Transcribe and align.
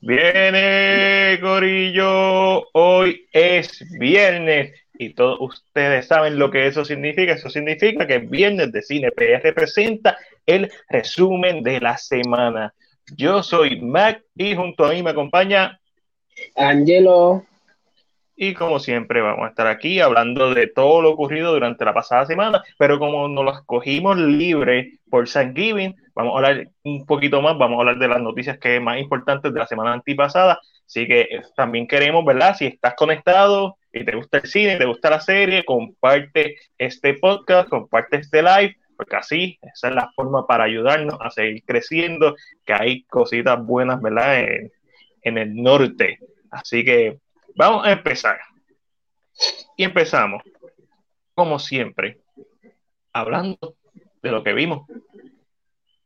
Viene, 0.00 1.38
Corillo. 1.40 2.68
Hoy 2.72 3.26
es 3.32 3.84
viernes 3.98 4.72
y 4.94 5.14
todos 5.14 5.38
ustedes 5.40 6.06
saben 6.06 6.38
lo 6.38 6.50
que 6.50 6.66
eso 6.66 6.84
significa. 6.84 7.32
Eso 7.32 7.50
significa 7.50 8.06
que 8.06 8.18
Viernes 8.18 8.72
de 8.72 8.82
Cine 8.82 9.10
PR 9.10 9.40
representa 9.42 10.16
el 10.46 10.70
resumen 10.88 11.62
de 11.62 11.80
la 11.80 11.96
semana. 11.98 12.74
Yo 13.16 13.42
soy 13.42 13.80
Mac 13.80 14.22
y 14.36 14.54
junto 14.54 14.84
a 14.84 14.92
mí 14.92 15.02
me 15.02 15.10
acompaña 15.10 15.80
Angelo. 16.54 17.44
Y 18.40 18.54
como 18.54 18.78
siempre 18.78 19.20
vamos 19.20 19.46
a 19.46 19.48
estar 19.48 19.66
aquí 19.66 19.98
hablando 19.98 20.54
de 20.54 20.68
todo 20.68 21.02
lo 21.02 21.10
ocurrido 21.10 21.52
durante 21.52 21.84
la 21.84 21.92
pasada 21.92 22.24
semana, 22.24 22.62
pero 22.78 23.00
como 23.00 23.26
nos 23.26 23.44
lo 23.44 23.52
escogimos 23.52 24.16
libre 24.16 25.00
por 25.10 25.28
Thanksgiving, 25.28 25.96
vamos 26.14 26.34
a 26.34 26.36
hablar 26.36 26.68
un 26.84 27.04
poquito 27.04 27.42
más, 27.42 27.58
vamos 27.58 27.78
a 27.78 27.80
hablar 27.80 27.98
de 27.98 28.06
las 28.06 28.22
noticias 28.22 28.56
que 28.60 28.78
más 28.78 29.00
importantes 29.00 29.52
de 29.52 29.58
la 29.58 29.66
semana 29.66 29.92
antipasada, 29.92 30.60
así 30.86 31.08
que 31.08 31.22
eh, 31.22 31.42
también 31.56 31.88
queremos, 31.88 32.24
¿verdad? 32.24 32.54
Si 32.56 32.66
estás 32.66 32.94
conectado 32.94 33.76
y 33.92 34.04
te 34.04 34.14
gusta 34.14 34.38
el 34.38 34.46
cine, 34.46 34.76
te 34.76 34.84
gusta 34.84 35.10
la 35.10 35.20
serie, 35.20 35.64
comparte 35.64 36.58
este 36.78 37.14
podcast, 37.14 37.68
comparte 37.68 38.18
este 38.18 38.40
live, 38.40 38.76
porque 38.96 39.16
así 39.16 39.58
esa 39.62 39.88
es 39.88 39.94
la 39.96 40.12
forma 40.14 40.46
para 40.46 40.62
ayudarnos 40.62 41.18
a 41.20 41.30
seguir 41.30 41.64
creciendo, 41.66 42.36
que 42.64 42.72
hay 42.72 43.02
cositas 43.06 43.60
buenas, 43.60 44.00
¿verdad? 44.00 44.38
En, 44.38 44.70
en 45.22 45.38
el 45.38 45.56
norte. 45.56 46.20
Así 46.52 46.84
que 46.84 47.18
Vamos 47.58 47.84
a 47.84 47.90
empezar. 47.90 48.38
Y 49.76 49.82
empezamos, 49.82 50.44
como 51.34 51.58
siempre, 51.58 52.20
hablando 53.12 53.74
de 54.22 54.30
lo 54.30 54.44
que 54.44 54.52
vimos. 54.52 54.86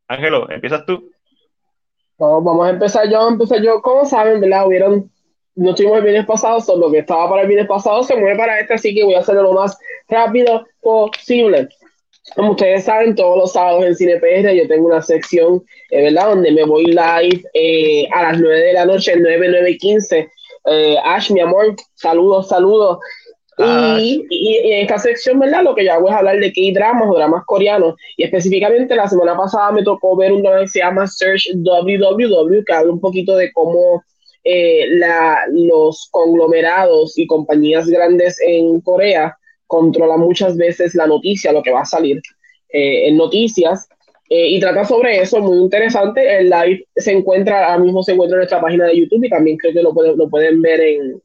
Ángelo, 0.08 0.50
¿empiezas 0.50 0.86
tú? 0.86 1.10
vamos 2.16 2.66
a 2.66 2.70
empezar 2.70 3.06
yo, 3.10 3.28
empezar 3.28 3.60
yo. 3.60 3.82
Como 3.82 4.06
saben, 4.06 4.40
¿verdad? 4.40 4.66
Hubieron, 4.66 5.10
no 5.54 5.74
tuvimos 5.74 5.98
el 5.98 6.04
viernes 6.04 6.24
pasado, 6.24 6.58
solo 6.62 6.86
lo 6.86 6.92
que 6.92 7.00
estaba 7.00 7.28
para 7.28 7.42
el 7.42 7.48
viernes 7.48 7.68
pasado 7.68 8.02
se 8.02 8.16
mueve 8.16 8.38
para 8.38 8.58
este, 8.58 8.72
así 8.72 8.94
que 8.94 9.04
voy 9.04 9.14
a 9.14 9.18
hacerlo 9.18 9.42
lo 9.42 9.52
más 9.52 9.76
rápido 10.08 10.66
posible. 10.80 11.68
Como 12.34 12.52
ustedes 12.52 12.84
saben, 12.84 13.14
todos 13.14 13.36
los 13.36 13.52
sábados 13.52 13.84
en 13.84 13.94
Cine 13.94 14.16
PR 14.20 14.54
yo 14.54 14.66
tengo 14.68 14.86
una 14.86 15.02
sección, 15.02 15.62
eh, 15.90 16.04
¿verdad? 16.04 16.28
Donde 16.28 16.50
me 16.50 16.64
voy 16.64 16.86
live 16.86 17.44
eh, 17.52 18.08
a 18.10 18.22
las 18.22 18.40
9 18.40 18.58
de 18.58 18.72
la 18.72 18.86
noche, 18.86 19.16
9, 19.18 19.48
9 19.50 19.76
15 19.76 20.30
eh, 20.64 20.96
Ash, 21.04 21.30
mi 21.30 21.40
amor, 21.40 21.74
saludos, 21.94 22.48
saludos. 22.48 22.98
Y, 23.58 24.58
en 24.64 24.82
esta 24.82 24.98
sección, 24.98 25.38
¿verdad? 25.38 25.62
Lo 25.62 25.74
que 25.74 25.84
yo 25.84 25.92
hago 25.92 26.08
es 26.08 26.14
hablar 26.14 26.38
de 26.38 26.52
K-dramas 26.52 27.08
o 27.08 27.14
dramas 27.14 27.44
coreanos. 27.46 27.94
Y 28.16 28.24
específicamente 28.24 28.96
la 28.96 29.08
semana 29.08 29.36
pasada 29.36 29.70
me 29.72 29.82
tocó 29.82 30.16
ver 30.16 30.32
un 30.32 30.42
drama 30.42 30.60
que 30.60 30.68
se 30.68 30.80
llama 30.80 31.06
Search 31.06 31.48
WWW, 31.54 32.64
que 32.64 32.72
habla 32.72 32.92
un 32.92 33.00
poquito 33.00 33.36
de 33.36 33.52
cómo 33.52 34.02
eh, 34.44 34.86
la, 34.96 35.38
los 35.52 36.08
conglomerados 36.10 37.16
y 37.18 37.26
compañías 37.26 37.86
grandes 37.86 38.40
en 38.40 38.80
Corea 38.80 39.36
controlan 39.66 40.20
muchas 40.20 40.56
veces 40.56 40.94
la 40.94 41.06
noticia, 41.06 41.52
lo 41.52 41.62
que 41.62 41.70
va 41.70 41.82
a 41.82 41.86
salir 41.86 42.20
eh, 42.70 43.08
en 43.08 43.16
noticias. 43.16 43.88
Eh, 44.34 44.48
y 44.52 44.60
trata 44.60 44.82
sobre 44.86 45.20
eso, 45.20 45.40
muy 45.40 45.58
interesante. 45.58 46.38
El 46.38 46.48
live 46.48 46.86
se 46.96 47.12
encuentra, 47.12 47.66
ahora 47.66 47.84
mismo 47.84 48.02
se 48.02 48.12
encuentra 48.12 48.36
en 48.36 48.38
nuestra 48.38 48.62
página 48.62 48.86
de 48.86 48.96
YouTube 48.96 49.22
y 49.24 49.28
también 49.28 49.58
creo 49.58 49.74
que 49.74 49.82
lo, 49.82 49.92
pueden, 49.92 50.16
lo 50.16 50.26
pueden 50.30 50.62
ver 50.62 50.80
en, 50.80 51.20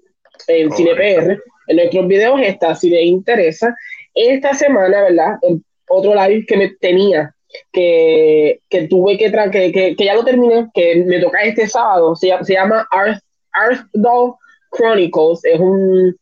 en 0.49 0.72
CinePR. 0.73 1.41
En 1.67 1.77
nuestros 1.77 2.05
videos 2.05 2.41
está, 2.44 2.75
si 2.75 2.89
les 2.89 3.05
interesa. 3.05 3.73
Esta 4.14 4.53
semana, 4.53 5.03
¿verdad? 5.03 5.38
otro 5.87 6.14
live 6.15 6.45
que 6.45 6.58
me 6.58 6.70
tenía, 6.82 7.33
que, 7.71 8.59
que 8.67 8.89
tuve 8.89 9.17
que, 9.17 9.32
que, 9.32 9.71
que, 9.71 9.95
que, 9.95 10.03
ya 10.03 10.14
lo 10.14 10.26
terminé, 10.26 10.67
que 10.73 11.02
me 11.05 11.21
toca 11.21 11.43
este 11.43 11.65
sábado, 11.65 12.14
se, 12.14 12.33
se 12.42 12.55
llama 12.55 12.86
Earth, 12.92 13.21
Earth 13.55 13.87
Doll 13.93 14.33
Chronicles. 14.71 15.45
Es 15.45 15.61
un 15.61 16.14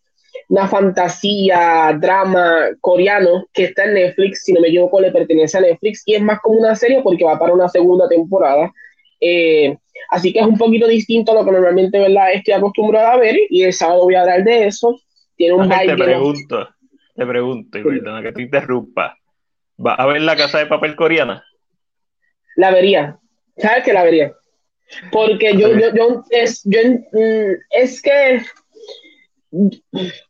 una 0.50 0.68
fantasía, 0.68 1.98
drama 2.00 2.70
coreano 2.82 3.46
que 3.54 3.66
está 3.66 3.86
en 3.86 3.96
Netflix, 3.96 4.44
si 4.44 4.54
no 4.54 4.62
me 4.62 4.68
equivoco, 4.68 5.00
le 5.00 5.12
pertenece 5.12 5.58
a 5.58 5.62
Netflix 5.62 6.04
y 6.06 6.16
es 6.16 6.22
más 6.22 6.40
como 6.42 6.60
una 6.60 6.76
serie 6.76 7.02
porque 7.02 7.26
va 7.26 7.40
para 7.40 7.54
una 7.54 7.70
segunda 7.70 8.08
temporada. 8.08 8.72
Eh, 9.20 9.76
así 10.10 10.32
que 10.32 10.40
es 10.40 10.46
un 10.46 10.58
poquito 10.58 10.88
distinto 10.88 11.32
a 11.32 11.36
lo 11.36 11.46
que 11.46 11.52
normalmente 11.52 12.00
¿verdad? 12.00 12.34
estoy 12.34 12.54
acostumbrado 12.54 13.08
a 13.08 13.18
ver 13.18 13.38
y 13.50 13.64
el 13.64 13.74
sábado 13.74 14.04
voy 14.04 14.16
a 14.16 14.22
hablar 14.22 14.44
de 14.44 14.68
eso. 14.68 15.00
Tiene 15.36 15.56
un 15.56 15.70
Te 15.70 15.96
pregunto, 15.96 16.70
te 17.16 17.26
pregunto, 17.26 17.78
y 17.78 17.84
perdona 17.84 18.22
que 18.22 18.32
te 18.32 18.42
interrumpa. 18.44 19.18
¿Va 19.84 19.96
a 19.96 20.06
ver 20.06 20.22
la 20.22 20.36
casa 20.36 20.60
de 20.60 20.68
papel 20.68 20.96
coreana? 20.96 21.44
La 22.56 22.72
vería. 22.72 23.20
¿Sabes 23.58 23.84
que 23.84 23.94
la 23.94 24.04
vería? 24.04 24.34
Porque 25.12 25.58
yo, 25.58 25.74
yo, 25.78 25.94
yo, 25.94 26.24
es, 26.30 26.62
yo, 26.64 26.80
mm, 27.12 27.54
es 27.72 28.02
que 28.02 28.42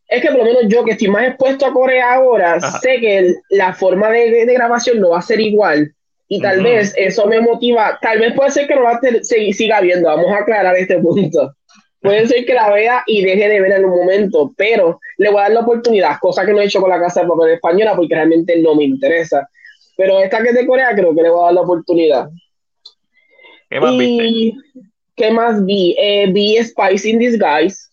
es 0.07 0.21
que 0.21 0.29
por 0.29 0.37
lo 0.37 0.45
menos 0.45 0.63
yo 0.67 0.83
que 0.83 0.91
estoy 0.91 1.07
más 1.07 1.27
expuesto 1.27 1.65
a 1.65 1.73
Corea 1.73 2.13
ahora, 2.13 2.59
sé 2.59 2.99
que 2.99 3.35
la 3.49 3.73
forma 3.73 4.09
de, 4.09 4.45
grabación 4.45 4.99
no 4.99 5.09
va 5.09 5.19
a 5.19 5.23
ser 5.23 5.39
igual. 5.39 5.91
Y 6.27 6.41
tal 6.41 6.63
vez 6.63 6.93
eso 6.97 7.27
me 7.27 7.39
motiva, 7.39 7.99
tal 8.01 8.19
vez 8.19 8.33
puede 8.33 8.49
ser 8.49 8.67
que 8.67 8.75
no 8.75 8.81
la 8.81 8.99
siga 9.21 9.81
viendo, 9.81 10.07
vamos 10.07 10.31
a 10.31 10.39
aclarar 10.39 10.75
este 10.75 10.99
punto. 10.99 11.53
Puede 12.01 12.27
ser 12.27 12.45
que 12.45 12.53
la 12.53 12.71
vea 12.71 13.03
y 13.07 13.23
deje 13.23 13.47
de 13.47 13.61
ver 13.61 13.71
en 13.71 13.85
un 13.85 13.97
momento, 13.97 14.51
pero 14.55 14.99
le 15.17 15.29
voy 15.29 15.39
a 15.39 15.43
dar 15.43 15.53
la 15.53 15.59
oportunidad, 15.61 16.17
cosa 16.19 16.45
que 16.45 16.51
no 16.51 16.61
he 16.61 16.65
hecho 16.65 16.81
con 16.81 16.89
la 16.89 16.99
Casa 16.99 17.21
de 17.21 17.27
Papel 17.27 17.53
Española 17.53 17.95
porque 17.95 18.13
realmente 18.13 18.59
no 18.61 18.75
me 18.75 18.83
interesa. 18.83 19.47
Pero 19.97 20.19
esta 20.19 20.41
que 20.41 20.49
es 20.49 20.55
de 20.55 20.67
Corea 20.67 20.93
creo 20.95 21.15
que 21.15 21.21
le 21.21 21.29
voy 21.29 21.41
a 21.41 21.45
dar 21.45 21.53
la 21.53 21.61
oportunidad. 21.61 22.29
¿Qué 23.69 23.79
más 23.79 23.93
y, 23.93 24.55
¿Qué 25.15 25.31
más 25.31 25.65
vi? 25.65 25.95
Eh, 25.97 26.27
vi 26.31 26.57
Spice 26.57 27.09
in 27.09 27.19
Disguise 27.19 27.84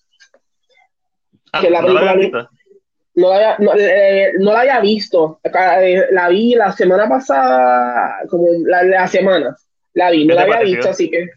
que 1.60 1.70
la 1.70 1.80
película 1.80 2.48
no, 3.14 3.28
la, 3.28 3.56
no, 3.58 3.72
eh, 3.76 4.32
no, 4.38 4.52
la 4.52 4.60
había 4.60 4.80
visto. 4.80 5.40
Eh, 5.44 6.06
la 6.10 6.28
vi 6.28 6.54
la 6.54 6.72
semana 6.72 7.08
pasada, 7.08 8.20
como 8.28 8.46
la, 8.64 8.82
la 8.84 9.06
semana. 9.06 9.54
La 9.94 10.10
vi, 10.10 10.24
no 10.24 10.34
la 10.34 10.42
había 10.42 10.60
visto, 10.60 10.88
así 10.88 11.10
que 11.10 11.28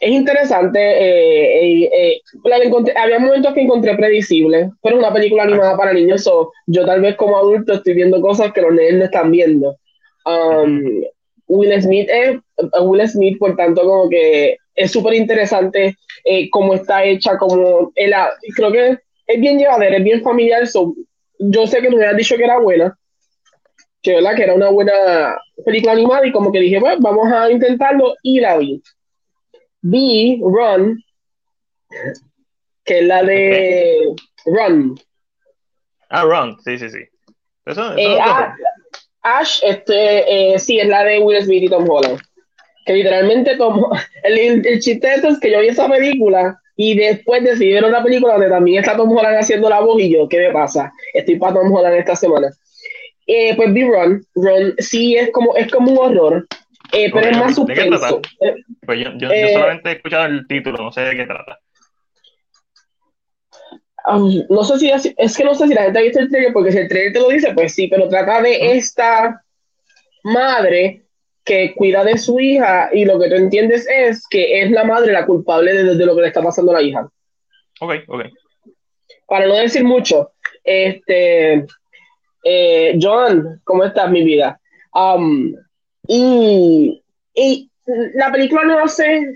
es 0.00 0.10
interesante. 0.10 0.78
Eh, 0.80 2.20
había 2.96 3.18
momentos 3.18 3.54
que 3.54 3.62
encontré 3.62 3.96
predecibles, 3.96 4.68
pero 4.82 4.96
es 4.96 5.02
una 5.02 5.12
película 5.12 5.44
animada 5.44 5.76
para 5.76 5.94
niños. 5.94 6.28
yo 6.66 6.84
tal 6.84 7.00
vez 7.00 7.16
como 7.16 7.38
adulto 7.38 7.74
estoy 7.74 7.94
viendo 7.94 8.20
cosas 8.20 8.52
que 8.52 8.60
los 8.60 8.72
niños 8.72 8.94
no 8.94 9.04
están 9.04 9.30
viendo. 9.30 9.76
Um, 10.26 11.02
Will 11.46 11.82
Smith 11.82 12.08
es 12.10 12.38
Will 12.80 13.08
Smith, 13.08 13.38
por 13.38 13.56
tanto, 13.56 13.82
como 13.82 14.08
que 14.10 14.58
es 14.74 14.90
súper 14.90 15.14
interesante 15.14 15.96
cómo 16.50 16.74
está 16.74 17.04
hecha, 17.04 17.36
como 17.38 17.92
él, 17.94 18.14
creo 18.54 18.72
que 18.72 18.98
es 19.32 19.40
bien 19.40 19.58
llevadera, 19.58 19.96
es 19.96 20.04
bien 20.04 20.22
familiar. 20.22 20.62
yo 21.38 21.66
sé 21.66 21.80
que 21.80 21.90
me 21.90 21.96
habían 21.96 22.16
dicho 22.16 22.36
que 22.36 22.44
era 22.44 22.58
buena, 22.58 22.96
que, 24.02 24.14
¿verdad? 24.14 24.36
que 24.36 24.42
era 24.42 24.54
una 24.54 24.70
buena 24.70 25.36
película 25.64 25.92
animada 25.92 26.26
y 26.26 26.32
como 26.32 26.52
que 26.52 26.60
dije, 26.60 26.78
bueno, 26.80 26.98
vamos 27.00 27.32
a 27.32 27.50
intentarlo 27.50 28.14
y 28.22 28.40
la 28.40 28.58
vi. 28.58 28.82
Vi 29.80 30.40
Run, 30.42 31.02
que 32.84 32.98
es 33.00 33.04
la 33.04 33.22
de 33.22 34.14
Run. 34.44 34.98
Ah, 36.08 36.24
Run, 36.24 36.58
sí, 36.62 36.78
sí, 36.78 36.90
sí. 36.90 36.98
Eh, 37.96 38.18
ah, 38.20 38.54
Ash, 39.22 39.60
este, 39.62 40.54
eh, 40.54 40.58
sí, 40.58 40.80
es 40.80 40.88
la 40.88 41.04
de 41.04 41.20
Will 41.20 41.42
Smith 41.42 41.62
y 41.62 41.68
Tom 41.68 41.88
Holland. 41.88 42.20
Que 42.84 42.94
literalmente 42.94 43.56
Tom, 43.56 43.84
el, 44.24 44.66
el 44.66 44.80
chiste 44.80 45.06
de 45.06 45.14
esto 45.14 45.28
es 45.28 45.40
que 45.40 45.50
yo 45.50 45.60
vi 45.60 45.68
esa 45.68 45.88
película 45.88 46.60
y 46.84 46.96
después 46.96 47.44
decidí 47.44 47.74
ver 47.74 47.84
una 47.84 48.02
película 48.02 48.32
donde 48.32 48.48
también 48.48 48.80
está 48.80 48.96
Tom 48.96 49.16
Holland 49.16 49.38
haciendo 49.38 49.70
la 49.70 49.78
voz 49.78 50.02
y 50.02 50.12
yo, 50.12 50.28
¿qué 50.28 50.38
me 50.38 50.50
pasa? 50.50 50.92
Estoy 51.14 51.36
para 51.36 51.54
Tom 51.54 51.72
Holland 51.72 51.94
esta 51.94 52.16
semana. 52.16 52.48
Eh, 53.24 53.54
pues 53.54 53.72
vi 53.72 53.84
Run. 53.84 54.26
Run 54.34 54.74
sí 54.78 55.14
es 55.14 55.30
como, 55.30 55.54
es 55.54 55.70
como 55.70 55.92
un 55.92 55.98
horror, 55.98 56.44
eh, 56.92 57.08
pero 57.12 57.30
es 57.30 57.38
más 57.38 57.54
suspenso. 57.54 58.20
Eh, 58.40 58.56
pues 58.84 58.98
yo, 58.98 59.12
yo, 59.16 59.28
yo, 59.32 59.48
solamente 59.52 59.90
he 59.90 59.92
escuchado 59.92 60.26
el 60.26 60.44
título, 60.48 60.78
no 60.78 60.90
sé 60.90 61.02
de 61.02 61.16
qué 61.18 61.24
trata. 61.24 61.60
Um, 64.04 64.42
no 64.50 64.64
sé 64.64 64.80
si 64.80 64.90
es, 64.90 65.36
que 65.36 65.44
no 65.44 65.54
sé 65.54 65.68
si 65.68 65.74
la 65.74 65.84
gente 65.84 66.00
ha 66.00 66.02
visto 66.02 66.18
el 66.18 66.30
trailer, 66.30 66.52
porque 66.52 66.72
si 66.72 66.78
el 66.78 66.88
trailer 66.88 67.12
te 67.12 67.20
lo 67.20 67.28
dice, 67.28 67.54
pues 67.54 67.74
sí, 67.74 67.86
pero 67.86 68.08
trata 68.08 68.42
de 68.42 68.72
esta 68.72 69.44
madre 70.24 71.01
que 71.44 71.74
cuida 71.74 72.04
de 72.04 72.18
su 72.18 72.38
hija 72.38 72.90
y 72.92 73.04
lo 73.04 73.18
que 73.18 73.28
tú 73.28 73.34
entiendes 73.34 73.86
es 73.88 74.26
que 74.28 74.62
es 74.62 74.70
la 74.70 74.84
madre 74.84 75.12
la 75.12 75.26
culpable 75.26 75.72
de, 75.72 76.06
lo 76.06 76.14
que 76.14 76.22
le 76.22 76.28
está 76.28 76.42
pasando 76.42 76.70
a 76.72 76.74
la 76.74 76.82
hija. 76.82 77.08
Ok, 77.80 77.94
ok. 78.06 78.24
Para 79.26 79.46
no 79.46 79.54
decir 79.56 79.82
mucho, 79.82 80.32
este, 80.62 81.64
eh, 82.44 82.98
John, 83.00 83.60
¿cómo 83.64 83.84
estás, 83.84 84.10
mi 84.10 84.22
vida? 84.22 84.60
Um, 84.94 85.54
y, 86.06 87.02
y, 87.34 87.70
la 88.14 88.30
película 88.30 88.62
no 88.64 88.78
hace 88.78 89.34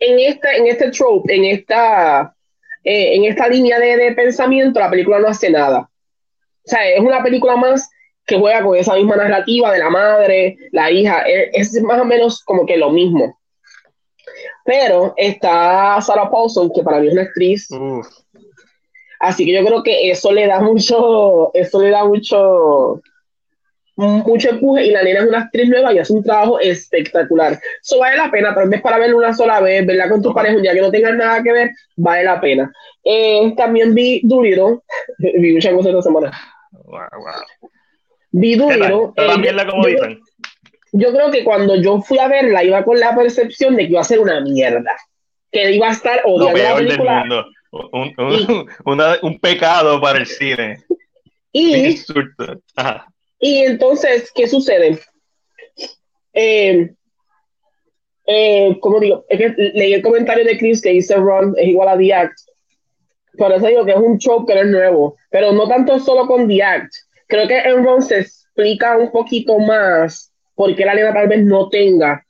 en 0.00 0.18
esta, 0.18 0.54
en 0.54 0.66
este 0.66 0.90
trope, 0.90 1.36
en 1.36 1.44
esta, 1.44 2.34
eh, 2.82 3.14
en 3.14 3.24
esta 3.24 3.48
línea 3.48 3.78
de, 3.78 3.96
de 3.96 4.12
pensamiento, 4.12 4.80
la 4.80 4.90
película 4.90 5.20
no 5.20 5.28
hace 5.28 5.50
nada. 5.50 5.80
O 5.80 6.70
sea, 6.70 6.88
es 6.88 7.00
una 7.00 7.22
película 7.22 7.56
más 7.56 7.88
que 8.28 8.38
juega 8.38 8.62
con 8.62 8.76
esa 8.76 8.94
misma 8.94 9.16
narrativa 9.16 9.72
de 9.72 9.78
la 9.78 9.90
madre, 9.90 10.58
la 10.70 10.90
hija, 10.90 11.22
es, 11.22 11.82
más 11.82 11.98
o 12.00 12.04
menos 12.04 12.44
como 12.44 12.66
que 12.66 12.76
lo 12.76 12.90
mismo. 12.90 13.38
Pero 14.64 15.14
está 15.16 15.98
Sarah 16.02 16.30
Paulson, 16.30 16.70
que 16.72 16.82
para 16.82 17.00
mí 17.00 17.08
es 17.08 17.14
una 17.14 17.22
actriz. 17.22 17.68
Así 19.18 19.46
que 19.46 19.54
yo 19.54 19.64
creo 19.64 19.82
que 19.82 20.10
eso 20.10 20.30
le 20.30 20.46
da 20.46 20.60
mucho, 20.60 21.52
eso 21.54 21.80
le 21.80 21.88
da 21.88 22.04
mucho, 22.04 23.00
mucho 23.96 24.50
empuje 24.50 24.84
y 24.84 24.90
la 24.90 25.02
nena 25.02 25.20
es 25.20 25.26
una 25.26 25.40
actriz 25.40 25.68
nueva 25.70 25.94
y 25.94 25.98
hace 25.98 26.12
un 26.12 26.22
trabajo 26.22 26.60
espectacular. 26.60 27.58
Eso 27.82 27.98
vale 27.98 28.18
la 28.18 28.30
pena, 28.30 28.54
tal 28.54 28.68
vez 28.68 28.82
para 28.82 28.98
verlo 28.98 29.16
una 29.16 29.32
sola 29.32 29.60
vez, 29.60 29.86
verla 29.86 30.10
con 30.10 30.20
tus 30.20 30.34
pareja 30.34 30.54
un 30.54 30.62
día 30.62 30.74
que 30.74 30.82
no 30.82 30.90
tengan 30.90 31.16
nada 31.16 31.42
que 31.42 31.50
ver, 31.50 31.70
vale 31.96 32.24
la 32.24 32.38
pena. 32.38 32.70
Eh, 33.02 33.54
también 33.56 33.94
vi 33.94 34.20
Doolittle, 34.22 34.80
vi 35.18 35.54
muchas 35.54 35.72
cosas 35.72 35.88
esta 35.88 36.02
semana. 36.02 36.30
Vi 36.70 37.77
Doolittle. 38.40 39.12
también 39.14 39.56
la 39.56 39.66
como 39.66 39.86
dicen 39.86 40.20
yo 40.92 41.12
creo 41.12 41.30
que 41.30 41.44
cuando 41.44 41.76
yo 41.76 42.00
fui 42.00 42.18
a 42.18 42.28
verla 42.28 42.64
iba 42.64 42.84
con 42.84 42.98
la 42.98 43.14
percepción 43.14 43.76
de 43.76 43.84
que 43.84 43.92
iba 43.92 44.00
a 44.00 44.04
ser 44.04 44.20
una 44.20 44.40
mierda, 44.40 44.96
que 45.50 45.72
iba 45.72 45.88
a 45.88 45.92
estar 45.92 46.22
odiando 46.24 46.62
la 46.62 46.76
película. 46.76 47.46
Un, 47.70 48.14
un, 48.16 48.68
un, 49.22 49.38
pecado 49.40 50.00
para 50.00 50.18
el 50.18 50.26
cine. 50.26 50.78
Y, 51.52 51.96
y 53.38 53.58
entonces, 53.58 54.32
¿qué 54.34 54.48
sucede? 54.48 54.98
Eh, 56.32 56.90
eh, 58.26 58.76
como 58.80 59.00
digo, 59.00 59.24
es 59.28 59.38
que 59.38 59.54
leí 59.74 59.94
el 59.94 60.02
comentario 60.02 60.44
de 60.44 60.56
Chris 60.56 60.80
que 60.80 60.90
dice 60.90 61.16
Ron 61.16 61.54
es 61.56 61.68
igual 61.68 61.88
a 61.88 61.98
The 61.98 62.14
Act. 62.14 62.38
Por 63.36 63.52
eso 63.52 63.66
digo 63.66 63.84
que 63.84 63.92
es 63.92 63.98
un 63.98 64.18
show 64.18 64.46
que 64.46 64.54
no 64.54 64.60
es 64.60 64.66
nuevo, 64.68 65.16
pero 65.30 65.52
no 65.52 65.68
tanto 65.68 65.98
solo 65.98 66.26
con 66.26 66.48
The 66.48 66.62
Act. 66.62 66.92
Creo 67.28 67.46
que 67.46 67.58
en 67.58 67.84
Ron 67.84 68.02
se 68.02 68.20
explica 68.20 68.96
un 68.96 69.12
poquito 69.12 69.58
más 69.58 70.32
porque 70.54 70.84
la 70.84 70.94
nena 70.94 71.12
tal 71.12 71.28
vez 71.28 71.44
no 71.44 71.68
tenga 71.68 72.24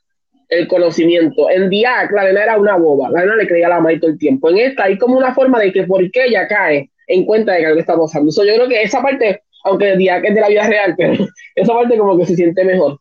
el 0.49 0.67
conocimiento. 0.67 1.49
En 1.51 1.71
Diac, 1.71 2.11
la 2.13 2.25
nena 2.25 2.43
era 2.43 2.59
una 2.59 2.77
boba, 2.77 3.11
la 3.11 3.21
nena 3.21 3.37
le 3.37 3.47
creía 3.47 3.67
a 3.67 3.71
la 3.71 3.81
madre 3.81 4.01
todo 4.01 4.11
el 4.11 4.19
tiempo. 4.19 4.51
En 4.51 4.59
esta 4.59 4.85
hay 4.85 4.99
como 4.99 5.17
una 5.17 5.35
forma 5.35 5.61
de 5.61 5.73
que 5.73 5.85
por 5.85 6.11
qué 6.11 6.27
ella 6.27 6.47
cae 6.49 6.91
en 7.07 7.25
cuenta 7.25 7.53
de 7.53 7.61
que 7.61 7.67
algo 7.67 7.81
está 7.81 7.97
pasando. 7.97 8.31
yo 8.31 8.55
creo 8.55 8.69
que 8.69 8.83
esa 8.83 9.01
parte, 9.01 9.43
aunque 9.65 9.97
Diac 9.97 10.25
es 10.25 10.35
de 10.35 10.41
la 10.41 10.49
vida 10.49 10.67
real, 10.67 10.95
pero 10.99 11.27
esa 11.55 11.73
parte 11.73 11.97
como 11.97 12.19
que 12.19 12.27
se 12.27 12.37
siente 12.37 12.65
mejor. 12.65 12.99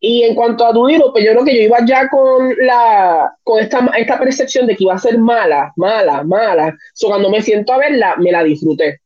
Y 0.00 0.22
en 0.22 0.34
cuanto 0.34 0.66
a 0.66 0.72
Dudiro, 0.72 1.12
pues 1.12 1.24
yo 1.24 1.30
creo 1.30 1.44
que 1.44 1.54
yo 1.54 1.62
iba 1.62 1.78
ya 1.86 2.08
con 2.08 2.54
la 2.58 3.32
con 3.42 3.62
esta, 3.62 3.90
esta 3.96 4.18
percepción 4.18 4.66
de 4.66 4.76
que 4.76 4.84
iba 4.84 4.94
a 4.94 4.98
ser 4.98 5.18
mala, 5.18 5.72
mala, 5.76 6.22
mala. 6.24 6.76
So, 6.92 7.08
cuando 7.08 7.30
me 7.30 7.40
siento 7.40 7.72
a 7.72 7.78
verla, 7.78 8.16
me 8.18 8.30
la 8.30 8.42
disfruté. 8.42 9.00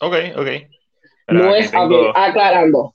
Ok, 0.00 0.14
ok. 0.36 0.75
No 1.28 1.54
es 1.54 1.72
aclarando. 2.14 2.94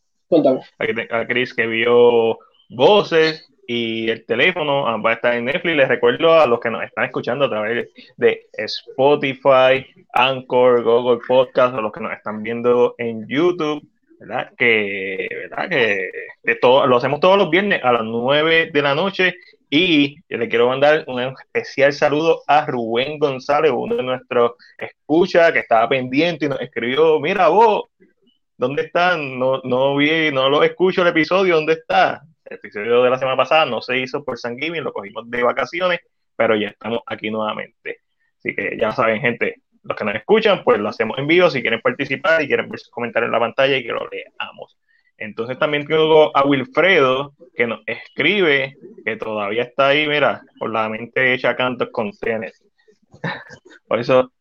Aquí 0.80 0.94
a 1.10 1.28
Chris 1.28 1.54
que 1.54 1.68
vio 1.68 2.38
voces 2.70 3.52
y 3.68 4.10
el 4.10 4.26
teléfono, 4.26 4.84
va 5.02 5.12
a 5.12 5.14
estar 5.14 5.36
en 5.36 5.46
Netflix. 5.46 5.76
Les 5.76 5.88
recuerdo 5.88 6.40
a 6.40 6.46
los 6.46 6.60
que 6.60 6.70
nos 6.70 6.84
están 6.84 7.06
escuchando 7.06 7.46
a 7.46 7.50
través 7.50 7.90
de 8.18 8.48
Spotify, 8.54 9.86
Anchor, 10.14 10.84
Google 10.84 11.22
Podcast, 11.28 11.76
o 11.76 11.82
los 11.82 11.92
que 11.92 12.02
nos 12.02 12.14
están 12.14 12.44
viendo 12.44 12.96
en 12.98 13.28
YouTube, 13.28 13.82
¿verdad? 14.20 14.52
Que, 14.58 15.28
¿verdad? 15.32 15.70
que 15.70 16.10
de 16.44 16.56
todo, 16.56 16.86
lo 16.86 16.98
hacemos 16.98 17.20
todos 17.20 17.38
los 17.38 17.50
viernes 17.50 17.82
a 17.84 17.94
las 17.94 18.04
9 18.04 18.72
de 18.74 18.82
la 18.82 18.96
noche. 18.96 19.36
Y 19.70 20.18
le 20.28 20.50
quiero 20.50 20.68
mandar 20.68 21.06
un 21.08 21.22
especial 21.22 21.94
saludo 21.94 22.42
a 22.48 22.66
Rubén 22.66 23.20
González, 23.20 23.72
uno 23.74 23.96
de 23.96 24.04
nuestros 24.04 24.52
escuchas 24.78 25.54
que 25.54 25.60
estaba 25.60 25.88
pendiente 25.88 26.46
y 26.46 26.50
nos 26.50 26.60
escribió, 26.60 27.22
mira 27.22 27.48
vos, 27.48 27.86
¿Dónde 28.62 28.84
están? 28.84 29.40
No, 29.40 29.60
no 29.64 29.96
vi, 29.96 30.32
no 30.32 30.48
lo 30.48 30.62
escucho 30.62 31.02
el 31.02 31.08
episodio, 31.08 31.56
¿dónde 31.56 31.74
está? 31.74 32.22
El 32.46 32.58
episodio 32.58 33.02
de 33.02 33.10
la 33.10 33.18
semana 33.18 33.36
pasada 33.36 33.66
no 33.66 33.82
se 33.82 33.98
hizo 33.98 34.24
por 34.24 34.38
San 34.38 34.56
Giving, 34.56 34.84
lo 34.84 34.94
cogimos 34.94 35.28
de 35.32 35.42
vacaciones, 35.42 36.02
pero 36.36 36.56
ya 36.56 36.68
estamos 36.68 37.00
aquí 37.08 37.32
nuevamente. 37.32 38.02
Así 38.38 38.54
que 38.54 38.78
ya 38.80 38.92
saben, 38.92 39.20
gente, 39.20 39.64
los 39.82 39.98
que 39.98 40.06
nos 40.06 40.14
escuchan, 40.14 40.64
pues 40.64 40.80
lo 40.80 40.90
hacemos 40.90 41.18
en 41.18 41.26
vivo. 41.26 41.50
Si 41.50 41.60
quieren 41.60 41.82
participar 41.82 42.44
y 42.44 42.48
quieren 42.48 42.70
ver 42.70 42.80
sus 42.80 42.92
comentarios 42.92 43.30
en 43.30 43.32
la 43.32 43.40
pantalla 43.40 43.78
y 43.78 43.82
que 43.82 43.94
lo 43.94 44.08
leamos. 44.08 44.78
Entonces 45.18 45.58
también 45.58 45.88
tengo 45.88 46.38
a 46.38 46.46
Wilfredo 46.46 47.34
que 47.56 47.66
nos 47.66 47.80
escribe, 47.88 48.76
que 49.04 49.16
todavía 49.16 49.64
está 49.64 49.88
ahí, 49.88 50.08
mira, 50.08 50.44
con 50.60 50.72
la 50.72 50.88
mente 50.88 51.34
hecha 51.34 51.56
cantos 51.56 51.90
con 51.92 52.14
cenes. 52.14 52.64
Por 53.88 54.00
eso, 54.00 54.32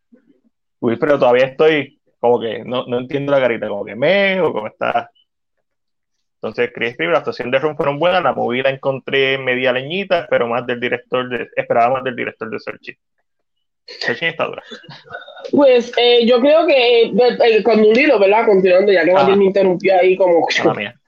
Wilfredo, 0.79 1.19
todavía 1.19 1.47
estoy 1.47 2.00
como 2.21 2.41
que 2.41 2.63
no, 2.65 2.85
no 2.87 2.99
entiendo 2.99 3.33
la 3.33 3.41
carita, 3.41 3.69
como 3.69 3.85
que 3.85 3.97
me 3.97 4.41
o 4.41 4.53
cómo 4.53 4.69
está. 4.69 5.11
Entonces, 6.37 6.71
Chris 6.75 6.91
escribe, 6.93 7.13
la 7.13 7.19
actuación 7.19 7.51
de 7.51 7.59
Ron 7.59 7.77
fueron 7.77 7.99
buenas, 7.99 8.23
la 8.23 8.33
movida 8.33 8.65
la 8.65 8.71
encontré 8.71 9.37
media 9.37 9.73
leñita, 9.73 10.27
pero 10.31 10.47
más 10.47 10.67
del 10.67 10.81
director, 10.81 11.29
de, 11.29 11.49
esperaba 11.57 11.95
más 11.95 12.05
del 12.05 12.17
director 12.17 12.49
de 12.51 12.59
Searching. 12.59 12.97
Searching 13.87 14.29
está 14.29 14.47
dura. 14.47 14.63
Pues 15.51 15.93
eh, 15.99 16.25
yo 16.27 16.41
creo 16.41 16.67
que 16.67 17.03
eh, 17.03 17.13
eh 17.45 17.63
con 17.63 17.81
un 17.81 17.99
hilo, 17.99 18.19
¿verdad? 18.19 18.47
Continuando, 18.47 18.91
ya 18.93 19.05
que 19.05 19.13
Martín 19.13 19.39
me 19.39 19.45
interrumpió 19.47 19.99
ahí 19.99 20.17
como... 20.17 20.47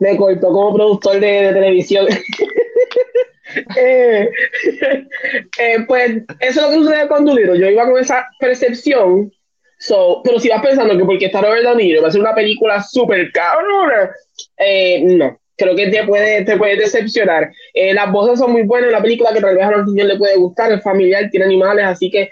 Me 0.00 0.16
cortó 0.16 0.52
como 0.52 0.74
productor 0.74 1.18
de, 1.18 1.52
televisión. 1.52 2.06
eh, 3.76 4.30
eh, 5.58 5.84
pues 5.86 6.22
eso 6.40 6.60
es 6.60 6.62
lo 6.62 6.68
que 6.70 6.76
sucede 6.76 7.08
con 7.08 7.24
Duliro. 7.24 7.54
Yo 7.54 7.68
iba 7.68 7.84
con 7.84 7.98
esa 7.98 8.28
percepción 8.38 9.32
So, 9.78 10.22
pero 10.24 10.40
si 10.40 10.48
vas 10.48 10.60
pensando 10.60 10.96
que 10.96 11.04
porque 11.04 11.26
está 11.26 11.40
Robert 11.40 11.62
De 11.62 12.00
va 12.00 12.08
a 12.08 12.10
ser 12.10 12.20
una 12.20 12.34
película 12.34 12.82
súper 12.82 13.30
cabrona, 13.32 14.10
eh, 14.58 15.00
no. 15.04 15.38
Creo 15.56 15.74
que 15.74 15.88
te 15.88 16.04
puede, 16.04 16.44
te 16.44 16.56
puede 16.56 16.76
decepcionar. 16.76 17.50
Eh, 17.74 17.92
las 17.92 18.12
voces 18.12 18.38
son 18.38 18.52
muy 18.52 18.62
buenas, 18.62 18.92
la 18.92 19.02
película 19.02 19.32
que 19.32 19.40
tal 19.40 19.56
vez 19.56 19.64
a 19.64 19.72
los 19.72 19.86
niños 19.86 20.06
le 20.06 20.16
puede 20.16 20.36
gustar, 20.36 20.72
es 20.72 20.82
familiar, 20.82 21.28
tiene 21.30 21.46
animales, 21.46 21.84
así 21.84 22.10
que 22.10 22.28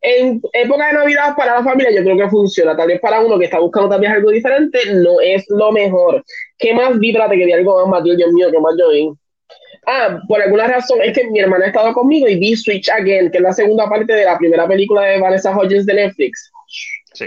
en 0.00 0.40
época 0.52 0.86
de 0.86 0.92
Navidad 0.92 1.34
para 1.36 1.56
la 1.56 1.64
familia 1.64 1.90
yo 1.90 2.04
creo 2.04 2.16
que 2.16 2.28
funciona. 2.28 2.76
Tal 2.76 2.88
vez 2.88 3.00
para 3.00 3.20
uno 3.20 3.38
que 3.38 3.46
está 3.46 3.58
buscando 3.58 3.88
también 3.88 4.12
algo 4.12 4.30
diferente, 4.30 4.78
no 4.94 5.20
es 5.20 5.44
lo 5.48 5.72
mejor. 5.72 6.24
¿Qué 6.56 6.72
más 6.72 6.98
víbrate 6.98 7.36
que 7.36 7.46
vi 7.46 7.52
algo 7.52 7.86
más? 7.86 8.04
Dios 8.04 8.32
mío, 8.32 8.50
que 8.50 8.58
más 8.58 8.74
yo 8.78 8.90
vi? 8.90 9.10
Ah, 9.86 10.20
por 10.28 10.40
alguna 10.42 10.66
razón 10.68 11.00
es 11.02 11.16
que 11.16 11.24
mi 11.30 11.40
hermana 11.40 11.64
ha 11.64 11.68
estado 11.68 11.92
conmigo 11.94 12.28
y 12.28 12.38
vi 12.38 12.54
Switch 12.54 12.88
Again, 12.90 13.30
que 13.30 13.38
es 13.38 13.42
la 13.42 13.52
segunda 13.52 13.88
parte 13.88 14.12
de 14.12 14.24
la 14.24 14.36
primera 14.36 14.68
película 14.68 15.02
de 15.02 15.18
Vanessa 15.18 15.56
Hodges 15.56 15.86
de 15.86 15.94
Netflix. 15.94 16.50
Sí. 17.12 17.26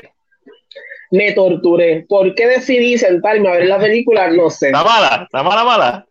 Me 1.12 1.34
torturé. 1.34 2.06
¿Por 2.08 2.34
qué 2.36 2.48
decidí 2.48 2.98
sentarme 2.98 3.50
a 3.50 3.54
ver 3.54 3.66
la 3.66 3.80
película? 3.80 4.30
No 4.30 4.50
sé. 4.50 4.72
¿La 4.72 4.84
mala? 4.84 5.28
¿La 5.32 5.44
mala 5.44 5.64
mala? 5.64 6.06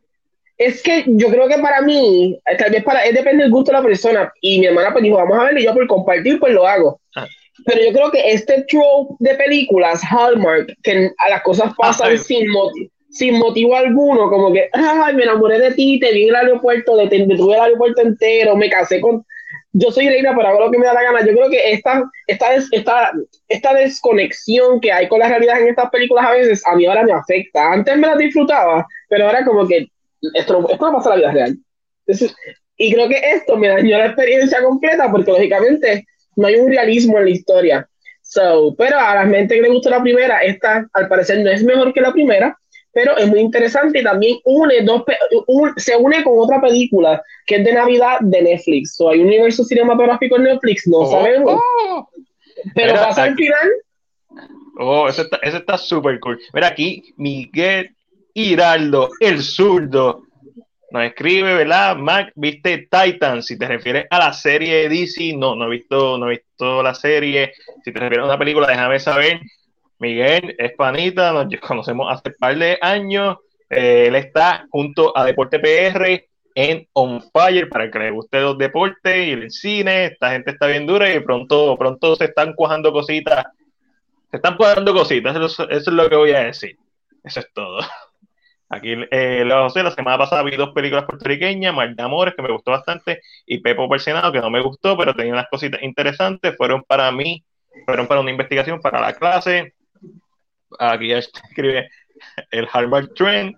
Es 0.58 0.82
que 0.82 1.04
yo 1.06 1.28
creo 1.28 1.48
que 1.48 1.56
para 1.56 1.80
mí, 1.80 2.38
tal 2.58 2.70
vez 2.70 2.84
para, 2.84 3.04
es 3.06 3.14
depende 3.14 3.44
del 3.44 3.52
gusto 3.52 3.72
de 3.72 3.78
la 3.78 3.82
persona. 3.82 4.30
Y 4.42 4.60
mi 4.60 4.66
hermana 4.66 4.92
pues 4.92 5.02
dijo, 5.02 5.16
vamos 5.16 5.38
a 5.38 5.44
verlo 5.44 5.60
y 5.60 5.64
yo 5.64 5.72
por 5.72 5.86
compartir 5.86 6.38
pues 6.38 6.52
lo 6.52 6.66
hago. 6.66 7.00
Ah. 7.16 7.26
Pero 7.64 7.82
yo 7.82 7.92
creo 7.92 8.10
que 8.10 8.30
este 8.30 8.64
trope 8.68 9.14
de 9.20 9.34
películas, 9.36 10.02
Hallmark, 10.04 10.74
que 10.82 11.10
a 11.16 11.30
las 11.30 11.42
cosas 11.42 11.72
pasan 11.76 12.18
sin, 12.18 12.48
motivo, 12.50 12.90
sin 13.10 13.38
motivo 13.38 13.76
alguno, 13.76 14.28
como 14.28 14.52
que, 14.52 14.68
ay, 14.72 15.14
me 15.14 15.24
enamoré 15.24 15.58
de 15.58 15.72
ti, 15.72 15.98
te 15.98 16.12
vi 16.12 16.24
en 16.24 16.28
el 16.30 16.36
aeropuerto, 16.36 16.96
te, 17.08 17.08
te 17.08 17.36
tuve 17.36 17.54
el 17.54 17.60
aeropuerto 17.60 18.02
entero, 18.02 18.56
me 18.56 18.70
casé 18.70 19.00
con 19.00 19.24
yo 19.72 19.90
soy 19.90 20.08
reina, 20.08 20.34
pero 20.34 20.48
hago 20.48 20.60
lo 20.60 20.70
que 20.70 20.78
me 20.78 20.86
da 20.86 20.94
la 20.94 21.02
gana. 21.02 21.20
Yo 21.20 21.32
creo 21.32 21.50
que 21.50 21.72
esta, 21.72 22.02
esta, 22.26 22.54
esta, 22.54 23.12
esta 23.48 23.74
desconexión 23.74 24.80
que 24.80 24.92
hay 24.92 25.08
con 25.08 25.20
la 25.20 25.28
realidad 25.28 25.60
en 25.60 25.68
estas 25.68 25.90
películas 25.90 26.26
a 26.26 26.32
veces, 26.32 26.66
a 26.66 26.74
mí 26.74 26.86
ahora 26.86 27.04
me 27.04 27.12
afecta. 27.12 27.72
Antes 27.72 27.96
me 27.96 28.06
las 28.06 28.18
disfrutaba, 28.18 28.86
pero 29.08 29.26
ahora 29.26 29.44
como 29.44 29.66
que 29.66 29.88
esto, 30.34 30.68
esto 30.68 30.86
no 30.86 30.96
pasa 30.96 31.10
la 31.10 31.16
vida 31.16 31.32
real. 31.32 31.58
y 32.76 32.92
creo 32.92 33.08
que 33.08 33.20
esto 33.32 33.56
me 33.56 33.68
dañó 33.68 33.98
la 33.98 34.06
experiencia 34.06 34.62
completa 34.62 35.10
porque 35.10 35.30
lógicamente 35.30 36.04
no 36.36 36.46
hay 36.48 36.56
un 36.56 36.68
realismo 36.68 37.18
en 37.18 37.24
la 37.24 37.30
historia. 37.30 37.88
So, 38.22 38.74
pero 38.76 38.98
a 38.98 39.14
la 39.14 39.26
gente 39.26 39.56
que 39.56 39.62
le 39.62 39.70
gusta 39.70 39.90
la 39.90 40.02
primera, 40.02 40.38
esta 40.38 40.86
al 40.92 41.08
parecer 41.08 41.40
no 41.40 41.50
es 41.50 41.64
mejor 41.64 41.92
que 41.92 42.00
la 42.00 42.12
primera, 42.12 42.56
pero 42.92 43.16
es 43.16 43.28
muy 43.28 43.40
interesante 43.40 44.00
y 44.00 44.04
también 44.04 44.38
une 44.44 44.82
dos 44.82 45.04
se 45.76 45.96
une 45.96 46.22
con 46.24 46.34
otra 46.38 46.60
película 46.60 47.22
que 47.46 47.56
es 47.56 47.64
de 47.64 47.72
Navidad 47.72 48.18
de 48.20 48.42
Netflix. 48.42 48.96
So, 48.96 49.10
hay 49.10 49.20
un 49.20 49.26
universo 49.26 49.64
cinematográfico 49.64 50.36
en 50.36 50.44
Netflix, 50.44 50.86
no 50.86 50.98
oh, 50.98 51.10
sabemos. 51.10 51.60
Oh. 51.60 52.08
Pero 52.74 52.94
pasa 52.94 53.24
al 53.24 53.34
final. 53.34 53.70
Oh, 54.78 55.08
ese 55.08 55.28
está 55.42 55.78
súper 55.78 56.18
cool. 56.20 56.40
Mira 56.52 56.68
aquí, 56.68 57.14
Miguel 57.16 57.94
Hiraldo, 58.34 59.10
el 59.20 59.42
zurdo, 59.42 60.24
nos 60.90 61.04
escribe, 61.04 61.54
¿verdad? 61.54 61.96
Mac, 61.96 62.32
¿viste 62.34 62.88
Titan? 62.90 63.42
Si 63.42 63.56
te 63.56 63.66
refieres 63.66 64.06
a 64.10 64.18
la 64.18 64.32
serie 64.32 64.74
de 64.74 64.88
DC, 64.88 65.34
no, 65.36 65.54
no 65.54 65.66
he 65.66 65.70
visto, 65.70 66.18
no 66.18 66.26
he 66.26 66.30
visto 66.30 66.82
la 66.82 66.94
serie. 66.94 67.52
Si 67.84 67.92
te 67.92 68.00
refieres 68.00 68.24
a 68.24 68.26
una 68.26 68.38
película, 68.38 68.66
déjame 68.66 68.98
saber. 68.98 69.40
Miguel 70.00 70.56
es 70.58 70.72
panita, 70.72 71.32
nos 71.32 71.60
conocemos 71.60 72.10
hace 72.10 72.30
un 72.30 72.34
par 72.38 72.56
de 72.56 72.78
años. 72.80 73.36
Eh, 73.68 74.06
él 74.08 74.16
está 74.16 74.66
junto 74.70 75.16
a 75.16 75.24
Deporte 75.24 75.60
PR 75.60 76.26
en 76.54 76.88
On 76.94 77.22
Fire 77.30 77.68
para 77.68 77.90
que 77.90 77.98
le 77.98 78.10
guste 78.10 78.40
los 78.40 78.56
deportes 78.56 79.28
y 79.28 79.32
el 79.32 79.50
cine. 79.50 80.06
Esta 80.06 80.30
gente 80.30 80.52
está 80.52 80.66
bien 80.66 80.86
dura 80.86 81.14
y 81.14 81.20
pronto, 81.20 81.76
pronto 81.76 82.16
se 82.16 82.24
están 82.24 82.54
cuajando 82.54 82.92
cositas. 82.92 83.44
Se 84.30 84.36
están 84.38 84.56
cuadrando 84.56 84.94
cositas, 84.94 85.36
eso, 85.36 85.68
es 85.68 85.86
lo 85.88 86.08
que 86.08 86.16
voy 86.16 86.30
a 86.32 86.44
decir. 86.44 86.78
Eso 87.22 87.40
es 87.40 87.52
todo. 87.52 87.80
Aquí, 88.70 88.94
eh, 89.10 89.44
José, 89.50 89.82
la 89.82 89.90
semana 89.90 90.16
pasada 90.16 90.44
vi 90.44 90.56
dos 90.56 90.70
películas 90.70 91.04
puertorriqueñas, 91.04 91.74
Mar 91.74 91.94
de 91.94 92.02
Amores, 92.02 92.34
que 92.34 92.42
me 92.42 92.52
gustó 92.52 92.70
bastante, 92.70 93.20
y 93.44 93.58
Pepo 93.58 93.88
Persenado, 93.88 94.30
que 94.30 94.38
no 94.38 94.48
me 94.48 94.62
gustó, 94.62 94.96
pero 94.96 95.14
tenía 95.14 95.32
unas 95.32 95.48
cositas 95.50 95.82
interesantes, 95.82 96.56
fueron 96.56 96.84
para 96.84 97.10
mí, 97.10 97.44
fueron 97.84 98.06
para 98.06 98.20
una 98.20 98.30
investigación 98.30 98.80
para 98.80 99.00
la 99.00 99.12
clase. 99.14 99.74
Aquí 100.78 101.08
ya 101.08 101.18
escribe 101.18 101.90
el 102.50 102.68
Harvard 102.72 103.08
Trend. 103.14 103.56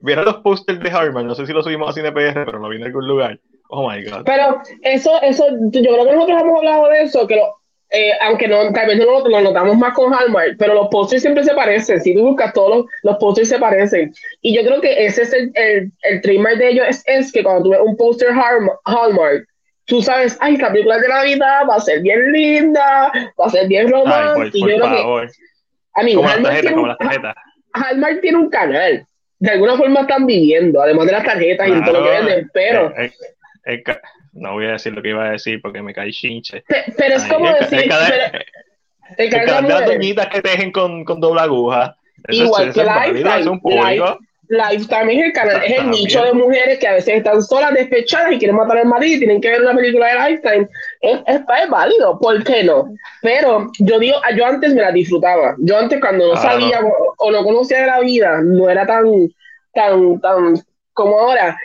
Vieron 0.00 0.24
los 0.24 0.36
pósters 0.36 0.80
de 0.80 0.90
Harvard, 0.90 1.24
no 1.24 1.34
sé 1.34 1.44
si 1.46 1.52
lo 1.52 1.62
subimos 1.62 1.90
a 1.90 1.92
CinePR, 1.92 2.44
pero 2.44 2.58
lo 2.58 2.68
vi 2.68 2.76
en 2.76 2.84
algún 2.84 3.06
lugar. 3.06 3.38
Oh 3.68 3.90
my 3.90 4.02
God. 4.04 4.22
Pero 4.24 4.62
eso, 4.82 5.20
eso, 5.22 5.44
yo 5.70 5.82
creo 5.82 6.04
que 6.06 6.12
nosotros 6.12 6.40
hemos 6.40 6.58
hablado 6.58 6.88
de 6.88 7.02
eso, 7.02 7.26
que 7.26 7.36
lo, 7.36 7.58
eh, 7.90 8.12
aunque 8.20 8.48
no, 8.48 8.70
tal 8.72 8.86
vez 8.86 8.98
no 8.98 9.28
lo, 9.28 9.40
notamos 9.40 9.76
más 9.78 9.94
con 9.94 10.12
Hallmark, 10.12 10.56
pero 10.58 10.74
los 10.74 10.88
posters 10.88 11.22
siempre 11.22 11.44
se 11.44 11.54
parecen. 11.54 12.00
Si 12.00 12.14
tú 12.14 12.22
buscas 12.22 12.52
todos 12.52 12.76
los, 12.76 12.86
los 13.02 13.16
posters 13.16 13.48
se 13.48 13.58
parecen. 13.58 14.12
Y 14.42 14.54
yo 14.54 14.62
creo 14.62 14.80
que 14.80 15.06
ese 15.06 15.22
es 15.22 15.32
el, 15.32 15.50
el, 15.54 15.92
el 16.02 16.20
trademark 16.20 16.58
de 16.58 16.68
ellos, 16.70 16.86
es, 16.88 17.02
es, 17.06 17.32
que 17.32 17.42
cuando 17.42 17.64
tú 17.64 17.70
ves 17.70 17.80
un 17.82 17.96
poster 17.96 18.28
Hallmark, 18.30 19.48
tú 19.86 20.02
sabes, 20.02 20.36
ay, 20.40 20.58
la 20.58 20.70
película 20.70 20.98
de 20.98 21.08
Navidad 21.08 21.62
va 21.68 21.76
a 21.76 21.80
ser 21.80 22.02
bien 22.02 22.30
linda, 22.30 23.10
va 23.40 23.46
a 23.46 23.50
ser 23.50 23.66
bien 23.68 23.90
romántica. 23.90 24.50
y 24.52 24.60
yo 24.60 24.66
creo 24.66 25.22
que, 25.22 25.28
a 25.94 26.02
mí, 26.02 26.14
como 26.14 26.28
Hallmark, 26.28 26.54
tarjeta, 26.54 26.74
tiene 26.74 27.16
un, 27.16 27.34
Hallmark 27.72 28.20
tiene 28.20 28.38
un 28.38 28.50
canal. 28.50 29.06
De 29.40 29.50
alguna 29.50 29.76
forma 29.76 30.00
están 30.00 30.26
viviendo, 30.26 30.82
además 30.82 31.06
de 31.06 31.12
las 31.12 31.24
tarjetas 31.24 31.66
claro, 31.66 31.80
y 31.80 31.84
todo 31.84 32.00
lo 32.00 32.04
que 32.04 32.10
venden, 32.10 32.50
pero... 32.52 32.92
Eh, 32.96 33.12
eh, 33.66 33.82
eh, 33.86 33.96
no 34.32 34.52
voy 34.52 34.66
a 34.66 34.72
decir 34.72 34.92
lo 34.92 35.02
que 35.02 35.10
iba 35.10 35.26
a 35.26 35.32
decir 35.32 35.60
porque 35.60 35.82
me 35.82 35.94
cae 35.94 36.10
chinche. 36.10 36.64
Pero, 36.96 37.16
es 37.16 37.24
como 37.24 37.52
decir. 37.52 37.90
El, 39.16 39.26
el, 39.26 39.34
el, 39.34 39.46
de 39.46 39.68
las 39.68 39.86
doñitas 39.86 40.26
que 40.28 40.42
tejen 40.42 40.70
con, 40.70 41.04
con 41.04 41.20
doble 41.20 41.40
aguja. 41.40 41.96
Eso 42.26 42.44
Igual 42.44 42.68
es, 42.68 42.74
que 42.74 42.84
Lifetime. 42.84 43.40
Es 43.40 43.46
un 43.46 43.60
público. 43.60 44.18
Lifetime 44.48 45.14
es 45.14 45.26
el 45.26 45.32
canal, 45.32 45.62
es 45.62 45.78
el 45.78 45.90
nicho 45.90 46.22
de 46.22 46.32
mujeres 46.32 46.78
que 46.78 46.88
a 46.88 46.94
veces 46.94 47.16
están 47.16 47.42
solas, 47.42 47.74
despechadas 47.74 48.32
y 48.32 48.38
quieren 48.38 48.56
matar 48.56 48.78
al 48.78 48.86
marido 48.86 49.16
y 49.16 49.18
tienen 49.18 49.40
que 49.40 49.50
ver 49.50 49.60
una 49.60 49.74
película 49.74 50.06
de 50.06 50.30
Lifetime. 50.30 50.68
Es, 51.00 51.18
es, 51.26 51.40
es, 51.40 51.70
válido, 51.70 52.18
¿por 52.18 52.42
qué 52.44 52.64
no? 52.64 52.88
Pero 53.22 53.70
yo 53.78 53.98
digo, 53.98 54.16
yo 54.36 54.46
antes 54.46 54.72
me 54.74 54.80
la 54.80 54.90
disfrutaba. 54.90 55.54
Yo 55.58 55.78
antes 55.78 56.00
cuando 56.00 56.28
no 56.28 56.32
ah, 56.34 56.42
sabía 56.42 56.80
no. 56.80 56.88
O, 56.88 57.14
o, 57.18 57.30
no 57.30 57.44
conocía 57.44 57.80
de 57.80 57.86
la 57.86 58.00
vida, 58.00 58.40
no 58.42 58.70
era 58.70 58.86
tan, 58.86 59.28
tan, 59.74 60.20
tan 60.20 60.54
como 60.94 61.18
ahora 61.20 61.56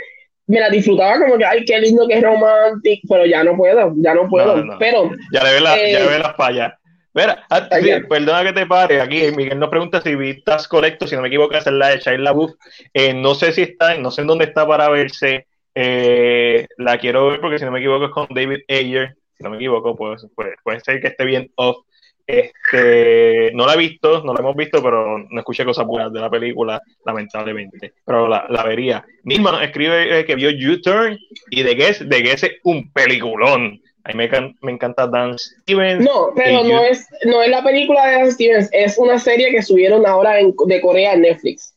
me 0.48 0.60
la 0.60 0.70
disfrutaba 0.70 1.20
como 1.20 1.38
que, 1.38 1.46
ay, 1.46 1.66
qué 1.66 1.80
lindo, 1.80 2.08
qué 2.08 2.20
romántico, 2.20 3.08
pero 3.10 3.26
ya 3.26 3.44
no 3.44 3.56
puedo, 3.56 3.94
ya 3.98 4.14
no 4.14 4.28
puedo. 4.28 4.58
No, 4.58 4.66
no. 4.66 4.80
Pero. 4.80 5.12
Ya 5.32 5.44
le 5.44 5.54
ve, 5.54 5.62
la, 5.62 5.78
eh, 5.78 5.92
ya 5.94 6.00
le 6.00 6.08
ve 6.08 6.20
las 6.20 6.36
fallas. 6.36 6.74
Mira, 7.14 7.46
ah, 7.50 7.70
perdona 8.10 8.44
que 8.44 8.54
te 8.54 8.66
pare, 8.66 9.00
aquí 9.00 9.32
Miguel 9.36 9.60
nos 9.60 9.70
pregunta 9.70 10.02
si 10.02 10.16
vistas 10.16 10.68
correcto, 10.68 11.06
si 11.06 11.16
no 11.16 11.22
me 11.22 11.28
equivoco, 11.28 11.56
es 11.56 11.66
la 11.68 11.90
de 11.90 12.00
Shia 12.00 12.18
LaBeouf. 12.18 12.54
Eh, 12.92 13.14
no 13.14 13.36
sé 13.36 13.52
si 13.52 13.62
está, 13.62 13.96
no 13.96 14.10
sé 14.10 14.22
en 14.22 14.28
dónde 14.28 14.46
está 14.46 14.68
para 14.68 14.90
verse. 14.90 15.46
Eh, 15.76 16.68
la 16.78 16.98
quiero 16.98 17.28
ver 17.28 17.40
porque 17.40 17.60
si 17.60 17.66
no 17.66 17.72
me 17.72 17.80
equivoco 17.80 18.06
es 18.06 18.12
con 18.12 18.28
David 18.32 18.62
Ayer. 18.68 19.16
Si 19.38 19.44
no 19.44 19.52
me 19.52 19.58
equivoco, 19.58 19.96
pues, 19.96 20.26
puede, 20.36 20.56
puede 20.64 20.80
ser 20.80 21.02
que 21.02 21.08
esté 21.08 21.26
bien 21.26 21.52
off. 21.56 21.86
Este, 22.26 23.52
no 23.54 23.66
la 23.68 23.74
he 23.74 23.78
visto, 23.78 24.24
no 24.24 24.34
la 24.34 24.40
hemos 24.40 24.56
visto, 24.56 24.82
pero 24.82 25.20
no 25.20 25.40
escuché 25.40 25.66
cosas 25.66 25.86
buenas 25.86 26.12
de 26.14 26.22
la 26.22 26.30
película, 26.30 26.82
lamentablemente. 27.06 27.94
Pero 28.06 28.28
la, 28.28 28.48
la 28.50 28.64
vería. 28.64 29.06
Misma 29.24 29.52
nos 29.52 29.62
escribe 29.62 30.20
eh, 30.20 30.26
que 30.26 30.36
vio 30.36 30.50
U-Turn 30.50 31.20
y 31.52 31.64
de 31.64 31.76
que 31.76 31.90
es, 31.90 32.10
de 32.10 32.24
que 32.24 32.32
es 32.32 32.46
un 32.64 32.92
peliculón. 32.92 33.83
A 34.06 34.10
mí 34.10 34.16
me, 34.16 34.56
me 34.62 34.72
encanta 34.72 35.08
Dan 35.08 35.38
Stevens. 35.38 36.04
No, 36.04 36.32
pero 36.36 36.64
no 36.64 36.84
es, 36.84 37.08
no 37.26 37.42
es 37.42 37.50
la 37.50 37.64
película 37.64 38.06
de 38.06 38.18
Dan 38.18 38.32
Stevens, 38.32 38.70
es 38.74 38.98
una 38.98 39.18
serie 39.18 39.52
que 39.52 39.62
subieron 39.62 40.06
ahora 40.06 40.40
en, 40.40 40.54
de 40.68 40.82
Corea 40.82 41.14
en 41.14 41.22
Netflix. 41.22 41.74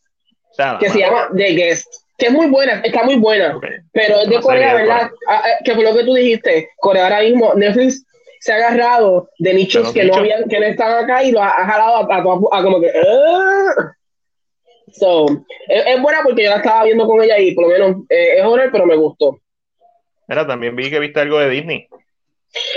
Que 0.81 0.89
se 0.89 1.01
llama 1.01 1.29
The 1.37 1.53
Guest. 1.53 1.87
Que 2.19 2.27
es 2.27 2.33
muy 2.33 2.47
buena, 2.47 2.81
está 2.81 3.05
muy 3.05 3.17
buena. 3.17 3.57
Okay. 3.57 3.77
Pero 3.93 4.21
es 4.21 4.29
de 4.31 4.41
Corea, 4.41 4.75
¿verdad? 4.75 5.11
Ah, 5.29 5.43
ah, 5.45 5.63
que 5.63 5.75
fue 5.75 5.85
lo 5.85 5.95
que 5.95 6.05
tú 6.05 6.15
dijiste. 6.15 6.71
Corea 6.79 7.05
ahora 7.05 7.21
mismo, 7.21 7.53
Netflix 7.55 8.07
se 8.41 8.53
ha 8.53 8.57
agarrado 8.57 9.29
de 9.39 9.55
nichos 9.55 9.93
que 9.93 10.05
no 10.05 10.15
habían, 10.15 10.49
que 10.49 10.59
no 10.59 10.67
están 10.67 11.05
acá 11.05 11.23
y 11.23 11.33
lo 11.33 11.43
ha, 11.43 11.49
ha 11.49 11.67
jalado 11.67 11.97
a, 11.97 12.15
a, 12.15 12.59
a, 12.59 12.63
como 12.63 12.81
que 12.81 12.87
uh. 12.87 13.83
so, 14.93 15.27
es, 15.69 15.85
es, 15.87 16.01
buena 16.01 16.21
porque 16.23 16.45
yo 16.45 16.51
la 16.51 16.57
estaba 16.57 16.85
viendo 16.85 17.07
con 17.07 17.23
ella 17.23 17.39
y 17.39 17.55
por 17.55 17.65
lo 17.65 17.71
menos 17.71 18.05
eh, 18.09 18.39
es 18.39 18.45
horror 18.45 18.69
pero 18.71 18.87
me 18.87 18.95
gustó 18.95 19.41
Mira, 20.29 20.47
también 20.47 20.77
vi 20.77 20.91
que 20.91 21.01
viste 21.01 21.19
algo 21.19 21.39
de 21.39 21.51
Disney 21.51 21.89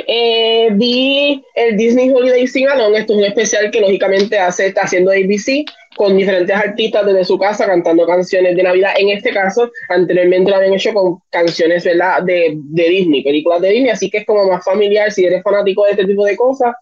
eh, 0.08 0.70
vi 0.74 1.44
el 1.56 1.78
Disney 1.78 2.10
Holiday 2.10 2.48
Sing 2.48 2.68
Along, 2.68 2.96
esto 2.96 3.14
es 3.14 3.20
un 3.20 3.26
especial 3.26 3.72
que 3.72 3.82
lógicamente 3.82 4.38
hace, 4.38 4.68
está 4.68 4.82
haciendo 4.82 5.12
ABC 5.12 5.66
con 5.96 6.18
diferentes 6.18 6.56
artistas 6.56 7.06
desde 7.06 7.26
su 7.26 7.38
casa 7.38 7.66
cantando 7.66 8.06
canciones 8.06 8.56
de 8.56 8.64
Navidad. 8.64 8.92
En 8.98 9.10
este 9.10 9.32
caso, 9.32 9.72
anteriormente 9.90 10.50
lo 10.50 10.58
habían 10.58 10.74
hecho 10.74 10.94
con 10.94 11.20
canciones 11.30 11.84
¿verdad? 11.84 12.24
De, 12.24 12.54
de 12.56 12.90
Disney, 12.90 13.24
películas 13.24 13.62
de 13.62 13.70
Disney, 13.70 13.92
así 13.92 14.10
que 14.10 14.20
es 14.20 14.26
como 14.26 14.46
más 14.46 14.64
familiar 14.64 15.12
si 15.12 15.26
eres 15.26 15.44
fanático 15.44 15.86
de 15.86 15.92
este 15.92 16.06
tipo 16.06 16.26
de 16.26 16.36
cosas. 16.36 16.76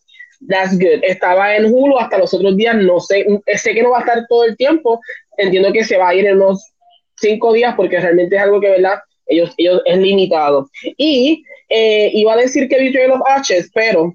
That's 0.48 0.78
good. 0.78 1.02
Estaba 1.02 1.56
en 1.56 1.66
Hulu 1.66 1.98
hasta 1.98 2.20
los 2.20 2.34
otros 2.34 2.56
días, 2.56 2.76
no 2.76 3.00
sé, 3.00 3.26
sé 3.56 3.74
que 3.74 3.82
no 3.82 3.90
va 3.90 3.98
a 3.98 4.02
estar 4.02 4.28
todo 4.28 4.44
el 4.44 4.56
tiempo, 4.56 5.00
entiendo 5.38 5.72
que 5.72 5.84
se 5.84 5.98
va 5.98 6.10
a 6.10 6.16
ir 6.16 6.28
en 6.28 6.36
unos 6.36 6.74
cinco 7.16 7.54
días 7.54 7.74
porque 7.76 8.00
realmente 8.00 8.36
es 8.36 8.42
algo 8.42 8.62
que, 8.62 8.70
¿verdad? 8.70 9.00
Ellos, 9.26 9.54
ellos 9.58 9.82
es 9.86 9.98
limitado. 9.98 10.70
Y 10.96 11.44
eh, 11.70 12.12
iba 12.14 12.34
a 12.34 12.38
decir 12.38 12.68
que 12.68 12.80
vi 12.80 12.92
Trail 12.92 13.12
of 13.12 13.22
Ashes, 13.28 13.70
pero 13.74 14.14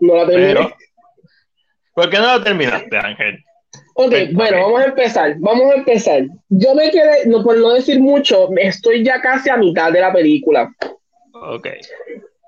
no 0.00 0.16
la 0.16 0.26
terminé. 0.26 0.54
Pero, 0.54 0.76
¿Por 1.94 2.10
qué 2.10 2.18
no 2.18 2.38
la 2.38 2.44
terminaste, 2.44 2.96
Ángel? 2.96 3.44
Ok, 3.94 4.12
bueno, 4.32 4.58
vamos 4.62 4.80
a 4.80 4.86
empezar. 4.86 5.36
Vamos 5.38 5.70
a 5.70 5.76
empezar. 5.76 6.24
Yo 6.48 6.74
me 6.74 6.90
quedé, 6.90 7.26
no, 7.26 7.44
por 7.44 7.56
no 7.56 7.72
decir 7.74 8.00
mucho, 8.00 8.48
estoy 8.56 9.04
ya 9.04 9.20
casi 9.20 9.50
a 9.50 9.56
mitad 9.56 9.92
de 9.92 10.00
la 10.00 10.12
película. 10.12 10.72
Ok. 11.32 11.68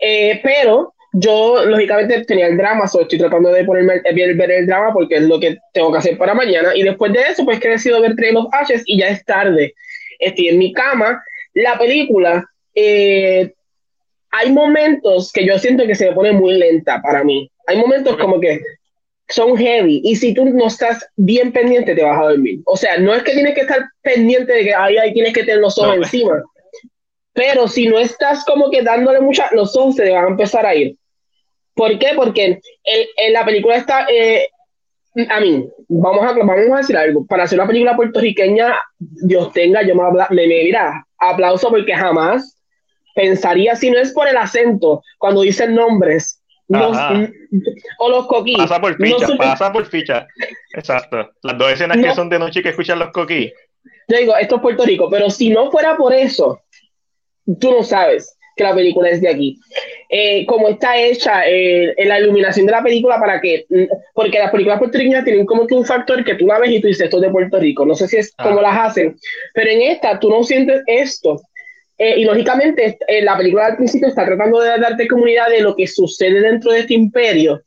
Eh, 0.01 0.41
pero 0.43 0.93
yo, 1.13 1.65
lógicamente, 1.65 2.25
tenía 2.25 2.49
el 2.49 2.57
drama, 2.57 2.89
so 2.89 3.01
estoy 3.01 3.19
tratando 3.19 3.51
de 3.51 3.65
ponerme 3.65 4.03
ver, 4.13 4.35
ver, 4.35 4.51
el 4.51 4.67
drama 4.67 4.93
porque 4.93 5.17
es 5.17 5.23
lo 5.23 5.39
que 5.39 5.57
tengo 5.73 5.93
que 5.93 5.99
hacer 5.99 6.19
para 6.19 6.35
mañana. 6.35 6.75
Y 6.75 6.83
después 6.83 7.13
de 7.13 7.23
eso, 7.23 7.45
pues 7.45 7.61
que 7.61 7.69
he 7.69 7.73
decidido 7.73 8.01
ver 8.01 8.17
Trail 8.17 8.37
of 8.37 8.53
Ashes 8.53 8.83
y 8.85 8.99
ya 8.99 9.09
es 9.09 9.25
tarde. 9.25 9.73
Estoy 10.19 10.49
en 10.49 10.59
mi 10.59 10.73
cama. 10.73 11.23
La 11.55 11.79
película 11.79 12.45
eh, 12.75 13.55
hay 14.37 14.53
momentos 14.53 15.33
que 15.33 15.47
yo 15.47 15.59
siento 15.59 15.87
que 15.87 15.95
se 15.95 16.09
me 16.09 16.15
pone 16.15 16.33
muy 16.33 16.55
lenta 16.55 17.01
para 17.01 17.25
mí. 17.25 17.51
Hay 17.67 17.79
momentos 17.79 18.17
como 18.19 18.39
que 18.39 18.61
son 19.29 19.57
heavy 19.57 20.03
y 20.05 20.15
si 20.17 20.35
tú 20.35 20.45
no 20.45 20.67
estás 20.67 21.05
bien 21.17 21.53
pendiente 21.53 21.95
te 21.95 22.05
vas 22.05 22.19
a 22.19 22.29
dormir. 22.29 22.61
O 22.67 22.77
sea, 22.77 22.99
no 22.99 23.15
es 23.15 23.23
que 23.23 23.33
tienes 23.33 23.55
que 23.55 23.63
estar 23.63 23.81
pendiente 24.03 24.53
de 24.53 24.65
que 24.65 24.75
ahí, 24.75 24.99
ahí 24.99 25.13
tienes 25.15 25.33
que 25.33 25.43
tener 25.43 25.61
los 25.61 25.79
ojos 25.79 25.97
no. 25.97 26.03
encima, 26.03 26.43
pero 27.33 27.67
si 27.67 27.89
no 27.89 27.99
estás 27.99 28.45
como 28.45 28.71
que 28.71 28.83
dándole 28.83 29.21
mucha, 29.21 29.49
los 29.53 29.75
ojos 29.77 29.97
se 29.97 30.05
te 30.05 30.13
van 30.13 30.27
a 30.27 30.29
empezar 30.29 30.67
a 30.67 30.75
ir. 30.75 30.97
¿Por 31.75 31.99
qué? 31.99 32.09
Porque 32.15 32.45
en, 32.45 32.61
en 33.17 33.33
la 33.33 33.45
película 33.45 33.77
está, 33.77 34.07
eh, 34.11 34.49
a 35.31 35.41
mí, 35.41 35.67
vamos 35.89 36.25
a, 36.25 36.33
vamos 36.33 36.73
a 36.75 36.79
decir 36.79 36.97
algo, 36.97 37.27
para 37.27 37.45
hacer 37.45 37.59
una 37.59 37.69
película 37.69 37.97
puertorriqueña, 37.97 38.79
Dios 38.99 39.53
tenga, 39.53 39.83
yo 39.83 39.95
me, 39.95 40.03
me, 40.31 40.47
me 40.47 40.47
mira, 40.47 41.07
aplauso 41.19 41.69
porque 41.69 41.95
jamás 41.95 42.56
pensaría, 43.17 43.75
si 43.75 43.91
no 43.91 43.99
es 43.99 44.13
por 44.13 44.29
el 44.29 44.37
acento, 44.37 45.03
cuando 45.19 45.41
dicen 45.41 45.75
nombres, 45.75 46.41
los, 46.69 46.97
o 47.99 48.09
los 48.11 48.27
coquís. 48.27 48.59
Pasa 48.59 48.81
por 48.81 48.97
ficha, 48.97 49.27
no 49.27 49.37
pasa 49.37 49.73
por 49.73 49.87
ficha. 49.87 50.27
Exacto. 50.75 51.31
Las 51.43 51.59
dos 51.59 51.73
escenas 51.73 51.97
no. 51.97 52.03
que 52.03 52.15
son 52.15 52.29
de 52.29 52.39
noche 52.39 52.63
que 52.63 52.69
escuchan 52.69 52.99
los 52.99 53.11
coquís. 53.11 53.53
Yo 54.09 54.19
digo, 54.19 54.37
esto 54.37 54.57
es 54.57 54.63
Puerto 54.63 54.85
Rico, 54.85 55.09
pero 55.11 55.31
si 55.31 55.49
no 55.49 55.71
fuera 55.71 55.97
por 55.97 56.13
eso, 56.13 56.61
tú 57.59 57.71
no 57.71 57.83
sabes 57.83 58.37
que 58.57 58.65
la 58.65 58.75
película 58.75 59.09
es 59.09 59.21
de 59.21 59.29
aquí. 59.29 59.59
Eh, 60.09 60.47
como 60.47 60.69
está 60.69 60.97
hecha 60.99 61.47
eh, 61.47 61.95
en 61.97 62.09
la 62.09 62.21
iluminación 62.21 62.67
de 62.67 62.73
la 62.73 62.83
película 62.83 63.19
para 63.19 63.41
que, 63.41 63.67
porque 64.15 64.39
las 64.39 64.51
películas 64.51 64.79
puertorriqueñas 64.79 65.25
tienen 65.25 65.47
como 65.47 65.67
que 65.67 65.75
un 65.75 65.85
factor 65.85 66.25
que 66.25 66.35
tú 66.35 66.47
la 66.47 66.59
ves 66.59 66.71
y 66.71 66.81
tú 66.81 66.89
dices, 66.89 67.05
esto 67.05 67.19
es 67.19 67.23
de 67.23 67.31
Puerto 67.31 67.59
Rico. 67.59 67.85
No 67.85 67.95
sé 67.95 68.09
si 68.09 68.17
es 68.17 68.33
ah. 68.39 68.45
como 68.45 68.61
las 68.61 68.79
hacen, 68.79 69.17
pero 69.55 69.71
en 69.71 69.83
esta 69.83 70.19
tú 70.19 70.31
no 70.31 70.43
sientes 70.43 70.83
esto. 70.87 71.41
Eh, 71.99 72.21
y 72.21 72.25
lógicamente, 72.25 72.99
eh, 73.09 73.23
la 73.23 73.37
película 73.37 73.67
al 73.67 73.77
principio 73.77 74.09
está 74.09 74.27
tratando 74.27 74.61
de 74.61 74.79
darte 74.79 75.09
comunidad 75.09 75.49
de 75.49 75.63
lo 75.63 75.75
que 75.75 75.87
sucede 75.87 76.41
dentro 76.41 76.73
de 76.73 76.81
este 76.81 76.95
imperio. 76.95 77.63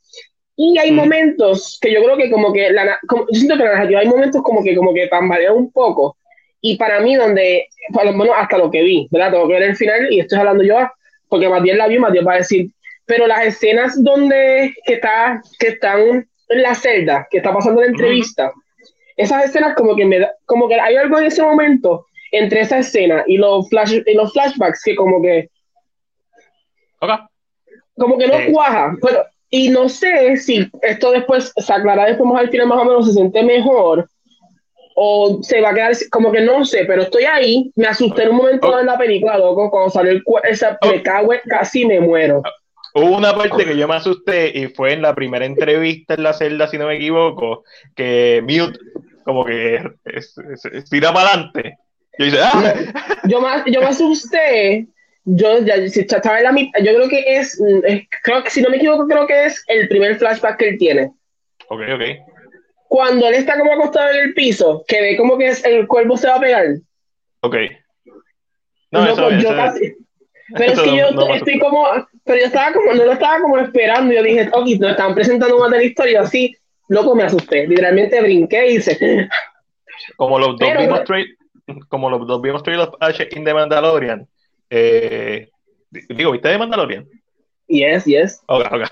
Y 0.56 0.78
hay 0.78 0.92
mm. 0.92 0.96
momentos 0.96 1.78
que 1.80 1.92
yo 1.92 2.02
creo 2.04 2.16
que 2.16 2.30
como 2.30 2.52
que, 2.52 2.70
la, 2.70 2.98
como, 3.08 3.26
yo 3.30 3.38
siento 3.38 3.56
que 3.56 3.64
la 3.64 3.72
narrativa 3.72 4.00
hay 4.00 4.08
momentos 4.08 4.42
como 4.42 4.62
que 4.62 4.76
como 4.76 4.94
que 4.94 5.08
tambalea 5.08 5.52
un 5.52 5.72
poco. 5.72 6.16
Y 6.60 6.76
para 6.76 7.00
mí, 7.00 7.16
donde, 7.16 7.66
bueno, 7.88 8.34
hasta 8.34 8.58
lo 8.58 8.70
que 8.70 8.82
vi, 8.82 9.08
¿verdad? 9.10 9.32
Tengo 9.32 9.48
que 9.48 9.54
ver 9.54 9.62
el 9.62 9.76
final 9.76 10.12
y 10.12 10.20
estoy 10.20 10.38
hablando 10.38 10.62
yo, 10.62 10.76
porque 11.28 11.48
Matías 11.48 11.78
la 11.78 11.88
vio, 11.88 12.00
Matías 12.00 12.26
va 12.26 12.34
a 12.34 12.38
decir, 12.38 12.70
pero 13.06 13.26
las 13.26 13.46
escenas 13.46 14.02
donde 14.04 14.74
que, 14.84 14.94
está, 14.94 15.42
que 15.58 15.68
están 15.68 16.28
en 16.48 16.62
la 16.62 16.74
celda, 16.74 17.26
que 17.30 17.38
está 17.38 17.52
pasando 17.52 17.80
la 17.80 17.88
entrevista, 17.88 18.48
mm. 18.48 18.60
esas 19.16 19.46
escenas 19.46 19.74
como 19.74 19.96
que 19.96 20.04
me 20.04 20.20
da, 20.20 20.30
como 20.44 20.68
que 20.68 20.78
hay 20.78 20.96
algo 20.96 21.18
en 21.18 21.24
ese 21.24 21.42
momento 21.42 22.06
entre 22.32 22.60
esa 22.60 22.78
escena 22.78 23.24
y 23.26 23.36
los, 23.36 23.68
flash, 23.68 24.00
y 24.06 24.14
los 24.14 24.32
flashbacks 24.32 24.82
que 24.84 24.96
como 24.96 25.22
que... 25.22 25.48
Okay. 27.00 27.16
Como 27.96 28.18
que 28.18 28.28
no 28.28 28.34
eh. 28.34 28.48
cuaja. 28.52 28.94
Pero, 29.02 29.24
y 29.50 29.68
no 29.68 29.88
sé 29.88 30.36
si 30.36 30.70
esto 30.82 31.10
después 31.10 31.52
se 31.56 31.72
aclara 31.72 32.06
después 32.06 32.30
más 32.30 32.42
al 32.42 32.50
final 32.50 32.68
más 32.68 32.78
o 32.78 32.84
menos 32.84 33.06
se 33.06 33.12
siente 33.12 33.42
mejor. 33.42 34.08
o 34.94 35.38
se 35.42 35.60
va 35.60 35.70
a 35.70 35.74
quedar 35.74 35.92
como 36.10 36.30
que 36.30 36.40
no 36.40 36.64
sé, 36.64 36.84
pero 36.84 37.02
estoy 37.02 37.24
ahí, 37.24 37.72
me 37.74 37.86
asusté 37.86 38.24
en 38.24 38.30
un 38.30 38.36
momento 38.36 38.78
en 38.78 38.86
la 38.86 38.98
película, 38.98 39.38
loco, 39.38 39.70
cuando 39.70 39.90
salió 39.90 40.12
el 40.12 40.22
esa, 40.44 40.78
me 40.88 41.02
cago, 41.02 41.32
casi 41.46 41.84
me 41.84 42.00
muero. 42.00 42.42
Hubo 42.94 43.16
una 43.16 43.34
parte 43.34 43.64
que 43.64 43.76
yo 43.76 43.86
me 43.86 43.94
asusté 43.94 44.56
y 44.56 44.66
fue 44.68 44.92
en 44.92 45.02
la 45.02 45.14
primera 45.14 45.46
entrevista 45.46 46.14
en 46.14 46.24
la 46.24 46.32
celda, 46.32 46.66
si 46.66 46.76
no 46.76 46.86
me 46.86 46.96
equivoco, 46.96 47.64
que 47.94 48.42
Mute 48.42 48.78
como 49.24 49.44
que 49.44 49.82
tira 50.90 51.12
para 51.12 51.28
adelante. 51.28 51.78
Yo, 52.28 52.38
¡Ah! 52.42 52.74
yo, 53.24 53.40
me, 53.40 53.72
yo 53.72 53.80
me 53.80 53.86
asusté 53.86 54.86
yo 55.24 55.58
ya 55.60 55.74
estaba 55.74 56.38
en 56.38 56.44
la 56.44 56.52
mitad, 56.52 56.80
yo 56.80 56.94
creo 56.94 57.08
que 57.08 57.36
es, 57.36 57.60
creo 58.22 58.42
que 58.42 58.50
si 58.50 58.62
no 58.62 58.70
me 58.70 58.76
equivoco, 58.76 59.06
creo 59.06 59.26
que 59.26 59.46
es 59.46 59.62
el 59.68 59.88
primer 59.88 60.16
flashback 60.16 60.58
que 60.58 60.68
él 60.70 60.78
tiene. 60.78 61.12
Ok, 61.68 61.80
ok. 61.94 62.02
Cuando 62.88 63.28
él 63.28 63.34
está 63.34 63.58
como 63.58 63.72
acostado 63.72 64.10
en 64.10 64.16
el 64.16 64.34
piso, 64.34 64.84
que 64.88 65.00
ve 65.00 65.16
como 65.16 65.38
que 65.38 65.52
el 65.64 65.86
cuerpo 65.86 66.16
se 66.16 66.26
va 66.26 66.36
a 66.36 66.40
pegar. 66.40 66.66
Ok. 67.40 67.56
No, 68.90 69.06
eso, 69.06 69.30
yo 69.30 69.50
casi. 69.50 69.94
Pero 70.56 70.72
es 70.72 70.80
que 70.80 70.96
yo 70.96 71.34
estoy 71.34 71.58
como, 71.60 71.86
pero 72.24 72.40
yo 72.40 72.46
estaba 72.46 72.72
como, 72.72 72.92
no 72.92 73.04
lo 73.04 73.12
estaba 73.12 73.40
como 73.40 73.58
esperando. 73.58 74.12
Yo 74.12 74.22
dije, 74.22 74.48
ok, 74.52 74.66
nos 74.80 74.90
están 74.90 75.14
presentando 75.14 75.58
más 75.60 75.70
de 75.70 75.76
la 75.76 75.84
historia, 75.84 76.22
así, 76.22 76.56
loco, 76.88 77.14
me 77.14 77.22
asusté. 77.22 77.68
Literalmente 77.68 78.20
brinqué 78.20 78.72
y 78.72 78.76
hice. 78.76 79.28
Como 80.16 80.38
los 80.38 80.58
dos 80.58 80.70
vimos 80.78 81.02
como 81.88 82.10
los 82.10 82.26
dos 82.26 82.40
vimos 82.42 82.62
of 82.62 82.94
Ash 83.00 83.20
in 83.30 83.44
The 83.44 83.54
Mandalorian 83.54 84.28
eh, 84.70 85.48
digo, 85.90 86.32
¿viste 86.32 86.48
de 86.48 86.58
Mandalorian? 86.58 87.08
Yes, 87.66 88.04
yes. 88.04 88.42
Ok, 88.46 88.66
ok, 88.70 88.82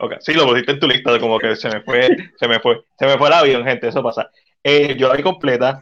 ok. 0.00 0.14
Sí, 0.20 0.32
lo 0.32 0.46
pusiste 0.46 0.72
en 0.72 0.80
tu 0.80 0.88
lista, 0.88 1.18
como 1.20 1.38
que 1.38 1.54
se 1.56 1.68
me 1.68 1.82
fue, 1.82 2.16
se 2.36 2.48
me 2.48 2.60
fue, 2.60 2.82
se 2.98 3.06
me 3.06 3.18
fue 3.18 3.28
el 3.28 3.34
avión, 3.34 3.64
gente, 3.64 3.88
eso 3.88 4.02
pasa. 4.02 4.30
Eh, 4.62 4.96
yo 4.96 5.08
la 5.08 5.14
vi 5.14 5.22
completa. 5.22 5.80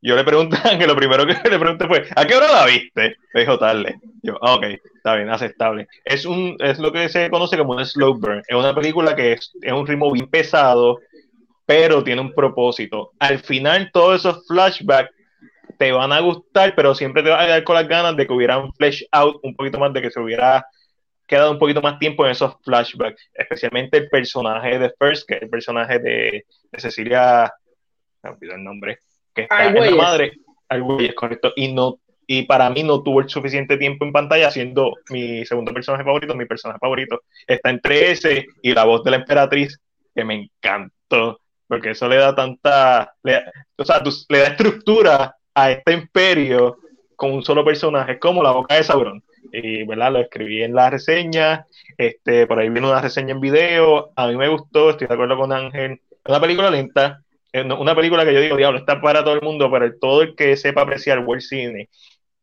Yo 0.00 0.14
le 0.14 0.22
pregunté, 0.22 0.56
que 0.78 0.86
lo 0.86 0.94
primero 0.94 1.26
que 1.26 1.34
le 1.48 1.58
pregunté 1.58 1.88
fue, 1.88 2.06
¿a 2.14 2.24
qué 2.24 2.36
hora 2.36 2.52
la 2.52 2.66
viste? 2.66 3.16
Me 3.34 3.40
dijo 3.40 3.58
tarde. 3.58 3.96
Yo, 4.22 4.38
ah, 4.42 4.54
ok, 4.54 4.64
está 4.94 5.16
bien, 5.16 5.28
aceptable. 5.28 5.88
Es 6.04 6.24
un, 6.24 6.56
es 6.60 6.78
lo 6.78 6.92
que 6.92 7.08
se 7.08 7.30
conoce 7.30 7.58
como 7.58 7.72
un 7.72 7.84
slow 7.84 8.14
burn. 8.18 8.42
Es 8.46 8.56
una 8.56 8.74
película 8.74 9.16
que 9.16 9.32
es, 9.32 9.52
es 9.60 9.72
un 9.72 9.86
ritmo 9.86 10.12
bien 10.12 10.28
pesado, 10.28 11.00
pero 11.66 12.04
tiene 12.04 12.20
un 12.20 12.32
propósito. 12.32 13.10
Al 13.18 13.40
final, 13.40 13.90
todos 13.92 14.20
esos 14.20 14.46
flashbacks 14.46 15.10
te 15.78 15.92
van 15.92 16.12
a 16.12 16.20
gustar, 16.20 16.74
pero 16.74 16.94
siempre 16.94 17.22
te 17.22 17.30
vas 17.30 17.42
a 17.42 17.46
quedar 17.46 17.64
con 17.64 17.76
las 17.76 17.88
ganas 17.88 18.16
de 18.16 18.26
que 18.26 18.32
hubiera 18.32 18.58
un 18.58 18.72
flash 18.74 19.04
out 19.12 19.38
un 19.42 19.54
poquito 19.54 19.78
más, 19.78 19.92
de 19.92 20.02
que 20.02 20.10
se 20.10 20.20
hubiera 20.20 20.66
quedado 21.26 21.52
un 21.52 21.58
poquito 21.58 21.80
más 21.80 21.98
tiempo 21.98 22.24
en 22.24 22.32
esos 22.32 22.56
flashbacks, 22.64 23.30
especialmente 23.34 23.98
el 23.98 24.08
personaje 24.08 24.78
de 24.78 24.92
First, 24.98 25.28
que 25.28 25.34
es 25.36 25.42
el 25.42 25.50
personaje 25.50 25.98
de, 26.00 26.44
Cecilia, 26.76 27.52
me 28.22 28.30
olvidó 28.30 28.54
el 28.54 28.64
nombre, 28.64 28.98
que 29.34 29.42
está 29.42 29.66
en 29.66 29.74
la 29.74 29.90
madre, 29.94 30.32
es 31.00 31.14
correcto, 31.14 31.52
y 31.54 31.72
no 31.72 32.00
y 32.30 32.42
para 32.42 32.68
mí 32.68 32.82
no 32.82 33.02
tuvo 33.02 33.20
el 33.20 33.28
suficiente 33.30 33.78
tiempo 33.78 34.04
en 34.04 34.12
pantalla 34.12 34.50
siendo 34.50 34.92
mi 35.08 35.46
segundo 35.46 35.72
personaje 35.72 36.04
favorito, 36.04 36.34
mi 36.34 36.44
personaje 36.44 36.78
favorito 36.78 37.22
está 37.46 37.70
entre 37.70 38.10
ese 38.10 38.46
y 38.60 38.74
la 38.74 38.84
voz 38.84 39.02
de 39.02 39.12
la 39.12 39.16
emperatriz, 39.16 39.80
que 40.14 40.24
me 40.24 40.34
encantó, 40.34 41.40
porque 41.66 41.90
eso 41.90 42.06
le 42.06 42.16
da 42.16 42.34
tanta, 42.34 43.14
o 43.76 43.84
sea, 43.84 44.02
le 44.28 44.38
da 44.40 44.48
estructura 44.48 45.37
a 45.58 45.72
este 45.72 45.92
imperio 45.92 46.78
con 47.16 47.32
un 47.32 47.42
solo 47.42 47.64
personaje, 47.64 48.18
como 48.18 48.42
la 48.42 48.52
boca 48.52 48.76
de 48.76 48.84
Sauron. 48.84 49.22
Y 49.52 49.84
¿verdad? 49.84 50.12
lo 50.12 50.20
escribí 50.20 50.62
en 50.62 50.74
la 50.74 50.88
reseña, 50.90 51.66
este, 51.96 52.46
por 52.46 52.58
ahí 52.58 52.68
viene 52.68 52.86
una 52.86 53.00
reseña 53.00 53.32
en 53.32 53.40
video, 53.40 54.12
a 54.14 54.28
mí 54.28 54.36
me 54.36 54.48
gustó, 54.48 54.90
estoy 54.90 55.08
de 55.08 55.14
acuerdo 55.14 55.36
con 55.36 55.52
Ángel, 55.52 56.00
una 56.26 56.40
película 56.40 56.70
lenta, 56.70 57.22
una 57.52 57.94
película 57.94 58.24
que 58.24 58.34
yo 58.34 58.40
digo, 58.40 58.56
diablo, 58.56 58.78
está 58.78 59.00
para 59.00 59.24
todo 59.24 59.34
el 59.34 59.40
mundo, 59.40 59.70
pero 59.70 59.90
todo 59.98 60.22
el 60.22 60.36
que 60.36 60.56
sepa 60.56 60.82
apreciar 60.82 61.24
World 61.24 61.42
Cine 61.42 61.88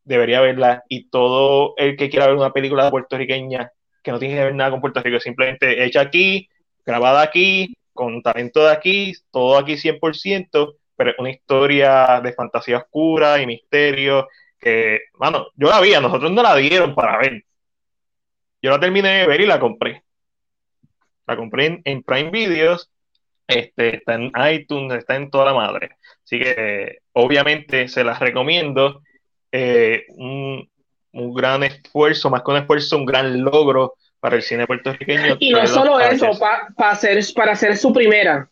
debería 0.03 0.41
verla 0.41 0.83
y 0.89 1.09
todo 1.09 1.73
el 1.77 1.95
que 1.95 2.09
quiera 2.09 2.27
ver 2.27 2.35
una 2.35 2.51
película 2.51 2.89
puertorriqueña 2.89 3.71
que 4.03 4.11
no 4.11 4.19
tiene 4.19 4.35
que 4.35 4.43
ver 4.43 4.55
nada 4.55 4.71
con 4.71 4.81
Puerto 4.81 5.01
Rico, 5.01 5.19
simplemente 5.19 5.85
hecha 5.85 6.01
aquí, 6.01 6.49
grabada 6.85 7.21
aquí, 7.21 7.75
con 7.93 8.21
talento 8.21 8.65
de 8.65 8.71
aquí, 8.71 9.13
todo 9.31 9.57
aquí 9.57 9.77
100%, 9.77 10.75
pero 10.95 11.11
es 11.11 11.19
una 11.19 11.31
historia 11.31 12.21
de 12.23 12.33
fantasía 12.33 12.77
oscura 12.77 13.41
y 13.41 13.45
misterio 13.45 14.27
que, 14.59 15.01
bueno, 15.13 15.47
yo 15.55 15.69
la 15.69 15.81
vi, 15.81 15.93
a 15.93 16.01
nosotros 16.01 16.31
no 16.31 16.41
la 16.41 16.55
dieron 16.55 16.95
para 16.95 17.17
ver. 17.17 17.43
Yo 18.61 18.71
la 18.71 18.79
terminé 18.79 19.19
de 19.19 19.27
ver 19.27 19.41
y 19.41 19.45
la 19.45 19.59
compré. 19.59 20.03
La 21.27 21.35
compré 21.35 21.81
en, 21.83 22.03
Prime 22.03 22.31
Videos, 22.31 22.91
este, 23.47 23.97
está 23.97 24.15
en 24.15 24.31
iTunes, 24.51 24.97
está 24.97 25.15
en 25.15 25.29
toda 25.29 25.45
la 25.45 25.53
madre. 25.53 25.97
Así 26.23 26.39
que, 26.39 26.99
obviamente, 27.13 27.87
se 27.87 28.03
las 28.03 28.19
recomiendo. 28.19 29.01
Eh, 29.51 30.05
un, 30.09 30.67
gran 31.13 31.63
esfuerzo, 31.63 32.29
más 32.29 32.41
que 32.43 32.51
un 32.51 32.57
esfuerzo, 32.57 32.97
un 32.97 33.05
gran 33.05 33.41
logro 33.41 33.93
para 34.19 34.35
el 34.35 34.41
cine 34.41 34.67
puertorriqueño. 34.67 35.37
Y 35.39 35.51
no 35.51 35.65
solo 35.65 35.99
eso, 35.99 36.31
para 36.39 36.91
hacer, 36.91 37.23
para 37.35 37.51
hacer 37.53 37.77
su 37.77 37.93
primera. 37.93 38.49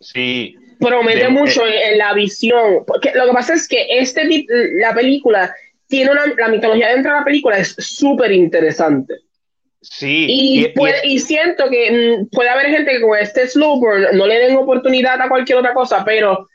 Sí, 0.00 0.56
promete 0.82 1.28
mucho 1.28 1.62
en, 1.66 1.98
la 1.98 2.12
visión. 2.14 2.84
Porque 2.86 3.12
lo 3.14 3.26
que 3.26 3.32
pasa 3.32 3.54
es 3.54 3.68
que 3.68 3.86
este 3.88 4.46
la 4.74 4.94
película 4.94 5.54
tiene 5.86 6.10
una, 6.10 6.26
la 6.36 6.48
mitología 6.48 6.88
dentro 6.88 7.12
de 7.12 7.18
la 7.18 7.24
película 7.24 7.58
es 7.58 7.74
súper 7.78 8.32
interesante. 8.32 9.14
Sí. 9.80 10.26
Y, 10.28 10.72
y, 11.04 11.18
siento 11.18 11.68
que 11.68 11.90
mm, 12.20 12.28
puede 12.30 12.48
haber 12.48 12.66
gente 12.66 12.92
que 12.92 13.00
con 13.00 13.18
este 13.18 13.48
Slowburn 13.48 14.16
no 14.16 14.26
le 14.26 14.38
den 14.38 14.56
oportunidad 14.56 15.20
a 15.20 15.28
cualquier 15.28 15.58
otra 15.58 15.74
cosa, 15.74 16.04
pero, 16.04 16.46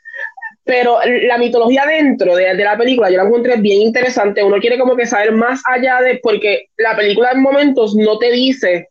pero 0.64 0.98
la 1.04 1.36
mitología 1.36 1.84
dentro 1.86 2.34
de, 2.34 2.54
de, 2.54 2.64
la 2.64 2.78
película 2.78 3.10
yo 3.10 3.18
la 3.18 3.24
encontré 3.24 3.56
bien 3.58 3.82
interesante. 3.82 4.42
Uno 4.42 4.58
quiere 4.58 4.78
como 4.78 4.96
que 4.96 5.06
saber 5.06 5.32
más 5.32 5.60
allá 5.66 6.00
de, 6.00 6.18
porque 6.22 6.68
la 6.78 6.96
película 6.96 7.32
en 7.32 7.42
momentos 7.42 7.94
no 7.94 8.18
te 8.18 8.32
dice. 8.32 8.88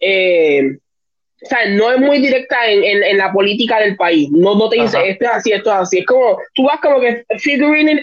Eh, 0.00 0.78
o 1.40 1.46
sea, 1.46 1.68
no 1.68 1.92
es 1.92 1.98
muy 1.98 2.18
directa 2.18 2.66
en, 2.66 2.82
en, 2.82 3.16
la 3.16 3.32
política 3.32 3.78
del 3.78 3.96
país. 3.96 4.28
No, 4.32 4.56
no 4.56 4.68
te 4.68 4.82
dice 4.82 4.98
esto 5.08 5.24
es 5.24 5.30
así, 5.30 5.52
esto 5.52 5.70
es 5.70 5.76
así. 5.76 5.98
Es 5.98 6.06
como, 6.06 6.36
tú 6.54 6.64
vas 6.64 6.80
como 6.80 7.00
que 7.00 7.24
figuring, 7.38 8.00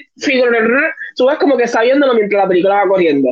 tú 1.17 1.25
vas 1.25 1.37
como 1.37 1.57
que 1.57 1.67
sabiéndolo 1.67 2.13
mientras 2.13 2.43
la 2.43 2.47
película 2.47 2.75
va 2.75 2.87
corriendo. 2.87 3.29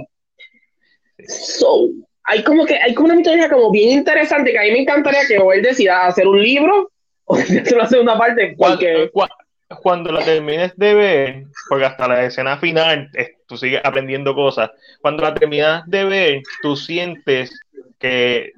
So, 1.25 1.89
hay 2.25 2.43
como 2.43 2.65
que, 2.65 2.75
hay 2.75 2.93
como 2.93 3.07
una 3.07 3.15
mitología 3.15 3.49
como 3.49 3.71
bien 3.71 3.99
interesante 3.99 4.51
que 4.51 4.59
a 4.59 4.63
mí 4.63 4.71
me 4.71 4.81
encantaría 4.81 5.21
que 5.25 5.35
él 5.35 5.61
decida 5.61 6.05
hacer 6.05 6.27
un 6.27 6.41
libro 6.41 6.91
o 7.25 7.35
hacer 7.35 7.73
una 7.73 7.87
segunda 7.87 8.17
parte. 8.17 8.55
Porque... 8.57 9.09
Cuando, 9.13 9.35
cuando 9.81 10.11
la 10.11 10.25
termines 10.25 10.75
de 10.75 10.93
ver, 10.93 11.43
porque 11.69 11.85
hasta 11.85 12.09
la 12.09 12.25
escena 12.25 12.57
final 12.57 13.09
tú 13.47 13.55
sigues 13.55 13.79
aprendiendo 13.85 14.35
cosas, 14.35 14.69
cuando 15.01 15.23
la 15.23 15.33
terminas 15.33 15.83
de 15.87 16.03
ver, 16.03 16.41
tú 16.61 16.75
sientes 16.75 17.57
que 17.99 18.51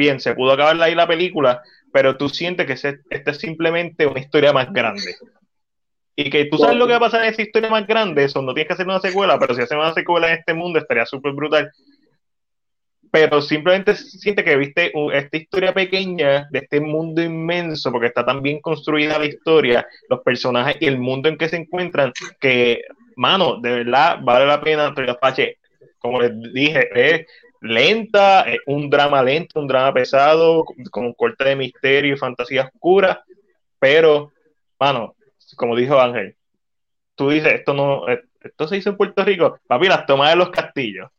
bien, 0.00 0.18
se 0.18 0.34
pudo 0.34 0.52
acabar 0.52 0.80
ahí 0.82 0.94
la 0.94 1.06
película, 1.06 1.62
pero 1.92 2.16
tú 2.16 2.28
sientes 2.28 2.66
que 2.66 2.72
esta 2.72 3.30
es 3.30 3.38
simplemente 3.38 4.06
una 4.06 4.20
historia 4.20 4.52
más 4.52 4.72
grande. 4.72 5.14
Y 6.16 6.28
que 6.30 6.46
tú 6.46 6.58
sabes 6.58 6.76
lo 6.76 6.86
que 6.86 6.92
va 6.92 6.96
a 6.96 7.00
pasar 7.08 7.22
en 7.22 7.30
esa 7.32 7.42
historia 7.42 7.70
más 7.70 7.86
grande, 7.86 8.24
eso 8.24 8.42
no 8.42 8.52
tienes 8.52 8.68
que 8.68 8.74
hacer 8.74 8.86
una 8.86 9.00
secuela, 9.00 9.38
pero 9.38 9.54
si 9.54 9.62
hacen 9.62 9.78
una 9.78 9.94
secuela 9.94 10.28
en 10.28 10.38
este 10.38 10.54
mundo 10.54 10.78
estaría 10.78 11.06
súper 11.06 11.32
brutal. 11.32 11.70
Pero 13.12 13.42
simplemente 13.42 13.96
siente 13.96 14.44
que 14.44 14.56
viste 14.56 14.92
esta 15.12 15.36
historia 15.36 15.74
pequeña 15.74 16.46
de 16.50 16.60
este 16.60 16.80
mundo 16.80 17.22
inmenso, 17.22 17.90
porque 17.90 18.06
está 18.06 18.24
tan 18.24 18.40
bien 18.40 18.60
construida 18.60 19.18
la 19.18 19.26
historia, 19.26 19.86
los 20.08 20.20
personajes 20.20 20.76
y 20.80 20.86
el 20.86 20.98
mundo 20.98 21.28
en 21.28 21.36
que 21.36 21.48
se 21.48 21.56
encuentran, 21.56 22.12
que, 22.40 22.82
mano, 23.16 23.60
de 23.60 23.70
verdad 23.70 24.18
vale 24.22 24.46
la 24.46 24.60
pena. 24.60 24.94
Como 25.98 26.22
les 26.22 26.32
dije, 26.52 26.88
es 26.94 27.26
lenta, 27.60 28.46
un 28.66 28.88
drama 28.88 29.22
lento, 29.22 29.60
un 29.60 29.66
drama 29.66 29.92
pesado, 29.92 30.64
con 30.90 31.04
un 31.04 31.14
corte 31.14 31.44
de 31.44 31.56
misterio 31.56 32.14
y 32.14 32.18
fantasía 32.18 32.70
oscura, 32.72 33.24
pero, 33.78 34.32
mano, 34.78 35.14
como 35.56 35.76
dijo 35.76 35.98
Ángel, 36.00 36.36
tú 37.14 37.30
dices, 37.30 37.52
esto 37.54 37.74
no, 37.74 38.06
esto 38.08 38.68
se 38.68 38.76
hizo 38.76 38.90
en 38.90 38.96
Puerto 38.96 39.24
Rico, 39.24 39.58
papi, 39.66 39.88
las 39.88 40.06
tomas 40.06 40.30
de 40.30 40.36
los 40.36 40.50
castillos. 40.50 41.10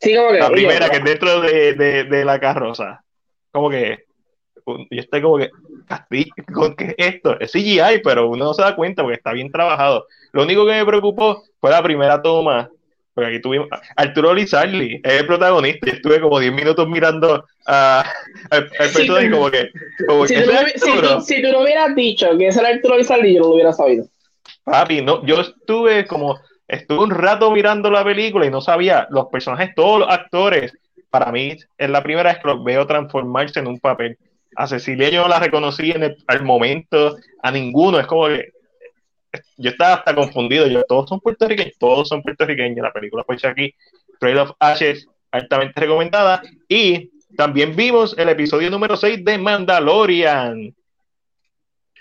Sí, 0.00 0.14
como 0.14 0.30
que, 0.30 0.38
la 0.38 0.50
primera 0.50 0.88
que 0.88 0.98
es 0.98 1.04
dentro 1.04 1.40
de, 1.40 1.74
de, 1.74 2.24
la 2.24 2.38
carroza, 2.38 3.02
como 3.50 3.70
que, 3.70 4.04
y 4.90 4.98
estoy 4.98 5.22
como 5.22 5.38
que, 5.38 5.50
castillo, 5.86 6.32
¿qué 6.76 6.94
es 6.96 7.14
esto? 7.14 7.40
Es 7.40 7.52
CGI, 7.52 8.02
pero 8.04 8.28
uno 8.28 8.44
no 8.44 8.54
se 8.54 8.62
da 8.62 8.76
cuenta 8.76 9.02
porque 9.02 9.16
está 9.16 9.32
bien 9.32 9.50
trabajado. 9.50 10.06
Lo 10.32 10.42
único 10.42 10.66
que 10.66 10.72
me 10.72 10.84
preocupó 10.84 11.44
fue 11.60 11.70
la 11.70 11.82
primera 11.82 12.20
toma 12.20 12.70
porque 13.16 13.30
aquí 13.30 13.40
tuvimos 13.40 13.68
Arturo 13.96 14.34
Lizardi, 14.34 15.00
es 15.02 15.20
el 15.20 15.26
protagonista, 15.26 15.88
y 15.88 15.94
estuve 15.94 16.20
como 16.20 16.38
10 16.38 16.52
minutos 16.52 16.86
mirando 16.86 17.46
a, 17.64 18.04
al, 18.50 18.68
personaje 18.68 19.30
como 19.30 19.50
que... 19.50 19.70
si, 21.24 21.40
tú, 21.40 21.50
no 21.50 21.60
hubieras 21.60 21.94
dicho 21.96 22.36
que 22.36 22.48
ese 22.48 22.60
era 22.60 22.68
Arturo 22.68 22.98
Lizardi, 22.98 23.32
yo 23.32 23.40
no 23.40 23.48
lo 23.48 23.54
hubiera 23.54 23.72
sabido. 23.72 24.04
Papi, 24.64 25.00
no, 25.00 25.24
yo 25.24 25.40
estuve 25.40 26.06
como... 26.06 26.38
Estuve 26.68 27.04
un 27.04 27.10
rato 27.10 27.50
mirando 27.52 27.90
la 27.90 28.04
película 28.04 28.44
y 28.44 28.50
no 28.50 28.60
sabía 28.60 29.06
los 29.08 29.28
personajes, 29.28 29.74
todos 29.74 30.00
los 30.00 30.10
actores. 30.10 30.76
Para 31.08 31.32
mí 31.32 31.56
es 31.78 31.88
la 31.88 32.02
primera 32.02 32.30
vez 32.30 32.42
que 32.42 32.48
los 32.48 32.62
veo 32.64 32.86
transformarse 32.86 33.60
en 33.60 33.68
un 33.68 33.78
papel. 33.78 34.18
A 34.56 34.66
Cecilia 34.66 35.08
yo 35.08 35.22
no 35.22 35.28
la 35.28 35.38
reconocí 35.38 35.92
en 35.92 36.02
el 36.02 36.16
al 36.26 36.42
momento, 36.42 37.16
a 37.42 37.50
ninguno. 37.50 38.00
Es 38.00 38.06
como 38.06 38.26
que 38.26 38.50
yo 39.56 39.70
estaba 39.70 39.94
hasta 39.94 40.14
confundido. 40.14 40.66
Yo, 40.66 40.82
todos 40.84 41.08
son 41.08 41.20
puertorriqueños, 41.20 41.74
todos 41.78 42.08
son 42.08 42.22
puertorriqueños. 42.22 42.82
La 42.82 42.92
película 42.92 43.24
fue 43.24 43.36
hecha 43.36 43.50
aquí. 43.50 43.74
Trail 44.20 44.38
of 44.38 44.52
Ashes, 44.58 45.06
altamente 45.30 45.80
recomendada. 45.80 46.42
Y 46.68 47.10
también 47.36 47.76
vimos 47.76 48.14
el 48.18 48.28
episodio 48.28 48.70
número 48.70 48.96
6 48.96 49.24
de 49.24 49.38
Mandalorian. 49.38 50.74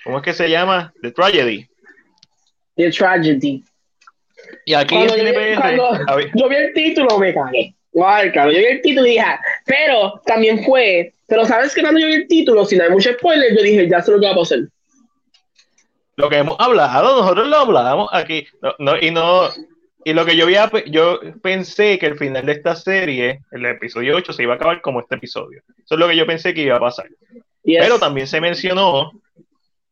¿Cómo 0.03 0.17
es 0.17 0.23
que 0.23 0.33
se 0.33 0.49
llama? 0.49 0.93
The 1.01 1.11
Tragedy. 1.11 1.67
The 2.75 2.91
Tragedy. 2.91 3.63
Y 4.65 4.73
aquí 4.73 4.95
Cuando 4.95 5.15
en 5.15 5.25
yo, 5.77 5.87
cuando 5.87 6.49
vi 6.49 6.55
el 6.55 6.73
título, 6.73 7.17
me 7.17 7.33
cagué. 7.33 7.73
Claro, 7.91 8.51
yo 8.51 8.59
vi 8.59 8.65
el 8.65 8.81
título 8.81 9.07
y 9.07 9.11
dije, 9.11 9.21
ah, 9.21 9.39
pero 9.65 10.21
también 10.25 10.63
fue, 10.65 11.13
pero 11.27 11.45
sabes 11.45 11.73
que 11.73 11.81
cuando 11.81 11.99
yo 11.99 12.07
vi 12.07 12.13
el 12.13 12.27
título, 12.27 12.65
sin 12.65 12.79
dar 12.79 12.91
mucho 12.91 13.13
spoiler, 13.13 13.55
yo 13.55 13.63
dije, 13.63 13.87
ya 13.89 14.01
sé 14.01 14.11
lo 14.11 14.19
que 14.19 14.25
va 14.25 14.33
a 14.33 14.35
pasar. 14.35 14.59
Lo 16.17 16.29
que 16.29 16.37
hemos 16.37 16.55
hablado, 16.59 17.21
nosotros 17.21 17.47
lo 17.47 17.57
hablamos 17.57 18.09
aquí. 18.13 18.47
No, 18.61 18.73
no, 18.79 18.97
y 18.99 19.11
no. 19.11 19.49
Y 20.03 20.13
lo 20.13 20.23
que 20.25 20.37
yo 20.37 20.45
había, 20.45 20.71
yo 20.87 21.19
pensé 21.41 21.97
que 21.97 22.05
el 22.05 22.17
final 22.17 22.45
de 22.45 22.51
esta 22.53 22.75
serie, 22.75 23.41
el 23.51 23.65
episodio 23.65 24.15
8, 24.15 24.33
se 24.33 24.43
iba 24.43 24.53
a 24.53 24.55
acabar 24.57 24.81
como 24.81 24.99
este 24.99 25.15
episodio. 25.15 25.61
Eso 25.83 25.95
es 25.95 25.99
lo 25.99 26.07
que 26.07 26.15
yo 26.15 26.27
pensé 26.27 26.53
que 26.53 26.61
iba 26.61 26.77
a 26.77 26.79
pasar. 26.79 27.07
Y 27.63 27.75
es- 27.75 27.83
Pero 27.83 27.97
también 27.99 28.27
se 28.27 28.39
mencionó, 28.39 29.11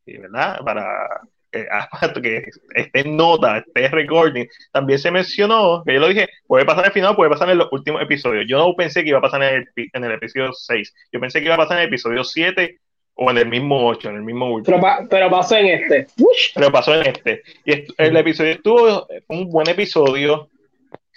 ¿verdad? 0.06 0.60
Para 0.64 1.08
eh, 1.52 1.68
ah, 1.72 1.88
que 2.22 2.46
esté 2.76 3.00
en 3.02 3.16
nota, 3.18 3.60
esté 3.60 3.88
recording, 3.90 4.46
también 4.72 5.00
se 5.00 5.12
mencionó, 5.12 5.84
que 5.86 5.94
yo 5.94 6.00
lo 6.00 6.08
dije, 6.08 6.28
puede 6.48 6.66
pasar 6.66 6.86
al 6.86 6.92
final, 6.92 7.16
puede 7.16 7.30
pasar 7.30 7.50
en 7.50 7.60
los 7.60 7.70
últimos 7.72 8.02
episodios. 8.02 8.46
Yo 8.48 8.58
no 8.58 8.76
pensé 8.76 9.04
que 9.04 9.10
iba 9.10 9.20
a 9.20 9.22
pasar 9.22 9.44
en 9.44 9.56
el, 9.76 9.90
en 9.94 10.04
el 10.04 10.12
episodio 10.14 10.52
6. 10.54 10.94
Yo 11.12 11.20
pensé 11.20 11.40
que 11.40 11.46
iba 11.46 11.56
a 11.56 11.60
pasar 11.60 11.78
en 11.78 11.84
el 11.84 11.88
episodio 11.90 12.24
7 12.24 12.80
o 13.15 13.30
en 13.32 13.38
el 13.38 13.47
mismo 13.47 13.86
8, 13.88 14.10
en 14.10 14.15
el 14.17 14.23
mismo 14.23 14.52
último. 14.52 14.78
pero, 14.78 14.82
pa- 14.82 15.06
pero 15.10 15.30
pasó 15.30 15.56
en 15.58 15.67
este. 15.67 16.08
Pero 16.56 16.71
pasó 16.71 16.95
en 16.99 17.08
este. 17.08 17.43
Y 17.65 17.71
est- 17.73 17.91
el 17.97 18.17
episodio 18.17 18.52
estuvo 18.54 19.08
un 19.28 19.49
buen 19.49 19.69
episodio. 19.69 20.49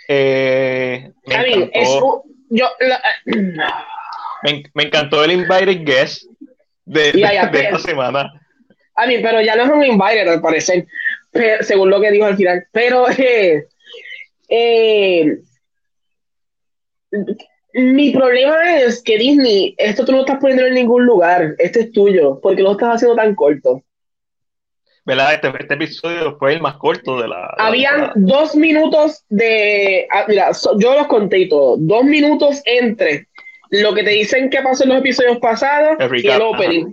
Eh, 0.09 1.11
me, 1.27 1.35
I 1.35 1.39
mean, 1.57 1.71
es 1.73 1.89
un- 1.89 2.23
yo, 2.51 2.69
la- 2.81 3.03
me, 4.43 4.63
me 4.75 4.83
encantó 4.85 5.25
el 5.25 5.33
Invited 5.33 5.85
Guest 5.85 6.25
de, 6.85 7.13
de 7.51 7.61
esta 7.61 7.79
semana. 7.79 8.31
I 9.03 9.09
mean, 9.09 9.23
pero 9.23 9.41
ya 9.41 9.57
no 9.57 9.65
es 9.65 9.71
un 9.71 9.85
invited 9.85 10.29
al 10.29 10.41
parecer, 10.41 10.87
según 11.63 11.91
lo 11.91 12.01
que 12.01 12.11
dijo 12.11 12.25
al 12.27 12.37
final. 12.37 12.67
Pero 12.73 13.09
eh, 13.11 13.65
eh, 14.49 15.39
mi 17.77 18.11
problema 18.11 18.79
es 18.79 19.03
que 19.03 19.19
Disney, 19.19 19.75
esto 19.79 20.05
tú 20.05 20.13
no 20.13 20.21
estás 20.21 20.39
poniendo 20.39 20.67
en 20.67 20.75
ningún 20.75 21.05
lugar, 21.05 21.55
este 21.59 21.81
es 21.81 21.93
tuyo, 21.93 22.41
porque 22.43 22.63
lo 22.63 22.73
estás 22.73 22.97
haciendo 22.97 23.17
tan 23.17 23.35
corto. 23.35 23.83
¿Verdad? 25.05 25.35
Este, 25.35 25.53
este 25.61 25.75
episodio 25.75 26.37
fue 26.37 26.55
el 26.55 26.61
más 26.61 26.77
corto 26.77 27.21
de 27.21 27.29
la. 27.29 27.55
Habían 27.59 28.11
dos 28.17 28.57
minutos 28.57 29.25
de. 29.29 30.09
ah, 30.11 30.25
mira, 30.27 30.53
so- 30.53 30.77
yo 30.81 30.95
los 30.95 31.07
conté 31.07 31.39
y 31.39 31.49
todo. 31.49 31.77
Dos 31.79 32.05
minutos 32.05 32.61
entre 32.65 33.29
lo 33.71 33.95
que 33.95 34.03
te 34.03 34.11
dicen 34.11 34.51
que 34.51 34.63
pasó 34.63 34.83
en 34.83 34.91
los 34.91 34.99
episodios 34.99 35.39
pasados 35.39 35.97
El 36.01 36.25
y 36.25 36.29
el 36.29 36.43
opening. 36.43 36.87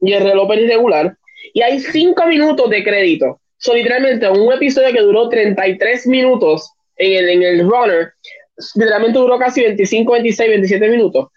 Y 0.00 0.14
el 0.14 0.38
opening 0.38 0.68
regular. 0.68 1.16
Y 1.52 1.60
hay 1.60 1.78
cinco 1.80 2.26
minutos 2.26 2.70
de 2.70 2.82
crédito. 2.82 3.40
So, 3.58 3.74
literalmente, 3.74 4.28
un 4.30 4.52
episodio 4.52 4.92
que 4.92 5.00
duró 5.00 5.28
33 5.28 6.06
minutos 6.06 6.72
en 6.96 7.12
el, 7.24 7.28
en 7.28 7.42
el 7.42 7.68
runner, 7.68 8.12
literalmente 8.74 9.18
duró 9.18 9.38
casi 9.38 9.62
25, 9.62 10.12
26, 10.12 10.48
27 10.50 10.88
minutos. 10.88 11.28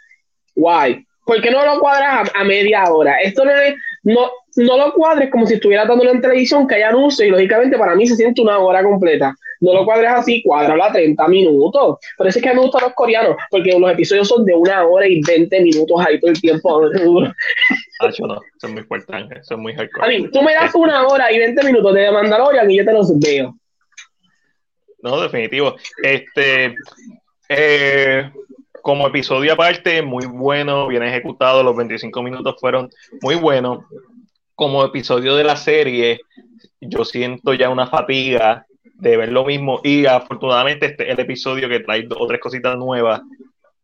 Guay. 0.55 1.05
¿Por 1.25 1.41
qué 1.41 1.49
no 1.49 1.65
lo 1.65 1.79
cuadras 1.79 2.29
a, 2.35 2.39
a 2.41 2.43
media 2.43 2.83
hora? 2.83 3.17
Esto 3.17 3.45
no 3.45 3.51
es, 3.51 3.73
no, 4.03 4.29
no 4.57 4.77
lo 4.77 4.93
cuadres 4.93 5.31
como 5.31 5.47
si 5.47 5.55
estuvieras 5.55 5.87
dándolo 5.87 6.11
en 6.11 6.21
televisión, 6.21 6.67
que 6.67 6.75
hay 6.75 6.83
anuncios, 6.83 7.27
y 7.27 7.31
lógicamente 7.31 7.77
para 7.79 7.95
mí 7.95 8.05
se 8.05 8.15
siente 8.15 8.41
una 8.41 8.59
hora 8.59 8.83
completa. 8.83 9.33
No 9.61 9.73
lo 9.73 9.85
cuadres 9.85 10.11
así, 10.11 10.43
cuádralo 10.43 10.83
a 10.83 10.91
30 10.91 11.27
minutos. 11.27 11.97
Por 12.15 12.27
eso 12.27 12.37
es 12.37 12.43
que 12.43 12.49
a 12.49 12.53
mí 12.53 12.57
me 12.57 12.65
gustan 12.65 12.83
los 12.83 12.93
coreanos, 12.93 13.37
porque 13.49 13.71
los 13.79 13.91
episodios 13.91 14.27
son 14.27 14.45
de 14.45 14.53
una 14.53 14.85
hora 14.85 15.07
y 15.07 15.19
20 15.21 15.61
minutos 15.61 15.99
ahí 16.05 16.19
todo 16.19 16.31
el 16.31 16.39
tiempo. 16.39 16.81
Ah, 18.01 18.09
yo 18.11 18.27
no, 18.27 18.41
son 18.59 18.73
muy 18.73 18.83
fuertes, 18.83 19.47
son 19.47 19.61
muy 19.61 19.71
A 19.71 19.77
hardcore. 19.77 20.19
mí, 20.19 20.29
tú 20.29 20.41
me 20.41 20.53
das 20.53 20.75
una 20.75 21.07
hora 21.07 21.31
y 21.31 21.39
20 21.39 21.63
minutos 21.63 21.93
de 21.93 22.11
Mandalorian 22.11 22.69
y 22.69 22.77
yo 22.77 22.83
te 22.85 22.91
los 22.91 23.17
veo. 23.19 23.55
No, 25.05 25.21
definitivo. 25.21 25.75
Este, 26.01 26.75
eh, 27.47 28.31
como 28.81 29.05
episodio 29.05 29.53
aparte, 29.53 30.01
muy 30.01 30.25
bueno, 30.25 30.87
bien 30.87 31.03
ejecutado, 31.03 31.61
los 31.61 31.75
25 31.75 32.23
minutos 32.23 32.55
fueron 32.59 32.89
muy 33.21 33.35
buenos. 33.35 33.85
Como 34.55 34.83
episodio 34.83 35.35
de 35.35 35.43
la 35.43 35.57
serie, 35.57 36.21
yo 36.81 37.05
siento 37.05 37.53
ya 37.53 37.69
una 37.69 37.85
fatiga 37.85 38.65
de 38.95 39.15
ver 39.15 39.31
lo 39.31 39.45
mismo 39.45 39.79
y 39.83 40.07
afortunadamente 40.07 40.87
este 40.87 41.03
es 41.03 41.09
el 41.11 41.19
episodio 41.19 41.69
que 41.69 41.81
trae 41.81 42.01
dos 42.01 42.17
o 42.19 42.25
tres 42.25 42.39
cositas 42.39 42.75
nuevas 42.75 43.21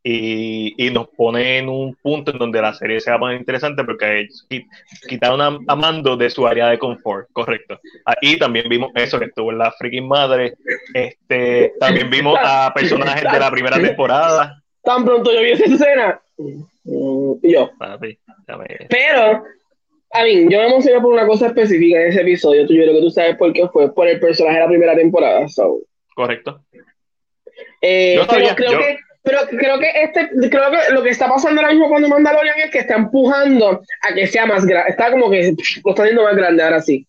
y, 0.03 0.73
y 0.83 0.89
nos 0.89 1.07
pone 1.09 1.59
en 1.59 1.69
un 1.69 1.95
punto 1.95 2.31
en 2.31 2.39
donde 2.39 2.61
la 2.61 2.73
serie 2.73 2.99
se 2.99 3.11
va 3.11 3.17
a 3.17 3.19
poner 3.19 3.37
interesante 3.39 3.83
porque 3.83 4.27
qui- 4.49 4.65
quitaron 5.07 5.41
a, 5.41 5.59
a 5.67 5.75
Mando 5.75 6.17
de 6.17 6.29
su 6.29 6.47
área 6.47 6.69
de 6.69 6.79
confort, 6.79 7.27
correcto. 7.31 7.79
Ahí 8.05 8.37
también 8.39 8.67
vimos 8.67 8.91
eso 8.95 9.19
que 9.19 9.25
estuvo 9.25 9.51
en 9.51 9.59
la 9.59 9.71
freaking 9.71 10.07
madre. 10.07 10.55
Este, 10.93 11.73
también 11.79 12.09
vimos 12.09 12.37
a 12.41 12.71
personajes 12.75 13.31
de 13.31 13.39
la 13.39 13.51
primera 13.51 13.79
temporada. 13.79 14.61
Tan 14.83 15.05
pronto 15.05 15.31
yo 15.31 15.41
vi 15.41 15.51
esa 15.51 15.65
escena. 15.65 16.19
mm, 16.37 17.33
y 17.43 17.53
yo. 17.53 17.69
Papi, 17.77 18.17
Pero, 18.89 19.43
a 20.13 20.23
mí, 20.23 20.41
yo 20.49 20.57
me 20.57 20.65
emocioné 20.67 20.99
por 20.99 21.13
una 21.13 21.27
cosa 21.27 21.45
específica 21.47 22.01
en 22.01 22.07
ese 22.07 22.21
episodio. 22.21 22.65
Tú, 22.65 22.73
yo 22.73 22.81
creo 22.83 22.95
que 22.95 23.01
tú 23.01 23.11
sabes 23.11 23.37
por 23.37 23.53
qué 23.53 23.67
fue. 23.67 23.93
Por 23.93 24.07
el 24.07 24.19
personaje 24.19 24.55
de 24.57 24.63
la 24.63 24.67
primera 24.69 24.95
temporada. 24.95 25.47
so. 25.47 25.77
correcto. 26.15 26.59
Eh, 27.81 28.15
Yo 28.15 28.25
sabía, 28.25 28.55
creo 28.55 28.71
yo- 28.71 28.79
que 28.79 28.97
pero 29.23 29.39
creo 29.49 29.79
que 29.79 29.91
este 30.03 30.29
creo 30.49 30.71
que 30.71 30.93
lo 30.93 31.03
que 31.03 31.09
está 31.09 31.27
pasando 31.27 31.61
ahora 31.61 31.73
mismo 31.73 31.89
con 31.89 32.07
Mandalorian 32.07 32.59
es 32.59 32.71
que 32.71 32.79
está 32.79 32.95
empujando 32.95 33.81
a 34.01 34.13
que 34.13 34.27
sea 34.27 34.45
más 34.45 34.65
grande 34.65 34.91
está 34.91 35.11
como 35.11 35.29
que 35.29 35.53
lo 35.83 35.91
está 35.91 36.03
haciendo 36.03 36.23
más 36.23 36.35
grande 36.35 36.63
ahora 36.63 36.81
sí 36.81 37.07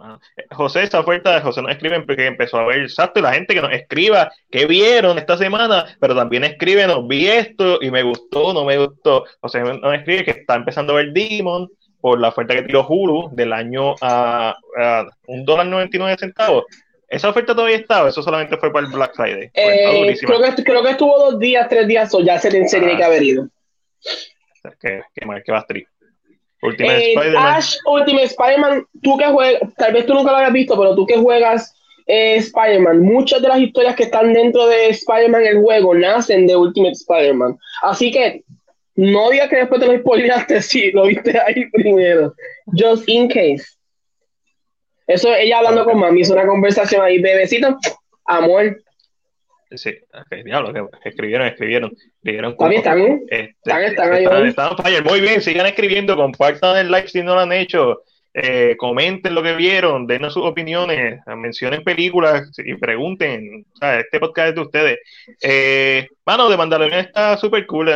Ah, 0.00 0.18
José, 0.52 0.84
esa 0.84 1.00
oferta, 1.00 1.40
José 1.40 1.60
nos 1.60 1.72
escribe 1.72 2.00
porque 2.02 2.26
empezó 2.26 2.58
a 2.58 2.66
ver 2.66 2.82
exacto 2.82 3.18
y 3.18 3.22
la 3.22 3.32
gente 3.32 3.54
que 3.54 3.60
nos 3.60 3.72
escriba 3.72 4.30
qué 4.50 4.66
vieron 4.66 5.18
esta 5.18 5.36
semana, 5.36 5.86
pero 6.00 6.14
también 6.14 6.44
escríbenos, 6.44 7.06
vi 7.08 7.26
esto 7.26 7.78
y 7.82 7.90
me 7.90 8.04
gustó, 8.04 8.52
no 8.52 8.64
me 8.64 8.78
gustó. 8.78 9.24
José 9.40 9.60
nos 9.60 9.94
escribe 9.94 10.24
que 10.24 10.30
está 10.32 10.54
empezando 10.54 10.92
a 10.92 10.96
ver 10.96 11.12
Demon 11.12 11.68
por 12.00 12.20
la 12.20 12.28
oferta 12.28 12.54
que 12.54 12.62
tiró 12.62 12.86
Hulu 12.86 13.30
del 13.32 13.52
año 13.52 13.96
a, 14.00 14.54
a 14.78 15.06
un 15.26 15.44
dólar 15.44 15.66
99 15.66 16.16
centavos. 16.18 16.64
Esa 17.08 17.30
oferta 17.30 17.54
todavía 17.54 17.76
estaba, 17.76 18.08
eso 18.08 18.22
solamente 18.22 18.56
fue 18.58 18.70
para 18.70 18.86
el 18.86 18.92
Black 18.92 19.14
Friday. 19.14 19.50
Está 19.52 19.62
Eh, 19.62 20.18
creo 20.20 20.40
que 20.42 20.62
creo 20.62 20.82
que 20.82 20.90
estuvo 20.90 21.18
dos 21.18 21.38
días 21.38 21.66
tres 21.68 21.86
días 21.88 22.14
o 22.14 22.20
ya 22.20 22.38
se, 22.38 22.50
se 22.68 22.78
tiene 22.78 22.96
que 22.96 23.04
haber 23.04 23.22
ido 23.22 23.48
que, 24.80 25.02
que, 25.14 25.26
mal, 25.26 25.42
a 25.46 25.60
stream. 25.62 25.86
Ultimate 26.62 26.98
Eh, 26.98 27.12
Spider-Man. 27.12 27.54
Ash 27.54 27.76
Ultimate 27.86 28.24
Spider-Man, 28.24 28.86
tú 29.02 29.16
que 29.16 29.26
juegas, 29.26 29.74
tal 29.76 29.92
vez 29.92 30.06
tú 30.06 30.14
nunca 30.14 30.32
lo 30.32 30.38
hayas 30.38 30.52
visto, 30.52 30.76
pero 30.76 30.94
tú 30.94 31.06
que 31.06 31.16
juegas 31.16 31.74
eh, 32.06 32.36
Spider-Man, 32.36 33.00
muchas 33.00 33.40
de 33.40 33.48
las 33.48 33.60
historias 33.60 33.94
que 33.94 34.04
están 34.04 34.32
dentro 34.32 34.66
de 34.66 34.88
Spider-Man 34.88 35.46
el 35.46 35.60
juego 35.60 35.94
nacen 35.94 36.46
de 36.46 36.56
Ultimate 36.56 36.92
Spider-Man. 36.92 37.56
Así 37.82 38.10
que 38.10 38.42
no 38.96 39.30
digas 39.30 39.48
que 39.48 39.56
después 39.56 39.80
te 39.80 39.86
lo 39.86 39.98
spoileaste 39.98 40.62
si 40.62 40.90
lo 40.90 41.04
viste 41.04 41.38
ahí 41.38 41.66
primero. 41.70 42.34
Just 42.66 43.08
in 43.08 43.28
case. 43.28 43.77
Eso 45.08 45.34
ella 45.34 45.58
hablando 45.58 45.84
con 45.84 45.98
mami, 45.98 46.20
es 46.20 46.30
una 46.30 46.46
conversación 46.46 47.02
ahí, 47.02 47.18
bebecito, 47.20 47.76
amor, 48.26 48.76
Sí, 49.70 49.90
ok, 50.14 50.44
diablo, 50.46 50.72
que 50.72 51.08
escribieron, 51.10 51.46
escribieron, 51.46 51.92
escribieron. 52.16 52.56
Con- 52.56 52.72
está 52.72 52.94
bien. 52.94 53.22
Este, 53.28 53.54
Están- 53.62 53.82
están 53.84 54.14
están- 54.14 54.46
están 54.46 54.76
fire. 54.78 55.04
Muy 55.04 55.20
bien, 55.20 55.42
sigan 55.42 55.66
escribiendo, 55.66 56.16
compartan 56.16 56.78
el 56.78 56.90
like 56.90 57.08
si 57.08 57.22
no 57.22 57.34
lo 57.34 57.42
han 57.42 57.52
hecho, 57.52 58.00
eh, 58.32 58.76
comenten 58.78 59.34
lo 59.34 59.42
que 59.42 59.54
vieron, 59.56 60.06
denos 60.06 60.32
sus 60.32 60.44
opiniones, 60.46 61.20
mencionen 61.36 61.84
películas 61.84 62.50
y 62.64 62.74
pregunten. 62.76 63.66
O 63.74 63.76
sea, 63.76 64.00
este 64.00 64.18
podcast 64.20 64.48
es 64.48 64.54
de 64.54 64.60
ustedes. 64.62 64.98
Eh, 65.42 66.06
mano, 66.24 66.48
de 66.48 66.56
Mandalorian 66.56 67.00
está 67.00 67.36
súper 67.36 67.66
cool. 67.66 67.90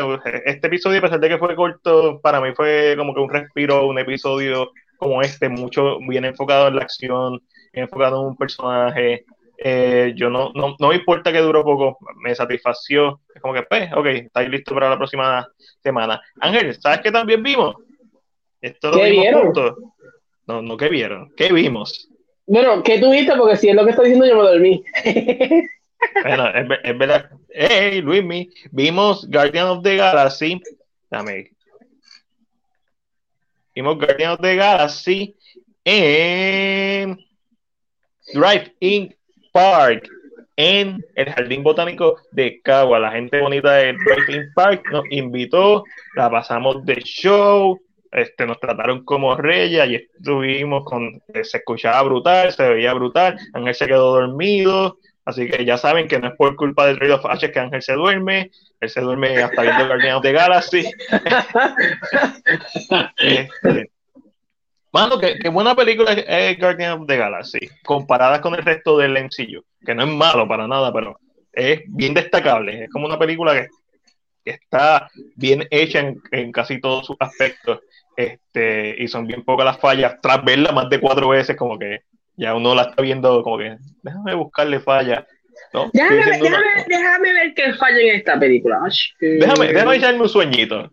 Este 0.44 0.66
episodio, 0.66 0.98
a 0.98 1.02
pesar 1.02 1.20
de 1.20 1.28
que 1.30 1.38
fue 1.38 1.54
corto, 1.54 2.20
para 2.20 2.38
mí 2.42 2.50
fue 2.54 2.94
como 2.98 3.14
que 3.14 3.20
un 3.20 3.30
respiro, 3.32 3.86
un 3.86 3.98
episodio 3.98 4.72
como 5.02 5.20
este, 5.22 5.48
mucho 5.48 5.98
bien 6.00 6.24
enfocado 6.24 6.68
en 6.68 6.76
la 6.76 6.82
acción, 6.82 7.42
enfocado 7.72 8.20
en 8.20 8.28
un 8.28 8.36
personaje. 8.36 9.24
Eh, 9.58 10.12
yo 10.16 10.30
no, 10.30 10.50
no, 10.54 10.76
no 10.78 10.88
me 10.88 10.96
importa 10.96 11.32
que 11.32 11.38
duró 11.38 11.64
poco, 11.64 11.98
me 12.16 12.34
satisfació. 12.34 13.20
Es 13.34 13.40
como 13.42 13.54
que, 13.54 13.62
pues, 13.62 13.92
ok, 13.92 14.06
estáis 14.06 14.48
listos 14.48 14.74
para 14.74 14.90
la 14.90 14.96
próxima 14.96 15.48
semana. 15.82 16.20
Ángel, 16.40 16.74
¿sabes 16.80 17.00
qué 17.00 17.10
también 17.10 17.42
vimos? 17.42 17.76
Esto 18.60 18.90
lo 18.90 18.98
¿Qué 18.98 19.10
vimos 19.10 19.22
vieron? 19.22 19.42
juntos. 19.42 19.76
No, 20.46 20.62
no, 20.62 20.76
¿qué 20.76 20.88
vieron? 20.88 21.32
¿Qué 21.36 21.52
vimos? 21.52 22.08
Bueno, 22.46 22.82
¿qué 22.82 22.98
tuviste? 22.98 23.36
Porque 23.36 23.56
si 23.56 23.68
es 23.68 23.74
lo 23.74 23.84
que 23.84 23.90
está 23.90 24.02
diciendo, 24.02 24.26
yo 24.26 24.36
me 24.36 24.42
dormí. 24.42 24.84
Bueno, 26.24 26.48
es 26.82 26.98
verdad. 26.98 27.30
Hey, 27.48 28.00
Luismi, 28.02 28.50
vimos 28.72 29.24
Guardian 29.30 29.68
of 29.68 29.84
the 29.84 29.96
Galaxy. 29.96 30.60
Dame. 31.08 31.52
Vimos 33.74 33.96
Guardians 33.96 34.38
the 34.40 34.54
Galaxy 34.54 35.34
en 35.84 37.18
Drive-In 38.34 39.16
Park 39.50 40.08
en 40.56 41.02
el 41.14 41.30
Jardín 41.30 41.62
Botánico 41.62 42.18
de 42.32 42.60
Cagua. 42.60 42.98
La 42.98 43.12
gente 43.12 43.40
bonita 43.40 43.72
del 43.72 43.96
Drive-In 43.96 44.52
Park 44.54 44.84
nos 44.92 45.04
invitó, 45.10 45.84
la 46.14 46.30
pasamos 46.30 46.84
de 46.84 46.96
show, 46.96 47.80
este, 48.10 48.44
nos 48.44 48.60
trataron 48.60 49.04
como 49.06 49.34
reyes 49.36 49.88
y 49.88 49.94
estuvimos 49.94 50.84
con, 50.84 51.22
se 51.42 51.56
escuchaba 51.56 52.02
brutal, 52.02 52.52
se 52.52 52.68
veía 52.68 52.92
brutal, 52.92 53.38
Ángel 53.54 53.74
se 53.74 53.86
quedó 53.86 54.12
dormido, 54.12 54.98
así 55.24 55.48
que 55.48 55.64
ya 55.64 55.78
saben 55.78 56.08
que 56.08 56.18
no 56.18 56.28
es 56.28 56.36
por 56.36 56.56
culpa 56.56 56.86
del 56.86 56.98
Trade 56.98 57.14
of 57.14 57.26
H 57.26 57.50
que 57.50 57.60
Ángel 57.60 57.82
se 57.82 57.94
duerme, 57.94 58.50
él 58.80 58.90
se 58.90 59.00
duerme 59.00 59.42
hasta 59.42 59.62
viendo 59.62 59.86
Guardians 59.86 60.16
of 60.16 60.22
the 60.22 60.32
Galaxy. 60.32 60.82
este, 63.18 63.90
Mano, 64.92 65.18
qué, 65.18 65.48
buena 65.48 65.74
película 65.74 66.12
es 66.12 66.58
Guardian 66.58 67.00
of 67.00 67.06
the 67.06 67.16
Galaxy, 67.16 67.60
comparada 67.82 68.42
con 68.42 68.54
el 68.54 68.62
resto 68.62 68.98
del 68.98 69.12
MCU, 69.12 69.64
que 69.86 69.94
no 69.94 70.02
es 70.02 70.08
malo 70.10 70.46
para 70.46 70.68
nada, 70.68 70.92
pero 70.92 71.18
es 71.50 71.80
bien 71.86 72.12
destacable. 72.12 72.84
Es 72.84 72.90
como 72.90 73.06
una 73.06 73.18
película 73.18 73.54
que, 73.54 73.68
está 74.44 75.08
bien 75.36 75.66
hecha 75.70 76.12
en, 76.30 76.52
casi 76.52 76.78
todos 76.78 77.06
sus 77.06 77.16
aspectos, 77.20 77.80
este, 78.16 78.94
y 78.98 79.08
son 79.08 79.26
bien 79.26 79.44
pocas 79.44 79.64
las 79.64 79.78
fallas. 79.78 80.16
Tras 80.20 80.44
verla 80.44 80.72
más 80.72 80.90
de 80.90 81.00
cuatro 81.00 81.30
veces, 81.30 81.56
como 81.56 81.78
que 81.78 82.02
ya 82.42 82.54
uno 82.54 82.74
la 82.74 82.82
está 82.82 83.00
viendo, 83.02 83.42
como 83.42 83.58
que 83.58 83.76
déjame 84.02 84.34
buscarle 84.34 84.80
fallas. 84.80 85.24
Déjame, 85.92 87.32
ver 87.32 87.54
qué 87.54 87.72
falla 87.74 87.98
en 87.98 88.16
esta 88.16 88.38
película. 88.38 88.80
Déjame, 89.20 89.68
déjame 89.68 89.96
echarme 89.96 90.22
un 90.22 90.28
sueñito. 90.28 90.90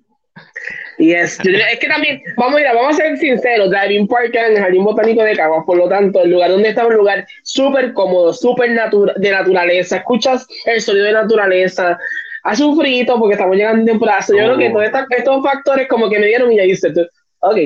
Y 1.00 1.14
es, 1.14 1.40
es 1.40 1.80
que 1.80 1.88
también, 1.88 2.22
vamos 2.38 2.56
a 2.58 2.62
ir, 2.62 2.68
vamos 2.68 2.94
a 2.94 2.98
ser 2.98 3.18
sinceros, 3.18 3.70
Driving 3.70 4.08
Park 4.08 4.36
en 4.36 4.58
el 4.58 4.60
Jardín 4.60 4.84
Botánico 4.84 5.24
de 5.24 5.36
Caguas, 5.36 5.64
por 5.66 5.78
lo 5.78 5.88
tanto, 5.88 6.22
el 6.24 6.32
lugar 6.32 6.52
donde 6.52 6.70
está 6.70 6.86
un 6.86 6.94
lugar 6.94 7.26
súper 7.44 7.94
cómodo, 7.94 8.34
súper 8.34 8.70
de 8.72 9.32
naturaleza, 9.32 9.98
escuchas 9.98 10.46
el 10.66 10.82
sonido 10.82 11.06
de 11.06 11.14
naturaleza, 11.14 11.98
hace 12.44 12.64
un 12.64 12.78
frito 12.78 13.18
porque 13.18 13.36
estamos 13.36 13.56
llegando 13.56 13.80
en 13.80 13.86
temporada, 13.88 14.26
yo 14.28 14.36
creo 14.36 14.58
que 14.58 14.70
todos 14.70 14.86
estos 15.18 15.44
factores 15.44 15.88
como 15.88 16.10
que 16.10 16.20
me 16.20 16.28
dieron 16.28 16.52
y 16.52 16.58
ya 16.58 16.64
dice, 16.64 16.92
Ok, 17.42 17.58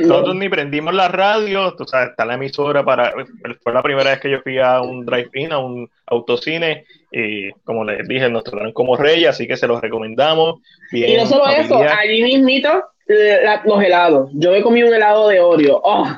nosotros, 0.00 0.34
ni 0.34 0.48
prendimos 0.48 0.92
la 0.92 1.06
radio, 1.06 1.74
tú 1.76 1.84
sabes, 1.84 2.10
está 2.10 2.24
la 2.24 2.34
emisora 2.34 2.84
para. 2.84 3.14
Fue 3.62 3.72
la 3.72 3.82
primera 3.82 4.10
vez 4.10 4.20
que 4.20 4.30
yo 4.30 4.40
fui 4.40 4.58
a 4.58 4.80
un 4.80 5.06
drive-in, 5.06 5.52
a 5.52 5.58
un 5.58 5.88
autocine, 6.06 6.84
y 7.12 7.52
como 7.64 7.84
les 7.84 8.08
dije, 8.08 8.28
nos 8.28 8.42
trataron 8.42 8.72
como 8.72 8.96
reyes, 8.96 9.28
así 9.28 9.46
que 9.46 9.56
se 9.56 9.68
los 9.68 9.80
recomendamos. 9.80 10.60
y 10.90 11.16
no 11.16 11.26
solo 11.26 11.46
eso, 11.46 11.78
allí 11.78 12.22
mismito 12.24 12.82
los 13.06 13.82
helados. 13.82 14.30
Yo 14.34 14.54
he 14.54 14.62
comido 14.62 14.88
un 14.88 14.94
helado 14.94 15.28
de 15.28 15.40
Oreo. 15.40 15.80
¡Oh! 15.82 16.08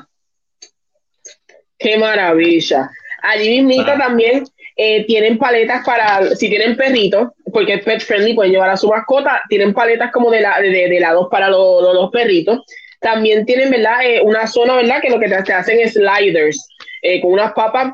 ¡Qué 1.77 1.97
maravilla! 1.97 2.89
Allí 3.21 3.61
mismito 3.61 3.91
ah. 3.91 3.97
también 3.97 4.43
eh, 4.75 5.05
tienen 5.05 5.37
paletas 5.37 5.83
para, 5.85 6.35
si 6.35 6.49
tienen 6.49 6.75
perritos, 6.75 7.29
porque 7.51 7.75
es 7.75 7.83
pet 7.83 8.01
friendly, 8.01 8.33
pueden 8.35 8.53
llevar 8.53 8.69
a 8.69 8.77
su 8.77 8.87
mascota, 8.87 9.41
tienen 9.49 9.73
paletas 9.73 10.11
como 10.11 10.29
de, 10.29 10.41
la, 10.41 10.59
de, 10.61 10.85
helados 10.85 11.27
para 11.29 11.49
los 11.49 12.09
perritos. 12.11 12.63
También 12.99 13.45
tienen, 13.45 13.69
¿verdad? 13.69 13.99
Eh, 14.03 14.21
una 14.23 14.47
zona, 14.47 14.75
¿verdad? 14.75 15.01
Que 15.01 15.09
lo 15.09 15.19
que 15.19 15.27
te, 15.27 15.53
hacen 15.53 15.79
es 15.79 15.93
sliders 15.93 16.67
eh, 17.01 17.21
con 17.21 17.33
unas 17.33 17.53
papas 17.53 17.93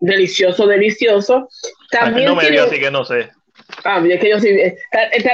delicioso, 0.00 0.66
delicioso. 0.66 1.48
También 1.90 2.26
no 2.28 2.36
me 2.36 2.42
tiene... 2.42 2.60
así 2.60 2.80
que 2.80 2.90
no 2.90 3.04
sé. 3.04 3.30
Ah, 3.84 4.02
es 4.08 4.20
que 4.20 4.28
yo 4.28 4.38
sí. 4.38 4.48
Eh, 4.48 4.76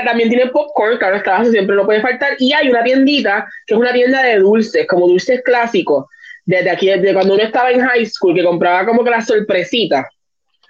también 0.04 0.28
tiene 0.28 0.46
popcorn, 0.48 0.98
claro, 0.98 1.16
está, 1.16 1.44
siempre 1.44 1.76
no 1.76 1.84
puede 1.84 2.00
faltar. 2.00 2.34
Y 2.38 2.52
hay 2.52 2.68
una 2.68 2.84
tiendita 2.84 3.46
que 3.66 3.74
es 3.74 3.80
una 3.80 3.92
tienda 3.92 4.22
de 4.22 4.38
dulces, 4.38 4.86
como 4.86 5.08
dulces 5.08 5.42
clásicos, 5.42 6.06
desde 6.44 6.70
aquí, 6.70 6.86
desde 6.86 7.14
cuando 7.14 7.34
uno 7.34 7.42
estaba 7.42 7.70
en 7.70 7.80
high 7.80 8.06
school, 8.06 8.34
que 8.34 8.44
compraba 8.44 8.86
como 8.86 9.04
que 9.04 9.10
la 9.10 9.20
sorpresita. 9.20 10.08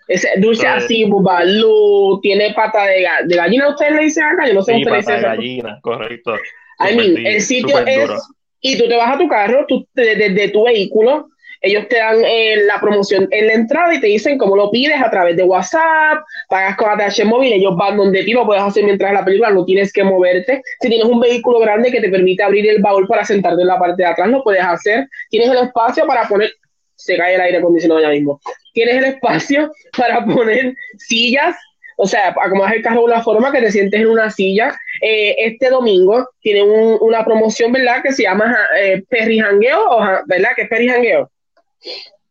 Ese 0.08 0.28
dulce 0.38 0.66
así, 0.66 1.04
bubalú, 1.04 2.20
tiene 2.20 2.52
pata 2.52 2.84
de, 2.86 3.06
de 3.24 3.36
gallina, 3.36 3.68
¿ustedes 3.68 3.92
le 3.92 4.02
dicen 4.02 4.24
acá? 4.24 4.46
Yo 4.46 4.54
no 4.54 4.62
sé 4.62 4.74
sí, 4.74 4.84
pata 4.84 5.14
de 5.14 5.22
gallina, 5.22 5.78
correcto. 5.80 6.34
I 6.78 6.96
mean, 6.96 7.26
el 7.26 7.40
sitio 7.40 7.78
es. 7.86 8.10
Y 8.60 8.78
tú 8.78 8.88
te 8.88 8.96
vas 8.96 9.14
a 9.14 9.18
tu 9.18 9.26
carro, 9.28 9.64
tú, 9.66 9.86
desde 9.92 10.48
tu 10.50 10.64
vehículo, 10.64 11.28
ellos 11.62 11.86
te 11.88 11.96
dan 11.96 12.16
eh, 12.24 12.56
la 12.66 12.80
promoción 12.80 13.28
en 13.30 13.46
la 13.46 13.52
entrada 13.54 13.94
y 13.94 14.00
te 14.00 14.08
dicen 14.08 14.36
cómo 14.36 14.56
lo 14.56 14.70
pides 14.70 15.00
a 15.00 15.10
través 15.10 15.36
de 15.36 15.44
WhatsApp, 15.44 16.18
pagas 16.48 16.76
con 16.76 16.90
ATH 16.90 17.24
móvil, 17.24 17.52
ellos 17.52 17.76
van 17.76 17.96
donde 17.96 18.24
ti 18.24 18.32
lo 18.32 18.44
puedes 18.44 18.62
hacer 18.62 18.84
mientras 18.84 19.12
la 19.12 19.24
película, 19.24 19.50
no 19.50 19.64
tienes 19.64 19.92
que 19.92 20.02
moverte. 20.02 20.60
Si 20.80 20.88
tienes 20.88 21.06
un 21.06 21.20
vehículo 21.20 21.60
grande 21.60 21.92
que 21.92 22.00
te 22.00 22.08
permite 22.08 22.42
abrir 22.42 22.68
el 22.68 22.82
baúl 22.82 23.06
para 23.06 23.24
sentarte 23.24 23.62
en 23.62 23.68
la 23.68 23.78
parte 23.78 24.02
de 24.02 24.08
atrás, 24.08 24.28
lo 24.28 24.42
puedes 24.42 24.62
hacer. 24.62 25.08
Tienes 25.30 25.50
el 25.50 25.58
espacio 25.58 26.04
para 26.06 26.26
poner, 26.26 26.52
se 26.96 27.16
cae 27.16 27.36
el 27.36 27.40
aire 27.40 27.58
acondicionado 27.58 28.00
ya 28.00 28.08
mismo, 28.08 28.40
tienes 28.72 28.96
el 28.96 29.04
espacio 29.04 29.72
para 29.96 30.24
poner 30.24 30.74
sillas 30.98 31.54
o 32.02 32.06
sea, 32.08 32.34
acomodas 32.42 32.72
el 32.72 32.82
carro 32.82 33.02
de 33.02 33.12
una 33.12 33.22
forma 33.22 33.52
que 33.52 33.60
te 33.60 33.70
sientes 33.70 34.00
en 34.00 34.08
una 34.08 34.28
silla. 34.28 34.76
Eh, 35.00 35.36
este 35.38 35.70
domingo 35.70 36.28
tiene 36.40 36.64
una 36.64 37.24
promoción, 37.24 37.70
¿verdad? 37.70 38.02
Que 38.02 38.10
se 38.10 38.24
llama 38.24 38.56
eh, 38.76 39.04
Perry 39.08 39.38
Hangueo, 39.38 40.00
¿verdad? 40.26 40.50
Que 40.56 40.62
es 40.62 40.68
Perry 40.68 40.88
Hangueo. 40.88 41.30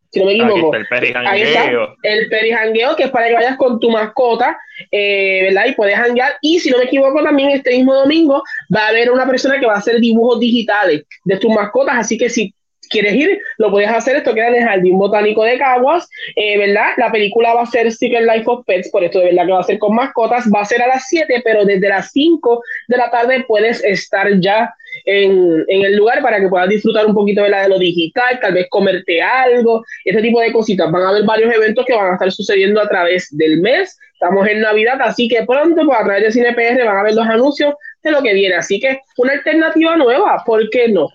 Si 0.09 0.19
no 0.19 0.25
me 0.25 0.33
equivoco. 0.33 0.75
el 0.75 0.85
Perry 0.87 1.13
Hangueo. 1.13 1.95
El 2.03 2.27
Perry 2.27 2.51
Hangueo, 2.51 2.97
que 2.97 3.03
es 3.03 3.11
para 3.11 3.29
que 3.29 3.33
vayas 3.35 3.55
con 3.55 3.79
tu 3.79 3.89
mascota, 3.89 4.59
eh, 4.91 5.43
¿verdad? 5.43 5.67
Y 5.67 5.75
puedes 5.75 5.97
hanguear. 5.97 6.33
Y 6.41 6.59
si 6.59 6.69
no 6.69 6.77
me 6.77 6.83
equivoco, 6.83 7.23
también 7.23 7.51
este 7.51 7.69
mismo 7.69 7.93
domingo 7.93 8.43
va 8.75 8.87
a 8.87 8.89
haber 8.89 9.09
una 9.09 9.25
persona 9.25 9.57
que 9.57 9.67
va 9.67 9.75
a 9.75 9.77
hacer 9.77 10.01
dibujos 10.01 10.41
digitales 10.41 11.05
de 11.23 11.37
tus 11.37 11.55
mascotas. 11.55 11.95
Así 11.97 12.17
que 12.17 12.29
si 12.29 12.53
quieres 12.91 13.13
ir, 13.15 13.41
lo 13.57 13.71
puedes 13.71 13.89
hacer. 13.89 14.17
Esto 14.17 14.35
queda 14.35 14.49
en 14.49 14.55
el 14.55 14.63
Jardín 14.63 14.97
Botánico 14.97 15.43
de 15.43 15.57
Caguas, 15.57 16.07
eh, 16.35 16.57
¿verdad? 16.57 16.91
La 16.97 17.11
película 17.11 17.53
va 17.53 17.63
a 17.63 17.65
ser 17.65 17.91
Secret 17.91 18.23
Life 18.23 18.43
of 18.45 18.65
Pets, 18.65 18.89
por 18.89 19.03
esto 19.03 19.19
de 19.19 19.25
verdad 19.25 19.45
que 19.45 19.51
va 19.53 19.59
a 19.61 19.63
ser 19.63 19.79
con 19.79 19.95
mascotas. 19.95 20.45
Va 20.53 20.61
a 20.61 20.65
ser 20.65 20.81
a 20.81 20.87
las 20.87 21.07
7, 21.07 21.41
pero 21.43 21.65
desde 21.65 21.89
las 21.89 22.11
5 22.11 22.61
de 22.87 22.97
la 22.97 23.09
tarde 23.09 23.45
puedes 23.47 23.83
estar 23.83 24.27
ya 24.39 24.73
en, 25.05 25.63
en, 25.67 25.85
el 25.85 25.95
lugar 25.95 26.21
para 26.21 26.39
que 26.39 26.47
puedas 26.47 26.69
disfrutar 26.69 27.05
un 27.05 27.13
poquito 27.13 27.43
de, 27.43 27.49
lo 27.69 27.79
digital, 27.79 28.39
tal 28.41 28.53
vez 28.53 28.67
comerte 28.69 29.21
algo, 29.21 29.83
ese 30.05 30.21
tipo 30.21 30.39
de 30.41 30.51
cositas. 30.51 30.91
Van 30.91 31.03
a 31.03 31.09
haber 31.09 31.23
varios 31.23 31.53
eventos 31.53 31.85
que 31.85 31.95
van 31.95 32.11
a 32.11 32.13
estar 32.13 32.31
sucediendo 32.31 32.81
a 32.81 32.87
través 32.87 33.27
del 33.31 33.61
mes. 33.61 33.97
Estamos 34.13 34.47
en 34.47 34.61
Navidad, 34.61 34.99
así 35.01 35.27
que 35.27 35.43
pronto, 35.45 35.85
pues, 35.85 35.97
a 35.97 36.03
través 36.03 36.23
de 36.23 36.31
CinePR 36.31 36.85
van 36.85 36.97
a 36.97 37.03
ver 37.03 37.15
los 37.15 37.25
anuncios 37.25 37.73
de 38.03 38.11
lo 38.11 38.21
que 38.21 38.33
viene. 38.33 38.55
Así 38.55 38.79
que 38.79 38.99
una 39.17 39.33
alternativa 39.33 39.95
nueva, 39.95 40.43
¿por 40.45 40.69
qué 40.69 40.89
no? 40.89 41.07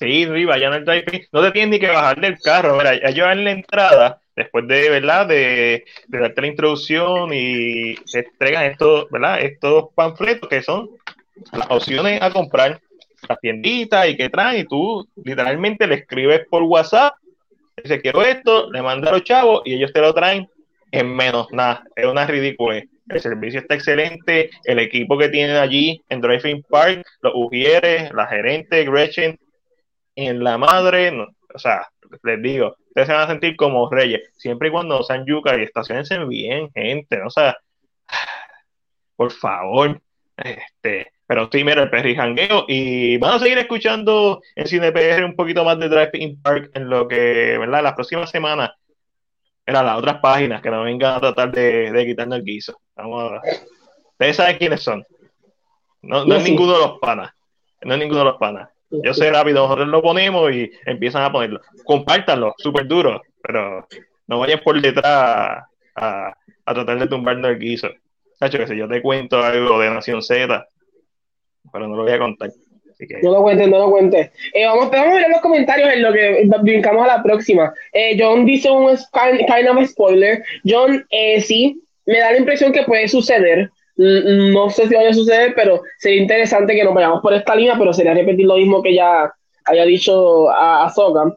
Sí, 0.00 0.24
sí, 0.24 0.44
vayan 0.46 0.72
al 0.72 0.86
drive 0.86 1.28
No 1.30 1.42
te 1.42 1.50
tienen 1.50 1.70
ni 1.72 1.78
que 1.78 1.88
bajar 1.88 2.18
del 2.18 2.38
carro. 2.38 2.78
Mira, 2.78 2.94
ellos 2.94 3.28
en 3.30 3.44
la 3.44 3.50
entrada, 3.50 4.18
después 4.34 4.66
de, 4.66 4.88
¿verdad? 4.88 5.26
De, 5.26 5.84
darte 6.08 6.40
la 6.40 6.46
introducción 6.46 7.30
y 7.34 7.96
te 7.96 8.20
entregan 8.20 8.64
estos, 8.64 9.10
¿verdad? 9.10 9.42
Estos 9.42 9.90
panfletos 9.94 10.48
que 10.48 10.62
son 10.62 10.88
las 11.52 11.70
opciones 11.70 12.22
a 12.22 12.30
comprar 12.30 12.80
las 13.28 13.40
tienditas 13.40 14.08
y 14.08 14.16
que 14.16 14.30
traen 14.30 14.62
y 14.62 14.64
tú 14.64 15.06
literalmente 15.22 15.86
le 15.86 15.96
escribes 15.96 16.46
por 16.48 16.62
WhatsApp, 16.62 17.16
dice 17.76 18.00
quiero 18.00 18.22
esto, 18.22 18.72
le 18.72 18.80
manda 18.80 19.10
a 19.10 19.12
los 19.12 19.24
chavos 19.24 19.60
y 19.66 19.74
ellos 19.74 19.92
te 19.92 20.00
lo 20.00 20.14
traen 20.14 20.48
en 20.92 21.14
menos 21.14 21.48
nada. 21.52 21.84
Es 21.94 22.06
una 22.06 22.24
ridícula. 22.26 22.82
El 23.06 23.20
servicio 23.20 23.60
está 23.60 23.74
excelente, 23.74 24.48
el 24.64 24.78
equipo 24.78 25.18
que 25.18 25.28
tienen 25.28 25.56
allí 25.56 26.02
en 26.08 26.22
Driving 26.22 26.62
Park, 26.62 27.04
los 27.20 27.34
Ujieres, 27.34 28.10
la 28.14 28.26
gerente 28.26 28.82
Gretchen, 28.84 29.38
en 30.28 30.42
la 30.42 30.58
madre, 30.58 31.10
o 31.12 31.58
sea, 31.58 31.88
les 32.22 32.42
digo, 32.42 32.76
ustedes 32.88 33.06
se 33.06 33.12
van 33.12 33.22
a 33.22 33.28
sentir 33.28 33.56
como 33.56 33.90
reyes, 33.90 34.22
siempre 34.36 34.68
y 34.68 34.70
cuando 34.70 35.02
sean 35.02 35.24
yuca 35.26 35.56
y 35.56 35.62
estacionense 35.62 36.18
bien, 36.24 36.70
gente, 36.72 37.18
¿no? 37.18 37.26
o 37.26 37.30
sea, 37.30 37.56
por 39.16 39.30
favor, 39.32 40.00
este, 40.36 41.12
pero 41.26 41.48
sí, 41.52 41.62
mira, 41.62 41.82
el 41.82 41.90
perri 41.90 42.16
jangueo 42.16 42.64
y 42.66 43.16
van 43.18 43.34
a 43.34 43.38
seguir 43.38 43.58
escuchando 43.58 44.40
en 44.56 44.66
CinePR 44.66 45.24
un 45.24 45.36
poquito 45.36 45.64
más 45.64 45.78
de 45.78 45.88
Drive 45.88 46.10
In 46.14 46.42
Park 46.42 46.70
en 46.74 46.88
lo 46.88 47.06
que, 47.06 47.56
¿verdad? 47.58 47.82
Las 47.82 47.94
próximas 47.94 48.30
semanas, 48.30 48.72
era 49.64 49.82
las 49.82 49.98
otras 49.98 50.18
páginas 50.20 50.60
que 50.60 50.70
no 50.70 50.82
vengan 50.82 51.14
a 51.14 51.20
tratar 51.20 51.52
de, 51.52 51.92
de 51.92 52.06
quitarnos 52.06 52.38
el 52.38 52.44
guiso. 52.44 52.80
Vamos 52.96 53.32
a 53.32 53.40
Ustedes 54.12 54.36
saben 54.36 54.58
quiénes 54.58 54.82
son. 54.82 55.06
No, 56.02 56.24
no 56.24 56.34
es 56.34 56.42
ninguno 56.42 56.72
de 56.72 56.78
los 56.80 56.98
panas. 56.98 57.30
No 57.82 57.94
es 57.94 58.00
ninguno 58.00 58.20
de 58.20 58.24
los 58.26 58.36
panas. 58.36 58.68
Yo 58.90 59.14
sé 59.14 59.30
rápido, 59.30 59.62
nosotros 59.62 59.88
lo 59.88 60.02
ponemos 60.02 60.52
y 60.52 60.70
empiezan 60.84 61.22
a 61.22 61.32
ponerlo. 61.32 61.60
Compártanlo, 61.84 62.54
súper 62.58 62.86
duro, 62.86 63.22
pero 63.42 63.86
no 64.26 64.38
vayan 64.38 64.60
por 64.64 64.80
detrás 64.80 65.64
a, 65.94 66.36
tratar 66.64 66.98
de 66.98 67.06
tumbarnos 67.06 67.50
el 67.50 67.58
guiso. 67.58 67.88
Sacho, 68.38 68.58
que 68.58 68.66
si 68.66 68.76
yo 68.76 68.88
te 68.88 69.02
cuento 69.02 69.42
algo 69.42 69.78
de 69.78 69.90
Nación 69.90 70.22
Z, 70.22 70.66
pero 71.72 71.88
no 71.88 71.96
lo 71.96 72.02
voy 72.02 72.12
a 72.12 72.18
contar. 72.18 72.50
No 73.22 73.32
lo 73.32 73.42
cuentes, 73.42 73.68
no 73.68 73.78
lo 73.78 73.90
cuentes. 73.90 74.30
Eh, 74.52 74.66
vamos, 74.66 74.90
vamos, 74.90 75.08
a 75.08 75.14
ver 75.14 75.30
los 75.30 75.40
comentarios 75.40 75.90
en 75.90 76.02
lo 76.02 76.12
que 76.12 76.48
brincamos 76.62 77.04
a 77.04 77.16
la 77.16 77.22
próxima. 77.22 77.72
Eh, 77.92 78.16
John 78.18 78.44
dice 78.44 78.70
un 78.70 78.96
kind 79.12 79.68
of 79.68 79.88
spoiler. 79.88 80.44
John, 80.66 81.06
eh, 81.10 81.40
sí, 81.40 81.82
me 82.06 82.18
da 82.18 82.32
la 82.32 82.38
impresión 82.38 82.72
que 82.72 82.82
puede 82.82 83.08
suceder 83.08 83.70
no 84.00 84.70
sé 84.70 84.88
si 84.88 84.94
vaya 84.94 85.10
a 85.10 85.14
suceder, 85.14 85.52
pero 85.54 85.82
sería 85.98 86.22
interesante 86.22 86.74
que 86.74 86.84
nos 86.84 86.94
vayamos 86.94 87.20
por 87.20 87.34
esta 87.34 87.54
línea, 87.54 87.76
pero 87.78 87.92
sería 87.92 88.14
repetir 88.14 88.46
lo 88.46 88.56
mismo 88.56 88.82
que 88.82 88.94
ya 88.94 89.30
había 89.64 89.84
dicho 89.84 90.48
a, 90.48 90.86
a 90.86 91.36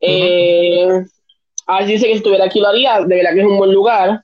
Eh, 0.00 1.04
dice 1.86 2.06
que 2.06 2.12
si 2.12 2.16
estuviera 2.16 2.46
aquí 2.46 2.58
lo 2.58 2.68
haría, 2.68 3.02
de 3.02 3.16
verdad 3.16 3.34
que 3.34 3.40
es 3.40 3.46
un 3.46 3.56
buen 3.56 3.72
lugar. 3.72 4.20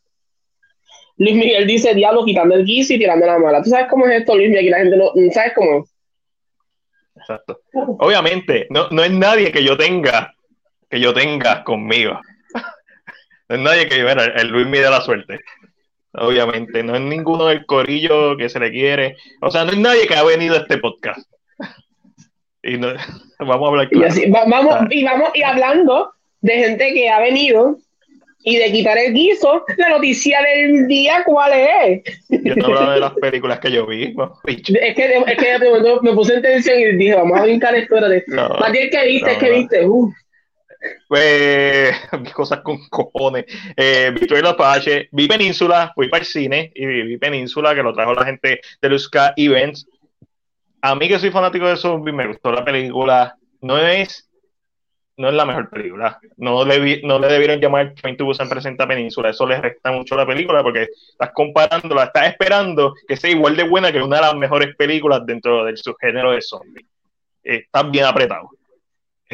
Luis 1.17 1.37
Miguel 1.37 1.69
dice, 1.69 1.95
diablo, 1.95 2.25
quitando 2.25 2.57
el 2.57 2.65
guiso 2.65 2.95
y 2.95 2.99
tirando 2.99 3.27
la 3.27 3.39
mala. 3.39 3.63
¿Tú 3.63 3.71
sabes 3.71 3.87
cómo 3.89 4.07
es 4.07 4.21
esto, 4.21 4.35
Luis 4.35 4.49
Miguel? 4.49 4.65
Aquí 4.65 4.71
la 4.71 4.79
gente 4.79 4.97
no... 4.97 5.33
¿Sabes 5.33 5.53
cómo 5.55 5.79
es? 5.79 5.95
Exacto. 7.17 7.61
Obviamente, 8.01 8.67
no, 8.71 8.89
no 8.91 9.05
es 9.05 9.13
nadie 9.13 9.53
que 9.53 9.63
yo 9.63 9.77
tenga, 9.77 10.35
que 10.91 10.99
yo 10.99 11.15
tenga 11.15 11.63
conmigo. 11.63 12.21
no 13.49 13.55
es 13.55 13.61
nadie 13.61 13.89
que 13.89 13.99
yo, 13.99 14.03
bueno, 14.05 14.23
el 14.23 14.49
Luis 14.49 14.67
me 14.67 14.81
da 14.81 14.91
la 14.91 15.01
suerte 15.01 15.39
obviamente. 16.15 16.83
No 16.83 16.95
es 16.95 17.01
ninguno 17.01 17.47
del 17.47 17.67
corillo 17.67 18.37
que 18.37 18.49
se 18.49 18.61
le 18.61 18.71
quiere. 18.71 19.17
O 19.41 19.51
sea, 19.51 19.65
no 19.65 19.73
es 19.73 19.79
nadie 19.79 20.07
que 20.07 20.15
ha 20.15 20.25
venido 20.25 20.55
a 20.55 20.59
este 20.59 20.79
podcast. 20.79 21.29
y 22.63 22.79
no, 22.79 22.89
vamos 23.39 23.67
a 23.67 23.71
hablar 23.71 23.89
claro. 23.89 24.07
y, 24.07 24.09
así, 24.09 24.31
vamos, 24.31 24.77
y 24.91 25.05
vamos 25.05 25.31
y 25.35 25.43
hablando 25.43 26.13
de 26.41 26.53
gente 26.53 26.93
que 26.93 27.09
ha 27.09 27.21
venido 27.21 27.79
y 28.47 28.57
de 28.57 28.71
quitar 28.71 28.99
el 28.99 29.15
guiso, 29.15 29.65
la 29.79 29.89
noticia 29.89 30.39
del 30.43 30.87
día, 30.87 31.23
¿cuál 31.25 31.53
es? 31.55 32.03
Yo 32.29 32.55
no 32.57 32.67
hablaba 32.67 32.95
de 32.95 33.01
las 33.01 33.15
películas 33.15 33.59
que 33.59 33.73
yo 33.73 33.87
vi. 33.87 34.15
es 34.45 34.63
que, 34.63 34.75
es 34.85 34.95
que 34.95 35.59
me 36.03 36.13
puse 36.13 36.35
en 36.35 36.43
tensión 36.43 36.79
y 36.79 36.97
dije, 36.97 37.15
vamos 37.15 37.41
a 37.41 37.45
brincar 37.45 37.75
esto. 37.75 37.97
No, 38.27 38.49
Más 38.61 38.71
bien, 38.71 38.91
¿qué 38.91 39.07
viste? 39.07 39.33
No, 39.33 39.39
¿Qué 39.39 39.51
viste? 39.51 39.87
Uf. 39.87 40.15
Pues, 41.09 41.97
cosas 42.35 42.61
con 42.61 42.79
cojones. 42.89 43.45
Eh, 43.77 44.13
vi 44.19 44.27
Trailer 44.27 44.53
Apache, 44.53 45.09
vi 45.13 45.27
Península, 45.27 45.93
fui 45.95 46.09
para 46.09 46.21
el 46.21 46.27
cine 46.27 46.73
y 46.75 46.87
vi, 46.87 47.19
Península, 47.19 47.75
que 47.75 47.83
lo 47.83 47.93
trajo 47.93 48.15
la 48.15 48.25
gente 48.25 48.61
de 48.81 48.89
Luzca 48.89 49.33
Events. 49.37 49.87
A 50.83 50.95
mí 50.95 51.09
que 51.09 51.19
soy 51.19 51.31
fanático 51.31 51.67
de 51.67 51.77
zombies, 51.77 52.15
me 52.15 52.27
gustó 52.27 52.53
la 52.53 52.65
película. 52.65 53.37
No 53.63 53.79
es, 53.79 54.29
no 55.17 55.29
es 55.29 55.35
la 55.35 55.47
mejor 55.47 55.71
película. 55.71 56.19
No 56.37 56.65
le, 56.65 57.01
no 57.03 57.19
le 57.19 57.29
debieron 57.29 57.61
llamar 57.61 57.95
Train 57.95 58.17
to 58.17 58.25
Busan 58.27 58.49
presenta 58.49 58.87
Península. 58.87 59.31
Eso 59.31 59.47
le 59.47 59.61
resta 59.61 59.93
mucho 59.93 60.15
a 60.15 60.19
la 60.19 60.27
película 60.27 60.63
porque 60.63 60.89
estás 61.11 61.31
comparándola, 61.33 62.05
estás 62.05 62.29
esperando 62.29 62.95
que 63.09 63.17
sea 63.17 63.31
igual 63.31 63.57
de 63.57 63.67
buena 63.67 63.93
que 63.93 64.03
una 64.03 64.17
de 64.17 64.23
las 64.23 64.35
mejores 64.35 64.77
películas 64.77 65.25
dentro 65.25 65.65
del 65.65 65.79
subgénero 65.79 66.33
de 66.33 66.43
zombies. 66.43 66.87
Está 67.43 67.83
bien 67.85 68.05
apretado 68.05 68.51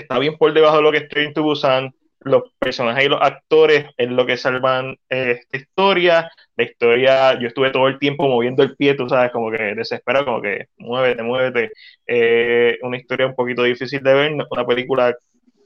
está 0.00 0.18
bien 0.18 0.36
por 0.36 0.52
debajo 0.52 0.76
de 0.76 0.82
lo 0.82 0.92
que 0.92 0.98
estoy 0.98 1.24
en 1.24 1.32
Busan. 1.34 1.94
Los 2.22 2.42
personajes 2.58 3.06
y 3.06 3.08
los 3.08 3.20
actores 3.22 3.86
es 3.96 4.10
lo 4.10 4.26
que 4.26 4.36
salvan 4.36 4.96
eh, 5.08 5.38
esta 5.40 5.56
historia. 5.56 6.30
La 6.54 6.64
historia, 6.64 7.38
yo 7.40 7.48
estuve 7.48 7.70
todo 7.70 7.88
el 7.88 7.98
tiempo 7.98 8.28
moviendo 8.28 8.62
el 8.62 8.76
pie, 8.76 8.94
tú 8.94 9.08
sabes, 9.08 9.32
como 9.32 9.50
que 9.50 9.74
desespera, 9.74 10.24
como 10.24 10.42
que 10.42 10.66
muévete, 10.76 11.22
muévete. 11.22 11.72
Eh, 12.06 12.78
una 12.82 12.98
historia 12.98 13.26
un 13.26 13.34
poquito 13.34 13.62
difícil 13.62 14.02
de 14.02 14.14
ver, 14.14 14.32
una 14.32 14.66
película 14.66 15.16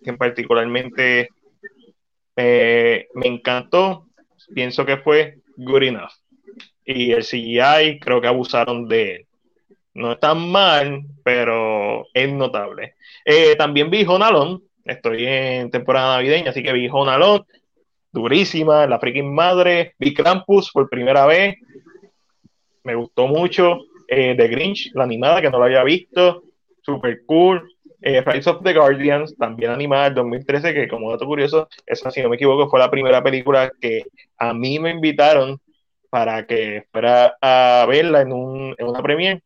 que 0.05 0.13
particularmente 0.13 1.29
eh, 2.37 3.09
me 3.15 3.27
encantó. 3.27 4.07
Pienso 4.55 4.87
que 4.87 4.99
fue 4.99 5.39
good 5.57 5.83
enough. 5.83 6.13
Y 6.85 7.13
el 7.13 7.25
CGI 7.25 7.99
creo 7.99 8.21
que 8.21 8.29
abusaron 8.29 8.87
de 8.87 9.17
él 9.17 9.27
no 9.95 10.13
es 10.13 10.21
tan 10.21 10.51
mal, 10.51 11.03
pero 11.23 12.07
es 12.13 12.31
notable. 12.33 12.95
Eh, 13.25 13.55
también 13.57 13.91
vi 13.91 14.05
Honalón, 14.05 14.63
estoy 14.85 15.27
en 15.27 15.71
temporada 15.71 16.17
navideña, 16.17 16.51
así 16.51 16.63
que 16.63 16.73
vi 16.73 16.89
Honalón, 16.91 17.47
durísima, 18.13 18.87
la 18.87 18.99
freaking 18.99 19.33
madre. 19.33 19.95
Vi 19.99 20.13
Krampus 20.13 20.71
por 20.73 20.89
primera 20.89 21.27
vez, 21.27 21.57
me 22.83 22.95
gustó 22.95 23.27
mucho. 23.27 23.79
Eh, 24.09 24.35
The 24.37 24.49
Grinch, 24.49 24.91
la 24.95 25.05
animada, 25.05 25.41
que 25.41 25.51
no 25.51 25.59
la 25.59 25.67
había 25.67 25.83
visto, 25.83 26.43
super 26.83 27.25
cool. 27.25 27.71
Eh, 28.03 28.21
Rise 28.21 28.51
of 28.51 28.63
the 28.63 28.75
Guardians, 28.75 29.35
también 29.37 29.71
animada 29.71 30.05
del 30.05 30.15
2013, 30.17 30.75
que 30.75 30.89
como 30.89 31.11
dato 31.11 31.25
curioso, 31.25 31.69
esa, 31.87 32.11
si 32.11 32.21
no 32.21 32.29
me 32.29 32.37
equivoco, 32.37 32.69
fue 32.69 32.79
la 32.79 32.91
primera 32.91 33.23
película 33.23 33.73
que 33.81 34.05
a 34.37 34.53
mí 34.53 34.79
me 34.79 34.91
invitaron 34.91 35.59
para 36.11 36.47
que 36.47 36.85
fuera 36.93 37.39
a 37.41 37.87
verla 37.89 38.21
en, 38.21 38.33
un, 38.33 38.75
en 38.77 38.87
una 38.87 39.03
premiere 39.03 39.43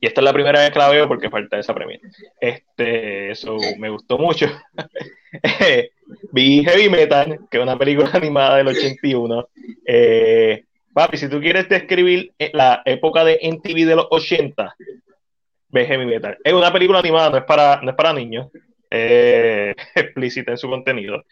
y 0.00 0.06
esta 0.06 0.20
es 0.20 0.24
la 0.24 0.32
primera 0.32 0.60
vez 0.60 0.70
que 0.70 0.78
la 0.78 0.88
veo 0.88 1.06
porque 1.06 1.28
falta 1.28 1.58
esa 1.58 1.74
premia. 1.74 2.00
Este, 2.40 3.30
eso 3.30 3.58
me 3.78 3.90
gustó 3.90 4.16
mucho. 4.16 4.46
Vi 6.32 6.64
Heavy 6.64 6.88
Metal, 6.88 7.38
que 7.50 7.58
es 7.58 7.62
una 7.62 7.78
película 7.78 8.10
animada 8.14 8.56
del 8.56 8.68
81. 8.68 9.48
Eh, 9.86 10.64
papi, 10.94 11.18
si 11.18 11.28
tú 11.28 11.38
quieres 11.40 11.68
describir 11.68 12.32
la 12.54 12.80
época 12.86 13.24
de 13.24 13.38
MTV 13.42 13.86
de 13.86 13.96
los 13.96 14.06
80, 14.10 14.74
ve 15.68 15.86
Heavy 15.86 16.06
Metal. 16.06 16.38
Es 16.42 16.52
una 16.54 16.72
película 16.72 17.00
animada, 17.00 17.30
no 17.30 17.36
es 17.36 17.44
para, 17.44 17.82
no 17.82 17.90
es 17.90 17.96
para 17.96 18.14
niños. 18.14 18.48
Eh, 18.90 19.74
explícita 19.94 20.50
en 20.50 20.58
su 20.58 20.68
contenido 20.68 21.22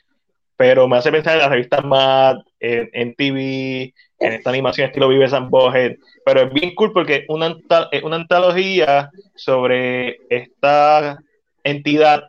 pero 0.58 0.88
me 0.88 0.96
hace 0.96 1.12
pensar 1.12 1.34
en 1.34 1.38
las 1.38 1.50
revistas 1.50 1.84
Mad, 1.84 2.38
en, 2.58 2.90
en, 2.92 3.14
TV, 3.14 3.94
en 4.20 4.32
esta 4.32 4.50
animación 4.50 4.88
estilo 4.88 5.08
Vive 5.08 5.28
San 5.28 5.50
pero 5.50 6.40
es 6.42 6.52
bien 6.52 6.74
cool 6.74 6.92
porque 6.92 7.24
una, 7.28 7.56
es 7.92 8.02
una 8.02 8.16
antología 8.16 9.10
sobre 9.34 10.18
esta 10.28 11.18
entidad 11.62 12.24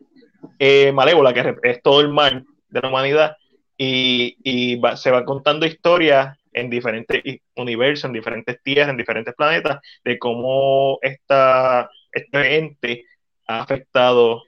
eh, 0.59 0.91
malévola 0.91 1.33
que 1.33 1.55
es 1.63 1.81
todo 1.81 2.01
el 2.01 2.09
mal 2.09 2.45
de 2.69 2.81
la 2.81 2.89
humanidad 2.89 3.37
y, 3.77 4.37
y 4.43 4.81
se 4.95 5.11
va 5.11 5.25
contando 5.25 5.65
historias 5.65 6.37
en 6.53 6.69
diferentes 6.69 7.21
universos, 7.55 8.05
en 8.05 8.13
diferentes 8.13 8.61
tierras, 8.63 8.89
en 8.89 8.97
diferentes 8.97 9.33
planetas, 9.35 9.79
de 10.03 10.17
cómo 10.17 10.99
esta, 11.01 11.89
este 12.11 12.57
ente 12.57 13.05
ha 13.47 13.61
afectado 13.61 14.43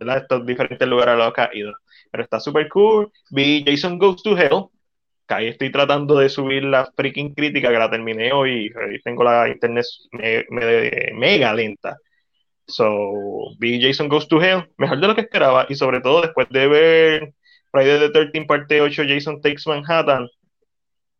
a 0.00 0.16
estos 0.16 0.44
diferentes 0.44 0.86
lugares 0.88 1.14
a 1.14 1.16
los 1.16 1.32
ido 1.54 1.74
pero 2.10 2.22
está 2.22 2.38
súper 2.38 2.68
cool. 2.68 3.10
Vi 3.30 3.64
Jason 3.66 3.98
Goes 3.98 4.22
to 4.22 4.38
Hell, 4.38 4.68
que 5.26 5.34
ahí 5.34 5.46
estoy 5.48 5.70
tratando 5.72 6.18
de 6.18 6.28
subir 6.28 6.64
la 6.64 6.90
freaking 6.96 7.34
crítica 7.34 7.70
que 7.70 7.78
la 7.78 7.90
terminé 7.90 8.32
hoy 8.32 8.72
y 8.92 9.00
tengo 9.02 9.24
la 9.24 9.48
internet 9.48 9.84
mega 11.14 11.54
lenta. 11.54 11.96
So, 12.66 13.54
vi 13.58 13.80
Jason 13.80 14.08
Goes 14.08 14.28
to 14.28 14.40
Hell, 14.42 14.70
mejor 14.78 15.00
de 15.00 15.06
lo 15.08 15.14
que 15.14 15.22
esperaba 15.22 15.66
y 15.68 15.74
sobre 15.74 16.00
todo 16.00 16.22
después 16.22 16.48
de 16.50 16.66
ver 16.66 17.34
Friday 17.70 17.98
the 17.98 18.10
13 18.10 18.46
parte 18.46 18.80
8 18.80 19.02
Jason 19.06 19.40
Takes 19.40 19.62
Manhattan, 19.66 20.28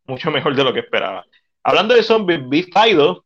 mucho 0.06 0.30
mejor 0.30 0.54
de 0.54 0.64
lo 0.64 0.72
que 0.72 0.80
esperaba. 0.80 1.24
Hablando 1.62 1.94
de 1.94 2.02
zombies, 2.02 2.48
vi 2.48 2.62
Fido, 2.62 3.24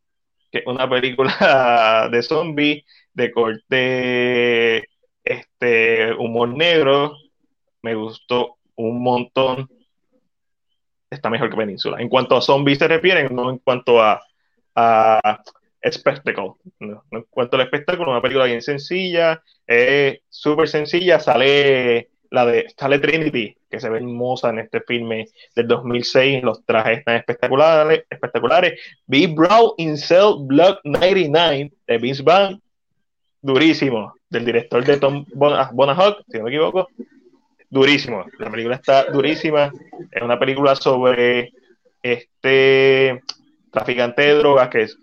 que 0.51 0.59
es 0.59 0.67
una 0.67 0.88
película 0.88 2.09
de 2.12 2.23
zombies 2.23 2.85
de 3.12 3.33
corte 3.33 4.88
este 5.25 6.14
humor 6.14 6.49
negro, 6.57 7.17
me 7.83 7.95
gustó 7.95 8.57
un 8.77 9.03
montón. 9.03 9.69
Está 11.11 11.31
mejor 11.31 11.51
que 11.51 11.57
Península. 11.57 12.01
En 12.01 12.09
cuanto 12.09 12.37
a 12.37 12.42
zombies 12.42 12.79
se 12.79 12.88
refieren, 12.88 13.35
no 13.35 13.51
en 13.51 13.59
cuanto 13.59 14.01
a, 14.01 14.21
a 14.75 15.42
espectáculo. 15.81 16.59
No, 16.81 17.05
en 17.11 17.25
cuanto 17.31 17.57
al 17.57 17.62
espectáculo, 17.62 18.11
una 18.11 18.23
película 18.23 18.44
bien 18.44 18.62
sencilla, 18.62 19.42
es 19.66 20.21
súper 20.29 20.68
sencilla. 20.68 21.18
Sale 21.21 22.11
la 22.31 22.44
de 22.44 22.66
sale 22.77 22.99
Trinity, 22.99 23.57
que 23.71 23.81
se 23.81 23.88
ve 23.88 23.99
hermosa 23.99 24.51
en 24.51 24.59
este 24.59 24.81
filme 24.83 25.29
del 25.55 25.66
2006. 25.66 26.42
Los 26.42 26.64
trajes 26.64 26.99
están 26.99 27.16
espectaculares. 27.16 28.05
espectaculares. 28.11 28.81
Big 29.07 29.35
Brown 29.35 29.73
in 29.79 29.97
Cell 29.97 30.35
Block 30.40 30.81
99 30.85 31.73
de 31.87 31.99
Vince 31.99 32.23
Vaughn, 32.23 32.61
durísimo, 33.40 34.13
del 34.29 34.44
director 34.44 34.85
de 34.85 34.98
Tom 34.98 35.25
Bonahawk, 35.35 36.23
si 36.29 36.38
no 36.38 36.44
me 36.44 36.50
equivoco 36.50 36.88
durísimo. 37.71 38.25
La 38.38 38.50
película 38.50 38.77
está 38.77 39.04
durísima. 39.04 39.73
Es 40.10 40.23
una 40.23 40.38
película 40.38 40.75
sobre 40.77 41.52
este 42.02 43.23
traficante 43.71 44.23
de 44.23 44.35
drogas 44.35 44.69
que 44.69 44.83
es, 44.83 44.98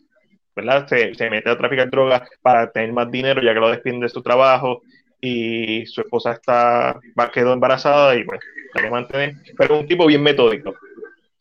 ¿verdad? 0.55 0.87
Se, 0.87 1.29
mete 1.29 1.49
a 1.49 1.57
traficar 1.57 1.89
drogas 1.89 2.27
para 2.41 2.71
tener 2.71 2.93
más 2.93 3.11
dinero 3.11 3.41
ya 3.41 3.53
que 3.53 3.59
lo 3.59 3.69
despiden 3.69 3.99
de 3.99 4.09
su 4.09 4.21
trabajo 4.21 4.81
y 5.21 5.85
su 5.85 6.01
esposa 6.01 6.33
está 6.33 6.99
quedó 7.33 7.53
embarazada 7.53 8.15
y 8.15 8.23
pues 8.23 8.39
la 8.73 8.81
que 8.81 8.89
mantener. 8.89 9.35
Pero 9.57 9.75
es 9.75 9.81
un 9.81 9.87
tipo 9.87 10.05
bien 10.05 10.23
metódico. 10.23 10.75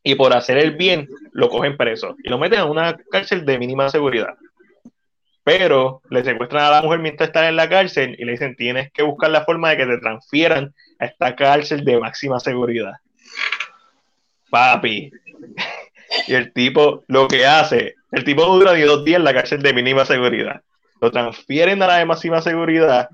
Y 0.03 0.17
por 0.17 0.35
hacer 0.35 0.59
el 0.59 0.77
bien 0.77 1.09
lo 1.33 1.49
cogen 1.49 1.77
preso 1.77 2.17
y 2.23 2.29
lo 2.29 2.39
meten 2.39 2.61
a 2.61 2.67
una 2.67 2.97
cárcel 3.11 3.45
de 3.45 3.59
mínima 3.59 3.89
seguridad 3.89 4.35
pero 5.45 6.01
le 6.09 6.25
secuestran 6.25 6.65
a 6.65 6.71
la 6.71 6.83
mujer 6.83 6.99
mientras 7.01 7.29
está 7.29 7.49
en 7.49 7.57
la 7.57 7.69
cárcel 7.69 8.17
y 8.19 8.25
le 8.25 8.33
dicen 8.33 8.57
tienes 8.57 8.91
que 8.91 9.03
buscar 9.03 9.31
la 9.31 9.45
forma 9.45 9.71
de 9.71 9.77
que 9.77 9.87
te 9.87 9.99
transfieran 9.99 10.75
esta 11.05 11.35
cárcel 11.35 11.85
de 11.85 11.99
máxima 11.99 12.41
seguridad. 12.41 12.93
Papi. 14.51 15.11
y 16.29 16.35
el 16.35 16.53
tipo 16.53 17.03
lo 17.09 17.29
que 17.29 17.47
hace, 17.47 17.95
el 18.13 18.25
tipo 18.25 18.45
dura 18.47 18.75
ni 18.75 18.83
dos 18.83 19.05
días 19.05 19.19
en 19.19 19.25
la 19.25 19.35
cárcel 19.35 19.63
de 19.63 19.73
mínima 19.73 20.05
seguridad. 20.05 20.63
Lo 21.01 21.11
transfieren 21.11 21.83
a 21.83 21.87
la 21.87 21.99
de 21.99 22.07
máxima 22.07 22.41
seguridad 22.41 23.09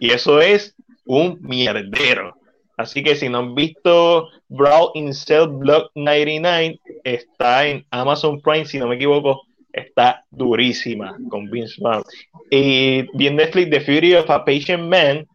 y 0.00 0.10
eso 0.10 0.40
es 0.40 0.74
un 1.04 1.38
mierdero. 1.40 2.34
Así 2.76 3.02
que 3.02 3.16
si 3.16 3.28
no 3.28 3.38
han 3.38 3.54
visto 3.54 4.28
Brawl 4.48 4.90
in 4.94 5.14
Cell 5.14 5.48
Block 5.48 5.90
99, 5.94 6.78
está 7.04 7.66
en 7.66 7.86
Amazon 7.90 8.40
Prime, 8.40 8.66
si 8.66 8.78
no 8.78 8.86
me 8.86 8.96
equivoco, 8.96 9.42
está 9.72 10.24
durísima 10.30 11.16
con 11.30 11.50
Vince 11.50 11.76
Vaughn. 11.80 12.04
Y 12.50 13.02
bien 13.16 13.36
Netflix, 13.36 13.70
The 13.70 13.80
Fury 13.80 14.14
of 14.14 14.30
a 14.30 14.44
Patient 14.44 14.84
Man, 14.84 15.26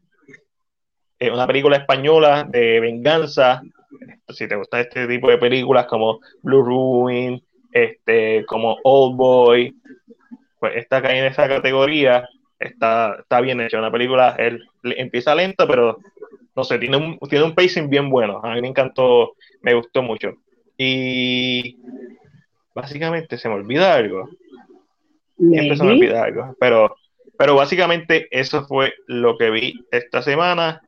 es 1.21 1.31
una 1.31 1.45
película 1.45 1.77
española 1.77 2.47
de 2.49 2.79
venganza. 2.79 3.61
Si 4.29 4.47
te 4.47 4.55
gusta 4.55 4.81
este 4.81 5.05
tipo 5.05 5.29
de 5.29 5.37
películas 5.37 5.85
como 5.85 6.19
Blue 6.41 6.63
Ruin, 6.63 7.43
este, 7.71 8.43
como 8.47 8.79
Old 8.83 9.15
Boy, 9.15 9.75
pues 10.59 10.77
esta 10.77 10.99
cae 10.99 11.19
en 11.19 11.25
esa 11.25 11.47
categoría. 11.47 12.27
Está, 12.59 13.17
está 13.19 13.39
bien 13.39 13.61
hecha. 13.61 13.77
Una 13.77 13.91
película 13.91 14.35
él, 14.39 14.67
empieza 14.81 15.35
lenta, 15.35 15.67
pero 15.67 15.99
no 16.55 16.63
sé, 16.63 16.79
tiene 16.79 16.97
un, 16.97 17.19
tiene 17.29 17.45
un 17.45 17.53
pacing 17.53 17.87
bien 17.87 18.09
bueno. 18.09 18.41
A 18.43 18.55
mí 18.55 18.61
me 18.61 18.69
encantó, 18.69 19.33
me 19.61 19.75
gustó 19.75 20.01
mucho. 20.01 20.33
Y 20.75 21.77
básicamente 22.73 23.37
se 23.37 23.47
me 23.47 23.53
olvida 23.53 23.93
algo. 23.93 24.27
Siempre 25.37 25.77
se 25.77 25.83
me 25.83 25.91
olvida 25.91 26.23
algo. 26.23 26.55
Pero, 26.59 26.95
pero 27.37 27.53
básicamente 27.53 28.27
eso 28.31 28.65
fue 28.65 28.95
lo 29.05 29.37
que 29.37 29.51
vi 29.51 29.85
esta 29.91 30.23
semana. 30.23 30.81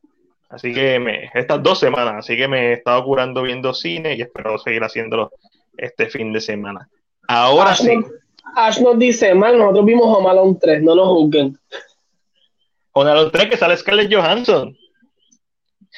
Así 0.53 0.71
que 0.71 0.99
me, 0.99 1.31
estas 1.33 1.63
dos 1.63 1.79
semanas, 1.79 2.13
así 2.19 2.37
que 2.37 2.47
me 2.47 2.69
he 2.69 2.73
estado 2.73 3.03
curando 3.03 3.41
viendo 3.41 3.73
cine 3.73 4.13
y 4.15 4.21
espero 4.21 4.59
seguir 4.59 4.83
haciéndolo 4.83 5.31
este 5.75 6.11
fin 6.11 6.31
de 6.31 6.41
semana. 6.41 6.87
Ahora 7.27 7.73
sí. 7.73 7.97
Ash 8.55 8.79
nos 8.79 8.99
dice, 8.99 9.33
man, 9.33 9.57
nosotros 9.57 9.83
vimos 9.83 10.05
Home 10.05 10.29
Alone 10.29 10.57
3, 10.61 10.83
no 10.83 10.93
nos 10.93 11.07
juzguen. 11.07 11.57
Home 12.91 13.09
Alone 13.09 13.31
3 13.31 13.49
que 13.49 13.57
sale 13.57 13.75
Scarlett 13.75 14.13
Johansson. 14.13 14.77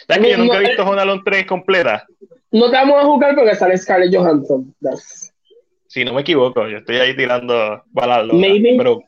¿Sabes 0.08 0.24
que 0.24 0.32
yo 0.32 0.38
nunca 0.38 0.58
he 0.58 0.68
visto 0.68 0.84
Home 0.84 1.02
Alone 1.02 1.22
3 1.26 1.46
completa? 1.46 2.06
No 2.52 2.72
te 2.72 2.78
vamos 2.78 3.04
a 3.04 3.06
juzgar 3.06 3.36
porque 3.36 3.56
sale 3.56 3.78
Scarlett 3.78 4.16
Johansson. 4.16 4.74
Si 5.88 6.06
no 6.06 6.14
me 6.14 6.22
equivoco, 6.22 6.66
yo 6.70 6.78
estoy 6.78 6.96
ahí 6.96 7.14
tirando 7.18 7.84
balas. 7.88 8.30
Pero 8.32 9.04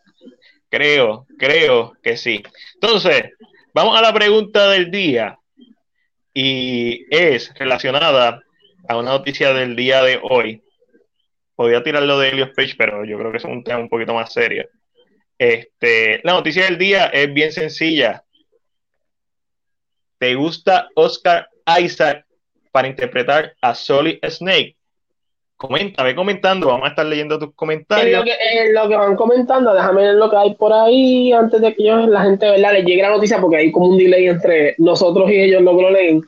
creo, 0.68 1.26
creo 1.38 1.94
que 2.04 2.18
sí. 2.18 2.44
Entonces, 2.74 3.32
vamos 3.78 3.96
a 3.96 4.02
la 4.02 4.12
pregunta 4.12 4.70
del 4.70 4.90
día. 4.90 5.38
Y 6.34 7.06
es 7.16 7.54
relacionada 7.54 8.42
a 8.88 8.98
una 8.98 9.12
noticia 9.12 9.54
del 9.54 9.76
día 9.76 10.02
de 10.02 10.20
hoy 10.22 10.64
podía 11.56 11.84
tirarlo 11.84 12.20
de 12.20 12.30
Helios 12.30 12.52
Page, 12.56 12.76
pero 12.78 13.04
yo 13.04 13.18
creo 13.18 13.32
que 13.32 13.38
es 13.38 13.44
un 13.44 13.64
tema 13.64 13.80
un 13.80 13.90
poquito 13.90 14.14
más 14.14 14.32
serio. 14.32 14.68
Este, 15.38 16.22
la 16.24 16.34
noticia 16.34 16.66
del 16.66 16.78
día 16.78 17.08
es 17.08 17.32
bien 17.34 17.52
sencilla. 17.52 18.24
¿Te 20.18 20.34
gusta 20.34 20.88
Oscar 20.96 21.50
Isaac 21.80 22.26
para 22.72 22.88
interpretar 22.88 23.56
a 23.62 23.76
Solid 23.76 24.18
Snake? 24.28 24.77
Comenta, 25.58 26.04
ve 26.04 26.14
comentando, 26.14 26.68
vamos 26.68 26.86
a 26.86 26.90
estar 26.90 27.06
leyendo 27.06 27.40
tus 27.40 27.52
comentarios. 27.56 28.20
lo, 28.20 28.24
que, 28.24 28.32
lo 28.74 28.88
que, 28.88 28.96
van 28.96 29.16
comentando, 29.16 29.74
déjame 29.74 30.04
ver 30.04 30.14
lo 30.14 30.30
que 30.30 30.38
hay 30.38 30.54
por 30.54 30.72
ahí 30.72 31.34
antes 31.34 31.60
de 31.60 31.74
que 31.74 31.84
la 31.84 32.22
gente 32.22 32.48
¿verdad? 32.48 32.74
les 32.74 32.86
llegue 32.86 33.02
la 33.02 33.10
noticia, 33.10 33.42
porque 33.42 33.58
hay 33.58 33.72
como 33.72 33.88
un 33.88 33.98
delay 33.98 34.28
entre 34.28 34.76
nosotros 34.78 35.32
y 35.32 35.42
ellos, 35.42 35.64
lo 35.64 35.76
que 35.76 35.82
lo 35.82 35.90
leen. 35.90 36.22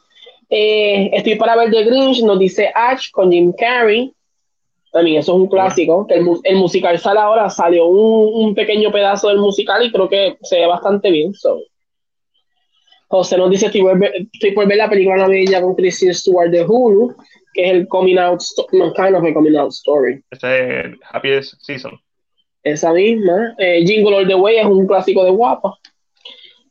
Eh, 0.49 1.11
estoy 1.13 1.35
para 1.35 1.55
ver 1.55 1.69
The 1.69 1.83
Grinch, 1.83 2.23
nos 2.23 2.39
dice 2.39 2.71
Ash 2.73 3.11
con 3.11 3.31
Jim 3.31 3.53
Carrey. 3.55 4.11
También 4.91 5.19
eso 5.19 5.33
es 5.33 5.37
un 5.41 5.47
clásico. 5.47 6.07
El, 6.09 6.25
el 6.43 6.55
musical 6.55 6.97
sale 6.97 7.19
ahora, 7.19 7.51
salió 7.51 7.85
un, 7.85 8.45
un, 8.45 8.55
pequeño 8.55 8.91
pedazo 8.91 9.27
del 9.27 9.37
musical 9.37 9.85
y 9.85 9.91
creo 9.91 10.09
que 10.09 10.37
se 10.41 10.59
ve 10.59 10.65
bastante 10.65 11.11
bien. 11.11 11.35
So. 11.35 11.59
José 13.09 13.37
nos 13.37 13.49
dice, 13.49 13.67
estoy 13.67 13.81
por, 13.81 13.97
ver, 13.97 14.11
estoy 14.31 14.51
por 14.51 14.67
ver 14.67 14.77
la 14.77 14.89
película 14.89 15.17
navideña 15.17 15.61
con 15.61 15.75
Kristen 15.75 16.13
Stewart 16.13 16.51
de 16.51 16.63
Hulu, 16.63 17.15
que 17.59 17.65
es 17.69 17.75
el 17.75 17.87
Coming 17.87 18.17
Out, 18.17 18.41
no, 18.71 18.93
kind 18.93 19.15
of 19.15 19.23
a 19.23 19.33
Coming 19.33 19.57
Out 19.57 19.71
Story. 19.71 20.23
Ese 20.31 20.55
es 20.55 20.85
el 20.85 20.99
Happiest 21.11 21.55
Season. 21.61 21.99
Esa 22.63 22.93
misma. 22.93 23.55
Eh, 23.57 23.83
Jingle 23.85 24.15
All 24.15 24.27
the 24.27 24.35
Way 24.35 24.57
es 24.57 24.65
un 24.65 24.87
clásico 24.87 25.23
de 25.25 25.31
guapa. 25.31 25.77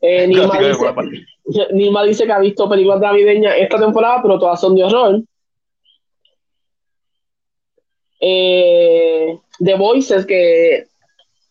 Eh, 0.01 0.27
Nilma, 0.29 0.59
dice, 0.59 0.79
guapa. 0.79 1.03
Nilma 1.73 2.05
dice 2.05 2.25
que 2.25 2.33
ha 2.33 2.39
visto 2.39 2.69
películas 2.69 3.01
navideñas 3.01 3.55
esta 3.59 3.79
temporada, 3.79 4.23
pero 4.23 4.39
todas 4.39 4.61
son 4.61 4.75
de 4.75 4.85
horror. 4.85 5.23
eh, 8.21 9.39
The 9.59 9.75
Voices 9.75 10.27
que 10.27 10.85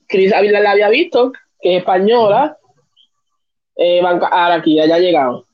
Chris 0.07 0.33
Avila 0.33 0.59
la 0.59 0.71
había 0.71 0.89
visto, 0.89 1.31
que 1.61 1.75
es 1.75 1.79
española. 1.79 2.57
Eh, 3.75 4.01
van, 4.01 4.19
ahora 4.23 4.55
aquí, 4.55 4.75
ya, 4.75 4.83
ha 4.83 4.99
llegado. 4.99 5.45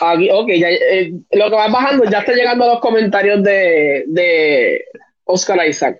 Aquí, 0.00 0.28
ok, 0.30 0.48
ya, 0.56 0.68
eh, 0.70 1.12
lo 1.32 1.50
que 1.50 1.56
va 1.56 1.68
bajando 1.68 2.04
ya 2.04 2.20
está 2.20 2.32
llegando 2.32 2.64
a 2.64 2.74
los 2.74 2.80
comentarios 2.80 3.42
de, 3.42 4.04
de 4.06 4.84
Oscar 5.24 5.66
Isaac. 5.66 5.98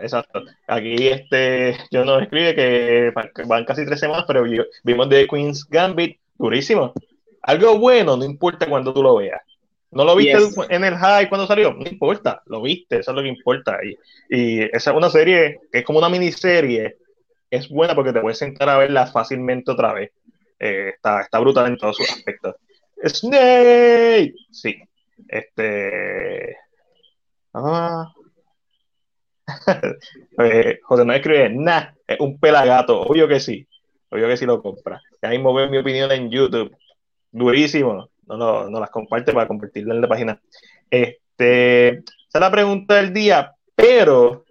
exacto. 0.00 0.42
Aquí 0.66 1.08
este, 1.08 1.76
yo 1.90 2.04
no 2.04 2.20
escribe 2.20 2.54
que 2.54 3.12
van 3.46 3.64
casi 3.64 3.84
tres 3.84 4.00
semanas, 4.00 4.24
pero 4.26 4.44
vimos 4.84 5.08
de 5.08 5.26
Queen's 5.26 5.64
Gambit, 5.68 6.18
durísimo. 6.38 6.92
Algo 7.42 7.78
bueno, 7.78 8.16
no 8.16 8.24
importa 8.24 8.68
cuando 8.68 8.92
tú 8.92 9.02
lo 9.02 9.16
veas. 9.16 9.40
¿No 9.90 10.04
lo 10.04 10.16
viste 10.16 10.38
en 10.68 10.84
el 10.84 10.96
high 10.96 11.28
cuando 11.28 11.46
salió? 11.46 11.72
No 11.72 11.86
importa, 11.88 12.42
lo 12.46 12.60
viste, 12.60 12.98
eso 12.98 13.12
es 13.12 13.16
lo 13.16 13.22
que 13.22 13.28
importa. 13.28 13.78
Y, 13.82 13.96
y 14.28 14.62
esa 14.76 14.90
es 14.90 14.96
una 14.96 15.10
serie 15.10 15.60
que 15.72 15.78
es 15.78 15.84
como 15.84 15.98
una 15.98 16.08
miniserie, 16.08 16.96
es 17.50 17.68
buena 17.68 17.94
porque 17.94 18.12
te 18.12 18.20
puedes 18.20 18.38
sentar 18.38 18.68
a 18.68 18.78
verla 18.78 19.06
fácilmente 19.06 19.70
otra 19.70 19.92
vez. 19.92 20.10
Eh, 20.58 20.92
está, 20.94 21.20
está 21.20 21.38
brutal 21.38 21.66
en 21.66 21.76
todos 21.76 21.96
sus 21.96 22.10
aspectos. 22.10 22.56
Snake, 23.04 24.34
sí. 24.50 24.76
Este. 25.28 26.56
Ah. 27.54 28.12
Eh, 30.38 30.80
José 30.82 31.04
no 31.06 31.14
escribe, 31.14 31.48
nah, 31.48 31.86
es 32.06 32.20
un 32.20 32.38
pelagato. 32.38 33.00
Obvio 33.00 33.26
que 33.26 33.40
sí. 33.40 33.66
Obvio 34.10 34.28
que 34.28 34.36
sí 34.36 34.44
lo 34.44 34.60
compra. 34.60 35.00
Ya 35.22 35.30
mismo 35.30 35.54
veo 35.54 35.70
mi 35.70 35.78
opinión 35.78 36.12
en 36.12 36.30
YouTube. 36.30 36.76
Durísimo 37.30 38.10
no, 38.26 38.68
no, 38.68 38.80
las 38.80 38.90
comparte 38.90 39.32
para 39.32 39.46
compartirla 39.46 39.94
en 39.94 40.00
la 40.00 40.08
página. 40.08 40.40
Este, 40.90 41.88
esa 41.88 42.04
es 42.34 42.40
la 42.40 42.50
pregunta 42.50 42.94
del 42.96 43.12
día, 43.12 43.54
pero 43.74 44.44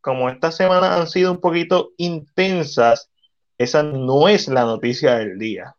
como 0.00 0.28
esta 0.28 0.50
semana 0.50 0.96
han 0.96 1.06
sido 1.06 1.32
un 1.32 1.40
poquito 1.40 1.92
intensas, 1.98 3.10
esa 3.58 3.82
no 3.82 4.28
es 4.28 4.48
la 4.48 4.64
noticia 4.64 5.16
del 5.16 5.38
día. 5.38 5.74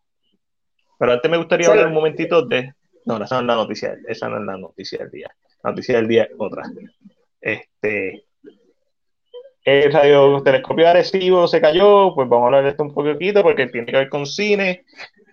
Pero 0.97 1.13
antes 1.13 1.29
me 1.29 1.37
gustaría 1.37 1.67
hablar 1.67 1.87
un 1.87 1.93
momentito 1.93 2.41
de. 2.45 2.73
No, 3.05 3.23
esa 3.23 3.35
no 3.35 3.41
es 3.41 3.47
la 3.47 3.55
noticia, 3.55 3.97
esa 4.07 4.29
no 4.29 4.37
es 4.37 4.43
la 4.43 4.57
noticia 4.57 4.99
del 4.99 5.11
día. 5.11 5.31
La 5.63 5.71
noticia 5.71 5.95
del 5.95 6.07
día 6.07 6.23
es 6.23 6.31
otra. 6.37 6.63
Este. 7.41 8.23
El 9.63 9.91
radiotelescopio 9.91 10.87
agresivo 10.87 11.45
se 11.47 11.59
cayó, 11.59 12.15
pues 12.15 12.29
vamos 12.29 12.43
a 12.43 12.47
hablar 12.47 12.63
de 12.63 12.69
esto 12.69 12.83
un 12.83 12.93
poquito 12.93 13.43
porque 13.43 13.67
tiene 13.67 13.87
que 13.87 13.97
ver 13.97 14.09
con 14.09 14.25
cine 14.25 14.85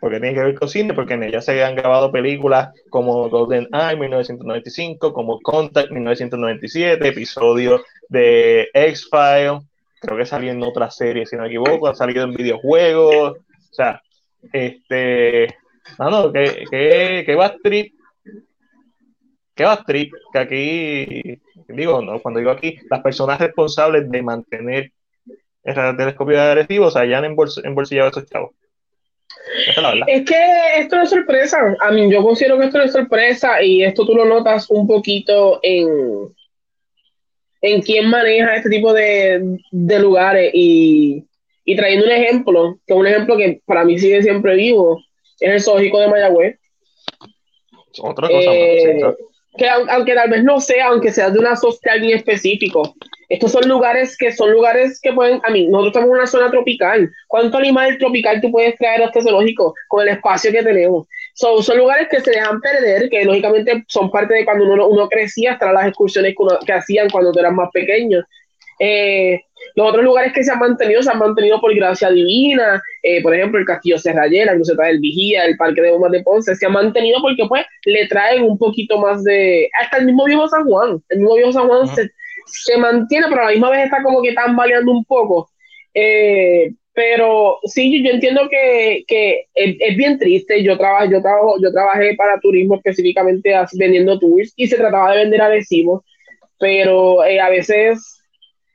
porque 0.05 0.21
tiene 0.21 0.35
que 0.35 0.43
ver 0.43 0.55
con 0.55 0.69
cine, 0.69 0.93
porque 0.93 1.15
en 1.15 1.23
ella 1.23 1.41
se 1.41 1.65
han 1.65 1.77
grabado 1.77 2.13
películas 2.13 2.75
como 2.91 3.31
Golden 3.31 3.67
Eye 3.73 3.97
1995, 3.97 5.15
como 5.15 5.41
Contact 5.41 5.91
1997, 5.91 7.09
episodio 7.09 7.83
de 8.11 8.69
X-Files, 8.75 9.63
creo 10.03 10.19
que 10.19 10.27
salió 10.27 10.53
en 10.53 10.63
otra 10.63 10.91
serie, 10.91 11.25
si 11.25 11.37
no 11.37 11.43
me 11.45 11.49
equivoco, 11.49 11.89
ha 11.89 11.95
salido 11.95 12.23
en 12.25 12.35
videojuegos, 12.35 13.39
o 13.39 13.75
sea, 13.75 14.03
este, 14.53 15.49
no, 15.99 16.33
que, 16.33 16.65
que, 16.71 17.23
que 17.27 17.35
va 17.35 17.57
trip, 17.63 17.95
que 19.55 19.65
va 19.65 19.83
trip, 19.85 20.13
que 20.33 20.39
aquí, 20.39 21.41
digo, 21.69 22.03
no, 22.03 22.21
cuando 22.21 22.41
digo 22.41 22.51
aquí, 22.51 22.79
las 22.91 23.01
personas 23.03 23.39
responsables 23.39 24.11
de 24.11 24.23
mantener 24.23 24.93
el 25.65 25.97
telescopio 25.97 26.91
sea, 26.91 27.07
ya 27.07 27.19
han 27.19 27.25
embolsillado 27.25 28.11
esos 28.11 28.27
chavos. 28.27 28.53
Es 30.07 30.25
que 30.25 30.35
esto 30.79 30.97
no 30.97 31.03
es 31.03 31.11
sorpresa. 31.11 31.59
A 31.81 31.91
mí, 31.91 32.11
yo 32.11 32.23
considero 32.23 32.59
que 32.59 32.67
esto 32.67 32.79
no 32.79 32.85
es 32.85 32.93
sorpresa 32.93 33.63
y 33.63 33.83
esto 33.83 34.07
tú 34.07 34.15
lo 34.15 34.25
notas 34.25 34.71
un 34.71 34.87
poquito 34.87 35.61
en, 35.63 36.35
en 37.61 37.83
quién 37.83 38.09
maneja 38.09 38.57
este 38.57 38.71
tipo 38.71 38.93
de, 38.93 39.59
lugares. 39.73 40.51
Y, 40.55 41.25
trayendo 41.77 42.07
un 42.07 42.13
ejemplo, 42.13 42.79
que 42.87 42.95
es 42.95 42.99
un 42.99 43.07
ejemplo 43.07 43.37
que 43.37 43.61
para 43.65 43.85
mí 43.85 43.99
sigue 43.99 44.23
siempre 44.23 44.55
vivo, 44.55 45.01
es 45.41 45.51
el 45.51 45.63
zoológico 45.63 45.99
de 45.99 46.09
Mayagüez. 46.09 46.59
Otra 48.01 48.29
cosa 48.29 48.51
eh, 48.53 49.01
Que 49.57 49.69
aunque 49.69 50.15
tal 50.15 50.31
vez 50.31 50.43
no 50.45 50.61
sea, 50.61 50.89
aunque 50.89 51.13
sea 51.13 51.31
de 51.31 51.39
una 51.39 51.57
sociedad 51.57 52.01
bien 52.01 52.19
específico, 52.19 52.95
estos 53.29 53.53
son 53.53 53.69
lugares 53.69 54.17
que 54.17 54.33
son 54.33 54.53
lugares 54.53 55.01
que 55.01 55.13
pueden, 55.13 55.41
a 55.45 55.51
mí, 55.51 55.67
nosotros 55.67 55.89
estamos 55.89 56.09
en 56.09 56.17
una 56.17 56.27
zona 56.27 56.51
tropical. 56.51 57.11
¿Cuánto 57.29 57.59
animal 57.59 57.97
tropical 57.99 58.41
tú 58.41 58.51
puedes 58.51 58.77
traer 58.77 59.03
a 59.03 59.07
este 59.07 59.23
zoológico 59.23 59.75
con 59.89 60.03
el 60.03 60.15
espacio 60.15 60.53
que 60.53 60.63
tenemos? 60.63 61.07
son 61.35 61.79
lugares 61.79 62.09
que 62.09 62.21
se 62.21 62.31
dejan 62.31 62.61
perder, 62.61 63.09
que 63.09 63.25
lógicamente 63.25 63.85
son 63.89 64.11
parte 64.11 64.35
de 64.35 64.45
cuando 64.45 64.73
uno, 64.73 64.87
uno 64.87 65.09
crecía, 65.09 65.55
hasta 65.55 65.73
las 65.73 65.89
excursiones 65.89 66.35
que, 66.65 66.73
hacían 66.73 67.11
cuando 67.11 67.33
tú 67.33 67.41
eras 67.41 67.53
más 67.53 67.71
pequeño. 67.73 68.23
Eh, 68.79 69.41
Los 69.75 69.89
otros 69.89 70.05
lugares 70.05 70.33
que 70.33 70.45
se 70.45 70.53
han 70.53 70.61
mantenido 70.61 71.03
se 71.03 71.11
han 71.11 71.19
mantenido 71.19 71.61
por 71.61 71.75
gracia 71.75 72.11
divina, 72.11 72.81
eh, 73.03 73.21
por 73.23 73.35
ejemplo, 73.35 73.59
el 73.59 73.67
Castillo 73.67 73.99
Serrayera, 73.99 74.53
el 74.53 74.59
Cruceta 74.59 74.87
del 74.87 75.01
Vigía, 75.01 75.45
el 75.45 75.57
Parque 75.57 75.83
de 75.83 75.91
Bombas 75.91 76.13
de 76.13 76.23
Ponce, 76.23 76.55
se 76.55 76.67
han 76.67 76.73
mantenido 76.73 77.19
porque 77.21 77.45
pues 77.49 77.67
le 77.85 78.07
traen 78.07 78.45
un 78.45 78.57
poquito 78.57 78.99
más 78.99 79.25
de... 79.25 79.69
Hasta 79.81 79.99
el 79.99 80.07
mismo 80.07 80.25
viejo 80.27 80.47
San 80.49 80.65
Juan, 80.65 81.03
el 81.09 81.19
mismo 81.19 81.35
viejo 81.35 81.53
San 81.53 81.67
Juan 81.67 81.89
se, 81.89 82.09
se, 82.47 82.79
mantiene, 82.79 83.27
pero 83.29 83.43
a 83.43 83.45
la 83.47 83.51
misma 83.51 83.71
vez 83.71 83.87
está 83.87 84.03
como 84.03 84.23
que 84.23 84.29
están 84.29 84.55
variando 84.55 84.93
un 84.93 85.05
poco. 85.05 85.51
Eh, 85.93 86.73
pero 86.93 87.59
sí, 87.65 88.05
yo, 88.05 88.11
entiendo 88.11 88.49
que, 88.49 89.05
que 89.09 89.47
es, 89.55 89.77
es, 89.81 89.97
bien 89.97 90.17
triste. 90.19 90.63
Yo, 90.63 90.79
trabajo, 90.79 91.11
yo, 91.11 91.21
trabajo, 91.21 91.57
yo 91.61 91.73
trabajé 91.73 92.15
para 92.15 92.39
turismo 92.39 92.77
específicamente 92.77 93.53
vendiendo 93.73 94.21
tours 94.21 94.53
y 94.55 94.69
se 94.69 94.77
trataba 94.77 95.13
de 95.13 95.23
vender 95.23 95.43
adhesivos, 95.43 96.05
pero 96.61 97.25
eh, 97.25 97.41
a 97.41 97.51
veces 97.51 98.14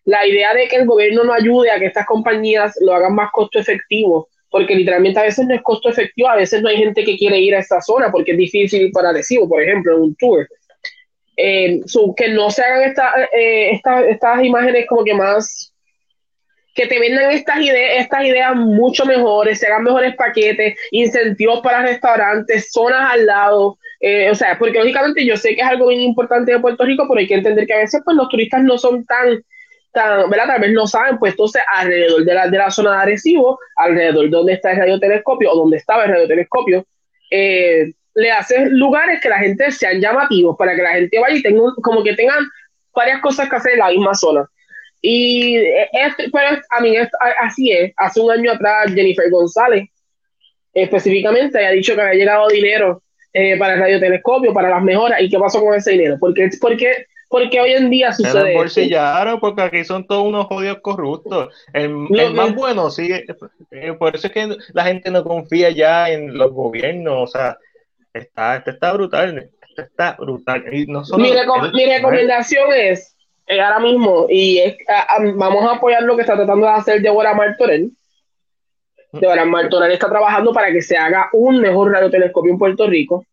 la 0.06 0.26
idea 0.26 0.54
de 0.54 0.68
que 0.68 0.78
el 0.78 0.86
gobierno 0.86 1.24
no 1.24 1.34
ayude 1.34 1.72
a 1.72 1.80
que 1.80 1.88
estas 1.88 2.06
compañías 2.06 2.78
lo 2.82 2.94
hagan 2.94 3.16
más 3.16 3.32
costo 3.32 3.60
efectivo, 3.60 4.28
porque 4.50 4.76
literalmente 4.76 5.20
a 5.20 5.24
veces 5.24 5.46
no 5.46 5.54
es 5.54 5.62
costo 5.62 5.90
efectivo, 5.90 6.30
a 6.30 6.36
veces 6.36 6.62
no 6.62 6.70
hay 6.70 6.78
gente 6.78 7.04
que 7.04 7.18
quiere 7.18 7.40
ir 7.40 7.56
a 7.56 7.60
esta 7.60 7.82
zona 7.82 8.12
porque 8.12 8.32
es 8.32 8.38
difícil 8.38 8.92
para 8.92 9.10
adhesivo, 9.10 9.48
por 9.48 9.62
ejemplo, 9.62 9.96
en 9.96 10.02
un 10.02 10.16
tour. 10.16 10.48
Eh, 11.38 11.80
que 12.18 12.28
no 12.30 12.52
se 12.52 12.62
hagan 12.62 12.94
eh, 13.34 13.72
esta, 13.72 14.06
estas 14.06 14.44
imágenes 14.44 14.86
como 14.88 15.06
que 15.06 15.14
más 15.14 15.74
que 16.76 16.88
te 16.88 17.00
vendan 17.00 17.32
estas 17.32 17.60
ideas, 17.60 18.02
estas 18.04 18.24
ideas 18.26 18.56
mucho 18.56 19.06
mejores, 19.06 19.60
se 19.60 19.68
hagan 19.68 19.84
mejores 19.84 20.16
paquetes, 20.16 20.78
incentivos 20.92 21.62
para 21.62 21.82
restaurantes, 21.82 22.72
zonas 22.72 23.14
al 23.14 23.26
lado. 23.26 23.78
Eh, 24.00 24.30
o 24.32 24.36
sea, 24.36 24.58
porque 24.58 24.80
lógicamente 24.80 25.26
yo 25.26 25.36
sé 25.36 25.56
que 25.56 25.62
es 25.62 25.68
algo 25.68 25.88
bien 25.88 26.02
importante 26.02 26.54
de 26.54 26.60
Puerto 26.60 26.86
Rico, 26.86 27.06
pero 27.08 27.20
hay 27.20 27.28
que 27.28 27.36
entender 27.36 27.68
que 27.68 27.74
a 27.74 27.80
veces 27.80 28.02
pues 28.06 28.16
los 28.16 28.30
turistas 28.30 28.64
no 28.64 28.78
son 28.78 29.06
tan, 29.06 29.44
tan, 29.92 30.30
¿verdad? 30.30 30.48
Tal 30.48 30.62
vez 30.62 30.72
no 30.72 30.88
saben, 30.88 31.18
pues 31.18 31.34
entonces 31.34 31.62
alrededor 31.74 32.24
de 32.24 32.34
la, 32.34 32.48
de 32.48 32.58
la 32.58 32.72
zona 32.72 32.92
de 32.92 33.02
Arecibo, 33.04 33.60
alrededor 33.76 34.26
de 34.26 34.30
donde 34.30 34.54
está 34.54 34.72
el 34.72 34.78
radiotelescopio 34.78 35.52
o 35.52 35.56
donde 35.56 35.78
estaba 35.78 36.06
el 36.06 36.12
radiotelescopio, 36.12 36.86
eh, 37.32 37.94
le 38.16 38.32
haces 38.32 38.70
lugares 38.72 39.20
que 39.22 39.30
la 39.30 39.40
gente 39.40 39.72
sean 39.72 40.02
llamativos 40.02 40.56
para 40.58 40.76
que 40.76 40.82
la 40.82 40.94
gente 40.94 41.20
vaya 41.20 41.38
y 41.38 41.42
tenga 41.42 41.62
como 41.82 42.04
que 42.04 42.16
tengan 42.16 42.46
varias 42.94 43.22
cosas 43.22 43.50
que 43.50 43.56
hacer 43.56 43.74
en 43.74 43.80
la 43.80 43.90
misma 43.90 44.14
zona. 44.14 44.46
Y 45.02 45.56
es, 45.56 46.14
pero 46.32 46.62
a 46.70 46.82
mí 46.82 46.96
así 47.40 47.72
es. 47.72 47.94
Hace 47.96 48.20
un 48.20 48.32
año 48.32 48.52
atrás 48.52 48.92
Jennifer 48.94 49.30
González 49.30 49.90
específicamente 50.74 51.58
había 51.58 51.72
dicho 51.72 51.96
que 51.96 52.02
había 52.02 52.20
llegado 52.20 52.48
dinero 52.48 53.02
eh, 53.34 53.58
para 53.58 53.74
el 53.74 53.80
radiotelescopio, 53.80 54.54
para 54.54 54.70
las 54.70 54.84
mejoras. 54.84 55.22
¿Y 55.22 55.30
qué 55.30 55.40
pasó 55.40 55.62
con 55.62 55.76
ese 55.76 55.92
dinero? 55.92 56.18
Porque, 56.20 56.50
porque, 56.60 57.06
porque 57.30 57.62
hoy 57.62 57.72
en 57.72 57.90
día 57.90 58.12
sucede. 58.12 58.56
bolsillaron 58.56 59.40
porque 59.40 59.62
aquí 59.62 59.86
son 59.86 60.06
todos 60.06 60.26
unos 60.26 60.48
jodidos 60.48 60.80
corruptos. 60.82 61.54
El, 61.74 61.90
más 62.34 62.54
bueno, 62.56 62.90
sí. 62.90 63.10
Eh, 63.72 63.94
por 63.94 64.16
eso 64.16 64.28
es 64.28 64.34
que 64.34 64.58
la 64.74 64.84
gente 64.84 65.12
no 65.12 65.24
confía 65.24 65.70
ya 65.70 66.10
en 66.10 66.38
los 66.38 66.52
gobiernos. 66.52 67.16
O 67.24 67.28
sea, 67.28 67.58
está, 68.14 68.58
está 68.58 68.94
brutal. 68.94 69.50
está 69.78 70.18
brutal. 70.20 70.64
Y 70.74 70.88
mi, 70.88 71.32
mi 71.74 71.86
recomendación 71.86 72.70
es 72.74 73.16
eh, 73.50 73.60
ahora 73.60 73.80
mismo, 73.80 74.28
y 74.30 74.60
es, 74.60 74.78
vamos 75.36 75.64
a 75.66 75.78
apoyar 75.78 76.04
lo 76.04 76.16
que 76.16 76.22
está 76.22 76.36
tratando 76.36 76.68
de 76.68 76.72
hacer 76.72 77.02
Deborah 77.02 77.34
Martorell. 77.34 77.92
Deborah 79.12 79.46
Martorell 79.46 79.92
está 79.92 80.08
trabajando 80.08 80.54
para 80.54 80.72
que 80.72 80.84
se 80.84 80.96
haga 80.96 81.30
un 81.34 81.60
mejor 81.60 81.92
radiotelescopio 81.92 82.52
en 82.52 82.60
Puerto 82.60 82.86
Rico, 82.86 83.26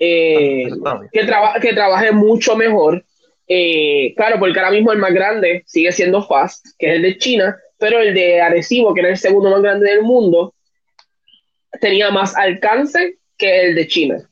eh, 0.00 0.68
que, 1.12 1.20
que 1.60 1.72
trabaje 1.72 2.10
mucho 2.10 2.56
mejor. 2.56 3.04
Eh, 3.46 4.14
claro, 4.16 4.38
porque 4.38 4.58
ahora 4.58 4.72
mismo 4.72 4.92
el 4.92 4.98
más 4.98 5.12
grande 5.12 5.62
sigue 5.66 5.92
siendo 5.92 6.22
FAST, 6.22 6.66
que 6.78 6.88
es 6.88 6.96
el 6.96 7.02
de 7.02 7.18
China, 7.18 7.56
pero 7.78 8.00
el 8.00 8.14
de 8.14 8.40
Arecibo, 8.40 8.94
que 8.94 9.00
era 9.00 9.10
el 9.10 9.16
segundo 9.16 9.50
más 9.50 9.62
grande 9.62 9.90
del 9.90 10.02
mundo, 10.02 10.54
tenía 11.80 12.10
más 12.10 12.36
alcance 12.36 13.18
que 13.36 13.66
el 13.66 13.74
de 13.74 13.86
China 13.86 14.30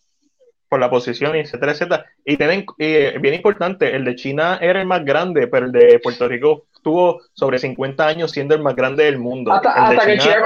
por 0.68 0.80
la 0.80 0.90
posición, 0.90 1.34
etcétera, 1.34 1.72
etcétera. 1.72 2.06
Y 2.24 2.36
tienen, 2.36 2.66
bien 2.78 3.34
importante, 3.34 3.94
el 3.94 4.04
de 4.04 4.14
China 4.14 4.58
era 4.60 4.80
el 4.80 4.86
más 4.86 5.04
grande, 5.04 5.46
pero 5.46 5.66
el 5.66 5.72
de 5.72 5.98
Puerto 5.98 6.28
Rico 6.28 6.66
tuvo 6.82 7.22
sobre 7.32 7.58
50 7.58 8.06
años 8.06 8.30
siendo 8.30 8.54
el 8.54 8.62
más 8.62 8.76
grande 8.76 9.04
del 9.04 9.18
mundo. 9.18 9.52
Hasta, 9.52 10.06
que, 10.06 10.18
China, 10.18 10.42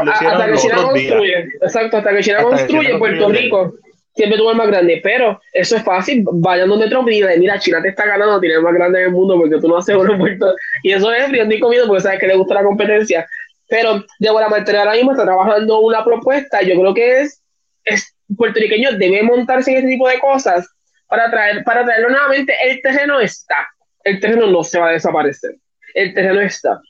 construye, 0.49 1.39
exacto, 1.61 1.97
hasta 1.99 2.15
que 2.15 2.23
China 2.23 2.43
construye 2.43 2.99
Puerto 2.99 3.29
Rico, 3.29 3.75
siempre 4.15 4.39
tuvo 4.39 4.51
el 4.51 4.57
más 4.57 4.67
grande, 4.67 5.01
pero 5.03 5.41
eso 5.53 5.77
es 5.77 5.83
fácil, 5.83 6.25
vayan 6.33 6.69
donde 6.69 6.89
Trump 6.89 7.09
y 7.09 7.13
digan, 7.13 7.39
mira, 7.39 7.59
China 7.59 7.81
te 7.83 7.89
está 7.89 8.07
ganando, 8.07 8.41
tiene 8.41 8.57
el 8.57 8.63
más 8.63 8.75
grande 8.75 9.01
del 9.01 9.11
mundo 9.11 9.37
porque 9.39 9.59
tú 9.59 9.69
no 9.69 9.79
haces 9.79 9.97
uno 9.97 10.19
Puerto 10.19 10.55
Y 10.83 10.93
eso 10.93 11.13
es 11.13 11.27
friendo 11.29 11.55
y 11.55 11.61
comido 11.61 11.87
porque 11.87 12.03
sabes 12.03 12.21
que 12.21 12.27
le 12.27 12.37
gusta 12.37 12.55
la 12.55 12.65
competencia. 12.65 13.27
Pero 13.69 14.05
buena 14.19 14.49
manera 14.49 14.81
ahora 14.81 14.93
mismo 14.93 15.13
está 15.13 15.25
trabajando 15.25 15.81
una 15.81 16.05
propuesta, 16.05 16.61
yo 16.63 16.79
creo 16.79 16.95
que 16.95 17.21
es, 17.23 17.43
es 17.85 18.15
puertorriqueño 18.37 18.93
debe 18.99 19.23
montarse 19.23 19.71
en 19.71 19.79
este 19.79 19.89
tipo 19.89 20.09
de 20.09 20.19
cosas 20.19 20.69
para, 21.09 21.31
traer, 21.31 21.65
para 21.65 21.85
traerlo 21.85 22.11
nuevamente. 22.11 22.55
El 22.65 22.83
terreno 22.83 23.19
está, 23.21 23.67
el 24.05 24.21
terreno 24.21 24.47
no 24.47 24.63
se 24.63 24.79
va 24.79 24.89
a 24.89 24.93
desaparecer, 24.93 25.57
el 25.95 26.13
terreno 26.13 26.41
está. 26.43 26.81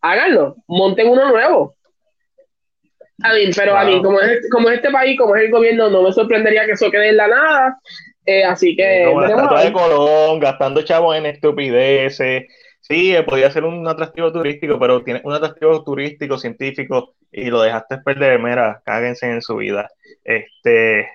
Háganlo, 0.00 0.56
monten 0.68 1.08
uno 1.08 1.28
nuevo. 1.28 1.75
A 3.22 3.32
mí, 3.32 3.50
pero 3.56 3.76
a 3.76 3.84
mí, 3.84 4.02
como 4.02 4.20
es, 4.20 4.48
como 4.50 4.68
es 4.68 4.76
este 4.76 4.90
país, 4.90 5.18
como 5.18 5.34
es 5.36 5.44
el 5.44 5.50
gobierno, 5.50 5.88
no 5.88 6.02
me 6.02 6.12
sorprendería 6.12 6.66
que 6.66 6.72
eso 6.72 6.90
quede 6.90 7.10
en 7.10 7.16
la 7.16 7.28
nada. 7.28 7.78
Eh, 8.26 8.44
así 8.44 8.76
que. 8.76 9.04
Como 9.06 9.22
la 9.22 9.64
de 9.64 9.72
Colón, 9.72 10.38
gastando 10.40 10.82
chavos 10.82 11.16
en 11.16 11.26
estupideces. 11.26 12.44
Sí, 12.80 13.16
eh, 13.16 13.22
podría 13.24 13.50
ser 13.50 13.64
un 13.64 13.86
atractivo 13.88 14.32
turístico, 14.32 14.78
pero 14.78 15.02
tiene 15.02 15.20
un 15.24 15.32
atractivo 15.32 15.82
turístico, 15.82 16.38
científico, 16.38 17.14
y 17.32 17.46
lo 17.46 17.62
dejaste 17.62 17.98
perder, 17.98 18.38
mira, 18.40 18.80
cáguense 18.84 19.26
en 19.28 19.42
su 19.42 19.56
vida. 19.56 19.88
Este, 20.22 21.08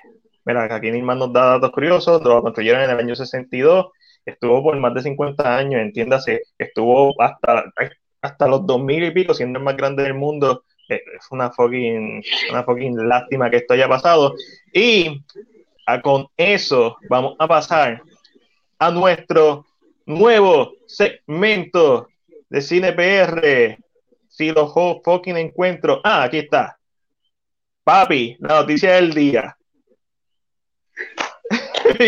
mira, 0.44 0.64
aquí 0.76 0.92
Nilman 0.92 1.20
nos 1.20 1.32
da 1.32 1.52
datos 1.52 1.72
curiosos, 1.72 2.22
lo 2.24 2.42
construyeron 2.42 2.82
en 2.82 2.90
el 2.90 3.00
año 3.00 3.16
62, 3.16 3.88
estuvo 4.26 4.62
por 4.64 4.78
más 4.80 4.94
de 4.96 5.02
50 5.04 5.58
años, 5.58 5.82
entiéndase, 5.82 6.42
estuvo 6.58 7.20
hasta, 7.22 7.64
hasta 8.22 8.48
los 8.48 8.66
2000 8.66 9.06
y 9.06 9.12
pico, 9.12 9.34
siendo 9.34 9.60
el 9.60 9.66
más 9.66 9.78
grande 9.78 10.04
del 10.04 10.14
mundo. 10.14 10.64
Eh, 10.90 11.02
es 11.18 11.28
una 11.32 11.52
fucking, 11.52 12.24
una 12.52 12.64
fucking 12.64 13.08
lástima 13.08 13.50
que 13.50 13.58
esto 13.58 13.74
haya 13.74 13.88
pasado. 13.88 14.36
Y 14.74 15.24
con 16.04 16.28
eso 16.38 16.98
vamos 17.10 17.36
a 17.40 17.48
pasar 17.48 18.02
a 18.80 18.92
nuestro 18.92 19.66
nuevo 20.06 20.74
segmento 20.88 22.08
de 22.50 22.62
Cine 22.62 22.94
PR. 22.94 23.78
Si 24.28 24.52
los 24.52 24.74
fucking 24.74 25.38
encuentro. 25.38 26.02
Ah, 26.04 26.24
aquí 26.24 26.40
está. 26.40 26.78
Papi, 27.84 28.38
la 28.40 28.62
noticia 28.62 28.94
del 28.94 29.14
día. 29.14 29.58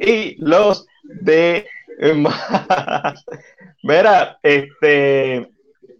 y 0.00 0.36
los 0.38 0.86
de 1.02 1.66
más. 2.16 3.24
Mira, 3.82 4.38
este 4.42 5.48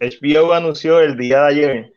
HBO 0.01 0.53
anunció 0.53 1.01
el 1.01 1.17
día 1.17 1.43
de 1.43 1.49
ayer 1.49 1.92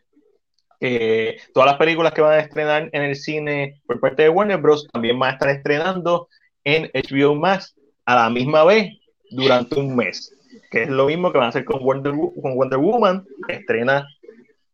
que 0.79 1.37
todas 1.53 1.69
las 1.69 1.77
películas 1.77 2.13
que 2.13 2.21
van 2.21 2.33
a 2.33 2.39
estrenar 2.39 2.89
en 2.91 3.01
el 3.03 3.15
cine 3.15 3.81
por 3.85 3.99
parte 3.99 4.23
de 4.23 4.29
Warner 4.29 4.57
Bros. 4.57 4.87
también 4.91 5.17
van 5.17 5.31
a 5.31 5.33
estar 5.33 5.49
estrenando 5.49 6.27
en 6.63 6.89
HBO 6.93 7.35
Max 7.35 7.75
a 8.05 8.15
la 8.15 8.29
misma 8.29 8.63
vez 8.63 8.91
durante 9.31 9.79
un 9.79 9.95
mes, 9.95 10.35
que 10.71 10.83
es 10.83 10.89
lo 10.89 11.07
mismo 11.07 11.31
que 11.31 11.37
van 11.37 11.47
a 11.47 11.49
hacer 11.49 11.65
con 11.65 11.83
Wonder, 11.83 12.13
con 12.41 12.55
Wonder 12.55 12.79
Woman, 12.79 13.25
estrena 13.47 14.07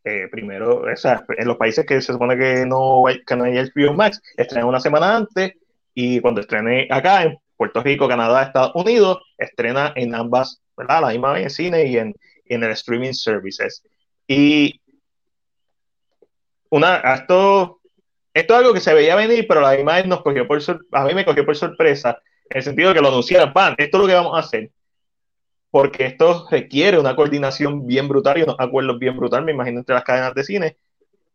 eh, 0.04 0.28
primero, 0.32 0.82
o 0.82 0.96
sea, 0.96 1.24
en 1.38 1.48
los 1.48 1.58
países 1.58 1.86
que 1.86 2.02
se 2.02 2.14
supone 2.14 2.38
que 2.38 2.66
no 2.66 3.06
hay, 3.08 3.24
que 3.24 3.36
no 3.36 3.44
hay 3.44 3.54
HBO 3.54 3.94
Max, 3.94 4.22
estrena 4.36 4.66
una 4.66 4.80
semana 4.80 5.16
antes 5.16 5.54
y 5.94 6.20
cuando 6.20 6.42
estrene 6.42 6.88
acá 6.90 7.24
en 7.24 7.38
Puerto 7.56 7.84
Rico, 7.84 8.08
Canadá, 8.08 8.44
Estados 8.44 8.72
Unidos, 8.74 9.20
estrena 9.38 9.94
en 9.96 10.16
ambas, 10.16 10.60
¿verdad? 10.76 11.02
La 11.02 11.10
misma 11.10 11.34
vez 11.34 11.44
en 11.44 11.50
cine 11.52 11.86
y 11.86 11.98
en, 11.98 12.16
en 12.46 12.64
el 12.64 12.72
streaming 12.72 13.14
services. 13.14 13.84
Y 14.28 14.81
una, 16.72 16.98
esto, 16.98 17.80
esto 18.34 18.54
es 18.54 18.60
algo 18.60 18.74
que 18.74 18.80
se 18.80 18.94
veía 18.94 19.16
venir, 19.16 19.46
pero 19.48 19.62
la 19.62 19.80
imagen 19.80 20.10
nos 20.10 20.24
cogió 20.24 20.48
por 20.48 20.60
a 20.92 21.06
mí 21.06 21.14
me 21.14 21.26
cogió 21.26 21.46
por 21.46 21.56
sorpresa 21.56 22.20
en 22.50 22.58
el 22.58 22.64
sentido 22.64 22.90
de 22.90 22.96
que 22.96 23.02
lo 23.02 23.10
anunciaran, 23.10 23.54
pan, 23.54 23.76
esto 23.78 23.98
es 23.98 24.02
lo 24.02 24.08
que 24.08 24.16
vamos 24.16 24.36
a 24.36 24.40
hacer, 24.40 24.72
porque 25.70 26.06
esto 26.06 26.48
requiere 26.50 26.98
una 26.98 27.16
coordinación 27.16 27.86
bien 27.86 28.08
brutal 28.08 28.40
y 28.40 28.44
unos 28.44 28.56
acuerdos 28.58 28.98
bien 28.98 29.16
brutal, 29.16 29.46
me 29.46 29.52
imagino, 29.52 29.80
entre 29.80 29.96
las 29.96 30.04
cadenas 30.04 30.34
de 30.34 30.44
cine, 30.44 30.78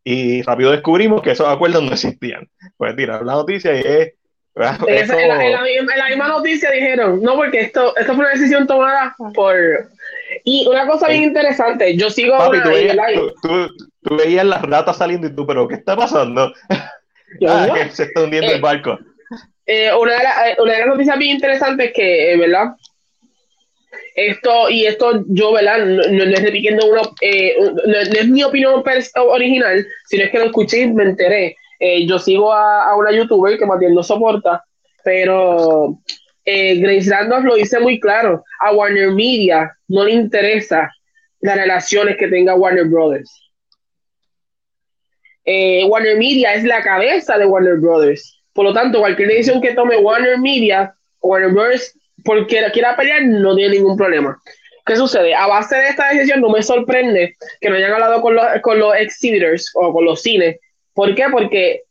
y 0.09 0.41
rápido 0.43 0.71
descubrimos 0.71 1.21
que 1.21 1.31
esos 1.31 1.45
acuerdos 1.49 1.83
no 1.83 1.91
existían. 1.91 2.47
Pues 2.77 2.95
tirar 2.95 3.25
la 3.25 3.33
noticia 3.33 3.75
y 3.75 3.79
es... 3.79 4.13
En, 4.55 5.07
la, 5.07 6.07
misma 6.07 6.29
noticia 6.29 6.71
dijeron, 6.71 7.21
no, 7.21 7.35
porque 7.35 7.59
esto, 7.59 7.95
esto 7.97 8.15
fue 8.15 8.23
una 8.23 8.33
decisión 8.33 8.65
tomada 8.65 9.13
por... 9.35 9.55
Y 10.45 10.65
una 10.65 10.87
cosa 10.87 11.09
bien 11.09 11.23
interesante, 11.23 11.97
yo 11.97 12.09
sigo... 12.09 12.37
Papi, 12.37 12.61
tú, 12.63 12.69
veías, 12.69 12.97
las 14.09 14.61
ratas 14.61 14.97
saliendo 14.97 15.27
y 15.27 15.35
tú, 15.35 15.45
pero 15.45 15.67
¿qué 15.67 15.75
está 15.75 15.95
pasando? 15.95 16.53
ah, 17.47 17.67
que 17.73 17.89
se 17.89 18.03
está 18.03 18.23
hundiendo 18.23 18.51
el 18.51 18.57
eh, 18.57 18.61
barco. 18.61 18.97
Eh, 19.65 19.93
una, 19.93 20.13
de 20.13 20.17
eh, 20.51 20.55
una, 20.59 20.71
de 20.71 20.79
las 20.79 20.87
noticias 20.87 21.19
bien 21.19 21.35
interesantes 21.35 21.91
que, 21.93 22.31
eh, 22.31 22.37
¿verdad? 22.37 22.67
esto, 24.15 24.69
y 24.69 24.85
esto 24.85 25.25
yo, 25.27 25.51
¿verdad? 25.51 25.85
No, 25.85 26.03
no, 26.09 26.23
es 26.23 26.41
repitiendo 26.41 26.87
uno, 26.87 27.01
no, 27.01 27.97
es 27.97 28.27
mi 28.29 28.43
opinión 28.43 28.81
original, 29.15 29.85
sino 30.05 30.23
es 30.23 30.31
que 30.31 30.39
lo 30.39 30.45
escuché 30.45 30.81
y 30.81 30.93
me 30.93 31.03
enteré. 31.03 31.55
Yo 32.07 32.17
sigo 32.17 32.51
a, 32.51 32.89
a, 32.89 32.95
una 32.95 33.11
youtuber 33.11 33.59
que 33.59 33.65
más 33.65 33.77
bien 33.77 33.93
no 33.93 34.01
soporta, 34.01 34.63
pero 35.03 35.99
Grace 36.43 37.09
Randolph 37.09 37.45
lo 37.45 37.55
dice 37.55 37.79
muy 37.79 37.99
claro. 37.99 38.43
A 38.61 38.71
Warner 38.71 39.11
Media 39.11 39.71
no 39.87 40.05
le 40.05 40.13
interesa 40.13 40.89
las 41.41 41.55
relaciones 41.55 42.17
que 42.17 42.27
tenga 42.27 42.55
Warner 42.55 42.85
Brothers. 42.85 43.46
Eh, 45.49 45.85
Warner 45.85 46.17
Media 46.17 46.53
es 46.53 46.65
la 46.65 46.83
cabeza 46.83 47.37
de 47.37 47.45
Warner 47.45 47.77
Brothers. 47.77 48.37
Por 48.51 48.65
lo 48.65 48.73
tanto, 48.73 48.99
cualquier 48.99 49.29
decisión 49.29 49.61
que 49.61 49.73
tome 49.73 49.95
Warner 49.97 50.37
Media, 50.39 50.93
Warner 51.21 51.51
Brothers 51.51 51.97
porque 52.25 52.69
quiera 52.73 52.95
pelear, 52.97 53.23
no 53.23 53.55
tiene 53.55 53.75
ningún 53.75 53.95
problema. 53.95 54.37
¿Qué 54.85 54.97
sucede? 54.97 55.33
A 55.33 55.47
base 55.47 55.77
de 55.77 55.87
esta 55.87 56.09
decisión 56.09 56.41
no 56.41 56.49
me 56.49 56.61
sorprende 56.61 57.35
que 57.61 57.69
no 57.69 57.77
hayan 57.77 57.93
hablado 57.93 58.21
con 58.21 58.35
los, 58.35 58.45
con 58.61 58.77
los 58.77 58.93
exhibitors 58.95 59.71
o 59.75 59.93
con 59.93 60.03
los 60.03 60.21
cines. 60.21 60.57
¿Por 60.93 61.15
qué? 61.15 61.25
Porque 61.31 61.83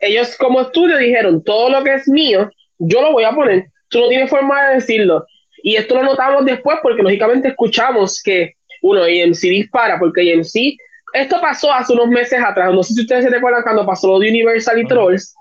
ellos 0.00 0.36
como 0.36 0.62
estudio 0.62 0.96
dijeron, 0.98 1.42
todo 1.44 1.70
lo 1.70 1.84
que 1.84 1.94
es 1.94 2.08
mío, 2.08 2.50
yo 2.78 3.00
lo 3.00 3.12
voy 3.12 3.24
a 3.24 3.32
poner. 3.32 3.66
Tú 3.88 4.00
no 4.00 4.08
tienes 4.08 4.28
forma 4.28 4.68
de 4.68 4.74
decirlo. 4.76 5.24
Y 5.62 5.76
esto 5.76 5.94
lo 5.94 6.02
notamos 6.02 6.44
después 6.44 6.78
porque 6.82 7.02
lógicamente 7.02 7.48
escuchamos 7.48 8.20
que, 8.20 8.54
uno, 8.82 9.02
AMC 9.02 9.40
dispara, 9.40 9.98
porque 9.98 10.32
AMC, 10.32 10.76
esto 11.14 11.40
pasó 11.40 11.72
hace 11.72 11.92
unos 11.92 12.08
meses 12.08 12.40
atrás, 12.44 12.72
no 12.72 12.82
sé 12.82 12.94
si 12.94 13.00
ustedes 13.02 13.24
se 13.24 13.30
recuerdan 13.30 13.62
cuando 13.62 13.86
pasó 13.86 14.08
lo 14.08 14.18
de 14.18 14.28
Universal 14.28 14.80
y 14.80 14.86
Trolls, 14.86 15.34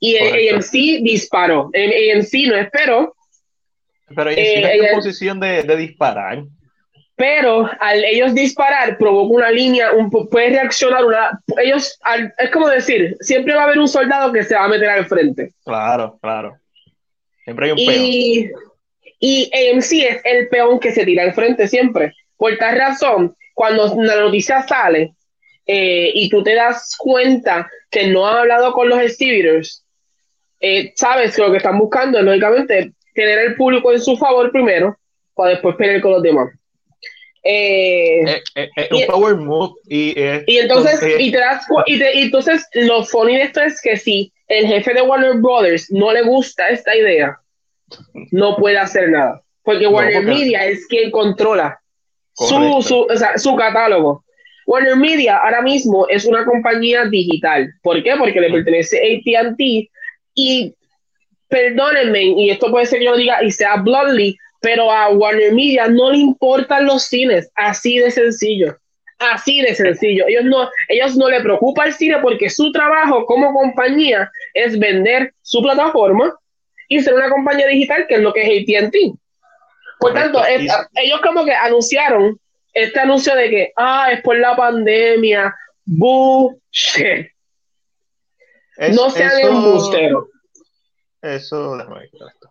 y 0.00 0.16
AMC 0.18 1.02
disparó. 1.02 1.70
AMC 1.74 2.48
no 2.48 2.56
esperó, 2.56 3.14
pero 4.14 4.30
ella 4.30 4.72
eh, 4.72 4.88
en 4.88 4.94
posición 4.94 5.40
de, 5.40 5.62
de, 5.62 5.76
disparar. 5.76 6.44
Pero 7.16 7.70
al 7.80 8.04
ellos 8.04 8.34
disparar, 8.34 8.98
provoca 8.98 9.34
una 9.34 9.50
línea, 9.50 9.92
un, 9.92 10.10
puede 10.10 10.50
reaccionar 10.50 11.04
una. 11.04 11.40
Ellos, 11.62 11.98
es 12.38 12.50
como 12.50 12.68
decir, 12.68 13.16
siempre 13.20 13.54
va 13.54 13.62
a 13.62 13.64
haber 13.64 13.78
un 13.78 13.88
soldado 13.88 14.32
que 14.32 14.42
se 14.42 14.54
va 14.54 14.64
a 14.64 14.68
meter 14.68 14.88
al 14.88 15.06
frente. 15.06 15.52
Claro, 15.64 16.18
claro. 16.20 16.56
Siempre 17.44 17.66
hay 17.66 17.72
un 17.72 17.78
y, 17.78 17.86
peón. 17.86 18.60
Y 19.20 19.50
AMC 19.54 19.92
es 19.92 20.20
el 20.24 20.48
peón 20.48 20.80
que 20.80 20.92
se 20.92 21.04
tira 21.04 21.22
al 21.22 21.34
frente 21.34 21.68
siempre. 21.68 22.12
Por 22.36 22.58
tal 22.58 22.76
razón, 22.76 23.36
cuando 23.54 23.94
la 24.02 24.16
noticia 24.16 24.66
sale 24.66 25.14
eh, 25.66 26.10
y 26.14 26.28
tú 26.28 26.42
te 26.42 26.54
das 26.54 26.94
cuenta 26.98 27.70
que 27.90 28.08
no 28.08 28.26
ha 28.26 28.40
hablado 28.40 28.72
con 28.72 28.88
los 28.88 29.00
exhibitors, 29.00 29.84
eh, 30.60 30.92
sabes 30.96 31.34
que 31.34 31.42
lo 31.42 31.50
que 31.50 31.58
están 31.58 31.78
buscando 31.78 32.18
es 32.18 32.24
lógicamente 32.24 32.92
tener 33.14 33.38
el 33.38 33.54
público 33.54 33.92
en 33.92 34.00
su 34.00 34.16
favor 34.16 34.50
primero, 34.50 34.98
para 35.34 35.50
después 35.50 35.76
pelear 35.76 36.00
con 36.00 36.12
los 36.12 36.22
demás. 36.22 36.50
Eh, 37.46 38.22
eh, 38.22 38.42
eh, 38.54 38.68
eh 38.74 38.88
un 38.90 39.06
power 39.06 39.36
move 39.36 39.74
y, 39.86 40.18
y 40.46 40.58
entonces 40.58 40.98
y 41.18 41.30
te 41.30 41.36
das 41.36 41.66
y, 41.84 41.98
te, 41.98 42.16
y, 42.16 42.22
entonces 42.22 42.66
lo 42.72 43.04
funny 43.04 43.36
de 43.36 43.42
esto 43.42 43.60
es 43.60 43.82
que 43.82 43.98
si 43.98 44.32
el 44.48 44.66
jefe 44.66 44.94
de 44.94 45.02
Warner 45.02 45.34
Brothers 45.34 45.90
no 45.90 46.10
le 46.10 46.22
gusta 46.22 46.70
esta 46.70 46.96
idea 46.96 47.38
no 48.30 48.56
puede 48.56 48.78
hacer 48.78 49.10
nada 49.10 49.42
porque 49.62 49.86
Warner 49.86 50.22
Media 50.22 50.64
es 50.64 50.86
quien 50.86 51.10
controla 51.10 51.78
su, 52.34 52.82
su, 52.82 53.00
o 53.02 53.16
sea, 53.16 53.38
su, 53.38 53.54
catálogo 53.56 54.24
Warner 54.66 54.96
Media 54.96 55.38
ahora 55.38 55.62
mismo 55.62 56.06
es 56.08 56.24
una 56.24 56.44
compañía 56.44 57.04
digital 57.06 57.72
¿por 57.82 58.02
qué? 58.02 58.14
porque 58.16 58.40
le 58.40 58.50
pertenece 58.50 58.98
a 58.98 59.42
AT&T 59.42 59.90
y 60.34 60.74
perdónenme, 61.48 62.22
y 62.22 62.50
esto 62.50 62.70
puede 62.70 62.86
ser 62.86 62.98
que 62.98 63.04
yo 63.04 63.12
lo 63.12 63.16
diga 63.16 63.42
y 63.44 63.52
sea 63.52 63.76
bluntly, 63.76 64.36
pero 64.60 64.90
a 64.90 65.10
Warner 65.10 65.52
Media 65.52 65.86
no 65.86 66.10
le 66.10 66.18
importan 66.18 66.86
los 66.86 67.04
cines, 67.04 67.48
así 67.54 67.98
de 67.98 68.10
sencillo. 68.10 68.76
Así 69.20 69.62
de 69.62 69.74
sencillo. 69.74 70.24
Ellos 70.26 70.44
no, 70.44 70.68
ellos 70.88 71.16
no 71.16 71.28
le 71.28 71.40
preocupa 71.40 71.84
el 71.84 71.94
cine 71.94 72.18
porque 72.20 72.50
su 72.50 72.72
trabajo 72.72 73.24
como 73.26 73.54
compañía 73.54 74.28
es 74.52 74.76
vender 74.78 75.32
su 75.42 75.62
plataforma 75.62 76.36
y 76.88 77.00
ser 77.00 77.14
una 77.14 77.30
compañía 77.30 77.68
digital, 77.68 78.06
que 78.08 78.16
es 78.16 78.20
lo 78.20 78.32
que 78.32 78.42
es 78.42 78.82
ATT. 78.82 78.96
Por 80.04 80.12
tanto, 80.12 80.44
ellos 80.46 81.20
como 81.22 81.46
que 81.46 81.54
anunciaron 81.54 82.38
este 82.74 83.00
anuncio 83.00 83.34
de 83.34 83.48
que, 83.48 83.72
ah, 83.74 84.12
es 84.12 84.20
por 84.20 84.36
la 84.36 84.54
pandemia, 84.54 85.56
bullshit. 85.86 87.28
no 88.92 89.08
sean 89.08 89.38
embusteros. 89.40 90.26
Eso, 91.22 91.80
esto. 91.80 92.43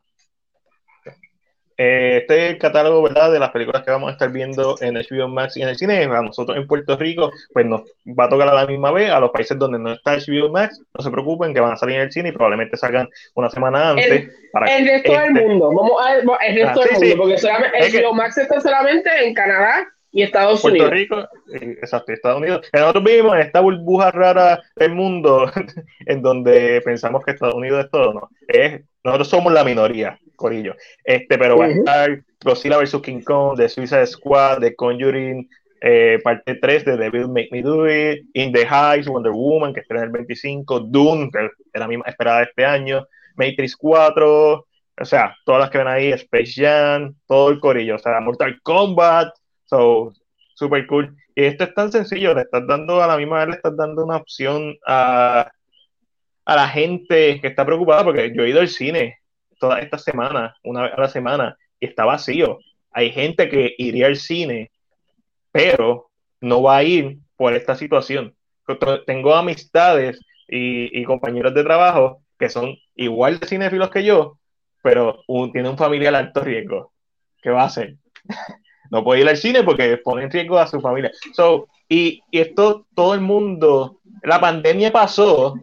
Eh, 1.84 2.18
este 2.18 2.46
es 2.46 2.52
el 2.54 2.58
catálogo 2.58 3.02
¿verdad? 3.02 3.32
de 3.32 3.40
las 3.40 3.52
películas 3.52 3.84
que 3.84 3.92
vamos 3.92 4.10
a 4.10 4.14
estar 4.14 4.32
viendo 4.32 4.76
en 4.80 4.96
HBO 4.96 5.28
Max 5.28 5.58
y 5.58 5.62
en 5.62 5.70
el 5.70 5.76
cine. 5.76 6.04
A 6.04 6.22
nosotros 6.22 6.58
en 6.58 6.66
Puerto 6.66 6.96
Rico, 6.96 7.32
pues 7.52 7.66
nos 7.66 7.82
va 8.08 8.26
a 8.26 8.30
tocar 8.30 8.48
a 8.48 8.54
la 8.54 8.66
misma 8.66 8.92
vez. 8.92 9.10
A 9.10 9.20
los 9.20 9.32
países 9.32 9.58
donde 9.58 9.80
no 9.80 9.92
está 9.92 10.16
HBO 10.16 10.50
Max, 10.50 10.82
no 10.94 11.04
se 11.04 11.12
preocupen 11.12 11.54
que 11.54 11.60
van 11.60 11.74
a 11.74 11.78
salir 11.78 11.98
en 11.98 12.04
el 12.04 12.12
cine 12.12 12.30
y 12.30 12.32
probablemente 12.32 12.78
salgan 12.78 13.10
una 13.36 13.50
semana 13.50 13.92
antes. 13.92 14.10
El, 14.10 14.32
para 14.52 14.78
el 14.78 14.88
resto 14.88 15.12
del 15.12 15.22
este 15.24 15.48
mundo, 15.48 15.74
vamos 15.74 16.02
a 16.02 16.14
el 16.48 16.56
resto 16.56 16.82
ah, 16.82 16.86
del 16.86 17.10
mundo, 17.10 17.18
porque 17.18 18.02
HBO 18.02 18.14
Max 18.14 18.38
está 18.38 18.62
solamente 18.62 19.10
en 19.26 19.34
Canadá 19.34 19.88
y 20.14 20.22
Estados 20.22 20.62
Puerto 20.62 20.78
Unidos. 20.78 20.92
Rico, 20.92 21.20
eh, 21.54 21.78
exacto, 21.82 22.14
Estados 22.14 22.38
Unidos. 22.38 22.66
Nosotros 22.72 23.04
vivimos 23.04 23.36
en 23.36 23.42
esta 23.42 23.60
burbuja 23.60 24.12
rara 24.12 24.62
del 24.76 24.94
mundo 24.94 25.52
en 26.06 26.22
donde 26.22 26.82
pensamos 26.82 27.26
que 27.26 27.32
Estados 27.32 27.56
Unidos 27.56 27.84
es 27.84 27.92
todo, 27.92 28.14
¿no? 28.14 28.30
Es, 28.48 28.82
nosotros 29.04 29.28
somos 29.28 29.52
la 29.52 29.64
minoría, 29.64 30.20
Corillo. 30.36 30.76
Este, 31.04 31.38
pero 31.38 31.58
va 31.58 31.66
a 31.66 31.70
estar 31.70 32.24
Godzilla 32.44 32.78
vs. 32.78 33.02
King 33.02 33.22
Kong, 33.22 33.58
The 33.58 33.70
Suicide 33.70 34.08
Squad, 34.08 34.60
The 34.60 34.76
Conjuring, 34.76 35.50
eh, 35.82 36.20
parte 36.24 36.56
3 36.56 36.86
de 36.86 36.98
Devil 36.98 37.28
Make 37.28 37.50
Me 37.52 37.62
Do 37.62 37.90
It, 37.90 38.26
In 38.34 38.52
the 38.52 38.66
Heights, 38.66 39.08
Wonder 39.08 39.32
Woman, 39.32 39.74
que 39.74 39.82
está 39.82 39.96
en 39.96 40.04
el 40.04 40.10
25, 40.10 40.80
Dune, 40.80 41.30
que 41.32 41.46
es 41.46 41.80
la 41.80 41.88
misma 41.88 42.06
esperada 42.08 42.44
este 42.44 42.66
año, 42.66 43.06
Matrix 43.36 43.76
4, 43.76 44.54
o 45.02 45.06
sea, 45.06 45.36
todas 45.46 45.62
las 45.62 45.70
que 45.70 45.80
ven 45.80 45.88
ahí, 45.88 46.12
Space 46.14 46.54
Jam, 46.56 47.16
todo 47.28 47.50
el 47.50 47.60
corillo, 47.60 47.96
o 47.96 48.00
sea, 48.00 48.20
Mortal 48.20 48.60
Kombat, 48.62 49.34
So, 49.66 50.14
super 50.54 50.86
cool. 50.86 51.16
Y 51.36 51.46
esto 51.46 51.64
es 51.64 51.74
tan 51.74 51.92
sencillo, 51.92 52.36
le 52.36 52.42
estás 52.42 52.68
dando 52.68 53.02
a 53.02 53.08
la 53.08 53.18
misma 53.18 53.40
vez, 53.40 53.48
le 53.48 53.56
estás 53.56 53.76
dando 53.76 54.04
una 54.06 54.18
opción 54.18 54.76
a, 54.86 55.52
a 56.46 56.56
la 56.56 56.68
gente 56.68 57.42
que 57.42 57.48
está 57.48 57.66
preocupada, 57.66 58.04
porque 58.04 58.32
yo 58.36 58.44
he 58.44 58.50
ido 58.50 58.60
al 58.60 58.68
cine 58.68 59.18
toda 59.64 59.80
esta 59.80 59.97
semana, 59.97 60.57
una 60.61 60.82
vez 60.82 60.91
a 60.91 60.99
la 60.99 61.07
semana, 61.07 61.57
y 61.80 61.86
está 61.86 62.03
vacío. 62.03 62.59
Hay 62.91 63.14
gente 63.14 63.47
que 63.47 63.74
iría 63.78 64.07
al 64.07 64.18
cine, 64.18 64.72
pero 65.53 66.09
no 66.41 66.61
va 66.61 66.76
a 66.76 66.84
ir 66.84 67.20
por 67.38 67.53
esta 67.53 67.74
situación. 67.74 68.36
Tengo 69.05 69.34
amistades 69.34 70.20
y, 70.49 70.99
y 70.99 71.05
compañeros 71.05 71.53
de 71.53 71.64
trabajo 71.64 72.22
que 72.38 72.49
son 72.49 72.76
igual 72.95 73.39
de 73.39 73.47
cinéfilos 73.47 73.89
que 73.89 74.03
yo, 74.03 74.38
pero 74.82 75.24
un, 75.28 75.53
tiene 75.53 75.70
un 75.70 75.78
familiar 75.78 76.14
alto 76.14 76.41
riesgo. 76.41 76.91
¿Qué 77.41 77.49
va 77.49 77.61
a 77.61 77.68
hacer? 77.68 77.95
no 78.91 79.01
puede 79.01 79.22
ir 79.22 79.30
al 79.30 79.38
cine 79.38 79.64
porque 79.64 79.95
pone 79.95 80.24
en 80.24 80.32
riesgo 80.32 80.59
a 80.59 80.68
su 80.68 80.82
familia. 80.82 81.14
So, 81.34 81.70
y, 81.88 82.22
y 82.32 82.39
esto, 82.39 82.86
todo 82.93 83.14
el 83.14 83.22
mundo, 83.22 84.01
la 84.24 84.41
pandemia 84.41 84.91
pasó 84.91 85.55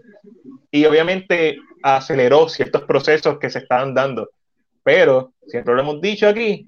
y 0.70 0.86
obviamente 0.86 1.58
aceleró 1.82 2.48
ciertos 2.48 2.82
procesos 2.82 3.38
que 3.38 3.50
se 3.50 3.60
estaban 3.60 3.94
dando. 3.94 4.30
Pero, 4.82 5.32
siempre 5.46 5.74
lo 5.74 5.80
hemos 5.80 6.00
dicho 6.00 6.28
aquí, 6.28 6.66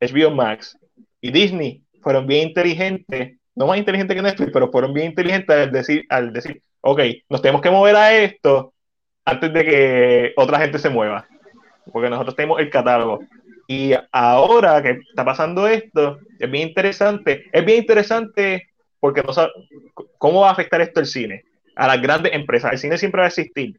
HBO 0.00 0.30
Max 0.30 0.78
y 1.20 1.30
Disney 1.30 1.82
fueron 2.02 2.26
bien 2.26 2.48
inteligentes, 2.48 3.38
no 3.54 3.66
más 3.66 3.78
inteligentes 3.78 4.14
que 4.14 4.22
Netflix, 4.22 4.50
pero 4.52 4.70
fueron 4.70 4.92
bien 4.92 5.06
inteligentes 5.06 5.56
al 5.56 5.72
decir, 5.72 6.06
al 6.08 6.32
decir, 6.32 6.62
ok, 6.80 7.00
nos 7.28 7.42
tenemos 7.42 7.60
que 7.60 7.70
mover 7.70 7.96
a 7.96 8.14
esto 8.16 8.72
antes 9.24 9.52
de 9.52 9.64
que 9.64 10.32
otra 10.36 10.60
gente 10.60 10.78
se 10.78 10.88
mueva, 10.88 11.26
porque 11.92 12.08
nosotros 12.08 12.36
tenemos 12.36 12.60
el 12.60 12.70
catálogo. 12.70 13.20
Y 13.66 13.92
ahora 14.12 14.82
que 14.82 15.00
está 15.10 15.24
pasando 15.24 15.68
esto, 15.68 16.18
es 16.38 16.50
bien 16.50 16.68
interesante. 16.68 17.44
Es 17.52 17.64
bien 17.66 17.80
interesante 17.80 18.68
porque 18.98 19.22
no 19.22 19.34
sabe 19.34 19.52
cómo 20.16 20.40
va 20.40 20.48
a 20.48 20.52
afectar 20.52 20.80
esto 20.80 21.00
el 21.00 21.06
cine. 21.06 21.44
A 21.76 21.86
las 21.86 22.00
grandes 22.00 22.32
empresas. 22.32 22.72
El 22.72 22.78
cine 22.78 22.96
siempre 22.96 23.20
va 23.20 23.26
a 23.26 23.28
existir, 23.28 23.78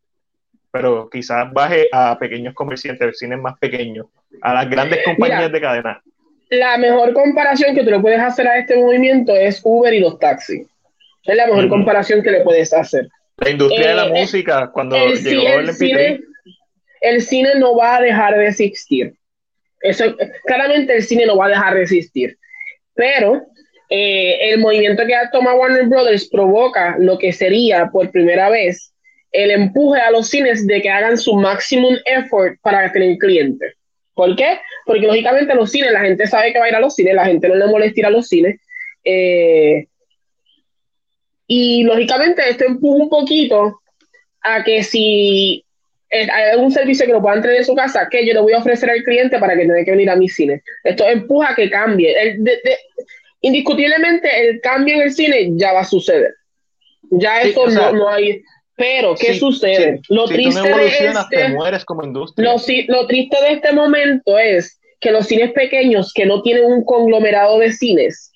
pero 0.72 1.09
quizás 1.09 1.51
baje 1.51 1.88
a 1.91 2.17
pequeños 2.20 2.53
comerciantes, 2.53 3.07
el 3.07 3.15
cine 3.15 3.38
más 3.38 3.57
pequeño, 3.59 4.09
a 4.41 4.53
las 4.53 4.70
grandes 4.70 5.03
compañías 5.03 5.51
de 5.51 5.61
cadena. 5.61 6.01
La 6.49 6.78
mejor 6.78 7.13
comparación 7.13 7.76
que 7.76 7.84
tú 7.84 7.91
le 7.91 7.99
puedes 7.99 8.20
hacer 8.20 8.47
a 8.47 8.57
este 8.57 8.76
movimiento 8.76 9.36
es 9.36 9.61
Uber 9.63 9.93
y 9.93 9.99
los 9.99 10.17
taxis. 10.20 10.67
Es 11.24 11.36
la 11.36 11.47
mejor 11.47 11.70
comparación 11.70 12.24
que 12.24 12.32
le 12.32 12.41
puedes 12.41 12.74
hacer. 12.74 13.07
La 13.38 13.51
industria 13.51 13.89
de 13.89 13.95
la 13.95 14.07
eh, 14.07 14.22
música, 14.22 14.72
cuando 14.72 14.95
llegó 14.97 15.59
el, 15.59 15.74
cine, 15.74 16.20
el 17.01 17.22
cine 17.22 17.49
no 17.57 17.76
va 17.76 17.97
a 17.97 18.01
dejar 18.01 18.38
de 18.38 18.47
existir 18.47 19.13
eso, 19.82 20.15
claramente 20.45 20.95
el 20.95 21.03
cine 21.03 21.26
no 21.26 21.38
va 21.38 21.45
a 21.45 21.49
dejar 21.49 21.76
de 21.76 21.84
existir. 21.84 22.38
Pero 22.93 23.41
eh, 23.89 24.51
el 24.51 24.59
movimiento 24.59 25.05
que 25.05 25.15
ha 25.15 25.32
tomado 25.32 25.57
Warner 25.57 25.88
Brothers 25.88 26.30
provoca 26.30 26.95
lo 26.99 27.17
que 27.17 27.32
sería 27.32 27.89
por 27.91 28.11
primera 28.11 28.49
vez 28.49 28.93
el 29.32 29.51
empuje 29.51 29.99
a 29.99 30.11
los 30.11 30.27
cines 30.30 30.65
de 30.65 30.82
que 30.82 30.89
hagan 30.89 31.17
su 31.17 31.36
maximum 31.36 31.95
effort 32.05 32.59
para 32.61 32.91
tener 32.91 33.17
clientes. 33.17 33.73
¿Por 34.13 34.36
qué? 34.36 34.59
Porque 34.86 35.07
lógicamente 35.07 35.55
los 35.55 35.71
cines, 35.71 35.91
la 35.91 36.01
gente 36.01 36.27
sabe 36.27 36.51
que 36.51 36.59
va 36.59 36.65
a 36.65 36.69
ir 36.69 36.75
a 36.75 36.80
los 36.80 36.95
cines, 36.95 37.13
la 37.13 37.25
gente 37.25 37.47
no 37.47 37.55
le 37.55 37.67
molesta 37.67 37.99
ir 37.99 38.05
a 38.05 38.09
los 38.09 38.27
cines. 38.27 38.59
Eh, 39.03 39.88
y 41.47 41.84
lógicamente 41.84 42.47
esto 42.47 42.65
empuja 42.65 43.03
un 43.03 43.09
poquito 43.09 43.80
a 44.41 44.63
que 44.63 44.84
si 44.84 45.63
hay 46.11 46.51
algún 46.51 46.71
servicio 46.71 47.05
que 47.05 47.11
lo 47.11 47.21
puedan 47.21 47.41
tener 47.41 47.57
en 47.57 47.65
su 47.65 47.75
casa, 47.75 48.07
que 48.09 48.25
yo 48.25 48.34
le 48.34 48.41
voy 48.41 48.53
a 48.53 48.59
ofrecer 48.59 48.89
al 48.89 49.03
cliente 49.03 49.38
para 49.39 49.55
que 49.55 49.61
tenga 49.61 49.84
que 49.84 49.91
venir 49.91 50.09
a 50.09 50.15
mi 50.15 50.27
cine. 50.27 50.63
Esto 50.84 51.07
empuja 51.07 51.51
a 51.51 51.55
que 51.55 51.69
cambie. 51.69 52.15
indiscutiblemente 53.41 54.49
el 54.49 54.59
cambio 54.61 54.95
en 54.95 55.01
el 55.01 55.11
cine 55.11 55.51
ya 55.53 55.73
va 55.73 55.82
a 55.82 55.86
suceder. 55.86 56.34
Ya 57.11 57.41
eso 57.41 57.67
no, 57.67 58.09
hay. 58.09 58.43
Pero, 58.80 59.13
¿qué 59.13 59.34
sucede? 59.38 59.99
lo 60.07 60.23
triste 60.25 60.61
de 60.61 60.88
este, 60.88 61.05
industria. 62.05 62.53
Lo, 62.88 63.07
triste 63.07 63.38
de 63.41 63.51
este 63.51 63.73
momento 63.73 64.39
es 64.39 64.80
que 65.01 65.11
los 65.11 65.27
cines 65.27 65.51
pequeños 65.51 66.13
que 66.13 66.25
no 66.25 66.41
tienen 66.41 66.63
un 66.63 66.86
conglomerado 66.86 67.59
de 67.59 67.73
cines, 67.73 68.32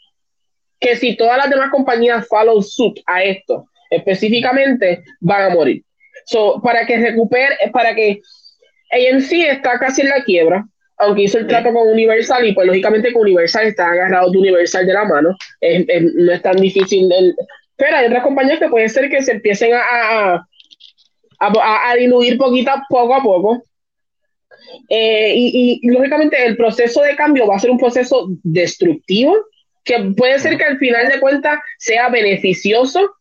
que 0.81 0.97
si 0.97 1.15
todas 1.15 1.37
las 1.37 1.49
demás 1.49 1.69
compañías 1.71 2.27
follow 2.27 2.61
suit 2.61 2.99
a 3.05 3.23
esto, 3.23 3.65
específicamente, 3.89 5.01
van 5.21 5.43
a 5.49 5.55
morir. 5.55 5.81
So, 6.25 6.61
para 6.61 6.85
que 6.85 6.97
recupere, 6.97 7.55
para 7.71 7.95
que 7.95 8.19
sí 9.21 9.45
está 9.45 9.79
casi 9.79 10.01
en 10.01 10.09
la 10.09 10.25
quiebra, 10.25 10.65
aunque 10.97 11.23
hizo 11.23 11.37
el 11.37 11.47
trato 11.47 11.71
con 11.71 11.87
Universal 11.87 12.45
y 12.45 12.53
pues 12.53 12.67
lógicamente 12.67 13.13
con 13.13 13.21
Universal 13.21 13.67
está 13.67 13.91
agarrado 13.91 14.29
de 14.29 14.39
Universal 14.39 14.85
de 14.85 14.93
la 14.93 15.05
mano, 15.05 15.29
no 15.29 16.31
es 16.33 16.41
tan 16.41 16.57
difícil. 16.57 17.09
Pero 17.75 17.97
hay 17.97 18.05
otras 18.05 18.23
compañías 18.23 18.59
que 18.59 18.69
puede 18.69 18.89
ser 18.89 19.09
que 19.09 19.21
se 19.21 19.33
empiecen 19.33 19.73
a, 19.73 20.45
a, 21.39 21.89
a, 21.91 21.95
diluir 21.95 22.37
poquito, 22.37 22.71
poco 22.89 23.15
a 23.15 23.23
poco. 23.23 23.63
Eh, 24.89 25.33
y, 25.35 25.79
y, 25.81 25.87
lógicamente 25.89 26.45
el 26.45 26.55
proceso 26.55 27.01
de 27.01 27.15
cambio 27.15 27.47
va 27.47 27.55
a 27.55 27.59
ser 27.59 27.71
un 27.71 27.77
proceso 27.77 28.27
destructivo, 28.43 29.35
que 29.83 29.99
puede 30.15 30.39
ser 30.39 30.57
que 30.57 30.63
al 30.63 30.77
final 30.77 31.09
de 31.09 31.19
cuentas 31.19 31.59
sea 31.77 32.09
beneficioso 32.09 33.11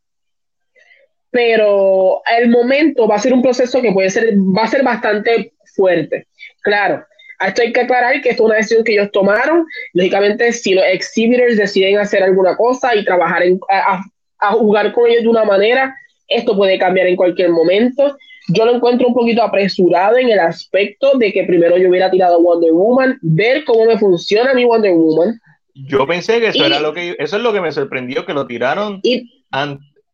pero 1.33 2.21
el 2.39 2.51
momento 2.51 3.09
va 3.09 3.17
a 3.17 3.19
ser 3.19 3.33
un 3.33 3.41
proceso 3.41 3.81
que 3.81 3.91
puede 3.91 4.11
ser, 4.11 4.35
va 4.37 4.65
a 4.65 4.69
ser 4.69 4.85
bastante 4.85 5.55
fuerte. 5.75 6.29
Claro, 6.61 7.05
esto 7.45 7.63
hay 7.63 7.73
que 7.73 7.81
aclarar 7.81 8.21
que 8.21 8.29
esto 8.29 8.43
es 8.43 8.47
una 8.47 8.57
decisión 8.57 8.85
que 8.85 8.93
ellos 8.93 9.11
tomaron. 9.13 9.65
Lógicamente, 9.95 10.53
si 10.53 10.75
los 10.75 10.85
exhibitors 10.85 11.57
deciden 11.57 11.99
hacer 11.99 12.23
alguna 12.23 12.55
cosa 12.55 12.95
y 12.95 13.03
trabajar 13.03 13.45
en, 13.45 13.59
a, 13.71 14.05
jugar 14.51 14.93
con 14.93 15.09
ellos 15.09 15.23
de 15.23 15.29
una 15.29 15.45
manera, 15.45 15.95
esto 16.29 16.57
puede 16.57 16.79
cambiar 16.79 17.07
en 17.07 17.17
cualquier 17.17 17.51
momento. 17.51 18.17
Yo 18.49 18.65
lo 18.65 18.75
encuentro 18.75 19.07
un 19.07 19.15
poquito 19.15 19.43
apresurado 19.43 20.17
en 20.17 20.31
el 20.31 20.41
aspecto 20.41 21.17
de 21.19 21.33
que 21.33 21.45
primero 21.45 21.79
yo 21.79 21.89
hubiera 21.89 22.11
tirado 22.11 22.43
Wonder 22.43 22.73
Woman, 22.73 23.19
ver 23.23 23.65
cómo 23.65 23.85
me 23.85 23.99
funciona 23.99 24.53
mi 24.53 24.65
Wonder 24.65 24.93
Woman. 24.93 25.41
Yo 25.75 26.07
pensé 26.07 26.41
que 26.41 26.49
eso 26.49 26.67
era 26.67 26.81
lo 26.81 26.93
que 26.93 27.15
eso 27.19 27.37
es 27.37 27.43
lo 27.43 27.53
que 27.53 27.61
me 27.61 27.73
sorprendió 27.73 28.27
que 28.27 28.35
lo 28.35 28.47
tiraron, 28.47 29.01
y, 29.03 29.45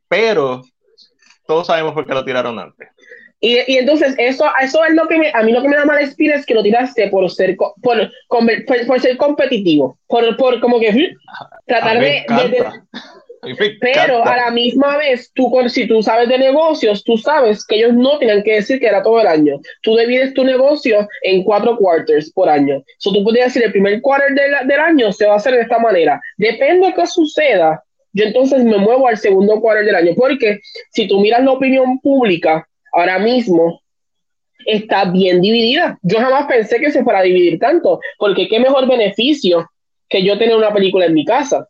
pero 0.07 0.63
todos 1.47 1.67
sabemos 1.67 1.95
por 1.95 2.07
qué 2.07 2.15
lo 2.15 2.25
tiraron 2.25 2.59
antes. 2.59 2.89
Y, 3.41 3.59
y, 3.67 3.79
entonces 3.79 4.15
eso, 4.19 4.45
eso 4.61 4.85
es 4.85 4.95
lo 4.95 5.07
que 5.07 5.17
me, 5.17 5.31
a 5.33 5.43
mí 5.43 5.53
lo 5.53 5.63
que 5.63 5.69
me 5.69 5.77
da 5.77 5.85
mal 5.85 6.01
espina 6.01 6.35
es 6.35 6.45
que 6.45 6.55
lo 6.55 6.63
tiraste 6.63 7.09
por 7.09 7.31
ser 7.31 7.57
por, 7.57 7.75
por, 8.29 9.01
ser 9.01 9.17
competitivo, 9.17 9.97
por, 10.09 10.37
por 10.37 10.61
como 10.61 10.81
que 10.81 11.15
tratar 11.67 12.01
de, 12.01 12.27
pero 13.81 14.25
a 14.25 14.37
la 14.37 14.51
misma 14.51 14.97
vez, 14.97 15.31
tú 15.35 15.53
si 15.69 15.87
tú 15.87 16.03
sabes 16.03 16.29
de 16.29 16.39
negocios, 16.39 17.05
tú 17.05 17.17
sabes 17.17 17.65
que 17.65 17.77
ellos 17.77 17.95
no 17.95 18.19
tienen 18.19 18.43
que 18.43 18.55
decir 18.55 18.81
que 18.81 18.87
era 18.87 19.03
todo 19.03 19.21
el 19.21 19.27
año. 19.27 19.61
Tú 19.83 19.97
divides 19.97 20.35
tu 20.35 20.45
negocio 20.45 21.09
en 21.23 21.45
cuatro 21.45 21.77
quarters 21.77 22.33
por 22.33 22.49
año. 22.49 22.83
So, 22.99 23.13
tú 23.13 23.23
puedes 23.23 23.45
decir 23.45 23.63
el 23.63 23.73
primer 23.73 24.01
quarter 24.01 24.35
del, 24.35 24.67
del 24.67 24.81
año 24.81 25.13
se 25.13 25.27
va 25.27 25.35
a 25.35 25.37
hacer 25.37 25.55
de 25.55 25.63
esta 25.63 25.79
manera. 25.79 26.21
Depende 26.37 26.89
de 26.89 26.95
qué 26.95 27.07
suceda, 27.07 27.83
yo 28.13 28.25
entonces 28.25 28.65
me 28.65 28.79
muevo 28.79 29.07
al 29.07 29.17
segundo 29.17 29.61
cuarto 29.61 29.85
del 29.85 29.95
año, 29.95 30.13
porque 30.17 30.61
si 30.91 31.07
tú 31.07 31.21
miras 31.21 31.45
la 31.45 31.53
opinión 31.53 32.01
pública 32.01 32.67
ahora 32.93 33.19
mismo, 33.19 33.81
está 34.67 35.05
bien 35.05 35.41
dividida. 35.41 35.99
Yo 36.03 36.19
jamás 36.19 36.47
pensé 36.47 36.81
que 36.81 36.91
se 36.91 37.05
fuera 37.05 37.21
a 37.21 37.23
dividir 37.23 37.59
tanto, 37.59 38.01
porque 38.19 38.49
qué 38.49 38.59
mejor 38.59 38.89
beneficio 38.89 39.71
que 40.09 40.23
yo 40.23 40.39
tener 40.39 40.57
una 40.57 40.73
película 40.73 41.07
en 41.07 41.15
mi 41.15 41.25
casa. 41.25 41.69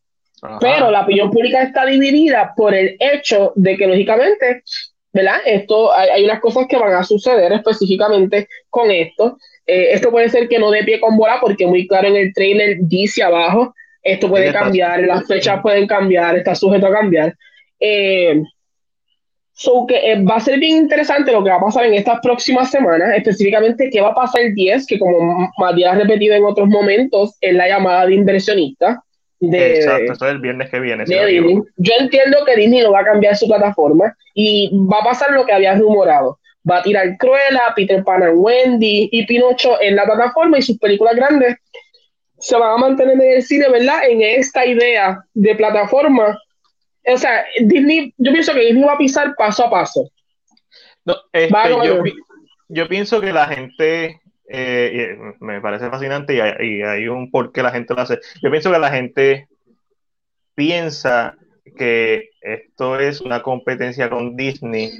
Pero 0.61 0.91
la 0.91 1.03
opinión 1.03 1.31
pública 1.31 1.63
está 1.63 1.87
dividida 1.87 2.53
por 2.57 2.75
el 2.75 2.97
hecho 2.99 3.53
de 3.57 3.77
que, 3.77 3.87
lógicamente, 3.87 4.63
¿verdad? 5.13 5.39
Esto, 5.45 5.93
hay, 5.93 6.25
unas 6.25 6.41
cosas 6.41 6.67
que 6.69 6.77
van 6.77 6.95
a 6.95 7.05
suceder 7.05 7.53
específicamente 7.53 8.49
con 8.71 8.91
esto. 8.91 9.39
Eh, 9.67 9.89
esto 9.93 10.11
puede 10.11 10.29
ser 10.29 10.49
que 10.49 10.59
no 10.59 10.71
dé 10.71 10.85
pie 10.85 11.01
con 11.01 11.17
bola, 11.17 11.39
porque 11.41 11.67
muy 11.67 11.87
claro 11.87 12.09
en 12.09 12.17
el 12.17 12.33
trailer 12.33 12.79
dice 12.81 13.23
abajo 13.23 13.75
esto 14.03 14.29
puede 14.29 14.53
cambiar, 14.53 15.01
las 15.01 15.27
fechas 15.27 15.61
pueden 15.61 15.87
cambiar, 15.87 16.37
está 16.37 16.55
sujeto 16.55 16.87
a 16.87 16.93
cambiar. 16.93 17.35
Eh, 17.81 18.43
so 19.53 19.87
que 19.87 20.13
eh, 20.13 20.23
va 20.23 20.37
a 20.37 20.41
ser 20.41 20.59
bien 20.59 20.77
interesante 20.77 21.33
lo 21.33 21.43
que 21.43 21.51
va 21.51 21.57
a 21.57 21.61
pasar 21.61 21.85
en 21.85 21.95
estas 21.95 22.21
próximas 22.21 22.71
semanas, 22.71 23.13
específicamente 23.17 23.91
qué 23.91 24.01
va 24.01 24.11
a 24.11 24.15
pasar 24.15 24.43
el 24.43 24.55
10, 24.55 24.87
que 24.87 24.99
como 24.99 25.51
Matías 25.59 25.93
ha 25.93 25.99
repetido 25.99 26.35
en 26.35 26.45
otros 26.45 26.69
momentos, 26.69 27.37
es 27.41 27.55
la 27.55 27.69
llamada 27.69 28.07
de 28.07 28.15
inversionista. 28.15 29.03
De, 29.41 29.77
Exacto, 29.77 30.13
esto 30.13 30.27
es 30.27 30.33
el 30.33 30.41
viernes 30.41 30.69
que 30.69 30.81
viene. 30.81 31.05
Yo 31.07 31.93
entiendo 31.99 32.45
que 32.45 32.57
Disney 32.57 32.83
no 32.83 32.93
va 32.93 33.01
a 33.01 33.05
cambiar 33.05 33.37
su 33.37 33.47
plataforma 33.47 34.17
y 34.35 34.71
va 34.73 34.99
a 35.01 35.05
pasar 35.05 35.31
lo 35.31 35.47
que 35.47 35.53
había 35.53 35.77
rumorado. 35.77 36.39
Va 36.69 36.79
a 36.79 36.83
tirar 36.83 37.17
Cruella, 37.19 37.73
Peter 37.77 38.03
Pan 38.03 38.23
and 38.23 38.37
Wendy 38.37 39.09
y 39.13 39.27
Pinocho 39.27 39.81
en 39.81 39.97
la 39.97 40.05
plataforma 40.05 40.59
y 40.59 40.63
sus 40.63 40.79
películas 40.79 41.15
grandes 41.15 41.57
se 42.39 42.57
van 42.57 42.73
a 42.73 42.77
mantener 42.79 43.15
en 43.15 43.33
el 43.33 43.43
cine, 43.43 43.69
¿verdad? 43.69 44.09
En 44.09 44.23
esta 44.23 44.65
idea 44.65 45.21
de 45.35 45.55
plataforma. 45.55 46.39
O 47.07 47.17
sea, 47.17 47.45
Disney, 47.61 48.15
yo 48.17 48.33
pienso 48.33 48.53
que 48.53 48.61
Disney 48.61 48.85
va 48.85 48.95
a 48.95 48.99
pisar 48.99 49.35
paso 49.37 49.67
a 49.67 49.71
paso. 49.71 50.11
No, 51.05 51.17
este, 51.33 51.55
yo, 52.69 52.89
pienso 52.89 53.21
que 53.21 53.33
la 53.33 53.47
gente, 53.47 54.21
eh, 54.49 55.19
me 55.41 55.61
parece 55.61 55.91
fascinante 55.91 56.35
y 56.35 56.41
hay, 56.41 57.09
un 57.09 57.31
por 57.31 57.53
qué 57.53 57.63
la 57.63 57.71
gente 57.71 57.95
lo 57.95 58.01
hace. 58.01 58.19
Yo 58.43 58.51
pienso 58.51 58.73
que 58.73 58.79
la 58.79 58.91
gente 58.91 59.49
piensa 60.55 61.37
que 61.77 62.31
esto 62.41 62.99
es 62.99 63.21
una 63.21 63.43
competencia 63.43 64.09
con 64.09 64.37
Disney, 64.37 64.91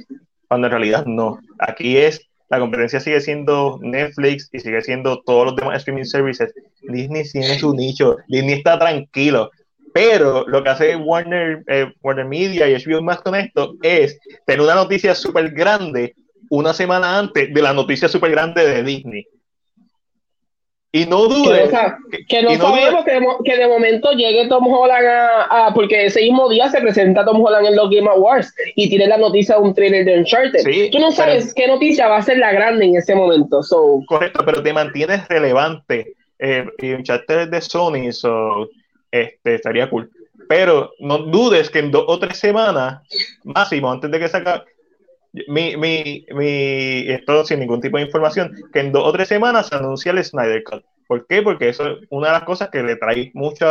cuando 0.47 0.67
en 0.67 0.71
realidad 0.71 1.05
no. 1.05 1.39
Aquí 1.57 1.97
es 1.97 2.29
la 2.49 2.59
competencia 2.59 2.99
sigue 2.99 3.21
siendo 3.21 3.79
Netflix 3.81 4.49
y 4.51 4.59
sigue 4.59 4.81
siendo 4.81 5.21
todos 5.21 5.45
los 5.45 5.55
demás 5.55 5.77
streaming 5.77 6.03
services. 6.03 6.53
Disney 6.81 7.23
tiene 7.23 7.59
su 7.59 7.73
nicho, 7.73 8.17
Disney 8.27 8.55
está 8.55 8.77
tranquilo. 8.79 9.51
Pero 9.93 10.47
lo 10.47 10.63
que 10.63 10.69
hace 10.69 10.95
Warner, 10.95 11.63
eh, 11.67 11.91
Warner 12.01 12.25
Media 12.25 12.67
y 12.67 12.75
HBO 12.75 13.01
Max 13.01 13.21
con 13.23 13.35
esto 13.35 13.75
es 13.81 14.19
tener 14.45 14.61
una 14.61 14.75
noticia 14.75 15.15
súper 15.15 15.51
grande 15.51 16.15
una 16.49 16.73
semana 16.73 17.17
antes 17.17 17.53
de 17.53 17.61
la 17.61 17.73
noticia 17.73 18.07
súper 18.07 18.31
grande 18.31 18.67
de 18.67 18.83
Disney. 18.83 19.27
Y 20.91 21.05
no 21.05 21.27
dudes. 21.27 21.69
Que, 22.27 22.41
no, 22.41 22.55
sabemos 22.55 23.05
que, 23.45 23.57
de, 23.57 23.67
momento 23.67 24.11
llegue 24.13 24.47
Tom 24.47 24.65
Holland 24.67 25.05
a, 25.07 25.71
Porque 25.75 26.07
ese 26.07 26.21
mismo 26.21 26.49
día 26.49 26.67
se 26.69 26.81
presenta 26.81 27.23
Tom 27.23 27.43
Holland 27.43 27.67
en 27.67 27.75
los 27.75 27.91
Game 27.91 28.09
Awards 28.09 28.51
y 28.75 28.89
tiene 28.89 29.05
la 29.05 29.17
noticia 29.17 29.55
de 29.55 29.61
un 29.61 29.75
trailer 29.75 30.05
de 30.05 30.17
Uncharted. 30.17 30.89
Tú 30.91 30.99
no 30.99 31.11
sabes 31.11 31.53
qué 31.53 31.67
noticia 31.67 32.07
va 32.07 32.17
a 32.17 32.23
ser 32.23 32.39
la 32.39 32.51
grande 32.53 32.85
en 32.85 32.95
ese 32.95 33.13
momento. 33.13 33.61
So. 33.61 34.01
Correcto, 34.07 34.43
pero 34.43 34.63
te 34.63 34.73
mantienes 34.73 35.27
relevante. 35.27 36.13
Eh, 36.39 36.65
y 36.79 36.93
Uncharted 36.93 37.49
de 37.49 37.61
Sony, 37.61 38.11
so, 38.11 38.69
este, 39.11 39.55
estaría 39.55 39.89
cool. 39.89 40.09
Pero 40.47 40.91
no 40.99 41.19
dudes 41.19 41.69
que 41.69 41.79
en 41.79 41.91
dos 41.91 42.05
o 42.07 42.17
tres 42.17 42.39
semanas, 42.39 43.01
máximo, 43.43 43.91
antes 43.91 44.09
de 44.09 44.19
que 44.19 44.27
saca 44.27 44.63
mi, 45.33 45.77
mi, 45.77 46.25
mi, 46.31 47.09
esto 47.09 47.45
sin 47.45 47.59
ningún 47.59 47.81
tipo 47.81 47.97
de 47.97 48.03
información, 48.03 48.55
que 48.73 48.79
en 48.79 48.91
dos 48.91 49.03
o 49.05 49.11
tres 49.11 49.27
semanas 49.27 49.67
se 49.67 49.75
anuncia 49.75 50.11
el 50.11 50.23
Snyder 50.23 50.63
Cut. 50.63 50.83
¿Por 51.07 51.25
qué? 51.27 51.41
Porque 51.41 51.69
eso 51.69 51.87
es 51.87 51.97
una 52.09 52.27
de 52.27 52.33
las 52.33 52.43
cosas 52.43 52.69
que 52.69 52.83
le 52.83 52.95
trae 52.95 53.31
mucho 53.33 53.65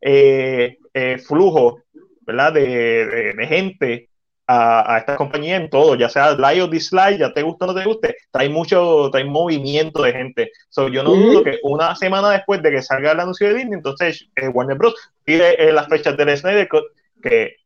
eh, 0.00 0.78
eh, 0.92 1.18
flujo, 1.18 1.82
¿verdad? 2.20 2.52
De, 2.52 3.32
de, 3.34 3.46
gente 3.46 4.10
a, 4.46 4.94
a 4.94 4.98
esta 4.98 5.16
compañía 5.16 5.56
en 5.56 5.70
todo, 5.70 5.94
ya 5.94 6.08
sea 6.08 6.36
like 6.36 6.62
o 6.62 6.68
dislike, 6.68 7.18
ya 7.18 7.32
te 7.32 7.42
gusta 7.42 7.64
o 7.64 7.68
no 7.68 7.74
te 7.74 7.84
guste, 7.84 8.16
trae 8.30 8.48
mucho, 8.48 9.08
trae 9.10 9.24
movimiento 9.24 10.02
de 10.02 10.12
gente. 10.12 10.52
So, 10.68 10.88
yo 10.88 11.02
no 11.02 11.10
dudo 11.14 11.42
que 11.42 11.58
una 11.62 11.94
semana 11.96 12.30
después 12.30 12.62
de 12.62 12.70
que 12.70 12.82
salga 12.82 13.12
el 13.12 13.20
anuncio 13.20 13.48
de 13.48 13.54
Disney, 13.54 13.74
entonces 13.74 14.28
eh, 14.36 14.48
Warner 14.48 14.76
Bros. 14.76 14.94
pide 15.24 15.72
las 15.72 15.88
fechas 15.88 16.16
del 16.16 16.36
Snyder 16.36 16.68
Cut, 16.68 16.84
que 17.22 17.56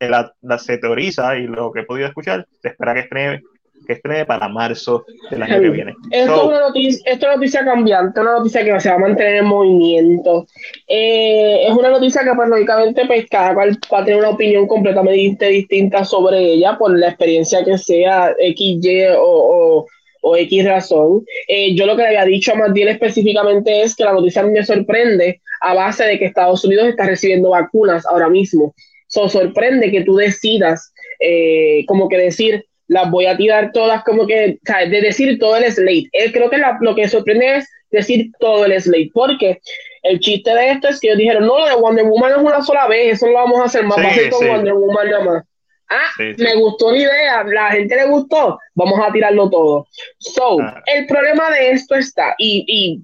la, 0.00 0.58
se 0.58 0.78
teoriza 0.78 1.36
y 1.36 1.46
lo 1.46 1.72
que 1.72 1.80
he 1.80 1.84
podido 1.84 2.08
escuchar, 2.08 2.46
se 2.60 2.68
espera 2.68 2.94
que 2.94 3.00
estrene, 3.00 3.42
que 3.86 3.94
estrene 3.94 4.24
para 4.24 4.48
marzo 4.48 5.04
del 5.30 5.42
año 5.42 5.60
que 5.60 5.70
viene. 5.70 5.94
Esto, 6.10 6.34
es 6.34 6.42
una 6.42 6.60
noticia, 6.60 7.02
esto 7.06 7.26
es 7.26 7.28
una 7.28 7.36
noticia 7.36 7.64
cambiante, 7.64 8.20
una 8.20 8.38
noticia 8.38 8.64
que 8.64 8.80
se 8.80 8.88
va 8.90 8.96
a 8.96 8.98
mantener 8.98 9.36
en 9.36 9.46
movimiento. 9.46 10.46
Eh, 10.88 11.66
es 11.66 11.72
una 11.72 11.90
noticia 11.90 12.22
que, 12.22 12.34
pues, 12.34 12.48
lógicamente, 12.48 13.06
pues, 13.06 13.26
cada 13.30 13.54
cual 13.54 13.78
va 13.92 14.00
a 14.00 14.04
tener 14.04 14.20
una 14.20 14.30
opinión 14.30 14.66
completamente 14.66 15.46
distinta 15.48 16.04
sobre 16.04 16.40
ella 16.40 16.76
por 16.78 16.96
la 16.98 17.08
experiencia 17.08 17.64
que 17.64 17.78
sea 17.78 18.34
XY 18.38 19.06
o, 19.16 19.22
o, 19.22 19.86
o 20.22 20.36
X 20.36 20.64
razón. 20.64 21.24
Eh, 21.48 21.74
yo 21.74 21.86
lo 21.86 21.96
que 21.96 22.02
le 22.02 22.08
había 22.08 22.24
dicho 22.24 22.52
a 22.52 22.56
Matiel 22.56 22.88
específicamente 22.88 23.82
es 23.82 23.94
que 23.94 24.04
la 24.04 24.12
noticia 24.12 24.42
me 24.42 24.64
sorprende 24.64 25.42
a 25.60 25.74
base 25.74 26.04
de 26.04 26.18
que 26.18 26.24
Estados 26.24 26.64
Unidos 26.64 26.88
está 26.88 27.06
recibiendo 27.06 27.50
vacunas 27.50 28.06
ahora 28.06 28.28
mismo. 28.28 28.74
So, 29.14 29.28
sorprende 29.28 29.92
que 29.92 30.00
tú 30.02 30.16
decidas, 30.16 30.92
eh, 31.20 31.84
como 31.86 32.08
que 32.08 32.18
decir, 32.18 32.66
las 32.88 33.08
voy 33.12 33.26
a 33.26 33.36
tirar 33.36 33.70
todas, 33.70 34.02
como 34.02 34.26
que, 34.26 34.58
o 34.60 34.66
sea, 34.66 34.86
de 34.86 35.00
decir 35.00 35.38
todo 35.38 35.56
el 35.56 35.70
slate. 35.70 36.08
Eh, 36.10 36.32
creo 36.32 36.50
que 36.50 36.60
lo 36.80 36.94
que 36.96 37.06
sorprende 37.06 37.58
es 37.58 37.68
decir 37.90 38.32
todo 38.40 38.64
el 38.64 38.80
slate, 38.80 39.12
porque 39.14 39.60
el 40.02 40.18
chiste 40.18 40.52
de 40.52 40.72
esto 40.72 40.88
es 40.88 40.98
que 40.98 41.06
ellos 41.06 41.18
dijeron, 41.18 41.46
no, 41.46 41.60
lo 41.60 41.66
de 41.66 41.76
Wonder 41.76 42.04
Woman 42.06 42.32
es 42.32 42.38
una 42.38 42.62
sola 42.62 42.88
vez, 42.88 43.14
eso 43.14 43.28
lo 43.28 43.34
vamos 43.34 43.60
a 43.60 43.66
hacer 43.66 43.84
más 43.84 44.02
fácil 44.02 44.30
con 44.30 44.48
Wonder 44.48 44.74
Woman 44.74 45.08
nada 45.08 45.24
más. 45.24 45.44
Ah, 45.88 46.10
me 46.18 46.56
gustó 46.56 46.90
la 46.90 46.98
idea, 46.98 47.44
la 47.44 47.70
gente 47.70 47.94
le 47.94 48.06
gustó, 48.06 48.58
vamos 48.74 48.98
a 48.98 49.12
tirarlo 49.12 49.48
todo. 49.48 49.86
So, 50.18 50.60
ah. 50.60 50.82
el 50.86 51.06
problema 51.06 51.52
de 51.52 51.70
esto 51.70 51.94
está, 51.94 52.34
y, 52.36 52.64
y, 52.66 53.00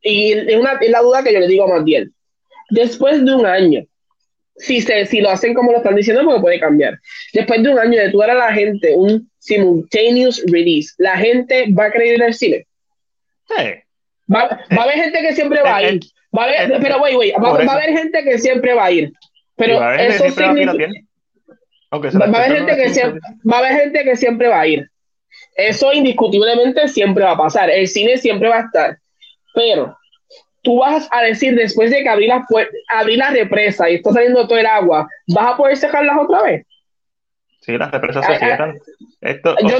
y 0.00 0.32
es, 0.32 0.56
una, 0.56 0.78
es 0.80 0.90
la 0.90 1.02
duda 1.02 1.22
que 1.22 1.34
yo 1.34 1.40
le 1.40 1.48
digo 1.48 1.64
a 1.64 1.78
Matiel, 1.78 2.10
después 2.70 3.22
de 3.22 3.34
un 3.34 3.44
año, 3.44 3.84
si, 4.60 4.80
se, 4.80 5.06
si 5.06 5.20
lo 5.20 5.30
hacen 5.30 5.54
como 5.54 5.72
lo 5.72 5.78
están 5.78 5.96
diciendo, 5.96 6.24
porque 6.24 6.40
puede 6.40 6.60
cambiar. 6.60 6.98
Después 7.32 7.62
de 7.62 7.70
un 7.70 7.78
año 7.78 7.98
de 7.98 8.10
tú 8.10 8.18
dar 8.18 8.30
a 8.30 8.34
la 8.34 8.52
gente 8.52 8.94
un 8.94 9.28
simultaneous 9.38 10.42
release, 10.46 10.92
la 10.98 11.16
gente 11.16 11.66
va 11.72 11.86
a 11.86 11.90
creer 11.90 12.16
en 12.16 12.22
el 12.22 12.34
cine. 12.34 12.66
Sí. 13.48 13.64
Va, 14.32 14.48
va, 14.76 14.82
a 14.82 14.84
haber 14.84 14.96
gente 14.96 15.20
que 15.20 15.34
siempre 15.34 15.62
va 15.62 15.76
a 15.76 15.82
ir. 15.82 16.00
Va 16.36 16.44
a 16.44 16.46
haber, 16.46 16.80
pero, 16.80 16.98
güey, 16.98 17.14
güey, 17.14 17.32
va, 17.32 17.52
va, 17.52 17.72
a 17.72 17.76
haber 17.76 17.96
gente 17.96 18.22
que 18.22 18.38
siempre 18.38 18.74
va 18.74 18.84
a 18.84 18.92
ir. 18.92 19.12
Pero 19.56 19.92
eso 19.94 20.30
significa 20.30 20.76
va, 21.92 22.38
a 22.38 22.44
haber 22.44 22.58
gente 22.58 22.76
que 22.76 22.90
siempre, 22.90 23.20
va 23.50 23.56
a 23.56 23.58
haber 23.58 23.80
gente 23.80 24.04
que 24.04 24.16
siempre 24.16 24.48
va 24.48 24.60
a 24.60 24.66
ir. 24.66 24.88
Eso 25.56 25.92
indiscutiblemente 25.92 26.88
siempre 26.88 27.24
va 27.24 27.32
a 27.32 27.36
pasar. 27.36 27.70
El 27.70 27.88
cine 27.88 28.16
siempre 28.16 28.48
va 28.48 28.58
a 28.58 28.64
estar. 28.64 28.98
Pero 29.54 29.96
tú 30.62 30.78
vas 30.78 31.08
a 31.10 31.22
decir 31.22 31.54
después 31.54 31.90
de 31.90 32.02
que 32.02 32.08
abrí 32.08 32.26
la, 32.26 32.46
abrí 32.88 33.16
la 33.16 33.30
represa 33.30 33.88
y 33.88 33.96
está 33.96 34.12
saliendo 34.12 34.46
todo 34.46 34.58
el 34.58 34.66
agua, 34.66 35.08
¿vas 35.28 35.54
a 35.54 35.56
poder 35.56 35.76
cerrarlas 35.76 36.16
otra 36.18 36.42
vez? 36.42 36.66
Sí, 37.60 37.76
las 37.76 37.90
represas 37.90 38.24
se 38.24 38.38
cierran. 38.38 38.78
Esto, 39.20 39.54
yo, 39.60 39.76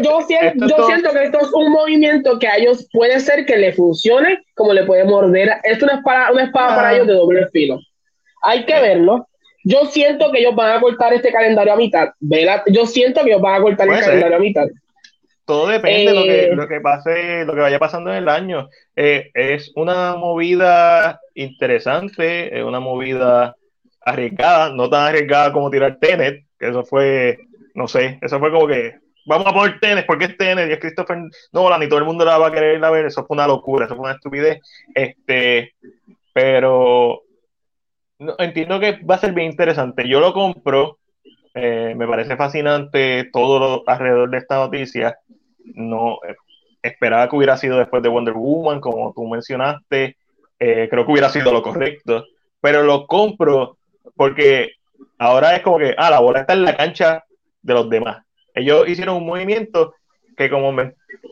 yo, 0.00 0.20
siento, 0.22 1.12
que 1.12 1.24
esto 1.24 1.40
es 1.42 1.52
un 1.52 1.70
movimiento 1.70 2.38
que 2.38 2.48
a 2.48 2.56
ellos 2.56 2.88
puede 2.90 3.20
ser 3.20 3.44
que 3.44 3.58
le 3.58 3.74
funcione, 3.74 4.42
como 4.54 4.72
le 4.72 4.84
puede 4.84 5.04
morder. 5.04 5.50
Esto 5.62 5.84
no 5.84 5.92
es 5.92 6.02
para, 6.02 6.32
una 6.32 6.44
espada 6.44 6.74
para 6.74 6.88
ah. 6.88 6.94
ellos 6.94 7.06
de 7.06 7.12
doble 7.12 7.46
filo. 7.48 7.78
Hay 8.42 8.64
que 8.64 8.80
verlo. 8.80 9.28
Yo 9.64 9.84
siento 9.86 10.32
que 10.32 10.38
ellos 10.38 10.54
van 10.54 10.74
a 10.74 10.80
cortar 10.80 11.12
este 11.12 11.30
calendario 11.30 11.74
a 11.74 11.76
mitad. 11.76 12.08
Yo 12.68 12.86
siento 12.86 13.22
que 13.22 13.30
ellos 13.30 13.42
van 13.42 13.56
a 13.56 13.62
cortar 13.62 13.88
el 13.88 14.00
calendario 14.00 14.36
a 14.36 14.40
mitad. 14.40 14.66
Todo 15.46 15.68
depende 15.68 16.12
de 16.12 16.14
lo 16.14 16.22
que, 16.24 16.44
eh, 16.44 16.54
lo 16.54 16.68
que 16.68 16.80
pase, 16.80 17.44
lo 17.44 17.54
que 17.54 17.60
vaya 17.60 17.78
pasando 17.78 18.10
en 18.10 18.16
el 18.16 18.28
año. 18.28 18.68
Eh, 18.96 19.30
es 19.32 19.72
una 19.76 20.16
movida 20.16 21.20
interesante, 21.34 22.58
es 22.58 22.64
una 22.64 22.80
movida 22.80 23.54
arriesgada, 24.00 24.70
no 24.74 24.90
tan 24.90 25.06
arriesgada 25.06 25.52
como 25.52 25.70
tirar 25.70 25.98
Tenet, 26.00 26.44
que 26.58 26.68
eso 26.68 26.84
fue, 26.84 27.38
no 27.74 27.86
sé, 27.86 28.18
eso 28.22 28.38
fue 28.40 28.50
como 28.50 28.66
que 28.66 28.96
vamos 29.24 29.46
a 29.46 29.52
poner 29.52 29.78
Tenet, 29.80 30.04
porque 30.04 30.26
es 30.26 30.36
Tenet 30.36 30.68
y 30.68 30.72
es 30.72 30.80
Christopher 30.80 31.18
Nolan 31.52 31.82
y 31.82 31.88
todo 31.88 32.00
el 32.00 32.04
mundo 32.04 32.24
la 32.24 32.38
va 32.38 32.48
a 32.48 32.52
querer 32.52 32.78
ir 32.78 32.84
a 32.84 32.90
ver, 32.90 33.06
eso 33.06 33.24
fue 33.24 33.36
una 33.36 33.46
locura, 33.46 33.86
eso 33.86 33.94
fue 33.94 34.04
una 34.04 34.14
estupidez. 34.14 34.60
Este, 34.94 35.74
pero 36.32 37.22
entiendo 38.38 38.80
que 38.80 38.98
va 39.04 39.14
a 39.16 39.18
ser 39.18 39.32
bien 39.32 39.50
interesante. 39.50 40.08
Yo 40.08 40.20
lo 40.20 40.32
compro. 40.32 40.98
Eh, 41.54 41.94
me 41.96 42.06
parece 42.06 42.36
fascinante 42.36 43.30
todo 43.32 43.58
lo 43.58 43.84
alrededor 43.86 44.30
de 44.30 44.38
esta 44.38 44.56
noticia. 44.56 45.18
No 45.74 46.18
eh, 46.26 46.36
esperaba 46.82 47.28
que 47.28 47.36
hubiera 47.36 47.56
sido 47.56 47.78
después 47.78 48.02
de 48.02 48.08
Wonder 48.08 48.34
Woman, 48.34 48.80
como 48.80 49.12
tú 49.14 49.26
mencionaste. 49.26 50.16
Eh, 50.58 50.88
creo 50.90 51.04
que 51.04 51.12
hubiera 51.12 51.28
sido 51.28 51.52
lo 51.52 51.62
correcto. 51.62 52.24
Pero 52.60 52.82
lo 52.82 53.06
compro 53.06 53.76
porque 54.14 54.72
ahora 55.18 55.54
es 55.54 55.62
como 55.62 55.78
que, 55.78 55.94
ah, 55.98 56.10
la 56.10 56.20
bola 56.20 56.40
está 56.40 56.54
en 56.54 56.64
la 56.64 56.76
cancha 56.76 57.24
de 57.62 57.74
los 57.74 57.90
demás. 57.90 58.24
Ellos 58.54 58.88
hicieron 58.88 59.16
un 59.16 59.26
movimiento 59.26 59.94
que, 60.36 60.48
como 60.48 60.74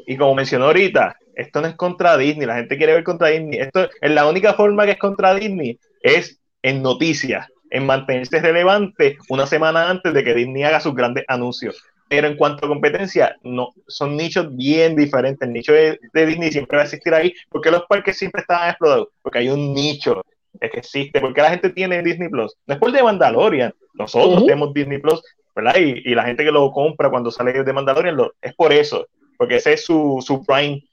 y 0.07 0.17
como 0.17 0.35
mencionó 0.35 0.67
ahorita, 0.67 1.17
esto 1.35 1.61
no 1.61 1.69
es 1.69 1.75
contra 1.75 2.17
Disney. 2.17 2.47
La 2.47 2.57
gente 2.57 2.77
quiere 2.77 2.95
ver 2.95 3.05
contra 3.05 3.29
Disney. 3.29 3.61
Esto 3.61 3.89
es 4.01 4.11
la 4.11 4.27
única 4.27 4.55
forma 4.55 4.85
que 4.85 4.93
es 4.93 4.99
contra 4.99 5.35
Disney 5.35 5.79
es 6.03 6.39
en 6.63 6.83
noticias, 6.83 7.49
en 7.71 7.87
mantenerse 7.87 8.41
relevante 8.41 9.17
una 9.29 9.47
semana 9.47 9.91
antes 9.91 10.13
de 10.13 10.23
que 10.23 10.35
Disney 10.35 10.63
haga 10.63 10.81
sus 10.81 10.95
grandes 10.95 11.25
anuncios. 11.29 11.83
Pero 12.09 12.27
en 12.27 12.37
cuanto 12.37 12.67
a 12.67 12.69
competencia, 12.69 13.37
no, 13.43 13.73
son 13.87 14.17
nichos 14.17 14.55
bien 14.55 14.95
diferentes. 14.95 15.47
El 15.47 15.55
nicho 15.55 15.73
de, 15.73 15.99
Disney 16.13 16.53
siempre 16.53 16.77
va 16.77 16.83
a 16.83 16.87
existir 16.87 17.15
ahí. 17.15 17.35
porque 17.49 17.71
los 17.71 17.85
parques 17.87 18.19
siempre 18.19 18.43
estaban 18.43 18.71
explotados? 18.71 19.09
Porque 19.23 19.39
hay 19.39 19.49
un 19.49 19.73
nicho 19.73 20.23
que 20.61 20.67
existe. 20.79 21.21
Porque 21.21 21.43
la 21.43 21.51
gente 21.51 21.71
tiene 21.71 22.03
Disney 22.03 22.29
Plus. 22.29 22.55
No 22.67 22.75
es 22.75 22.81
por 22.81 22.93
de 22.93 23.03
Mandalorian. 23.03 23.73
Nosotros 23.95 24.45
tenemos 24.45 24.75
Disney 24.75 24.99
Plus, 24.99 25.23
¿verdad? 25.55 25.77
Y, 25.77 26.15
la 26.15 26.25
gente 26.25 26.45
que 26.45 26.53
lo 26.53 26.71
compra 26.73 27.11
cuando 27.11 27.31
sale 27.31 27.65
de 27.65 27.73
Mandalorian 27.73 28.19
es 28.43 28.55
por 28.55 28.73
eso. 28.73 29.07
Porque 29.39 29.57
ese 29.57 29.73
es 29.73 29.85
su, 29.85 30.23
su 30.25 30.45
Prime, 30.45 30.85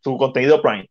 su 0.00 0.16
contenido 0.16 0.62
Prime 0.62 0.88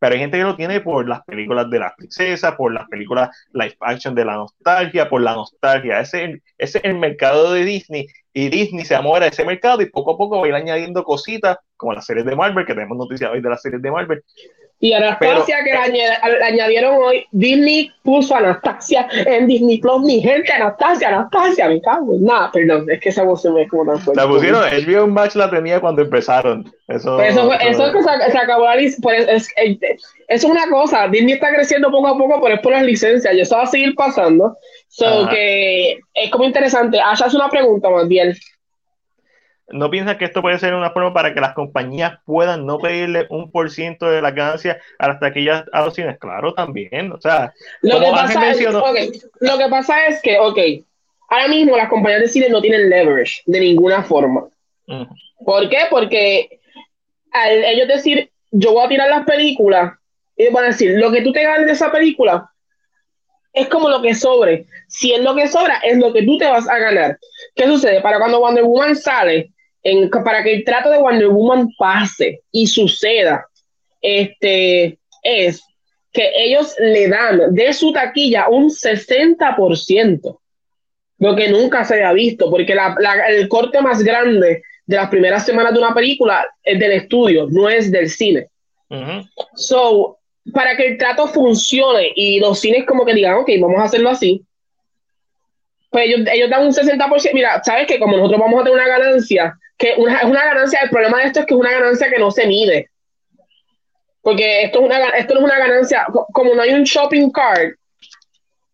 pero 0.00 0.14
hay 0.14 0.20
gente 0.20 0.38
que 0.38 0.44
lo 0.44 0.56
tiene 0.56 0.80
por 0.80 1.06
las 1.06 1.22
películas 1.24 1.68
de 1.70 1.78
las 1.78 1.94
princesas, 1.94 2.54
por 2.56 2.72
las 2.72 2.88
películas 2.88 3.28
live 3.52 3.76
action 3.80 4.14
de 4.14 4.24
la 4.24 4.34
nostalgia, 4.34 5.10
por 5.10 5.20
la 5.20 5.34
nostalgia. 5.34 6.00
Ese, 6.00 6.42
es 6.56 6.74
el 6.82 6.98
mercado 6.98 7.52
de 7.52 7.64
Disney 7.64 8.06
y 8.32 8.48
Disney 8.48 8.86
se 8.86 8.94
amora 8.94 9.26
de 9.26 9.30
ese 9.30 9.44
mercado 9.44 9.82
y 9.82 9.90
poco 9.90 10.14
a 10.14 10.16
poco 10.16 10.40
va 10.40 10.46
a 10.46 10.48
ir 10.48 10.54
añadiendo 10.54 11.04
cositas 11.04 11.58
como 11.76 11.92
las 11.92 12.06
series 12.06 12.24
de 12.24 12.34
Marvel, 12.34 12.64
que 12.64 12.74
tenemos 12.74 12.96
noticias 12.96 13.30
hoy 13.30 13.42
de 13.42 13.50
las 13.50 13.60
series 13.60 13.82
de 13.82 13.90
Marvel, 13.90 14.24
y 14.82 14.94
Anastasia, 14.94 15.58
que 15.62 15.92
le, 15.92 16.06
añadieron 16.42 16.96
hoy, 16.96 17.26
Disney 17.32 17.92
puso 18.02 18.34
Anastasia 18.34 19.06
en 19.12 19.46
Disney 19.46 19.78
Plus. 19.78 20.00
Mi 20.00 20.22
gente, 20.22 20.50
Anastasia, 20.50 21.08
Anastasia, 21.08 21.68
me 21.68 21.82
cago 21.82 22.14
en 22.14 22.24
nada. 22.24 22.50
Perdón, 22.50 22.90
es 22.90 22.98
que 22.98 23.10
esa 23.10 23.22
me 23.24 23.62
es 23.62 23.68
como 23.68 23.84
tan 23.84 24.00
fuerte. 24.00 24.22
La 24.22 24.26
pusieron, 24.26 24.66
el 24.72 24.98
un 24.98 25.12
Match 25.12 25.34
la 25.34 25.50
tenía 25.50 25.80
cuando 25.80 26.00
empezaron. 26.00 26.72
Eso, 26.88 27.20
eso, 27.20 27.52
eso, 27.52 27.86
es 27.86 27.92
que 27.92 28.02
se, 28.32 28.38
acabó 28.38 28.64
la 28.64 28.76
licencia. 28.76 29.02
Pues, 29.02 29.28
es, 29.28 29.48
es, 29.56 29.78
es, 30.28 30.44
una 30.44 30.66
cosa, 30.70 31.08
Disney 31.08 31.34
está 31.34 31.52
creciendo 31.52 31.90
poco 31.90 32.08
a 32.08 32.16
poco, 32.16 32.40
pero 32.40 32.54
es 32.54 32.60
por 32.62 32.72
las 32.72 32.82
licencias. 32.82 33.34
Y 33.34 33.40
eso 33.40 33.56
va 33.56 33.64
a 33.64 33.66
seguir 33.66 33.94
pasando. 33.94 34.56
So 34.88 35.28
que 35.28 35.98
es 36.14 36.30
como 36.30 36.44
interesante. 36.44 36.98
Asha 36.98 37.26
hace 37.26 37.36
una 37.36 37.50
pregunta 37.50 37.90
más 37.90 38.08
bien. 38.08 38.34
¿No 39.72 39.90
piensas 39.90 40.16
que 40.16 40.24
esto 40.24 40.42
puede 40.42 40.58
ser 40.58 40.74
una 40.74 40.90
forma 40.90 41.12
para 41.12 41.32
que 41.32 41.40
las 41.40 41.54
compañías 41.54 42.18
puedan 42.24 42.66
no 42.66 42.78
pedirle 42.78 43.26
un 43.30 43.50
por 43.50 43.70
ciento 43.70 44.10
de 44.10 44.20
la 44.20 44.30
ganancia 44.30 44.80
a 44.98 45.08
las 45.08 45.20
taquillas 45.20 45.64
a 45.72 45.84
los 45.84 45.94
cines? 45.94 46.18
Claro, 46.18 46.54
también. 46.54 47.12
O 47.12 47.20
sea, 47.20 47.52
lo, 47.82 48.00
que 48.00 48.10
pasa, 48.10 48.50
es, 48.50 48.60
lo 49.40 49.58
que 49.58 49.68
pasa 49.68 50.06
es 50.06 50.20
que, 50.22 50.38
ok, 50.38 50.58
ahora 51.28 51.48
mismo 51.48 51.76
las 51.76 51.88
compañías 51.88 52.22
de 52.22 52.28
cine 52.28 52.48
no 52.48 52.60
tienen 52.60 52.90
leverage 52.90 53.42
de 53.46 53.60
ninguna 53.60 54.02
forma. 54.02 54.48
¿Por 55.44 55.68
qué? 55.68 55.78
Porque 55.88 56.60
al 57.30 57.64
ellos 57.64 57.88
decir, 57.88 58.30
yo 58.50 58.72
voy 58.72 58.84
a 58.84 58.88
tirar 58.88 59.08
las 59.08 59.24
películas, 59.24 59.92
ellos 60.36 60.52
van 60.52 60.64
a 60.64 60.68
decir, 60.68 60.98
lo 60.98 61.12
que 61.12 61.22
tú 61.22 61.32
te 61.32 61.44
ganes 61.44 61.66
de 61.66 61.72
esa 61.72 61.92
película 61.92 62.50
es 63.52 63.68
como 63.68 63.88
lo 63.88 64.02
que 64.02 64.14
sobre. 64.14 64.66
Si 64.88 65.12
es 65.12 65.20
lo 65.20 65.34
que 65.34 65.48
sobra, 65.48 65.78
es 65.84 65.98
lo 65.98 66.12
que 66.12 66.22
tú 66.22 66.38
te 66.38 66.46
vas 66.46 66.68
a 66.68 66.78
ganar. 66.78 67.18
¿Qué 67.54 67.66
sucede? 67.66 68.00
Para 68.00 68.18
cuando 68.18 68.40
Wonder 68.40 68.64
Woman 68.64 68.96
sale, 68.96 69.52
para 70.24 70.42
que 70.42 70.54
el 70.54 70.64
trato 70.64 70.90
de 70.90 70.98
Wonder 70.98 71.28
Woman 71.28 71.68
pase 71.78 72.42
y 72.52 72.66
suceda, 72.66 73.46
este, 74.00 74.98
es 75.22 75.62
que 76.12 76.30
ellos 76.36 76.74
le 76.78 77.08
dan 77.08 77.54
de 77.54 77.72
su 77.72 77.92
taquilla 77.92 78.48
un 78.48 78.68
60%, 78.68 80.38
lo 81.18 81.36
que 81.36 81.48
nunca 81.48 81.84
se 81.84 81.94
había 81.94 82.12
visto, 82.12 82.50
porque 82.50 82.76
el 83.28 83.48
corte 83.48 83.80
más 83.80 84.02
grande 84.02 84.62
de 84.86 84.96
las 84.96 85.08
primeras 85.08 85.44
semanas 85.46 85.72
de 85.72 85.78
una 85.78 85.94
película 85.94 86.46
es 86.62 86.78
del 86.78 86.92
estudio, 86.92 87.46
no 87.50 87.68
es 87.68 87.90
del 87.90 88.10
cine. 88.10 88.48
So, 89.54 90.18
para 90.52 90.76
que 90.76 90.88
el 90.88 90.98
trato 90.98 91.28
funcione 91.28 92.12
y 92.16 92.40
los 92.40 92.58
cines 92.58 92.84
como 92.86 93.04
que 93.04 93.14
digan, 93.14 93.34
ok, 93.34 93.50
vamos 93.60 93.80
a 93.80 93.84
hacerlo 93.84 94.10
así, 94.10 94.44
pues 95.90 96.06
ellos, 96.06 96.26
ellos 96.32 96.50
dan 96.50 96.64
un 96.64 96.72
60%. 96.72 97.30
Mira, 97.34 97.62
sabes 97.62 97.86
que 97.86 97.98
como 97.98 98.16
nosotros 98.16 98.40
vamos 98.40 98.60
a 98.60 98.64
tener 98.64 98.78
una 98.78 98.88
ganancia 98.88 99.58
que 99.80 99.94
una, 99.96 100.18
es 100.18 100.24
una 100.24 100.44
ganancia, 100.44 100.80
el 100.82 100.90
problema 100.90 101.18
de 101.20 101.28
esto 101.28 101.40
es 101.40 101.46
que 101.46 101.54
es 101.54 101.60
una 101.60 101.72
ganancia 101.72 102.10
que 102.10 102.18
no 102.18 102.30
se 102.30 102.46
mide. 102.46 102.90
Porque 104.20 104.64
esto, 104.64 104.80
es 104.80 104.84
una, 104.84 105.08
esto 105.08 105.34
es 105.34 105.40
una 105.40 105.58
ganancia, 105.58 106.06
como 106.32 106.54
no 106.54 106.60
hay 106.60 106.74
un 106.74 106.84
shopping 106.84 107.30
cart, 107.30 107.74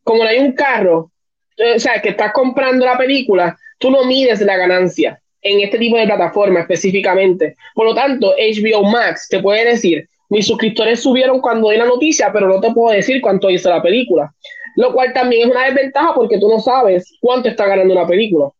como 0.02 0.24
no 0.24 0.28
hay 0.28 0.40
un 0.40 0.52
carro, 0.52 1.12
eh, 1.56 1.74
o 1.76 1.78
sea, 1.78 2.02
que 2.02 2.08
estás 2.08 2.32
comprando 2.32 2.84
la 2.84 2.98
película, 2.98 3.56
tú 3.78 3.88
no 3.88 4.04
mides 4.04 4.40
la 4.40 4.56
ganancia 4.56 5.22
en 5.42 5.60
este 5.60 5.78
tipo 5.78 5.96
de 5.96 6.06
plataforma 6.06 6.60
específicamente. 6.60 7.56
Por 7.76 7.86
lo 7.86 7.94
tanto, 7.94 8.34
HBO 8.36 8.82
Max 8.82 9.28
te 9.28 9.38
puede 9.38 9.64
decir, 9.64 10.08
mis 10.28 10.48
suscriptores 10.48 11.00
subieron 11.00 11.40
cuando 11.40 11.70
di 11.70 11.76
la 11.76 11.84
noticia, 11.84 12.32
pero 12.32 12.48
no 12.48 12.60
te 12.60 12.72
puedo 12.72 12.92
decir 12.92 13.20
cuánto 13.20 13.48
hizo 13.48 13.70
la 13.70 13.80
película. 13.80 14.34
Lo 14.74 14.92
cual 14.92 15.12
también 15.12 15.48
es 15.48 15.54
una 15.54 15.66
desventaja 15.66 16.14
porque 16.14 16.40
tú 16.40 16.48
no 16.48 16.58
sabes 16.58 17.16
cuánto 17.20 17.48
está 17.48 17.66
ganando 17.66 17.94
una 17.94 18.08
película. 18.08 18.50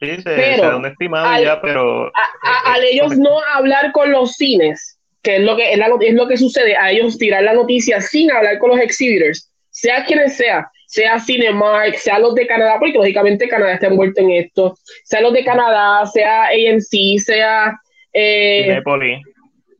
Sí, 0.00 0.16
se, 0.16 0.22
pero, 0.22 0.80
se 0.82 0.88
estimado 0.88 1.26
al, 1.26 1.44
ya, 1.44 1.60
pero... 1.60 2.06
A, 2.06 2.74
al 2.74 2.84
ellos 2.84 3.16
no 3.16 3.40
hablar 3.54 3.92
con 3.92 4.10
los 4.10 4.32
cines, 4.32 4.98
que 5.22 5.36
es 5.36 5.42
lo 5.42 5.56
que, 5.56 5.72
es, 5.72 5.80
es 6.00 6.14
lo 6.14 6.28
que 6.28 6.36
sucede, 6.36 6.76
a 6.76 6.90
ellos 6.90 7.16
tirar 7.16 7.42
la 7.42 7.54
noticia 7.54 8.00
sin 8.00 8.30
hablar 8.30 8.58
con 8.58 8.70
los 8.70 8.80
exhibitors, 8.80 9.50
sea 9.70 10.04
quienes 10.04 10.36
sea, 10.36 10.68
sea 10.86 11.18
Cinemark, 11.18 11.96
sea 11.96 12.18
los 12.18 12.34
de 12.34 12.46
Canadá, 12.46 12.76
porque 12.78 12.98
lógicamente 12.98 13.48
Canadá 13.48 13.74
está 13.74 13.86
envuelto 13.86 14.20
en 14.20 14.30
esto, 14.32 14.76
sea 15.04 15.20
los 15.20 15.32
de 15.32 15.44
Canadá, 15.44 16.06
sea 16.06 16.46
AMC, 16.46 17.18
sea 17.18 17.78
eh, 18.12 18.62
Cinepolis. 18.64 19.18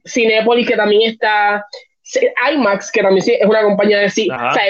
Cinepolis, 0.06 0.66
que 0.66 0.76
también 0.76 1.12
está, 1.12 1.64
IMAX, 2.52 2.90
que 2.90 3.02
también 3.02 3.24
es 3.26 3.46
una 3.46 3.62
compañía 3.62 3.98
de 3.98 4.10
sí. 4.10 4.28
O 4.30 4.54
sea, 4.54 4.62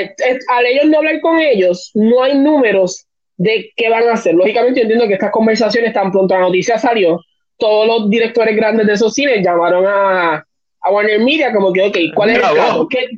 al 0.49 0.67
ellos 0.67 0.87
no 0.87 0.99
hablar 0.99 1.21
con 1.21 1.39
ellos, 1.41 1.91
no 1.95 2.23
hay 2.23 2.37
números 2.37 3.07
de 3.37 3.73
qué 3.77 3.89
van 3.89 4.09
a 4.09 4.13
hacer. 4.13 4.35
Lógicamente, 4.35 4.81
yo 4.81 4.83
entiendo 4.83 5.09
que 5.09 5.15
estas 5.15 5.31
conversaciones, 5.31 5.93
tan 5.93 6.11
pronto 6.13 6.35
la 6.35 6.41
noticia 6.41 6.79
salió, 6.79 7.21
todos 7.59 7.87
los 7.87 8.11
directores 8.11 8.57
grandes 8.57 8.87
de 8.87 8.93
esos 8.95 9.15
cines 9.15 9.45
llamaron 9.45 9.85
a, 9.87 10.45
a 10.81 10.91
Warner 10.91 11.21
Media, 11.21 11.53
como 11.53 11.73
que, 11.73 11.83
ok, 11.83 11.97
¿cuál 12.15 12.31
es 12.31 12.37
el 12.37 12.43
caso? 12.43 12.89
¿Qué, 12.89 13.09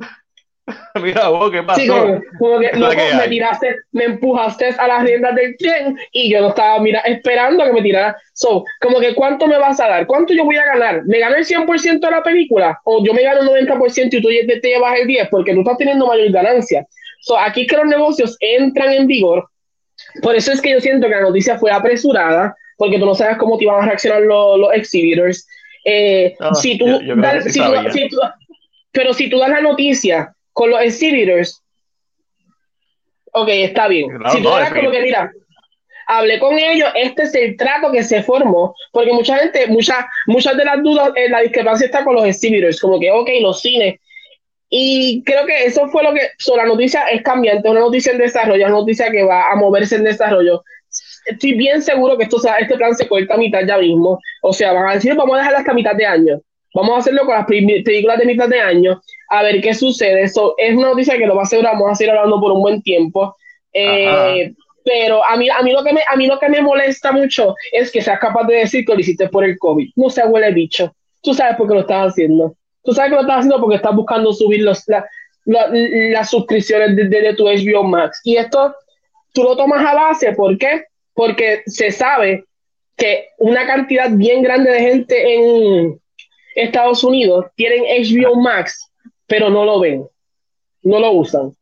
Mira 1.03 1.29
vos, 1.29 1.51
¿qué 1.51 1.63
pasó? 1.63 1.81
Sí, 1.81 1.89
como, 1.89 2.59
que, 2.59 2.71
me 3.17 3.29
tiraste, 3.29 3.77
me 3.93 4.05
empujaste 4.05 4.75
a 4.79 4.89
las 4.89 5.05
riendas 5.05 5.35
del 5.35 5.57
tren 5.57 5.97
y 6.13 6.31
yo 6.31 6.41
no 6.41 6.49
estaba 6.49 6.81
mira, 6.81 7.01
esperando 7.01 7.65
que 7.65 7.73
me 7.73 7.83
tirara. 7.83 8.17
So, 8.33 8.65
como 8.81 8.99
que, 9.01 9.15
¿cuánto 9.15 9.47
me 9.47 9.59
vas 9.59 9.79
a 9.81 9.89
dar? 9.89 10.07
¿Cuánto 10.07 10.35
yo 10.35 10.45
voy 10.45 10.57
a 10.57 10.65
ganar? 10.65 11.05
¿Me 11.07 11.19
gano 11.19 11.37
el 11.37 11.45
100% 11.45 12.01
de 12.01 12.11
la 12.11 12.23
película? 12.23 12.81
¿O 12.85 13.05
yo 13.05 13.15
me 13.15 13.23
gano 13.23 13.43
el 13.43 13.69
90% 13.69 14.09
y 14.13 14.23
tú 14.23 14.29
te, 14.29 14.61
te 14.61 14.69
llevas 14.69 14.99
el 14.99 15.07
10%? 15.07 15.29
Porque 15.31 15.55
tú 15.55 15.61
estás 15.61 15.79
teniendo 15.79 16.07
mayor 16.07 16.31
ganancia. 16.33 16.87
So, 17.21 17.39
aquí 17.39 17.67
que 17.67 17.77
los 17.77 17.87
negocios 17.87 18.37
entran 18.41 18.93
en 18.93 19.07
vigor. 19.07 19.49
Por 20.23 20.35
eso 20.35 20.53
es 20.53 20.61
que 20.61 20.71
yo 20.71 20.81
siento 20.81 21.07
que 21.07 21.15
la 21.15 21.23
noticia 21.23 21.59
fue 21.59 21.71
apresurada, 21.71 22.55
porque 22.77 22.99
tú 22.99 23.07
no 23.07 23.15
sabes 23.15 23.37
cómo 23.39 23.59
te 23.59 23.65
iban 23.65 23.83
a 23.83 23.87
reaccionar 23.87 24.23
los, 24.23 24.59
los 24.59 24.73
exhibitors. 24.75 25.47
Eh, 25.85 26.35
si 26.55 26.79
tú, 26.79 26.87
pero 28.93 29.13
si 29.13 29.31
tú 29.31 29.39
das 29.39 29.51
la 29.51 29.61
noticia 29.61 30.33
con 30.53 30.71
los 30.71 30.81
exhibitors, 30.81 31.63
ok, 33.33 33.49
está 33.49 33.89
bien. 33.89 34.09
si 34.31 34.43
tú 34.43 34.49
no, 34.49 34.75
como 34.75 34.91
que, 34.91 35.03
mira, 35.03 35.31
hablé 36.07 36.39
con 36.39 36.59
ellos, 36.59 36.91
este 36.95 37.25
es 37.25 37.35
el 37.35 37.57
trato 37.57 37.93
que 37.93 38.03
se 38.03 38.23
formó, 38.23 38.75
porque 38.93 39.13
mucha 39.13 39.37
gente, 39.39 39.67
muchas 39.69 40.07
muchas 40.27 40.57
de 40.57 40.65
las 40.65 40.83
dudas, 40.83 41.11
eh, 41.15 41.29
la 41.29 41.41
discrepancia 41.41 41.87
está 41.87 42.05
con 42.05 42.15
los 42.15 42.25
exhibitors, 42.25 42.81
como 42.81 42.99
que, 42.99 43.11
ok, 43.11 43.29
los 43.41 43.61
cines. 43.61 44.01
Y 44.79 45.23
creo 45.25 45.47
que 45.47 45.65
eso 45.65 45.89
fue 45.89 46.03
lo 46.03 46.13
que, 46.13 46.21
so, 46.37 46.55
la 46.55 46.67
noticia 46.67 47.07
es 47.07 47.23
cambiante, 47.23 47.67
una 47.67 47.81
noticia 47.81 48.13
en 48.13 48.19
desarrollo, 48.19 48.67
una 48.67 48.75
noticia 48.75 49.11
que 49.11 49.25
va 49.25 49.51
a 49.51 49.57
moverse 49.57 49.97
en 49.97 50.05
desarrollo. 50.05 50.63
Estoy 51.25 51.55
bien 51.55 51.81
seguro 51.81 52.19
que 52.19 52.25
esto 52.25 52.39
sea, 52.39 52.57
este 52.57 52.77
plan 52.77 52.95
se 52.95 53.09
corta 53.09 53.33
a 53.33 53.39
mitad 53.39 53.63
ya 53.67 53.79
mismo. 53.79 54.21
O 54.43 54.53
sea, 54.53 54.75
van 54.75 54.91
a 54.91 54.93
decir, 54.93 55.15
vamos 55.15 55.35
a 55.35 55.39
dejarla 55.39 55.61
hasta 55.61 55.73
mitad 55.73 55.95
de 55.95 56.05
año. 56.05 56.43
Vamos 56.75 56.95
a 56.95 56.99
hacerlo 56.99 57.25
con 57.25 57.37
las 57.37 57.47
películas 57.47 58.19
de 58.19 58.27
mitad 58.27 58.51
de 58.51 58.61
año, 58.61 59.01
a 59.31 59.43
ver 59.45 59.63
qué 59.63 59.73
sucede. 59.73 60.25
Eso 60.25 60.55
es 60.59 60.77
una 60.77 60.89
noticia 60.89 61.17
que 61.17 61.27
lo 61.27 61.37
va 61.37 61.41
a 61.41 61.45
hacer, 61.45 61.63
vamos 61.63 61.91
a 61.91 61.95
seguir 61.95 62.11
hablando 62.11 62.39
por 62.39 62.53
un 62.53 62.61
buen 62.61 62.83
tiempo. 62.83 63.35
Eh, 63.73 64.53
pero 64.85 65.25
a 65.25 65.39
mí, 65.39 65.49
a, 65.49 65.63
mí 65.63 65.73
lo 65.73 65.83
que 65.83 65.95
me, 65.95 66.03
a 66.07 66.17
mí 66.17 66.27
lo 66.27 66.39
que 66.39 66.51
me 66.51 66.61
molesta 66.61 67.13
mucho 67.13 67.55
es 67.73 67.91
que 67.91 68.03
seas 68.03 68.19
capaz 68.19 68.47
de 68.47 68.57
decir 68.57 68.85
que 68.85 68.93
lo 68.93 69.01
hiciste 69.01 69.31
por 69.31 69.43
el 69.43 69.57
COVID. 69.59 69.89
No 69.97 70.11
se 70.11 70.23
huele 70.27 70.53
bicho. 70.53 70.95
Tú 71.23 71.33
sabes 71.33 71.57
por 71.57 71.67
qué 71.67 71.75
lo 71.77 71.81
estás 71.81 72.11
haciendo. 72.11 72.55
Tú 72.87 72.95
sabes 72.95 73.11
que 73.11 73.17
lo 73.17 73.23
estás 73.23 73.39
haciendo 73.39 73.61
porque 73.61 73.77
estás 73.77 73.95
buscando 73.95 74.33
subir 74.33 74.63
los, 74.63 74.85
las 75.45 76.31
suscripciones 76.31 76.97
de, 76.97 77.09
de, 77.09 77.35
tu 77.35 77.45
HBO 77.45 77.83
Max. 77.83 78.21
Y 78.25 78.37
esto 78.37 78.75
tú 79.33 79.43
lo 79.43 79.57
tomas 79.57 79.85
a 79.85 79.95
base. 79.95 80.33
¿Por 80.33 80.57
qué? 80.57 80.85
Porque 81.13 81.63
se 81.67 81.91
sabe 81.91 82.45
que 82.97 83.29
una 83.39 83.67
cantidad 83.67 84.11
bien 84.11 84.43
grande 84.43 84.71
de 84.71 84.81
gente 84.81 85.35
en, 85.35 86.01
Estados 86.57 87.05
Unidos 87.05 87.45
tienen 87.55 87.83
HBO 87.83 88.35
Max, 88.37 88.91
pero 89.27 89.51
no 89.51 89.67
lo 89.67 89.79
ven, 89.79 90.07
no 90.83 90.99
lo 90.99 91.13
usan. 91.13 91.53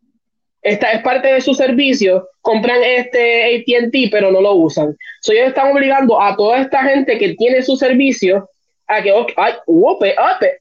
Esta 0.63 0.93
es 0.93 1.03
parte 1.03 1.33
de 1.33 1.41
su 1.41 1.53
servicio, 1.53 2.29
compran 2.41 2.81
este 2.81 3.57
ATT, 3.57 4.13
pero 4.13 4.31
no 4.31 4.41
lo 4.41 4.55
usan. 4.55 4.97
So, 5.21 5.33
ellos 5.33 5.49
están 5.49 5.73
obligando 5.73 6.23
a 6.23 6.37
toda 6.37 6.61
esta 6.61 6.85
gente 6.85 7.19
que 7.19 7.35
tiene 7.35 7.61
su 7.63 7.77
servicio 7.77 8.49
a 8.87 9.03
que, 9.03 9.13
ay, 9.37 9.55
uope, 9.67 10.15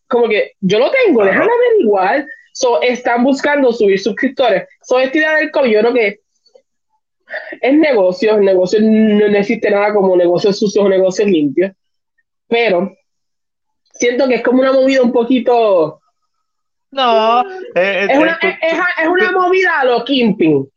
como 0.07 0.27
que 0.27 0.53
yo 0.61 0.79
lo 0.79 0.91
tengo, 0.91 1.23
déjame 1.23 1.51
averiguar. 1.51 2.25
So, 2.53 2.81
están 2.81 3.23
buscando 3.23 3.73
subir 3.73 3.99
suscriptores. 3.99 4.67
So, 4.83 4.99
esta 4.99 5.17
idea 5.17 5.35
del 5.35 5.51
COVID, 5.51 5.71
yo 5.71 5.79
creo 5.79 5.93
que 5.93 6.19
es 7.61 7.73
negocio, 7.73 8.37
negocio 8.39 8.79
no, 8.81 9.27
no 9.27 9.37
existe 9.37 9.69
nada 9.71 9.93
como 9.93 10.15
negocios 10.15 10.59
sucios 10.59 10.85
o 10.85 10.89
negocios 10.89 11.27
limpios, 11.27 11.71
pero 12.47 12.93
siento 13.93 14.27
que 14.27 14.35
es 14.35 14.43
como 14.43 14.59
una 14.61 14.71
movida 14.71 15.01
un 15.01 15.11
poquito. 15.11 15.99
No, 16.91 17.41
eh, 17.41 17.47
eh, 17.75 18.07
es, 18.11 18.17
una, 18.19 18.37
eh, 18.41 18.57
es, 18.61 18.79
es, 19.01 19.07
una 19.07 19.31
movida 19.31 19.79
a 19.79 19.85
lo 19.85 20.03
Kimping. 20.03 20.69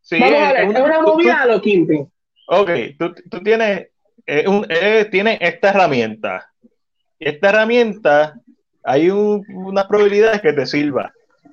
Sí, 0.00 0.18
Vamos 0.18 0.40
a 0.40 0.52
ver, 0.52 0.64
es 0.64 0.80
una, 0.80 1.00
movida 1.02 1.42
a 1.42 1.46
lo 1.46 1.60
Kimping. 1.60 2.10
Ok, 2.48 2.70
tú, 2.98 3.14
tú 3.30 3.42
tienes, 3.42 3.88
un, 4.46 4.66
tienes 5.10 5.38
esta 5.40 5.70
herramienta. 5.70 6.51
Esta 7.24 7.50
herramienta, 7.50 8.34
hay 8.82 9.08
un, 9.08 9.44
unas 9.54 9.86
probabilidades 9.86 10.40
que 10.40 10.52
te 10.52 10.66
sirva. 10.66 11.12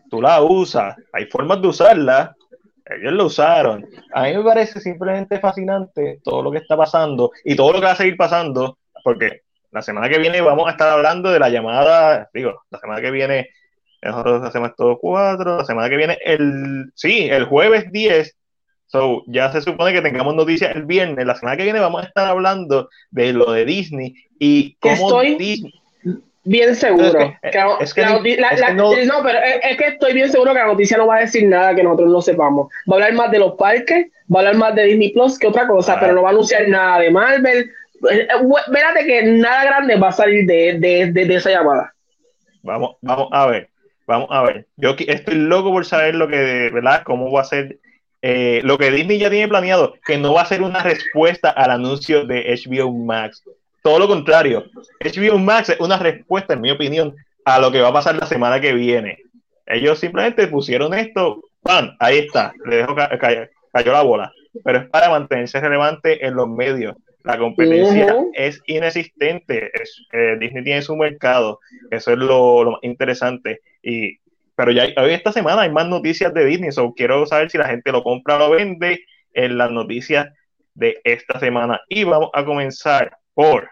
Tú 0.09 0.19
la 0.19 0.41
usas, 0.41 0.95
hay 1.13 1.25
formas 1.27 1.61
de 1.61 1.67
usarla. 1.67 2.35
Ellos 2.87 3.13
lo 3.13 3.25
usaron. 3.25 3.85
A 4.15 4.23
mí 4.23 4.35
me 4.35 4.43
parece 4.43 4.79
simplemente 4.79 5.39
fascinante 5.39 6.21
todo 6.23 6.41
lo 6.41 6.51
que 6.51 6.57
está 6.57 6.75
pasando 6.75 7.29
y 7.45 7.55
todo 7.55 7.73
lo 7.73 7.79
que 7.79 7.85
va 7.85 7.91
a 7.91 7.95
seguir 7.95 8.17
pasando, 8.17 8.79
porque 9.03 9.41
la 9.69 9.83
semana 9.83 10.09
que 10.09 10.17
viene 10.17 10.41
vamos 10.41 10.67
a 10.67 10.71
estar 10.71 10.89
hablando 10.89 11.29
de 11.29 11.37
la 11.37 11.49
llamada, 11.49 12.31
digo, 12.33 12.63
la 12.71 12.79
semana 12.79 12.99
que 12.99 13.11
viene, 13.11 13.49
nosotros 14.01 14.41
hacemos 14.43 14.71
estos 14.71 14.97
cuatro, 14.99 15.57
la 15.57 15.65
semana 15.65 15.87
que 15.87 15.97
viene, 15.97 16.17
el, 16.25 16.91
sí, 16.95 17.29
el 17.29 17.45
jueves 17.45 17.91
10, 17.91 18.38
so, 18.91 19.23
ya 19.27 19.51
se 19.51 19.61
supone 19.61 19.93
que 19.93 20.01
tengamos 20.01 20.35
noticias 20.35 20.75
el 20.75 20.83
viernes, 20.83 21.25
la 21.25 21.35
semana 21.35 21.57
que 21.57 21.63
viene 21.63 21.79
vamos 21.79 22.03
a 22.03 22.07
estar 22.07 22.27
hablando 22.27 22.89
de 23.11 23.33
lo 23.33 23.51
de 23.51 23.65
Disney 23.65 24.13
y 24.37 24.75
cómo 24.75 25.21
Disney... 25.21 25.73
Bien 26.45 26.75
seguro. 26.75 27.33
Es 27.43 27.93
que, 27.93 28.01
no, 28.01 28.19
pero 28.23 29.39
es, 29.61 29.77
que 29.77 29.85
estoy 29.85 30.13
bien 30.13 30.31
seguro 30.31 30.53
que 30.53 30.59
la 30.59 30.67
noticia 30.67 30.97
no 30.97 31.05
va 31.05 31.17
a 31.17 31.19
decir 31.19 31.47
nada 31.47 31.75
que 31.75 31.83
nosotros 31.83 32.09
no 32.09 32.21
sepamos. 32.21 32.69
Va 32.89 32.93
a 32.93 32.95
hablar 32.95 33.13
más 33.13 33.29
de 33.31 33.39
los 33.39 33.53
parques, 33.53 34.07
va 34.33 34.39
a 34.39 34.41
hablar 34.43 34.55
más 34.55 34.73
de 34.73 34.83
Disney 34.85 35.11
Plus 35.11 35.37
que 35.37 35.47
otra 35.47 35.67
cosa, 35.67 35.99
pero 35.99 36.13
no 36.13 36.23
va 36.23 36.29
a 36.29 36.31
anunciar 36.31 36.67
nada 36.67 36.99
de 36.99 37.11
Marvel, 37.11 37.69
Espérate 38.01 39.05
que 39.05 39.23
nada 39.23 39.65
grande 39.65 39.95
va 39.97 40.09
a 40.09 40.13
salir 40.13 40.45
de, 40.45 40.79
de, 40.79 41.11
de, 41.11 41.35
esa 41.35 41.49
llamada. 41.49 41.93
Vamos, 42.63 42.97
vamos 43.01 43.29
a 43.31 43.47
ver, 43.47 43.69
vamos 44.07 44.29
a 44.31 44.43
ver. 44.43 44.67
Yo 44.77 44.95
estoy 44.97 45.35
loco 45.35 45.71
por 45.71 45.85
saber 45.85 46.15
lo 46.15 46.27
que, 46.27 46.69
¿verdad? 46.73 47.03
Cómo 47.03 47.31
va 47.31 47.41
a 47.41 47.45
ser 47.45 47.78
eh, 48.21 48.61
lo 48.63 48.77
que 48.77 48.91
Disney 48.91 49.17
ya 49.17 49.29
tiene 49.29 49.47
planeado, 49.47 49.93
que 50.05 50.17
no 50.17 50.33
va 50.33 50.41
a 50.41 50.45
ser 50.45 50.61
una 50.61 50.83
respuesta 50.83 51.49
al 51.49 51.71
anuncio 51.71 52.25
de 52.25 52.55
HBO 52.55 52.91
Max. 52.91 53.43
Todo 53.81 53.99
lo 53.99 54.07
contrario, 54.07 54.65
HBO 54.99 55.37
Max 55.37 55.69
es 55.69 55.79
una 55.79 55.97
respuesta, 55.97 56.53
en 56.53 56.61
mi 56.61 56.71
opinión, 56.71 57.15
a 57.45 57.59
lo 57.59 57.71
que 57.71 57.81
va 57.81 57.89
a 57.89 57.93
pasar 57.93 58.15
la 58.15 58.25
semana 58.25 58.59
que 58.59 58.73
viene. 58.73 59.19
Ellos 59.65 59.99
simplemente 59.99 60.47
pusieron 60.47 60.93
esto, 60.93 61.41
¡pam! 61.61 61.95
Ahí 61.99 62.19
está, 62.19 62.53
le 62.65 62.77
dejo 62.77 62.95
cayó 62.95 63.91
la 63.91 64.01
bola. 64.01 64.33
Pero 64.63 64.79
es 64.79 64.89
para 64.89 65.09
mantenerse 65.09 65.59
relevante 65.61 66.25
en 66.25 66.35
los 66.35 66.47
medios 66.49 66.95
la 67.23 67.37
competencia 67.37 68.15
es 68.33 68.61
inexistente. 68.65 69.71
Es, 69.73 70.05
eh, 70.13 70.37
Disney 70.39 70.63
tiene 70.63 70.81
su 70.81 70.95
mercado. 70.95 71.59
Eso 71.91 72.11
es 72.11 72.17
lo, 72.17 72.63
lo, 72.63 72.71
más 72.71 72.79
interesante. 72.83 73.61
Y, 73.83 74.18
pero 74.59 74.73
ya 74.73 74.89
hoy 75.01 75.13
esta 75.13 75.31
semana 75.31 75.61
hay 75.61 75.71
más 75.71 75.87
noticias 75.87 76.33
de 76.33 76.43
Disney. 76.43 76.73
So 76.73 76.93
quiero 76.93 77.25
saber 77.25 77.49
si 77.49 77.57
la 77.57 77.69
gente 77.69 77.93
lo 77.93 78.03
compra 78.03 78.35
o 78.35 78.39
lo 78.39 78.49
vende 78.49 79.05
en 79.31 79.57
las 79.57 79.71
noticias 79.71 80.27
de 80.73 80.99
esta 81.05 81.39
semana. 81.39 81.79
Y 81.87 82.03
vamos 82.03 82.29
a 82.33 82.43
comenzar 82.43 83.17
por. 83.33 83.69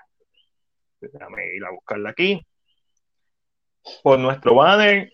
Déjame 1.02 1.56
ir 1.58 1.66
a 1.66 1.72
buscarla 1.72 2.12
aquí. 2.12 2.42
Por 4.02 4.18
nuestro 4.18 4.56
banner. 4.56 5.12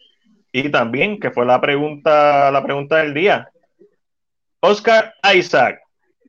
Y 0.51 0.69
también, 0.69 1.19
que 1.19 1.32
fue 1.32 1.43
la 1.43 1.59
pregunta, 1.59 2.51
la 2.51 2.63
pregunta 2.63 2.97
del 2.97 3.15
día. 3.15 3.49
Oscar 4.59 5.15
Isaac 5.36 5.82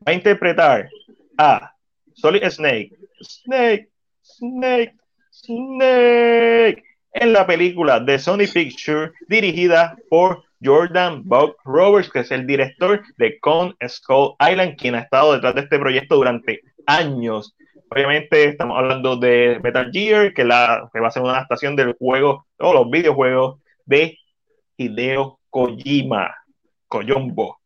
va 0.09 0.12
a 0.12 0.14
interpretar 0.14 0.88
a 1.36 1.70
Solid 2.14 2.49
Snake, 2.49 2.97
Snake, 3.20 3.90
Snake, 4.22 4.97
Snake, 5.30 6.82
en 7.15 7.33
la 7.33 7.47
película 7.47 8.01
de 8.01 8.19
Sony 8.19 8.47
Pictures 8.53 9.12
dirigida 9.29 9.97
por 10.11 10.45
Jordan 10.62 11.23
Buck 11.25 11.57
Roberts, 11.65 12.11
que 12.11 12.21
es 12.21 12.31
el 12.31 12.47
director 12.47 13.03
de 13.17 13.39
Con 13.39 13.77
Skull 13.87 14.35
Island, 14.41 14.77
quien 14.77 14.97
ha 14.97 15.01
estado 15.01 15.33
detrás 15.33 15.55
de 15.55 15.62
este 15.62 15.79
proyecto 15.79 16.17
durante 16.17 16.61
años. 16.87 17.55
Obviamente 17.91 18.49
estamos 18.49 18.77
hablando 18.77 19.17
de 19.17 19.61
Metal 19.62 19.91
Gear, 19.93 20.35
que, 20.35 20.45
la, 20.45 20.91
que 20.93 21.01
va 21.01 21.09
a 21.09 21.11
ser 21.11 21.23
una 21.23 21.33
adaptación 21.33 21.77
del 21.77 21.95
juego, 21.95 22.47
o 22.59 22.73
los 22.73 22.91
videojuegos 22.91 23.61
de 23.85 24.19
Hideo 24.77 25.39
Kojima, 25.51 26.35
Koyombo. 26.89 27.61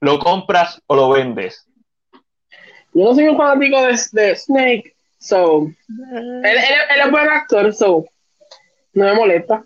¿Lo 0.00 0.18
compras 0.20 0.80
o 0.86 0.94
lo 0.94 1.10
vendes? 1.10 1.64
yo 2.94 3.04
no 3.04 3.14
soy 3.14 3.28
un 3.28 3.36
fanático 3.36 3.80
de, 3.82 3.98
de 4.12 4.36
Snake, 4.36 4.94
so, 5.18 5.68
él, 6.14 6.44
él, 6.44 6.54
él 6.94 7.00
es 7.04 7.10
buen 7.10 7.28
actor, 7.28 7.72
so, 7.74 8.04
no 8.94 9.04
me 9.04 9.14
molesta. 9.14 9.64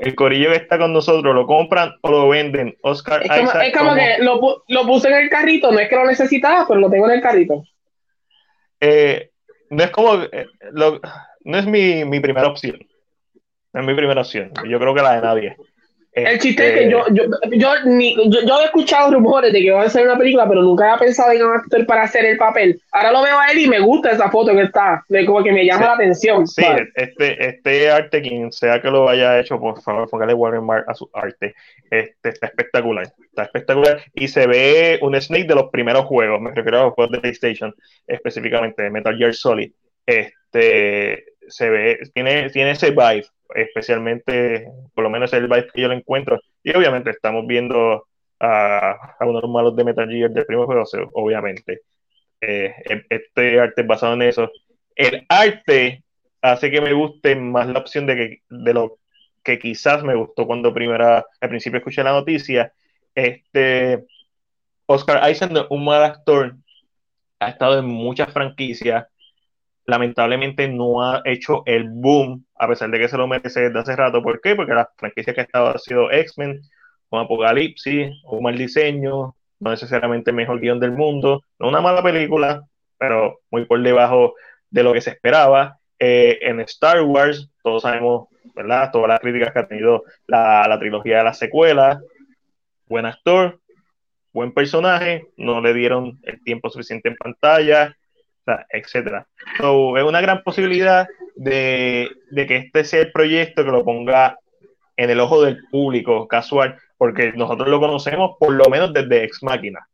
El 0.00 0.14
corillo 0.14 0.50
que 0.50 0.56
está 0.56 0.78
con 0.78 0.92
nosotros, 0.92 1.34
¿lo 1.34 1.46
compran 1.46 1.92
o 2.00 2.10
lo 2.10 2.28
venden? 2.28 2.76
Oscar 2.82 3.22
Es 3.22 3.28
como, 3.28 3.42
Isaac, 3.42 3.62
es 3.66 3.72
como 3.76 3.90
como- 3.90 4.00
que 4.02 4.16
lo, 4.18 4.62
lo 4.68 4.86
puse 4.86 5.08
en 5.08 5.14
el 5.14 5.28
carrito, 5.30 5.70
no 5.70 5.78
es 5.78 5.88
que 5.88 5.94
lo 5.96 6.06
necesitaba, 6.06 6.66
pero 6.66 6.80
lo 6.80 6.90
tengo 6.90 7.06
en 7.08 7.16
el 7.16 7.20
carrito. 7.22 7.62
eh, 8.80 9.30
no 9.70 9.84
es 9.84 9.90
como, 9.90 10.22
eh, 10.22 10.46
lo- 10.72 11.00
no 11.44 11.58
es 11.58 11.66
mi, 11.66 12.04
mi 12.04 12.20
primera 12.20 12.46
opción. 12.48 12.78
No 13.72 13.80
es 13.80 13.86
mi 13.86 13.94
primera 13.94 14.20
opción. 14.22 14.52
Yo 14.68 14.78
creo 14.78 14.94
que 14.94 15.02
la 15.02 15.14
de 15.16 15.22
nadie. 15.22 15.56
El 16.16 16.38
chiste 16.38 16.62
es 16.64 16.70
Este, 16.72 16.84
que 16.84 16.90
yo, 16.90 17.04
yo, 17.12 17.24
yo, 17.52 17.68
ni, 17.84 18.14
yo, 18.30 18.40
yo 18.46 18.60
he 18.60 18.64
escuchado 18.64 19.12
rumores 19.12 19.52
de 19.52 19.60
que 19.60 19.70
va 19.70 19.82
a 19.82 19.84
hacer 19.84 20.06
una 20.06 20.16
película, 20.16 20.48
pero 20.48 20.62
nunca 20.62 20.84
había 20.86 20.98
pensado 21.04 21.30
en 21.32 21.42
un 21.44 21.54
actor 21.54 21.84
para 21.84 22.04
hacer 22.04 22.24
el 22.24 22.38
papel. 22.38 22.80
Ahora 22.90 23.12
lo 23.12 23.22
veo 23.22 23.38
a 23.38 23.48
él 23.52 23.58
y 23.58 23.68
me 23.68 23.80
gusta 23.80 24.12
esa 24.12 24.30
foto 24.30 24.52
que 24.52 24.62
está, 24.62 25.04
de 25.10 25.26
como 25.26 25.44
que 25.44 25.52
me 25.52 25.66
llama 25.66 25.78
Sí. 25.80 25.84
la 25.84 25.92
atención. 25.92 26.46
Sí, 26.46 26.62
¿sabes? 26.62 26.88
este, 26.94 27.46
este 27.48 27.90
arte, 27.90 28.22
quien 28.22 28.50
sea 28.50 28.80
que 28.80 28.90
lo 28.90 29.08
haya 29.10 29.38
hecho, 29.38 29.60
por 29.60 29.80
favor, 29.82 30.08
póngale 30.08 30.32
watermark 30.32 30.88
a 30.88 30.94
su 30.94 31.10
arte. 31.12 31.54
Este, 31.90 32.30
está 32.30 32.46
espectacular, 32.46 33.06
está 33.22 33.42
espectacular. 33.42 34.00
Y 34.14 34.28
se 34.28 34.46
ve 34.46 34.98
un 35.02 35.20
Snake 35.20 35.44
de 35.44 35.54
los 35.54 35.70
primeros 35.70 36.06
juegos, 36.06 36.40
me 36.40 36.50
refiero 36.50 36.80
a 36.80 36.84
los 36.84 36.94
juegos 36.94 37.12
de 37.12 37.20
PlayStation, 37.20 37.74
específicamente 38.06 38.88
Metal 38.88 39.14
Gear 39.16 39.34
Solid. 39.34 39.70
Este, 40.06 41.24
se 41.48 41.68
ve, 41.70 41.98
tiene, 42.14 42.50
tiene 42.50 42.70
ese 42.72 42.90
vibe, 42.90 43.26
especialmente, 43.54 44.66
por 44.94 45.04
lo 45.04 45.10
menos 45.10 45.32
el 45.32 45.48
vibe 45.48 45.68
que 45.72 45.82
yo 45.82 45.88
le 45.88 45.96
encuentro. 45.96 46.40
Y 46.62 46.76
obviamente 46.76 47.10
estamos 47.10 47.46
viendo 47.46 48.06
a, 48.40 49.14
a 49.18 49.24
uno 49.24 49.38
de 49.38 49.42
los 49.42 49.50
malos 49.50 49.76
de 49.76 49.84
Metal 49.84 50.08
Gear 50.08 50.30
del 50.30 50.46
primer 50.46 50.66
juego, 50.66 50.84
obviamente. 51.12 51.80
Eh, 52.40 52.74
este 53.08 53.60
arte 53.60 53.82
es 53.82 53.86
basado 53.86 54.14
en 54.14 54.22
eso. 54.22 54.50
El 54.94 55.26
arte 55.28 56.04
hace 56.42 56.70
que 56.70 56.80
me 56.80 56.92
guste 56.92 57.36
más 57.36 57.66
la 57.68 57.78
opción 57.78 58.06
de, 58.06 58.16
que, 58.16 58.42
de 58.48 58.74
lo 58.74 58.98
que 59.42 59.58
quizás 59.58 60.02
me 60.02 60.14
gustó 60.14 60.46
cuando 60.46 60.72
primera, 60.72 61.24
al 61.40 61.48
principio 61.48 61.78
escuché 61.78 62.02
la 62.02 62.12
noticia. 62.12 62.72
Este, 63.14 64.04
Oscar 64.86 65.30
Isaac, 65.30 65.52
un 65.70 65.84
mal 65.84 66.04
actor, 66.04 66.56
ha 67.40 67.48
estado 67.48 67.78
en 67.78 67.86
muchas 67.86 68.32
franquicias, 68.32 69.06
lamentablemente 69.84 70.68
no 70.68 71.02
ha 71.02 71.22
hecho 71.24 71.62
el 71.66 71.88
boom, 71.88 72.45
a 72.58 72.68
pesar 72.68 72.90
de 72.90 72.98
que 72.98 73.08
se 73.08 73.16
lo 73.16 73.26
merece 73.26 73.62
desde 73.62 73.78
hace 73.78 73.96
rato. 73.96 74.22
¿Por 74.22 74.40
qué? 74.40 74.54
Porque 74.54 74.74
las 74.74 74.88
franquicias 74.96 75.34
que 75.34 75.40
ha 75.40 75.44
estado 75.44 75.68
han 75.68 75.78
sido 75.78 76.10
X-Men, 76.10 76.62
un 77.10 77.20
Apocalipsis, 77.20 78.14
un 78.24 78.42
mal 78.42 78.56
diseño, 78.56 79.34
no 79.60 79.70
necesariamente 79.70 80.32
mejor 80.32 80.60
guion 80.60 80.80
del 80.80 80.92
mundo, 80.92 81.42
no 81.58 81.68
una 81.68 81.80
mala 81.80 82.02
película, 82.02 82.62
pero 82.98 83.40
muy 83.50 83.64
por 83.64 83.82
debajo 83.82 84.34
de 84.70 84.82
lo 84.82 84.92
que 84.92 85.00
se 85.00 85.10
esperaba. 85.10 85.78
Eh, 85.98 86.38
en 86.42 86.60
Star 86.60 87.02
Wars, 87.02 87.50
todos 87.62 87.82
sabemos, 87.82 88.28
¿verdad? 88.54 88.90
Todas 88.92 89.08
las 89.08 89.20
críticas 89.20 89.52
que 89.52 89.58
ha 89.58 89.68
tenido 89.68 90.04
la, 90.26 90.76
trilogía 90.78 91.18
de 91.18 91.24
las 91.24 91.38
secuelas. 91.38 91.98
Buen 92.86 93.06
actor, 93.06 93.60
buen 94.32 94.52
personaje, 94.52 95.26
no 95.36 95.60
le 95.60 95.74
dieron 95.74 96.20
el 96.22 96.42
tiempo 96.42 96.70
suficiente 96.70 97.08
en 97.08 97.16
pantalla, 97.16 97.96
etcétera. 98.70 99.26
So, 99.58 99.96
es 99.96 100.04
una 100.04 100.20
gran 100.20 100.42
posibilidad 100.42 101.08
de, 101.36 102.10
de 102.30 102.46
que 102.46 102.56
este 102.56 102.84
sea 102.84 103.00
el 103.02 103.12
proyecto 103.12 103.64
que 103.64 103.70
lo 103.70 103.84
ponga 103.84 104.38
en 104.96 105.10
el 105.10 105.20
ojo 105.20 105.42
del 105.42 105.58
público 105.70 106.26
casual, 106.26 106.76
porque 106.98 107.32
nosotros 107.34 107.68
lo 107.68 107.78
conocemos 107.78 108.36
por 108.40 108.52
lo 108.52 108.64
menos 108.70 108.92
desde 108.92 109.24
Ex 109.24 109.42
Máquina, 109.42 109.86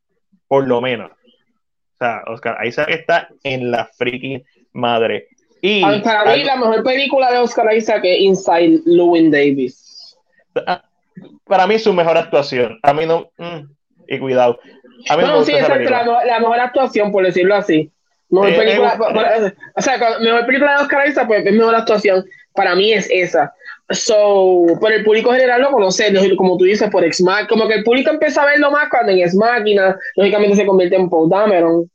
por 0.48 0.66
lo 0.66 0.80
menos. 0.80 1.10
O 1.10 1.98
sea, 1.98 2.22
Oscar 2.26 2.64
Isaac 2.66 2.88
está 2.90 3.28
en 3.42 3.70
la 3.70 3.86
freaking 3.86 4.42
madre. 4.72 5.28
Y 5.60 5.82
Para 6.02 6.34
mí, 6.34 6.44
la 6.44 6.56
mejor 6.56 6.82
película 6.82 7.30
de 7.30 7.38
Oscar 7.38 7.74
Isaac 7.74 8.02
es 8.04 8.20
Inside 8.20 8.82
Llewyn 8.84 9.30
Davis. 9.30 10.16
ah, 10.66 10.82
para 11.44 11.66
mí 11.66 11.78
su 11.78 11.92
mejor 11.92 12.16
actuación. 12.16 12.78
A 12.82 12.92
mí 12.92 13.06
no. 13.06 13.30
mm, 13.38 13.60
y 14.08 14.18
cuidado. 14.18 14.58
A 15.08 15.16
mí 15.16 15.22
me 15.22 15.24
Bueno, 15.24 15.38
gusta 15.38 15.52
sí, 15.52 15.58
esa 15.58 15.76
la 15.76 16.40
mejor 16.40 16.60
actuación, 16.60 17.12
por 17.12 17.24
decirlo 17.24 17.54
así. 17.54 17.90
Mejor 18.32 18.48
Eh, 18.48 18.56
película, 18.56 18.98
eh, 19.46 19.52
o 19.76 19.82
sea, 19.82 19.98
mejor 20.20 20.46
película 20.46 20.76
de 20.76 20.82
Oscar 20.82 21.06
Isaac, 21.06 21.26
pues 21.26 21.44
es 21.44 21.52
mejor 21.52 21.74
actuación. 21.74 22.24
Para 22.54 22.74
mí 22.74 22.92
es 22.92 23.08
esa. 23.10 23.52
So, 23.90 24.64
pero 24.80 24.96
el 24.96 25.04
público 25.04 25.32
general 25.32 25.60
lo 25.60 25.70
conoce, 25.70 26.12
como 26.36 26.56
tú 26.56 26.64
dices, 26.64 26.88
por 26.90 27.04
Ex. 27.04 27.22
Como 27.48 27.68
que 27.68 27.74
el 27.74 27.84
público 27.84 28.10
empieza 28.10 28.42
a 28.42 28.46
verlo 28.46 28.70
más 28.70 28.88
cuando 28.88 29.12
en 29.12 29.18
Ex 29.18 29.34
Máquina, 29.34 29.96
lógicamente 30.16 30.56
se 30.56 30.66
convierte 30.66 30.96
en 30.96 31.10
Paul 31.10 31.28
Dameron. 31.28 31.90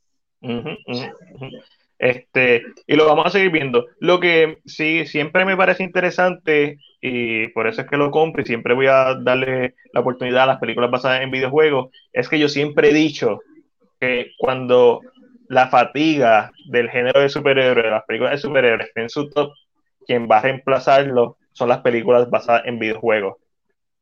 Este, 1.98 2.62
y 2.86 2.94
lo 2.94 3.06
vamos 3.06 3.26
a 3.26 3.30
seguir 3.30 3.50
viendo. 3.50 3.86
Lo 3.98 4.20
que 4.20 4.58
sí 4.64 5.06
siempre 5.06 5.44
me 5.44 5.56
parece 5.56 5.82
interesante, 5.82 6.78
y 7.00 7.48
por 7.48 7.66
eso 7.66 7.80
es 7.80 7.88
que 7.88 7.96
lo 7.96 8.12
compro 8.12 8.42
y 8.42 8.46
siempre 8.46 8.74
voy 8.74 8.86
a 8.86 9.16
darle 9.20 9.74
la 9.92 10.00
oportunidad 10.00 10.44
a 10.44 10.46
las 10.46 10.60
películas 10.60 10.92
basadas 10.92 11.22
en 11.22 11.32
videojuegos, 11.32 11.90
es 12.12 12.28
que 12.28 12.38
yo 12.38 12.48
siempre 12.48 12.90
he 12.90 12.94
dicho 12.94 13.40
que 13.98 14.30
cuando 14.38 15.00
la 15.48 15.68
fatiga 15.68 16.52
del 16.66 16.90
género 16.90 17.20
de 17.20 17.28
superhéroes, 17.28 17.84
de 17.84 17.90
las 17.90 18.04
películas 18.04 18.32
de 18.32 18.38
superhéroes, 18.38 18.90
en 18.94 19.08
su 19.08 19.28
top, 19.30 19.52
quien 20.06 20.28
va 20.30 20.38
a 20.38 20.42
reemplazarlo 20.42 21.36
son 21.52 21.68
las 21.68 21.80
películas 21.80 22.30
basadas 22.30 22.62
en 22.66 22.78
videojuegos. 22.78 23.36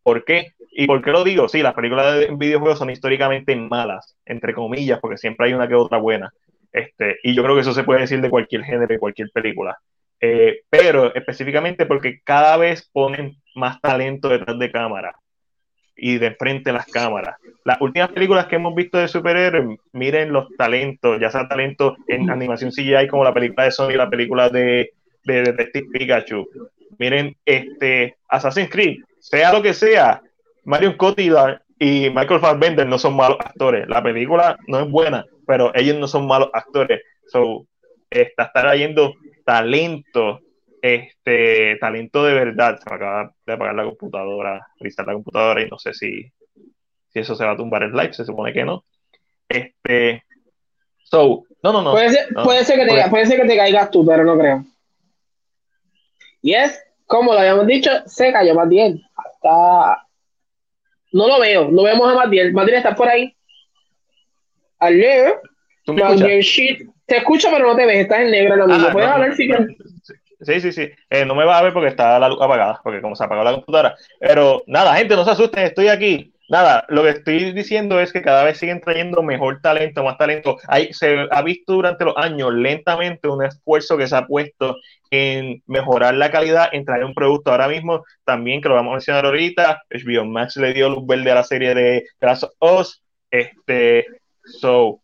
¿Por 0.03 0.24
qué? 0.24 0.53
¿Y 0.70 0.86
por 0.86 1.03
qué 1.03 1.11
lo 1.11 1.24
digo? 1.24 1.49
Sí, 1.49 1.62
las 1.62 1.74
películas 1.74 2.18
de 2.18 2.28
videojuegos 2.36 2.78
son 2.78 2.90
históricamente 2.90 3.57
malas, 3.57 4.16
entre 4.24 4.55
comillas, 4.55 5.01
porque 5.01 5.16
siempre 5.16 5.47
hay 5.47 5.55
una 5.55 5.66
que 5.66 5.74
otra 5.74 5.99
buena. 5.99 6.32
Este, 6.72 7.16
y 7.22 7.34
yo 7.34 7.42
creo 7.42 7.55
que 7.55 7.62
eso 7.62 7.72
se 7.72 7.84
puede 7.84 8.01
decir 8.01 8.20
de 8.20 8.30
cualquier 8.30 8.62
género 8.62 8.94
y 8.94 8.99
cualquier 8.99 9.30
película. 9.32 9.78
Eh, 10.20 10.61
pero 10.70 11.14
específicamente 11.14 11.86
porque 11.86 12.20
cada 12.22 12.57
vez 12.57 12.88
ponen 12.92 13.36
más 13.55 13.80
talento 13.80 14.28
detrás 14.28 14.59
de 14.59 14.70
cámara 14.70 15.16
y 15.97 16.18
de 16.18 16.32
frente 16.32 16.70
a 16.70 16.74
las 16.74 16.86
cámaras. 16.86 17.36
Las 17.64 17.80
últimas 17.80 18.11
películas 18.11 18.47
que 18.47 18.57
hemos 18.57 18.74
visto 18.74 18.99
de 18.99 19.09
superhéroes, 19.09 19.78
miren 19.92 20.32
los 20.32 20.49
talentos, 20.57 21.18
ya 21.20 21.30
sea 21.30 21.49
talento 21.49 21.97
en 22.07 22.30
animación 22.30 22.70
CGI 22.70 23.09
como 23.09 23.24
la 23.24 23.34
película 23.34 23.64
de 23.64 23.72
Sony, 23.72 23.92
la 23.92 24.11
película 24.11 24.49
de, 24.49 24.92
de 25.24 25.42
Detective 25.42 25.88
Pikachu. 25.92 26.47
Miren 26.99 27.36
este 27.44 28.16
Assassin's 28.28 28.70
Creed, 28.70 28.99
sea 29.18 29.53
lo 29.53 29.62
que 29.62 29.74
sea, 29.74 30.22
Mario 30.64 30.97
Cotillard 30.97 31.61
y 31.78 32.11
Michael 32.11 32.40
Fassbender 32.40 32.86
no 32.86 32.99
son 32.99 33.16
malos 33.16 33.38
actores. 33.40 33.88
La 33.88 34.03
película 34.03 34.59
no 34.66 34.80
es 34.80 34.90
buena, 34.90 35.24
pero 35.47 35.72
ellos 35.74 35.97
no 35.99 36.09
son 36.09 36.26
malos 36.26 36.51
actores. 36.53 37.03
So, 37.26 37.66
está 38.11 38.51
trayendo 38.53 39.14
talento, 39.44 40.40
este, 40.95 41.76
talento 41.76 42.25
de 42.25 42.34
verdad. 42.34 42.79
Se 42.79 42.88
me 42.88 42.96
acaba 42.96 43.33
de 43.45 43.53
apagar 43.53 43.75
la 43.75 43.84
computadora, 43.84 44.67
revisar 44.79 45.07
la 45.07 45.14
computadora 45.14 45.63
y 45.63 45.68
no 45.68 45.79
sé 45.79 45.92
si, 45.92 46.33
si 47.08 47.18
eso 47.18 47.34
se 47.34 47.45
va 47.45 47.53
a 47.53 47.57
tumbar 47.57 47.83
el 47.83 47.92
live, 47.92 48.13
se 48.13 48.25
supone 48.25 48.53
que 48.53 48.64
no. 48.64 48.84
Este, 49.49 50.25
so, 51.04 51.45
no, 51.63 51.72
no, 51.72 51.83
no. 51.83 51.92
puede, 51.92 52.11
ser, 52.11 52.33
no, 52.33 52.45
puede, 52.45 52.64
ser 52.64 52.79
que 52.79 52.87
te, 52.87 53.11
puede 53.11 53.26
ser 53.26 53.41
que 53.41 53.49
te 53.49 53.57
caigas 53.57 53.91
tú, 53.91 54.04
pero 54.04 54.25
no 54.25 54.38
creo. 54.38 54.64
Y 56.42 56.54
es, 56.54 56.83
como 57.07 57.33
lo 57.33 57.41
habíamos 57.41 57.67
dicho, 57.67 57.91
se 58.07 58.33
cayó 58.33 58.54
Matiel. 58.54 59.03
Hasta... 59.17 60.07
No 61.13 61.29
lo 61.29 61.41
veo, 61.41 61.71
no 61.71 61.83
vemos 61.83 62.13
a 62.13 62.14
Matiel. 62.14 62.53
Matiel 62.53 62.76
está 62.76 62.95
por 62.95 63.08
ahí. 63.08 63.34
Shit. 66.41 66.88
Te 67.07 67.18
escucho, 67.18 67.49
pero 67.50 67.68
no 67.68 67.76
te 67.76 67.87
ves, 67.87 67.99
estás 67.99 68.21
en 68.21 68.30
negro 68.30 68.54
ahora 68.54 68.67
mismo. 68.67 68.88
Ah, 68.88 68.92
Puedes 68.92 69.08
no, 69.08 69.14
hablar 69.14 69.34
si 69.37 69.49
no. 69.49 69.58
Sí, 70.41 70.61
sí, 70.61 70.72
sí. 70.72 70.91
Eh, 71.08 71.25
no 71.25 71.34
me 71.34 71.45
vas 71.45 71.61
a 71.61 71.64
ver 71.64 71.72
porque 71.72 71.88
está 71.88 72.18
la 72.18 72.29
luz 72.29 72.41
apagada, 72.41 72.80
porque 72.83 73.00
como 73.00 73.17
se 73.17 73.25
apagó 73.25 73.42
la 73.42 73.53
computadora. 73.53 73.96
Pero 74.21 74.63
nada, 74.67 74.95
gente, 74.96 75.17
no 75.17 75.25
se 75.25 75.30
asusten, 75.30 75.64
estoy 75.64 75.88
aquí. 75.88 76.33
Nada, 76.49 76.84
lo 76.88 77.03
que 77.03 77.11
estoy 77.11 77.53
diciendo 77.53 77.99
es 77.99 78.13
que 78.13 78.22
cada 78.22 78.45
vez 78.45 78.58
siguen 78.58 78.80
trayendo 78.80 79.22
mejor 79.22 79.61
talento, 79.61 80.04
más 80.04 80.17
talento. 80.17 80.58
Hay, 80.68 80.92
se 80.92 81.26
ha 81.30 81.42
visto 81.42 81.72
durante 81.72 82.04
los 82.04 82.17
años 82.17 82.53
lentamente 82.54 83.29
un 83.29 83.45
esfuerzo 83.45 83.96
que 83.96 84.07
se 84.07 84.14
ha 84.14 84.26
puesto 84.26 84.76
en 85.11 85.63
mejorar 85.67 86.14
la 86.14 86.30
calidad, 86.30 86.68
en 86.72 86.84
traer 86.84 87.04
un 87.04 87.14
producto 87.14 87.50
ahora 87.50 87.67
mismo, 87.68 88.04
también 88.25 88.61
que 88.61 88.68
lo 88.68 88.76
vamos 88.76 88.92
a 88.92 88.95
mencionar 88.95 89.25
ahorita. 89.25 89.83
HBO 89.91 90.25
Max 90.25 90.57
le 90.57 90.72
dio 90.72 90.88
luz 90.88 91.04
verde 91.07 91.33
a 91.33 91.37
la 91.37 91.45
serie 91.45 91.75
de 91.75 92.04
Last 92.21 92.45
of. 92.61 92.88
Este, 93.30 94.07
so, 94.45 95.00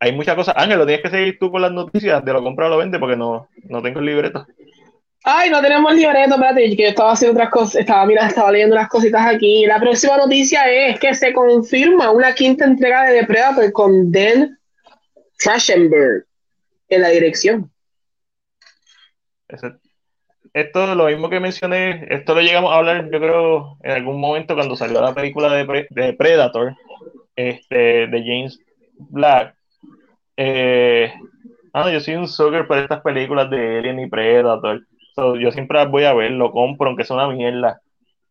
hay 0.00 0.12
muchas 0.12 0.34
cosas. 0.34 0.54
Ángel, 0.56 0.78
lo 0.78 0.86
tienes 0.86 1.02
que 1.02 1.10
seguir 1.10 1.38
tú 1.38 1.50
con 1.50 1.62
las 1.62 1.72
noticias 1.72 2.24
de 2.24 2.32
lo 2.32 2.42
compra 2.42 2.66
o 2.66 2.70
lo 2.70 2.78
vende 2.78 2.98
porque 2.98 3.16
no, 3.16 3.48
no 3.64 3.82
tengo 3.82 4.00
el 4.00 4.06
libreto. 4.06 4.46
Ay, 5.24 5.50
no 5.50 5.60
tenemos 5.60 5.94
libreto, 5.94 6.34
espérate, 6.34 6.76
que 6.76 6.82
yo 6.84 6.88
estaba 6.88 7.12
haciendo 7.12 7.34
otras 7.34 7.50
cosas, 7.50 7.74
estaba, 7.76 8.06
mira, 8.06 8.26
estaba 8.26 8.52
leyendo 8.52 8.76
unas 8.76 8.88
cositas 8.88 9.26
aquí. 9.26 9.66
La 9.66 9.80
próxima 9.80 10.16
noticia 10.16 10.70
es 10.70 10.98
que 11.00 11.14
se 11.14 11.32
confirma 11.32 12.10
una 12.10 12.34
quinta 12.34 12.64
entrega 12.64 13.04
de 13.04 13.14
Depredator 13.14 13.70
con 13.72 14.10
Dan 14.12 14.58
Trachtenberg 15.38 16.24
en 16.88 17.02
la 17.02 17.08
dirección. 17.08 17.70
Esto, 20.54 20.94
lo 20.94 21.06
mismo 21.06 21.28
que 21.28 21.40
mencioné, 21.40 22.06
esto 22.10 22.34
lo 22.34 22.40
llegamos 22.40 22.72
a 22.72 22.76
hablar, 22.76 23.10
yo 23.10 23.18
creo, 23.18 23.76
en 23.82 23.90
algún 23.90 24.20
momento 24.20 24.54
cuando 24.54 24.76
salió 24.76 25.00
la 25.00 25.14
película 25.14 25.52
de, 25.52 25.86
de 25.90 26.12
Predator, 26.14 26.74
este, 27.36 28.06
de 28.06 28.22
James 28.24 28.58
Black, 28.98 29.57
Eh, 30.40 31.12
ah, 31.72 31.90
yo 31.90 31.98
soy 31.98 32.14
un 32.14 32.28
sucker 32.28 32.68
por 32.68 32.78
estas 32.78 33.02
películas 33.02 33.50
de 33.50 33.78
Alien 33.78 33.98
y 33.98 34.08
Predator. 34.08 34.86
yo 35.16 35.50
siempre 35.50 35.78
las 35.78 35.90
voy 35.90 36.04
a 36.04 36.14
ver, 36.14 36.30
lo 36.30 36.52
compro, 36.52 36.86
aunque 36.86 37.02
sea 37.02 37.16
una 37.16 37.28
mierda. 37.28 37.80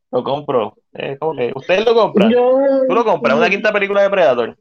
Lo 0.09 0.23
compro. 0.23 0.75
Eh, 0.93 1.17
que, 1.19 1.51
¿Ustedes 1.53 1.85
lo 1.85 1.93
compran? 1.93 2.31
¿Tú 2.31 2.93
lo 2.93 3.03
compras? 3.03 3.35
¿Una 3.35 3.49
quinta 3.49 3.73
película 3.73 4.03
de 4.03 4.09
Predator? 4.09 4.57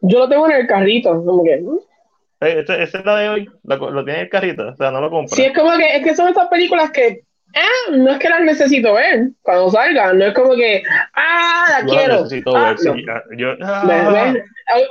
Yo 0.00 0.18
lo 0.18 0.28
tengo 0.28 0.50
en 0.50 0.56
el 0.56 0.66
carrito, 0.66 1.10
como 1.24 1.44
que. 1.44 1.54
Eh, 1.54 2.58
este, 2.60 2.82
este, 2.82 2.98
es 2.98 3.04
la 3.04 3.16
de 3.16 3.28
hoy, 3.28 3.50
lo, 3.62 3.90
lo, 3.90 4.04
tiene 4.04 4.20
en 4.20 4.24
el 4.24 4.30
carrito, 4.30 4.68
o 4.68 4.74
sea, 4.74 4.90
no 4.90 5.00
lo 5.00 5.08
compro. 5.08 5.36
Sí, 5.36 5.44
es 5.44 5.56
como 5.56 5.76
que, 5.76 5.96
es 5.96 6.04
que 6.04 6.16
son 6.16 6.28
estas 6.28 6.48
películas 6.48 6.90
que, 6.90 7.22
ah, 7.54 7.90
no 7.92 8.10
es 8.10 8.18
que 8.18 8.28
las 8.28 8.40
necesito 8.42 8.94
ver 8.94 9.30
cuando 9.42 9.70
salgan, 9.70 10.18
no 10.18 10.26
es 10.26 10.34
como 10.34 10.54
que, 10.54 10.82
ah, 11.14 11.64
la 11.70 11.86
quiero. 11.86 12.22
necesito 12.22 12.56
ah, 12.56 12.70
ver, 12.70 12.78
sí, 12.78 13.04
yo, 13.36 13.54
ah. 13.62 14.34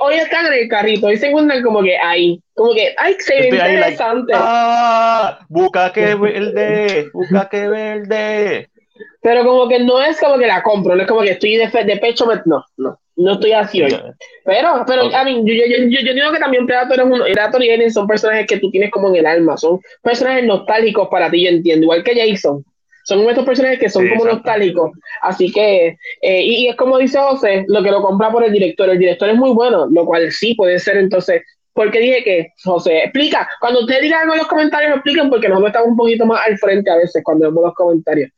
Hoy, 0.00 0.14
están 0.16 0.46
en 0.46 0.54
el 0.54 0.68
carrito, 0.68 1.06
hoy 1.06 1.16
se 1.16 1.28
encuentran 1.28 1.62
como 1.62 1.82
que 1.82 1.96
ahí, 1.96 2.42
como 2.54 2.74
que, 2.74 2.94
ay, 2.98 3.14
se 3.20 3.34
ve 3.34 3.46
interesante. 3.48 4.32
ah, 4.34 5.38
busca 5.48 5.92
que 5.92 6.14
verde, 6.14 7.08
busca 7.12 7.48
que 7.48 7.68
verde. 7.68 8.70
Pero 9.22 9.44
como 9.44 9.68
que 9.68 9.80
no 9.80 10.02
es 10.02 10.18
como 10.20 10.38
que 10.38 10.46
la 10.46 10.62
compro, 10.62 10.94
no 10.94 11.02
es 11.02 11.08
como 11.08 11.22
que 11.22 11.30
estoy 11.32 11.56
de, 11.56 11.66
de 11.66 11.96
pecho, 11.98 12.26
no, 12.44 12.64
no, 12.76 13.00
no 13.18 13.32
estoy 13.34 13.52
así 13.52 13.82
hoy. 13.82 13.94
Pero, 14.44 14.84
pero, 14.86 15.14
a 15.14 15.24
mí, 15.24 15.42
yo, 15.44 15.52
yo, 15.54 15.84
yo, 15.88 16.00
yo, 16.00 16.14
digo 16.14 16.32
que 16.32 16.38
también 16.38 16.66
Predator, 16.66 16.98
es 16.98 17.04
un, 17.04 17.20
Predator 17.20 17.62
y 17.62 17.70
Alien 17.70 17.92
son 17.92 18.06
personajes 18.06 18.46
que 18.46 18.58
tú 18.58 18.70
tienes 18.70 18.90
como 18.90 19.08
en 19.08 19.16
el 19.16 19.26
alma, 19.26 19.56
son 19.56 19.80
personajes 20.02 20.44
nostálgicos 20.44 21.08
para 21.08 21.30
ti, 21.30 21.44
yo 21.44 21.50
entiendo, 21.50 21.84
igual 21.84 22.02
que 22.02 22.14
Jason. 22.14 22.64
Son 23.04 23.26
estos 23.28 23.44
personajes 23.44 23.78
que 23.78 23.88
son 23.88 24.06
como 24.08 24.26
nostálgicos. 24.26 24.92
Así 25.22 25.50
que, 25.50 25.96
eh, 26.20 26.42
y, 26.42 26.64
y, 26.64 26.68
es 26.68 26.76
como 26.76 26.98
dice 26.98 27.18
José, 27.18 27.64
lo 27.66 27.82
que 27.82 27.90
lo 27.90 28.02
compra 28.02 28.30
por 28.30 28.44
el 28.44 28.52
director. 28.52 28.88
El 28.90 28.98
director 28.98 29.30
es 29.30 29.36
muy 29.36 29.50
bueno, 29.50 29.86
lo 29.90 30.04
cual 30.04 30.30
sí 30.30 30.54
puede 30.54 30.78
ser 30.78 30.98
entonces 30.98 31.42
porque 31.78 32.00
dije 32.00 32.24
que, 32.24 32.52
José, 32.64 33.04
explica, 33.04 33.48
cuando 33.60 33.82
ustedes 33.82 34.02
digan 34.02 34.22
algo 34.22 34.32
en 34.32 34.40
los 34.40 34.48
comentarios, 34.48 34.94
expliquen, 34.94 35.30
porque 35.30 35.48
nosotros 35.48 35.68
estamos 35.68 35.90
un 35.90 35.96
poquito 35.96 36.26
más 36.26 36.40
al 36.44 36.58
frente 36.58 36.90
a 36.90 36.96
veces 36.96 37.22
cuando 37.22 37.46
vemos 37.46 37.62
los 37.62 37.74
comentarios. 37.74 38.32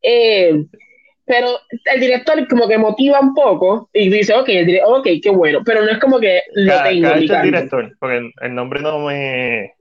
Eh, 0.00 0.64
pero 1.26 1.48
el 1.92 2.00
director 2.00 2.46
como 2.48 2.68
que 2.68 2.78
motiva 2.78 3.18
un 3.20 3.34
poco 3.34 3.90
y 3.92 4.08
dice, 4.08 4.32
ok, 4.32 4.48
el 4.48 4.80
ok, 4.84 5.08
qué 5.20 5.30
bueno, 5.30 5.60
pero 5.64 5.84
no 5.84 5.90
es 5.90 5.98
como 5.98 6.20
que 6.20 6.40
lo 6.54 6.82
tengo. 6.84 7.08
el 7.10 7.42
director, 7.42 7.96
porque 7.98 8.30
el, 8.40 8.54
nombre 8.54 8.80
no 8.80 9.00
me... 9.00 9.74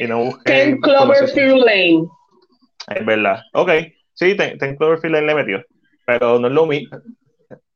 Y 0.00 0.08
no 0.08 0.24
busqué, 0.24 0.52
Ten 0.52 0.80
Cloverfield 0.80 1.64
Lane. 1.64 2.08
Es 2.88 3.06
verdad. 3.06 3.42
Ok, 3.52 3.70
sí, 4.14 4.34
Ten, 4.36 4.58
Cloverfield 4.76 5.14
Lane 5.14 5.26
le 5.28 5.34
metió, 5.36 5.64
pero 6.04 6.40
no 6.40 6.48
es 6.48 6.52
lo 6.52 6.66
mismo. 6.66 6.98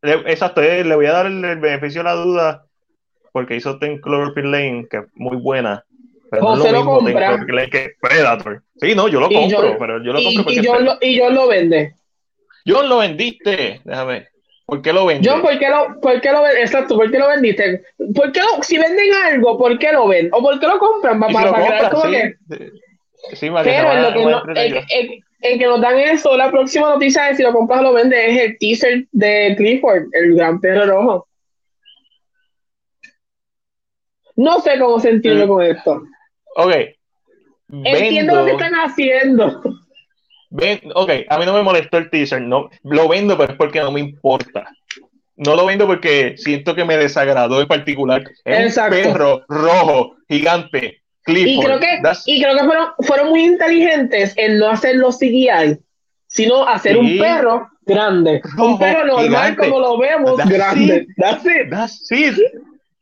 Exacto, 0.02 0.60
eh, 0.60 0.82
le 0.82 0.96
voy 0.96 1.06
a 1.06 1.12
dar 1.12 1.26
el, 1.26 1.60
beneficio 1.60 2.00
a 2.00 2.04
la 2.04 2.14
duda 2.14 2.64
porque 3.30 3.54
hizo 3.54 3.78
Ten 3.78 4.00
Cloverfield 4.00 4.50
Lane, 4.50 4.86
que 4.90 4.96
es 4.96 5.04
muy 5.14 5.36
buena. 5.36 5.84
Pero 6.28 6.56
no 6.56 6.66
es 6.66 6.72
lo, 6.72 6.78
mismo 6.78 7.04
Ten 7.04 7.16
Cloverfield 7.16 7.54
Lane 7.54 7.70
que 7.70 7.90
Predator. 8.00 8.62
Sí, 8.80 8.96
no, 8.96 9.06
yo 9.06 9.20
lo 9.20 9.28
compro, 9.30 9.78
pero 9.78 10.02
yo 10.02 10.12
lo 10.12 10.20
compro 10.24 10.42
porque... 10.42 10.58
Y 10.58 10.64
yo, 10.64 10.80
lo, 10.80 10.98
y 11.00 11.16
yo 11.16 11.30
lo 11.30 11.46
vende. 11.46 11.94
John 12.66 12.88
lo 12.88 12.98
vendiste. 12.98 13.80
Déjame. 13.84 14.28
¿Por 14.66 14.80
qué 14.80 14.92
lo 14.92 15.06
vendiste? 15.06 15.30
John, 15.30 15.42
¿por 15.42 15.58
qué 15.58 15.68
lo, 15.68 16.00
por 16.00 16.20
qué 16.20 16.32
lo 16.32 16.46
Exacto, 16.46 16.96
¿por 16.96 17.10
qué 17.10 17.18
lo 17.18 17.28
vendiste? 17.28 17.82
¿Por 18.14 18.32
qué 18.32 18.40
lo, 18.40 18.62
si 18.62 18.78
venden 18.78 19.12
algo, 19.26 19.58
¿por 19.58 19.78
qué 19.78 19.92
lo 19.92 20.08
ven? 20.08 20.30
¿O 20.32 20.40
por 20.40 20.58
qué 20.58 20.66
lo 20.66 20.78
compran? 20.78 21.20
Para, 21.20 21.30
si 21.30 21.34
para, 21.34 21.90
compran, 21.90 22.12
sí. 22.12 22.56
que... 22.56 22.70
Sí, 23.36 23.50
Pero 23.50 23.92
en 23.92 24.02
lo 24.02 24.12
que, 24.12 24.24
no, 24.24 24.42
en, 25.40 25.58
que 25.58 25.66
nos 25.66 25.80
dan 25.80 25.98
eso, 25.98 26.36
la 26.36 26.50
próxima 26.50 26.90
noticia 26.90 27.24
de 27.24 27.36
si 27.36 27.42
lo 27.42 27.52
compras 27.52 27.80
o 27.80 27.84
lo 27.84 27.92
vendes 27.92 28.18
es 28.18 28.40
el 28.40 28.58
teaser 28.58 29.06
de 29.12 29.54
Clifford, 29.56 30.06
el 30.12 30.34
gran 30.34 30.60
perro 30.60 30.86
rojo. 30.86 31.28
No 34.36 34.60
sé 34.60 34.78
cómo 34.78 34.98
sentirme 34.98 35.46
mm. 35.46 35.48
con 35.48 35.62
esto. 35.62 36.02
Ok. 36.56 36.72
Entiendo 37.84 38.34
lo 38.34 38.44
que 38.44 38.52
están 38.52 38.74
haciendo. 38.74 39.62
Ven, 40.54 40.80
ok, 40.94 41.10
a 41.28 41.38
mí 41.38 41.46
no 41.46 41.54
me 41.54 41.62
molestó 41.62 41.96
el 41.96 42.10
teaser, 42.10 42.42
no, 42.42 42.68
lo 42.82 43.08
vendo, 43.08 43.38
pero 43.38 43.52
es 43.52 43.58
porque 43.58 43.80
no 43.80 43.90
me 43.90 44.00
importa. 44.00 44.68
No 45.36 45.56
lo 45.56 45.64
vendo 45.64 45.86
porque 45.86 46.34
siento 46.36 46.74
que 46.74 46.84
me 46.84 46.98
desagradó 46.98 47.62
en 47.62 47.66
particular. 47.66 48.22
Es 48.44 48.76
un 48.76 48.90
perro 48.90 49.42
rojo, 49.48 50.16
gigante, 50.28 51.00
Clifford. 51.22 51.48
Y 51.48 51.64
creo 51.64 51.80
que, 51.80 52.02
y 52.26 52.42
creo 52.42 52.56
que 52.58 52.64
fueron, 52.64 52.88
fueron 53.00 53.28
muy 53.30 53.44
inteligentes 53.44 54.34
en 54.36 54.58
no 54.58 54.68
hacer 54.68 54.96
los 54.96 55.18
CGI, 55.18 55.78
sino 56.26 56.68
hacer 56.68 56.98
un 56.98 57.18
perro 57.18 57.70
grande. 57.86 58.42
un 58.58 58.78
perro 58.78 59.06
normal 59.06 59.56
como 59.56 59.80
lo 59.80 59.98
vemos, 59.98 60.36
grande. 60.44 61.06
That's 61.16 62.10
it. 62.10 62.36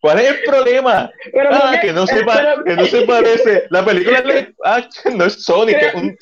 ¿Cuál 0.00 0.20
es 0.20 0.30
el 0.30 0.36
problema? 0.44 1.10
ah, 1.50 1.78
que, 1.80 1.92
no 1.92 2.06
se 2.06 2.24
que 2.64 2.76
no 2.76 2.86
se 2.86 3.02
parece. 3.02 3.64
La 3.70 3.84
película 3.84 4.22
no 5.14 5.24
es 5.24 5.44
Sonic. 5.44 5.76
un, 5.94 6.16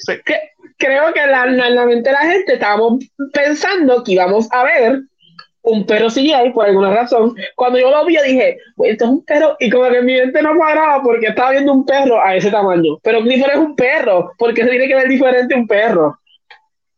creo 0.78 1.12
que 1.12 1.26
la, 1.26 1.46
la, 1.46 1.84
mente 1.86 2.08
de 2.08 2.12
la 2.12 2.22
gente 2.22 2.54
estábamos 2.54 3.04
pensando 3.32 4.02
que 4.04 4.12
íbamos 4.12 4.48
a 4.52 4.64
ver 4.64 5.00
un 5.62 5.84
perro 5.84 6.08
CGI 6.08 6.52
por 6.54 6.66
alguna 6.66 6.94
razón. 6.94 7.34
Cuando 7.54 7.78
yo 7.78 7.90
lo 7.90 8.06
vi, 8.06 8.16
dije, 8.24 8.58
esto 8.84 9.04
es 9.04 9.10
un 9.10 9.24
perro, 9.24 9.56
y 9.58 9.68
como 9.68 9.90
que 9.90 10.00
mi 10.00 10.14
mente 10.14 10.40
no 10.40 10.56
cuadraba 10.56 11.02
porque 11.02 11.26
estaba 11.26 11.50
viendo 11.50 11.72
un 11.72 11.84
perro 11.84 12.24
a 12.24 12.36
ese 12.36 12.50
tamaño. 12.50 12.98
Pero 13.02 13.20
Clifford 13.22 13.50
es 13.50 13.58
un 13.58 13.76
perro, 13.76 14.32
porque 14.38 14.62
se 14.62 14.70
tiene 14.70 14.88
que 14.88 14.94
ver 14.94 15.08
diferente 15.08 15.54
un 15.54 15.66
perro. 15.66 16.18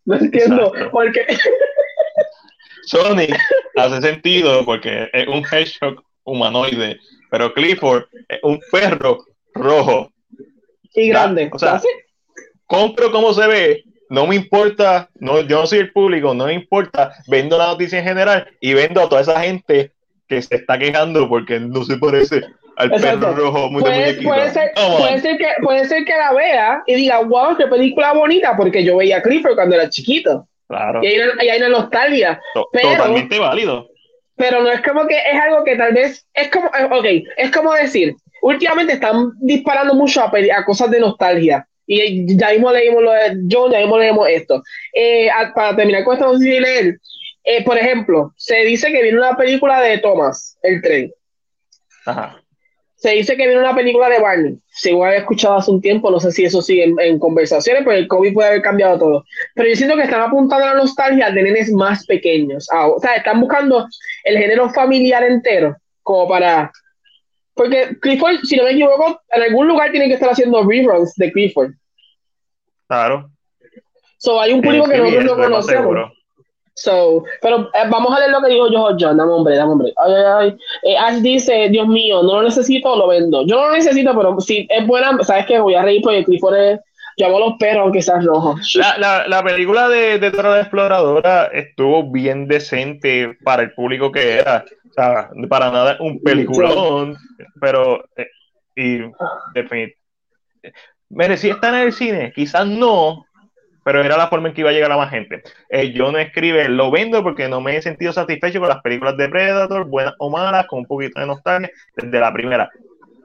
No 0.05 0.17
entiendo, 0.17 0.73
porque. 0.93 1.27
Sonic 2.85 3.37
hace 3.77 4.01
sentido 4.01 4.65
porque 4.65 5.09
es 5.13 5.29
un 5.29 5.45
hedgehog 5.45 6.03
humanoide, 6.25 6.99
pero 7.31 7.53
Clifford 7.53 8.05
es 8.29 8.41
un 8.43 8.61
perro 8.71 9.25
rojo. 9.55 10.11
Y 10.95 11.09
grande. 11.09 11.51
O 11.53 11.59
sea, 11.59 11.81
compro 12.71 13.11
cómo 13.11 13.35
se 13.35 13.49
ve, 13.49 13.85
no 14.11 14.29
me 14.29 14.37
importa, 14.37 15.11
no, 15.19 15.41
yo 15.41 15.61
no 15.61 15.67
soy 15.67 15.81
el 15.81 15.93
público, 15.93 16.33
no 16.35 16.47
me 16.47 16.55
importa, 16.55 17.13
vendo 17.27 17.59
la 17.59 17.67
noticia 17.67 17.99
en 17.99 18.05
general 18.05 18.47
y 18.61 18.75
vendo 18.75 19.01
a 19.01 19.09
toda 19.09 19.23
esa 19.23 19.41
gente 19.41 19.91
que 20.29 20.41
se 20.41 20.55
está 20.55 20.79
quejando 20.79 21.29
porque 21.29 21.59
no 21.59 21.83
se 21.85 21.97
parece 21.97 22.43
al 22.77 22.93
perro 22.93 23.35
rojo 23.35 23.71
muy 23.71 23.83
puede, 23.83 24.23
puede, 24.23 24.51
ser, 24.53 24.71
puede, 24.75 25.21
ser, 25.21 25.37
que, 25.37 25.47
puede 25.61 25.85
ser 25.87 26.05
que 26.05 26.13
la 26.13 26.33
vea 26.33 26.83
y 26.87 26.95
diga, 26.95 27.19
wow, 27.19 27.57
qué 27.57 27.67
película 27.67 28.13
bonita, 28.13 28.57
porque 28.57 28.85
yo 28.85 28.99
veía 28.99 29.17
a 29.17 29.23
Clifford 29.23 29.57
cuando 29.57 29.75
era 29.75 29.91
chiquito. 29.91 30.47
Claro. 30.69 31.03
Y 31.03 31.09
hay 31.09 31.19
una, 31.19 31.33
hay 31.41 31.59
una 31.59 31.69
nostalgia. 31.71 32.41
totalmente 32.55 33.37
válido. 33.37 33.89
Pero 34.37 34.63
no 34.63 34.71
es 34.71 34.81
como 34.83 35.09
que 35.09 35.17
es 35.17 35.41
algo 35.41 35.65
que 35.65 35.75
tal 35.75 35.93
vez, 35.93 36.25
es 36.33 36.49
como, 36.49 36.69
eh, 36.69 36.85
ok, 36.85 37.29
es 37.37 37.51
como 37.51 37.75
decir, 37.75 38.15
últimamente 38.43 38.93
están 38.93 39.33
disparando 39.41 39.95
mucho 39.95 40.23
a, 40.23 40.31
a 40.57 40.65
cosas 40.65 40.91
de 40.93 41.01
nostalgia 41.01 41.67
y 41.93 42.37
ya 42.37 42.51
mismo 42.51 42.71
leímos 42.71 43.03
lo 43.03 43.11
de 43.11 43.37
John, 43.51 43.73
ya 43.73 43.81
mismo 43.81 43.99
leímos 43.99 44.29
esto. 44.29 44.63
Eh, 44.95 45.29
para 45.55 45.75
terminar 45.75 46.05
con 46.05 46.15
esto, 46.15 46.33
no 46.33 46.39
sé 46.39 46.45
si 46.45 46.61
leer. 46.61 47.01
Eh, 47.43 47.65
por 47.65 47.77
ejemplo, 47.77 48.33
se 48.37 48.59
dice 48.59 48.93
que 48.93 49.03
viene 49.03 49.19
una 49.19 49.37
película 49.37 49.81
de 49.81 49.99
Thomas, 49.99 50.57
el 50.63 50.81
tren. 50.83 51.13
Ajá. 52.07 52.41
Se 52.95 53.11
dice 53.11 53.37
que 53.37 53.47
viene 53.47 53.61
una 53.61 53.75
película 53.75 54.09
de 54.09 54.21
Barney. 54.21 54.59
Según 54.69 55.07
había 55.07 55.21
escuchado 55.21 55.57
hace 55.57 55.71
un 55.71 55.81
tiempo, 55.81 56.11
no 56.11 56.21
sé 56.21 56.31
si 56.31 56.45
eso 56.45 56.63
sigue 56.63 56.95
en, 56.99 57.19
conversaciones, 57.19 57.83
pero 57.85 57.97
el 57.97 58.07
COVID 58.07 58.35
puede 58.35 58.49
haber 58.51 58.63
cambiado 58.63 58.99
todo. 58.99 59.25
Pero 59.55 59.69
yo 59.69 59.75
siento 59.75 59.97
que 59.97 60.03
están 60.03 60.21
apuntando 60.21 60.67
a 60.67 60.75
la 60.75 60.81
nostalgia 60.81 61.31
de 61.31 61.43
nenes 61.43 61.73
más 61.73 62.07
pequeños. 62.07 62.69
Ah, 62.71 62.87
o 62.89 63.01
sea, 63.01 63.17
están 63.17 63.41
buscando 63.41 63.89
el 64.23 64.39
género 64.39 64.69
familiar 64.71 65.25
entero, 65.25 65.77
como 66.03 66.29
para 66.29 66.71
porque 67.55 67.97
Clifford, 68.01 68.41
si 68.45 68.57
no 68.57 68.65
me 68.65 68.73
equivoco, 68.73 69.21
en 69.31 69.43
algún 69.43 69.69
lugar 69.69 69.91
tiene 69.91 70.09
que 70.09 70.15
estar 70.15 70.31
haciendo 70.31 70.63
reruns 70.63 71.15
de 71.17 71.33
Clifford. 71.33 71.73
Claro. 72.89 73.31
So, 74.19 74.41
hay 74.41 74.53
un 74.53 74.61
público 74.61 74.87
que 74.87 74.99
nosotros 74.99 75.25
no 75.25 75.37
conocemos. 75.37 76.13
So, 76.75 77.25
pero 77.43 77.69
eh, 77.75 77.89
vamos 77.91 78.17
a 78.17 78.21
leer 78.21 78.31
lo 78.31 78.41
que 78.41 78.53
dijo 78.53 78.71
yo, 78.71 78.97
John. 78.99 79.17
Dame 79.17 79.33
hombre, 79.33 79.57
dame 79.57 79.73
hombre. 79.73 79.93
Ay, 79.99 80.13
ay, 80.13 80.25
ay. 80.39 80.57
Eh, 80.85 80.97
Ash 80.97 81.21
dice, 81.21 81.69
Dios 81.69 81.87
mío, 81.87 82.23
no 82.23 82.37
lo 82.37 82.43
necesito, 82.43 82.97
lo 82.97 83.09
vendo. 83.09 83.45
Yo 83.47 83.57
no 83.57 83.69
lo 83.69 83.73
necesito, 83.73 84.17
pero 84.17 84.41
si 84.41 84.67
es 84.71 84.87
buena, 84.87 85.23
¿sabes 85.23 85.47
qué? 85.47 85.59
Voy 85.61 85.75
a 85.75 85.83
reír 85.83 86.01
porque 86.03 86.25
Clifford 86.25 86.57
es... 86.57 86.81
Yo 87.17 87.27
amo 87.27 87.39
los 87.39 87.55
perros, 87.59 87.83
aunque 87.83 88.01
sean 88.01 88.25
rojos. 88.25 88.61
La, 88.77 88.97
la, 88.97 89.29
la, 89.29 89.43
película 89.43 89.89
de, 89.91 90.19
de 90.19 90.31
la 90.31 90.61
Exploradora 90.61 91.51
estuvo 91.53 92.11
bien 92.11 92.49
decente 92.49 93.37
para 93.45 93.63
el 93.63 93.75
público 93.75 94.11
que 94.11 94.39
era. 94.39 94.65
O 94.91 94.93
sea, 94.93 95.31
para 95.49 95.71
nada 95.71 95.97
un 96.01 96.21
peliculón, 96.23 97.17
pero... 97.61 98.05
Eh, 98.17 98.29
y, 98.77 98.99
definitivamente 99.55 100.01
¿Merecía 101.09 101.55
estar 101.55 101.75
en 101.75 101.81
el 101.81 101.93
cine? 101.93 102.33
Quizás 102.33 102.67
no, 102.67 103.27
pero 103.85 104.01
era 104.01 104.17
la 104.17 104.29
forma 104.29 104.49
en 104.49 104.55
que 104.55 104.61
iba 104.61 104.71
a 104.71 104.73
llegar 104.73 104.93
a 104.93 104.97
más 104.97 105.11
gente. 105.11 105.43
Eh, 105.69 105.93
yo 105.93 106.13
no 106.13 106.19
escribe, 106.19 106.69
lo 106.69 106.91
vendo 106.91 107.23
porque 107.23 107.49
no 107.49 107.61
me 107.61 107.77
he 107.77 107.83
sentido 107.83 108.13
satisfecho 108.13 108.61
con 108.61 108.69
las 108.69 108.81
películas 108.81 109.17
de 109.17 109.29
Predator, 109.29 109.87
buenas 109.87 110.15
o 110.19 110.31
malas, 110.31 110.67
con 110.69 110.81
un 110.81 110.87
poquito 110.87 111.19
de 111.19 111.27
nostalgia, 111.27 111.71
desde 111.97 112.21
la 112.21 112.33
primera. 112.33 112.71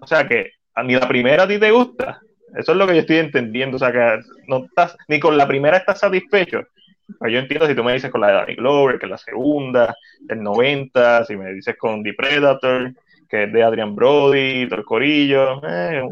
O 0.01 0.07
sea 0.07 0.27
que 0.27 0.51
ni 0.83 0.95
la 0.95 1.07
primera 1.07 1.43
a 1.43 1.47
ti 1.47 1.59
te 1.59 1.69
gusta. 1.69 2.19
Eso 2.57 2.71
es 2.71 2.77
lo 2.77 2.87
que 2.87 2.95
yo 2.95 3.01
estoy 3.01 3.17
entendiendo. 3.17 3.75
O 3.75 3.79
sea 3.79 3.91
que 3.91 4.19
no 4.47 4.65
estás, 4.65 4.97
ni 5.07 5.19
con 5.19 5.37
la 5.37 5.47
primera 5.47 5.77
estás 5.77 5.99
satisfecho. 5.99 6.61
Yo 7.07 7.39
entiendo 7.39 7.67
si 7.67 7.75
tú 7.75 7.83
me 7.83 7.93
dices 7.93 8.11
con 8.11 8.21
la 8.21 8.27
de 8.27 8.33
Danny 8.33 8.55
Glover, 8.55 8.97
que 8.97 9.05
es 9.05 9.09
la 9.09 9.17
segunda, 9.17 9.95
del 10.21 10.41
90, 10.41 11.25
si 11.25 11.35
me 11.35 11.53
dices 11.53 11.75
con 11.77 12.03
The 12.03 12.13
Predator, 12.13 12.93
que 13.29 13.43
es 13.43 13.53
de 13.53 13.63
Adrian 13.63 13.95
Brody, 13.95 14.63
y 14.63 14.67
todo 14.67 14.79
el 14.79 14.85
corillo, 14.85 15.61
eh, 15.67 16.03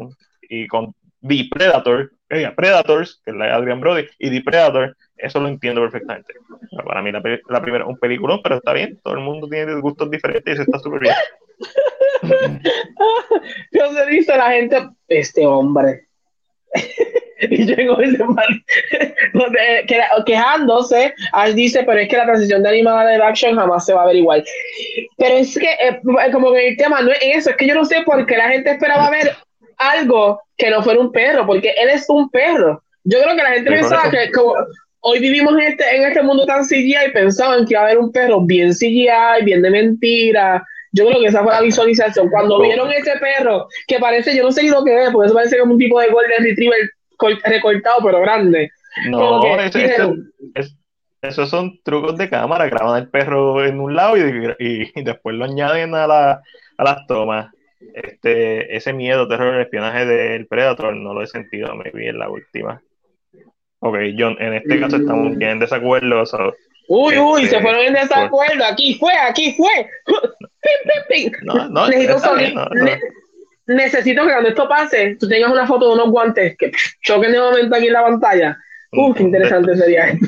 y 0.49 0.67
con 0.67 0.93
The 1.21 1.47
Predator, 1.51 2.11
eh, 2.29 2.51
Predators, 2.55 3.21
que 3.23 3.31
es 3.31 3.37
la 3.37 3.45
de 3.45 3.51
Adrian 3.51 3.79
Brody, 3.79 4.05
y 4.19 4.29
The 4.29 4.41
Predator, 4.41 4.95
eso 5.17 5.39
lo 5.39 5.47
entiendo 5.47 5.81
perfectamente. 5.81 6.33
Para 6.85 7.01
mí 7.01 7.11
la, 7.11 7.21
la 7.49 7.61
primera 7.61 7.83
es 7.83 7.89
un 7.89 7.97
peliculón, 7.97 8.41
pero 8.43 8.55
está 8.55 8.73
bien, 8.73 8.99
todo 9.03 9.13
el 9.13 9.21
mundo 9.21 9.47
tiene 9.47 9.73
gustos 9.79 10.09
diferentes 10.09 10.51
y 10.51 10.53
eso 10.53 10.63
está 10.63 10.79
súper 10.79 11.01
bien. 11.01 11.15
Dios 13.71 13.93
se 13.93 14.05
dice 14.07 14.37
la 14.37 14.51
gente, 14.51 14.89
este 15.07 15.45
hombre. 15.45 16.07
y 17.41 17.65
llegó 17.65 17.99
ese 17.99 18.23
man 18.23 18.63
quejándose, 20.25 21.13
Ash 21.33 21.53
dice, 21.53 21.83
pero 21.83 21.99
es 21.99 22.09
que 22.09 22.17
la 22.17 22.25
transición 22.25 22.63
de 22.63 22.69
animada 22.69 23.09
de 23.09 23.23
action 23.23 23.55
jamás 23.55 23.85
se 23.85 23.93
va 23.93 24.03
a 24.03 24.07
ver 24.07 24.17
igual. 24.17 24.43
Pero 25.17 25.35
es 25.35 25.57
que, 25.57 25.69
eh, 25.69 25.99
como 26.31 26.53
que 26.53 26.69
el 26.69 26.77
tema 26.77 27.01
no 27.01 27.11
es 27.11 27.19
eso, 27.21 27.49
es 27.49 27.57
que 27.57 27.67
yo 27.67 27.75
no 27.75 27.85
sé 27.85 28.01
por 28.05 28.25
qué 28.25 28.37
la 28.37 28.49
gente 28.49 28.71
esperaba 28.71 29.09
ver 29.09 29.35
algo 29.77 30.41
que 30.57 30.69
no 30.69 30.83
fuera 30.83 30.99
un 30.99 31.11
perro, 31.11 31.45
porque 31.45 31.73
él 31.81 31.89
es 31.89 32.05
un 32.09 32.29
perro. 32.29 32.81
Yo 33.03 33.21
creo 33.21 33.35
que 33.35 33.43
la 33.43 33.51
gente 33.51 33.69
pensaba 33.69 34.09
que 34.09 34.31
como 34.31 34.55
hoy 35.01 35.19
vivimos 35.19 35.53
en 35.53 35.61
este, 35.61 35.95
en 35.95 36.03
este 36.03 36.21
mundo 36.21 36.45
tan 36.45 36.63
CGI 36.63 36.95
y 37.07 37.11
pensaban 37.11 37.65
que 37.65 37.73
iba 37.73 37.81
a 37.81 37.85
haber 37.85 37.97
un 37.97 38.11
perro 38.11 38.41
bien 38.41 38.71
CGI, 38.71 39.43
bien 39.43 39.61
de 39.61 39.69
mentira. 39.69 40.65
Yo 40.93 41.07
creo 41.07 41.19
que 41.19 41.27
esa 41.27 41.43
fue 41.43 41.51
la 41.51 41.61
visualización. 41.61 42.29
Cuando 42.29 42.61
vieron 42.61 42.91
ese 42.91 43.17
perro, 43.17 43.67
que 43.87 43.99
parece, 43.99 44.35
yo 44.35 44.43
no 44.43 44.51
sé 44.51 44.63
ni 44.63 44.69
lo 44.69 44.83
que 44.83 45.03
es, 45.03 45.09
porque 45.09 45.25
eso 45.25 45.35
parece 45.35 45.57
como 45.57 45.73
un 45.73 45.79
tipo 45.79 45.99
de 45.99 46.07
Golden 46.07 46.43
Retriever 46.43 46.89
recortado, 47.43 47.97
pero 48.03 48.21
grande. 48.21 48.71
No, 49.09 49.41
esos 51.21 51.49
son 51.49 51.79
trucos 51.83 52.17
de 52.17 52.29
cámara. 52.29 52.67
Graban 52.67 53.01
el 53.01 53.09
perro 53.09 53.63
en 53.63 53.79
un 53.79 53.95
lado 53.95 54.17
y, 54.17 54.91
y, 54.93 55.03
después 55.03 55.35
lo 55.35 55.45
añaden 55.45 55.95
a, 55.95 56.05
la, 56.05 56.41
a 56.77 56.83
las 56.83 57.07
tomas 57.07 57.51
este, 57.93 58.75
ese 58.75 58.93
miedo, 58.93 59.27
terror, 59.27 59.55
el 59.55 59.61
espionaje 59.61 60.05
del 60.05 60.47
Predator 60.47 60.95
no 60.95 61.13
lo 61.13 61.21
he 61.21 61.27
sentido, 61.27 61.75
me 61.75 61.91
vi 61.91 62.07
en 62.07 62.19
la 62.19 62.29
última. 62.29 62.81
Ok, 63.79 63.97
John, 64.17 64.37
en 64.39 64.53
este 64.53 64.79
caso 64.79 64.95
estamos 64.95 65.35
bien 65.35 65.51
en 65.51 65.59
desacuerdo. 65.59 66.23
uy, 66.87 67.17
uy, 67.17 67.41
se 67.41 67.57
este, 67.57 67.61
fueron 67.61 67.81
en 67.81 67.93
desacuerdo. 67.93 68.63
Aquí 68.65 68.95
fue, 68.95 69.13
aquí 69.13 69.53
fue. 69.53 69.89
No, 71.43 71.67
no, 71.69 71.87
necesito, 71.89 72.35
necesito 73.67 74.23
que 74.23 74.31
cuando 74.31 74.49
esto 74.49 74.67
pase, 74.67 75.17
tú 75.19 75.27
tengas 75.27 75.51
una 75.51 75.67
foto 75.67 75.87
de 75.87 75.93
unos 75.93 76.09
guantes 76.09 76.57
que 76.57 76.71
choquen 77.01 77.31
de 77.31 77.39
momento 77.39 77.75
aquí 77.75 77.87
en 77.87 77.93
la 77.93 78.03
pantalla. 78.03 78.57
Uy, 78.91 79.13
qué 79.13 79.23
interesante 79.23 79.75
sería 79.75 80.07
esto. 80.09 80.27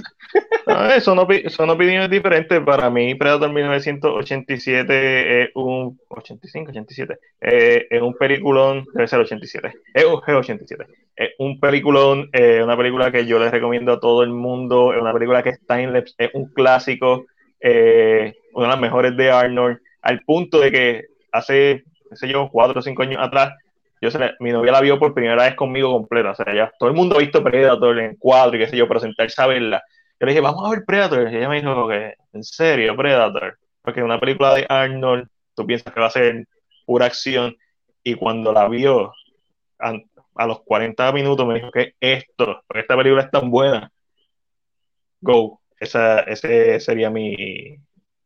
No, 0.67 0.99
son, 0.99 1.69
opiniones 1.69 2.09
diferentes. 2.09 2.59
Para 2.61 2.89
mí, 2.89 3.15
Predator 3.15 3.51
1987 3.53 5.43
es 5.43 5.49
un 5.53 5.99
85, 6.09 6.71
87. 6.71 7.17
Eh, 7.41 7.87
es 7.89 8.01
un 8.01 8.13
peliculón, 8.15 8.85
debe 8.93 9.07
ser 9.07 9.19
87. 9.19 9.71
Es 9.93 10.05
un 10.05 10.15
G87. 10.15 10.85
Es 11.15 11.29
un 11.37 11.59
peliculón, 11.59 12.29
eh, 12.33 12.61
una 12.63 12.75
película 12.75 13.11
que 13.11 13.25
yo 13.25 13.39
les 13.39 13.51
recomiendo 13.51 13.93
a 13.93 13.99
todo 13.99 14.23
el 14.23 14.31
mundo. 14.31 14.93
Es 14.93 15.01
una 15.01 15.13
película 15.13 15.43
que 15.43 15.49
está 15.49 15.79
en 15.79 15.95
es 15.95 16.29
un 16.33 16.51
clásico, 16.51 17.25
eh, 17.61 18.33
una 18.53 18.65
de 18.65 18.71
las 18.71 18.81
mejores 18.81 19.15
de 19.15 19.31
Arnold, 19.31 19.79
al 20.01 20.21
punto 20.21 20.59
de 20.59 20.71
que 20.71 21.05
hace, 21.31 21.83
qué 22.09 22.15
sé 22.15 22.27
yo, 22.27 22.49
cuatro 22.51 22.79
o 22.79 22.81
cinco 22.81 23.03
años 23.03 23.21
atrás, 23.21 23.53
yo 24.01 24.09
mi 24.39 24.51
novia 24.51 24.71
la 24.71 24.81
vio 24.81 24.99
por 24.99 25.13
primera 25.13 25.43
vez 25.43 25.55
conmigo 25.55 25.91
completa. 25.91 26.31
O 26.31 26.35
sea, 26.35 26.53
ya 26.53 26.71
todo 26.77 26.89
el 26.89 26.95
mundo 26.95 27.15
ha 27.15 27.19
visto 27.19 27.43
Predator 27.43 27.99
en 27.99 28.15
cuadro 28.17 28.55
y 28.55 28.59
qué 28.59 28.67
sé 28.67 28.77
yo, 28.77 28.87
pero 28.87 28.99
sentarse 28.99 29.41
a 29.41 29.47
verla 29.47 29.83
yo 30.19 30.25
le 30.25 30.31
dije, 30.31 30.41
vamos 30.41 30.65
a 30.65 30.69
ver 30.69 30.85
Predator. 30.85 31.31
Y 31.31 31.37
ella 31.37 31.49
me 31.49 31.57
dijo 31.57 31.87
que, 31.89 32.15
en 32.33 32.43
serio, 32.43 32.95
Predator. 32.95 33.59
Porque 33.81 34.01
una 34.03 34.19
película 34.19 34.53
de 34.53 34.65
Arnold, 34.69 35.27
tú 35.55 35.65
piensas 35.65 35.93
que 35.93 35.99
va 35.99 36.07
a 36.07 36.11
ser 36.11 36.47
pura 36.85 37.05
acción. 37.05 37.55
Y 38.03 38.15
cuando 38.15 38.53
la 38.53 38.67
vio, 38.69 39.13
a, 39.79 40.47
los 40.47 40.61
40 40.63 41.11
minutos 41.11 41.45
me 41.45 41.55
dijo 41.55 41.71
que 41.71 41.95
esto, 41.99 42.63
porque 42.67 42.81
esta 42.81 42.95
película 42.95 43.23
es 43.23 43.31
tan 43.31 43.49
buena. 43.51 43.91
Go. 45.21 45.61
Esa, 45.79 46.21
ese 46.21 46.79
sería 46.79 47.09
mi, 47.09 47.77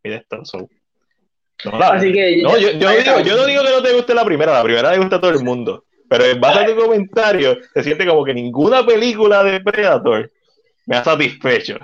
mi. 0.03 0.11
No, 1.65 1.77
Así 1.84 2.14
que, 2.14 2.41
no, 2.41 2.57
yo, 2.57 2.72
yo, 2.72 2.90
digo, 2.90 3.19
yo 3.19 3.36
no 3.36 3.45
digo 3.45 3.64
que 3.64 3.69
no 3.72 3.84
te 3.84 3.94
guste 3.94 4.14
la 4.14 4.23
primera, 4.23 4.53
la 4.53 4.64
primera 4.64 4.91
le 4.91 4.98
gusta 4.98 5.18
a 5.18 5.22
todo 5.22 5.31
el 5.31 5.44
mundo. 5.44 5.84
Pero 6.10 6.26
en 6.26 6.41
base 6.41 6.60
a 6.60 6.65
tu 6.65 6.76
comentario, 6.76 7.57
se 7.73 7.84
siente 7.84 8.06
como 8.06 8.23
que 8.23 8.34
ninguna 8.34 8.86
película 8.86 9.44
de 9.44 9.60
Predator 9.60 10.31
me 10.86 10.98
ha 10.98 11.03
satisfecho. 11.03 11.77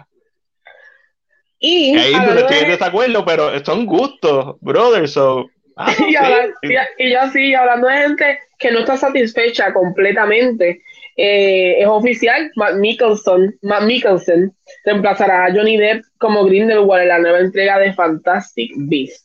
Y 1.60 1.98
ahí 1.98 2.14
estoy 2.14 2.58
en 2.58 2.70
desacuerdo, 2.70 3.24
pero 3.26 3.64
son 3.64 3.86
gustos, 3.86 4.56
brother. 4.62 5.08
So, 5.08 5.48
ah, 5.78 5.94
y, 6.98 7.12
yo 7.12 7.20
sí, 7.32 7.54
hablando 7.54 7.88
de 7.88 7.98
gente 7.98 8.40
que 8.58 8.72
no 8.72 8.80
está 8.80 8.98
satisfecha 8.98 9.74
completamente, 9.74 10.82
eh, 11.18 11.80
es 11.80 11.88
oficial, 11.88 12.52
Matt 12.56 12.76
Mikkelsen, 12.76 13.58
Matt 13.62 13.84
Mikkelsen 13.84 14.54
reemplazará 14.84 15.46
a 15.46 15.54
Johnny 15.54 15.78
Depp 15.78 16.04
como 16.18 16.46
Grindelwald 16.46 17.04
en 17.04 17.10
la 17.10 17.20
nueva 17.20 17.40
entrega 17.40 17.80
de 17.80 17.94
Fantastic 17.94 18.72
Beasts. 18.76 19.25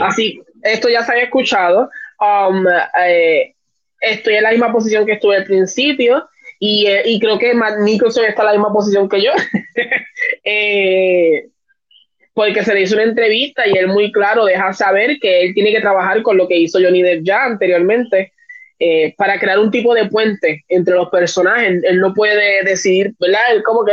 Así, 0.00 0.40
esto 0.62 0.88
ya 0.88 1.02
se 1.02 1.12
había 1.12 1.24
escuchado. 1.24 1.88
Um, 2.20 2.64
eh, 3.04 3.54
estoy 4.00 4.34
en 4.34 4.42
la 4.42 4.50
misma 4.50 4.72
posición 4.72 5.06
que 5.06 5.12
estuve 5.12 5.36
al 5.36 5.44
principio. 5.44 6.28
Y, 6.58 6.86
eh, 6.86 7.02
y 7.04 7.20
creo 7.20 7.38
que 7.38 7.54
Matt 7.54 7.78
Nicholson 7.80 8.24
está 8.24 8.42
en 8.42 8.46
la 8.46 8.52
misma 8.52 8.72
posición 8.72 9.08
que 9.08 9.22
yo. 9.22 9.32
eh, 10.44 11.48
porque 12.36 12.64
se 12.64 12.74
le 12.74 12.82
hizo 12.82 12.94
una 12.94 13.04
entrevista 13.04 13.66
y 13.66 13.78
él 13.78 13.88
muy 13.88 14.12
claro 14.12 14.44
deja 14.44 14.72
saber 14.74 15.18
que 15.20 15.42
él 15.42 15.54
tiene 15.54 15.72
que 15.72 15.80
trabajar 15.80 16.22
con 16.22 16.36
lo 16.36 16.46
que 16.46 16.58
hizo 16.58 16.78
Johnny 16.78 17.02
Depp 17.02 17.24
ya 17.24 17.44
anteriormente 17.44 18.32
eh, 18.78 19.14
para 19.16 19.40
crear 19.40 19.58
un 19.58 19.70
tipo 19.70 19.94
de 19.94 20.04
puente 20.04 20.62
entre 20.68 20.94
los 20.94 21.08
personajes. 21.08 21.82
Él 21.82 21.98
no 21.98 22.12
puede 22.12 22.62
decidir, 22.62 23.14
¿verdad? 23.18 23.40
como 23.64 23.86
que, 23.86 23.92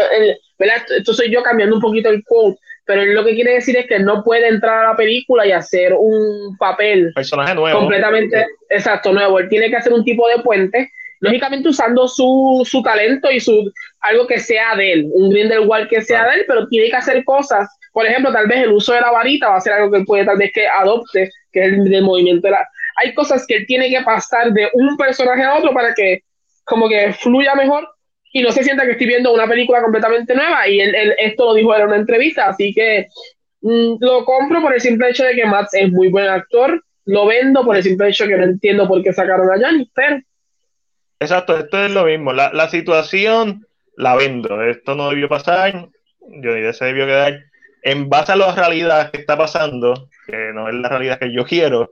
¿verdad? 0.59 0.83
Esto 0.97 1.13
soy 1.13 1.31
yo 1.31 1.41
cambiando 1.41 1.75
un 1.77 1.81
poquito 1.81 2.09
el 2.09 2.21
quote, 2.25 2.59
pero 2.85 3.01
él 3.01 3.13
lo 3.13 3.23
que 3.23 3.35
quiere 3.35 3.53
decir 3.53 3.77
es 3.77 3.87
que 3.87 3.99
no 3.99 4.23
puede 4.23 4.47
entrar 4.47 4.85
a 4.85 4.89
la 4.89 4.95
película 4.95 5.45
y 5.47 5.51
hacer 5.51 5.93
un 5.97 6.57
papel 6.57 7.11
personaje 7.13 7.55
nuevo 7.55 7.79
completamente 7.79 8.45
exacto 8.69 9.13
nuevo 9.13 9.39
él 9.39 9.49
tiene 9.49 9.69
que 9.69 9.77
hacer 9.77 9.93
un 9.93 10.03
tipo 10.03 10.27
de 10.27 10.39
puente 10.39 10.91
lógicamente 11.23 11.69
usando 11.69 12.05
su, 12.09 12.67
su 12.69 12.83
talento 12.83 13.31
y 13.31 13.39
su 13.39 13.71
algo 14.01 14.27
que 14.27 14.39
sea 14.39 14.75
de 14.75 14.91
él, 14.91 15.09
un 15.13 15.29
Grindelwald 15.29 15.87
que 15.87 16.01
sea 16.01 16.27
de 16.27 16.35
él, 16.35 16.45
pero 16.45 16.67
tiene 16.67 16.89
que 16.89 16.97
hacer 16.97 17.23
cosas. 17.23 17.69
Por 17.93 18.05
ejemplo, 18.05 18.33
tal 18.33 18.47
vez 18.47 18.63
el 18.63 18.73
uso 18.73 18.91
de 18.91 18.99
la 18.99 19.09
varita 19.09 19.47
va 19.47 19.55
a 19.55 19.61
ser 19.61 19.71
algo 19.71 19.89
que 19.89 19.99
él 19.99 20.05
puede 20.05 20.25
tal 20.25 20.37
vez 20.37 20.51
que 20.53 20.67
adopte, 20.67 21.29
que 21.53 21.61
es 21.61 21.73
el, 21.73 21.85
del 21.85 22.03
movimiento 22.03 22.47
de 22.47 22.51
la... 22.51 22.67
Hay 22.97 23.13
cosas 23.13 23.45
que 23.47 23.55
él 23.55 23.65
tiene 23.65 23.89
que 23.89 24.01
pasar 24.01 24.51
de 24.51 24.69
un 24.73 24.97
personaje 24.97 25.43
a 25.43 25.55
otro 25.55 25.73
para 25.73 25.93
que 25.93 26.23
como 26.65 26.89
que 26.89 27.13
fluya 27.13 27.55
mejor 27.55 27.87
y 28.33 28.41
no 28.41 28.51
se 28.51 28.63
sienta 28.63 28.83
que 28.83 28.93
estoy 28.93 29.07
viendo 29.07 29.31
una 29.31 29.47
película 29.47 29.81
completamente 29.81 30.33
nueva. 30.35 30.67
Y 30.67 30.81
él, 30.81 31.15
esto 31.19 31.45
lo 31.45 31.53
dijo 31.53 31.75
en 31.75 31.87
una 31.87 31.95
entrevista, 31.97 32.49
así 32.49 32.73
que 32.73 33.07
mm, 33.61 33.95
lo 33.99 34.25
compro 34.25 34.59
por 34.59 34.73
el 34.73 34.81
simple 34.81 35.11
hecho 35.11 35.23
de 35.23 35.35
que 35.35 35.45
Matt 35.45 35.69
es 35.73 35.91
muy 35.91 36.09
buen 36.09 36.27
actor. 36.27 36.83
Lo 37.05 37.27
vendo 37.27 37.63
por 37.63 37.77
el 37.77 37.83
simple 37.83 38.09
hecho 38.09 38.25
de 38.25 38.31
que 38.31 38.37
no 38.37 38.43
entiendo 38.45 38.87
por 38.87 39.03
qué 39.03 39.13
sacaron 39.13 39.49
a 39.51 39.63
Johnny, 39.63 39.89
pero 39.93 40.19
Exacto, 41.19 41.57
esto 41.57 41.85
es 41.85 41.91
lo 41.91 42.05
mismo. 42.05 42.33
La, 42.33 42.67
situación 42.69 43.65
la 43.95 44.15
vendo. 44.15 44.61
Esto 44.63 44.95
no 44.95 45.09
debió 45.09 45.29
pasar. 45.29 45.89
Yo 46.19 46.53
diría 46.53 46.73
se 46.73 46.85
debió 46.85 47.05
quedar. 47.05 47.39
En 47.83 48.09
base 48.09 48.33
a 48.33 48.35
la 48.35 48.53
realidad 48.53 49.11
que 49.11 49.19
está 49.19 49.37
pasando, 49.37 50.09
que 50.27 50.51
no 50.53 50.67
es 50.67 50.75
la 50.75 50.89
realidad 50.89 51.19
que 51.19 51.33
yo 51.33 51.45
quiero, 51.45 51.91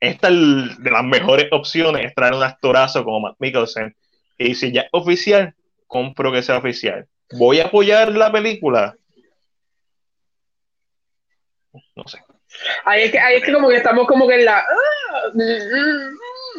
esta 0.00 0.28
es 0.28 0.82
de 0.82 0.90
las 0.90 1.04
mejores 1.04 1.48
opciones 1.50 2.06
es 2.06 2.14
traer 2.14 2.34
un 2.34 2.42
actorazo 2.42 3.04
como 3.04 3.20
Matt 3.20 3.36
Mikkelsen. 3.38 3.94
Y 4.40 4.54
si 4.54 4.72
ya 4.72 4.82
es 4.82 4.88
oficial, 4.92 5.54
compro 5.86 6.32
que 6.32 6.42
sea 6.42 6.56
oficial. 6.56 7.06
¿Voy 7.32 7.60
a 7.60 7.66
apoyar 7.66 8.10
la 8.10 8.32
película? 8.32 8.96
No 11.94 12.08
sé. 12.08 12.18
Ahí 12.86 13.02
es 13.02 13.12
que, 13.12 13.18
ahí 13.18 13.36
es 13.36 13.44
que 13.44 13.52
como 13.52 13.68
que 13.68 13.76
estamos 13.76 14.06
como 14.06 14.26
que 14.26 14.36
en 14.36 14.46
la... 14.46 14.60
Ah, 14.60 15.30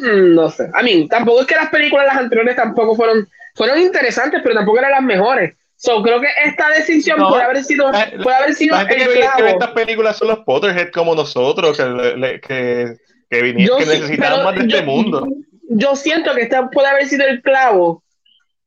no 0.00 0.48
sé. 0.48 0.70
A 0.72 0.82
mí, 0.82 1.08
tampoco 1.08 1.40
es 1.40 1.46
que 1.48 1.56
las 1.56 1.70
películas 1.70 2.06
las 2.06 2.18
anteriores 2.18 2.54
tampoco 2.54 2.94
fueron, 2.94 3.28
fueron 3.56 3.80
interesantes, 3.80 4.40
pero 4.44 4.54
tampoco 4.54 4.78
eran 4.78 4.92
las 4.92 5.02
mejores. 5.02 5.56
So, 5.74 6.00
creo 6.04 6.20
que 6.20 6.28
esta 6.44 6.68
decisión 6.68 7.18
puede 7.18 7.42
haber 7.42 7.64
sido, 7.64 7.90
puede 8.22 8.36
haber 8.36 8.54
sido 8.54 8.78
el 8.78 8.86
que, 8.86 9.20
estas 9.48 9.72
películas 9.72 10.16
son 10.16 10.28
los 10.28 10.38
Potterhead 10.44 10.92
como 10.92 11.16
nosotros, 11.16 11.76
que, 11.76 12.40
que, 12.46 12.96
que, 13.28 13.54
que 13.54 13.86
necesitaban 13.86 14.44
más 14.44 14.54
de 14.54 14.60
este 14.60 14.82
mundo. 14.82 15.26
Yo 15.68 15.96
siento 15.96 16.34
que 16.34 16.42
esta 16.42 16.68
puede 16.70 16.88
haber 16.88 17.06
sido 17.06 17.26
el 17.26 17.42
clavo 17.42 18.02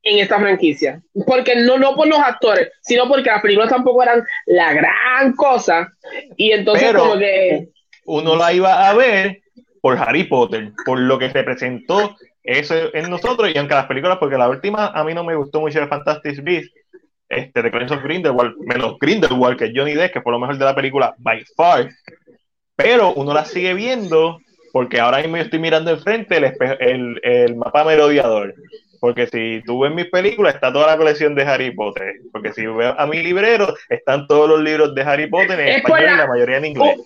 en 0.06 0.20
esta 0.20 0.38
franquicia. 0.38 1.02
Porque 1.26 1.56
no, 1.56 1.78
no 1.78 1.94
por 1.94 2.06
los 2.06 2.18
actores, 2.18 2.70
sino 2.80 3.08
porque 3.08 3.30
las 3.30 3.42
películas 3.42 3.68
tampoco 3.68 4.02
eran 4.02 4.24
la 4.46 4.72
gran 4.72 5.34
cosa. 5.34 5.92
Y 6.36 6.52
entonces 6.52 6.92
como 6.94 7.18
que... 7.18 7.68
Uno 8.06 8.36
la 8.36 8.52
iba 8.52 8.88
a 8.88 8.94
ver 8.94 9.40
por 9.80 9.98
Harry 9.98 10.24
Potter, 10.24 10.72
por 10.84 10.98
lo 10.98 11.18
que 11.18 11.28
representó 11.28 12.16
eso 12.42 12.74
en 12.94 13.10
nosotros 13.10 13.50
y 13.52 13.58
aunque 13.58 13.74
las 13.74 13.86
películas, 13.86 14.18
porque 14.18 14.38
la 14.38 14.48
última 14.48 14.86
a 14.86 15.02
mí 15.02 15.12
no 15.12 15.24
me 15.24 15.34
gustó 15.34 15.60
mucho 15.60 15.80
de 15.80 15.88
Fantastic 15.88 16.42
Beasts, 16.44 16.72
este, 17.28 17.62
de 17.62 17.68
of 17.68 18.02
Grindelwald, 18.04 18.54
menos 18.58 18.96
Grindelwald, 19.00 19.58
que 19.58 19.72
Johnny 19.74 19.94
Depp, 19.94 20.12
que 20.12 20.20
fue 20.20 20.30
lo 20.30 20.38
mejor 20.38 20.56
de 20.56 20.64
la 20.64 20.74
película, 20.74 21.14
by 21.18 21.44
far. 21.56 21.90
pero 22.76 23.12
uno 23.14 23.34
la 23.34 23.44
sigue 23.44 23.74
viendo 23.74 24.38
porque 24.76 25.00
ahora 25.00 25.22
mismo 25.22 25.38
estoy 25.38 25.58
mirando 25.58 25.90
enfrente 25.90 26.36
el, 26.36 26.52
el, 26.80 27.20
el 27.22 27.56
mapa 27.56 27.82
merodeador. 27.82 28.54
Porque 29.00 29.26
si 29.26 29.62
tú 29.64 29.80
ves 29.80 29.90
mis 29.90 30.04
películas, 30.10 30.54
está 30.54 30.70
toda 30.70 30.88
la 30.88 30.98
colección 30.98 31.34
de 31.34 31.44
Harry 31.44 31.70
Potter. 31.74 32.16
Porque 32.30 32.52
si 32.52 32.66
veo 32.66 32.94
a 32.98 33.06
mi 33.06 33.22
librero, 33.22 33.74
están 33.88 34.26
todos 34.26 34.46
los 34.50 34.60
libros 34.60 34.94
de 34.94 35.00
Harry 35.00 35.28
Potter 35.28 35.58
en 35.60 35.68
español 35.68 36.10
y 36.12 36.16
la 36.18 36.26
mayoría 36.26 36.58
en 36.58 36.64
inglés. 36.66 36.98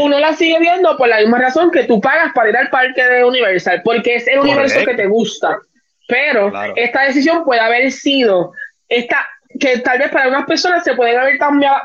Uno 0.00 0.18
la 0.18 0.32
sigue 0.32 0.58
viendo 0.58 0.96
por 0.96 1.06
la 1.06 1.18
misma 1.18 1.38
razón 1.38 1.70
que 1.70 1.84
tú 1.84 2.00
pagas 2.00 2.32
para 2.34 2.48
ir 2.48 2.56
al 2.56 2.70
parque 2.70 3.04
de 3.04 3.22
Universal, 3.22 3.82
porque 3.84 4.14
es 4.14 4.26
el 4.26 4.38
universo 4.38 4.82
que 4.86 4.94
te 4.94 5.06
gusta. 5.06 5.58
Pero 6.06 6.50
esta 6.76 7.02
decisión 7.02 7.44
puede 7.44 7.60
haber 7.60 7.92
sido 7.92 8.52
esta, 8.88 9.28
que 9.60 9.80
tal 9.80 9.98
vez 9.98 10.10
para 10.10 10.28
unas 10.28 10.46
personas 10.46 10.82
se 10.82 10.94
pueden 10.94 11.18
haber 11.18 11.38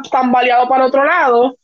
tambaleado 0.10 0.70
para 0.70 0.86
otro 0.86 1.04
lado, 1.04 1.58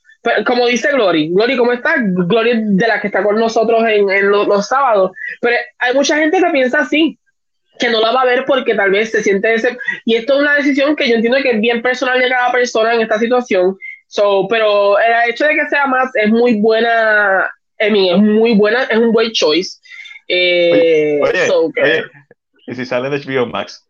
como 0.45 0.67
dice 0.67 0.91
Glory, 0.91 1.29
Glory, 1.29 1.57
¿cómo 1.57 1.71
está? 1.71 1.95
Glory 1.97 2.51
de 2.75 2.87
la 2.87 2.99
que 2.99 3.07
está 3.07 3.23
con 3.23 3.35
nosotros 3.35 3.83
en, 3.87 4.29
los, 4.29 4.67
sábados. 4.67 5.11
Pero 5.41 5.57
hay 5.77 5.93
mucha 5.93 6.17
gente 6.17 6.39
que 6.39 6.49
piensa 6.51 6.79
así, 6.79 7.17
que 7.77 7.89
no 7.89 8.01
la 8.01 8.11
va 8.11 8.21
a 8.21 8.25
ver 8.25 8.45
porque 8.45 8.75
tal 8.75 8.91
vez 8.91 9.11
se 9.11 9.23
siente 9.23 9.53
ese. 9.53 9.77
Y 10.05 10.15
esto 10.15 10.35
es 10.35 10.39
una 10.41 10.55
decisión 10.55 10.95
que 10.95 11.07
yo 11.07 11.15
entiendo 11.15 11.41
que 11.41 11.51
es 11.51 11.61
bien 11.61 11.81
personal 11.81 12.19
de 12.19 12.29
cada 12.29 12.51
persona 12.51 12.93
en 12.93 13.01
esta 13.01 13.19
situación. 13.19 13.77
So, 14.07 14.47
pero 14.49 14.97
el 14.99 15.29
hecho 15.29 15.45
de 15.45 15.55
que 15.55 15.69
sea 15.69 15.85
más 15.85 16.09
es 16.15 16.29
muy 16.29 16.59
buena, 16.59 17.49
es 17.77 17.91
muy 17.91 18.55
buena, 18.55 18.83
es 18.83 18.97
un 18.97 19.11
buen 19.11 19.31
choice. 19.31 19.79
Eh, 20.27 21.19
oye, 21.21 22.03
¿y 22.67 22.75
si 22.75 22.85
sale 22.85 23.09
de 23.09 23.19
HBO 23.19 23.45
Max? 23.45 23.85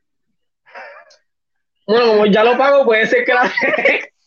Bueno, 1.87 2.07
como 2.07 2.25
ya 2.27 2.43
lo 2.43 2.57
pago, 2.57 2.85
puede 2.85 3.07
ser 3.07 3.25
que 3.25 3.33
la... 3.33 3.51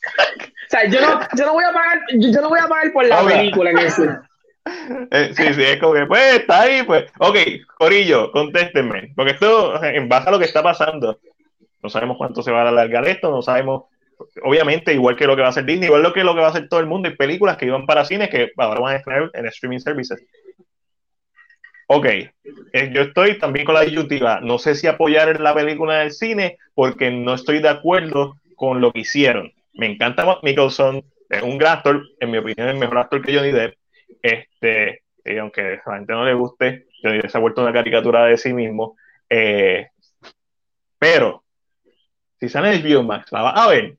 Sea, 0.73 0.89
yo 0.89 1.03
no, 1.03 1.20
yo 1.36 1.44
no 1.44 1.53
voy 1.53 1.65
a 1.65 1.73
pagar, 1.74 2.01
yo 2.15 2.40
no 2.40 2.49
voy 2.49 2.59
a 2.59 2.66
pagar 2.66 2.93
por 2.94 3.07
la 3.07 3.23
película 3.27 3.70
en 3.70 3.78
eso. 3.78 4.03
Eh, 5.11 5.32
sí, 5.35 5.55
sí, 5.55 5.62
es 5.65 5.81
como 5.81 5.93
que, 5.93 6.07
pues, 6.07 6.36
está 6.36 6.61
ahí, 6.61 6.85
pues. 6.85 7.11
Ok, 7.19 7.36
Corillo, 7.77 8.31
contéstenme. 8.31 9.12
Porque 9.16 9.32
esto, 9.32 9.82
en 9.82 10.09
base 10.09 10.28
a 10.28 10.31
lo 10.31 10.39
que 10.39 10.44
está 10.44 10.62
pasando, 10.62 11.19
no 11.82 11.90
sabemos 11.90 12.16
cuánto 12.16 12.44
se 12.44 12.53
va 12.53 12.62
a 12.62 12.69
alargar 12.69 13.09
esto, 13.09 13.28
no 13.32 13.43
sabemos, 13.43 13.86
obviamente, 14.44 14.94
igual 14.94 15.16
que 15.16 15.27
lo 15.27 15.35
que 15.35 15.43
va 15.43 15.49
a 15.49 15.51
hacer 15.51 15.65
Disney, 15.65 15.89
igual 15.89 16.05
lo 16.05 16.12
que 16.12 16.23
lo 16.23 16.32
que 16.32 16.43
va 16.43 16.47
a 16.47 16.51
hacer 16.51 16.69
todo 16.69 16.78
el 16.78 16.86
mundo, 16.86 17.09
hay 17.09 17.16
películas 17.16 17.57
que 17.57 17.66
iban 17.66 17.86
para 17.86 18.05
cines 18.05 18.31
que 18.31 18.53
ahora 18.57 18.81
van 18.81 18.94
a 18.94 18.99
estrenar 18.99 19.31
en 19.35 19.47
streaming 19.47 19.81
services. 19.81 20.24
Ok, 21.89 22.07
eh, 22.07 22.90
yo 22.94 23.03
estoy 23.03 23.40
también 23.40 23.66
con 23.66 23.74
la 23.74 23.82
disyuntiva. 23.82 24.39
No 24.40 24.59
sé 24.59 24.77
si 24.77 24.86
apoyar 24.86 25.40
la 25.40 25.55
película 25.55 25.99
del 25.99 26.12
cine 26.12 26.59
porque 26.73 27.11
no 27.11 27.35
estoy 27.35 27.59
de 27.59 27.69
acuerdo 27.69 28.36
con 28.55 28.81
lo 28.81 28.93
que 28.93 29.01
hicieron 29.01 29.53
me 29.74 29.86
encanta 29.86 30.24
Matt 30.24 30.43
Nicholson, 30.43 31.05
es 31.28 31.43
un 31.43 31.59
gran 31.59 31.78
actor, 31.78 32.03
en 32.20 32.31
mi 32.31 32.39
opinión, 32.39 32.69
el 32.69 32.77
mejor 32.77 32.99
actor 32.99 33.23
que 33.23 33.35
Johnny 33.35 33.53
Depp. 33.53 33.74
Este, 34.23 35.03
y 35.24 35.39
aunque 35.39 35.81
a 35.85 35.90
la 35.90 35.97
gente 35.97 36.12
no 36.12 36.24
le 36.24 36.35
guste, 36.35 36.86
Johnny 37.03 37.19
Depp 37.19 37.31
se 37.31 37.39
ha 37.39 37.40
vuelto 37.40 37.62
una 37.62 37.73
caricatura 37.73 38.27
de 38.27 38.36
sí 38.36 38.53
mismo. 38.53 38.97
Eh, 39.28 39.89
pero, 40.99 41.44
si 42.39 42.49
sale 42.49 42.74
en 42.74 42.82
HBO 42.82 43.03
Max, 43.03 43.32
la 43.32 43.43
va 43.43 43.51
a 43.51 43.69
ver. 43.69 43.97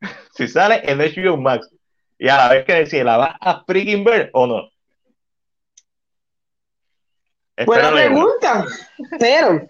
si 0.34 0.48
sale 0.48 0.82
en 0.84 0.98
HBO 0.98 1.36
Max 1.36 1.70
y 2.18 2.28
a 2.28 2.36
la 2.36 2.48
vez 2.48 2.64
que 2.64 2.74
decir, 2.74 3.04
¿la 3.04 3.16
va 3.16 3.38
a 3.40 3.64
freaking 3.64 4.04
ver 4.04 4.30
o 4.32 4.46
no? 4.46 4.68
Buena 7.66 7.90
pregunta, 7.90 8.64
pero 9.18 9.68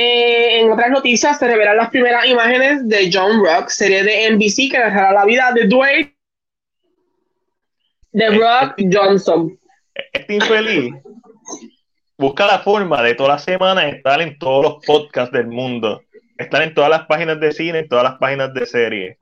eh, 0.00 0.60
en 0.60 0.70
otras 0.70 0.90
noticias 0.90 1.40
se 1.40 1.48
revelan 1.48 1.76
las 1.76 1.90
primeras 1.90 2.24
imágenes 2.24 2.86
de 2.86 3.10
John 3.12 3.44
Rock, 3.44 3.68
serie 3.68 4.04
de 4.04 4.30
NBC 4.30 4.70
que 4.70 4.78
dejará 4.78 5.10
la 5.10 5.24
vida 5.24 5.50
de 5.52 5.66
Dwayne 5.66 6.16
de 8.12 8.24
este 8.24 8.38
Rock 8.38 8.74
Johnson. 8.92 9.58
Este 10.12 10.34
infeliz 10.34 10.94
busca 12.16 12.46
la 12.46 12.60
forma 12.60 13.02
de 13.02 13.16
toda 13.16 13.30
la 13.30 13.38
semana 13.40 13.88
estar 13.88 14.22
en 14.22 14.38
todos 14.38 14.62
los 14.62 14.86
podcasts 14.86 15.32
del 15.32 15.48
mundo, 15.48 16.00
estar 16.36 16.62
en 16.62 16.74
todas 16.74 16.90
las 16.90 17.06
páginas 17.06 17.40
de 17.40 17.50
cine, 17.50 17.80
en 17.80 17.88
todas 17.88 18.04
las 18.04 18.18
páginas 18.18 18.54
de 18.54 18.66
serie. 18.66 19.18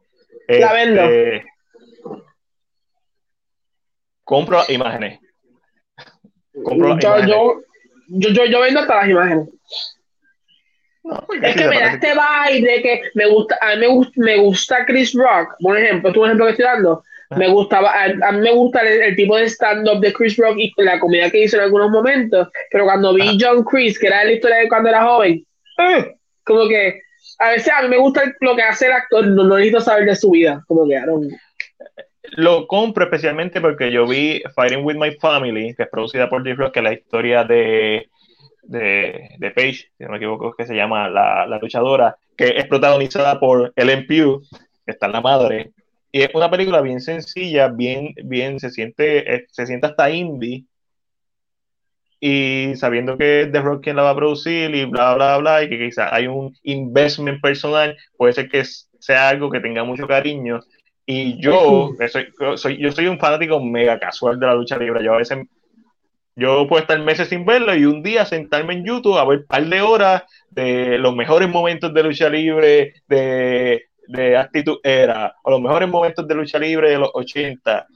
La 0.46 0.74
vendo. 0.74 1.00
Este, 1.00 1.46
compro 4.24 4.60
imágenes. 4.68 5.20
Compro 6.62 6.98
yo, 6.98 7.08
imágenes. 7.08 7.30
Yo, 7.30 7.62
yo, 8.08 8.44
yo 8.44 8.60
vendo 8.60 8.80
hasta 8.80 8.96
las 8.96 9.08
imágenes 9.08 9.48
es 11.42 11.56
que 11.56 11.68
me 11.68 11.78
da 11.78 11.92
este 11.92 12.12
vibe 12.12 12.72
de 12.72 12.82
que 12.82 13.02
me 13.14 13.26
gusta, 13.26 13.58
a 13.60 13.74
mí 13.74 13.80
me 13.80 13.86
gusta, 13.88 14.12
me 14.16 14.36
gusta 14.38 14.84
Chris 14.86 15.12
Rock, 15.14 15.54
por 15.60 15.78
ejemplo, 15.78 16.12
tú 16.12 16.20
un 16.20 16.26
ejemplo 16.26 16.46
que 16.46 16.52
estoy 16.52 16.64
dando, 16.66 17.02
me 17.30 17.48
gustaba, 17.48 17.92
a, 18.04 18.32
mí 18.32 18.40
me 18.40 18.52
gusta 18.52 18.80
el, 18.82 19.16
tipo 19.16 19.36
de 19.36 19.48
stand-up 19.48 20.00
de 20.00 20.12
Chris 20.12 20.36
Rock 20.36 20.56
y 20.58 20.72
la 20.78 20.98
comida 20.98 21.30
que 21.30 21.44
hizo 21.44 21.56
en 21.56 21.64
algunos 21.64 21.90
momentos, 21.90 22.48
pero 22.70 22.84
cuando 22.84 23.14
vi 23.14 23.36
John 23.40 23.64
Chris, 23.64 23.98
que 23.98 24.06
era 24.06 24.24
la 24.24 24.32
historia 24.32 24.58
de 24.58 24.68
cuando 24.68 24.88
era 24.88 25.04
joven, 25.04 25.44
¡eh! 25.78 26.16
como 26.44 26.68
que 26.68 27.00
a 27.38 27.50
veces 27.50 27.72
a 27.76 27.82
mí 27.82 27.88
me 27.88 27.98
gusta 27.98 28.22
lo 28.40 28.56
que 28.56 28.62
hace 28.62 28.86
el 28.86 28.92
actor, 28.92 29.26
no, 29.26 29.44
necesito 29.44 29.80
saber 29.80 30.06
de 30.06 30.16
su 30.16 30.30
vida, 30.30 30.64
como 30.66 30.86
que 30.88 31.00
Lo 32.36 32.66
compro 32.66 33.04
especialmente 33.04 33.60
porque 33.60 33.90
yo 33.90 34.06
vi 34.06 34.42
Fighting 34.54 34.84
with 34.84 34.96
My 34.96 35.12
Family, 35.16 35.74
que 35.74 35.82
es 35.82 35.88
producida 35.88 36.28
por 36.28 36.44
Jeff 36.44 36.58
Rock, 36.58 36.74
que 36.74 36.80
es 36.80 36.84
la 36.84 36.92
historia 36.92 37.44
de 37.44 38.08
de, 38.68 39.30
de 39.38 39.50
Paige, 39.50 39.90
si 39.96 40.04
no 40.04 40.10
me 40.10 40.16
equivoco, 40.16 40.54
que 40.54 40.66
se 40.66 40.74
llama 40.74 41.08
la, 41.08 41.46
la, 41.46 41.58
luchadora, 41.58 42.16
que 42.36 42.54
es 42.56 42.66
protagonizada 42.66 43.38
por 43.40 43.72
Ellen 43.76 44.06
Pugh, 44.06 44.42
que 44.84 44.92
está 44.92 45.06
en 45.06 45.12
la 45.12 45.20
madre. 45.20 45.72
Y 46.12 46.22
es 46.22 46.30
una 46.34 46.50
película 46.50 46.80
bien 46.80 47.00
sencilla, 47.00 47.68
bien, 47.68 48.14
bien, 48.24 48.60
se 48.60 48.70
siente, 48.70 49.34
eh, 49.34 49.46
se 49.50 49.66
siente 49.66 49.86
hasta 49.86 50.10
indie. 50.10 50.64
Y 52.18 52.72
sabiendo 52.76 53.18
que 53.18 53.48
The 53.52 53.60
Rock 53.60 53.84
quien 53.84 53.96
la 53.96 54.02
va 54.02 54.10
a 54.10 54.16
producir 54.16 54.74
y 54.74 54.84
bla, 54.86 55.14
bla, 55.14 55.36
bla, 55.38 55.62
y 55.62 55.68
que 55.68 55.78
quizás 55.78 56.12
hay 56.12 56.26
un 56.26 56.56
investment 56.62 57.40
personal, 57.42 57.96
puede 58.16 58.32
ser 58.32 58.48
que 58.48 58.64
sea 58.64 59.28
algo 59.28 59.50
que 59.50 59.60
tenga 59.60 59.84
mucho 59.84 60.06
cariño. 60.06 60.60
Y 61.04 61.40
yo, 61.40 61.92
soy, 62.08 62.26
soy, 62.56 62.78
yo 62.78 62.90
soy 62.90 63.06
un 63.06 63.18
fanático 63.18 63.62
mega 63.62 63.98
casual 63.98 64.40
de 64.40 64.46
la 64.46 64.54
lucha 64.54 64.76
libre. 64.76 65.04
Yo 65.04 65.14
a 65.14 65.18
veces 65.18 65.38
yo 66.36 66.68
puedo 66.68 66.82
estar 66.82 67.00
meses 67.00 67.28
sin 67.28 67.46
verlo 67.46 67.74
y 67.74 67.86
un 67.86 68.02
día 68.02 68.26
sentarme 68.26 68.74
en 68.74 68.84
YouTube 68.84 69.18
a 69.18 69.24
ver 69.24 69.38
un 69.38 69.46
par 69.46 69.64
de 69.64 69.80
horas 69.80 70.22
de 70.50 70.98
los 70.98 71.16
mejores 71.16 71.48
momentos 71.48 71.94
de 71.94 72.02
lucha 72.02 72.28
libre 72.28 72.92
de, 73.08 73.86
de 74.08 74.36
Actitud 74.36 74.78
Era 74.82 75.34
o 75.42 75.50
los 75.50 75.62
mejores 75.62 75.88
momentos 75.88 76.28
de 76.28 76.34
lucha 76.34 76.58
libre 76.58 76.90
de 76.90 76.98
los 76.98 77.10
80. 77.14 77.86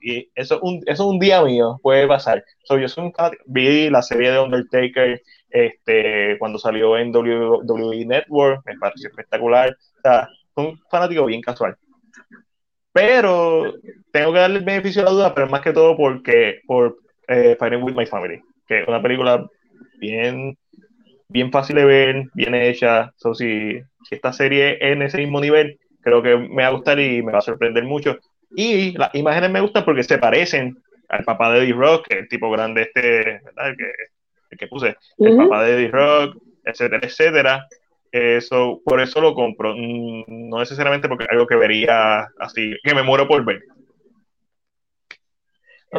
Y, 0.00 0.28
eso, 0.34 0.56
es 0.56 0.60
un, 0.62 0.76
eso 0.86 1.04
es 1.04 1.08
un 1.08 1.18
día 1.20 1.42
mío, 1.42 1.78
puede 1.82 2.06
pasar. 2.08 2.44
yo 2.68 2.88
soy 2.88 3.12
vi 3.46 3.88
la 3.90 4.02
serie 4.02 4.32
de 4.32 4.40
Undertaker 4.40 5.20
este, 5.50 6.36
cuando 6.38 6.58
salió 6.58 6.98
en 6.98 7.14
WWE 7.14 8.06
Network, 8.06 8.62
me 8.66 8.76
pareció 8.76 9.08
espectacular. 9.08 9.70
O 9.70 10.00
sea, 10.02 10.28
un 10.56 10.80
fanático 10.90 11.26
bien 11.26 11.40
casual. 11.40 11.76
Pero 12.92 13.74
tengo 14.12 14.32
que 14.32 14.38
darle 14.38 14.58
el 14.58 14.64
beneficio 14.64 15.02
de 15.02 15.06
la 15.06 15.12
duda, 15.12 15.34
pero 15.34 15.48
más 15.48 15.60
que 15.60 15.72
todo 15.72 15.96
porque 15.96 16.60
por 16.66 17.03
eh, 17.28 17.56
Fighting 17.58 17.82
with 17.82 17.94
My 17.94 18.06
Family, 18.06 18.42
que 18.66 18.80
es 18.80 18.88
una 18.88 19.02
película 19.02 19.46
bien, 19.98 20.56
bien 21.28 21.50
fácil 21.50 21.76
de 21.76 21.84
ver, 21.84 22.24
bien 22.34 22.54
hecha. 22.54 23.12
So, 23.16 23.34
si, 23.34 23.80
si 24.08 24.14
esta 24.14 24.32
serie 24.32 24.78
es 24.80 24.92
en 24.92 25.02
ese 25.02 25.18
mismo 25.18 25.40
nivel, 25.40 25.78
creo 26.00 26.22
que 26.22 26.36
me 26.36 26.62
va 26.62 26.68
a 26.68 26.72
gustar 26.72 27.00
y 27.00 27.22
me 27.22 27.32
va 27.32 27.38
a 27.38 27.42
sorprender 27.42 27.84
mucho. 27.84 28.18
Y 28.56 28.92
las 28.92 29.14
imágenes 29.14 29.50
me 29.50 29.60
gustan 29.60 29.84
porque 29.84 30.02
se 30.02 30.18
parecen 30.18 30.76
al 31.08 31.24
papá 31.24 31.52
de 31.52 31.60
Eddie 31.60 31.72
Rock, 31.72 32.08
que 32.08 32.18
el 32.20 32.28
tipo 32.28 32.50
grande 32.50 32.82
este, 32.82 33.40
¿verdad? 33.44 33.74
El 34.50 34.58
que, 34.58 34.66
puse, 34.68 34.96
el 35.18 35.36
papá 35.36 35.64
de 35.64 35.74
Eddie 35.74 35.88
Rock, 35.88 36.36
etcétera, 36.64 37.06
etcétera. 37.06 37.66
Eso, 38.12 38.80
por 38.84 39.00
eso 39.00 39.20
lo 39.20 39.34
compro. 39.34 39.74
Mm, 39.76 40.48
no 40.48 40.60
necesariamente 40.60 41.08
porque 41.08 41.24
es 41.24 41.30
algo 41.30 41.46
que 41.46 41.56
vería 41.56 42.28
así, 42.38 42.76
que 42.82 42.94
me 42.94 43.02
muero 43.02 43.26
por 43.26 43.44
ver. 43.44 43.62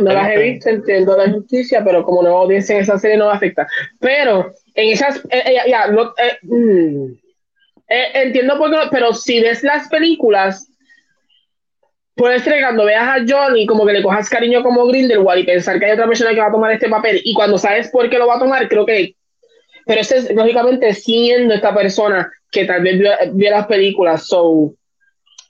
No 0.01 0.13
las 0.13 0.29
he 0.29 0.37
visto, 0.37 0.69
entiendo 0.69 1.17
la 1.17 1.31
justicia, 1.31 1.83
pero 1.83 2.03
como 2.03 2.21
nueva 2.21 2.41
audiencia 2.41 2.75
en 2.75 2.81
esa 2.81 2.97
serie 2.97 3.17
no 3.17 3.25
va 3.25 3.33
a 3.33 3.37
afectar. 3.37 3.67
Pero 3.99 4.53
en 4.73 4.91
esas, 4.91 5.17
eh, 5.29 5.43
eh, 5.45 5.57
ya, 5.67 5.87
no, 5.87 6.13
eh, 6.17 6.37
mm, 6.43 7.13
entiendo 7.87 8.57
por 8.57 8.71
qué, 8.71 8.77
pero 8.91 9.13
si 9.13 9.41
ves 9.41 9.63
las 9.63 9.87
películas, 9.89 10.69
puedes 12.15 12.43
ser 12.43 12.61
cuando 12.61 12.85
veas 12.85 13.07
a 13.07 13.25
Johnny, 13.27 13.65
como 13.65 13.85
que 13.85 13.93
le 13.93 14.03
cojas 14.03 14.29
cariño 14.29 14.63
como 14.63 14.87
Grindelwald 14.87 15.43
y 15.43 15.45
pensar 15.45 15.79
que 15.79 15.85
hay 15.85 15.91
otra 15.91 16.07
persona 16.07 16.31
que 16.31 16.39
va 16.39 16.47
a 16.47 16.51
tomar 16.51 16.71
este 16.71 16.89
papel, 16.89 17.21
y 17.23 17.33
cuando 17.33 17.57
sabes 17.57 17.89
por 17.89 18.09
qué 18.09 18.17
lo 18.17 18.27
va 18.27 18.35
a 18.35 18.39
tomar, 18.39 18.67
creo 18.67 18.85
que. 18.85 19.15
Pero 19.85 20.01
este 20.01 20.17
es 20.17 20.33
lógicamente 20.33 20.93
siendo 20.93 21.53
esta 21.53 21.75
persona 21.75 22.31
que 22.51 22.65
tal 22.65 22.81
vez 22.81 22.97
vio, 22.97 23.51
las 23.51 23.67
películas, 23.67 24.27
so 24.27 24.73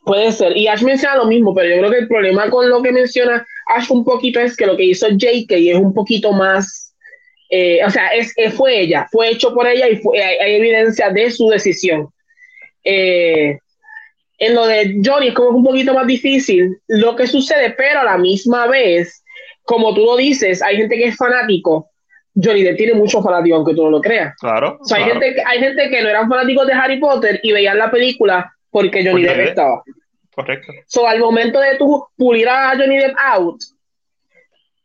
puede 0.03 0.31
ser. 0.33 0.57
Y 0.57 0.67
Ash 0.67 0.83
menciona 0.83 1.15
lo 1.15 1.25
mismo, 1.25 1.53
pero 1.55 1.69
yo 1.69 1.77
creo 1.77 1.91
que 1.91 1.99
el 1.99 2.07
problema 2.07 2.49
con 2.49 2.69
lo 2.69 2.81
que 2.81 2.91
menciona 2.91 3.45
Ash 3.67 3.89
un 3.89 4.03
poquito 4.03 4.39
es 4.39 4.55
que 4.55 4.65
lo 4.65 4.77
que 4.77 4.85
hizo 4.85 5.07
JK 5.09 5.51
es 5.51 5.75
un 5.75 5.93
poquito 5.93 6.31
más, 6.31 6.95
eh, 7.49 7.79
o 7.85 7.89
sea, 7.89 8.09
es, 8.09 8.33
fue 8.55 8.79
ella, 8.81 9.07
fue 9.11 9.29
hecho 9.29 9.53
por 9.53 9.67
ella 9.67 9.87
y 9.87 9.99
hay, 10.19 10.55
evidencia 10.55 11.09
de 11.09 11.31
su 11.31 11.49
decisión. 11.49 12.09
Eh, 12.83 13.57
en 14.37 14.53
lo 14.53 14.67
de 14.67 15.01
Johnny 15.03 15.29
es 15.29 15.33
como 15.33 15.57
un 15.57 15.63
poquito 15.63 15.93
más 15.93 16.05
difícil 16.05 16.77
lo 16.87 17.15
que 17.15 17.25
sucede, 17.25 17.71
pero 17.71 18.01
a 18.01 18.03
la 18.03 18.17
misma 18.17 18.67
vez, 18.67 19.23
como 19.63 19.93
tú 19.93 20.01
lo 20.01 20.17
dices, 20.17 20.61
hay 20.61 20.77
gente 20.77 20.97
que 20.97 21.05
es 21.05 21.15
fanático. 21.15 21.89
Johnny 22.35 22.63
Depp 22.63 22.77
tiene 22.77 22.93
muchos 22.95 23.23
fanáticos, 23.23 23.57
aunque 23.57 23.73
tú 23.73 23.83
no 23.83 23.91
lo 23.91 24.01
creas. 24.01 24.35
Claro. 24.39 24.77
hay, 24.93 25.03
gente, 25.03 25.41
hay 25.45 25.59
gente 25.59 25.89
que 25.89 26.01
no 26.01 26.09
eran 26.09 26.29
fanáticos 26.29 26.67
de 26.67 26.73
Harry 26.73 26.99
Potter 26.99 27.39
y 27.41 27.53
veían 27.53 27.77
la 27.77 27.89
película 27.89 28.53
porque 28.69 29.05
Johnny 29.05 29.23
Depp 29.23 29.39
estaba. 29.39 29.83
Correcto. 30.35 30.73
So, 30.87 31.07
al 31.07 31.19
momento 31.19 31.59
de 31.59 31.75
tú 31.77 32.05
pulir 32.17 32.47
a 32.49 32.75
Johnny 32.77 32.97
Depp 32.97 33.15
out, 33.17 33.61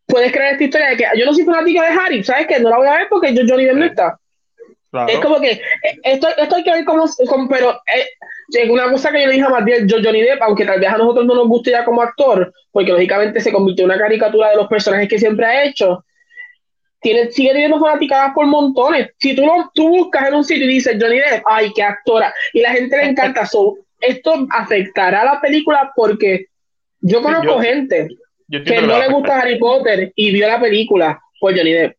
puedes 0.07 0.33
creer 0.33 0.53
esta 0.53 0.65
historia 0.65 0.89
de 0.91 0.97
que 0.97 1.05
yo 1.17 1.27
no 1.27 1.35
soy 1.35 1.45
fanático 1.45 1.83
de 1.83 1.89
Harry, 1.89 2.23
¿sabes 2.23 2.47
qué? 2.47 2.61
No 2.61 2.71
la 2.71 2.77
voy 2.77 2.87
a 2.87 2.99
ver 2.99 3.07
porque 3.11 3.35
yo, 3.35 3.43
Johnny 3.49 3.65
Depp 3.65 3.77
no 3.77 3.85
está. 3.85 4.19
Es 5.09 5.21
como 5.21 5.41
que 5.41 5.61
esto, 6.03 6.29
esto 6.37 6.57
hay 6.57 6.65
que 6.65 6.73
ver 6.73 6.85
cómo, 6.85 7.05
pero 7.49 7.81
eh, 7.95 8.09
es 8.53 8.69
una 8.69 8.91
cosa 8.91 9.13
que 9.13 9.21
yo 9.21 9.27
le 9.29 9.35
dije 9.35 9.47
a 9.47 9.51
Matías, 9.51 9.83
yo, 9.87 9.99
Johnny 10.03 10.23
Depp, 10.23 10.43
aunque 10.43 10.65
tal 10.65 10.81
vez 10.81 10.89
a 10.89 10.99
nosotros 10.99 11.27
no 11.27 11.35
nos 11.35 11.47
guste 11.47 11.71
ya 11.71 11.85
como 11.85 12.03
actor, 12.03 12.53
porque 12.73 12.91
lógicamente 12.91 13.41
se 13.41 13.53
convirtió 13.53 13.85
en 13.85 13.93
una 13.93 14.01
caricatura 14.01 14.51
de 14.51 14.57
los 14.57 14.67
personajes 14.67 15.09
que 15.09 15.19
siempre 15.19 15.47
ha 15.47 15.65
hecho, 15.65 16.05
tiene, 17.01 17.31
sigue 17.31 17.53
teniendo 17.53 17.79
fanaticadas 17.79 18.33
por 18.35 18.47
montones. 18.47 19.11
Si 19.19 19.35
tú, 19.35 19.47
lo, 19.47 19.71
tú 19.75 19.89
buscas 19.89 20.29
en 20.29 20.35
un 20.35 20.45
sitio 20.45 20.65
y 20.65 20.75
dices 20.75 20.97
Johnny 21.01 21.19
Depp, 21.19 21.45
ay, 21.47 21.73
qué 21.73 21.85
actora, 21.85 22.35
y 22.53 22.61
la 22.61 22.73
gente 22.73 22.97
le 22.97 23.05
encanta, 23.05 23.49
esto 24.01 24.47
afectará 24.51 25.23
a 25.23 25.35
la 25.35 25.41
película 25.41 25.93
porque 25.95 26.47
yo 27.01 27.23
conozco 27.23 27.61
gente 27.61 28.09
que 28.49 28.83
no 28.83 28.99
le 28.99 29.09
gusta 29.09 29.41
Harry 29.41 29.59
Potter 29.59 30.13
y 30.15 30.33
vio 30.33 30.49
la 30.49 30.61
película 30.61 31.21
por 31.39 31.57
Johnny 31.57 31.73
Depp. 31.73 31.97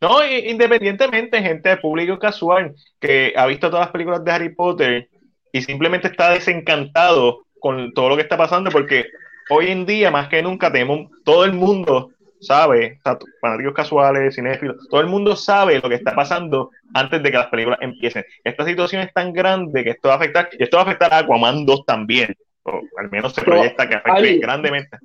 No, 0.00 0.24
independientemente, 0.26 1.40
gente 1.40 1.70
de 1.70 1.76
público 1.78 2.18
casual 2.18 2.74
que 3.00 3.32
ha 3.34 3.46
visto 3.46 3.70
todas 3.70 3.86
las 3.86 3.92
películas 3.92 4.22
de 4.24 4.30
Harry 4.30 4.54
Potter 4.54 5.08
y 5.52 5.62
simplemente 5.62 6.08
está 6.08 6.30
desencantado 6.30 7.46
con 7.58 7.92
todo 7.94 8.10
lo 8.10 8.16
que 8.16 8.22
está 8.22 8.36
pasando, 8.36 8.70
porque 8.70 9.06
hoy 9.48 9.68
en 9.68 9.86
día, 9.86 10.10
más 10.10 10.28
que 10.28 10.42
nunca, 10.42 10.70
tenemos 10.70 11.10
todo 11.24 11.44
el 11.44 11.54
mundo 11.54 12.10
sabe, 12.40 13.00
fanáticos 13.40 13.74
casuales, 13.74 14.34
cinéfilos, 14.34 14.88
todo 14.88 15.00
el 15.00 15.06
mundo 15.06 15.36
sabe 15.36 15.80
lo 15.80 15.88
que 15.88 15.96
está 15.96 16.14
pasando 16.14 16.70
antes 16.94 17.22
de 17.22 17.30
que 17.30 17.36
las 17.36 17.48
películas 17.48 17.78
empiecen. 17.82 18.24
Esta 18.44 18.64
situación 18.64 19.02
es 19.02 19.12
tan 19.12 19.32
grande 19.32 19.84
que 19.84 19.90
esto 19.90 20.08
va 20.08 20.14
a 20.14 20.18
afectar, 20.18 20.48
y 20.58 20.62
esto 20.62 20.76
va 20.76 20.82
a 20.82 20.86
afectar 20.86 21.12
a 21.12 21.18
Aquaman 21.18 21.66
2 21.66 21.84
también, 21.86 22.34
o 22.62 22.80
al 22.98 23.10
menos 23.10 23.34
se 23.34 23.42
proyecta 23.42 23.88
que 23.88 23.94
afecte 23.96 24.38
grandemente 24.38 24.98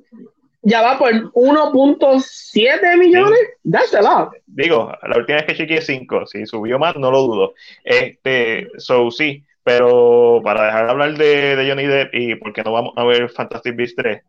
ya 0.64 0.82
va 0.82 0.98
por 0.98 1.12
1.7 1.12 2.98
millones. 2.98 3.40
That's 3.70 3.94
a 3.94 4.02
lot. 4.02 4.32
Digo, 4.46 4.92
la 5.02 5.18
última 5.18 5.38
vez 5.38 5.46
que 5.46 5.56
chequeé 5.56 5.82
5, 5.82 6.28
si 6.28 6.46
subió 6.46 6.78
más, 6.78 6.96
no 6.98 7.12
lo 7.12 7.22
dudo. 7.22 7.54
Este, 7.84 8.68
so 8.78 9.10
sí, 9.10 9.44
pero 9.64 10.42
para 10.44 10.66
dejar 10.66 10.86
de 10.86 10.92
hablar 10.92 11.18
de, 11.18 11.56
de 11.56 11.70
Johnny 11.70 11.86
Depp 11.86 12.14
y 12.14 12.36
porque 12.36 12.64
no 12.64 12.72
vamos 12.72 12.94
a 12.96 13.04
ver 13.06 13.30
Fantastic 13.30 13.76
Beasts 13.76 13.96
3, 13.96 14.22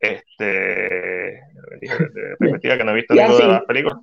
este, 0.00 0.22
de 0.34 1.40
perspectiva 2.38 2.76
que 2.76 2.84
no 2.84 2.92
he 2.92 2.94
visto 2.94 3.14
ninguna 3.14 3.38
de 3.38 3.52
las 3.52 3.64
películas. 3.64 3.98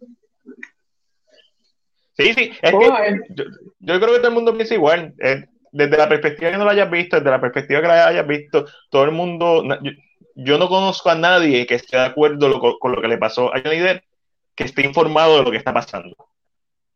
Sí, 2.17 2.33
sí, 2.33 2.51
es 2.61 2.71
que 2.71 3.19
yo, 3.29 3.43
yo, 3.79 3.99
creo 3.99 4.13
que 4.13 4.19
todo 4.19 4.29
el 4.29 4.33
mundo 4.33 4.55
piensa 4.55 4.73
igual. 4.73 5.13
desde 5.71 5.97
la 5.97 6.07
perspectiva 6.07 6.51
que 6.51 6.57
no 6.57 6.63
lo 6.63 6.69
hayas 6.69 6.89
visto, 6.89 7.17
desde 7.17 7.29
la 7.29 7.41
perspectiva 7.41 7.81
que 7.81 7.87
la 7.87 8.07
hayas 8.07 8.27
visto, 8.27 8.65
todo 8.89 9.03
el 9.03 9.11
mundo, 9.11 9.63
yo 10.35 10.57
no 10.57 10.69
conozco 10.69 11.09
a 11.09 11.15
nadie 11.15 11.65
que 11.65 11.75
esté 11.75 11.97
de 11.97 12.03
acuerdo 12.03 12.79
con 12.79 12.93
lo 12.93 13.01
que 13.01 13.07
le 13.07 13.17
pasó 13.17 13.53
a 13.53 13.61
Johnny 13.61 13.79
Depp, 13.79 14.03
que 14.55 14.63
esté 14.63 14.85
informado 14.85 15.37
de 15.37 15.43
lo 15.43 15.51
que 15.51 15.57
está 15.57 15.73
pasando. 15.73 16.15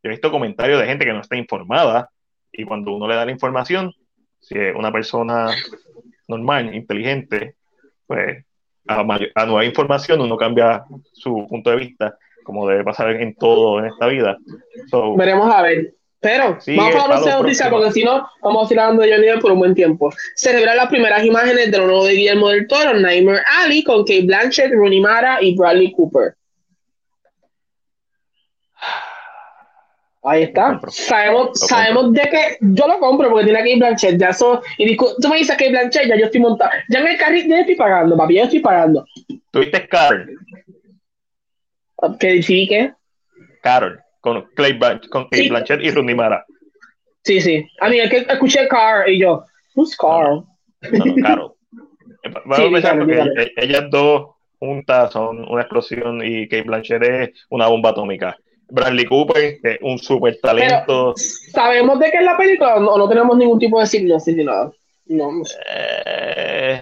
Yo 0.02 0.04
he 0.04 0.10
visto 0.10 0.32
comentarios 0.32 0.80
de 0.80 0.88
gente 0.88 1.06
que 1.06 1.12
no 1.12 1.20
está 1.20 1.36
informada 1.36 2.10
y 2.52 2.64
cuando 2.64 2.94
uno 2.94 3.08
le 3.08 3.16
da 3.16 3.26
la 3.26 3.32
información, 3.32 3.94
si 4.40 4.58
es 4.58 4.76
una 4.76 4.92
persona 4.92 5.54
normal, 6.28 6.74
inteligente, 6.74 7.56
pues 8.08 8.46
a, 8.90 9.06
a 9.36 9.46
nueva 9.46 9.66
información 9.66 10.22
uno 10.22 10.36
cambia 10.36 10.84
su 11.14 11.46
punto 11.48 11.70
de 11.70 11.76
vista, 11.76 12.18
como 12.44 12.68
debe 12.68 12.84
pasar 12.84 13.12
en 13.12 13.36
todo 13.36 13.80
en 13.80 13.86
esta 13.86 14.08
vida. 14.08 14.38
Veremos 15.16 15.54
a 15.54 15.62
ver. 15.62 15.94
Pero 16.22 16.58
vamos 16.76 16.96
a 16.96 17.04
hablar 17.04 17.22
de 17.22 17.32
noticia 17.32 17.70
porque 17.70 17.92
si 17.94 18.04
no, 18.04 18.28
vamos 18.42 18.70
a 18.70 18.74
ir 18.74 18.80
hablando 18.80 19.04
de 19.04 19.12
Johnny 19.14 19.28
Depp 19.28 19.42
por 19.42 19.52
un 19.54 19.60
buen 19.60 19.74
tiempo. 19.74 20.12
Celebrar 20.36 20.76
las 20.76 20.90
primeras 20.90 21.24
imágenes 21.24 21.72
de 21.72 21.78
lo 21.78 21.86
nuevo 21.86 22.06
de 22.06 22.14
Guillermo 22.14 22.50
del 22.50 22.68
Toro, 22.68 22.94
Nightmare 22.94 23.42
Alley, 23.62 23.84
con 23.84 24.00
Kate 24.00 24.26
Blanchett, 24.26 24.74
Rooney 24.74 25.00
Mara 25.00 25.42
y 25.42 25.56
Bradley 25.56 25.94
Cooper. 25.94 26.36
Ahí 30.22 30.44
está. 30.44 30.80
Sabemos, 30.90 31.60
sabemos 31.60 32.12
de 32.12 32.22
que 32.22 32.58
yo 32.60 32.88
lo 32.88 33.00
compro 33.00 33.30
porque 33.30 33.46
tiene 33.46 33.60
a 33.60 33.64
Kate 33.64 33.78
Blanchett. 33.78 34.20
Ya 34.20 34.30
eso, 34.30 34.62
y 34.78 34.98
tú 34.98 35.30
me 35.30 35.38
dices 35.38 35.56
Kate 35.56 35.70
Blanchett, 35.70 36.08
ya 36.08 36.18
yo 36.18 36.26
estoy 36.26 36.42
montado. 36.42 36.72
Ya 36.90 37.00
en 37.00 37.08
el 37.08 37.18
carril 37.18 37.48
ya 37.48 37.60
estoy 37.60 37.76
pagando, 37.76 38.18
papi, 38.18 38.36
ya 38.36 38.44
estoy 38.44 38.60
pagando. 38.60 39.06
¿Tuviste 39.52 39.88
Carol? 39.88 40.30
¿Qué 42.20 42.44
sí 42.44 42.68
qué? 42.68 42.94
Carol 43.62 44.02
con 44.22 44.46
Clay 44.56 44.78
con 45.10 45.28
Blanchett 45.30 45.82
y 45.82 45.92
Rooney 45.92 46.16
Mara. 46.16 46.46
Sí, 47.24 47.42
sí. 47.42 47.66
A 47.80 47.90
mí, 47.90 48.00
es 48.00 48.10
que 48.10 48.18
escuché 48.18 48.68
Carl 48.68 49.10
y 49.10 49.20
yo, 49.20 49.46
¿who's 49.76 49.96
Carl? 49.96 50.46
No, 50.92 51.06
no, 51.06 51.16
Carol. 51.22 51.54
Vamos 52.46 52.60
a 52.60 52.64
empezar 52.64 52.98
porque 52.98 53.18
e-, 53.18 53.54
ellas 53.58 53.86
dos 53.90 54.36
juntas 54.60 55.14
son 55.14 55.48
una 55.50 55.62
explosión 55.62 56.22
y 56.24 56.48
Kate 56.48 56.64
Blanchett 56.64 57.04
es 57.04 57.46
una 57.50 57.68
bomba 57.68 57.92
atómica. 57.92 58.38
Bradley 58.70 59.06
Cooper, 59.06 59.60
es 59.64 59.78
un 59.82 59.98
super 59.98 60.38
talento. 60.42 61.14
¿Sabemos 61.16 62.00
de 62.00 62.12
qué 62.12 62.18
es 62.18 62.24
la 62.24 62.38
película 62.38 62.76
o 62.76 62.98
no, 62.98 63.10
tenemos 63.10 63.38
ningún 63.38 63.60
tipo 63.60 63.80
de 63.80 63.88
signo 63.88 64.16
así 64.16 64.34
ni 64.34 64.44
nada? 64.44 64.72
No, 65.08 65.32
eh, 65.76 66.82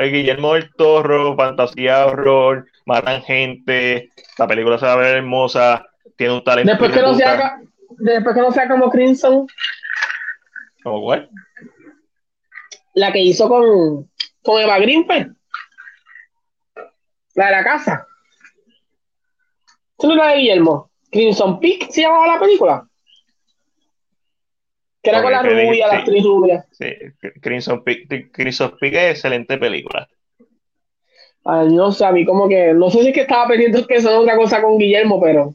Guillermo 0.00 0.54
del 0.54 0.72
Toro, 0.74 1.34
fantasía, 1.36 2.06
horror, 2.06 2.66
matan 2.86 3.22
gente, 3.22 4.10
la 4.38 4.46
película 4.46 4.78
se 4.78 4.86
va 4.86 4.92
a 4.92 4.96
ver 4.96 5.16
hermosa, 5.16 5.86
tiene 6.16 6.34
un 6.34 6.44
talento. 6.44 6.70
Después 6.70 6.92
que, 6.92 7.02
no 7.02 7.14
sea, 7.14 7.60
después 7.98 8.34
que 8.34 8.40
no 8.40 8.52
sea 8.52 8.68
como 8.68 8.90
Crimson. 8.90 9.46
¿Cómo 10.82 11.02
cuál? 11.02 11.28
La 12.94 13.12
que 13.12 13.20
hizo 13.20 13.48
con, 13.48 14.08
con 14.42 14.60
Eva 14.60 14.78
Greenfield. 14.78 15.34
La 17.34 17.46
de 17.46 17.52
la 17.52 17.64
casa. 17.64 18.06
¿Tú 19.98 20.08
no 20.08 20.16
la 20.16 20.28
de 20.28 20.38
Guillermo? 20.38 20.91
Crimson 21.12 21.60
Peak 21.60 21.90
se 21.90 22.00
llamaba 22.00 22.26
la 22.26 22.40
película. 22.40 22.88
Que 25.02 25.10
era 25.10 25.22
con 25.22 25.32
la 25.32 25.42
rubia, 25.42 25.86
la 25.88 25.98
actriz 25.98 26.24
rubia. 26.24 26.64
Sí, 26.70 26.86
Crimson 27.40 27.84
Peak, 27.84 28.30
Crimson 28.32 28.76
Peak 28.80 28.94
es 28.94 29.10
excelente 29.10 29.58
película. 29.58 30.08
Ay, 31.44 31.68
no 31.68 31.92
sé, 31.92 32.04
a 32.04 32.12
mí 32.12 32.24
como 32.24 32.48
que, 32.48 32.72
no 32.72 32.88
sé 32.88 33.02
si 33.02 33.08
es 33.08 33.14
que 33.14 33.22
estaba 33.22 33.48
pendiente 33.48 33.84
que 33.86 33.96
es 33.96 34.06
otra 34.06 34.36
cosa 34.36 34.62
con 34.62 34.78
Guillermo, 34.78 35.20
pero 35.20 35.54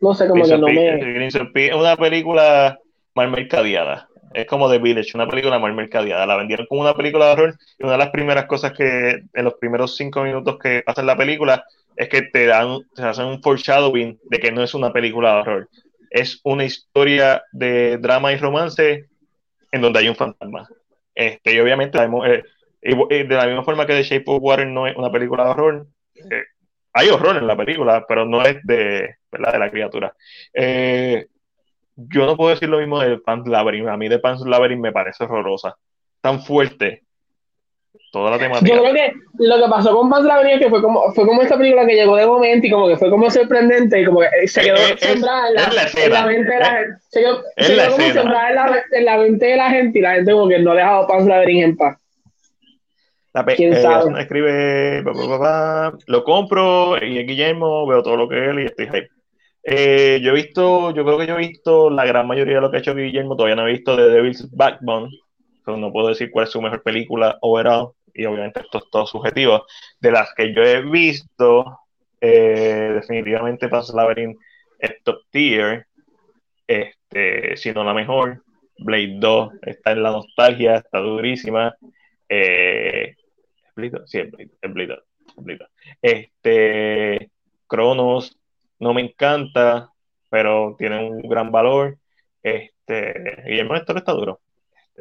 no 0.00 0.14
sé 0.14 0.28
cómo 0.28 0.44
que 0.44 0.58
no 0.58 0.66
me... 0.68 1.26
Es 1.26 1.74
una 1.74 1.96
película 1.96 2.78
mal 3.14 3.30
mercadeada. 3.30 4.08
Es 4.34 4.46
como 4.46 4.70
The 4.70 4.78
Village, 4.78 5.12
una 5.14 5.26
película 5.26 5.58
mal 5.58 5.74
mercadeada. 5.74 6.26
La 6.26 6.36
vendieron 6.36 6.66
como 6.66 6.82
una 6.82 6.94
película 6.94 7.26
de 7.26 7.32
horror 7.32 7.54
y 7.78 7.84
una 7.84 7.92
de 7.92 7.98
las 7.98 8.10
primeras 8.10 8.44
cosas 8.44 8.72
que 8.72 9.22
en 9.32 9.44
los 9.44 9.54
primeros 9.54 9.96
cinco 9.96 10.22
minutos 10.22 10.58
que 10.62 10.82
pasa 10.82 11.02
la 11.02 11.16
película 11.16 11.64
es 11.96 12.08
que 12.08 12.22
te 12.22 12.46
dan, 12.46 12.80
te 12.94 13.02
hacen 13.02 13.26
un 13.26 13.42
foreshadowing 13.42 14.18
de 14.24 14.38
que 14.38 14.52
no 14.52 14.62
es 14.62 14.74
una 14.74 14.92
película 14.92 15.34
de 15.34 15.40
horror. 15.40 15.68
Es 16.10 16.40
una 16.44 16.64
historia 16.64 17.42
de 17.52 17.98
drama 17.98 18.32
y 18.32 18.36
romance 18.36 19.06
en 19.70 19.80
donde 19.80 20.00
hay 20.00 20.08
un 20.08 20.16
fantasma. 20.16 20.68
Este, 21.14 21.54
y 21.54 21.60
obviamente, 21.60 21.98
eh, 21.98 22.44
de 22.82 23.34
la 23.34 23.46
misma 23.46 23.64
forma 23.64 23.86
que 23.86 23.94
The 23.94 24.02
Shape 24.02 24.24
of 24.26 24.42
Water 24.42 24.66
no 24.66 24.86
es 24.86 24.96
una 24.96 25.10
película 25.10 25.44
de 25.44 25.50
horror, 25.50 25.86
eh, 26.14 26.44
hay 26.92 27.08
horror 27.08 27.36
en 27.36 27.46
la 27.46 27.56
película, 27.56 28.04
pero 28.06 28.26
no 28.26 28.42
es 28.42 28.62
de, 28.64 29.16
¿verdad? 29.30 29.52
de 29.52 29.58
la 29.58 29.70
criatura. 29.70 30.14
Eh, 30.52 31.26
yo 31.96 32.26
no 32.26 32.36
puedo 32.36 32.50
decir 32.50 32.68
lo 32.68 32.78
mismo 32.78 33.00
de 33.00 33.18
Pan's 33.18 33.46
Labyrinth. 33.46 33.88
A 33.88 33.96
mí 33.96 34.08
de 34.08 34.18
Pan's 34.18 34.42
Labyrinth 34.42 34.80
me 34.80 34.92
parece 34.92 35.24
horrorosa. 35.24 35.76
Tan 36.20 36.42
fuerte. 36.42 37.04
Toda 38.12 38.32
la 38.32 38.38
temática. 38.38 38.74
Yo 38.74 38.82
creo 38.82 38.92
que 38.92 39.12
lo 39.38 39.56
que 39.56 39.70
pasó 39.70 39.96
con 39.96 40.12
es 40.46 40.58
que 40.58 40.68
fue 40.68 40.82
como, 40.82 41.12
fue 41.12 41.26
como 41.26 41.40
esta 41.40 41.56
película 41.56 41.86
que 41.86 41.94
llegó 41.94 42.16
de 42.16 42.26
momento 42.26 42.66
y 42.66 42.70
como 42.70 42.88
que 42.88 42.96
fue 42.96 43.08
como 43.08 43.30
sorprendente 43.30 44.00
y 44.00 44.04
como 44.04 44.20
que 44.20 44.48
se 44.48 44.60
quedó 44.60 44.76
sembrada 44.98 45.48
en, 45.48 45.54
la, 46.10 46.26
mente 46.26 46.52
de 46.52 46.58
la 46.58 46.70
gente. 46.70 46.94
Se 47.08 47.20
quedó, 47.20 47.42
como 47.90 48.12
sembrada 48.12 48.48
en 48.50 48.54
la, 48.54 48.82
en 48.92 49.04
la 49.06 49.16
mente 49.16 49.46
de 49.46 49.56
la 49.56 49.70
gente 49.70 49.98
y 49.98 50.02
la 50.02 50.14
gente 50.14 50.32
como 50.32 50.48
que 50.48 50.58
no 50.58 50.72
ha 50.72 50.76
dejado 50.76 51.06
Labyrinth 51.26 51.64
en 51.64 51.76
paz. 51.76 51.98
La 53.34 53.46
¿Quién 53.46 53.72
eh, 53.72 53.80
sabe? 53.80 54.20
escribe, 54.20 55.02
lo 56.06 56.24
compro 56.24 57.02
y 57.02 57.24
Guillermo 57.24 57.86
veo 57.86 58.02
todo 58.02 58.16
lo 58.16 58.28
que 58.28 58.50
él 58.50 58.60
y 58.60 58.64
estoy 58.66 58.86
hype. 58.88 59.08
Eh, 59.64 60.20
yo 60.22 60.32
he 60.32 60.34
visto, 60.34 60.90
yo 60.90 61.04
creo 61.04 61.18
que 61.18 61.26
yo 61.26 61.36
he 61.36 61.46
visto 61.46 61.88
la 61.88 62.04
gran 62.04 62.26
mayoría 62.26 62.56
de 62.56 62.60
lo 62.60 62.70
que 62.70 62.76
ha 62.76 62.80
hecho 62.80 62.94
Guillermo, 62.94 63.36
todavía 63.36 63.56
no 63.56 63.66
he 63.66 63.72
visto 63.72 63.96
The 63.96 64.08
Devil's 64.08 64.50
Backbone, 64.54 65.08
pero 65.64 65.76
no 65.76 65.92
puedo 65.92 66.08
decir 66.08 66.30
cuál 66.30 66.44
es 66.44 66.50
su 66.52 66.60
mejor 66.62 66.82
película 66.82 67.38
overall, 67.40 67.92
y 68.14 68.24
obviamente 68.26 68.60
esto 68.60 68.78
es 68.78 68.84
todo 68.90 69.06
subjetivo. 69.06 69.64
De 70.00 70.10
las 70.12 70.34
que 70.34 70.54
yo 70.54 70.62
he 70.62 70.82
visto, 70.82 71.78
eh, 72.20 72.92
definitivamente 72.94 73.68
Pan's 73.68 73.92
Labyrinth 73.94 74.38
es 74.78 75.02
top 75.02 75.22
tier, 75.30 75.86
este, 76.66 77.56
si 77.56 77.72
la 77.72 77.94
mejor. 77.94 78.42
Blade 78.78 79.16
2 79.18 79.52
está 79.62 79.92
en 79.92 80.02
la 80.02 80.10
nostalgia, 80.10 80.76
está 80.76 80.98
durísima. 80.98 81.76
Eh, 82.28 83.14
Sí, 84.06 84.20
Este, 86.02 87.30
Cronos 87.66 88.38
no 88.78 88.94
me 88.94 89.02
encanta, 89.02 89.90
pero 90.28 90.76
tiene 90.78 91.04
un 91.08 91.22
gran 91.22 91.50
valor. 91.50 91.98
Este, 92.42 93.42
Guillermo 93.46 93.76
Esto 93.76 93.96
está 93.96 94.12
duro. 94.12 94.40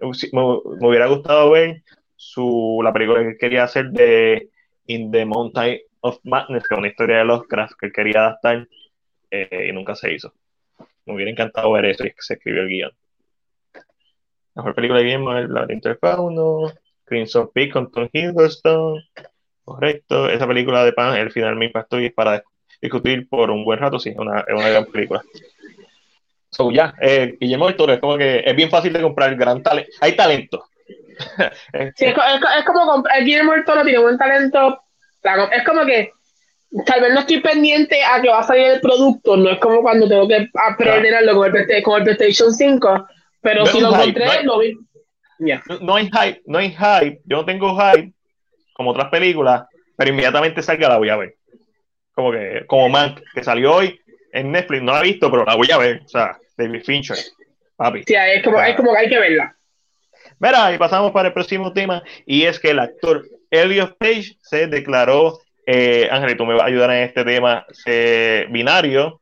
Me, 0.02 0.42
hubiera 0.88 1.08
gustado 1.08 1.52
ver 1.52 1.84
su, 2.16 2.80
la 2.84 2.92
película 2.92 3.22
que 3.24 3.38
quería 3.38 3.64
hacer 3.64 3.92
de 3.92 4.50
In 4.88 5.12
the 5.12 5.26
Mountain 5.26 5.80
of 6.02 6.20
Madness, 6.24 6.68
que 6.68 6.76
es 6.76 6.80
una 6.80 6.88
historia 6.88 7.18
de 7.18 7.26
los 7.26 7.44
crafts 7.44 7.76
que 7.76 7.92
quería 7.92 8.22
adaptar 8.22 8.68
eh, 9.30 9.68
y 9.70 9.72
nunca 9.72 9.96
se 9.96 10.14
hizo. 10.14 10.34
Me 11.06 11.16
hubiera 11.16 11.32
encantado 11.32 11.72
ver 11.72 11.86
eso 11.86 12.06
y 12.06 12.10
que 12.10 12.22
se 12.22 12.34
escribió 12.36 12.62
el 12.62 12.70
guion. 12.70 12.92
La 13.74 14.64
mejor 14.64 14.76
película 14.76 15.00
de 15.00 15.06
Guillermo 15.06 15.38
es 15.38 15.50
laberinto 15.50 15.90
del 15.90 15.98
fauno, 15.98 16.72
Crimson 17.06 17.50
Peak 17.54 17.72
con 17.72 17.92
Tom 17.92 18.10
Hiddleston. 18.12 19.02
Correcto. 19.64 20.30
Esa 20.30 20.48
película 20.48 20.84
de 20.84 20.94
Pan, 20.94 21.16
el 21.18 21.32
final 21.32 21.56
me 21.56 21.66
impactó 21.66 22.00
y 22.00 22.08
es 22.08 22.14
para 22.14 22.44
discutir 22.82 23.30
por 23.30 23.52
un 23.52 23.64
buen 23.64 23.80
rato, 23.80 24.00
sí, 24.00 24.10
es 24.10 24.18
una, 24.18 24.44
una 24.50 24.70
gran 24.70 24.86
película. 24.86 25.22
So, 26.52 26.70
ya, 26.72 26.94
eh, 27.02 27.38
Guillermo 27.40 27.68
del 27.68 27.76
Toro 27.76 27.94
es 27.94 28.00
como 28.00 28.18
que 28.18 28.44
es 28.46 28.56
bien 28.56 28.70
fácil 28.70 28.92
de 28.92 29.02
comprar, 29.02 29.36
gran 29.36 29.64
talento. 29.64 29.92
Hay 30.02 30.16
talento. 30.16 30.66
sí, 31.96 32.06
es, 32.06 32.66
como 32.66 32.86
comprar. 32.86 33.24
Guillermo 33.24 33.54
del 33.54 33.66
Toro 33.66 33.84
tiene 33.84 34.00
buen 34.00 34.18
talento. 34.18 34.84
Es 35.52 35.64
como 35.64 35.86
que 35.86 36.12
tal 36.86 37.02
vez 37.02 37.14
no 37.14 37.20
estoy 37.22 37.40
pendiente 37.40 38.04
a 38.04 38.22
que 38.22 38.30
va 38.30 38.40
a 38.40 38.44
salir 38.44 38.68
el 38.68 38.82
producto, 38.82 39.38
no 39.38 39.50
es 39.50 39.60
como 39.60 39.82
cuando 39.82 40.08
tengo 40.08 40.28
que 40.28 40.50
aprender 40.54 41.16
algo 41.16 41.42
con 41.42 41.56
el, 41.56 41.84
con 41.84 41.98
el 41.98 42.04
PlayStation 42.04 42.54
5, 42.54 43.08
pero 43.42 43.66
si 43.66 43.80
lo 43.80 43.94
encontré, 43.94 44.44
lo 44.44 44.60
vi. 44.60 44.78
No, 45.82 45.96
hay 45.96 46.06
hype, 46.06 46.42
no 46.46 46.60
hay 46.60 46.70
hype. 46.70 47.22
Yo 47.26 47.38
no 47.38 47.46
tengo 47.46 47.76
hype 47.76 48.14
como 48.74 48.92
otras 48.92 49.10
películas, 49.10 49.64
pero 49.98 50.12
inmediatamente 50.12 50.62
salga 50.62 50.90
la 50.90 50.98
voy 50.98 51.10
a 51.10 51.18
ver. 51.18 51.36
Como 52.14 52.32
que, 52.32 52.64
como 52.68 52.90
Mank, 52.90 53.22
que 53.34 53.44
salió 53.44 53.74
hoy 53.74 54.00
en 54.34 54.52
Netflix, 54.52 54.82
no 54.82 54.94
la 54.94 55.00
he 55.02 55.04
visto, 55.04 55.30
pero 55.30 55.46
la 55.46 55.56
voy 55.56 55.70
a 55.72 55.78
ver. 55.78 56.02
O 56.06 56.08
sea, 56.08 56.38
David 56.58 56.84
Fincher, 56.84 57.18
papi. 57.76 58.04
Sí, 58.06 58.16
es 58.16 58.44
como, 58.44 58.62
es 58.62 58.76
como 58.76 58.92
que 58.94 58.98
hay 58.98 59.10
que 59.10 59.20
verla. 59.20 59.56
Mira, 60.40 60.74
y 60.74 60.78
pasamos 60.78 61.12
para 61.12 61.30
el 61.30 61.34
próximo 61.34 61.72
tema, 61.74 62.04
y 62.26 62.44
es 62.44 62.60
que 62.60 62.72
el 62.72 62.80
actor 62.80 63.26
Elliot 63.50 63.98
Page 63.98 64.38
se 64.42 64.68
declaró, 64.68 65.40
eh, 65.66 66.08
Ángel, 66.12 66.38
tú 66.38 66.46
me 66.46 66.54
vas 66.54 66.64
a 66.64 66.68
ayudar 66.68 66.92
en 66.92 67.04
este 67.04 67.24
tema, 67.24 67.66
eh, 67.86 68.48
binario, 68.50 69.22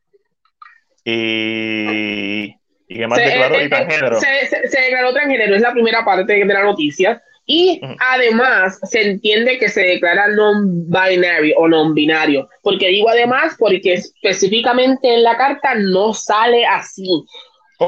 y 1.04 2.54
¿Y 2.90 2.98
qué 2.98 3.06
más 3.06 3.20
se, 3.20 3.24
declaró? 3.24 3.54
Eh, 3.54 3.68
transgénero. 3.68 4.18
Se, 4.18 4.80
declaró 4.80 5.12
transgénero, 5.12 5.54
es 5.54 5.62
la 5.62 5.72
primera 5.72 6.04
parte 6.04 6.32
de 6.32 6.44
la 6.44 6.64
noticia. 6.64 7.22
Y 7.52 7.80
además 7.98 8.78
se 8.84 9.02
entiende 9.02 9.58
que 9.58 9.68
se 9.68 9.80
declara 9.80 10.28
non-binary 10.28 11.52
o 11.56 11.66
non-binario. 11.66 12.48
Porque 12.62 12.86
digo 12.86 13.08
además 13.08 13.56
porque 13.58 13.94
específicamente 13.94 15.12
en 15.12 15.24
la 15.24 15.36
carta 15.36 15.74
no 15.74 16.14
sale 16.14 16.64
así. 16.64 17.24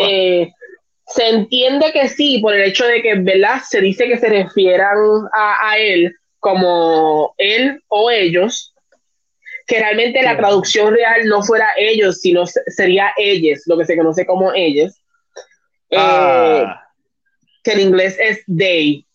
Eh, 0.01 0.51
se 1.06 1.28
entiende 1.28 1.93
que 1.93 2.09
sí, 2.09 2.40
por 2.40 2.55
el 2.55 2.62
hecho 2.62 2.84
de 2.86 3.02
que, 3.02 3.14
¿verdad? 3.14 3.60
Se 3.64 3.80
dice 3.80 4.09
que 4.09 4.18
se 4.18 4.28
refieran 4.30 4.98
a, 5.32 5.70
a 5.70 5.78
él 5.78 6.12
como 6.40 7.32
él 7.39 7.80
o 7.86 8.10
ellos, 8.10 8.74
que 9.68 9.78
realmente 9.78 10.24
la 10.24 10.36
traducción 10.36 10.93
real 10.93 11.24
no 11.26 11.40
fuera 11.44 11.68
ellos, 11.78 12.20
sino 12.20 12.47
sería 12.47 13.12
ellos, 13.16 13.60
lo 13.66 13.78
que 13.78 13.84
se 13.84 13.97
conoce 13.97 14.26
como 14.26 14.52
ellos. 14.52 14.93
Eh, 15.89 15.97
ah. 15.97 16.82
que 17.62 17.74
en 17.74 17.80
inglés 17.80 18.16
es 18.18 18.43
they. 18.47 19.06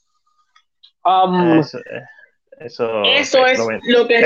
Um, 1.07 1.59
eso, 1.59 1.79
eso, 3.05 3.45
es 3.45 3.59
lo, 3.85 4.07
que 4.07 4.19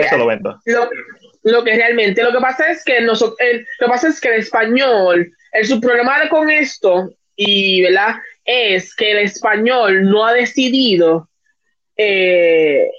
lo, 1.44 1.64
que 1.64 1.76
realmente 1.76 2.24
lo 2.24 2.32
que 2.32 2.40
pasa 2.40 2.72
es 2.72 2.84
que 2.84 3.02
nosotros 3.02 3.38
lo 3.80 3.86
que 3.86 3.92
pasa 3.92 4.08
es 4.08 4.20
que 4.20 4.30
el 4.30 4.40
español 4.40 5.32
el 5.52 5.66
subproblema 5.68 6.28
con 6.30 6.50
esto 6.50 7.14
y 7.36 7.82
verdad 7.84 8.16
es 8.46 8.96
que 8.96 9.12
el 9.12 9.18
español 9.20 10.10
no 10.10 10.26
ha 10.26 10.34
decidido 10.34 11.30
eh, 11.96 12.90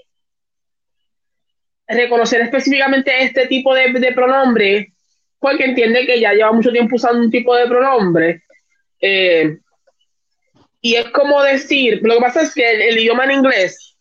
reconocer 1.89 2.41
específicamente 2.43 3.25
este 3.25 3.47
tipo 3.47 3.75
de, 3.75 4.13
pronombre, 4.15 4.93
porque 5.39 5.65
entiende 5.65 6.07
que 6.07 6.21
ya 6.21 6.33
lleva 6.33 6.53
mucho 6.53 6.73
tiempo 6.73 6.97
usando 6.97 7.21
un 7.21 7.31
tipo 7.31 7.55
de 7.57 7.67
pronombre. 7.67 8.43
Eh, 9.01 9.59
y 10.83 10.97
es 10.97 11.09
como 11.11 11.43
decir, 11.43 12.01
lo 12.03 12.17
que 12.17 12.21
pasa 12.21 12.43
es 12.43 12.53
que 12.53 12.89
el, 12.89 12.99
idioma 12.99 13.25
en 13.25 13.31
inglés, 13.31 13.97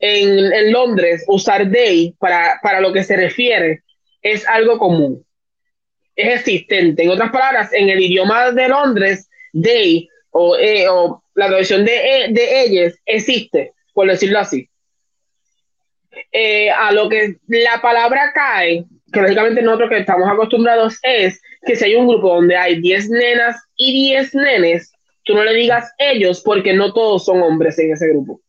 en, 0.00 0.72
Londres, 0.72 1.24
usar 1.28 1.70
they 1.70 2.12
para, 2.18 2.58
para 2.60 2.80
lo 2.80 2.92
que 2.92 3.04
se 3.04 3.16
refiere 3.16 3.84
es 4.20 4.46
algo 4.48 4.78
común. 4.78 5.24
Es 6.16 6.40
existente. 6.40 7.04
En 7.04 7.10
otras 7.10 7.30
palabras, 7.30 7.72
en 7.72 7.88
el 7.88 8.00
idioma 8.00 8.50
de 8.50 8.68
Londres, 8.68 9.30
they 9.52 10.08
o, 10.30 10.56
eh, 10.56 10.88
o 10.88 11.22
la 11.34 11.46
traducción 11.46 11.84
de, 11.84 12.28
de 12.30 12.62
ellos 12.62 12.94
existe, 13.06 13.72
por 13.94 14.08
decirlo 14.08 14.40
así. 14.40 14.68
Eh, 16.32 16.68
a 16.70 16.90
lo 16.90 17.08
que 17.08 17.36
la 17.46 17.80
palabra 17.80 18.32
cae, 18.34 18.84
que 19.12 19.20
lógicamente 19.20 19.62
nosotros 19.62 19.90
que 19.90 19.98
estamos 19.98 20.28
acostumbrados 20.28 20.98
es 21.02 21.40
que 21.64 21.76
si 21.76 21.84
hay 21.84 21.94
un 21.94 22.08
grupo 22.08 22.34
donde 22.34 22.56
hay 22.56 22.80
10 22.80 23.10
nenas 23.10 23.56
y 23.76 24.10
10 24.10 24.34
nenes, 24.34 24.91
tú 25.24 25.34
no 25.34 25.44
le 25.44 25.54
digas 25.54 25.92
ellos 25.98 26.42
porque 26.44 26.72
no 26.72 26.92
todos 26.92 27.24
son 27.24 27.42
hombres 27.42 27.78
en 27.78 27.92
ese 27.92 28.08
grupo. 28.08 28.40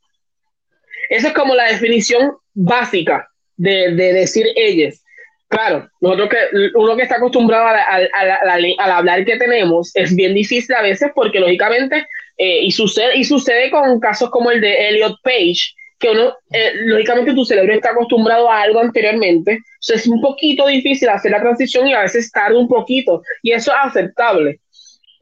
Esa 1.09 1.29
es 1.29 1.33
como 1.33 1.55
la 1.55 1.67
definición 1.67 2.33
básica 2.53 3.27
de, 3.57 3.93
de 3.93 4.13
decir 4.13 4.47
ellos. 4.55 5.01
Claro, 5.47 5.87
nosotros 6.01 6.29
que 6.29 6.37
uno 6.73 6.95
que 6.95 7.03
está 7.03 7.17
acostumbrado 7.17 7.67
al 7.67 8.91
hablar 8.91 9.23
que 9.23 9.37
tenemos 9.37 9.95
es 9.95 10.15
bien 10.15 10.33
difícil 10.33 10.73
a 10.73 10.81
veces 10.81 11.11
porque 11.13 11.39
lógicamente 11.39 12.07
eh, 12.37 12.63
y 12.63 12.71
sucede 12.71 13.17
y 13.17 13.23
sucede 13.23 13.69
con 13.69 13.99
casos 13.99 14.31
como 14.31 14.49
el 14.49 14.59
de 14.61 14.89
Elliot 14.89 15.15
Page 15.23 15.75
que 15.99 16.09
uno, 16.09 16.35
eh, 16.51 16.71
lógicamente 16.85 17.33
tu 17.33 17.45
cerebro 17.45 17.73
está 17.73 17.91
acostumbrado 17.91 18.49
a 18.49 18.61
algo 18.61 18.79
anteriormente, 18.79 19.59
es 19.87 20.05
un 20.05 20.19
poquito 20.19 20.67
difícil 20.67 21.07
hacer 21.07 21.31
la 21.31 21.39
transición 21.39 21.87
y 21.87 21.93
a 21.93 22.01
veces 22.01 22.29
tarda 22.29 22.59
un 22.59 22.67
poquito, 22.67 23.21
y 23.41 23.53
eso 23.53 23.71
es 23.71 23.77
aceptable. 23.81 24.59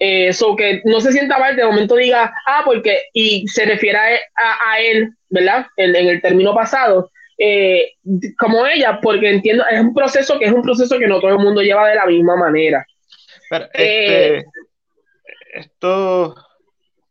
Eso 0.03 0.53
eh, 0.53 0.55
que 0.57 0.81
no 0.85 0.99
se 0.99 1.11
sienta 1.11 1.37
mal, 1.37 1.55
de 1.55 1.63
momento 1.63 1.95
diga, 1.95 2.33
ah, 2.47 2.63
porque, 2.65 3.03
y 3.13 3.47
se 3.47 3.65
refiere 3.65 3.99
a, 3.99 4.71
a, 4.71 4.79
él, 4.79 5.11
¿verdad? 5.29 5.67
En, 5.77 5.95
en, 5.95 6.07
el 6.07 6.21
término 6.23 6.55
pasado, 6.55 7.11
eh, 7.37 7.93
como 8.35 8.65
ella, 8.65 8.99
porque 8.99 9.29
entiendo, 9.29 9.63
es 9.69 9.79
un 9.79 9.93
proceso 9.93 10.39
que 10.39 10.45
es 10.45 10.51
un 10.51 10.63
proceso 10.63 10.97
que 10.97 11.05
no 11.05 11.19
todo 11.19 11.29
el 11.29 11.37
mundo 11.37 11.61
lleva 11.61 11.87
de 11.87 11.95
la 11.95 12.07
misma 12.07 12.35
manera. 12.35 12.83
Este, 13.51 14.43
esto 15.53 16.35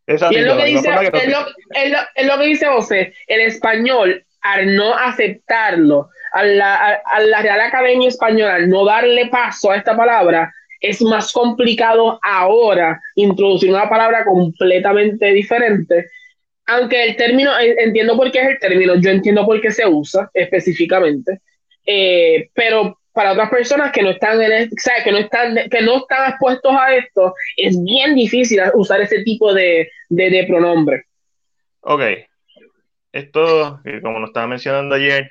es, 0.07 0.21
lo 0.21 0.57
que 0.57 0.65
dice, 0.65 0.89
es, 1.75 2.27
lo, 2.27 2.39
que 2.39 2.47
dice 2.47 2.67
José, 2.67 3.15
el 3.29 3.41
español, 3.43 4.25
al 4.41 4.75
no 4.75 4.97
aceptarlo, 4.97 6.09
a 6.33 6.43
la, 6.43 7.01
a, 7.05 7.21
la 7.21 7.41
Real 7.41 7.61
Academia 7.61 8.09
Española, 8.09 8.55
al 8.55 8.69
no 8.69 8.85
darle 8.85 9.29
paso 9.29 9.71
a 9.71 9.77
esta 9.77 9.97
palabra, 9.97 10.53
es 10.81 11.03
más 11.03 11.33
complicado 11.33 12.19
ahora 12.23 13.01
introducir 13.15 13.71
una 13.71 13.89
palabra 13.89 14.25
completamente 14.25 15.27
diferente. 15.33 16.07
Aunque 16.67 17.05
el 17.05 17.17
término, 17.17 17.53
entiendo 17.59 18.17
por 18.17 18.31
qué 18.31 18.41
es 18.41 18.49
el 18.49 18.59
término, 18.59 18.95
yo 18.97 19.11
entiendo 19.11 19.45
por 19.45 19.61
qué 19.61 19.71
se 19.71 19.87
usa 19.87 20.31
específicamente, 20.33 21.41
eh, 21.85 22.49
pero 22.55 23.01
para 23.13 23.33
otras 23.33 23.51
personas 23.51 23.93
que 23.93 24.03
no 24.03 24.11
están 24.11 24.41
en 24.41 24.53
el, 24.53 24.71
que 25.05 25.13
no 25.13 25.19
están 25.19 25.55
que 25.69 25.83
no 25.83 25.99
están 25.99 26.31
expuestos 26.31 26.73
a 26.73 26.95
esto 26.95 27.35
es 27.57 27.83
bien 27.83 28.15
difícil 28.15 28.61
usar 28.75 29.01
ese 29.01 29.23
tipo 29.25 29.53
de, 29.53 29.91
de, 30.09 30.45
pronombre 30.49 31.07
ok 31.81 32.03
esto 33.13 33.81
como 34.03 34.21
nos 34.21 34.31
estaba 34.31 34.47
mencionando 34.47 34.95
ayer 34.95 35.31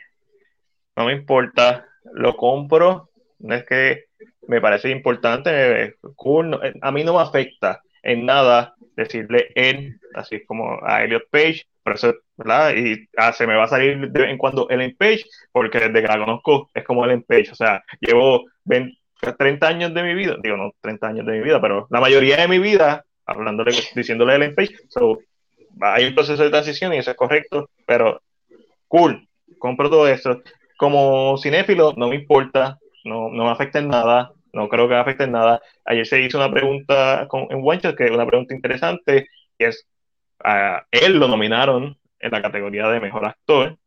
no 0.97 1.05
me 1.05 1.13
importa 1.13 1.87
lo 2.13 2.35
compro 2.35 3.09
no 3.39 3.55
es 3.55 3.65
que 3.65 4.08
me 4.49 4.61
parece 4.61 4.89
importante 4.89 5.95
cool, 6.15 6.59
a 6.81 6.91
mí 6.91 7.03
no 7.03 7.13
me 7.13 7.21
afecta 7.21 7.81
en 8.01 8.25
nada 8.25 8.75
decirle 8.95 9.51
él 9.55 9.99
así 10.13 10.43
como 10.45 10.79
a 10.83 11.03
Elliot 11.03 11.29
Page 11.29 11.65
por 11.83 11.95
eso, 11.95 12.13
¿verdad? 12.37 12.75
Y 12.75 13.07
ah, 13.17 13.33
se 13.33 13.47
me 13.47 13.55
va 13.55 13.63
a 13.63 13.67
salir 13.67 14.11
de 14.11 14.21
vez 14.21 14.29
en 14.29 14.37
cuando 14.37 14.69
Ellen 14.69 14.95
Page, 14.95 15.25
porque 15.51 15.79
desde 15.79 16.01
que 16.01 16.07
la 16.07 16.19
conozco 16.19 16.69
es 16.73 16.83
como 16.83 17.03
Ellen 17.03 17.23
Page, 17.23 17.49
o 17.51 17.55
sea, 17.55 17.83
llevo 17.99 18.45
30 18.65 19.67
años 19.67 19.93
de 19.93 20.03
mi 20.03 20.13
vida, 20.13 20.35
digo, 20.41 20.57
no 20.57 20.71
30 20.81 21.07
años 21.07 21.25
de 21.25 21.33
mi 21.33 21.41
vida, 21.41 21.59
pero 21.59 21.87
la 21.89 21.99
mayoría 21.99 22.37
de 22.37 22.47
mi 22.47 22.59
vida, 22.59 23.05
hablándole, 23.25 23.71
diciéndole 23.95 24.35
Ellen 24.35 24.55
Page, 24.55 24.75
so, 24.89 25.19
hay 25.81 26.05
un 26.05 26.15
proceso 26.15 26.43
de 26.43 26.49
transición 26.49 26.93
y 26.93 26.97
eso 26.97 27.11
es 27.11 27.17
correcto, 27.17 27.69
pero 27.85 28.21
cool, 28.87 29.27
compro 29.57 29.89
todo 29.89 30.07
esto. 30.07 30.41
Como 30.77 31.37
cinéfilo, 31.37 31.93
no 31.97 32.07
me 32.09 32.15
importa, 32.15 32.77
no, 33.03 33.29
no 33.29 33.45
me 33.45 33.51
afecta 33.51 33.79
en 33.79 33.87
nada, 33.87 34.31
no 34.53 34.69
creo 34.69 34.87
que 34.87 34.95
afecte 34.95 35.25
en 35.25 35.31
nada. 35.31 35.61
Ayer 35.85 36.05
se 36.05 36.21
hizo 36.21 36.37
una 36.37 36.51
pregunta 36.51 37.27
con, 37.27 37.47
en 37.49 37.61
One 37.63 37.79
que 37.95 38.05
es 38.05 38.11
una 38.11 38.25
pregunta 38.25 38.53
interesante, 38.53 39.27
y 39.57 39.63
es 39.63 39.87
a 40.43 40.85
él 40.91 41.19
lo 41.19 41.27
nominaron 41.27 41.97
en 42.19 42.31
la 42.31 42.41
categoría 42.41 42.87
de 42.87 42.99
mejor 42.99 43.25
actor. 43.25 43.77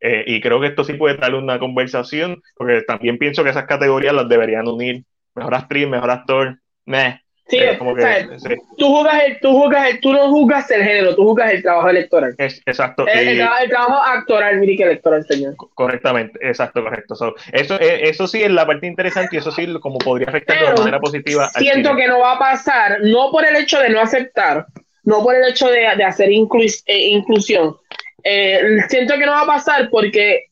Eh, 0.00 0.24
y 0.26 0.40
creo 0.40 0.60
que 0.60 0.66
esto 0.66 0.82
sí 0.82 0.94
puede 0.94 1.16
darle 1.16 1.38
una 1.38 1.58
conversación, 1.58 2.42
porque 2.56 2.82
también 2.82 3.18
pienso 3.18 3.44
que 3.44 3.50
esas 3.50 3.66
categorías 3.66 4.14
las 4.14 4.28
deberían 4.28 4.66
unir. 4.66 5.04
Mejor 5.34 5.54
actriz, 5.54 5.88
mejor 5.88 6.10
actor, 6.10 6.58
meh. 6.84 7.20
Sí, 7.52 7.58
como 7.78 7.94
que, 7.94 8.28
Tú, 8.78 8.86
juzgas 8.86 9.24
el, 9.24 9.40
tú, 9.40 9.52
juzgas 9.52 9.90
el, 9.90 10.00
tú 10.00 10.12
no 10.14 10.30
juzgas 10.30 10.70
el 10.70 10.82
género, 10.84 11.14
tú 11.14 11.24
juzgas 11.24 11.52
el 11.52 11.62
trabajo 11.62 11.90
electoral. 11.90 12.34
exacto. 12.38 13.06
El, 13.06 13.36
trabajo 13.68 14.02
actoral, 14.02 14.58
mire 14.58 14.74
que 14.74 14.84
electoral, 14.84 15.22
señor. 15.26 15.54
Correctamente, 15.74 16.38
exacto, 16.40 16.82
correcto. 16.82 17.14
eso, 17.52 17.78
eh, 17.78 18.08
eso 18.08 18.26
sí 18.26 18.42
es 18.42 18.50
la 18.50 18.64
parte 18.64 18.86
interesante 18.86 19.36
y 19.36 19.38
eso 19.40 19.52
sí 19.52 19.70
como 19.80 19.98
podría 19.98 20.28
afectar 20.28 20.58
de 20.58 20.78
manera 20.78 20.98
positiva. 20.98 21.50
Siento 21.50 21.94
que 21.94 22.08
no 22.08 22.20
va 22.20 22.36
a 22.36 22.38
pasar, 22.38 23.00
no 23.02 23.30
por 23.30 23.44
el 23.44 23.54
hecho 23.56 23.78
de 23.80 23.90
no 23.90 24.00
aceptar, 24.00 24.64
no 25.04 25.22
por 25.22 25.34
el 25.34 25.44
hecho 25.44 25.68
de, 25.68 25.80
de 25.94 26.04
hacer 26.04 26.30
eh, 26.30 27.08
inclusión. 27.10 27.76
Eh, 28.24 28.78
siento 28.88 29.18
que 29.18 29.26
no 29.26 29.32
va 29.32 29.42
a 29.42 29.46
pasar 29.46 29.90
porque 29.90 30.46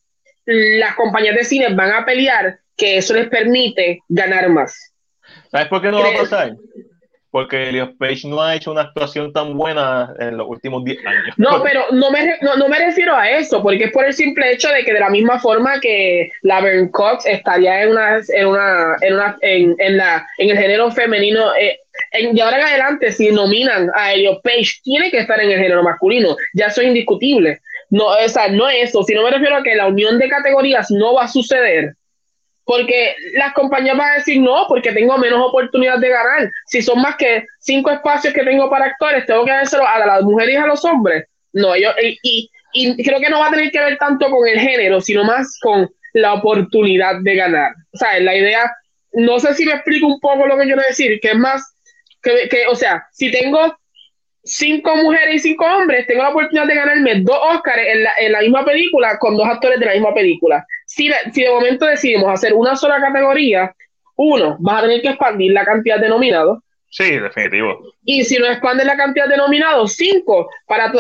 las 0.45 0.97
compañías 0.97 1.35
de 1.35 1.45
cine 1.45 1.75
van 1.75 1.93
a 1.93 2.05
pelear 2.05 2.59
que 2.77 2.99
eso 2.99 3.15
les 3.15 3.31
permite 3.31 4.01
ganar 4.07 4.51
más. 4.51 4.93
¿Sabes 5.51 5.69
por 5.69 5.81
qué 5.81 5.91
no 5.91 6.01
va 6.01 6.11
a 6.11 6.19
pasar? 6.19 6.57
Porque 7.31 7.69
Elliot 7.69 7.97
Page 7.97 8.27
no 8.27 8.43
ha 8.43 8.57
hecho 8.57 8.73
una 8.73 8.83
actuación 8.83 9.33
tan 9.33 9.57
buena 9.57 10.13
en 10.19 10.37
los 10.37 10.49
últimos 10.49 10.85
10 10.85 11.07
años. 11.07 11.35
No, 11.37 11.63
pero 11.65 11.85
no 11.93 12.11
me, 12.11 12.37
no, 12.43 12.69
me 12.69 12.79
refiero 12.79 13.17
a 13.17 13.31
eso, 13.31 13.63
porque 13.63 13.85
es 13.85 13.93
por 13.93 14.05
el 14.05 14.13
simple 14.13 14.53
hecho 14.53 14.69
de 14.69 14.85
que 14.85 14.93
de 14.93 15.01
la 15.01 15.11
misma 15.11 15.39
forma 15.39 15.81
que 15.81 16.31
Laverne 16.43 16.91
Cox 16.91 17.27
estaría 17.27 17.83
en 17.83 17.91
una, 17.91 18.19
en 18.29 18.47
una, 18.47 18.97
en 19.01 19.15
una, 19.15 19.37
en, 19.43 19.77
en 19.79 19.97
la, 19.97 20.27
en 20.39 20.51
el 20.51 20.59
género 20.59 20.91
femenino, 20.91 21.55
eh, 21.55 21.79
en, 22.13 22.37
y 22.37 22.41
ahora 22.41 22.59
en 22.59 22.67
adelante, 22.67 23.13
si 23.13 23.31
nominan 23.31 23.91
a 23.95 24.13
Elliot 24.13 24.43
Page, 24.43 24.81
tiene 24.83 25.11
que 25.11 25.19
estar 25.19 25.41
en 25.41 25.51
el 25.51 25.59
género 25.59 25.83
masculino, 25.83 26.37
ya 26.55 26.67
eso 26.67 26.81
es 26.81 26.89
indiscutible. 26.89 27.61
No, 27.91 28.07
o 28.07 28.29
sea, 28.29 28.49
no 28.49 28.69
es 28.69 28.91
eso, 28.91 29.03
sino 29.03 29.25
me 29.25 29.31
refiero 29.31 29.57
a 29.57 29.63
que 29.65 29.75
la 29.75 29.89
unión 29.89 30.19
de 30.19 30.29
categorías 30.29 30.91
no 30.91 31.15
va 31.15 31.25
a 31.25 31.29
suceder 31.29 31.95
porque 32.71 33.17
las 33.33 33.53
compañías 33.53 33.97
van 33.97 34.11
a 34.11 34.15
decir 34.15 34.41
no, 34.41 34.65
porque 34.69 34.93
tengo 34.93 35.19
menos 35.19 35.45
oportunidades 35.45 36.03
de 36.03 36.09
ganar. 36.09 36.49
Si 36.67 36.81
son 36.81 37.03
más 37.03 37.17
que 37.17 37.45
cinco 37.59 37.91
espacios 37.91 38.33
que 38.33 38.45
tengo 38.45 38.71
para 38.71 38.85
actores, 38.85 39.27
tengo 39.27 39.45
que 39.45 39.51
dárselo 39.51 39.85
a 39.85 40.07
las 40.07 40.23
mujeres 40.23 40.55
y 40.55 40.57
a 40.57 40.67
los 40.67 40.85
hombres. 40.85 41.25
No, 41.53 41.77
yo, 41.77 41.91
y, 42.01 42.49
y, 42.73 43.03
creo 43.03 43.19
que 43.19 43.29
no 43.29 43.41
va 43.41 43.49
a 43.49 43.51
tener 43.51 43.73
que 43.73 43.81
ver 43.81 43.99
tanto 43.99 44.31
con 44.31 44.47
el 44.47 44.61
género, 44.61 45.01
sino 45.01 45.25
más 45.25 45.59
con 45.61 45.91
la 46.13 46.35
oportunidad 46.35 47.17
de 47.23 47.35
ganar. 47.35 47.73
O 47.93 47.99
sea, 47.99 48.21
la 48.21 48.37
idea, 48.37 48.71
no 49.15 49.41
sé 49.41 49.53
si 49.55 49.67
me 49.67 49.73
explico 49.73 50.07
un 50.07 50.21
poco 50.21 50.47
lo 50.47 50.57
que 50.57 50.67
quiero 50.67 50.83
decir, 50.87 51.19
que 51.21 51.31
es 51.31 51.39
más, 51.39 51.75
que, 52.23 52.49
que 52.49 52.69
o 52.69 52.77
sea, 52.77 53.05
si 53.11 53.33
tengo 53.33 53.77
cinco 54.43 54.97
mujeres 54.97 55.37
y 55.37 55.39
cinco 55.39 55.65
hombres, 55.65 56.07
tengo 56.07 56.23
la 56.23 56.31
oportunidad 56.31 56.67
de 56.67 56.75
ganarme 56.75 57.21
dos 57.21 57.39
Oscars 57.53 57.83
en 57.87 58.05
la, 58.05 58.11
en 58.19 58.33
la 58.33 58.41
misma 58.41 58.65
película 58.65 59.19
con 59.19 59.37
dos 59.37 59.47
actores 59.47 59.79
de 59.79 59.87
la 59.87 59.93
misma 59.93 60.15
película. 60.15 60.67
Si, 60.87 61.11
si 61.33 61.43
de 61.43 61.51
momento 61.51 61.87
decidimos 61.87 62.31
hacer 62.31 62.55
una 62.55 62.77
sola 62.77 63.01
categoría, 63.01 63.75
uno, 64.17 64.57
vas 64.61 64.79
a 64.79 64.83
tener 64.83 65.03
que 65.03 65.09
expandir 65.09 65.53
la 65.53 65.65
cantidad 65.65 65.99
de 65.99 66.09
nominados. 66.09 66.59
Sí, 66.89 67.19
definitivo. 67.19 67.95
Y 68.05 68.25
si 68.25 68.39
no 68.39 68.47
expandes 68.47 68.87
la 68.87 68.97
cantidad 68.97 69.29
de 69.29 69.37
nominados, 69.37 69.95
cinco 69.95 70.51
para 70.67 70.93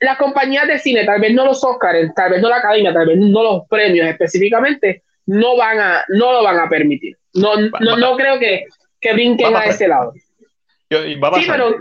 las 0.00 0.16
compañías 0.16 0.68
de 0.68 0.78
cine, 0.78 1.04
tal 1.04 1.20
vez 1.20 1.32
no 1.32 1.44
los 1.44 1.62
Oscars, 1.64 2.14
tal 2.14 2.30
vez 2.30 2.40
no 2.40 2.48
la 2.48 2.58
academia, 2.58 2.92
tal 2.92 3.06
vez 3.06 3.18
no 3.18 3.42
los 3.42 3.62
premios 3.68 4.06
específicamente, 4.06 5.02
no 5.26 5.56
van 5.56 5.80
a, 5.80 6.04
no 6.08 6.32
lo 6.32 6.42
van 6.42 6.60
a 6.60 6.68
permitir. 6.68 7.16
No, 7.34 7.56
no, 7.56 7.96
no 7.96 8.16
creo 8.16 8.38
que, 8.38 8.64
que 9.00 9.12
brinquen 9.12 9.54
a, 9.54 9.64
ese 9.64 9.88
lado. 9.88 10.12
va 10.92 11.28
a 11.28 11.30
pasar. 11.32 11.44
Sí, 11.44 11.50
pero 11.50 11.76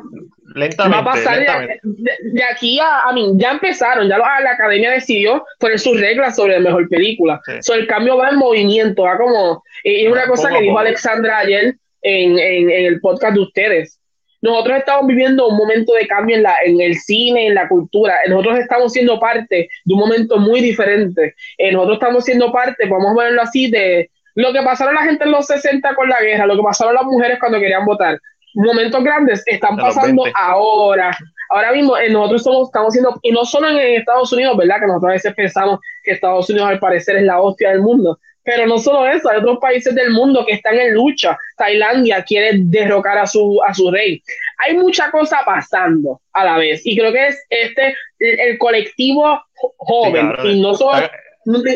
Lentamente. 0.58 1.04
Va 1.04 1.12
a 1.12 1.16
pasar 1.16 1.40
De, 1.84 2.44
aquí 2.44 2.80
a, 2.80 3.02
a 3.02 3.14
mí, 3.14 3.32
ya 3.36 3.52
empezaron, 3.52 4.10
ya 4.10 4.18
la, 4.18 4.52
academia 4.52 4.92
decidió 4.92 5.46
poner 5.60 5.80
sus 5.80 6.00
reglas 6.00 6.36
sobre 6.36 6.54
la 6.54 6.60
mejor 6.60 6.90
película. 6.90 7.40
el 7.48 7.88
cambio 7.88 8.18
va 8.18 8.30
en 8.30 8.38
movimiento, 8.38 9.04
va 9.04 9.18
como. 9.18 9.64
Es 9.84 10.12
una 10.12 10.28
cosa 10.28 10.50
que 10.50 10.62
dijo 10.62 10.78
Alexandra 10.78 11.40
ayer 11.40 11.76
en, 12.02 12.40
en, 12.40 12.70
el 12.70 13.00
podcast 13.00 13.36
de 13.36 13.42
ustedes. 13.42 14.00
Nosotros 14.42 14.78
estamos 14.78 15.08
viviendo 15.08 15.48
un 15.48 15.58
momento 15.58 15.94
de 15.94 16.08
cambio 16.08 16.36
en, 16.36 16.44
la, 16.44 16.56
en 16.64 16.80
el 16.80 16.96
cine, 16.96 17.48
en 17.48 17.56
la 17.56 17.68
cultura. 17.68 18.16
Nosotros 18.28 18.60
estamos 18.60 18.94
siendo 18.94 19.20
parte 19.20 19.70
de 19.84 19.94
un 19.94 20.00
momento 20.00 20.38
muy 20.38 20.62
diferente. 20.62 21.36
Eh, 21.58 21.72
nosotros 21.72 21.98
estamos 21.98 22.24
siendo 22.24 22.52
parte, 22.52 22.88
podemos 22.88 23.16
verlo 23.16 23.42
así, 23.42 23.70
de 23.70 24.10
lo 24.36 24.54
que 24.54 24.62
pasaron 24.62 24.94
la 24.94 25.04
gente 25.04 25.24
en 25.24 25.32
los 25.32 25.48
60 25.48 25.96
con 25.96 26.08
la 26.08 26.22
guerra, 26.22 26.46
lo 26.46 26.56
que 26.56 26.64
pasaron 26.64 26.94
las 26.94 27.04
mujeres 27.04 27.40
cuando 27.40 27.60
querían 27.60 27.86
votar 27.86 28.20
momentos 28.58 29.04
grandes 29.04 29.44
están 29.46 29.78
pasando 29.78 30.24
ahora. 30.34 31.16
Ahora 31.50 31.72
mismo 31.72 31.98
eh, 31.98 32.10
nosotros 32.10 32.44
somos, 32.44 32.68
estamos 32.68 32.94
siendo, 32.94 33.18
y 33.22 33.32
no 33.32 33.46
solo 33.46 33.70
en, 33.70 33.78
Estados 33.78 34.34
Unidos, 34.34 34.58
¿verdad? 34.58 34.80
Que 34.80 34.88
nosotros 34.88 35.10
a 35.10 35.14
veces 35.14 35.34
pensamos 35.34 35.80
que 36.04 36.12
Estados 36.12 36.50
Unidos 36.50 36.70
al 36.70 36.80
parecer 36.80 37.18
es 37.18 37.24
la 37.24 37.42
hostia 37.42 37.70
del 37.70 37.82
mundo. 37.82 38.20
Pero 38.44 38.66
no 38.66 38.78
solo 38.78 39.06
eso, 39.06 39.30
hay 39.30 39.40
otros 39.40 39.58
países 39.60 39.94
del 39.94 40.12
mundo 40.12 40.46
que 40.46 40.54
están 40.54 40.76
en 40.76 40.94
lucha. 40.94 41.38
Tailandia 41.58 42.24
quiere 42.24 42.52
derrocar 42.56 43.18
a 43.18 43.28
su, 43.28 43.60
a 43.68 43.74
su 43.74 43.92
rey. 43.92 44.24
Hay 44.60 44.78
mucha 44.78 45.12
cosa 45.12 45.40
pasando 45.46 46.22
a 46.32 46.46
la 46.46 46.58
vez. 46.58 46.86
Y 46.86 46.98
creo 46.98 47.12
que 47.12 47.28
es 47.28 47.46
este 47.50 47.96
el, 48.20 48.58
colectivo 48.58 49.42
joven. 49.76 50.34
y 50.46 50.62
no 50.62 50.76
solo, 50.76 51.10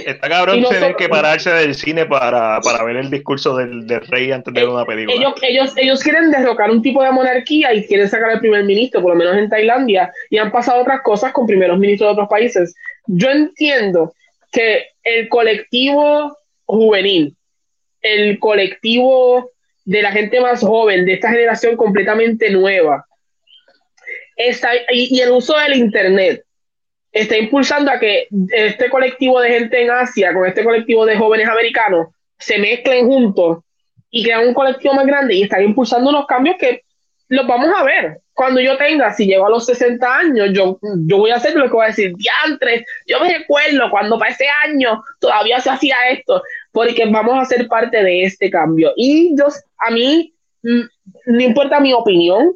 Está 0.06 0.28
cabrón 0.28 0.64
tener 0.70 0.96
que 0.96 1.08
pararse 1.08 1.50
del 1.50 1.76
cine 1.76 2.06
para, 2.06 2.60
ver 2.86 2.98
el 2.98 3.10
discurso 3.10 3.56
del, 3.56 3.88
rey 4.10 4.32
antes 4.32 4.54
de 4.54 4.60
ver 4.60 4.70
una 4.70 4.86
película. 4.86 5.16
Ellos, 5.16 5.34
ellos, 5.42 5.74
ellos 5.78 6.04
quieren 6.04 6.30
derrocar 6.30 6.70
un 6.70 6.82
tipo 6.82 7.02
de 7.02 7.12
monarquía 7.12 7.74
y 7.74 7.86
quieren 7.86 8.10
sacar 8.10 8.32
al 8.32 8.40
primer 8.40 8.66
ministro, 8.66 9.02
por 9.02 9.14
lo 9.14 9.18
menos 9.18 9.38
en 9.38 9.50
Tailandia, 9.50 10.12
y 10.30 10.38
han 10.38 10.52
pasado 10.52 10.82
otras 10.82 11.02
cosas 11.02 11.32
con 11.32 11.48
primeros 11.48 11.80
ministros 11.80 12.10
de 12.10 12.12
otros 12.14 12.28
países. 12.28 12.76
Yo 13.08 13.30
entiendo 13.30 14.14
que 14.52 14.88
el 15.04 15.30
colectivo 15.30 16.38
juvenil, 16.66 17.36
el 18.02 18.40
colectivo 18.40 19.52
de 19.86 20.02
la 20.02 20.12
gente 20.12 20.42
más 20.42 20.60
joven, 20.60 21.06
de 21.06 21.14
esta 21.14 21.30
generación 21.30 21.78
completamente 21.78 22.50
nueva, 22.50 23.06
está, 24.36 24.72
y 24.92 25.18
el 25.22 25.32
uso 25.32 25.58
del 25.58 25.78
Internet, 25.78 26.44
está 27.12 27.38
impulsando 27.38 27.92
a 27.92 28.00
que 28.00 28.28
este 28.50 28.90
colectivo 28.90 29.42
de 29.42 29.50
gente 29.50 29.82
en 29.82 29.92
Asia 29.92 30.34
con 30.34 30.46
este 30.46 30.64
colectivo 30.64 31.06
de 31.06 31.18
jóvenes 31.18 31.48
americanos 31.48 32.08
se 32.40 32.58
mezclen 32.58 33.08
juntos 33.08 33.60
y 34.10 34.24
crean 34.24 34.48
un 34.48 34.54
colectivo 34.54 34.94
más 34.94 35.06
grande 35.06 35.36
y 35.36 35.44
están 35.44 35.64
impulsando 35.64 36.10
unos 36.10 36.26
cambios 36.26 36.56
que 36.58 36.84
los 37.28 37.48
vamos 37.48 37.70
a 37.76 37.84
ver. 37.84 38.20
Cuando 38.34 38.60
yo 38.60 38.78
tenga, 38.78 39.14
si 39.14 39.26
llego 39.26 39.46
a 39.46 39.50
los 39.50 39.66
60 39.66 40.18
años, 40.18 40.50
yo, 40.54 40.80
yo 41.06 41.18
voy 41.18 41.32
a 41.32 41.36
hacer 41.36 41.54
lo 41.56 41.66
que 41.66 41.74
voy 41.74 41.86
a 41.86 41.90
decir, 41.90 42.14
diantres, 42.16 42.84
yo 43.06 43.20
me 43.20 43.38
recuerdo 43.38 43.90
cuando 43.90 44.18
para 44.18 44.32
ese 44.32 44.46
año 44.66 45.02
todavía 45.20 45.60
se 45.60 45.70
hacía 45.70 45.96
esto, 46.10 46.42
porque 46.72 47.06
vamos 47.06 47.38
a 47.38 47.46
ser 47.46 47.68
parte 47.68 48.04
de 48.04 48.24
este 48.24 48.50
cambio. 48.50 48.92
Y 48.96 49.36
yo, 49.38 49.48
a 49.78 49.92
mí, 49.92 50.34
mm, 50.64 50.82
no 51.28 51.42
importa 51.42 51.80
mi 51.80 51.94
opinión 51.94 52.54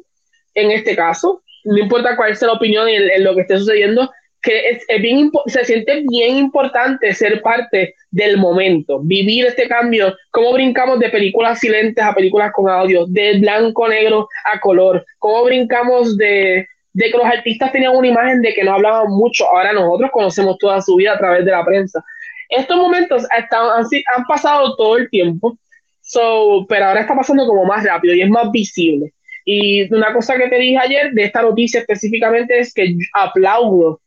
en 0.54 0.70
este 0.70 0.96
caso, 0.96 1.42
no 1.64 1.78
importa 1.78 2.16
cuál 2.16 2.36
sea 2.36 2.48
la 2.48 2.54
opinión 2.54 2.88
en 2.88 3.24
lo 3.24 3.34
que 3.34 3.42
esté 3.42 3.58
sucediendo, 3.58 4.10
que 4.46 4.70
es, 4.70 5.02
bien, 5.02 5.32
se 5.46 5.64
siente 5.64 6.04
bien 6.08 6.36
importante 6.36 7.12
ser 7.12 7.42
parte 7.42 7.96
del 8.12 8.36
momento, 8.36 9.00
vivir 9.02 9.44
este 9.44 9.66
cambio, 9.66 10.16
cómo 10.30 10.52
brincamos 10.52 11.00
de 11.00 11.10
películas 11.10 11.58
silentes 11.58 12.04
a 12.04 12.14
películas 12.14 12.52
con 12.54 12.70
audio, 12.70 13.06
de 13.08 13.40
blanco 13.40 13.88
negro 13.88 14.28
a 14.44 14.60
color, 14.60 15.04
cómo 15.18 15.42
brincamos 15.44 16.16
de, 16.16 16.64
de 16.92 17.10
que 17.10 17.18
los 17.18 17.26
artistas 17.26 17.72
tenían 17.72 17.96
una 17.96 18.06
imagen 18.06 18.40
de 18.40 18.54
que 18.54 18.62
no 18.62 18.74
hablaban 18.74 19.10
mucho, 19.10 19.46
ahora 19.46 19.72
nosotros 19.72 20.12
conocemos 20.12 20.56
toda 20.58 20.80
su 20.80 20.94
vida 20.94 21.14
a 21.14 21.18
través 21.18 21.44
de 21.44 21.50
la 21.50 21.64
prensa. 21.64 22.04
Estos 22.48 22.76
momentos 22.76 23.26
han, 23.32 23.84
han 24.16 24.24
pasado 24.28 24.76
todo 24.76 24.96
el 24.96 25.10
tiempo, 25.10 25.58
so, 26.02 26.64
pero 26.68 26.84
ahora 26.84 27.00
está 27.00 27.16
pasando 27.16 27.44
como 27.48 27.64
más 27.64 27.84
rápido 27.84 28.14
y 28.14 28.22
es 28.22 28.30
más 28.30 28.48
visible. 28.52 29.12
Y 29.44 29.92
una 29.92 30.12
cosa 30.12 30.36
que 30.36 30.46
te 30.46 30.56
dije 30.56 30.78
ayer 30.78 31.10
de 31.10 31.24
esta 31.24 31.42
noticia 31.42 31.80
específicamente 31.80 32.60
es 32.60 32.72
que 32.72 32.94
aplaudo 33.12 34.00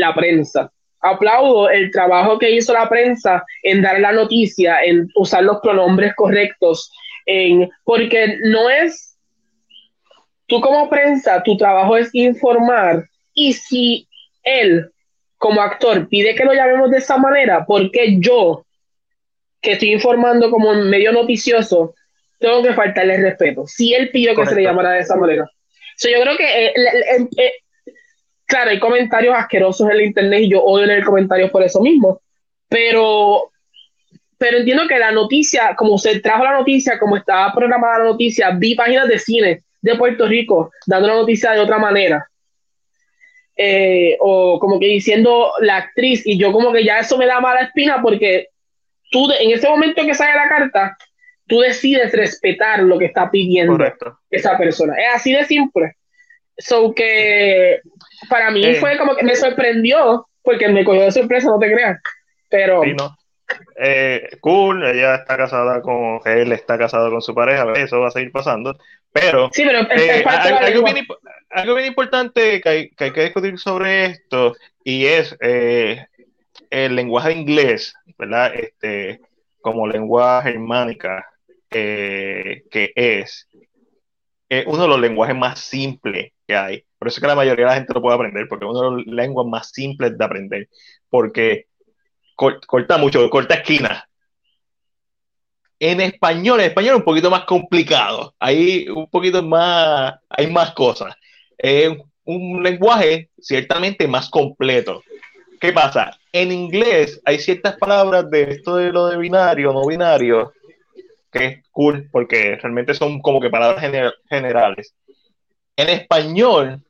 la 0.00 0.14
prensa. 0.14 0.72
Aplaudo 1.00 1.70
el 1.70 1.90
trabajo 1.90 2.38
que 2.38 2.50
hizo 2.50 2.72
la 2.72 2.88
prensa 2.88 3.44
en 3.62 3.80
dar 3.82 4.00
la 4.00 4.12
noticia, 4.12 4.82
en 4.82 5.08
usar 5.14 5.44
los 5.44 5.60
pronombres 5.60 6.14
correctos, 6.14 6.90
en, 7.24 7.70
porque 7.84 8.38
no 8.44 8.68
es, 8.68 9.16
tú 10.46 10.60
como 10.60 10.90
prensa, 10.90 11.42
tu 11.42 11.56
trabajo 11.56 11.96
es 11.96 12.10
informar 12.12 13.04
y 13.32 13.52
si 13.54 14.08
él 14.42 14.90
como 15.38 15.62
actor 15.62 16.06
pide 16.08 16.34
que 16.34 16.44
lo 16.44 16.52
llamemos 16.52 16.90
de 16.90 16.98
esa 16.98 17.16
manera, 17.16 17.64
porque 17.64 18.16
yo, 18.18 18.66
que 19.62 19.72
estoy 19.72 19.92
informando 19.92 20.50
como 20.50 20.74
medio 20.74 21.12
noticioso, 21.12 21.94
tengo 22.38 22.62
que 22.62 22.74
faltarle 22.74 23.16
respeto. 23.18 23.66
Si 23.66 23.94
él 23.94 24.10
pidió 24.10 24.34
que 24.34 24.46
se 24.46 24.54
le 24.54 24.62
llamara 24.62 24.92
de 24.92 25.00
esa 25.00 25.16
manera. 25.16 25.50
yo 26.02 26.20
creo 26.22 26.36
que 26.36 26.66
eh, 26.66 26.72
eh, 27.36 27.52
claro, 28.50 28.70
hay 28.70 28.78
comentarios 28.78 29.34
asquerosos 29.34 29.88
en 29.88 29.92
el 29.96 30.02
internet 30.02 30.40
y 30.42 30.50
yo 30.50 30.62
odio 30.62 30.84
leer 30.84 31.04
comentarios 31.04 31.50
por 31.50 31.62
eso 31.62 31.80
mismo, 31.80 32.20
pero, 32.68 33.50
pero 34.36 34.58
entiendo 34.58 34.86
que 34.86 34.98
la 34.98 35.12
noticia, 35.12 35.74
como 35.76 35.96
se 35.96 36.20
trajo 36.20 36.44
la 36.44 36.58
noticia, 36.58 36.98
como 36.98 37.16
estaba 37.16 37.54
programada 37.54 38.00
la 38.00 38.10
noticia, 38.10 38.50
vi 38.50 38.74
páginas 38.74 39.08
de 39.08 39.18
cine 39.18 39.62
de 39.80 39.94
Puerto 39.94 40.26
Rico 40.26 40.70
dando 40.86 41.08
la 41.08 41.14
noticia 41.14 41.52
de 41.52 41.60
otra 41.60 41.78
manera. 41.78 42.26
eh, 43.62 44.16
o 44.20 44.58
como 44.58 44.80
que 44.80 44.86
diciendo 44.86 45.52
la 45.60 45.76
actriz, 45.76 46.26
y 46.26 46.38
yo 46.38 46.50
como 46.50 46.72
que 46.72 46.82
ya 46.82 47.00
eso 47.00 47.18
me 47.18 47.26
da 47.26 47.40
mala 47.40 47.60
espina 47.60 48.00
porque 48.00 48.48
tú 49.10 49.30
en 49.38 49.50
ese 49.50 49.68
momento 49.68 50.02
que 50.06 50.14
sale 50.14 50.34
la 50.34 50.48
carta, 50.48 50.96
tú 51.46 51.60
decides 51.60 52.10
respetar 52.12 52.80
lo 52.80 52.98
que 52.98 53.04
está 53.06 53.30
pidiendo 53.30 53.76
esa 54.30 54.56
persona. 54.56 54.94
Es 54.98 55.14
así 55.16 55.32
de 55.34 55.44
simple. 55.44 55.92
So 56.56 56.94
que 56.94 57.80
para 58.28 58.50
mí 58.50 58.64
eh. 58.64 58.74
fue 58.76 58.98
como 58.98 59.16
que 59.16 59.24
me 59.24 59.36
sorprendió, 59.36 60.28
porque 60.42 60.68
me 60.68 60.84
cogió 60.84 61.02
de 61.02 61.12
sorpresa, 61.12 61.48
no 61.48 61.58
te 61.58 61.72
creas. 61.72 61.98
Pero. 62.48 62.82
Eh, 63.76 64.28
cool, 64.40 64.84
ella 64.86 65.16
está 65.16 65.36
casada 65.36 65.80
con. 65.82 66.20
Él 66.24 66.52
está 66.52 66.78
casado 66.78 67.10
con 67.10 67.22
su 67.22 67.34
pareja, 67.34 67.72
eso 67.76 68.00
va 68.00 68.08
a 68.08 68.12
seguir 68.12 68.32
pasando. 68.32 68.76
Pero. 69.12 69.50
Sí, 69.52 69.64
pero 69.64 69.80
eh, 69.90 70.24
algo, 71.50 71.74
bien, 71.74 71.86
importante 71.86 72.60
que 72.60 72.68
hay, 72.68 72.90
que 72.90 73.22
discutir 73.22 73.58
sobre 73.58 74.06
esto, 74.06 74.54
y 74.84 75.06
es 75.06 75.36
el 75.40 76.94
lenguaje 76.94 77.32
inglés, 77.32 77.94
¿verdad? 78.18 78.54
Este, 78.54 79.20
como 79.60 79.88
lengua 79.88 80.42
germánica, 80.42 81.26
que 81.68 82.62
es 82.94 83.48
uno 84.66 84.82
de 84.82 84.88
los 84.88 85.00
lenguajes 85.00 85.36
más 85.36 85.60
simples 85.60 86.32
que 86.46 86.56
hay. 86.56 86.84
Por 87.00 87.08
eso 87.08 87.16
es 87.16 87.22
que 87.22 87.28
la 87.28 87.34
mayoría 87.34 87.64
de 87.64 87.70
la 87.70 87.76
gente 87.76 87.94
lo 87.94 88.02
puede 88.02 88.14
aprender, 88.14 88.46
porque 88.46 88.66
es 88.66 88.70
una 88.70 88.90
de 88.90 88.96
las 88.98 89.06
lenguas 89.06 89.46
más 89.46 89.70
simples 89.70 90.18
de 90.18 90.22
aprender, 90.22 90.68
porque 91.08 91.68
corta 92.36 92.98
mucho, 92.98 93.30
corta 93.30 93.54
esquinas. 93.54 94.04
En 95.78 96.02
español, 96.02 96.60
en 96.60 96.66
español 96.66 96.90
es 96.90 96.98
un 96.98 97.04
poquito 97.06 97.30
más 97.30 97.46
complicado, 97.46 98.34
hay 98.38 98.86
un 98.90 99.08
poquito 99.08 99.42
más, 99.42 100.14
hay 100.28 100.48
más 100.48 100.72
cosas. 100.72 101.14
Es 101.56 101.90
un 102.24 102.62
lenguaje 102.62 103.30
ciertamente 103.40 104.06
más 104.06 104.28
completo. 104.28 105.02
¿Qué 105.58 105.72
pasa? 105.72 106.18
En 106.32 106.52
inglés 106.52 107.18
hay 107.24 107.38
ciertas 107.38 107.78
palabras 107.78 108.28
de 108.28 108.42
esto 108.42 108.76
de 108.76 108.92
lo 108.92 109.06
de 109.06 109.16
binario, 109.16 109.72
no 109.72 109.86
binario, 109.86 110.52
que 111.32 111.46
es 111.46 111.66
cool 111.70 112.10
porque 112.12 112.56
realmente 112.56 112.92
son 112.92 113.22
como 113.22 113.40
que 113.40 113.48
palabras 113.48 113.82
generales. 114.28 114.94
En 115.76 115.88
español, 115.88 116.82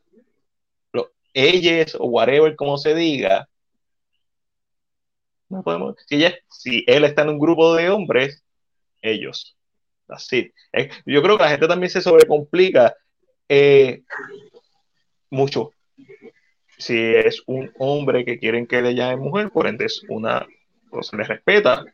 ellos 1.35 1.97
o 1.99 2.07
whatever 2.07 2.57
como 2.57 2.79
se 2.79 2.95
diga, 2.95 3.49
no 5.49 5.63
podemos, 5.63 5.97
si, 6.07 6.15
ella, 6.17 6.35
si 6.49 6.85
él 6.87 7.05
está 7.05 7.23
en 7.23 7.31
un 7.31 7.39
grupo 7.39 7.75
de 7.75 7.91
hombres, 7.91 8.45
ellos. 9.03 9.57
Así. 10.09 10.53
Yo 11.07 11.23
creo 11.23 11.37
que 11.37 11.45
la 11.45 11.51
gente 11.51 11.69
también 11.69 11.91
se 11.91 12.01
sobrecomplica 12.01 12.95
eh, 13.49 14.03
mucho. 15.29 15.73
Si 16.79 16.97
es 16.97 17.43
un 17.47 17.73
hombre 17.79 18.25
que 18.25 18.39
quieren 18.39 18.67
que 18.67 18.81
le 18.81 18.95
llame 18.95 19.17
mujer, 19.17 19.51
por 19.51 19.67
ende 19.67 19.85
es 19.85 20.03
una, 20.09 20.47
pues 20.91 21.09
se 21.09 21.17
le 21.17 21.25
respeta, 21.25 21.85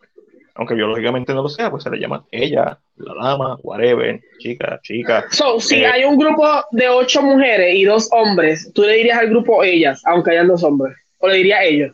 aunque 0.56 0.74
biológicamente 0.74 1.34
no 1.34 1.42
lo 1.42 1.48
sea, 1.48 1.70
pues 1.70 1.82
se 1.82 1.90
le 1.90 1.98
llama 1.98 2.24
ella, 2.30 2.78
la 2.96 3.14
dama, 3.14 3.56
whatever, 3.62 4.20
chica, 4.38 4.80
chica. 4.82 5.26
So, 5.30 5.60
si 5.60 5.76
eh, 5.76 5.86
hay 5.86 6.04
un 6.04 6.16
grupo 6.16 6.46
de 6.70 6.88
ocho 6.88 7.22
mujeres 7.22 7.74
y 7.74 7.84
dos 7.84 8.08
hombres, 8.12 8.70
tú 8.74 8.82
le 8.82 8.94
dirías 8.94 9.18
al 9.18 9.28
grupo 9.28 9.62
ellas, 9.62 10.02
aunque 10.06 10.30
hayan 10.30 10.48
dos 10.48 10.62
hombres, 10.64 10.96
o 11.18 11.28
le 11.28 11.36
dirías 11.36 11.60
ellos. 11.62 11.92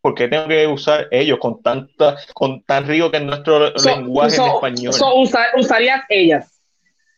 ¿Por 0.00 0.16
qué 0.16 0.26
tengo 0.26 0.48
que 0.48 0.66
usar 0.66 1.06
ellos 1.12 1.38
con 1.38 1.62
tanta, 1.62 2.16
con 2.34 2.62
tan 2.64 2.88
rico 2.88 3.10
que 3.10 3.18
es 3.18 3.22
nuestro 3.22 3.72
lenguaje 3.74 4.36
en 4.36 4.42
español? 4.42 4.92
So, 4.92 5.20
usarías 5.56 6.02
ellas. 6.08 6.60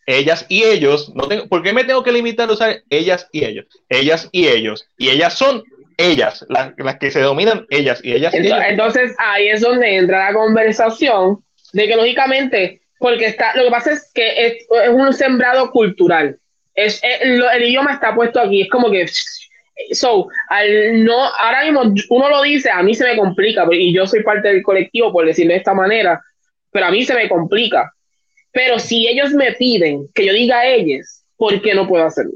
Ellas 0.06 0.44
y 0.50 0.64
ellos, 0.64 1.10
no 1.14 1.26
tengo, 1.26 1.48
¿por 1.48 1.62
qué 1.62 1.72
me 1.72 1.84
tengo 1.84 2.02
que 2.02 2.12
limitar 2.12 2.50
a 2.50 2.52
usar 2.52 2.82
ellas 2.90 3.26
y 3.32 3.46
ellos? 3.46 3.64
Ellas 3.88 4.28
y 4.32 4.48
ellos. 4.48 4.86
Y 4.98 5.08
ellas 5.08 5.32
son 5.32 5.64
ellas, 5.96 6.44
las, 6.48 6.74
que 6.98 7.10
se 7.10 7.20
dominan, 7.20 7.66
ellas 7.70 8.00
y 8.02 8.12
ellas. 8.12 8.34
Entonces, 8.34 9.14
ahí 9.18 9.48
es 9.48 9.60
donde 9.60 9.96
entra 9.96 10.30
la 10.30 10.34
conversación 10.34 11.38
de 11.72 11.86
que 11.86 11.96
lógicamente, 11.96 12.80
porque 12.98 13.26
está, 13.26 13.54
lo 13.56 13.64
que 13.64 13.70
pasa 13.70 13.92
es 13.92 14.10
que 14.14 14.46
es, 14.46 14.66
un 14.90 15.12
sembrado 15.12 15.70
cultural. 15.70 16.38
Es, 16.74 17.00
el, 17.20 17.62
idioma 17.62 17.92
está 17.92 18.14
puesto 18.14 18.40
aquí, 18.40 18.62
es 18.62 18.70
como 18.70 18.90
que 18.90 19.06
so, 19.92 20.28
al 20.48 21.04
no, 21.04 21.16
ahora 21.38 21.64
mismo 21.64 21.82
uno 22.10 22.28
lo 22.28 22.42
dice, 22.42 22.70
a 22.70 22.82
mí 22.82 22.94
se 22.94 23.04
me 23.04 23.16
complica, 23.16 23.66
y 23.72 23.92
yo 23.92 24.06
soy 24.06 24.22
parte 24.22 24.48
del 24.48 24.62
colectivo, 24.62 25.12
por 25.12 25.26
decirlo 25.26 25.52
de 25.52 25.58
esta 25.58 25.74
manera, 25.74 26.20
pero 26.70 26.86
a 26.86 26.90
mí 26.90 27.04
se 27.04 27.14
me 27.14 27.28
complica. 27.28 27.92
Pero 28.52 28.78
si 28.78 29.08
ellos 29.08 29.32
me 29.32 29.52
piden 29.52 30.08
que 30.14 30.26
yo 30.26 30.32
diga 30.32 30.60
a 30.60 30.66
ellos, 30.66 31.24
¿por 31.36 31.60
qué 31.60 31.74
no 31.74 31.88
puedo 31.88 32.04
hacerlo? 32.04 32.32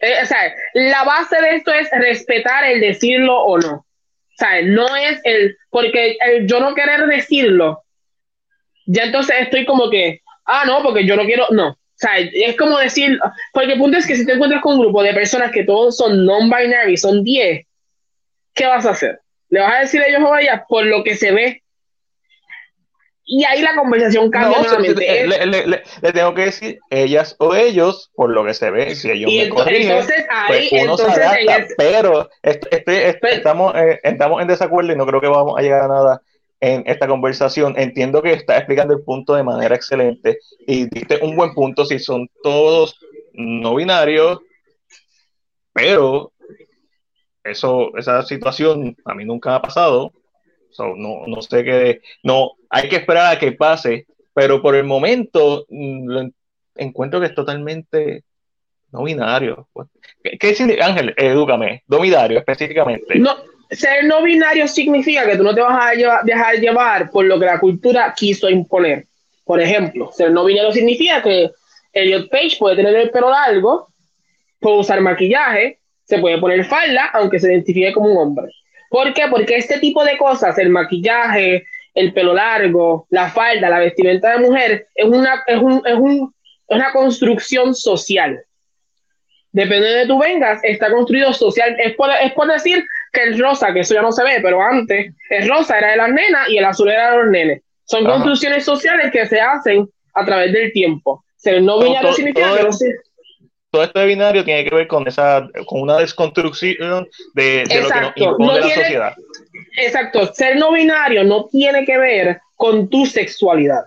Eh, 0.00 0.14
o 0.22 0.26
sea, 0.26 0.54
la 0.74 1.04
base 1.04 1.40
de 1.40 1.56
esto 1.56 1.72
es 1.72 1.88
respetar 1.90 2.64
el 2.64 2.80
decirlo 2.80 3.36
o 3.36 3.58
no. 3.58 3.72
O 3.74 4.36
sea, 4.38 4.62
no 4.62 4.94
es 4.96 5.20
el, 5.24 5.56
porque 5.70 6.16
el 6.20 6.46
yo 6.46 6.60
no 6.60 6.74
querer 6.74 7.06
decirlo, 7.06 7.82
ya 8.86 9.04
entonces 9.04 9.36
estoy 9.40 9.64
como 9.64 9.90
que, 9.90 10.22
ah, 10.44 10.64
no, 10.66 10.82
porque 10.82 11.04
yo 11.04 11.16
no 11.16 11.24
quiero, 11.24 11.46
no. 11.50 11.70
O 11.70 12.00
sea, 12.00 12.16
es 12.18 12.56
como 12.56 12.78
decir, 12.78 13.18
porque 13.52 13.72
el 13.72 13.78
punto 13.78 13.98
es 13.98 14.06
que 14.06 14.14
si 14.14 14.24
te 14.24 14.34
encuentras 14.34 14.62
con 14.62 14.74
un 14.74 14.80
grupo 14.80 15.02
de 15.02 15.12
personas 15.12 15.50
que 15.50 15.64
todos 15.64 15.96
son 15.96 16.24
non-binary, 16.24 16.96
son 16.96 17.24
10, 17.24 17.66
¿qué 18.54 18.66
vas 18.66 18.86
a 18.86 18.90
hacer? 18.90 19.20
¿Le 19.48 19.60
vas 19.60 19.74
a 19.74 19.80
decir 19.80 20.00
a 20.00 20.06
ellos 20.06 20.22
o 20.22 20.32
a 20.32 20.40
ellas 20.40 20.62
por 20.68 20.86
lo 20.86 21.02
que 21.02 21.16
se 21.16 21.32
ve 21.32 21.62
y 23.30 23.44
ahí 23.44 23.60
la 23.60 23.76
conversación 23.76 24.30
cambia 24.30 24.58
nuevamente. 24.62 25.26
Le, 25.26 26.12
tengo 26.12 26.32
que 26.32 26.46
decir 26.46 26.78
ellas 26.88 27.36
o 27.38 27.54
ellos, 27.54 28.10
por 28.14 28.30
lo 28.30 28.42
que 28.42 28.54
se 28.54 28.70
ve, 28.70 28.94
si 28.94 29.10
ellos 29.10 29.30
me 29.30 29.50
corrigen, 29.50 29.90
entonces, 29.90 30.26
ahí, 30.30 30.68
pues 30.70 30.82
uno 30.82 30.92
entonces, 30.92 31.74
pero 31.76 32.30
estamos, 32.42 33.74
eh, 33.76 34.00
estamos 34.02 34.40
en 34.40 34.48
desacuerdo 34.48 34.92
y 34.94 34.96
no 34.96 35.06
creo 35.06 35.20
que 35.20 35.28
vamos 35.28 35.58
a 35.58 35.60
llegar 35.60 35.82
a 35.82 35.88
nada 35.88 36.22
en 36.60 36.84
esta 36.86 37.06
conversación. 37.06 37.74
Entiendo 37.76 38.22
que 38.22 38.32
está 38.32 38.56
explicando 38.56 38.94
el 38.94 39.02
punto 39.02 39.34
de 39.34 39.42
manera 39.42 39.76
excelente 39.76 40.38
y 40.66 40.88
diste 40.88 41.18
un 41.22 41.36
buen 41.36 41.52
punto 41.52 41.84
si 41.84 41.98
son 41.98 42.30
todos 42.42 42.98
no 43.34 43.74
binarios, 43.74 44.40
pero 45.74 46.32
eso, 47.44 47.94
esa 47.98 48.22
situación 48.22 48.96
a 49.04 49.14
mí 49.14 49.26
nunca 49.26 49.54
ha 49.54 49.60
pasado 49.60 50.12
no, 50.96 51.26
no 51.26 51.42
sé 51.42 51.64
qué, 51.64 52.00
no, 52.22 52.52
hay 52.70 52.88
que 52.88 52.96
esperar 52.96 53.34
a 53.34 53.38
que 53.38 53.52
pase, 53.52 54.06
pero 54.34 54.60
por 54.62 54.74
el 54.74 54.84
momento 54.84 55.64
mm, 55.68 56.28
encuentro 56.76 57.20
que 57.20 57.26
es 57.26 57.34
totalmente 57.34 58.24
no 58.92 59.02
binario. 59.02 59.68
¿Qué, 60.22 60.38
qué 60.38 60.80
Ángel? 60.80 61.14
Edúcame, 61.16 61.82
no 61.88 62.00
binario 62.00 62.38
específicamente. 62.38 63.18
No, 63.18 63.36
ser 63.70 64.04
no 64.04 64.22
binario 64.22 64.66
significa 64.66 65.26
que 65.26 65.36
tú 65.36 65.42
no 65.42 65.54
te 65.54 65.60
vas 65.60 65.92
a 65.92 66.22
dejar 66.24 66.56
llevar 66.56 67.10
por 67.10 67.24
lo 67.24 67.38
que 67.38 67.46
la 67.46 67.60
cultura 67.60 68.14
quiso 68.16 68.48
imponer. 68.48 69.06
Por 69.44 69.60
ejemplo, 69.60 70.10
ser 70.12 70.30
no 70.30 70.44
binario 70.44 70.72
significa 70.72 71.22
que 71.22 71.50
Elliot 71.92 72.30
Page 72.30 72.56
puede 72.58 72.76
tener 72.76 72.94
el 72.94 73.10
pelo 73.10 73.30
largo, 73.30 73.88
puede 74.60 74.78
usar 74.78 75.00
maquillaje, 75.00 75.78
se 76.04 76.18
puede 76.18 76.38
poner 76.38 76.64
falda, 76.64 77.10
aunque 77.12 77.38
se 77.38 77.52
identifique 77.52 77.92
como 77.92 78.10
un 78.10 78.18
hombre. 78.18 78.52
¿Por 78.90 79.12
qué? 79.12 79.24
Porque 79.30 79.56
este 79.56 79.78
tipo 79.78 80.04
de 80.04 80.16
cosas, 80.16 80.56
el 80.58 80.70
maquillaje, 80.70 81.66
el 81.94 82.12
pelo 82.12 82.34
largo, 82.34 83.06
la 83.10 83.30
falda, 83.30 83.68
la 83.68 83.80
vestimenta 83.80 84.32
de 84.32 84.46
mujer, 84.46 84.86
es 84.94 85.06
una, 85.06 85.42
es 85.46 85.58
un, 85.58 85.82
es 85.84 85.94
un, 85.94 86.34
una 86.66 86.92
construcción 86.92 87.74
social. 87.74 88.40
Depende 89.50 89.88
de 89.88 90.06
tú 90.06 90.18
vengas, 90.18 90.60
está 90.62 90.90
construido 90.90 91.32
social. 91.32 91.76
Es 91.80 91.94
por, 91.96 92.10
es 92.10 92.32
por 92.32 92.46
decir 92.46 92.84
que 93.12 93.22
el 93.24 93.38
rosa, 93.38 93.72
que 93.72 93.80
eso 93.80 93.94
ya 93.94 94.02
no 94.02 94.12
se 94.12 94.22
ve, 94.22 94.40
pero 94.42 94.62
antes, 94.62 95.14
el 95.30 95.48
rosa 95.48 95.78
era 95.78 95.90
de 95.92 95.96
las 95.96 96.10
nenas 96.10 96.48
y 96.48 96.58
el 96.58 96.64
azul 96.64 96.90
era 96.90 97.12
de 97.12 97.16
los 97.18 97.30
nenes. 97.30 97.62
Son 97.84 98.04
construcciones 98.04 98.64
sociales 98.64 99.10
que 99.10 99.26
se 99.26 99.40
hacen 99.40 99.88
a 100.14 100.24
través 100.24 100.52
del 100.52 100.72
tiempo. 100.72 101.24
Ser 101.36 101.62
no 101.62 101.80
binario 101.80 102.12
significa 102.12 102.56
que 102.56 102.62
no 102.64 102.70
todo 103.70 103.84
este 103.84 104.06
binario 104.06 104.44
tiene 104.44 104.64
que 104.64 104.74
ver 104.74 104.86
con 104.88 105.06
esa 105.06 105.46
con 105.66 105.82
una 105.82 105.98
desconstrucción 105.98 107.06
de, 107.34 107.64
lo 107.64 107.88
que 107.88 108.00
nos 108.00 108.12
impone 108.16 108.60
la 108.60 108.74
sociedad. 108.74 109.14
Exacto, 109.76 110.32
ser 110.34 110.56
no 110.56 110.72
binario 110.72 111.24
no 111.24 111.46
tiene 111.46 111.84
que 111.84 111.98
ver 111.98 112.40
con 112.54 112.88
tu 112.88 113.06
sexualidad. 113.06 113.84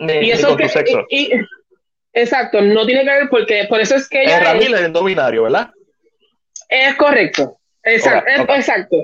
ni, 0.00 0.30
con 0.40 0.56
tu 0.56 0.68
sexo. 0.68 1.06
exacto, 2.12 2.60
no 2.60 2.86
tiene 2.86 3.04
que 3.04 3.10
ver 3.10 3.28
porque 3.28 3.66
por 3.68 3.80
eso 3.80 3.96
es 3.96 4.08
que 4.08 4.22
ella 4.22 4.54
es, 4.54 4.70
es 4.72 4.90
no 4.90 5.04
binario, 5.04 5.44
¿verdad? 5.44 5.70
Es 6.68 6.94
correcto. 6.94 7.58
Exacto, 7.84 8.54
exacto. 8.54 8.96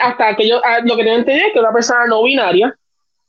hasta 0.00 0.36
que 0.36 0.48
yo 0.48 0.60
ah, 0.64 0.80
lo 0.84 0.96
que 0.96 1.04
tengo 1.04 1.18
entendido 1.18 1.46
es 1.46 1.52
que 1.52 1.60
una 1.60 1.72
persona 1.72 2.06
no 2.06 2.24
binaria, 2.24 2.76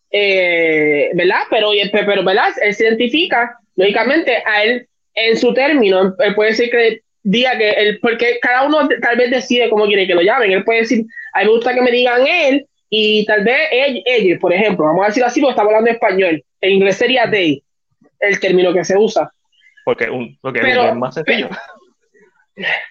eh, 0.09 1.11
¿verdad? 1.13 1.43
Pero, 1.49 1.71
pero, 1.91 2.23
¿verdad? 2.23 2.51
Él 2.61 2.73
se 2.73 2.85
identifica, 2.85 3.57
lógicamente, 3.75 4.43
a 4.45 4.63
él 4.63 4.87
en 5.13 5.37
su 5.37 5.53
término, 5.53 6.15
él 6.17 6.35
puede 6.35 6.51
decir 6.51 6.71
que 6.71 7.01
diga 7.23 7.57
que 7.57 7.71
él, 7.71 7.99
porque 8.01 8.39
cada 8.41 8.63
uno 8.63 8.87
tal 9.01 9.17
vez 9.17 9.31
decide 9.31 9.69
cómo 9.69 9.85
quiere 9.85 10.05
que 10.05 10.13
lo 10.13 10.21
llamen. 10.21 10.51
Él 10.51 10.63
puede 10.63 10.81
decir, 10.81 11.05
a 11.33 11.39
mí 11.39 11.45
me 11.45 11.51
gusta 11.51 11.73
que 11.73 11.81
me 11.81 11.91
digan 11.91 12.27
él, 12.27 12.67
y 12.95 13.25
tal 13.25 13.43
vez 13.43 13.57
ella, 13.71 14.37
por 14.39 14.53
ejemplo, 14.53 14.85
vamos 14.85 15.03
a 15.03 15.07
decirlo 15.07 15.25
así 15.25 15.41
porque 15.41 15.53
estamos 15.53 15.71
hablando 15.71 15.89
español. 15.89 16.43
En 16.61 16.71
inglés 16.73 16.97
sería 16.97 17.27
they, 17.29 17.63
el 18.19 18.39
término 18.39 18.71
que 18.71 18.83
se 18.85 18.95
usa. 18.95 19.31
Porque, 19.83 20.09
un, 20.09 20.37
porque 20.39 20.59
es 20.59 20.95
más 20.95 21.15
sencillo. 21.15 21.49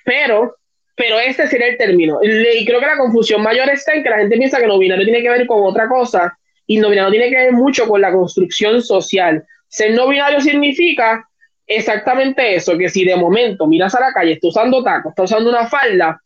Pero, 0.05 0.57
pero 0.97 1.21
este 1.21 1.47
sería 1.47 1.69
el 1.69 1.79
término. 1.79 2.19
Y 2.21 2.65
creo 2.65 2.81
que 2.81 2.87
la 2.87 2.99
confusión 2.99 3.43
mayor 3.43 3.71
está 3.71 3.95
en 3.95 4.03
que 4.03 4.11
la 4.11 4.19
gente 4.19 4.37
piensa 4.37 4.59
que 4.59 4.67
no 4.67 4.77
binario 4.77 5.05
tiene 5.05 5.23
que 5.23 5.31
ver 5.31 5.47
con 5.47 5.63
otra 5.63 5.89
cosa 5.89 6.37
y 6.67 6.79
no 6.79 6.91
binario 6.91 7.13
tiene 7.13 7.31
que 7.31 7.37
ver 7.37 7.53
mucho 7.53 7.87
con 7.87 8.01
la 8.01 8.11
construcción 8.11 8.83
social. 8.83 9.45
Ser 9.69 9.93
no 9.93 10.09
binario 10.09 10.41
significa 10.41 11.29
exactamente 11.77 12.55
eso, 12.55 12.77
que 12.77 12.89
si 12.89 13.05
de 13.05 13.17
momento 13.17 13.67
miras 13.67 13.95
a 13.95 14.01
la 14.01 14.13
calle, 14.13 14.33
está 14.33 14.49
usando 14.49 14.83
tacos, 14.83 15.11
está 15.11 15.23
usando 15.23 15.51
una 15.51 15.67
falda 15.67 16.21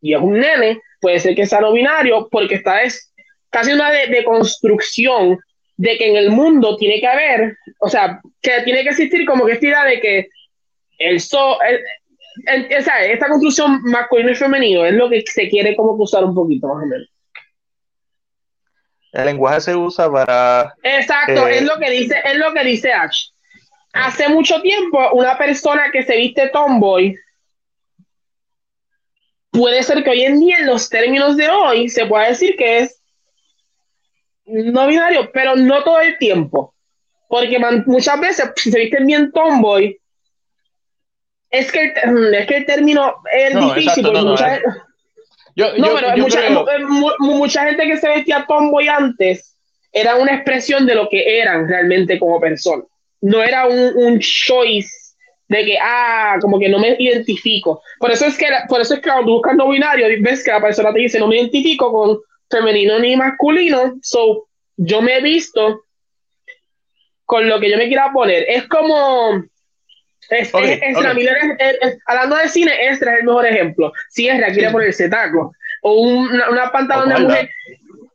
y 0.00 0.14
es 0.14 0.20
un 0.20 0.34
nene, 0.34 0.80
puede 1.00 1.18
ser 1.18 1.34
que 1.34 1.46
sea 1.46 1.60
no 1.60 1.72
binario 1.72 2.28
porque 2.30 2.56
está 2.56 2.82
es 2.82 3.12
casi 3.50 3.72
una 3.72 3.90
de, 3.90 4.24
construcción 4.24 5.38
de 5.76 5.96
que 5.96 6.10
en 6.10 6.16
el 6.16 6.30
mundo 6.30 6.76
tiene 6.76 7.00
que 7.00 7.06
haber, 7.06 7.56
o 7.80 7.88
sea, 7.88 8.20
que 8.42 8.62
tiene 8.64 8.82
que 8.82 8.90
existir 8.90 9.24
como 9.24 9.46
que 9.46 9.52
esta 9.52 9.66
idea 9.66 9.84
de 9.84 10.00
que 10.00 10.28
el 10.98 11.20
so, 11.20 11.58
esta 12.46 13.28
construcción 13.28 13.82
masculino 13.84 14.30
y 14.30 14.34
femenino 14.34 14.84
es 14.84 14.94
lo 14.94 15.08
que 15.08 15.22
se 15.26 15.48
quiere 15.48 15.76
como 15.76 15.92
usar 15.92 16.24
un 16.24 16.34
poquito 16.34 16.68
más 16.68 16.84
o 16.84 16.86
menos. 16.86 17.08
El 19.12 19.24
lenguaje 19.24 19.60
se 19.60 19.74
usa 19.74 20.10
para. 20.10 20.74
Exacto, 20.82 21.48
eh, 21.48 21.58
es 21.58 21.62
lo 21.62 21.78
que 21.78 21.90
dice, 21.90 22.20
es 22.24 22.36
lo 22.36 22.52
que 22.52 22.64
dice 22.64 22.92
Ash. 22.92 23.28
Hace 23.92 24.28
mucho 24.28 24.60
tiempo, 24.60 24.98
una 25.12 25.36
persona 25.38 25.90
que 25.92 26.02
se 26.02 26.16
viste 26.16 26.48
tomboy 26.48 27.16
puede 29.50 29.82
ser 29.82 30.04
que 30.04 30.10
hoy 30.10 30.22
en 30.22 30.40
día, 30.40 30.58
en 30.58 30.66
los 30.66 30.88
términos 30.88 31.36
de 31.36 31.48
hoy, 31.48 31.88
se 31.88 32.06
pueda 32.06 32.28
decir 32.28 32.54
que 32.56 32.80
es 32.80 33.00
no 34.44 34.86
binario, 34.86 35.30
pero 35.32 35.56
no 35.56 35.82
todo 35.82 36.00
el 36.00 36.16
tiempo. 36.18 36.74
Porque 37.28 37.58
muchas 37.86 38.20
veces, 38.20 38.50
si 38.56 38.70
se 38.70 38.78
visten 38.78 39.06
bien 39.06 39.32
tomboy, 39.32 39.98
es 41.50 41.70
que 41.70 41.92
el, 42.02 42.34
es 42.34 42.46
que 42.46 42.56
el 42.56 42.66
término 42.66 43.16
es 43.32 43.54
difícil. 43.54 44.04
porque 44.04 44.22
mucha, 44.22 44.60
yo, 45.54 45.76
no, 45.76 45.88
pero 45.94 46.88
mucha, 47.18 47.64
gente 47.64 47.86
que 47.86 47.96
se 47.96 48.08
vestía 48.08 48.44
tomboy 48.46 48.88
antes 48.88 49.56
era 49.92 50.16
una 50.16 50.34
expresión 50.34 50.86
de 50.86 50.94
lo 50.94 51.08
que 51.08 51.40
eran 51.40 51.68
realmente 51.68 52.18
como 52.18 52.40
personas. 52.40 52.86
No 53.20 53.42
era 53.42 53.66
un, 53.66 53.92
un 53.96 54.18
choice 54.20 54.90
de 55.48 55.64
que, 55.64 55.78
ah, 55.80 56.36
como 56.40 56.58
que 56.58 56.68
no 56.68 56.78
me 56.78 56.96
identifico. 56.98 57.82
Por 57.98 58.10
eso 58.10 58.26
es 58.26 58.36
que, 58.36 58.46
por 58.68 58.80
eso 58.80 58.94
es 58.94 59.00
que 59.00 59.08
cuando 59.08 59.32
buscas 59.32 59.56
no 59.56 59.68
binario, 59.68 60.06
ves 60.20 60.44
que 60.44 60.50
la 60.50 60.60
persona 60.60 60.92
te 60.92 61.00
dice, 61.00 61.18
no 61.18 61.26
me 61.26 61.36
identifico 61.36 61.90
con 61.90 62.18
femenino 62.50 62.98
ni 62.98 63.16
masculino, 63.16 63.98
so 64.02 64.46
yo 64.76 65.02
me 65.02 65.16
he 65.16 65.20
visto 65.22 65.82
con 67.24 67.48
lo 67.48 67.58
que 67.60 67.70
yo 67.70 67.76
me 67.76 67.88
quiera 67.88 68.12
poner. 68.12 68.44
Es 68.48 68.66
como, 68.68 69.42
es, 70.30 70.52
hablando 72.06 72.36
de 72.36 72.48
cine, 72.48 72.72
Extra 72.88 73.14
es 73.14 73.20
el 73.20 73.26
mejor 73.26 73.46
ejemplo. 73.46 73.92
Si 74.10 74.28
Extra 74.28 74.52
quiere 74.52 74.70
ponerse 74.70 75.08
taco 75.08 75.52
o 75.82 75.92
una, 75.92 76.50
una 76.50 76.70
pantalón 76.70 77.08
de 77.08 77.20
mujer, 77.20 77.50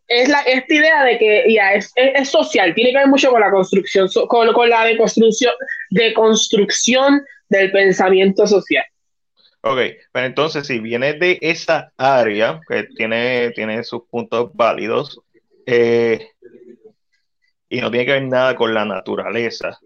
es 0.08 0.30
la, 0.30 0.42
esta 0.42 0.74
idea 0.74 1.04
de 1.04 1.18
que 1.18 1.54
ya 1.54 1.74
es, 1.74 1.92
es, 1.96 2.30
social, 2.30 2.74
tiene 2.76 2.92
que 2.92 2.98
ver 2.98 3.08
mucho 3.08 3.32
con 3.32 3.42
la 3.42 3.52
construcción, 3.52 4.10
con, 4.28 4.52
con 4.54 4.70
la 4.70 4.86
deconstrucción, 4.86 5.54
deconstrucción 5.90 7.24
del 7.50 7.72
pensamiento 7.72 8.46
social. 8.46 8.86
Ok, 9.62 9.80
pero 10.12 10.26
entonces 10.26 10.68
si 10.68 10.80
viene 10.80 11.14
de 11.14 11.38
esa 11.42 11.94
área 11.96 12.60
que 12.68 12.84
tiene, 12.84 13.52
tiene 13.52 13.84
sus 13.84 14.04
puntos 14.10 14.52
válidos 14.54 15.22
eh, 15.66 16.28
y 17.70 17.80
no 17.80 17.90
tiene 17.90 18.06
que 18.06 18.12
ver 18.12 18.24
nada 18.24 18.56
con 18.56 18.74
la 18.74 18.84
naturaleza 18.84 19.80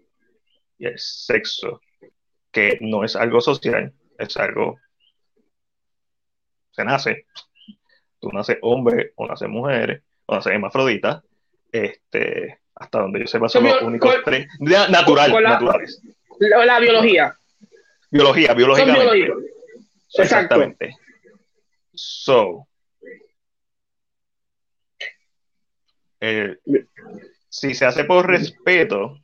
y 0.78 0.86
el 0.86 0.98
sexo, 0.98 1.80
que 2.50 2.78
no 2.80 3.04
es 3.04 3.14
algo 3.14 3.40
social, 3.40 3.92
es 4.18 4.36
algo, 4.36 4.78
se 6.72 6.84
nace, 6.84 7.26
tú 8.18 8.30
naces 8.32 8.58
hombre 8.62 9.12
o 9.14 9.28
naces 9.28 9.48
mujer 9.48 10.02
o 10.28 10.34
naces 10.34 10.52
hermafrodita, 10.52 11.22
este, 11.72 12.58
hasta 12.74 13.00
donde 13.00 13.20
yo 13.20 13.26
sepa 13.26 13.48
son 13.48 13.64
los 13.64 13.82
únicos 13.82 14.14
tres 14.24 14.46
natural, 14.60 15.32
la, 15.32 15.40
naturales. 15.40 16.02
La, 16.38 16.78
biología. 16.78 17.36
Biología, 18.10 18.54
biológicamente. 18.54 19.32
Exactamente. 20.14 20.96
So, 21.94 22.68
si 27.48 27.74
se 27.74 27.84
hace 27.86 28.04
por 28.04 28.26
respeto, 28.26 29.18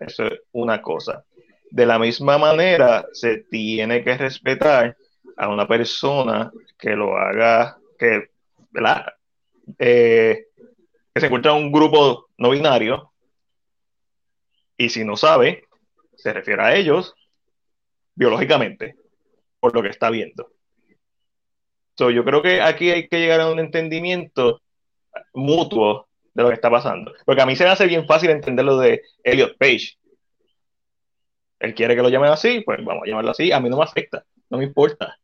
eso 0.00 0.26
es 0.26 0.40
una 0.52 0.80
cosa. 0.80 1.24
De 1.70 1.84
la 1.84 1.98
misma 1.98 2.38
manera, 2.38 3.06
se 3.12 3.44
tiene 3.50 4.02
que 4.02 4.16
respetar 4.16 4.96
a 5.36 5.48
una 5.48 5.68
persona 5.68 6.50
que 6.78 6.96
lo 6.96 7.16
haga, 7.18 7.78
que, 7.98 8.30
eh, 9.78 10.46
que 11.14 11.20
se 11.20 11.26
encuentra 11.26 11.56
en 11.56 11.64
un 11.64 11.72
grupo 11.72 12.28
no 12.38 12.50
binario 12.50 13.12
y 14.76 14.88
si 14.90 15.04
no 15.04 15.16
sabe, 15.16 15.64
se 16.14 16.32
refiere 16.32 16.62
a 16.62 16.74
ellos 16.74 17.14
biológicamente, 18.14 18.96
por 19.60 19.74
lo 19.74 19.82
que 19.82 19.88
está 19.88 20.10
viendo. 20.10 20.50
yo 21.96 22.24
creo 22.24 22.42
que 22.42 22.60
aquí 22.60 22.90
hay 22.90 23.08
que 23.08 23.18
llegar 23.18 23.40
a 23.40 23.50
un 23.50 23.58
entendimiento 23.58 24.62
mutuo 25.34 26.08
de 26.32 26.42
lo 26.42 26.48
que 26.48 26.54
está 26.54 26.70
pasando. 26.70 27.12
Porque 27.24 27.42
a 27.42 27.46
mí 27.46 27.56
se 27.56 27.64
me 27.64 27.70
hace 27.70 27.86
bien 27.86 28.06
fácil 28.06 28.30
entender 28.30 28.64
lo 28.64 28.78
de 28.78 29.02
Elliot 29.24 29.58
Page. 29.58 29.98
Él 31.58 31.74
quiere 31.74 31.96
que 31.96 32.02
lo 32.02 32.08
llamen 32.08 32.30
así, 32.30 32.60
pues 32.60 32.84
vamos 32.84 33.02
a 33.04 33.08
llamarlo 33.08 33.32
así. 33.32 33.50
A 33.50 33.58
mí 33.58 33.68
no 33.68 33.78
me 33.78 33.82
afecta, 33.82 34.24
no 34.48 34.58
me 34.58 34.64
importa. 34.64 35.18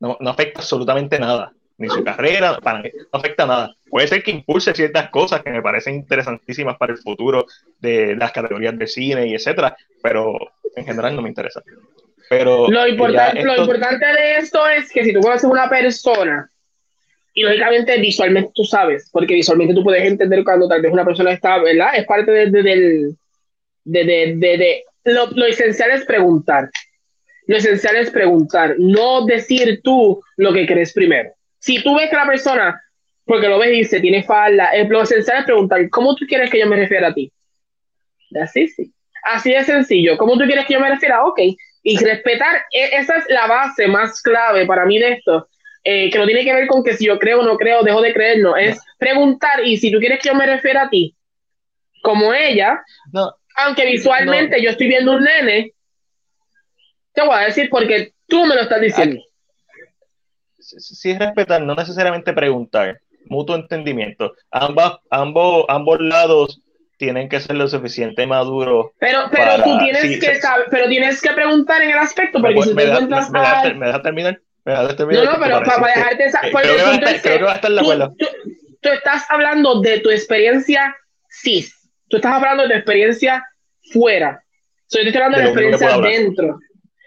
No, 0.00 0.16
no 0.20 0.30
afecta 0.30 0.60
absolutamente 0.60 1.18
nada. 1.18 1.52
Ni 1.78 1.88
su 1.88 2.02
carrera, 2.02 2.58
para 2.58 2.80
mí, 2.80 2.90
no 2.94 3.18
afecta 3.18 3.46
nada. 3.46 3.74
Puede 3.88 4.08
ser 4.08 4.22
que 4.24 4.32
impulse 4.32 4.74
ciertas 4.74 5.10
cosas 5.10 5.42
que 5.42 5.50
me 5.50 5.62
parecen 5.62 5.94
interesantísimas 5.94 6.76
para 6.76 6.92
el 6.92 6.98
futuro 6.98 7.46
de 7.78 8.16
las 8.16 8.32
categorías 8.32 8.76
de 8.76 8.86
cine 8.88 9.28
y 9.28 9.34
etcétera, 9.34 9.76
pero 10.02 10.36
en 10.74 10.84
general 10.84 11.14
no 11.14 11.22
me 11.22 11.28
interesa. 11.28 11.62
Pero 12.28 12.68
lo, 12.68 12.86
importante, 12.86 13.44
lo 13.44 13.56
importante 13.56 14.06
de 14.06 14.38
esto 14.38 14.68
es 14.68 14.90
que 14.92 15.04
si 15.04 15.12
tú 15.12 15.20
conoces 15.20 15.48
una 15.48 15.68
persona 15.68 16.50
y 17.32 17.42
lógicamente 17.42 17.96
visualmente 17.98 18.50
tú 18.54 18.64
sabes, 18.64 19.08
porque 19.12 19.34
visualmente 19.34 19.74
tú 19.74 19.84
puedes 19.84 20.04
entender 20.04 20.42
cuando 20.42 20.68
tal 20.68 20.82
vez 20.82 20.92
una 20.92 21.04
persona 21.04 21.32
está, 21.32 21.58
¿verdad? 21.58 21.90
Es 21.94 22.06
parte 22.06 22.30
de, 22.32 22.50
del... 22.50 23.16
De, 23.84 24.04
de, 24.04 24.34
de, 24.36 24.84
lo, 25.04 25.30
lo, 25.30 25.46
esencial 25.46 25.92
es 25.92 26.04
preguntar. 26.04 26.68
Lo 27.46 27.56
esencial 27.56 27.96
es 27.96 28.10
preguntar, 28.10 28.74
no 28.78 29.24
decir 29.24 29.80
tú 29.82 30.20
lo 30.36 30.52
que 30.52 30.66
crees 30.66 30.92
primero. 30.92 31.30
Si 31.58 31.82
tú 31.82 31.96
ves 31.96 32.10
que 32.10 32.16
la 32.16 32.26
persona, 32.26 32.82
porque 33.24 33.48
lo 33.48 33.58
ves 33.58 33.70
y 33.70 33.78
dice, 33.78 34.00
tiene 34.00 34.22
falda, 34.22 34.70
lo 34.88 35.02
esencial 35.02 35.38
es 35.38 35.44
preguntar, 35.44 35.88
¿cómo 35.90 36.14
tú 36.14 36.24
quieres 36.26 36.50
que 36.50 36.60
yo 36.60 36.66
me 36.66 36.76
refiera 36.76 37.08
a 37.08 37.14
ti? 37.14 37.32
Así, 38.40 38.68
sí. 38.68 38.92
Así 39.24 39.52
de 39.52 39.64
sencillo. 39.64 40.16
¿Cómo 40.16 40.38
tú 40.38 40.44
quieres 40.44 40.66
que 40.66 40.74
yo 40.74 40.80
me 40.80 40.88
refiera? 40.88 41.24
Ok. 41.24 41.40
Y 41.82 41.98
respetar, 41.98 42.62
e, 42.72 42.96
esa 42.96 43.16
es 43.16 43.24
la 43.28 43.46
base 43.46 43.86
más 43.86 44.20
clave 44.22 44.66
para 44.66 44.84
mí 44.86 44.98
de 44.98 45.12
esto 45.12 45.48
eh, 45.84 46.10
que 46.10 46.18
no 46.18 46.26
tiene 46.26 46.44
que 46.44 46.52
ver 46.52 46.66
con 46.66 46.84
que 46.84 46.94
si 46.94 47.06
yo 47.06 47.18
creo 47.18 47.40
o 47.40 47.44
no 47.44 47.56
creo, 47.56 47.82
dejo 47.82 48.02
de 48.02 48.12
creer, 48.12 48.40
no, 48.40 48.56
es 48.56 48.78
preguntar 48.98 49.64
y 49.64 49.78
si 49.78 49.90
tú 49.90 49.98
quieres 49.98 50.18
que 50.20 50.28
yo 50.28 50.34
me 50.34 50.44
refiera 50.44 50.82
a 50.82 50.90
ti 50.90 51.14
como 52.02 52.34
ella, 52.34 52.82
aunque 53.56 53.86
visualmente 53.86 54.62
yo 54.62 54.70
estoy 54.70 54.88
viendo 54.88 55.12
un 55.12 55.24
nene, 55.24 55.72
te 57.12 57.22
voy 57.22 57.34
a 57.34 57.46
decir 57.46 57.68
porque 57.70 58.12
tú 58.26 58.44
me 58.44 58.54
lo 58.54 58.62
estás 58.62 58.80
diciendo. 58.80 59.20
Si 60.76 61.10
es 61.10 61.18
respetar, 61.18 61.62
no 61.62 61.74
necesariamente 61.74 62.32
preguntar, 62.32 63.00
mutuo 63.26 63.56
entendimiento. 63.56 64.34
Ambas, 64.50 64.98
ambos, 65.10 65.64
ambos 65.68 66.00
lados 66.00 66.60
tienen 66.98 67.28
que 67.28 67.40
ser 67.40 67.56
lo 67.56 67.68
suficiente 67.68 68.26
maduros. 68.26 68.88
Pero, 68.98 69.20
pero 69.30 69.62
tú 69.62 69.78
tienes 69.78 70.20
que 70.20 70.40
saber, 70.40 70.66
pero 70.70 70.88
tienes 70.88 71.22
que 71.22 71.32
preguntar 71.32 71.82
en 71.82 71.90
el 71.90 71.98
aspecto, 71.98 72.40
porque 72.40 72.62
si 72.62 72.74
me, 72.74 72.84
me, 72.84 73.86
deja 73.86 74.02
terminar. 74.02 74.40
No, 74.64 74.82
no, 74.84 75.38
pero 75.40 75.62
para, 75.62 75.86
dejarte 75.86 76.24
esa. 76.24 76.40
Creo, 76.40 77.22
que 77.22 77.42
va 77.42 77.52
a 77.52 77.54
estar 77.54 77.70
la 77.70 78.10
tú, 78.18 78.26
tú, 78.82 78.88
estás 78.90 79.24
hablando 79.30 79.80
de 79.80 80.00
tu 80.00 80.10
experiencia 80.10 80.94
cis. 81.30 81.74
Tú 82.08 82.16
estás 82.16 82.32
hablando 82.32 82.64
de 82.64 82.68
tu 82.68 82.74
experiencia 82.74 83.46
fuera. 83.92 84.42
So, 84.88 85.00
yo 85.00 85.06
estoy 85.06 85.22
hablando 85.22 85.38
de, 85.38 85.44
la 85.44 85.50
experiencia 85.50 85.98
dentro. 85.98 86.58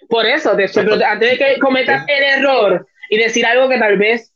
Por 0.10 0.26
eso, 0.26 0.56
de, 0.56 0.66
antes 1.06 1.32
de 1.32 1.38
que 1.38 1.60
cometas 1.60 2.04
el 2.08 2.24
error 2.24 2.88
y 3.12 3.18
decir 3.18 3.46
algo 3.46 3.68
que 3.68 3.78
tal 3.78 3.98
vez 3.98 4.32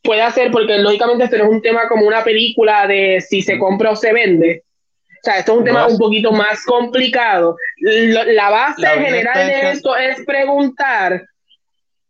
pueda 0.00 0.30
ser, 0.30 0.52
porque 0.52 0.78
lógicamente 0.78 1.24
esto 1.24 1.38
no 1.38 1.44
es 1.44 1.50
un 1.50 1.60
tema 1.60 1.88
como 1.88 2.06
una 2.06 2.22
película 2.22 2.86
de 2.86 3.20
si 3.20 3.42
se 3.42 3.58
compra 3.58 3.90
o 3.90 3.96
se 3.96 4.12
vende. 4.12 4.62
O 5.10 5.24
sea, 5.24 5.38
esto 5.38 5.52
es 5.52 5.58
un 5.58 5.64
tema 5.64 5.88
un 5.88 5.98
poquito 5.98 6.30
más 6.32 6.64
complicado. 6.64 7.56
La 7.80 8.48
base 8.48 8.86
general 8.86 9.46
de 9.46 9.70
esto 9.72 9.96
es 9.96 10.24
preguntar 10.24 11.22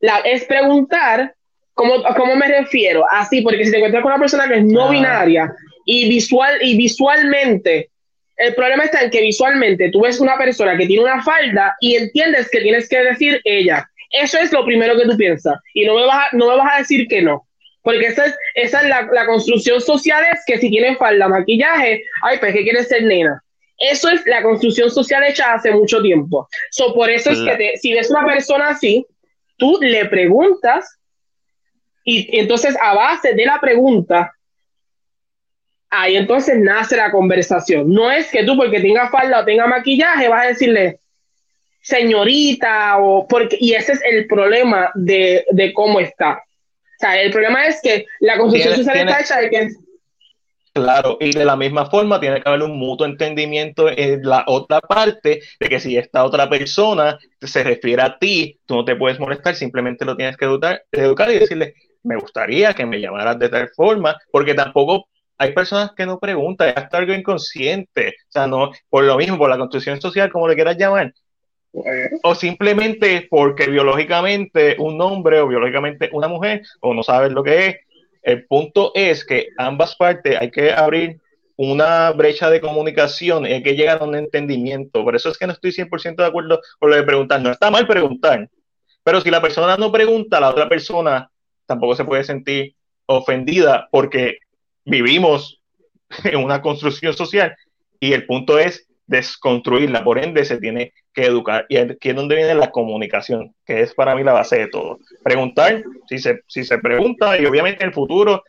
la, 0.01 0.19
es 0.19 0.45
preguntar 0.45 1.35
cómo, 1.73 2.03
cómo 2.17 2.37
me 2.37 2.47
refiero. 2.47 3.05
Así, 3.11 3.41
porque 3.41 3.65
si 3.65 3.71
te 3.71 3.79
encuentras 3.79 4.03
con 4.03 4.13
una 4.13 4.21
persona 4.21 4.47
que 4.47 4.59
es 4.59 4.65
no 4.65 4.89
ah. 4.89 4.91
binaria 4.91 5.55
y, 5.87 6.11
visual, 6.11 6.59
y 6.61 6.77
visualmente, 6.77 7.89
el 8.37 8.55
problema 8.55 8.85
está 8.85 9.03
en 9.03 9.11
que 9.11 9.23
visualmente 9.23 9.91
tú 9.91 10.03
ves 10.03 10.21
una 10.21 10.37
persona 10.37 10.77
que 10.77 10.87
tiene 10.87 11.05
una 11.05 11.23
falda 11.23 11.75
y 11.81 11.97
entiendes 11.97 12.51
que 12.51 12.61
tienes 12.61 12.87
que 12.89 13.03
decir 13.03 13.41
ella. 13.45 13.89
Eso 14.13 14.39
es 14.39 14.53
lo 14.53 14.65
primero 14.65 14.97
que 14.97 15.07
tú 15.09 15.17
piensas. 15.17 15.59
Y 15.75 15.85
no 15.85 15.95
me 15.95 16.07
vas 16.07 16.29
a, 16.33 16.37
no 16.37 16.49
me 16.49 16.57
vas 16.57 16.75
a 16.75 16.79
decir 16.79 17.09
que 17.09 17.23
no. 17.23 17.47
Porque 17.83 18.07
esa 18.07 18.27
es, 18.27 18.37
esa 18.55 18.83
es 18.83 18.89
la, 18.89 19.09
la 19.13 19.27
construcción 19.27 19.81
social, 19.81 20.25
es 20.33 20.41
que 20.47 20.59
si 20.59 20.71
tienes 20.71 20.99
falda, 20.99 21.29
maquillaje, 21.29 22.05
ay, 22.23 22.39
pues 22.39 22.53
que 22.53 22.63
quieres 22.63 22.89
ser 22.89 23.03
nena. 23.03 23.43
Eso 23.79 24.09
es 24.09 24.25
la 24.27 24.43
construcción 24.43 24.91
social 24.91 25.25
hecha 25.25 25.55
hace 25.55 25.73
mucho 25.73 26.01
tiempo. 26.01 26.49
So, 26.71 26.95
por 26.95 27.11
eso 27.11 27.31
es 27.31 27.41
que 27.41 27.57
te, 27.57 27.77
si 27.79 27.93
ves 27.93 28.11
una 28.11 28.25
persona 28.25 28.69
así, 28.69 29.05
tú 29.57 29.79
le 29.81 30.05
preguntas 30.07 31.01
y, 32.05 32.39
entonces 32.39 32.77
a 32.81 32.95
base 32.95 33.35
de 33.35 33.45
la 33.45 33.61
pregunta, 33.61 34.33
ahí 35.91 36.17
entonces 36.17 36.59
nace 36.59 36.97
la 36.97 37.11
conversación. 37.11 37.93
No 37.93 38.11
es 38.11 38.31
que 38.31 38.45
tú 38.45 38.57
porque 38.57 38.81
tenga 38.81 39.11
falda 39.11 39.41
o 39.41 39.45
tenga 39.45 39.67
maquillaje 39.67 40.29
vas 40.29 40.45
a 40.45 40.49
decirle 40.49 41.01
señorita 41.83 42.99
o 42.99 43.27
porque 43.29 43.59
y 43.61 43.75
ese 43.75 43.93
es 43.93 44.01
el 44.09 44.27
problema 44.27 44.91
de, 44.95 45.45
de 45.51 45.73
cómo 45.73 46.01
está. 46.01 46.35
O 46.35 46.99
sea, 46.99 47.21
el 47.21 47.33
problema 47.33 47.67
es 47.67 47.81
que 47.83 48.07
la 48.21 48.39
construcción 48.39 48.77
social 48.77 48.97
está 48.97 49.21
hecha 49.21 49.41
de 49.41 49.51
que 49.51 49.69
Claro, 50.75 51.19
y 51.21 51.33
de 51.33 51.45
la 51.45 51.55
misma 51.55 51.85
forma 51.91 52.19
tiene 52.19 52.41
que 52.41 52.49
haber 52.49 52.63
un 52.63 52.79
mutuo 52.79 53.07
entendimiento 53.07 53.91
en 53.91 54.23
la 54.23 54.43
otra 54.47 54.81
parte 54.81 55.43
de 55.61 55.69
que 55.69 55.79
si 55.79 55.99
esta 55.99 56.25
otra 56.25 56.49
persona 56.49 57.19
se 57.43 57.63
refiere 57.63 58.01
a 58.01 58.19
ti, 58.19 58.59
tú 58.65 58.77
no 58.77 58.85
te 58.85 58.97
puedes 58.97 59.21
molestar, 59.21 59.55
simplemente 59.55 60.07
lo 60.07 60.17
tienes 60.17 60.39
que 60.39 60.47
educar, 60.47 60.83
educar 60.91 61.31
y 61.31 61.41
decirle, 61.41 61.75
me 62.03 62.17
gustaría 62.17 62.73
que 62.73 62.87
me 62.87 63.01
llamaras 63.01 63.39
de 63.39 63.51
tal 63.51 63.69
forma, 63.77 64.17
porque 64.31 64.55
tampoco 64.55 65.09
hay 65.37 65.53
personas 65.53 65.93
que 65.95 66.07
no 66.07 66.19
preguntan, 66.19 66.73
es 66.75 66.95
algo 66.95 67.13
inconsciente, 67.13 68.15
o 68.29 68.33
sea, 68.33 68.47
no, 68.47 68.71
por 68.89 69.05
lo 69.05 69.19
mismo, 69.19 69.37
por 69.37 69.51
la 69.51 69.59
construcción 69.59 70.01
social, 70.01 70.33
como 70.33 70.49
le 70.49 70.55
quieras 70.55 70.79
llamar, 70.79 71.13
o 72.23 72.35
simplemente 72.35 73.27
porque 73.31 73.67
biológicamente 73.67 74.77
un 74.79 75.01
hombre 75.01 75.41
o 75.41 75.49
biológicamente 75.49 76.11
una 76.13 76.29
mujer, 76.29 76.63
o 76.81 76.93
no 76.95 77.03
sabes 77.03 77.33
lo 77.33 77.43
que 77.43 77.67
es, 77.67 77.77
el 78.23 78.45
punto 78.47 78.93
es 78.95 79.25
que 79.25 79.49
ambas 79.59 79.97
partes 79.97 80.39
hay 80.41 80.51
que 80.51 80.73
abrir 80.73 81.21
una 81.57 82.11
brecha 82.13 82.51
de 82.51 82.61
comunicación 82.61 83.47
y 83.47 83.53
hay 83.53 83.63
que 83.63 83.75
llegar 83.75 84.01
a 84.01 84.05
un 84.05 84.15
entendimiento. 84.15 85.05
Por 85.05 85.17
eso 85.17 85.29
es 85.29 85.39
que 85.39 85.47
no 85.47 85.53
estoy 85.53 85.73
100% 85.73 86.17
de 86.17 86.27
acuerdo 86.27 86.61
con 86.79 86.91
lo 86.91 86.97
de 86.97 87.03
preguntar. 87.03 87.41
No 87.41 87.51
está 87.51 87.71
mal 87.71 87.87
preguntar, 87.87 88.49
pero 89.03 89.21
si 89.21 89.31
la 89.31 89.43
persona 89.43 89.77
no 89.77 89.91
pregunta, 89.91 90.41
la 90.41 90.51
otra 90.51 90.69
persona 90.69 91.31
tampoco 91.67 91.95
se 91.95 92.05
puede 92.05 92.25
sentir 92.25 92.75
ofendida 93.07 93.89
porque 93.91 94.39
vivimos 94.85 95.61
en 96.25 96.37
una 96.37 96.63
construcción 96.63 97.15
social 97.15 97.57
y 97.99 98.13
el 98.13 98.27
punto 98.27 98.59
es 98.59 98.87
desconstruirla, 99.13 100.03
por 100.03 100.19
ende 100.19 100.45
se 100.45 100.59
tiene 100.59 100.93
que 101.13 101.27
educar. 101.27 101.67
Y 101.69 101.77
aquí 101.77 102.09
es 102.09 102.17
donde 102.17 102.35
viene 102.35 102.55
la 102.55 102.71
comunicación, 102.71 103.55
que 103.65 103.83
es 103.83 103.95
para 103.95 104.17
mí 104.17 104.25
la 104.25 104.33
base 104.33 104.59
de 104.59 104.69
todo. 104.69 104.99
Preguntar, 105.23 105.85
si 106.09 106.19
se, 106.19 106.41
si 106.49 106.65
se 106.65 106.79
pregunta, 106.79 107.39
y 107.39 107.45
obviamente 107.45 107.85
en 107.85 107.91
el 107.91 107.95
futuro, 107.95 108.43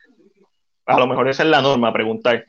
a 0.86 1.00
lo 1.00 1.06
mejor 1.06 1.28
esa 1.28 1.44
es 1.44 1.50
la 1.50 1.62
norma, 1.62 1.94
preguntar. 1.94 2.46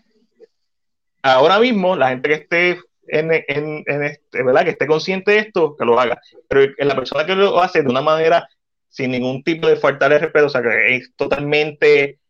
Ahora 1.22 1.58
mismo, 1.58 1.96
la 1.96 2.10
gente 2.10 2.28
que 2.28 2.34
esté 2.34 2.78
en, 3.08 3.32
en, 3.32 3.82
en 3.86 4.02
este, 4.04 4.42
¿verdad? 4.42 4.64
Que 4.64 4.70
esté 4.70 4.86
consciente 4.86 5.32
de 5.32 5.38
esto, 5.38 5.76
que 5.76 5.84
lo 5.84 5.98
haga. 5.98 6.20
Pero 6.48 6.72
la 6.78 6.94
persona 6.94 7.26
que 7.26 7.34
lo 7.34 7.60
hace 7.60 7.82
de 7.82 7.88
una 7.88 8.02
manera 8.02 8.48
sin 8.88 9.10
ningún 9.10 9.42
tipo 9.42 9.66
de 9.66 9.76
falta 9.76 10.08
de 10.08 10.20
respeto, 10.20 10.46
o 10.46 10.48
sea, 10.48 10.62
que 10.62 10.96
es 10.96 11.12
totalmente 11.16 12.20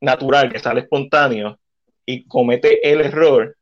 natural, 0.00 0.50
que 0.50 0.58
sale 0.58 0.80
espontáneo 0.80 1.58
y 2.06 2.24
comete 2.26 2.90
el 2.90 3.02
error, 3.02 3.54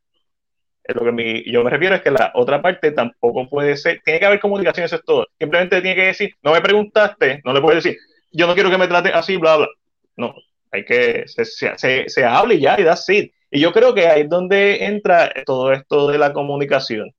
lo 0.86 1.16
que 1.16 1.44
yo 1.46 1.64
me 1.64 1.70
refiero 1.70 1.94
es 1.94 2.02
que 2.02 2.10
la 2.10 2.30
otra 2.34 2.60
parte 2.60 2.90
tampoco 2.90 3.48
puede 3.48 3.76
ser, 3.76 4.02
tiene 4.04 4.20
que 4.20 4.26
haber 4.26 4.40
comunicación, 4.40 4.84
eso 4.84 4.96
es 4.96 5.04
todo. 5.04 5.26
Simplemente 5.38 5.80
tiene 5.80 5.96
que 5.96 6.06
decir, 6.08 6.34
no 6.42 6.52
me 6.52 6.60
preguntaste, 6.60 7.40
no 7.44 7.52
le 7.52 7.60
puedes 7.60 7.82
decir, 7.82 7.98
yo 8.32 8.46
no 8.46 8.54
quiero 8.54 8.70
que 8.70 8.78
me 8.78 8.88
trate 8.88 9.10
así, 9.10 9.36
bla, 9.36 9.56
bla. 9.56 9.68
No, 10.16 10.34
hay 10.70 10.84
que, 10.84 11.24
se, 11.26 11.44
se, 11.44 12.08
se 12.08 12.24
hable 12.24 12.60
ya 12.60 12.78
y 12.78 12.84
da 12.84 12.96
sí. 12.96 13.32
Y 13.50 13.60
yo 13.60 13.72
creo 13.72 13.94
que 13.94 14.08
ahí 14.08 14.22
es 14.22 14.28
donde 14.28 14.84
entra 14.84 15.32
todo 15.46 15.72
esto 15.72 16.08
de 16.08 16.18
la 16.18 16.32
comunicación 16.32 17.14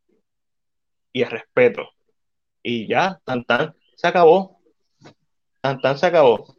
y 1.11 1.23
el 1.23 1.31
respeto. 1.31 1.89
Y 2.61 2.87
ya, 2.87 3.19
tan 3.25 3.45
tan, 3.45 3.73
se 3.95 4.07
acabó. 4.07 4.59
Tan 5.61 5.81
tan 5.81 5.97
se 5.97 6.05
acabó. 6.07 6.55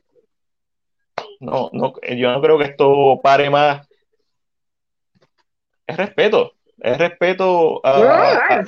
No, 1.40 1.70
no, 1.72 1.94
yo 2.16 2.32
no 2.32 2.40
creo 2.40 2.58
que 2.58 2.64
esto 2.64 3.20
pare 3.22 3.50
más. 3.50 3.86
Es 5.86 5.96
respeto 5.96 6.55
es 6.82 6.98
respeto 6.98 7.80
a, 7.84 8.62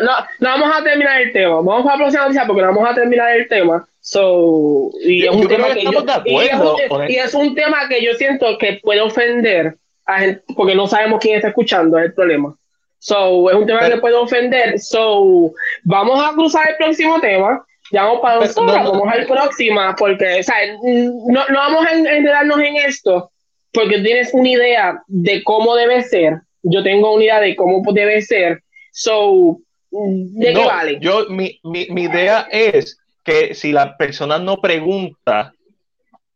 no, 0.00 0.12
no, 0.40 0.48
vamos 0.48 0.70
a 0.74 0.82
terminar 0.82 1.20
el 1.20 1.32
tema. 1.32 1.56
Vamos 1.56 1.86
a 1.86 1.92
la 1.92 1.96
próxima 1.96 2.22
noticia 2.24 2.46
porque 2.46 2.62
no 2.62 2.68
vamos 2.68 2.90
a 2.90 2.94
terminar 2.94 3.36
el 3.36 3.48
tema. 3.48 3.86
So, 4.00 4.90
y, 5.00 5.24
es 5.26 5.30
un 5.30 5.48
tema 5.48 5.68
que 5.74 5.84
yo, 5.84 6.04
y, 6.24 7.16
es 7.16 7.34
un, 7.34 7.54
tema 7.54 7.88
que 7.88 8.04
yo 8.04 8.14
siento 8.14 8.58
que 8.58 8.80
puede 8.82 9.00
ofender 9.00 9.76
a 10.06 10.20
gente 10.20 10.42
porque 10.56 10.74
no 10.74 10.86
sabemos 10.86 11.20
quién 11.20 11.36
está 11.36 11.48
escuchando, 11.48 11.98
es 11.98 12.06
el 12.06 12.14
problema. 12.14 12.54
So, 12.98 13.50
es 13.50 13.56
un 13.56 13.66
tema 13.66 13.88
que 13.88 13.98
puede 13.98 14.14
ofender. 14.14 14.78
So, 14.80 15.52
vamos 15.84 16.22
a 16.22 16.32
cruzar 16.32 16.68
el 16.70 16.76
próximo 16.76 17.20
tema. 17.20 17.64
Ya 17.92 18.02
vamos 18.02 18.20
para 18.20 18.40
dos 18.40 18.56
horas, 18.56 18.84
vamos 18.84 19.08
al 19.12 19.26
próximo 19.26 19.80
porque, 19.96 20.40
o 20.40 20.42
sea, 20.42 20.56
no, 20.82 21.44
no 21.48 21.58
vamos 21.58 21.86
a 21.86 21.92
enredarnos 21.92 22.58
en 22.58 22.76
esto 22.76 23.30
porque 23.72 24.00
tienes 24.00 24.32
una 24.32 24.48
idea 24.48 25.02
de 25.06 25.44
cómo 25.44 25.76
debe 25.76 26.02
ser 26.02 26.40
yo 26.68 26.82
tengo 26.82 27.14
una 27.14 27.24
idea 27.24 27.40
de 27.40 27.56
cómo 27.56 27.82
debe 27.92 28.20
ser. 28.22 28.62
So, 28.92 29.58
¿de 29.90 30.52
qué 30.52 30.64
vale? 30.64 30.98
Yo, 31.00 31.26
mi, 31.28 31.60
mi, 31.62 31.86
mi, 31.90 32.04
idea 32.04 32.48
es 32.50 32.98
que 33.24 33.54
si 33.54 33.72
la 33.72 33.96
persona 33.96 34.38
no 34.38 34.56
pregunta, 34.60 35.52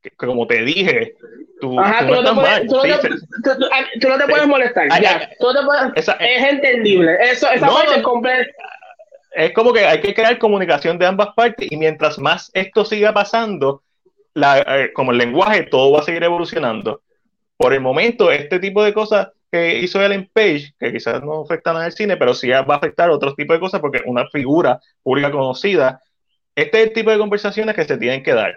que, 0.03 0.11
como 0.11 0.47
te 0.47 0.63
dije, 0.63 1.15
tú, 1.61 1.79
Ajá, 1.79 2.07
tú, 2.07 2.13
no, 2.15 2.23
te 2.23 2.33
puedes, 2.33 2.67
tú, 2.69 2.77
no 2.77 2.83
te, 2.83 3.09
tú, 4.01 4.09
no 4.09 4.19
te, 4.19 4.27
puedes 4.29 4.47
molestar. 4.47 4.89
ya, 5.03 5.29
tú 5.39 5.53
te 5.53 5.65
puedes, 5.65 5.93
esa, 5.97 6.13
es 6.15 6.45
entendible. 6.45 7.17
Eso, 7.21 7.51
esa 7.51 7.67
parte 7.67 7.97
es 7.97 8.03
completa. 8.03 8.51
Es 9.33 9.53
como 9.53 9.73
que 9.73 9.85
hay 9.85 10.01
que 10.01 10.15
crear 10.15 10.39
comunicación 10.39 10.99
de 10.99 11.07
ambas 11.07 11.29
partes 11.35 11.71
y 11.71 11.77
mientras 11.77 12.19
más 12.19 12.51
esto 12.53 12.85
siga 12.85 13.13
pasando, 13.13 13.83
la, 14.35 14.59
eh, 14.59 14.93
como 14.93 15.13
el 15.13 15.19
lenguaje, 15.19 15.63
todo 15.63 15.93
va 15.93 16.01
a 16.01 16.05
seguir 16.05 16.23
evolucionando. 16.23 17.03
Por 17.57 17.73
el 17.73 17.81
momento, 17.81 18.31
este 18.33 18.59
tipo 18.59 18.83
de 18.83 18.93
cosas 18.93 19.29
que 19.51 19.79
hizo 19.79 20.03
Ellen 20.03 20.31
Page, 20.33 20.75
que 20.79 20.93
quizás 20.93 21.23
no 21.23 21.43
afecta 21.43 21.73
nada 21.73 21.87
al 21.87 21.93
cine, 21.93 22.17
pero 22.17 22.35
sí 22.35 22.49
va 22.49 22.59
a 22.61 22.77
afectar 22.77 23.11
otro 23.11 23.35
tipo 23.35 23.53
de 23.53 23.61
cosas 23.61 23.81
porque 23.81 24.03
una 24.07 24.27
figura 24.29 24.81
pública 25.03 25.31
conocida, 25.31 26.01
este 26.55 26.81
es 26.81 26.89
el 26.89 26.93
tipo 26.93 27.11
de 27.11 27.19
conversaciones 27.19 27.75
que 27.75 27.85
se 27.85 27.97
tienen 27.97 28.23
que 28.23 28.35
dar. 28.35 28.55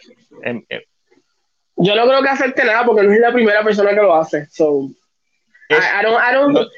Yo 1.76 1.96
no 1.96 2.08
creo 2.08 2.22
que 2.22 2.30
afecte 2.30 2.64
nada 2.64 2.86
porque 2.86 3.04
no 3.04 3.12
es 3.12 3.20
la 3.20 3.34
primera 3.34 3.64
persona 3.64 3.90
que 3.90 3.96
lo 3.96 4.16
hace. 4.16 4.48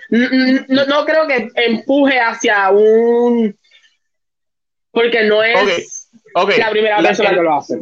no, 0.09 1.05
creo 1.05 1.27
que 1.27 1.49
empuje 1.55 2.19
hacia 2.19 2.69
un... 2.69 3.57
Porque 4.91 5.23
no 5.23 5.43
es 5.43 6.09
la 6.33 6.69
primera 6.69 7.01
persona 7.01 7.31
que 7.31 7.41
lo 7.41 7.55
hace. 7.55 7.79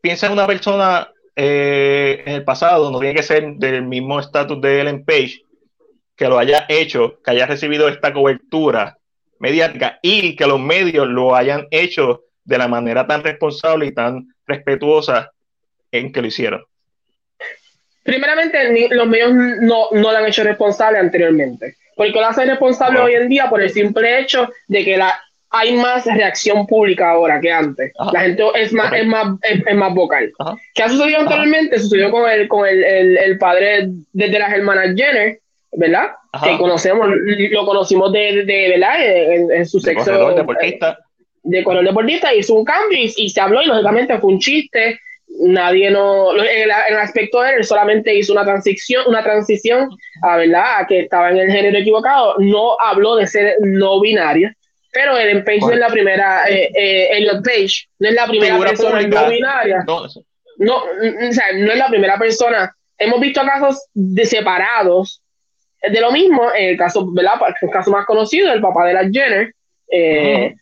Piensa 0.00 0.26
en 0.26 0.32
una 0.32 0.46
persona 0.46 1.10
eh, 1.36 2.22
en 2.24 2.32
el 2.32 2.44
pasado, 2.44 2.90
no 2.90 2.98
tiene 2.98 3.14
que 3.14 3.22
ser 3.22 3.44
del 3.56 3.82
mismo 3.82 4.18
estatus 4.18 4.58
de 4.60 4.80
Ellen 4.80 5.04
Page, 5.04 5.42
que 6.16 6.28
lo 6.28 6.38
haya 6.38 6.64
hecho, 6.68 7.20
que 7.22 7.30
haya 7.30 7.46
recibido 7.46 7.88
esta 7.88 8.12
cobertura 8.12 8.96
mediática 9.38 9.98
y 10.00 10.34
que 10.34 10.46
los 10.46 10.58
medios 10.58 11.06
lo 11.06 11.36
hayan 11.36 11.66
hecho 11.70 12.22
de 12.42 12.56
la 12.56 12.68
manera 12.68 13.06
tan 13.06 13.22
responsable 13.22 13.86
y 13.86 13.92
tan 13.92 14.34
respetuosa 14.46 15.30
en 15.92 16.10
que 16.10 16.22
lo 16.22 16.28
hicieron. 16.28 16.64
Primeramente, 18.02 18.88
los 18.94 19.06
medios 19.06 19.32
no, 19.34 19.88
no 19.92 20.12
lo 20.12 20.16
han 20.16 20.26
hecho 20.26 20.42
responsable 20.42 20.98
anteriormente, 20.98 21.76
porque 21.96 22.12
lo 22.12 22.24
hacen 22.24 22.48
responsable 22.48 23.00
hoy 23.00 23.14
en 23.14 23.28
día 23.28 23.50
por 23.50 23.60
el 23.60 23.68
simple 23.68 24.20
hecho 24.20 24.48
de 24.68 24.84
que 24.84 24.96
la, 24.96 25.20
hay 25.50 25.76
más 25.76 26.04
reacción 26.06 26.66
pública 26.66 27.10
ahora 27.10 27.40
que 27.40 27.52
antes. 27.52 27.92
La 28.12 28.20
gente 28.20 28.42
es 28.54 28.72
más, 28.72 28.92
es 28.92 29.06
más, 29.06 29.38
es, 29.42 29.74
más 29.74 29.94
vocal. 29.94 30.32
¿Qué 30.74 30.82
ha 30.82 30.88
sucedido 30.88 31.20
anteriormente? 31.20 31.78
Sucedió 31.78 32.10
con 32.10 32.28
el, 32.28 32.48
con 32.48 32.66
el, 32.66 32.84
el, 33.16 33.38
padre 33.38 33.88
de, 34.12 34.28
las 34.28 34.52
hermanas 34.52 34.94
Jenner, 34.96 35.38
¿verdad? 35.72 36.10
Que 36.42 36.58
conocemos, 36.58 37.08
lo 37.08 37.64
conocimos 37.64 38.12
de, 38.12 38.44
de 38.44 38.68
¿verdad? 38.70 38.96
En, 39.00 39.66
su 39.66 39.80
sexo. 39.80 40.10
De 40.10 40.16
corredor 40.16 40.34
deportista. 40.34 40.98
De 41.42 41.62
corredor 41.62 41.86
deportista, 41.86 42.34
hizo 42.34 42.54
un 42.54 42.64
cambio 42.64 42.98
y, 42.98 43.28
se 43.30 43.40
habló 43.40 43.62
y 43.62 43.66
lógicamente 43.66 44.18
fue 44.18 44.32
un 44.32 44.40
chiste. 44.40 44.98
Nadie 45.38 45.90
no, 45.90 46.34
en 46.34 46.62
el, 46.62 46.96
aspecto 46.96 47.42
de 47.42 47.56
él, 47.56 47.64
solamente 47.64 48.14
hizo 48.14 48.32
una 48.32 48.44
transición, 48.44 49.04
una 49.06 49.22
transición 49.22 49.90
a, 50.22 50.36
¿verdad? 50.38 50.80
A 50.80 50.86
que 50.86 51.00
estaba 51.00 51.30
en 51.30 51.38
el 51.38 51.50
género 51.50 51.78
equivocado. 51.78 52.34
No 52.38 52.76
habló 52.80 53.16
de 53.16 53.26
ser 53.26 53.56
no 53.60 54.00
binaria 54.00 54.56
pero 54.96 55.18
Ellen 55.18 55.44
Page 55.44 55.60
no 55.60 55.72
es 55.72 55.78
la 55.78 55.88
primera, 55.88 56.48
eh, 56.48 56.70
eh, 56.74 57.08
Elliot 57.18 57.44
Page 57.44 57.86
no 57.98 58.08
es 58.08 58.14
la 58.14 58.26
primera 58.26 58.58
persona 58.58 59.02
no 59.02 59.28
binaria. 59.28 59.84
No, 59.86 60.06
no, 60.56 60.76
o 60.76 61.32
sea, 61.32 61.52
no 61.54 61.70
es 61.70 61.76
la 61.76 61.88
primera 61.88 62.18
persona. 62.18 62.74
Hemos 62.96 63.20
visto 63.20 63.42
casos 63.42 63.88
de 63.92 64.24
separados 64.24 65.20
de 65.82 66.00
lo 66.00 66.10
mismo, 66.12 66.50
en 66.56 66.70
el 66.70 66.76
caso, 66.78 67.12
¿verdad? 67.12 67.34
El 67.60 67.68
caso 67.68 67.90
más 67.90 68.06
conocido, 68.06 68.50
el 68.50 68.62
papá 68.62 68.86
de 68.86 68.94
la 68.94 69.10
Jenner, 69.10 69.52
eh, 69.92 70.54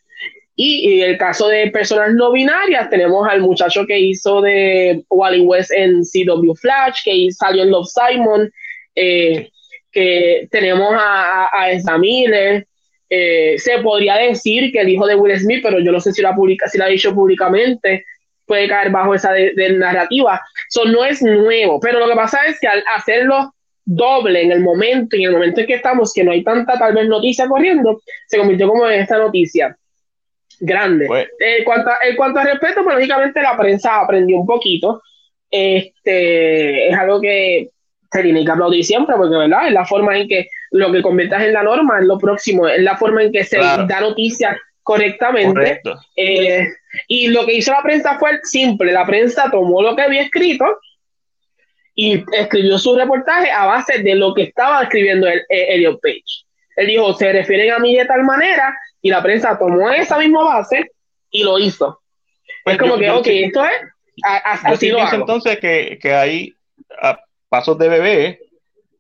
Y, 0.57 1.01
en 1.01 1.11
el 1.11 1.17
caso 1.17 1.47
de 1.47 1.71
personas 1.71 2.13
no 2.13 2.33
binarias, 2.33 2.91
tenemos 2.91 3.29
al 3.29 3.41
muchacho 3.41 3.87
que 3.87 4.01
hizo 4.01 4.41
de 4.41 5.05
Wally 5.11 5.43
West 5.43 5.71
en 5.71 6.03
CW 6.03 6.55
Flash, 6.55 7.05
que 7.05 7.29
salió 7.31 7.63
en 7.63 7.71
Love 7.71 7.87
Simon, 7.87 8.53
eh, 8.97 9.49
que 9.93 10.49
tenemos 10.51 10.93
a, 10.93 11.45
a, 11.47 11.69
a 11.87 11.99
Miller. 11.99 12.67
Eh, 13.17 13.59
se 13.59 13.79
podría 13.79 14.17
decir 14.17 14.73
que 14.73 14.81
el 14.81 14.89
hijo 14.89 15.07
de 15.07 15.15
Will 15.15 15.39
Smith, 15.39 15.61
pero 15.63 15.79
yo 15.79 15.93
no 15.93 16.01
sé 16.01 16.13
si 16.13 16.21
la, 16.21 16.35
publica, 16.35 16.69
si 16.69 16.79
la 16.79 16.87
ha 16.87 16.89
dicho 16.89 17.15
públicamente, 17.15 18.05
puede 18.45 18.67
caer 18.67 18.91
bajo 18.91 19.15
esa 19.15 19.31
de, 19.33 19.55
narrativa. 19.79 20.41
Eso 20.69 20.85
no 20.87 21.05
es 21.05 21.23
nuevo, 21.23 21.79
pero 21.79 22.01
lo 22.01 22.09
que 22.09 22.17
pasa 22.17 22.45
es 22.47 22.59
que 22.59 22.67
al 22.67 22.83
hacerlo 22.97 23.55
doble 23.85 24.43
en 24.43 24.51
el 24.51 24.61
momento, 24.63 25.15
en 25.15 25.23
el 25.23 25.33
momento 25.33 25.61
en 25.61 25.67
que 25.69 25.75
estamos, 25.75 26.13
que 26.13 26.25
no 26.25 26.33
hay 26.33 26.43
tanta 26.43 26.77
tal 26.77 26.93
vez 26.93 27.07
noticia 27.07 27.47
corriendo, 27.47 28.01
se 28.27 28.37
convirtió 28.37 28.67
como 28.67 28.89
en 28.89 29.03
esta 29.03 29.17
noticia 29.17 29.77
grande. 30.59 31.07
Pues- 31.07 31.29
en, 31.39 31.63
cuanto 31.63 31.91
a, 31.91 31.97
en 32.03 32.17
cuanto 32.17 32.41
a 32.41 32.45
respeto, 32.45 32.83
pues 32.83 32.97
lógicamente 32.97 33.43
la 33.43 33.57
prensa 33.57 34.01
aprendió 34.01 34.39
un 34.39 34.47
poquito. 34.47 35.03
Este 35.49 36.89
es 36.89 36.99
algo 36.99 37.21
que 37.21 37.71
se 38.11 38.23
tiene 38.23 38.45
que 38.45 38.51
aplaudir 38.51 38.85
siempre, 38.85 39.15
porque 39.17 39.37
¿verdad? 39.37 39.69
es 39.69 39.73
la 39.73 39.85
forma 39.85 40.19
en 40.19 40.27
que 40.27 40.49
lo 40.75 40.91
que 40.91 41.03
conviertas 41.03 41.41
en 41.45 41.53
la 41.53 41.63
norma 41.63 42.01
es 42.01 42.07
lo 42.07 42.19
próximo, 42.19 42.67
es 42.67 42.83
la 42.83 42.97
forma 42.97 43.23
en 43.23 43.31
que 43.31 43.45
se 43.45 43.59
da 43.59 44.01
noticia 44.01 44.59
correctamente. 44.83 45.81
Eh, 46.17 46.67
y 47.07 47.29
lo 47.29 47.47
que 47.47 47.55
hizo 47.55 47.71
la 47.71 47.83
prensa 47.83 48.19
fue 48.19 48.41
simple, 48.43 48.91
la 48.91 49.07
prensa 49.07 49.49
tomó 49.53 49.83
lo 49.83 49.95
que 49.95 50.03
había 50.03 50.23
escrito 50.23 50.65
y 51.95 52.25
escribió 52.33 52.77
su 52.77 52.97
reportaje 52.97 53.53
a 53.53 53.67
base 53.67 54.01
de 54.01 54.17
lo 54.17 54.35
que 54.35 54.43
estaba 54.43 54.83
escribiendo 54.83 55.29
el, 55.29 55.43
Elliot 55.49 56.01
Page. 56.03 56.45
Él 56.75 56.89
dijo, 56.89 57.15
se 57.15 57.33
refieren 57.33 57.71
a 57.71 57.79
mí 57.79 57.97
de 57.97 58.07
tal 58.07 58.25
manera, 58.25 58.77
y 59.01 59.11
la 59.11 59.23
prensa 59.23 59.57
tomó 59.57 59.93
esa 59.93 60.19
misma 60.19 60.43
base 60.43 60.91
y 61.31 61.45
lo 61.45 61.57
hizo. 61.57 62.01
Pues 62.65 62.75
es 62.75 62.83
como 62.83 62.99
que, 62.99 63.11
ok, 63.11 63.27
esto 63.29 63.65
es, 63.65 63.71
así 64.25 64.89
lo 64.89 65.01
hago. 65.01 65.21
entonces 65.21 65.57
que, 65.61 66.01
que 66.03 66.15
hay 66.15 66.53
pasos 67.49 67.79
de 67.79 67.89
bebé, 67.89 68.41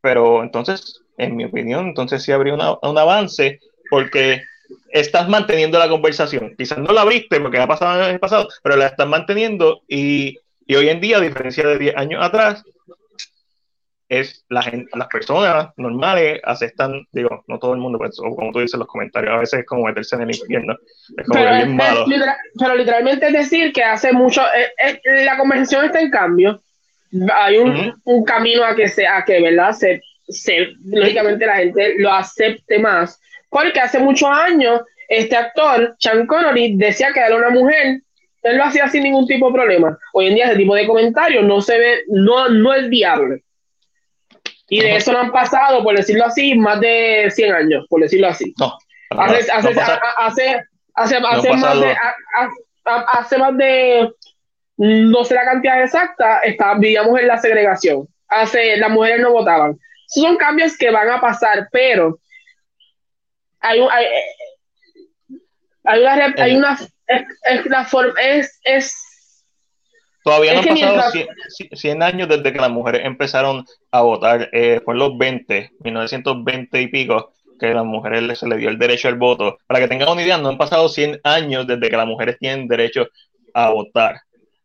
pero 0.00 0.44
entonces, 0.44 1.03
en 1.16 1.36
mi 1.36 1.44
opinión, 1.44 1.88
entonces 1.88 2.22
sí 2.22 2.32
habría 2.32 2.54
un 2.54 2.98
avance, 2.98 3.60
porque 3.90 4.42
estás 4.90 5.28
manteniendo 5.28 5.78
la 5.78 5.88
conversación. 5.88 6.54
Quizás 6.56 6.78
no 6.78 6.92
la 6.92 7.02
abriste 7.02 7.40
porque 7.40 7.58
ha 7.58 7.66
pasado 7.66 8.04
en 8.04 8.14
el 8.14 8.20
pasado, 8.20 8.48
pero 8.62 8.76
la 8.76 8.86
estás 8.86 9.06
manteniendo 9.06 9.82
y, 9.88 10.38
y 10.66 10.74
hoy 10.74 10.88
en 10.88 11.00
día, 11.00 11.18
a 11.18 11.20
diferencia 11.20 11.66
de 11.66 11.78
10 11.78 11.96
años 11.96 12.24
atrás, 12.24 12.64
es 14.08 14.44
la 14.48 14.62
gente, 14.62 14.90
las 14.96 15.08
personas 15.08 15.70
normales 15.76 16.40
aceptan, 16.44 17.06
digo, 17.10 17.42
no 17.48 17.58
todo 17.58 17.72
el 17.72 17.80
mundo, 17.80 17.98
pues, 17.98 18.18
o 18.20 18.34
como 18.36 18.52
tú 18.52 18.60
dices 18.60 18.74
en 18.74 18.80
los 18.80 18.88
comentarios, 18.88 19.34
a 19.34 19.38
veces 19.38 19.60
es 19.60 19.66
como 19.66 19.84
meterse 19.84 20.14
en 20.16 20.22
el 20.22 20.34
infierno, 20.34 20.76
es 21.16 21.26
como 21.26 21.40
pero, 21.40 21.56
bien 21.56 21.76
malo. 21.76 22.04
pero 22.58 22.74
literalmente 22.76 23.26
es 23.26 23.32
decir 23.32 23.72
que 23.72 23.82
hace 23.82 24.12
mucho, 24.12 24.42
eh, 24.42 25.00
eh, 25.02 25.24
la 25.24 25.36
conversación 25.38 25.86
está 25.86 26.00
en 26.00 26.10
cambio, 26.10 26.60
hay 27.32 27.56
un, 27.56 27.94
un 28.04 28.24
camino 28.24 28.64
a 28.64 28.74
que 28.74 28.88
sea, 28.88 29.24
que, 29.24 29.40
¿verdad? 29.40 29.72
Se, 29.72 30.02
se, 30.28 30.68
lógicamente 30.84 31.46
la 31.46 31.56
gente 31.56 31.94
lo 31.98 32.12
acepte 32.12 32.78
más, 32.78 33.20
porque 33.50 33.80
hace 33.80 33.98
muchos 33.98 34.28
años 34.28 34.80
este 35.08 35.36
actor, 35.36 35.94
Sean 35.98 36.26
Connery, 36.26 36.76
decía 36.76 37.12
que 37.12 37.20
era 37.20 37.36
una 37.36 37.50
mujer, 37.50 38.00
él 38.42 38.56
lo 38.56 38.64
hacía 38.64 38.88
sin 38.88 39.02
ningún 39.02 39.26
tipo 39.26 39.48
de 39.48 39.54
problema. 39.54 39.98
Hoy 40.12 40.26
en 40.26 40.34
día 40.34 40.46
ese 40.46 40.56
tipo 40.56 40.74
de 40.74 40.86
comentarios 40.86 41.44
no 41.44 41.60
se 41.60 41.78
ve, 41.78 42.02
no, 42.08 42.48
no 42.48 42.74
es 42.74 42.88
viable. 42.88 43.42
Y 44.68 44.80
de 44.80 44.96
eso 44.96 45.12
no 45.12 45.20
han 45.20 45.32
pasado, 45.32 45.82
por 45.82 45.96
decirlo 45.96 46.24
así, 46.24 46.54
más 46.54 46.80
de 46.80 47.30
100 47.30 47.54
años, 47.54 47.86
por 47.88 48.00
decirlo 48.00 48.28
así. 48.28 48.54
No, 48.58 48.76
hace, 49.10 49.50
hace, 49.50 49.80
hace, 50.16 50.66
hace, 50.94 51.20
más 51.20 51.42
de, 51.80 51.96
hace 52.84 53.38
más 53.38 53.56
de, 53.56 54.10
no 54.76 55.24
sé 55.24 55.34
la 55.34 55.44
cantidad 55.44 55.82
exacta, 55.82 56.40
está, 56.40 56.74
vivíamos 56.74 57.18
en 57.20 57.28
la 57.28 57.38
segregación. 57.38 58.08
Hace, 58.28 58.76
las 58.78 58.90
mujeres 58.90 59.20
no 59.20 59.32
votaban. 59.32 59.78
Son 60.14 60.36
cambios 60.36 60.76
que 60.76 60.90
van 60.90 61.10
a 61.10 61.20
pasar, 61.20 61.68
pero 61.72 62.18
hay, 63.60 63.80
hay, 63.80 64.06
hay 65.84 66.00
una, 66.00 66.34
hay 66.36 66.56
una 66.56 66.78
es, 67.06 67.66
la 67.66 67.84
forma, 67.84 68.20
es, 68.20 68.60
es 68.64 68.94
Todavía 70.24 70.54
no 70.54 70.60
han 70.60 70.96
pasado 70.96 71.12
100, 71.70 72.02
años 72.02 72.28
desde 72.28 72.50
que 72.50 72.58
las 72.58 72.70
mujeres 72.70 73.02
empezaron 73.04 73.66
a 73.90 74.00
votar. 74.00 74.48
Eh, 74.52 74.80
fue 74.82 74.94
en 74.94 75.00
los 75.00 75.18
20, 75.18 75.72
1920 75.80 76.80
y 76.80 76.88
pico, 76.88 77.34
que 77.60 77.66
a 77.66 77.74
las 77.74 77.84
mujeres 77.84 78.38
se 78.38 78.48
les 78.48 78.58
dio 78.58 78.70
el 78.70 78.78
derecho 78.78 79.08
al 79.08 79.16
voto. 79.16 79.58
Para 79.66 79.80
que 79.80 79.88
tengan 79.88 80.08
una 80.08 80.22
idea, 80.22 80.38
no 80.38 80.48
han 80.48 80.56
pasado 80.56 80.88
100 80.88 81.20
años 81.24 81.66
desde 81.66 81.90
que 81.90 81.96
las 81.96 82.06
mujeres 82.06 82.38
tienen 82.38 82.66
derecho 82.66 83.06
a 83.52 83.68
votar. 83.68 84.22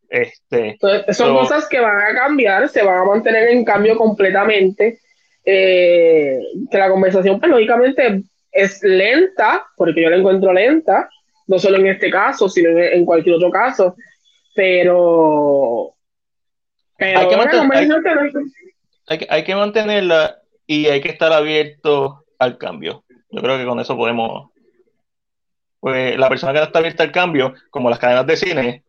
Este, 0.08 0.78
son 1.12 1.36
cosas 1.36 1.68
que 1.68 1.82
van 1.82 2.02
a 2.02 2.18
cambiar, 2.18 2.70
se 2.70 2.82
van 2.82 3.00
a 3.00 3.04
mantener 3.04 3.50
en 3.50 3.66
cambio 3.66 3.98
completamente. 3.98 5.02
Eh, 5.46 6.40
que 6.70 6.78
la 6.78 6.90
conversación, 6.90 7.40
pues 7.40 7.52
lógicamente, 7.52 8.24
es 8.52 8.84
lenta, 8.84 9.66
porque 9.76 10.02
yo 10.02 10.10
la 10.10 10.18
encuentro 10.18 10.54
lenta, 10.54 11.10
no 11.48 11.58
solo 11.60 11.78
en 11.78 11.88
este 11.88 12.10
caso, 12.10 12.50
sino 12.50 12.70
en, 12.78 13.06
cualquier 13.06 13.36
otro 13.36 13.50
caso, 13.50 13.96
pero, 14.54 15.96
hay, 16.98 17.28
que 19.44 19.56
mantenerla 19.56 20.42
y 20.68 20.88
hay 20.88 21.02
que 21.02 21.10
estar 21.10 21.32
abierto 21.34 22.26
al 22.38 22.58
cambio. 22.58 23.04
Yo 23.32 23.42
creo 23.42 23.58
que 23.58 23.66
con 23.66 23.80
eso 23.80 23.96
podemos, 23.96 24.52
pues 25.80 26.18
la 26.18 26.30
persona 26.30 26.54
que 26.54 26.60
no 26.60 26.66
está 26.66 26.80
abierta 26.80 27.04
al 27.04 27.12
cambio, 27.12 27.54
como 27.70 27.90
las 27.90 28.00
cadenas 28.00 28.28
de 28.28 28.38
cine, 28.38 28.84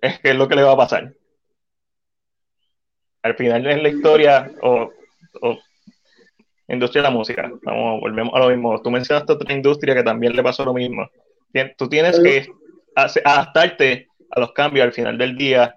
es 0.00 0.18
que 0.20 0.30
es 0.30 0.36
lo 0.36 0.48
que 0.48 0.56
le 0.56 0.62
va 0.62 0.72
a 0.72 0.76
pasar. 0.76 1.12
Al 3.22 3.34
final 3.34 3.66
es 3.66 3.82
la 3.82 3.88
historia 3.88 4.50
o, 4.62 4.90
o 5.40 5.58
industria 6.68 7.02
de 7.02 7.08
la 7.08 7.14
música. 7.14 7.50
Vamos, 7.62 8.00
volvemos 8.00 8.34
a 8.34 8.38
lo 8.38 8.48
mismo. 8.48 8.80
Tú 8.82 8.90
mencionaste 8.90 9.32
otra 9.32 9.52
industria 9.52 9.94
que 9.94 10.02
también 10.02 10.34
le 10.34 10.42
pasó 10.42 10.64
lo 10.64 10.74
mismo. 10.74 11.08
Tú 11.76 11.88
tienes 11.88 12.18
que 12.20 12.46
adaptarte 12.94 14.08
a 14.30 14.40
los 14.40 14.52
cambios 14.52 14.84
al 14.84 14.92
final 14.92 15.18
del 15.18 15.36
día 15.36 15.74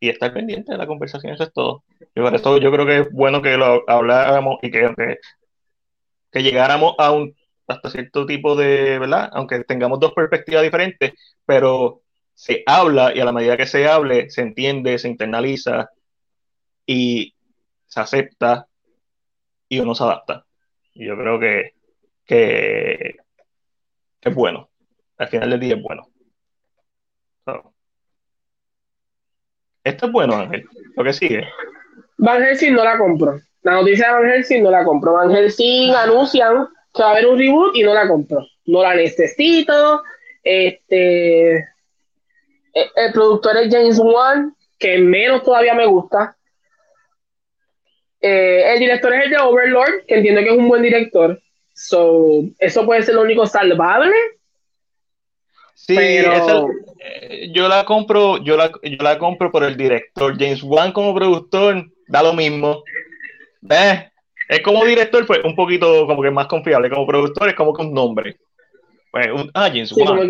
y 0.00 0.08
estar 0.08 0.32
pendiente 0.32 0.72
de 0.72 0.78
la 0.78 0.86
conversación, 0.86 1.32
eso 1.34 1.44
es 1.44 1.52
todo. 1.52 1.84
Y 2.14 2.20
por 2.20 2.34
eso 2.34 2.58
yo 2.58 2.70
creo 2.70 2.86
que 2.86 2.98
es 3.00 3.12
bueno 3.12 3.42
que 3.42 3.56
lo 3.56 3.82
habláramos 3.88 4.58
y 4.62 4.70
que, 4.70 5.18
que, 6.32 6.42
llegáramos 6.42 6.94
a 6.98 7.12
un 7.12 7.34
hasta 7.66 7.90
cierto 7.90 8.26
tipo 8.26 8.54
de, 8.54 8.98
¿verdad? 8.98 9.30
Aunque 9.32 9.64
tengamos 9.64 9.98
dos 9.98 10.12
perspectivas 10.12 10.62
diferentes, 10.62 11.12
pero 11.44 12.02
se 12.34 12.62
habla 12.66 13.14
y 13.14 13.20
a 13.20 13.24
la 13.24 13.32
medida 13.32 13.56
que 13.56 13.66
se 13.66 13.88
hable, 13.88 14.30
se 14.30 14.42
entiende, 14.42 14.98
se 14.98 15.08
internaliza 15.08 15.90
y 16.86 17.34
se 17.96 18.00
acepta 18.00 18.68
y 19.68 19.80
uno 19.80 19.94
se 19.94 20.04
adapta. 20.04 20.44
Y 20.92 21.06
yo 21.06 21.16
creo 21.16 21.40
que, 21.40 21.72
es 24.20 24.34
bueno. 24.34 24.68
Al 25.16 25.28
final 25.28 25.50
del 25.50 25.60
día 25.60 25.76
es 25.76 25.82
bueno. 25.82 26.06
Esto 29.82 30.06
es 30.06 30.12
bueno, 30.12 30.36
Ángel. 30.36 30.68
Lo 30.94 31.04
que 31.04 31.12
sigue. 31.12 31.48
Van 32.18 32.42
Helsing 32.42 32.74
no 32.74 32.84
la 32.84 32.98
compro. 32.98 33.40
La 33.62 33.72
noticia 33.72 34.08
de 34.08 34.12
Van 34.12 34.30
Helsing 34.30 34.62
no 34.62 34.70
la 34.70 34.84
compro. 34.84 35.14
Van 35.14 35.30
Helsing 35.30 35.94
anuncian 35.94 36.68
que 36.92 37.02
va 37.02 37.08
a 37.08 37.12
haber 37.12 37.26
un 37.28 37.38
reboot 37.38 37.76
y 37.76 37.82
no 37.82 37.94
la 37.94 38.06
compro. 38.08 38.46
No 38.66 38.82
la 38.82 38.94
necesito. 38.94 40.02
Este. 40.42 41.56
E, 41.56 42.90
el 42.96 43.12
productor 43.12 43.56
es 43.56 43.72
James 43.72 43.98
Wan, 43.98 44.54
que 44.78 44.98
menos 44.98 45.42
todavía 45.44 45.74
me 45.74 45.86
gusta. 45.86 46.35
Eh, 48.20 48.72
el 48.72 48.78
director 48.78 49.12
es 49.14 49.24
el 49.24 49.30
de 49.30 49.38
Overlord, 49.38 50.06
que 50.06 50.16
entiendo 50.16 50.40
que 50.42 50.50
es 50.50 50.56
un 50.56 50.68
buen 50.68 50.82
director. 50.82 51.40
So, 51.74 52.44
eso 52.58 52.86
puede 52.86 53.02
ser 53.02 53.14
lo 53.14 53.22
único 53.22 53.46
salvable. 53.46 54.14
Sí, 55.74 55.94
pero... 55.94 56.68
Eh, 56.98 57.50
yo 57.52 57.68
la 57.68 57.84
compro, 57.84 58.42
yo 58.42 58.56
la, 58.56 58.72
yo 58.82 59.02
la 59.02 59.18
compro 59.18 59.52
por 59.52 59.62
el 59.62 59.76
director. 59.76 60.36
James 60.38 60.62
Wan 60.62 60.92
como 60.92 61.14
productor 61.14 61.86
da 62.08 62.22
lo 62.22 62.32
mismo. 62.32 62.82
Eh, 63.70 64.08
es 64.48 64.60
como 64.60 64.84
director, 64.84 65.24
pues 65.26 65.40
un 65.44 65.54
poquito 65.54 66.06
como 66.06 66.22
que 66.22 66.30
más 66.30 66.46
confiable. 66.46 66.90
Como 66.90 67.06
productor 67.06 67.48
es 67.48 67.54
como 67.54 67.72
un 67.72 67.92
nombre. 67.92 68.36
Pues, 69.12 69.26
ah, 69.54 69.68
James 69.68 69.92
Wan. 69.92 70.28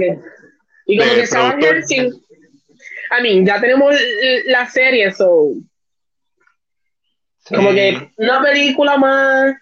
y 0.87 0.99
como 0.99 1.15
que 1.15 1.27
Sam 1.27 1.61
I 1.61 3.23
mean, 3.23 3.47
ya 3.47 3.61
tenemos 3.61 3.95
la 4.47 4.67
serie, 4.67 5.13
so 5.13 5.53
como 7.49 7.71
que 7.71 8.11
una 8.17 8.43
película 8.43 8.97
más 8.97 9.55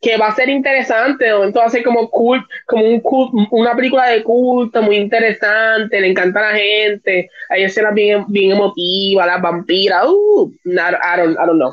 que 0.00 0.16
va 0.16 0.28
a 0.28 0.34
ser 0.34 0.48
interesante, 0.48 1.28
entonces 1.28 1.60
va 1.60 1.66
a 1.66 1.70
ser 1.70 1.82
como 1.82 2.08
cool, 2.08 2.46
como 2.66 2.84
un 2.86 3.48
una 3.50 3.76
película 3.76 4.08
de 4.08 4.22
culto 4.22 4.82
muy 4.82 4.96
interesante, 4.96 6.00
le 6.00 6.08
encanta 6.08 6.40
a 6.40 6.52
la 6.52 6.58
gente, 6.58 7.28
hay 7.50 7.64
escenas 7.64 7.92
bien, 7.92 8.24
bien 8.28 8.52
emotivas, 8.52 9.26
las 9.26 9.42
vampiras, 9.42 10.06
uh, 10.06 10.50
I, 10.64 11.20
don't, 11.20 11.36
I 11.38 11.46
don't 11.46 11.58
know. 11.58 11.72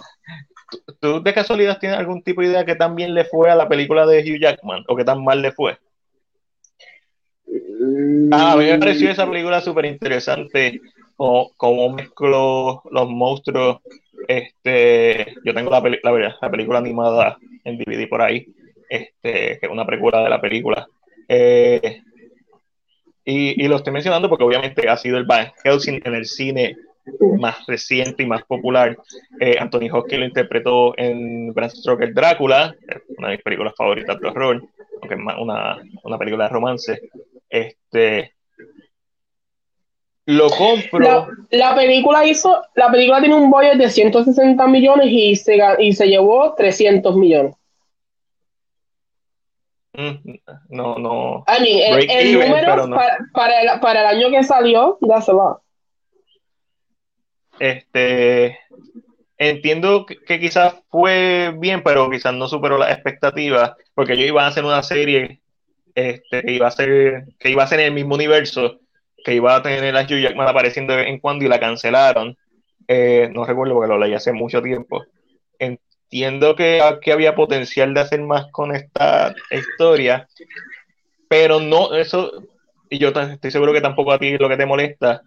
¿Tú 0.99 1.23
de 1.23 1.33
casualidad 1.33 1.79
tienes 1.79 1.97
algún 1.97 2.21
tipo 2.21 2.41
de 2.41 2.47
idea 2.47 2.65
que 2.65 2.75
tan 2.75 2.95
bien 2.95 3.13
le 3.13 3.23
fue 3.23 3.49
a 3.49 3.55
la 3.55 3.69
película 3.69 4.05
de 4.05 4.19
Hugh 4.19 4.41
Jackman 4.41 4.83
o 4.89 4.95
que 4.97 5.05
tan 5.05 5.23
mal 5.23 5.41
le 5.41 5.53
fue? 5.53 5.77
Ah, 8.31 8.53
a 8.53 8.57
mí 8.57 8.65
me 8.65 8.77
pareció 8.77 9.09
esa 9.09 9.25
película 9.29 9.61
súper 9.61 9.85
interesante, 9.85 10.81
como, 11.15 11.51
como 11.55 11.89
mezcló 11.93 12.83
los 12.91 13.09
monstruos. 13.09 13.77
Este, 14.27 15.35
yo 15.44 15.53
tengo 15.53 15.69
la, 15.69 15.81
la, 15.81 16.38
la, 16.41 16.52
película 16.52 16.80
animada 16.80 17.38
en 17.64 17.77
DVD 17.77 18.07
por 18.07 18.22
ahí, 18.22 18.48
este, 18.89 19.60
que 19.60 19.60
es 19.61 19.69
una 19.69 19.85
precuela 19.85 20.23
de 20.23 20.30
la 20.30 20.41
película. 20.41 20.88
Eh, 21.27 22.02
y, 23.26 23.64
y, 23.64 23.68
lo 23.68 23.76
estoy 23.76 23.94
mencionando 23.94 24.30
porque 24.30 24.45
obviamente 24.45 24.88
ha 24.88 24.98
sido 24.98 25.18
el 25.18 25.26
Van 25.26 25.52
Helsing 25.64 26.02
en 26.06 26.15
el 26.15 26.26
cine 26.26 26.77
más 27.39 27.65
reciente 27.68 28.23
y 28.23 28.26
más 28.26 28.44
popular. 28.44 28.98
Eh, 29.39 29.57
Anthony 29.60 29.89
Hopkins 29.91 30.19
lo 30.19 30.26
interpretó 30.26 30.98
en 30.98 31.53
Bram 31.53 31.69
Stoker 31.69 32.14
Drácula, 32.14 32.76
una 33.18 33.30
de 33.30 33.35
mis 33.35 33.44
películas 33.44 33.73
favoritas 33.76 34.19
de 34.19 34.27
horror, 34.27 34.64
aunque 35.02 35.15
es 35.15 35.22
más 35.22 35.35
una, 35.39 35.77
una 36.03 36.18
película 36.18 36.45
de 36.45 36.49
romance. 36.49 37.10
Este, 37.49 38.34
lo 40.27 40.49
compro. 40.49 41.29
La, 41.51 41.73
película 41.73 42.25
hizo, 42.25 42.61
la 42.75 42.91
película 42.91 43.21
tiene 43.21 43.35
un 43.35 43.49
budget 43.49 43.77
de 43.77 43.89
160 43.89 44.67
millones 44.67 45.07
y 45.09 45.37
se, 45.37 45.57
y 45.79 45.93
se 45.93 46.07
llevó 46.07 46.53
300 46.53 47.15
millones. 47.15 47.55
Mm, 49.93 50.35
no, 50.67 50.97
no. 50.97 51.45
el, 51.47 52.33
número 52.33 52.89
para, 53.33 53.61
el, 53.61 53.79
para, 53.79 54.01
el, 54.01 54.17
año 54.17 54.29
que 54.29 54.43
salió, 54.43 54.97
ya 54.99 55.21
se 55.21 55.31
va. 55.31 55.61
Este, 57.57 58.59
entiendo 59.37 60.05
que, 60.05 60.39
quizás 60.41 60.75
fue 60.89 61.55
bien, 61.57 61.83
pero 61.83 62.09
quizás 62.09 62.33
no 62.33 62.49
superó 62.49 62.77
las 62.77 62.91
expectativas, 62.91 63.75
porque 63.93 64.17
yo 64.17 64.25
iba 64.25 64.43
a 64.43 64.47
hacer 64.47 64.65
una 64.65 64.83
serie 64.83 65.39
este, 65.95 66.41
que 66.41 66.51
iba 66.51 66.67
a 66.67 66.71
ser, 66.71 67.27
que 67.39 67.49
iba 67.49 67.63
a 67.63 67.67
ser 67.67 67.79
en 67.79 67.85
el 67.85 67.93
mismo 67.93 68.15
universo, 68.15 68.81
que 69.27 69.35
iba 69.35 69.57
a 69.57 69.61
tener 69.61 69.93
a 69.93 70.03
Hugh 70.03 70.21
Jackman 70.21 70.47
apareciendo 70.47 70.93
de 70.93 70.99
vez 70.99 71.09
en 71.09 71.19
cuando 71.19 71.43
y 71.43 71.49
la 71.49 71.59
cancelaron. 71.59 72.37
Eh, 72.87 73.29
no 73.33 73.43
recuerdo 73.43 73.73
porque 73.73 73.89
lo 73.89 73.99
leí 73.99 74.13
hace 74.13 74.31
mucho 74.31 74.61
tiempo. 74.61 75.03
Entiendo 75.59 76.55
que, 76.55 76.81
que 77.01 77.11
había 77.11 77.35
potencial 77.35 77.93
de 77.93 77.99
hacer 77.99 78.21
más 78.21 78.49
con 78.53 78.73
esta 78.73 79.35
historia, 79.51 80.29
pero 81.27 81.59
no, 81.59 81.93
eso, 81.93 82.41
y 82.89 82.99
yo 82.99 83.09
estoy 83.09 83.51
seguro 83.51 83.73
que 83.73 83.81
tampoco 83.81 84.13
a 84.13 84.17
ti 84.17 84.29
es 84.29 84.39
lo 84.39 84.47
que 84.47 84.55
te 84.55 84.65
molesta, 84.65 85.21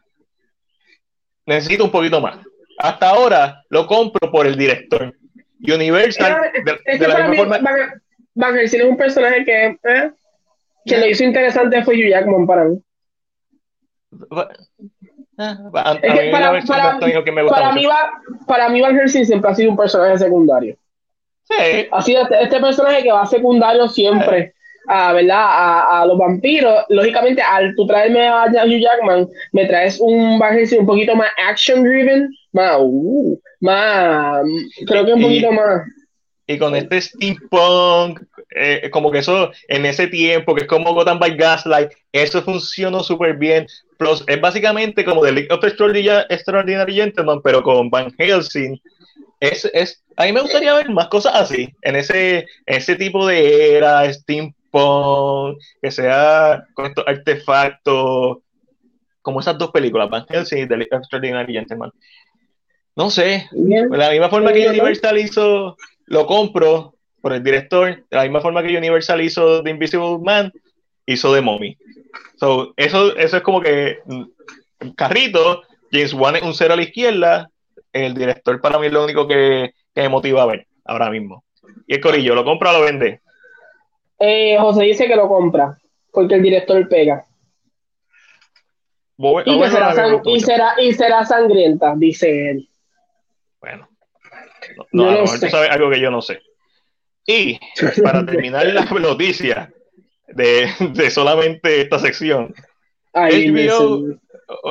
necesito 1.45 1.85
un 1.85 1.91
poquito 1.91 2.23
más. 2.23 2.39
Hasta 2.79 3.11
ahora 3.11 3.63
lo 3.69 3.87
compro 3.87 4.33
por 4.33 4.47
el 4.47 4.57
director. 4.57 5.15
Universal, 5.63 6.53
de, 6.65 7.07
la 7.07 7.29
misma 7.29 7.37
forma. 7.37 8.01
Van, 8.33 8.59
es 8.59 8.73
un 8.83 8.97
personaje 8.97 9.45
que, 9.45 9.67
eh, 9.67 10.11
que 10.87 10.97
lo 10.97 11.07
hizo 11.07 11.23
interesante 11.23 11.85
fue 11.85 11.97
Hugh 11.97 12.09
Jackman 12.09 12.47
para 12.47 12.65
mí. 12.65 12.83
Para, 17.49 17.73
mí, 17.73 17.87
para 18.47 18.69
mí 18.69 18.81
Van 18.81 18.97
Helsing 18.97 19.25
siempre 19.25 19.51
ha 19.51 19.55
sido 19.55 19.71
un 19.71 19.77
personaje 19.77 20.19
secundario. 20.19 20.77
Sí. 21.45 21.89
Ha 21.91 22.03
sido 22.03 22.23
este, 22.23 22.43
este 22.43 22.61
personaje 22.61 23.03
que 23.03 23.13
va 23.13 23.27
secundario 23.27 23.89
siempre 23.89 24.55
a, 24.87 25.13
¿verdad? 25.13 25.39
A, 25.39 26.03
a, 26.03 26.07
los 26.07 26.19
vampiros, 26.19 26.85
lógicamente, 26.89 27.43
al 27.43 27.75
tú 27.75 27.87
traerme 27.87 28.27
a 28.27 28.45
Hugh 28.47 28.81
Jackman, 28.81 29.29
me 29.53 29.67
traes 29.67 30.01
un 30.01 30.39
Van 30.39 30.59
un 30.79 30.87
poquito 30.87 31.15
más 31.15 31.31
action 31.49 31.83
driven, 31.83 32.29
más, 32.53 32.79
uh, 32.81 33.41
más, 33.61 34.43
creo 34.87 35.07
que 35.07 35.13
un 35.13 35.23
poquito 35.23 35.53
más. 35.53 35.83
Y 36.47 36.59
con 36.59 36.75
este 36.75 37.01
steampunk, 37.01 38.21
eh, 38.57 38.91
como 38.91 39.13
que 39.13 39.19
eso 39.19 39.53
en 39.69 39.87
ese 39.87 40.09
tiempo, 40.09 40.55
que 40.55 40.63
es 40.63 40.67
como 40.67 40.93
Gotham 40.93 41.21
by 41.21 41.37
Gaslight, 41.37 41.93
eso 42.13 42.43
funcionó 42.43 43.05
súper 43.05 43.37
bien. 43.37 43.67
Plus, 44.01 44.25
es 44.27 44.41
básicamente 44.41 45.05
como 45.05 45.23
The 45.23 45.31
League 45.31 45.49
of 45.53 45.63
Extraordinary, 45.63 46.25
Extraordinary 46.31 46.95
Gentlemen, 46.95 47.43
pero 47.45 47.63
con 47.63 47.91
Van 47.91 48.11
Helsing. 48.17 48.81
Es, 49.39 49.67
es, 49.75 50.03
a 50.17 50.25
mí 50.25 50.33
me 50.33 50.41
gustaría 50.41 50.73
ver 50.73 50.89
más 50.89 51.09
cosas 51.09 51.35
así, 51.35 51.69
en 51.83 51.97
ese, 51.97 52.47
ese 52.65 52.97
tipo 52.97 53.27
de 53.27 53.77
era, 53.77 54.11
steampunk 54.11 55.59
que 55.83 55.91
sea 55.91 56.65
con 56.73 56.87
estos 56.87 57.05
artefactos, 57.07 58.39
como 59.21 59.41
esas 59.41 59.59
dos 59.59 59.71
películas, 59.71 60.09
Van 60.09 60.25
Helsing 60.27 60.63
y 60.63 60.67
The 60.67 60.89
Extraordinary 60.91 61.53
Gentleman. 61.53 61.93
No 62.97 63.11
sé, 63.11 63.51
de 63.53 63.99
la 63.99 64.13
misma 64.13 64.31
forma 64.31 64.51
que 64.55 64.67
Universal 64.67 65.19
hizo, 65.19 65.77
lo 66.07 66.25
compro 66.25 66.95
por 67.21 67.35
el 67.35 67.45
director, 67.45 67.97
de 67.97 68.17
la 68.17 68.23
misma 68.23 68.41
forma 68.41 68.63
que 68.63 68.79
Universal 68.79 69.21
hizo 69.21 69.63
The 69.63 69.69
Invisible 69.69 70.17
Man, 70.25 70.51
hizo 71.05 71.35
The 71.35 71.43
Mommy. 71.43 71.77
So, 72.37 72.73
eso, 72.77 73.17
eso 73.17 73.37
es 73.37 73.43
como 73.43 73.61
que 73.61 73.99
mm, 74.07 74.91
carrito, 74.97 75.63
James 75.91 76.15
Wan 76.15 76.37
es 76.37 76.43
un 76.43 76.55
cero 76.55 76.75
a 76.75 76.77
la 76.77 76.83
izquierda, 76.83 77.51
el 77.93 78.15
director 78.15 78.61
para 78.61 78.79
mí 78.79 78.87
es 78.87 78.93
lo 78.93 79.05
único 79.05 79.27
que, 79.27 79.75
que 79.95 80.03
me 80.03 80.09
motiva 80.09 80.43
a 80.43 80.47
ver 80.47 80.67
ahora 80.85 81.11
mismo. 81.11 81.45
Y 81.87 81.95
el 81.95 82.01
corillo, 82.01 82.35
¿lo 82.35 82.45
compra 82.45 82.71
o 82.71 82.79
lo 82.79 82.85
vende? 82.85 83.21
Eh, 84.19 84.57
José 84.59 84.85
dice 84.85 85.07
que 85.07 85.17
lo 85.17 85.29
compra, 85.29 85.79
porque 86.13 86.37
el 86.37 86.43
director 86.43 86.89
pega. 86.89 87.25
y, 90.25 90.41
será 90.93 91.25
sangrienta, 91.25 91.95
dice 91.97 92.51
él. 92.51 92.69
Bueno, 93.61 93.89
no, 94.93 95.11
no, 95.11 95.25
tú 95.25 95.49
sabes 95.49 95.71
algo 95.71 95.91
que 95.91 96.01
yo 96.01 96.11
no 96.11 96.23
sé. 96.23 96.41
Y 97.27 97.59
para 98.03 98.25
terminar 98.25 98.67
la 98.67 98.85
noticia 98.85 99.73
de, 100.35 100.69
de, 100.95 101.11
solamente 101.11 101.81
esta 101.81 101.99
sección, 101.99 102.55
HBO 103.13 104.19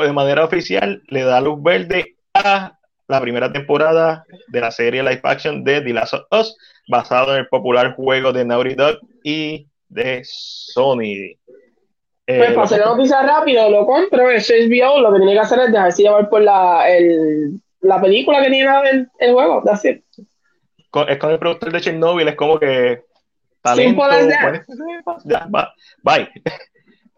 de 0.01 0.13
manera 0.13 0.43
oficial 0.43 1.01
le 1.07 1.23
da 1.23 1.41
luz 1.41 1.61
verde 1.61 2.15
a 2.33 2.77
la 3.07 3.21
primera 3.21 3.51
temporada 3.51 4.25
de 4.47 4.61
la 4.61 4.71
serie 4.71 5.01
live 5.01 5.21
action 5.23 5.63
de 5.63 5.81
The 5.81 5.93
Last 5.93 6.13
of 6.13 6.25
Us, 6.31 6.57
basado 6.87 7.33
en 7.33 7.39
el 7.39 7.47
popular 7.47 7.95
juego 7.95 8.31
de 8.31 8.45
Naughty 8.45 8.75
Dog 8.75 8.99
y 9.23 9.67
de 9.87 10.21
Sony. 10.23 11.35
Eh, 12.27 12.37
pues 12.37 12.51
para 12.51 12.63
hacer 12.63 12.81
una 12.81 12.91
noticia 12.91 13.23
rápido, 13.23 13.69
lo 13.71 13.87
compro, 13.87 14.29
es 14.29 14.47
HBO, 14.49 15.01
lo 15.01 15.11
que 15.11 15.17
tiene 15.17 15.33
que 15.33 15.39
hacer 15.39 15.59
es 15.59 15.71
dejarse 15.71 16.03
llevar 16.03 16.29
por 16.29 16.41
la, 16.41 16.87
el, 16.87 17.59
la 17.81 17.99
película 17.99 18.43
que 18.43 18.51
tiene 18.51 18.69
el, 18.91 19.07
el 19.17 19.33
juego, 19.33 19.63
es 21.07 21.17
con 21.17 21.31
el 21.31 21.39
productor 21.39 21.71
de 21.71 21.81
Chernobyl, 21.81 22.27
es 22.27 22.35
como 22.35 22.59
que 22.59 23.03
talento, 23.61 24.01
ya, 25.25 25.47
bye. 26.01 26.29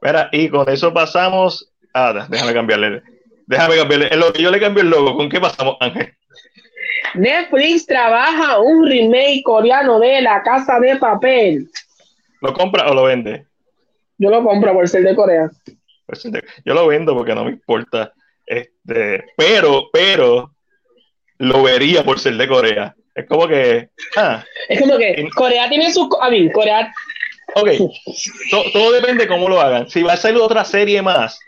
Mira, 0.02 0.30
y 0.32 0.50
con 0.50 0.68
eso 0.70 0.94
pasamos. 0.94 1.72
Ah, 1.94 2.28
déjame 2.30 2.54
cambiarle. 2.54 3.04
Déjame 3.46 3.76
cambiarle. 3.76 4.08
En 4.12 4.20
lo 4.20 4.34
que 4.34 4.42
yo 4.42 4.52
le 4.52 4.60
cambio 4.60 4.84
el 4.84 4.90
logo, 4.90 5.16
¿con 5.16 5.30
qué 5.30 5.40
pasamos, 5.40 5.78
Ángel? 5.80 6.14
Netflix 7.16 7.86
trabaja 7.86 8.60
un 8.60 8.88
remake 8.88 9.44
coreano 9.44 10.00
de 10.00 10.22
La 10.22 10.42
Casa 10.44 10.80
de 10.80 10.96
Papel. 10.96 11.70
¿Lo 12.42 12.54
compra 12.54 12.90
o 12.90 12.94
lo 12.94 13.04
vende? 13.04 13.46
Yo 14.18 14.30
lo 14.30 14.44
compro 14.44 14.74
por 14.74 14.88
ser 14.88 15.04
de 15.04 15.16
Corea. 15.16 15.50
Yo 16.66 16.74
lo 16.74 16.88
vendo 16.88 17.16
porque 17.16 17.36
no 17.36 17.46
me 17.46 17.52
importa. 17.52 18.14
Este, 18.46 19.26
pero, 19.38 19.90
pero, 19.92 20.54
lo 21.38 21.64
vería 21.64 22.04
por 22.04 22.20
ser 22.20 22.36
de 22.36 22.48
Corea. 22.48 22.96
Es 23.16 23.28
como 23.28 23.48
que. 23.48 23.90
Ah, 24.16 24.44
es 24.70 24.80
como 24.80 24.98
que 24.98 25.28
Corea 25.36 25.70
tiene 25.70 25.92
su. 25.92 26.10
A 26.22 26.30
mí, 26.30 26.52
Corea. 26.52 26.94
Ok. 27.56 27.70
todo 28.74 28.92
depende 28.92 29.24
de 29.24 29.30
cómo 29.30 29.50
lo 29.50 29.60
hagan. 29.60 29.90
Si 29.90 30.02
va 30.04 30.14
a 30.14 30.18
ser 30.18 30.36
otra 30.38 30.64
serie 30.64 31.02
más, 31.02 31.40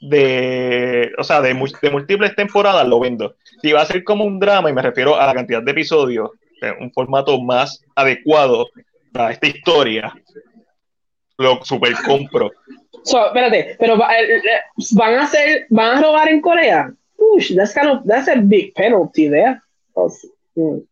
de, 0.00 1.12
o 1.16 1.24
sea, 1.24 1.40
de, 1.40 1.54
de, 1.82 1.90
múltiples 1.90 2.34
temporadas, 2.34 2.86
lo 2.86 3.00
vendo. 3.00 3.36
Si 3.62 3.72
va 3.72 3.82
a 3.82 3.86
ser 3.86 4.02
como 4.04 4.24
un 4.24 4.38
drama, 4.38 4.70
y 4.70 4.72
me 4.72 4.82
refiero 4.82 5.18
a 5.18 5.26
la 5.26 5.34
cantidad 5.34 5.62
de 5.62 5.70
episodios, 5.70 6.30
un 6.80 6.92
formato 6.92 7.40
más 7.40 7.82
adecuado 7.94 8.68
a 9.14 9.30
esta 9.30 9.46
historia, 9.46 10.14
lo 11.38 11.64
super 11.64 11.92
compro. 12.04 12.50
espérate, 13.04 13.76
pero 13.78 13.96
van 13.96 15.14
a 15.14 15.22
hacer, 15.22 15.66
van 15.70 15.98
a 15.98 16.02
robar 16.02 16.28
en 16.28 16.40
Corea. 16.40 16.92
Push, 17.16 17.54
that's 17.54 17.72
kind 17.72 17.88
of, 17.88 18.04
that's 18.06 18.28
a 18.28 18.36
big 18.36 18.74
penalty 18.74 19.28
there. 19.28 19.60
Oh, 19.94 20.10
mm. 20.56 20.82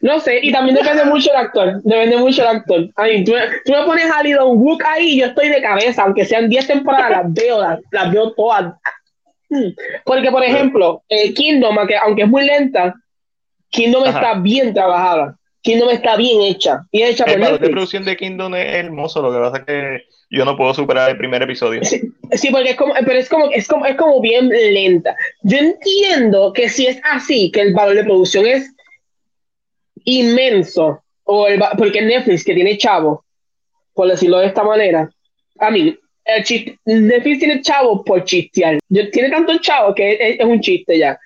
No 0.00 0.20
sé, 0.20 0.40
y 0.42 0.52
también 0.52 0.76
depende 0.76 1.04
mucho 1.04 1.30
el 1.30 1.36
actor. 1.36 1.82
Depende 1.82 2.16
mucho 2.16 2.42
el 2.42 2.48
actor. 2.48 2.88
Ay, 2.96 3.24
tú, 3.24 3.32
tú, 3.64 3.72
me 3.72 3.84
pones 3.84 4.10
a 4.10 4.22
Lidon 4.22 4.58
Wook 4.58 4.82
ahí 4.84 5.12
y 5.12 5.20
yo 5.20 5.26
estoy 5.26 5.48
de 5.48 5.62
cabeza, 5.62 6.02
aunque 6.02 6.24
sean 6.24 6.48
10 6.48 6.66
temporadas, 6.66 7.10
las 7.10 7.32
veo, 7.32 7.60
las, 7.90 8.12
veo 8.12 8.32
todas. 8.32 8.74
Hmm. 9.48 9.70
Porque, 10.04 10.30
por 10.30 10.44
ejemplo, 10.44 11.02
eh, 11.08 11.32
Kingdom, 11.32 11.76
aunque, 11.78 12.22
es 12.22 12.28
muy 12.28 12.44
lenta, 12.44 12.94
Kingdom 13.70 14.04
está 14.04 14.34
bien 14.34 14.74
trabajada. 14.74 15.36
Kingdom 15.62 15.90
está 15.90 16.16
bien 16.16 16.42
hecha. 16.42 16.82
Y 16.92 17.02
hecha 17.02 17.24
el 17.24 17.40
valor 17.40 17.58
de 17.58 17.70
producción 17.70 18.04
de 18.04 18.16
Kingdom 18.16 18.54
es 18.54 18.74
hermoso, 18.74 19.22
lo 19.22 19.32
que 19.32 19.38
pasa 19.38 19.56
es 19.58 19.64
que 19.64 20.16
yo 20.30 20.44
no 20.44 20.56
puedo 20.56 20.74
superar 20.74 21.10
el 21.10 21.16
primer 21.16 21.42
episodio. 21.42 21.80
Sí, 22.32 22.50
porque 22.50 22.70
es 22.70 22.76
como, 22.76 22.92
pero 22.94 23.18
es 23.18 23.28
como, 23.28 23.50
es 23.52 23.68
como, 23.68 23.86
es 23.86 23.96
como 23.96 24.20
bien 24.20 24.48
lenta. 24.48 25.16
Yo 25.42 25.58
entiendo 25.58 26.52
que 26.52 26.68
si 26.68 26.86
es 26.86 27.00
así, 27.04 27.50
que 27.52 27.60
el 27.60 27.72
valor 27.72 27.94
de 27.94 28.04
producción 28.04 28.46
es 28.46 28.75
inmenso, 30.06 31.02
o 31.24 31.46
el, 31.46 31.60
porque 31.76 32.00
Netflix, 32.00 32.44
que 32.44 32.54
tiene 32.54 32.78
chavo, 32.78 33.24
por 33.92 34.08
decirlo 34.08 34.38
de 34.38 34.46
esta 34.46 34.64
manera, 34.64 35.10
a 35.58 35.70
mí, 35.70 35.96
el 36.24 36.42
chiste, 36.42 36.78
Netflix 36.84 37.38
tiene 37.38 37.60
chavos 37.62 38.02
por 38.04 38.24
chistear. 38.24 38.78
Tiene 38.88 39.30
tantos 39.30 39.60
chavos 39.60 39.94
que 39.94 40.36
es, 40.38 40.44
un 40.44 40.60
chiste 40.60 40.98
ya. 40.98 41.18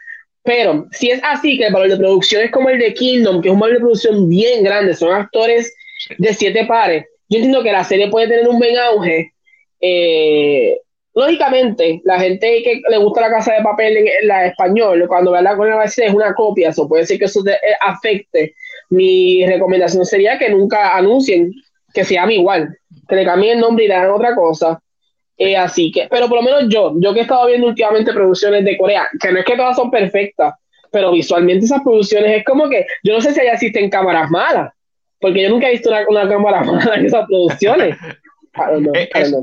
Pero 0.43 0.87
si 0.93 1.11
es 1.11 1.21
así, 1.23 1.59
que 1.59 1.67
el 1.67 1.73
valor 1.73 1.89
de 1.89 1.97
producción 1.97 2.43
es 2.43 2.51
como 2.51 2.69
el 2.69 2.79
de 2.79 2.95
Kingdom, 2.95 3.41
que 3.41 3.49
es 3.49 3.55
un 3.55 3.61
valor 3.61 3.77
de 3.77 3.81
producción 3.81 4.29
bien 4.29 4.63
grande, 4.63 4.95
son 4.95 5.13
actores 5.13 5.75
de 6.19 6.35
siete 6.35 6.65
pares. 6.67 7.05
Yo 7.29 7.39
entiendo 7.39 7.63
que 7.63 7.73
la 7.73 7.85
serie 7.85 8.09
puede 8.09 8.29
tener 8.29 8.49
un 8.49 8.59
buen 8.59 8.77
auge. 8.79 9.33
Eh, 9.81 10.79
lógicamente, 11.15 12.01
la 12.05 12.19
gente 12.21 12.63
que 12.63 12.83
le 12.89 12.99
gusta 12.99 13.23
la 13.23 13.31
casa 13.31 13.55
de 13.55 13.63
papel 13.63 13.97
en, 13.97 14.27
la 14.27 14.47
español, 14.47 15.05
cuando 15.09 15.33
ve 15.33 15.43
la 15.43 15.57
con 15.57 15.69
es 15.69 16.15
una 16.15 16.35
copia, 16.35 16.71
eso 16.71 16.89
puede 16.89 17.07
ser 17.07 17.19
que 17.19 17.27
eso 17.27 17.43
te, 17.43 17.53
eh, 17.53 17.77
afecte. 17.81 18.55
Mi 18.91 19.47
recomendación 19.47 20.05
sería 20.05 20.39
que 20.39 20.51
nunca 20.51 20.97
anuncien 20.97 21.53
que 21.93 22.05
se 22.05 22.15
llame 22.15 22.35
igual, 22.35 22.77
que 23.09 23.17
le 23.17 23.25
cambien 23.25 23.57
el 23.57 23.61
nombre 23.61 23.85
y 23.85 23.89
le 23.89 23.95
hagan 23.95 24.13
otra 24.13 24.35
cosa. 24.35 24.81
Eh, 25.37 25.57
así 25.57 25.91
que, 25.91 26.07
pero 26.11 26.29
por 26.29 26.37
lo 26.39 26.43
menos 26.43 26.65
yo, 26.69 26.93
yo 26.99 27.15
que 27.15 27.21
he 27.21 27.23
estado 27.23 27.47
viendo 27.47 27.69
últimamente 27.69 28.13
producciones 28.13 28.65
de 28.65 28.77
Corea, 28.77 29.09
que 29.19 29.33
no 29.33 29.39
es 29.39 29.45
que 29.45 29.57
todas 29.57 29.75
son 29.75 29.91
perfectas, 29.91 30.55
pero 30.93 31.13
visualmente 31.13 31.65
esas 31.65 31.83
producciones 31.83 32.39
es 32.39 32.45
como 32.45 32.69
que, 32.69 32.85
yo 33.03 33.15
no 33.15 33.21
sé 33.21 33.33
si 33.33 33.41
allá 33.41 33.55
existen 33.55 33.89
cámaras 33.89 34.31
malas, 34.31 34.73
porque 35.19 35.43
yo 35.43 35.49
nunca 35.49 35.69
he 35.69 35.73
visto 35.73 35.91
una, 36.09 36.29
cámara 36.29 36.63
mala 36.65 36.95
en 36.95 37.07
esas 37.07 37.27
producciones. 37.27 37.97
es, 39.15 39.35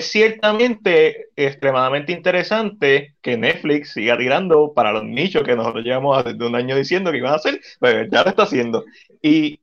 ciertamente 0.00 1.26
extremadamente 1.36 2.12
interesante 2.12 3.14
que 3.22 3.36
Netflix 3.36 3.92
siga 3.92 4.18
tirando 4.18 4.72
para 4.74 4.92
los 4.92 5.04
nichos 5.04 5.42
que 5.44 5.56
nosotros 5.56 5.84
llevamos 5.84 6.24
desde 6.24 6.46
un 6.46 6.54
año 6.54 6.76
diciendo 6.76 7.10
que 7.10 7.18
iban 7.18 7.32
a 7.32 7.36
hacer, 7.36 7.60
pues 7.78 8.08
ya 8.10 8.22
lo 8.22 8.30
está 8.30 8.42
haciendo. 8.42 8.84
Y, 9.22 9.60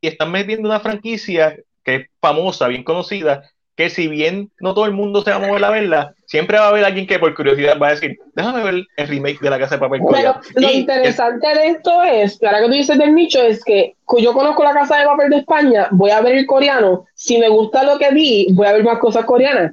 y 0.00 0.06
están 0.08 0.30
metiendo 0.30 0.68
una 0.68 0.80
franquicia 0.80 1.56
que 1.84 1.94
es 1.96 2.06
famosa, 2.20 2.68
bien 2.68 2.84
conocida, 2.84 3.50
que 3.74 3.90
si 3.90 4.08
bien 4.08 4.50
no 4.60 4.74
todo 4.74 4.86
el 4.86 4.92
mundo 4.92 5.22
se 5.22 5.30
va 5.30 5.36
a 5.36 5.46
mover 5.46 5.64
a 5.64 5.70
verla, 5.70 6.14
siempre 6.32 6.58
va 6.58 6.64
a 6.64 6.68
haber 6.68 6.82
alguien 6.82 7.06
que 7.06 7.18
por 7.18 7.34
curiosidad 7.34 7.78
va 7.78 7.88
a 7.88 7.90
decir, 7.90 8.18
déjame 8.34 8.64
ver 8.64 8.86
el 8.96 9.06
remake 9.06 9.38
de 9.38 9.50
La 9.50 9.58
Casa 9.58 9.74
de 9.74 9.82
Papel. 9.82 10.00
Pero 10.10 10.40
lo 10.54 10.70
interesante 10.70 11.46
de 11.46 11.66
esto 11.66 12.02
es, 12.04 12.42
ahora 12.42 12.60
que 12.60 12.66
tú 12.68 12.72
dices 12.72 12.98
del 12.98 13.14
nicho, 13.14 13.42
es 13.42 13.62
que 13.62 13.96
yo 14.16 14.32
conozco 14.32 14.64
La 14.64 14.72
Casa 14.72 14.96
de 14.96 15.04
Papel 15.04 15.28
de 15.28 15.36
España, 15.36 15.88
voy 15.90 16.10
a 16.10 16.22
ver 16.22 16.38
el 16.38 16.46
coreano, 16.46 17.04
si 17.14 17.36
me 17.36 17.50
gusta 17.50 17.84
lo 17.84 17.98
que 17.98 18.14
vi, 18.14 18.46
voy 18.54 18.66
a 18.66 18.72
ver 18.72 18.82
más 18.82 18.98
cosas 18.98 19.26
coreanas. 19.26 19.72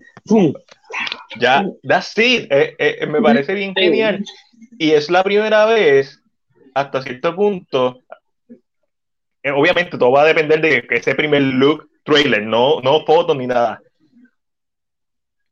Ya, 1.40 1.66
that's 1.88 2.18
it. 2.18 2.52
Eh, 2.52 2.76
eh, 2.78 3.06
me 3.08 3.22
parece 3.22 3.54
bien 3.54 3.74
genial. 3.74 4.26
Y 4.78 4.92
es 4.92 5.10
la 5.10 5.24
primera 5.24 5.66
vez, 5.66 6.20
hasta 6.74 7.02
cierto 7.02 7.34
punto, 7.38 8.02
eh, 9.44 9.52
obviamente 9.52 9.98
todo 9.98 10.12
va 10.12 10.24
a 10.24 10.26
depender 10.26 10.60
de 10.60 10.86
ese 10.90 11.16
primer 11.16 11.42
look 11.42 11.88
trailer, 12.04 12.42
no, 12.42 12.82
no 12.82 13.06
fotos 13.06 13.38
ni 13.38 13.48
nada 13.48 13.82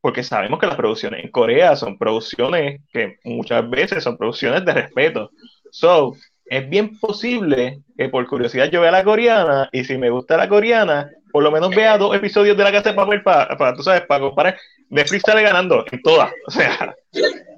porque 0.08 0.24
sabemos 0.24 0.58
que 0.58 0.68
las 0.68 0.78
producciones 0.78 1.22
en 1.22 1.32
Corea 1.32 1.76
son 1.76 1.98
producciones 1.98 2.80
que 2.94 3.18
muchas 3.26 3.70
veces 3.70 4.02
son 4.06 4.16
producciones 4.16 4.64
de 4.64 4.72
respeto. 4.72 5.32
So, 5.70 6.16
es 6.46 6.70
bien 6.70 6.98
posible 6.98 7.80
que 7.98 8.08
por 8.08 8.26
curiosidad 8.26 8.72
yo 8.72 8.80
vea 8.80 8.92
la 8.92 9.04
coreana 9.04 9.68
y 9.74 9.84
si 9.84 9.98
me 9.98 10.10
gusta 10.10 10.38
la 10.38 10.48
coreana, 10.48 11.12
por 11.34 11.44
lo 11.44 11.52
menos 11.52 11.76
vea 11.76 11.98
dos 11.98 12.16
episodios 12.16 12.56
de 12.56 12.64
la 12.64 12.72
casa 12.72 12.92
de 12.92 12.96
papel 12.96 13.22
para, 13.22 13.76
tú 13.76 13.84
sabes, 13.84 14.04
para 14.04 14.22
comparar. 14.22 14.58
Netflix 14.90 15.24
sale 15.26 15.42
ganando 15.42 15.84
en 15.92 16.02
todas. 16.02 16.32
O 16.48 16.52
sea. 16.52 16.96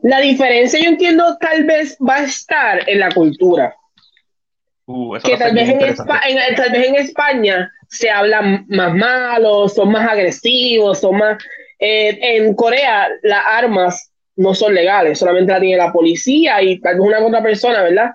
La 0.01 0.19
diferencia, 0.19 0.79
yo 0.79 0.89
entiendo, 0.89 1.37
tal 1.39 1.65
vez 1.65 1.99
va 1.99 2.15
a 2.15 2.23
estar 2.23 2.89
en 2.89 2.99
la 2.99 3.11
cultura. 3.11 3.75
Uh, 4.87 5.19
que 5.23 5.37
tal 5.37 5.53
vez, 5.53 5.69
en 5.69 5.77
tal 6.55 6.71
vez 6.71 6.87
en 6.87 6.95
España 6.95 7.71
se 7.89 8.09
hablan 8.09 8.65
más 8.69 8.95
malos, 8.95 9.75
son 9.75 9.91
más 9.91 10.09
agresivos, 10.09 10.99
son 10.99 11.15
más 11.15 11.37
eh, 11.79 12.19
en 12.21 12.53
Corea 12.55 13.07
las 13.23 13.45
armas 13.45 14.11
no 14.35 14.53
son 14.53 14.73
legales, 14.73 15.19
solamente 15.19 15.51
la 15.51 15.59
tiene 15.59 15.77
la 15.77 15.91
policía 15.91 16.61
y 16.61 16.79
tal 16.79 16.95
vez 16.95 17.07
una 17.07 17.25
otra 17.25 17.41
persona, 17.41 17.83
¿verdad? 17.83 18.11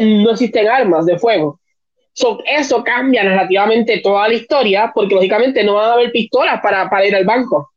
no 0.00 0.30
existen 0.30 0.68
armas 0.68 1.04
de 1.06 1.18
fuego. 1.18 1.58
eso 2.46 2.84
cambia 2.84 3.24
narrativamente 3.24 3.98
toda 3.98 4.28
la 4.28 4.34
historia 4.34 4.92
porque 4.94 5.16
lógicamente 5.16 5.64
no 5.64 5.74
van 5.74 5.90
a 5.90 5.92
haber 5.94 6.12
pistolas 6.12 6.60
para, 6.60 6.88
para 6.88 7.06
ir 7.06 7.16
al 7.16 7.24
banco. 7.24 7.70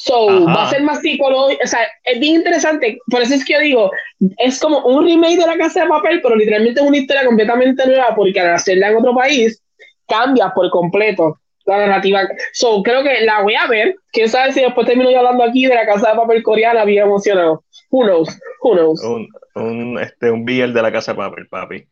So, 0.00 0.44
va 0.46 0.62
a 0.62 0.70
ser 0.70 0.82
más 0.82 1.00
psicológico, 1.00 1.60
o 1.62 1.66
sea, 1.66 1.80
es 2.04 2.20
bien 2.20 2.36
interesante, 2.36 2.98
por 3.10 3.20
eso 3.20 3.34
es 3.34 3.44
que 3.44 3.54
yo 3.54 3.58
digo, 3.58 3.90
es 4.36 4.60
como 4.60 4.78
un 4.86 5.04
remake 5.04 5.38
de 5.38 5.46
La 5.46 5.58
Casa 5.58 5.82
de 5.82 5.88
Papel, 5.88 6.20
pero 6.22 6.36
literalmente 6.36 6.80
es 6.80 6.86
una 6.86 6.98
historia 6.98 7.26
completamente 7.26 7.84
nueva, 7.84 8.14
porque 8.14 8.38
al 8.38 8.54
hacerla 8.54 8.90
en 8.90 8.96
otro 8.96 9.12
país, 9.12 9.60
cambia 10.06 10.52
por 10.54 10.70
completo 10.70 11.40
la 11.68 11.86
narrativa. 11.86 12.22
So, 12.52 12.82
creo 12.82 13.02
que 13.02 13.24
la 13.24 13.42
voy 13.42 13.54
a 13.54 13.66
ver. 13.66 13.96
Quién 14.12 14.28
sabe 14.28 14.52
si 14.52 14.60
después 14.60 14.86
termino 14.86 15.10
yo 15.10 15.18
hablando 15.18 15.44
aquí 15.44 15.66
de 15.66 15.74
la 15.74 15.86
casa 15.86 16.10
de 16.10 16.16
papel 16.16 16.42
coreana, 16.42 16.84
bien 16.84 17.04
emocionado. 17.04 17.64
Who 17.90 18.04
knows? 18.04 18.40
Who 18.62 18.72
knows? 18.74 19.02
Un, 19.02 19.28
un, 19.54 19.98
este, 19.98 20.30
un 20.30 20.44
de 20.44 20.82
la 20.82 20.92
casa 20.92 21.12
de 21.12 21.18
papel, 21.18 21.46
papi. 21.48 21.84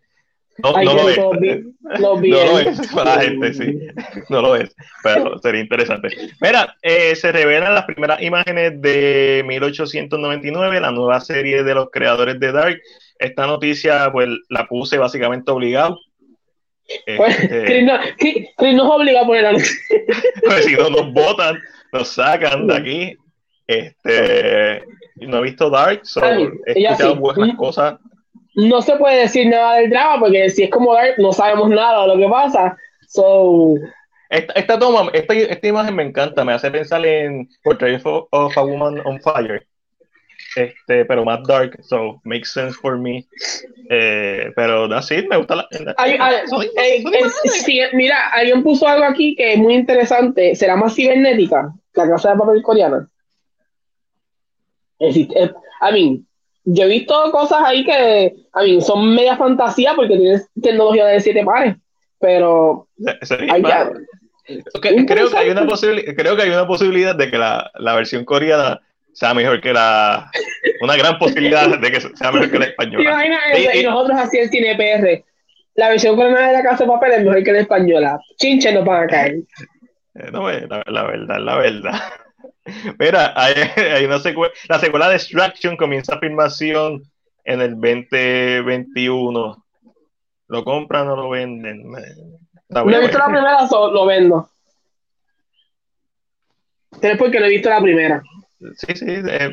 No, 0.58 0.72
no 0.72 0.94
lo 0.94 1.08
es. 1.10 1.18
no 1.18 2.20
lo 2.20 2.58
es 2.58 2.92
para 2.94 3.16
la 3.16 3.22
gente, 3.22 3.52
sí. 3.52 3.78
No 4.30 4.40
lo 4.40 4.56
es, 4.56 4.74
pero 5.02 5.38
sería 5.38 5.60
interesante. 5.60 6.08
Mira, 6.40 6.74
eh, 6.80 7.14
se 7.14 7.30
revelan 7.30 7.74
las 7.74 7.84
primeras 7.84 8.22
imágenes 8.22 8.80
de 8.80 9.44
1899, 9.46 10.80
la 10.80 10.90
nueva 10.92 11.20
serie 11.20 11.62
de 11.62 11.74
los 11.74 11.90
creadores 11.90 12.40
de 12.40 12.52
Dark. 12.52 12.80
Esta 13.18 13.46
noticia, 13.46 14.10
pues, 14.10 14.28
la 14.48 14.66
puse 14.66 14.96
básicamente 14.96 15.50
obligado 15.50 15.98
pues, 17.16 17.40
este, 17.40 17.64
Chris, 17.64 18.74
no, 18.74 18.84
nos 18.84 18.90
obliga 18.90 19.22
a 19.22 19.26
poner 19.26 19.44
Pues 20.44 20.64
si 20.64 20.74
no 20.74 20.90
nos 20.90 21.12
votan, 21.12 21.58
nos 21.92 22.08
sacan 22.08 22.66
de 22.66 22.76
aquí. 22.76 23.16
Este, 23.66 24.82
no 25.16 25.38
he 25.38 25.42
visto 25.42 25.70
Dark, 25.70 26.00
so 26.04 26.24
he 26.24 26.50
escuchado 26.66 27.16
buenas 27.16 27.56
cosas. 27.56 27.96
No 28.54 28.80
se 28.80 28.96
puede 28.96 29.20
decir 29.20 29.48
nada 29.48 29.76
del 29.76 29.90
drama 29.90 30.20
porque 30.20 30.48
si 30.50 30.62
es 30.64 30.70
como 30.70 30.94
Dark, 30.94 31.14
no 31.18 31.32
sabemos 31.32 31.68
nada 31.68 32.02
de 32.02 32.08
lo 32.08 32.18
que 32.18 32.28
pasa. 32.28 32.76
So, 33.08 33.74
esta, 34.30 34.52
esta 34.54 34.78
toma, 34.78 35.10
esta, 35.12 35.34
esta, 35.34 35.66
imagen 35.66 35.94
me 35.94 36.02
encanta, 36.02 36.44
me 36.44 36.52
hace 36.52 36.70
pensar 36.70 37.04
en 37.06 37.48
Portrait 37.62 38.00
of 38.04 38.56
a 38.56 38.62
Woman 38.62 39.00
on 39.04 39.20
Fire 39.20 39.66
este, 40.56 41.04
pero 41.04 41.24
más 41.24 41.42
dark, 41.46 41.78
so 41.82 42.20
makes 42.24 42.48
sense 42.48 42.76
for 42.76 42.98
me. 42.98 43.26
Eh, 43.90 44.50
pero 44.56 44.84
así 44.94 45.26
me 45.28 45.36
gusta 45.36 45.56
la. 45.56 45.68
Mira, 47.92 48.28
alguien 48.30 48.62
puso 48.62 48.88
algo 48.88 49.04
aquí 49.04 49.36
que 49.36 49.52
es 49.52 49.58
muy 49.58 49.74
interesante. 49.74 50.54
¿Será 50.56 50.76
más 50.76 50.94
cibernética 50.94 51.74
la 51.94 52.08
casa 52.08 52.32
de 52.32 52.38
papel 52.38 52.62
coreana? 52.62 53.08
Es, 54.98 55.16
eh, 55.16 55.52
I 55.82 55.92
mean, 55.92 56.26
yo 56.64 56.84
he 56.84 56.88
visto 56.88 57.30
cosas 57.32 57.58
ahí 57.64 57.84
que, 57.84 58.34
I 58.54 58.70
mean, 58.70 58.80
son 58.80 59.14
media 59.14 59.36
fantasía 59.36 59.92
porque 59.94 60.16
tienes 60.16 60.48
tecnología 60.62 61.04
de 61.04 61.20
siete 61.20 61.44
pares, 61.44 61.76
pero. 62.18 62.88
creo, 64.80 65.30
que 65.30 65.36
hay 65.36 65.50
una 65.50 65.66
creo 66.16 66.36
que 66.36 66.42
hay 66.42 66.50
una 66.50 66.66
posibilidad 66.66 67.14
de 67.14 67.30
que 67.30 67.36
la, 67.36 67.70
la 67.74 67.94
versión 67.94 68.24
coreana 68.24 68.80
sea 69.16 69.32
mejor 69.32 69.60
que 69.62 69.72
la. 69.72 70.30
Una 70.82 70.94
gran 70.94 71.18
posibilidad 71.18 71.78
de 71.78 71.90
que 71.90 72.01
sea 72.01 72.30
mejor 72.30 72.51
que 72.51 72.59
la 72.59 72.66
española. 72.66 73.24
y, 73.74 73.82
nosotros 73.82 74.18
así 74.20 74.38
el 74.38 74.51
cine 74.51 74.76
PR. 74.76 75.24
La 75.74 75.88
versión 75.88 76.16
colonial 76.16 76.48
de 76.48 76.52
la 76.52 76.62
casa 76.62 76.84
de 76.84 76.90
papel 76.90 77.12
es 77.12 77.24
mejor 77.24 77.43
que 77.43 77.52
la 77.52 77.60
española. 77.60 78.20
Chinche 78.36 78.72
no 78.72 78.84
van 78.84 79.05
a 79.05 79.06
caer. 79.06 79.36
Eh, 80.14 80.30
no, 80.32 80.51
la, 80.51 80.84
la 80.86 81.02
verdad, 81.05 81.38
la 81.40 81.56
verdad. 81.56 82.01
Mira, 82.98 83.32
hay, 83.34 83.55
hay, 83.76 84.05
una 84.05 84.18
secuela. 84.18 84.52
La 84.68 84.78
secuela 84.78 85.09
de 85.09 85.16
Extraction 85.16 85.76
comienza 85.76 86.18
filmación 86.18 87.02
en 87.44 87.60
el 87.62 87.72
2021. 87.72 89.64
¿Lo 90.48 90.64
compran 90.64 91.09
o 91.09 91.16
lo 91.16 91.30
venden? 91.30 91.90
No 92.68 92.90
he 92.90 93.01
visto 93.01 93.18
la 93.18 93.26
primera, 93.26 93.68
lo 93.70 94.06
vendo. 94.06 94.51
Es 97.01 97.18
porque 97.18 97.40
no 97.40 97.47
he 97.47 97.51
visto 97.51 97.70
la 97.70 97.80
primera. 97.80 98.22
Sí, 98.58 98.94
sí, 98.94 99.04
eh, 99.08 99.50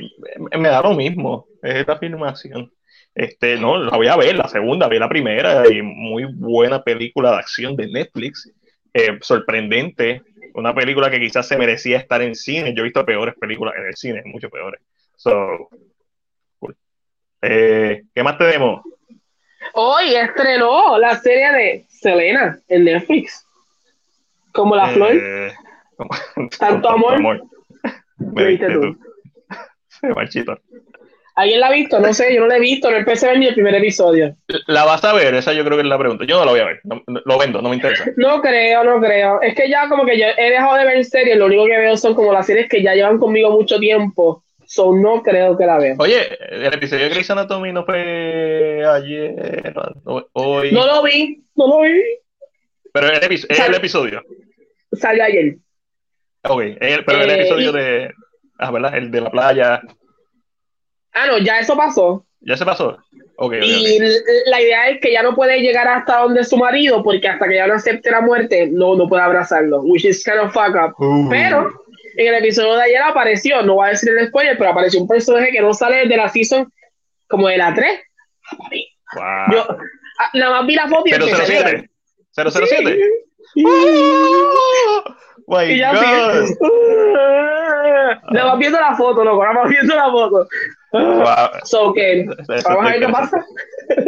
me 0.58 0.70
da 0.70 0.82
lo 0.82 0.94
mismo, 0.94 1.48
es 1.62 1.76
esta 1.76 1.94
afirmación. 1.94 2.72
Este, 3.14 3.58
no, 3.58 3.78
la 3.78 3.96
voy 3.96 4.08
a 4.08 4.16
ver, 4.16 4.36
la 4.36 4.48
segunda, 4.48 4.88
vi 4.88 4.98
la 4.98 5.10
primera 5.10 5.68
y 5.70 5.82
muy 5.82 6.26
buena 6.34 6.84
película 6.84 7.32
de 7.32 7.38
acción 7.38 7.76
de 7.76 7.88
Netflix, 7.88 8.52
eh, 8.94 9.20
sorprendente, 9.22 10.24
una 10.56 10.74
película 10.74 11.10
que 11.10 11.20
quizás 11.20 11.48
se 11.48 11.58
merecía 11.58 11.98
estar 11.98 12.22
en 12.22 12.36
cine, 12.36 12.74
yo 12.74 12.82
he 12.82 12.86
visto 12.86 13.06
peores 13.06 13.36
películas 13.40 13.76
en 13.78 13.88
el 13.88 13.96
cine, 13.96 14.22
mucho 14.26 14.50
peores. 14.50 14.82
So, 15.16 15.70
eh, 17.42 18.04
¿Qué 18.16 18.24
más 18.24 18.38
tenemos? 18.38 18.82
Hoy 19.74 20.16
estrenó 20.16 20.98
la 20.98 21.20
serie 21.20 21.52
de 21.52 21.86
Selena 21.90 22.58
en 22.70 22.86
Netflix, 22.86 23.46
como 24.54 24.76
la 24.76 24.88
flor. 24.88 25.12
Tanto 26.60 26.90
amor. 26.90 27.44
Me 28.18 28.46
viste 28.46 28.68
tú. 28.72 28.98
Se 29.88 30.08
marchito. 30.10 30.58
¿Alguien 31.36 31.62
la 31.62 31.68
ha 31.68 31.72
visto? 31.72 32.00
No 32.00 32.14
sé, 32.14 32.34
yo 32.34 32.42
no 32.42 32.48
la 32.48 32.58
he 32.58 32.60
visto, 32.60 32.92
no 32.92 32.98
empecé 32.98 33.26
a 33.26 33.30
ver 33.30 33.40
ni 33.40 33.48
el 33.48 33.56
primer 33.56 33.74
episodio. 33.74 34.36
¿La 34.68 34.86
vas 34.86 35.04
a 35.04 35.14
ver? 35.14 35.34
Esa 35.34 35.52
yo 35.52 35.66
creo 35.66 35.78
que 35.78 35.82
es 35.82 35.88
la 35.90 35.98
pregunta. 35.98 36.26
Yo 36.26 36.38
no 36.38 36.46
la 36.46 36.52
voy 36.52 36.60
a 36.60 36.66
ver, 36.66 36.80
no, 36.84 37.02
no, 37.08 37.22
lo 37.26 37.38
vendo, 37.40 37.60
no 37.60 37.70
me 37.70 37.76
interesa. 37.76 38.06
No 38.18 38.40
creo, 38.40 38.84
no 38.84 39.00
creo. 39.02 39.42
Es 39.42 39.56
que 39.56 39.68
ya 39.68 39.90
como 39.90 40.06
que 40.06 40.20
yo 40.20 40.26
he 40.38 40.50
dejado 40.52 40.76
de 40.78 40.86
ver 40.86 41.04
series, 41.04 41.36
lo 41.38 41.48
único 41.48 41.66
que 41.66 41.78
veo 41.78 41.98
son 41.98 42.14
como 42.14 42.32
las 42.32 42.46
series 42.46 42.70
que 42.70 42.84
ya 42.84 42.94
llevan 42.94 43.18
conmigo 43.18 43.50
mucho 43.50 43.80
tiempo. 43.80 44.44
So 44.66 44.96
no 44.96 45.24
creo 45.24 45.58
que 45.58 45.66
la 45.66 45.78
vea. 45.80 45.96
Oye, 45.98 46.38
el 46.50 46.72
episodio 46.74 47.04
de 47.06 47.10
Grey's 47.10 47.30
Anatomy 47.32 47.72
no 47.74 47.84
fue 47.84 48.84
ayer, 48.88 49.74
no, 50.06 50.28
hoy. 50.34 50.72
No 50.72 50.86
lo 50.86 51.02
vi, 51.04 51.44
no 51.56 51.68
lo 51.68 51.82
vi. 51.82 52.02
Pero 52.94 53.08
el, 53.08 53.20
epi- 53.22 53.66
el 53.68 53.74
episodio. 53.76 54.22
Salió 54.94 55.24
ayer. 55.24 55.56
Ok, 56.46 56.62
el- 56.80 57.06
pero 57.06 57.22
el 57.22 57.30
Eh, 57.30 57.40
episodio 57.42 57.70
y- 57.70 57.74
de. 57.74 58.14
Ah, 58.60 58.72
¿verdad? 58.72 58.96
El 58.98 59.12
de 59.12 59.22
la 59.22 59.32
playa. 59.32 59.82
Ah, 61.14 61.28
no, 61.28 61.38
ya 61.40 61.60
eso 61.60 61.76
pasó. 61.76 62.26
¿Ya 62.42 62.58
se 62.58 62.66
pasó? 62.66 62.98
Ok, 63.38 63.54
ok, 63.54 63.54
Y 63.64 64.00
la 64.48 64.62
idea 64.62 64.90
es 64.90 65.00
que 65.02 65.12
ya 65.12 65.24
no 65.24 65.36
puede 65.36 65.60
llegar 65.62 65.88
hasta 65.88 66.20
donde 66.20 66.44
su 66.44 66.58
marido, 66.58 67.02
porque 67.04 67.28
hasta 67.28 67.48
que 67.48 67.56
ya 67.56 67.68
no 67.68 67.74
acepte 67.76 68.12
la 68.12 68.22
muerte, 68.22 68.68
no, 68.72 68.96
no 68.96 69.08
puede 69.08 69.24
abrazarlo. 69.24 69.82
Which 69.82 70.06
is 70.06 70.24
kind 70.24 70.40
of 70.40 70.54
fuck 70.54 70.76
up. 70.76 70.94
Uh. 71.00 71.30
Pero 71.30 71.72
en 72.18 72.28
el 72.28 72.36
episodio 72.36 72.76
de 72.76 72.84
ayer 72.84 73.02
apareció, 73.02 73.62
no 73.64 73.76
voy 73.76 73.88
a 73.88 73.92
decir 73.92 74.10
el 74.18 74.28
spoiler, 74.28 74.58
pero 74.58 74.72
apareció 74.72 75.00
un 75.02 75.08
personaje 75.08 75.52
que 75.52 75.62
no 75.62 75.74
sale 75.74 76.08
de 76.08 76.18
la 76.18 76.30
season 76.30 76.72
como 77.28 77.48
de 77.48 77.58
la 77.58 77.74
3. 77.74 78.02
Wow. 79.16 79.24
Yo 79.52 79.68
ah, 80.20 80.30
nada 80.34 80.52
más 80.60 80.68
vi 80.68 80.76
la 80.76 80.88
foto 80.88 81.04
y 81.08 81.14
empecé 81.14 81.34
a 81.42 81.48
llorar. 81.48 81.90
007. 82.36 82.60
007. 82.68 83.00
Sí. 83.54 83.64
Oh 83.66 85.04
my 85.48 85.64
Y 85.74 85.78
ya 85.80 85.94
God. 85.94 86.50
Nada 88.32 88.48
más 88.50 88.60
viendo 88.60 88.80
la 88.80 88.96
foto, 88.96 89.24
loco, 89.24 89.44
nada 89.44 89.54
más 89.62 89.70
viendo 89.70 89.96
la 89.96 90.10
foto. 90.10 90.48
Wow. 90.92 91.50
So 91.64 91.94
que, 91.94 92.22
Eso 92.22 92.70
vamos 92.70 92.86
a 92.86 92.90
ver 92.90 93.00
qué 93.00 93.06
está 93.06 93.12
pasa. 93.20 93.46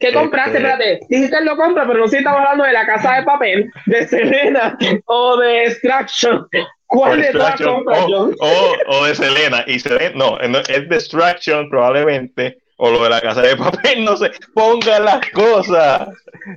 ¿Qué 0.00 0.12
compraste? 0.12 0.58
Este- 0.58 0.68
Espérate, 0.70 1.00
dijiste 1.08 1.40
lo 1.44 1.56
compra, 1.56 1.84
pero 1.86 1.98
no 1.98 2.06
sé 2.06 2.12
si 2.12 2.18
estamos 2.18 2.40
hablando 2.40 2.64
de 2.64 2.72
la 2.72 2.86
casa 2.86 3.14
de 3.16 3.22
papel, 3.24 3.70
de 3.86 4.06
Selena 4.06 4.78
o 5.06 5.36
de 5.38 5.64
Extraction. 5.64 6.46
¿Cuál 6.86 7.20
de 7.20 7.32
todas 7.32 7.60
compras, 7.60 7.98
o, 8.00 8.06
John? 8.08 8.36
o, 8.40 8.74
o 8.96 9.04
de 9.06 9.14
Selena. 9.14 9.64
Y 9.66 9.78
Selena, 9.80 10.12
no, 10.14 10.38
no, 10.48 10.58
es 10.60 10.88
Distraction 10.88 11.68
probablemente. 11.68 12.58
O 12.80 12.90
lo 12.92 13.02
de 13.02 13.10
la 13.10 13.20
casa 13.20 13.42
de 13.42 13.56
papel, 13.56 14.04
no 14.04 14.16
sé. 14.16 14.30
Pongan 14.54 15.04
las 15.04 15.28
cosas. 15.30 16.08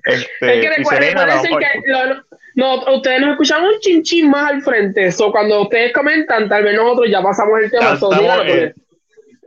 Este, 0.05 0.15
Es 0.15 0.29
que 0.39 0.57
y 0.65 0.67
recuerden, 0.77 1.17
a- 1.17 1.41
que 1.41 1.81
lo- 1.87 2.23
no, 2.55 2.83
ustedes 2.95 3.21
nos 3.21 3.31
escuchan 3.31 3.63
un 3.63 3.79
chinchín 3.79 4.29
más 4.29 4.51
al 4.51 4.61
frente. 4.61 5.11
So, 5.11 5.31
cuando 5.31 5.61
ustedes 5.61 5.93
comentan, 5.93 6.47
tal 6.49 6.63
vez 6.63 6.75
nosotros 6.75 7.09
ya 7.09 7.21
pasamos 7.21 7.59
el 7.61 7.71
tema. 7.71 7.95
So, 7.97 8.09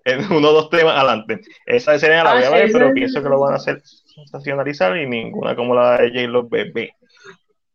en, 0.07 0.33
uno 0.33 0.49
o 0.51 0.53
dos 0.53 0.71
temas 0.71 0.97
adelante. 0.97 1.41
Esa 1.65 1.93
de 1.93 1.99
Selena 1.99 2.25
la 2.25 2.31
Ah, 2.31 2.35
voy 2.35 2.45
a 2.45 2.51
ver, 2.51 2.71
pero 2.73 2.93
pienso 2.93 3.23
que 3.23 3.29
lo 3.29 3.41
van 3.41 3.55
a 3.55 3.57
hacer 3.57 3.81
sensacionalizar 3.85 4.97
y 4.99 5.07
ninguna 5.07 5.57
como 5.57 5.75
la 5.75 5.99
de 5.99 6.09
J-Lo 6.11 6.47
Bebé. 6.49 6.93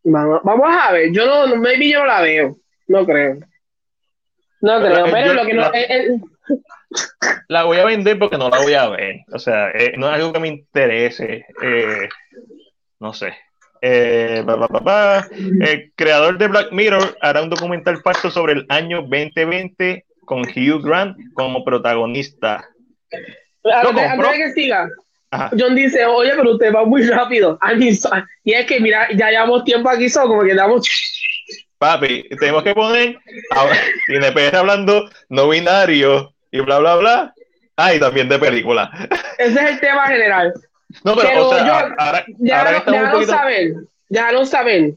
Vamos, 0.03 0.39
vamos 0.43 0.67
a 0.69 0.91
ver, 0.93 1.11
yo 1.11 1.25
no, 1.25 1.55
maybe 1.57 1.89
yo 1.89 1.99
no 1.99 2.05
la 2.05 2.21
veo, 2.21 2.57
no 2.87 3.05
creo. 3.05 3.37
No 4.61 4.79
creo, 4.79 5.05
pero 5.11 5.33
lo 5.33 5.45
que 5.45 5.53
no. 5.53 5.61
la- 5.61 5.71
La 7.47 7.63
voy 7.63 7.77
a 7.77 7.85
vender 7.85 8.17
porque 8.17 8.37
no 8.37 8.49
la 8.49 8.59
voy 8.59 8.73
a 8.73 8.89
ver. 8.89 9.17
O 9.31 9.39
sea, 9.39 9.69
eh, 9.71 9.93
no 9.97 10.07
es 10.07 10.13
algo 10.15 10.33
que 10.33 10.39
me 10.39 10.47
interese. 10.47 11.45
eh, 11.61 12.09
no 12.99 13.13
sé. 13.13 13.33
Eh, 13.81 14.43
pa, 14.45 14.67
pa, 14.67 14.79
pa. 14.83 15.27
El 15.31 15.91
creador 15.95 16.37
de 16.37 16.47
Black 16.47 16.71
Mirror 16.71 17.17
hará 17.21 17.41
un 17.41 17.49
documental 17.49 18.01
falso 18.01 18.29
sobre 18.29 18.53
el 18.53 18.65
año 18.69 19.01
2020 19.01 20.05
con 20.25 20.41
Hugh 20.41 20.83
Grant 20.83 21.17
como 21.33 21.63
protagonista. 21.63 22.67
antes, 23.63 23.95
de 23.95 24.37
que 24.37 24.51
siga, 24.53 24.89
Ajá. 25.31 25.51
John 25.57 25.75
dice, 25.75 26.05
oye, 26.05 26.31
pero 26.35 26.53
usted 26.53 26.73
va 26.73 26.85
muy 26.85 27.03
rápido. 27.03 27.59
Y 28.43 28.53
es 28.53 28.65
que, 28.65 28.79
mira, 28.79 29.07
ya 29.13 29.29
llevamos 29.29 29.63
tiempo 29.63 29.89
aquí, 29.89 30.09
so, 30.09 30.21
como 30.21 30.43
que 30.43 30.55
damos. 30.55 30.87
Papi, 31.77 32.27
tenemos 32.39 32.63
que 32.63 32.73
poner 32.73 33.17
ahora, 33.51 33.75
sin 34.05 34.23
empezar 34.23 34.57
hablando 34.57 35.09
no 35.29 35.47
binario 35.47 36.33
y 36.51 36.59
bla, 36.59 36.79
bla, 36.79 36.95
bla. 36.97 37.33
Ah, 37.77 37.93
y 37.93 37.99
también 37.99 38.27
de 38.27 38.37
película. 38.37 38.91
Ese 39.37 39.53
es 39.53 39.71
el 39.71 39.79
tema 39.79 40.07
general. 40.07 40.53
No, 41.03 41.15
pero, 41.15 41.29
Pero 41.29 41.47
o 41.47 41.53
sea, 41.53 41.65
yo- 41.65 41.73
ahora, 41.73 41.95
ahora 41.99 43.11
poquito. 43.11 43.31
saber, 43.31 43.73
déjanos 44.09 44.49
saber 44.49 44.93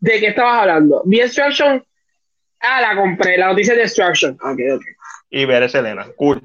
de 0.00 0.20
qué 0.20 0.26
estabas 0.28 0.62
hablando. 0.62 1.02
Vi 1.04 1.20
Extraction. 1.20 1.84
Ah, 2.60 2.80
la 2.80 2.96
compré, 2.96 3.36
la 3.38 3.48
noticia 3.48 3.74
de 3.74 3.82
Extraction. 3.82 4.32
Ok, 4.34 4.58
ok. 4.74 4.82
Y 5.30 5.44
ver 5.46 5.62
a 5.64 5.68
Selena. 5.68 6.06
Cool. 6.16 6.42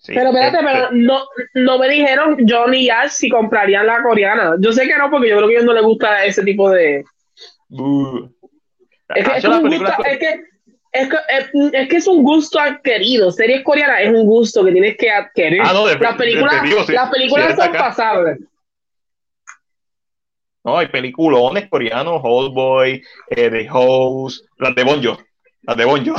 Sí, 0.00 0.12
Pero 0.14 0.28
espérate, 0.30 0.58
este, 0.58 0.66
pero 0.72 0.88
no, 0.92 1.22
no 1.54 1.78
me 1.78 1.88
dijeron 1.88 2.36
John 2.48 2.72
y 2.72 2.88
Ash 2.88 3.10
si 3.10 3.28
comprarían 3.28 3.84
la 3.86 4.00
coreana. 4.02 4.54
Yo 4.60 4.72
sé 4.72 4.86
que 4.86 4.96
no, 4.96 5.10
porque 5.10 5.28
yo 5.28 5.36
creo 5.38 5.48
que 5.48 5.54
a 5.54 5.58
ellos 5.58 5.66
no 5.66 5.72
les 5.74 5.82
gusta 5.82 6.24
ese 6.24 6.42
tipo 6.44 6.70
de. 6.70 7.04
buh. 7.68 8.30
Es 9.14 9.24
que 9.24 9.30
Ah, 9.32 9.36
es, 9.38 9.44
gusto, 9.44 10.04
es, 10.04 10.18
que, 10.18 10.40
es, 10.92 11.08
que, 11.08 11.16
es, 11.28 11.50
es 11.72 11.88
que 11.88 11.96
es 11.96 12.06
un 12.06 12.22
gusto 12.22 12.58
adquirido. 12.58 13.30
Series 13.30 13.62
coreanas 13.62 14.00
es 14.02 14.10
un 14.10 14.24
gusto 14.26 14.64
que 14.64 14.72
tienes 14.72 14.96
que 14.96 15.10
adquirir. 15.10 15.60
Ah, 15.62 15.72
no, 15.72 15.86
de- 15.86 15.98
las 15.98 16.16
películas, 16.16 16.62
digo, 16.62 16.84
las 16.88 17.10
películas 17.10 17.54
son 17.56 17.68
acá. 17.68 17.78
pasables. 17.78 18.38
No, 20.64 20.76
hay 20.78 20.86
peliculones 20.88 21.68
coreanos, 21.68 22.20
Old 22.22 22.52
Boy, 22.52 23.02
eh, 23.30 23.50
The 23.50 23.68
Host, 23.70 24.44
las 24.58 24.74
de 24.74 24.84
Bonjo, 24.84 25.18
las 25.62 25.76
de 25.76 25.84
Bonjo. 25.84 26.14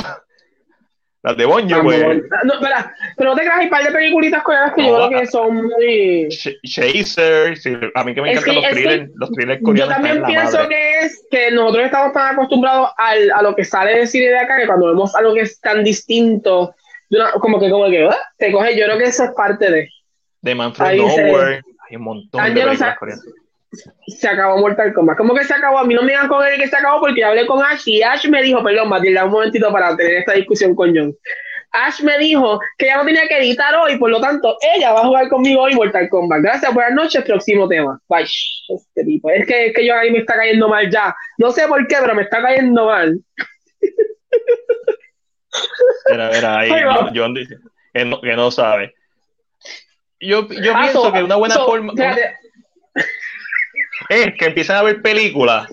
Las 1.22 1.36
de 1.36 1.46
Bonjo, 1.46 1.84
pues, 1.84 2.02
No, 2.46 2.54
espera, 2.54 2.96
pero 3.18 3.32
no 3.32 3.36
te 3.36 3.42
creas, 3.42 3.58
hay 3.60 3.66
un 3.66 3.70
par 3.70 3.84
de 3.84 3.92
peliculitas 3.92 4.42
coreanas 4.42 4.74
que 4.74 4.82
No, 4.84 4.88
yo 4.88 5.04
ah. 5.04 5.08
creo 5.10 5.20
que 5.20 5.28
son 5.28 5.56
muy. 5.56 6.30
Chaser, 6.64 7.58
sí, 7.58 7.74
a 7.94 8.04
mí 8.06 8.14
que 8.16 8.22
me 8.22 8.32
Es 8.32 8.40
encantan 8.40 8.56
que- 8.56 8.62
los 8.62 8.72
thrillers, 8.72 9.12
los 9.16 9.32
thrillers 9.32 9.60
Yo 9.60 9.66
coreanos 9.66 9.96
están 9.98 10.04
también 10.08 10.26
pienso 10.26 10.58
madre. 10.58 10.70
que 10.70 11.00
es 11.00 11.26
que 11.30 11.52
nosotros 11.52 11.86
estamos 11.86 12.14
tan 12.14 12.34
acostumbrados 12.36 12.90
al, 12.98 13.32
a 13.32 13.42
lo 13.42 13.54
que 13.56 13.66
sale 13.66 13.98
de 14.00 14.08
cine 14.08 14.28
de 14.28 14.40
acá 14.40 14.58
que 14.58 14.66
cuando 14.68 14.88
vemos 14.88 15.14
algo 15.16 15.34
que 15.34 15.42
es 15.42 15.60
tan 15.60 15.84
distinto, 15.84 16.74
de 17.10 17.18
una- 17.20 17.32
como 17.34 17.60
que, 17.60 17.70
como 17.70 17.90
que, 17.90 18.06
¿ah? 18.06 18.18
te 18.38 18.52
coge. 18.52 18.78
Yo 18.78 18.86
creo 18.86 18.98
que 18.98 19.06
eso 19.06 19.26
es 19.26 19.32
parte 19.32 19.70
de. 19.70 20.56
Man 20.56 20.74
from 20.74 20.96
Nowhere, 20.96 21.62
hay 21.90 21.96
un 21.98 22.04
montón 22.04 22.42
de 22.46 22.52
películas 22.62 22.98
coreanas. 22.98 23.26
Se 24.08 24.28
acabó 24.28 24.58
Mortal 24.58 24.94
Kombat. 24.94 25.18
¿Cómo 25.18 25.36
que 25.36 25.44
se 25.44 25.54
acabó? 25.54 25.80
A 25.80 25.84
mí 25.84 25.94
no 25.94 26.02
me 26.02 26.12
digan 26.12 26.28
con 26.28 26.46
él 26.46 26.60
que 26.60 26.68
se 26.68 26.76
acabó 26.76 27.00
porque 27.02 27.24
hablé 27.24 27.46
con 27.46 27.64
Ash 27.64 27.84
y 27.86 28.02
Ash 28.02 28.28
me 28.28 28.42
dijo, 28.42 28.64
perdón, 28.64 28.90
Matilda, 28.90 29.26
un 29.26 29.32
momentito 29.32 29.72
para 29.72 29.96
tener 29.96 30.16
esta 30.16 30.34
discusión 30.34 30.74
con 30.76 30.96
John. 30.96 31.16
Ash 31.72 32.02
me 32.02 32.18
dijo 32.18 32.60
que 32.80 32.86
ella 32.86 32.98
no 32.98 33.06
tenía 33.06 33.28
que 33.28 33.38
editar 33.38 33.76
hoy, 33.76 33.96
por 34.00 34.10
lo 34.10 34.20
tanto, 34.20 34.58
ella 34.76 34.92
va 34.92 35.02
a 35.02 35.06
jugar 35.06 35.30
conmigo 35.30 35.62
hoy 35.62 35.76
Mortal 35.76 36.10
Kombat. 36.10 36.42
Gracias, 36.42 36.74
buenas 36.74 36.94
noches, 36.94 37.24
próximo 37.24 37.68
tema. 37.68 38.02
Bye. 38.10 38.24
Este 38.24 39.04
tipo. 39.06 39.30
Es 39.30 39.46
que, 39.46 39.68
es 39.68 39.74
que 39.76 39.86
yo 39.86 39.94
ahí 39.96 40.10
me 40.10 40.18
está 40.20 40.36
cayendo 40.36 40.68
mal 40.68 40.90
ya. 40.90 41.16
No 41.38 41.52
sé 41.52 41.68
por 41.68 41.86
qué, 41.88 41.98
pero 42.02 42.16
me 42.16 42.24
está 42.24 42.42
cayendo 42.42 42.86
mal. 42.86 43.20
Mira, 46.12 46.32
mira, 46.34 46.60
ahí. 46.60 46.70
John- 46.72 47.12
John 47.16 47.34
dice 47.36 47.56
que 47.94 48.06
no, 48.06 48.20
que 48.22 48.36
no 48.36 48.50
sabe. 48.52 48.96
Yo, 50.20 50.48
yo 50.50 50.74
Ah, 50.76 50.82
pienso 50.82 51.04
so- 51.04 51.14
que 51.14 51.24
una 51.24 51.36
buena 51.36 51.54
so, 51.56 51.66
forma. 51.66 51.94
Es 54.10 54.36
que 54.36 54.46
empiezan 54.46 54.78
a 54.78 54.84
ver 54.84 55.02
películas 55.02 55.70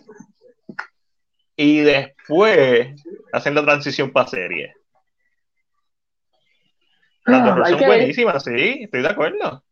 y 1.56 1.80
después 1.80 2.88
hacen 3.32 3.54
la 3.54 3.64
transición 3.64 4.12
para 4.12 4.28
series. 4.28 4.74
Las 7.24 7.44
dos 7.44 7.58
Ah, 7.64 7.68
son 7.70 7.78
que 7.78 7.86
buenísimas, 7.86 8.44
sí, 8.44 8.80
estoy 8.82 9.02
de 9.02 9.08
acuerdo. 9.08 9.64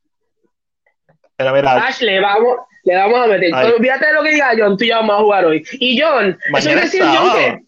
Mira, 1.38 1.52
mira, 1.52 1.86
Ash, 1.86 2.00
le 2.00 2.20
vamos, 2.20 2.56
le 2.84 2.96
vamos 2.96 3.20
a 3.20 3.26
meter. 3.26 3.54
Olvídate 3.54 4.06
de 4.06 4.12
lo 4.12 4.22
que 4.22 4.30
diga 4.30 4.52
John, 4.56 4.76
tú 4.76 4.84
y 4.84 4.88
yo 4.88 4.96
vamos 4.96 5.16
a 5.16 5.18
jugar 5.20 5.44
hoy. 5.44 5.64
Y 5.74 6.00
John, 6.00 6.30
eso 6.30 6.38
Mañana 6.50 6.80
quiere 6.80 6.86
es 6.86 6.92
decir 6.92 7.02
John 7.04 7.36
que. 7.36 7.64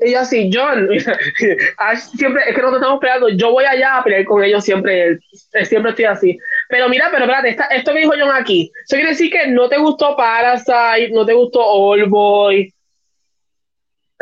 Y 0.00 0.12
yo 0.12 0.20
así, 0.20 0.50
John, 0.52 0.88
Ash 1.78 1.98
siempre, 2.16 2.42
es 2.46 2.54
que 2.54 2.60
nosotros 2.62 2.80
estamos 2.82 3.00
peleando, 3.00 3.28
yo 3.30 3.50
voy 3.52 3.64
allá 3.64 3.96
a 3.98 4.04
pelear 4.04 4.24
con 4.24 4.42
ellos 4.44 4.64
siempre, 4.64 5.18
eh, 5.52 5.64
siempre 5.64 5.90
estoy 5.90 6.04
así. 6.04 6.38
Pero 6.68 6.88
mira, 6.88 7.08
pero 7.10 7.24
espérate, 7.24 7.48
esta- 7.50 7.66
esto 7.66 7.92
que 7.92 8.00
dijo 8.00 8.12
John 8.18 8.30
aquí, 8.34 8.70
eso 8.86 8.96
quiere 8.96 9.10
decir 9.10 9.30
que 9.30 9.46
no 9.48 9.68
te 9.68 9.78
gustó 9.78 10.16
Parasite, 10.16 11.10
no 11.12 11.26
te 11.26 11.32
gustó 11.34 11.60
All 11.64 12.04
Boy. 12.06 12.72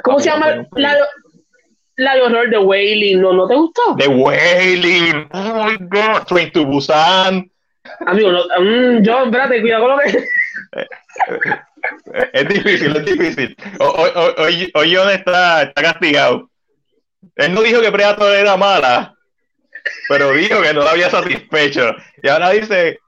¿Cómo 0.02 0.18
Ah, 0.18 0.20
se 0.20 0.30
llama? 0.30 0.46
bueno, 0.46 0.68
La, 0.76 0.94
de- 0.94 1.00
la 1.98 2.14
de 2.14 2.22
horror 2.22 2.50
de 2.50 2.58
Wailing, 2.58 3.20
¿no, 3.20 3.32
no 3.32 3.46
te 3.48 3.54
gustó? 3.54 3.96
The 3.98 4.08
Wailing, 4.08 5.28
oh 5.32 5.64
my 5.64 5.76
god, 5.88 6.24
Train 6.26 6.50
to 6.52 6.64
Busan. 6.66 7.50
Amigo, 8.06 8.32
no, 8.32 8.40
mm, 8.60 9.02
John, 9.04 9.26
espérate, 9.26 9.60
cuidado 9.60 9.86
con 9.86 9.90
lo 9.92 9.98
que... 9.98 10.24
Es 12.32 12.48
difícil, 12.48 12.96
es 12.96 13.04
difícil. 13.04 13.56
Hoy, 13.78 14.70
hoy 14.74 14.94
John 14.94 15.10
está, 15.10 15.62
está 15.62 15.82
castigado. 15.82 16.50
Él 17.36 17.54
no 17.54 17.62
dijo 17.62 17.80
que 17.80 17.92
Predator 17.92 18.34
era 18.34 18.56
mala, 18.56 19.14
pero 20.08 20.32
dijo 20.32 20.62
que 20.62 20.72
no 20.72 20.82
la 20.82 20.92
había 20.92 21.10
satisfecho. 21.10 21.94
Y 22.22 22.28
ahora 22.28 22.50
dice, 22.50 22.98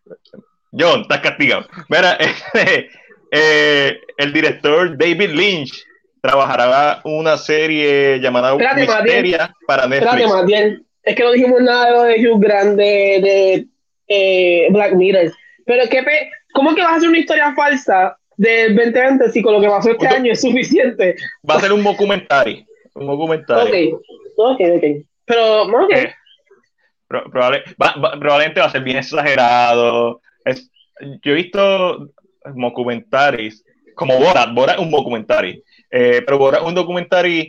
John, 0.73 1.03
estás 1.03 1.21
castigado. 1.21 1.67
Mira, 1.89 2.13
este, 2.21 2.91
eh, 3.31 4.01
el 4.17 4.33
director 4.33 4.97
David 4.97 5.31
Lynch 5.31 5.85
trabajará 6.21 7.01
una 7.05 7.37
serie 7.37 8.19
llamada 8.21 8.53
Espérate, 8.53 8.81
Misteria 8.81 9.55
para 9.67 9.85
Espérate, 9.85 10.17
Netflix. 10.17 10.35
Matiel. 10.35 10.87
es 11.03 11.17
que 11.17 11.25
no 11.25 11.33
dijimos 11.33 11.63
nada 11.63 11.87
de 11.87 11.93
lo 11.93 12.03
de 12.03 12.29
Hugh 12.29 12.41
Grant 12.41 12.77
de, 12.77 12.85
de 13.23 13.67
eh, 14.09 14.69
Black 14.71 14.95
Mirror. 14.95 15.33
Pero 15.65 15.89
¿qué 15.89 16.03
pe 16.03 16.31
¿cómo 16.53 16.75
que 16.75 16.83
vas 16.83 16.93
a 16.93 16.97
hacer 16.97 17.09
una 17.09 17.19
historia 17.19 17.55
falsa 17.55 18.18
del 18.39 18.75
2020 18.75 19.31
si 19.31 19.43
con 19.43 19.53
lo 19.53 19.61
que 19.61 19.69
pasó 19.69 19.91
este 19.91 20.07
año 20.09 20.33
es 20.33 20.41
suficiente? 20.41 21.17
Va 21.49 21.57
a 21.57 21.61
ser 21.61 21.73
un 21.73 21.85
documentario. 21.85 22.65
Un 22.95 23.07
documentario. 23.07 23.97
Ok, 23.97 24.03
ok, 24.37 24.61
ok. 24.77 24.85
Pero, 25.27 25.63
ok. 25.65 25.91
Eh, 25.93 26.15
pro- 27.07 27.31
probable- 27.31 27.65
va- 27.81 27.95
va- 28.03 28.19
probablemente 28.19 28.61
va 28.61 28.67
a 28.67 28.71
ser 28.71 28.83
bien 28.83 28.97
exagerado. 28.97 30.21
Es- 30.45 30.71
yo 31.23 31.33
he 31.33 31.35
visto 31.35 32.09
documentarios 32.55 33.63
como 33.95 34.19
Borat, 34.19 34.55
Borat 34.55 34.77
es 34.79 34.83
un 34.83 34.91
documentario, 34.91 35.61
eh, 35.91 36.23
pero 36.25 36.39
Borat 36.39 36.63
es 36.63 36.67
un 36.69 36.75
documentario 36.75 37.45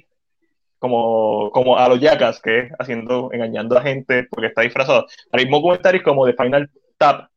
como, 0.80 1.52
como 1.52 1.78
a 1.78 1.88
los 1.90 2.00
yacas, 2.00 2.42
que 2.42 2.60
es 2.60 2.72
haciendo, 2.80 3.30
engañando 3.32 3.78
a 3.78 3.82
gente 3.82 4.24
porque 4.30 4.48
está 4.48 4.62
disfrazado. 4.62 5.06
Hay 5.32 5.46
documentarios 5.50 6.04
como 6.04 6.26
de 6.26 6.34
Final 6.34 6.70
Tap, 6.98 7.30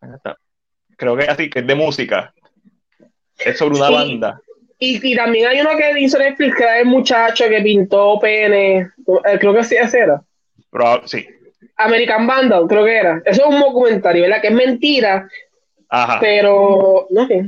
Final 0.00 0.20
Tap, 0.22 0.38
creo 0.96 1.16
que 1.16 1.24
es 1.24 1.28
así, 1.28 1.50
que 1.50 1.58
es 1.60 1.66
de 1.66 1.74
música, 1.74 2.32
es 3.44 3.58
sobre 3.58 3.76
una 3.76 3.88
Sí. 3.88 3.94
banda. 3.94 4.40
Y, 4.78 5.12
y 5.12 5.16
también 5.16 5.46
hay 5.46 5.60
uno 5.60 5.70
que 5.78 6.00
hizo 6.00 6.18
Netflix 6.18 6.54
que 6.54 6.62
era 6.62 6.78
el 6.80 6.86
muchacho 6.86 7.48
que 7.48 7.60
pintó 7.62 8.18
pene. 8.20 8.78
eh, 8.80 9.38
creo 9.40 9.54
que 9.54 9.64
sí, 9.64 9.74
ese 9.76 10.00
era. 10.00 10.20
Pero, 10.70 11.02
sí, 11.06 11.26
American 11.78 12.26
Vandal, 12.26 12.66
creo 12.68 12.84
que 12.84 12.96
era. 12.96 13.22
Eso 13.24 13.42
es 13.42 13.54
un 13.54 13.60
documentario, 13.60 14.22
¿verdad? 14.22 14.40
Que 14.42 14.48
es 14.48 14.54
mentira, 14.54 15.28
ajá. 15.88 16.18
pero. 16.20 17.06
No 17.10 17.26
sé. 17.26 17.44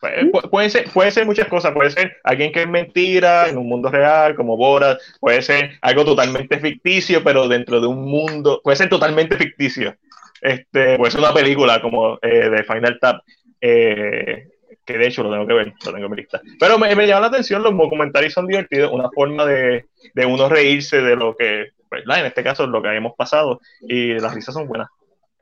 Pu- 0.00 0.30
pu- 0.30 0.50
Puede 0.50 0.70
ser, 0.70 0.84
puede 0.92 1.10
ser 1.10 1.24
muchas 1.26 1.48
cosas, 1.48 1.72
puede 1.72 1.90
ser 1.90 2.16
alguien 2.22 2.52
que 2.52 2.62
es 2.62 2.68
mentira 2.68 3.48
en 3.48 3.56
un 3.58 3.66
mundo 3.68 3.90
real, 3.90 4.36
como 4.36 4.56
Borat, 4.56 5.00
puede 5.18 5.42
ser 5.42 5.72
algo 5.80 6.04
totalmente 6.04 6.58
ficticio, 6.60 7.24
pero 7.24 7.48
dentro 7.48 7.80
de 7.80 7.86
un 7.88 8.04
mundo, 8.04 8.60
puede 8.62 8.76
ser 8.76 8.88
totalmente 8.88 9.36
ficticio. 9.36 9.96
Este, 10.42 10.96
puede 10.98 11.10
ser 11.10 11.20
una 11.20 11.32
película 11.34 11.80
como 11.80 12.18
eh, 12.22 12.50
de 12.50 12.62
Final 12.62 12.98
Tap, 13.00 13.22
eh, 13.60 14.48
que 14.86 14.96
de 14.96 15.08
hecho 15.08 15.22
lo 15.22 15.30
tengo 15.30 15.46
que 15.46 15.54
ver, 15.54 15.74
lo 15.84 15.92
tengo 15.92 16.06
en 16.06 16.10
mi 16.10 16.16
lista. 16.16 16.40
Pero 16.58 16.78
me, 16.78 16.94
me 16.94 17.06
llama 17.06 17.22
la 17.22 17.26
atención, 17.26 17.62
los 17.62 17.76
documentarios 17.76 18.32
son 18.32 18.46
divertidos, 18.46 18.92
una 18.92 19.10
forma 19.10 19.44
de, 19.44 19.86
de 20.14 20.26
uno 20.26 20.48
reírse 20.48 21.02
de 21.02 21.16
lo 21.16 21.36
que, 21.36 21.72
¿verdad? 21.90 22.20
En 22.20 22.26
este 22.26 22.44
caso, 22.44 22.66
lo 22.66 22.80
que 22.80 22.94
hemos 22.94 23.14
pasado, 23.14 23.60
y 23.82 24.14
las 24.14 24.34
risas 24.34 24.54
son 24.54 24.68
buenas. 24.68 24.88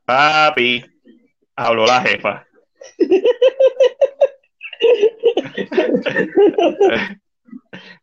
Papi, 0.04 0.84
habló 1.54 1.86
la 1.86 2.02
jefa. 2.02 2.46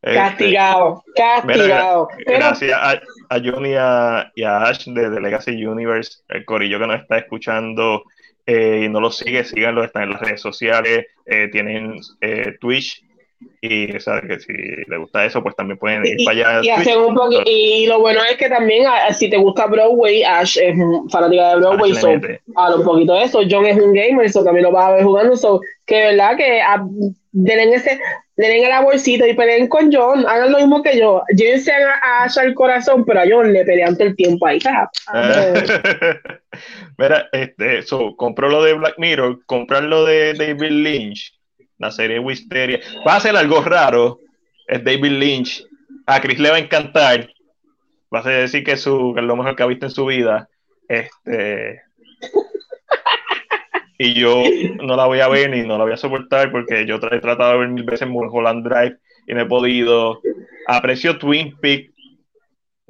Este, 0.02 0.16
Castigado, 0.16 1.04
castigado. 1.16 2.08
Mira, 2.18 2.40
gracias 2.40 2.74
a, 2.74 3.02
a 3.30 3.40
Johnny 3.40 3.70
y 3.70 3.76
a, 3.78 4.32
y 4.36 4.44
a 4.44 4.64
Ash 4.64 4.86
de, 4.86 5.10
de 5.10 5.22
Legacy 5.22 5.64
Universe, 5.64 6.24
el 6.30 6.44
corillo 6.44 6.80
que 6.80 6.88
nos 6.88 7.02
está 7.02 7.20
escuchando 7.20 8.04
eh, 8.46 8.84
y 8.86 8.90
no 8.90 9.00
lo 9.00 9.12
sigue, 9.12 9.44
síganlo, 9.44 9.84
están 9.84 10.04
en 10.04 10.12
las 10.12 10.22
redes 10.22 10.42
sociales, 10.42 11.06
eh, 11.26 11.50
tienen 11.52 12.00
eh, 12.22 12.56
Twitch 12.60 13.04
y 13.60 13.96
o 13.96 14.00
sea, 14.00 14.22
que 14.22 14.40
si 14.40 14.54
les 14.54 15.00
gusta 15.00 15.26
eso, 15.26 15.42
pues 15.42 15.56
también 15.56 15.78
pueden 15.78 16.06
ir 16.06 16.20
y, 16.20 16.26
para 16.26 16.38
allá. 16.38 16.60
a 16.60 16.64
y 16.64 16.84
Twitch. 16.84 16.96
un 16.98 17.16
poco, 17.16 17.42
y 17.46 17.86
lo 17.88 18.00
bueno 18.00 18.22
es 18.30 18.38
que 18.38 18.50
también, 18.50 18.86
ah, 18.88 19.14
si 19.14 19.30
te 19.30 19.38
gusta 19.38 19.68
Broadway, 19.68 20.24
Ash 20.24 20.58
es 20.58 20.76
fanática 21.12 21.50
de 21.50 21.56
Broadway, 21.58 21.94
so, 21.96 22.10
habla 22.56 22.76
un 22.78 22.84
poquito 22.84 23.14
de 23.14 23.24
eso. 23.24 23.42
John 23.50 23.66
es 23.66 23.78
un 23.78 23.94
gamer, 23.94 24.26
eso 24.26 24.44
también 24.44 24.66
lo 24.66 24.72
vas 24.72 24.86
a 24.86 24.92
ver 24.94 25.04
jugando. 25.04 25.36
So, 25.36 25.62
que 25.86 25.96
verdad 25.96 26.38
que 26.38 26.62
ah, 26.62 26.84
denle 27.32 27.76
ese, 27.76 28.00
denle 28.36 28.66
a 28.66 28.70
la 28.70 28.82
bolsita 28.82 29.28
y 29.28 29.34
peleen 29.34 29.68
con 29.68 29.92
John, 29.92 30.26
hagan 30.28 30.52
lo 30.52 30.60
mismo 30.60 30.82
que 30.82 30.98
yo. 30.98 31.24
Llévense 31.36 31.72
a, 31.72 32.00
a 32.02 32.24
Ash 32.24 32.38
al 32.38 32.54
corazón, 32.54 33.06
pero 33.06 33.22
a 33.22 33.26
John 33.30 33.52
le 33.54 33.66
pelean 33.66 33.96
todo 33.96 34.08
el 34.08 34.16
tiempo 34.16 34.48
ahí. 34.48 34.60
Ah, 34.66 34.90
Mira, 36.98 37.30
este, 37.32 37.82
so, 37.84 38.16
compró 38.16 38.50
lo 38.50 38.64
de 38.64 38.74
Black 38.74 38.96
Mirror, 38.98 39.46
comprar 39.46 39.84
lo 39.84 40.06
de 40.06 40.34
David 40.34 40.72
Lynch, 40.72 41.34
la 41.78 41.92
serie 41.92 42.20
Wisteria. 42.20 42.80
Va 43.08 43.16
a 43.16 43.22
ser 43.22 43.36
algo 43.36 43.62
raro, 43.62 44.20
es 44.68 44.84
David 44.84 45.12
Lynch. 45.12 45.66
A 46.06 46.20
Chris 46.20 46.40
le 46.40 46.50
va 46.50 46.58
a 46.58 46.60
encantar. 46.60 47.30
Va 48.14 48.20
a 48.20 48.30
decir 48.30 48.64
que, 48.64 48.76
su, 48.76 49.14
que 49.14 49.22
es 49.22 49.26
lo 49.26 49.38
mejor 49.38 49.56
que 49.56 49.64
ha 49.64 49.68
visto 49.68 49.86
en 49.86 49.92
su 49.92 50.06
vida. 50.06 50.50
Este. 50.90 51.82
Y 54.04 54.16
yo 54.16 54.44
no 54.84 54.96
la 54.96 55.06
voy 55.06 55.20
a 55.20 55.28
ver 55.28 55.52
ni 55.52 55.62
no 55.62 55.78
la 55.78 55.84
voy 55.84 55.94
a 55.94 55.98
soportar 55.98 56.52
porque 56.52 56.88
yo 56.88 56.96
he 56.96 57.20
tratado 57.20 57.52
de 57.52 57.60
ver 57.60 57.68
mil 57.68 57.84
veces 57.84 58.08
Mulholland 58.08 58.68
Drive 58.68 58.98
y 59.28 59.36
no 59.36 59.42
he 59.42 59.46
podido. 59.46 60.20
Aprecio 60.68 61.20
Twin 61.20 61.56
Peaks, 61.60 61.92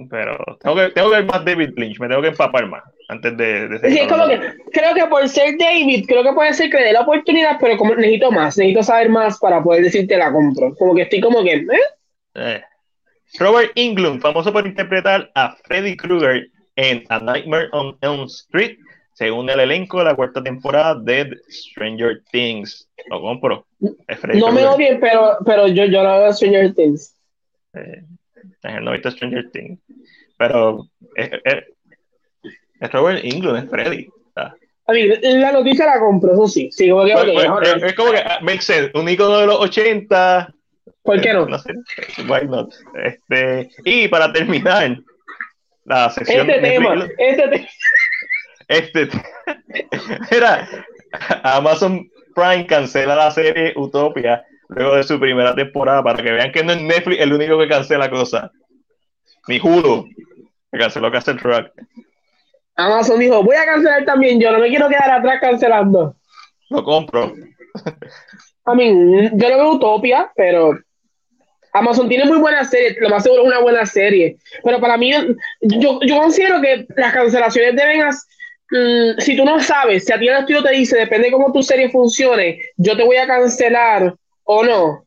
pero 0.10 0.38
tengo 0.62 0.76
que, 0.76 0.90
tengo 0.92 1.10
que 1.10 1.16
ver 1.18 1.26
más 1.26 1.44
David 1.44 1.72
Lynch, 1.76 2.00
me 2.00 2.08
tengo 2.08 2.22
que 2.22 2.30
empapar 2.30 2.66
más 2.68 2.84
antes 3.10 3.36
de, 3.36 3.68
de 3.68 3.92
Sí, 3.92 4.08
como 4.08 4.26
que 4.28 4.40
creo 4.72 4.94
que 4.94 5.06
por 5.08 5.28
ser 5.28 5.58
David, 5.58 6.06
creo 6.08 6.24
que 6.24 6.32
puede 6.32 6.54
ser 6.54 6.70
que 6.70 6.78
le 6.78 6.86
dé 6.86 6.94
la 6.94 7.02
oportunidad, 7.02 7.58
pero 7.60 7.78
como 7.78 7.94
necesito 7.96 8.32
más, 8.32 8.58
necesito 8.58 8.84
saber 8.84 9.10
más 9.10 9.38
para 9.40 9.62
poder 9.62 9.84
decirte 9.84 10.18
la 10.18 10.32
compro. 10.32 10.74
Como 10.76 10.96
que 10.96 11.04
estoy 11.04 11.20
como 11.20 11.44
que, 11.44 11.56
¿eh? 11.56 11.66
Eh. 12.36 12.62
Robert 13.38 13.72
Englund, 13.76 14.22
famoso 14.22 14.54
por 14.54 14.66
interpretar 14.66 15.30
a 15.36 15.58
Freddy 15.66 15.98
Krueger 15.98 16.48
en 16.78 17.04
A 17.10 17.20
Nightmare 17.20 17.68
on 17.74 17.98
Elm 18.02 18.24
Street, 18.26 18.78
según 19.14 19.50
el 19.50 19.60
elenco 19.60 20.00
de 20.00 20.06
la 20.06 20.16
cuarta 20.16 20.42
temporada 20.44 20.96
de 20.96 21.30
Stranger 21.50 22.22
Things. 22.32 22.90
Lo 23.10 23.22
compro. 23.22 23.66
No 24.34 24.52
me 24.52 24.66
odien, 24.66 25.00
pero, 25.00 25.38
pero 25.46 25.68
yo, 25.68 25.86
yo 25.86 26.04
no 26.04 26.20
veo 26.20 26.34
Stranger 26.34 26.74
Things. 26.74 27.16
Eh, 27.74 28.04
eh, 28.64 28.80
no 28.82 28.92
he 28.92 28.94
visto 28.94 29.12
Stranger 29.12 29.50
Things. 29.52 29.80
Pero 30.38 30.88
es, 31.16 31.30
es- 31.44 31.64
es 32.80 32.92
Robert 32.92 33.24
Englund, 33.24 33.64
es 33.64 33.70
Freddy. 33.70 34.08
Ah. 34.36 34.54
A 34.88 34.94
mí, 34.94 35.04
la 35.08 35.52
noticia 35.52 35.86
la 35.86 36.00
compro, 36.00 36.34
eso 36.34 36.48
sí. 36.48 36.70
Sí, 36.72 36.90
como 36.90 37.06
que, 37.06 37.14
Pues, 37.14 37.32
pues, 37.34 37.46
ahora, 37.46 37.70
es, 37.78 37.84
es 37.84 37.94
como 37.94 38.12
que 38.12 38.18
ah, 38.18 38.40
makes 38.42 38.64
sense. 38.64 38.92
Un 38.98 39.08
icono 39.08 39.38
de 39.40 39.46
los 39.46 39.60
80. 39.60 40.54
¿Por 41.04 41.22
qué 41.22 41.34
no? 41.34 41.46
No 41.46 41.60
sé. 41.60 41.74
Why 42.28 42.48
not? 42.48 42.74
Este, 43.04 43.70
y 43.86 44.08
para 44.08 44.34
terminar, 44.34 44.98
la 45.86 46.10
sección 46.10 46.50
Este 46.50 46.62
de 46.62 46.68
tema, 46.70 46.96
Netflix- 46.96 47.16
este 47.20 47.48
tema. 47.50 47.68
Este, 48.72 49.10
era 50.32 50.68
Amazon 51.44 52.10
Prime 52.34 52.66
cancela 52.66 53.16
la 53.16 53.32
serie 53.32 53.74
Utopia 53.76 54.46
luego 54.70 54.96
de 54.96 55.04
su 55.04 55.20
primera 55.20 55.54
temporada 55.54 56.02
para 56.02 56.24
que 56.24 56.32
vean 56.32 56.52
que 56.54 56.64
no 56.64 56.72
es 56.72 56.82
Netflix 56.82 57.20
el 57.22 57.34
único 57.34 57.58
que 57.60 57.68
cancela 57.68 58.10
cosas. 58.10 58.50
Ni 59.48 59.60
Hulu, 59.60 60.08
que 60.72 60.80
canceló 60.80 61.12
Castle 61.12 61.34
Rock. 61.34 61.72
Amazon 62.78 63.20
dijo, 63.20 63.44
voy 63.44 63.58
a 63.58 63.66
cancelar 63.66 64.06
también, 64.06 64.40
yo 64.40 64.52
no 64.52 64.60
me 64.60 64.70
quiero 64.70 64.88
quedar 64.88 65.12
atrás 65.12 65.40
cancelando. 65.42 66.16
Lo 66.70 66.84
compro. 66.84 67.34
A 68.64 68.74
mí, 68.76 68.88
yo 69.34 69.50
no 69.50 69.58
veo 69.58 69.72
Utopia, 69.74 70.32
pero 70.36 70.78
Amazon 71.74 72.08
tiene 72.08 72.26
muy 72.26 72.38
buenas 72.38 72.70
series, 72.70 72.96
lo 73.02 73.10
más 73.10 73.24
seguro 73.24 73.42
es 73.42 73.48
una 73.50 73.60
buena 73.60 73.86
serie. 73.86 74.38
Pero 74.64 74.80
para 74.80 74.96
mí, 74.98 75.12
yo, 75.62 76.00
yo 76.02 76.18
considero 76.18 76.62
que 76.62 76.86
las 76.96 77.12
cancelaciones 77.14 77.76
deben, 77.76 78.04
as- 78.04 78.28
mm, 78.72 79.20
si 79.20 79.36
tú 79.38 79.46
no 79.46 79.60
sabes, 79.60 80.06
si 80.06 80.14
a 80.14 80.20
ti 80.20 80.28
el 80.28 80.38
estudio 80.38 80.64
te 80.64 80.72
dice, 80.72 80.98
depende 80.98 81.28
de 81.28 81.34
cómo 81.34 81.52
tu 81.52 81.62
serie 81.62 81.90
funcione, 81.90 82.60
yo 82.78 82.96
te 82.98 83.04
voy 83.04 83.18
a 83.18 83.28
cancelar 83.28 84.14
o 84.44 84.64
no. 84.64 85.06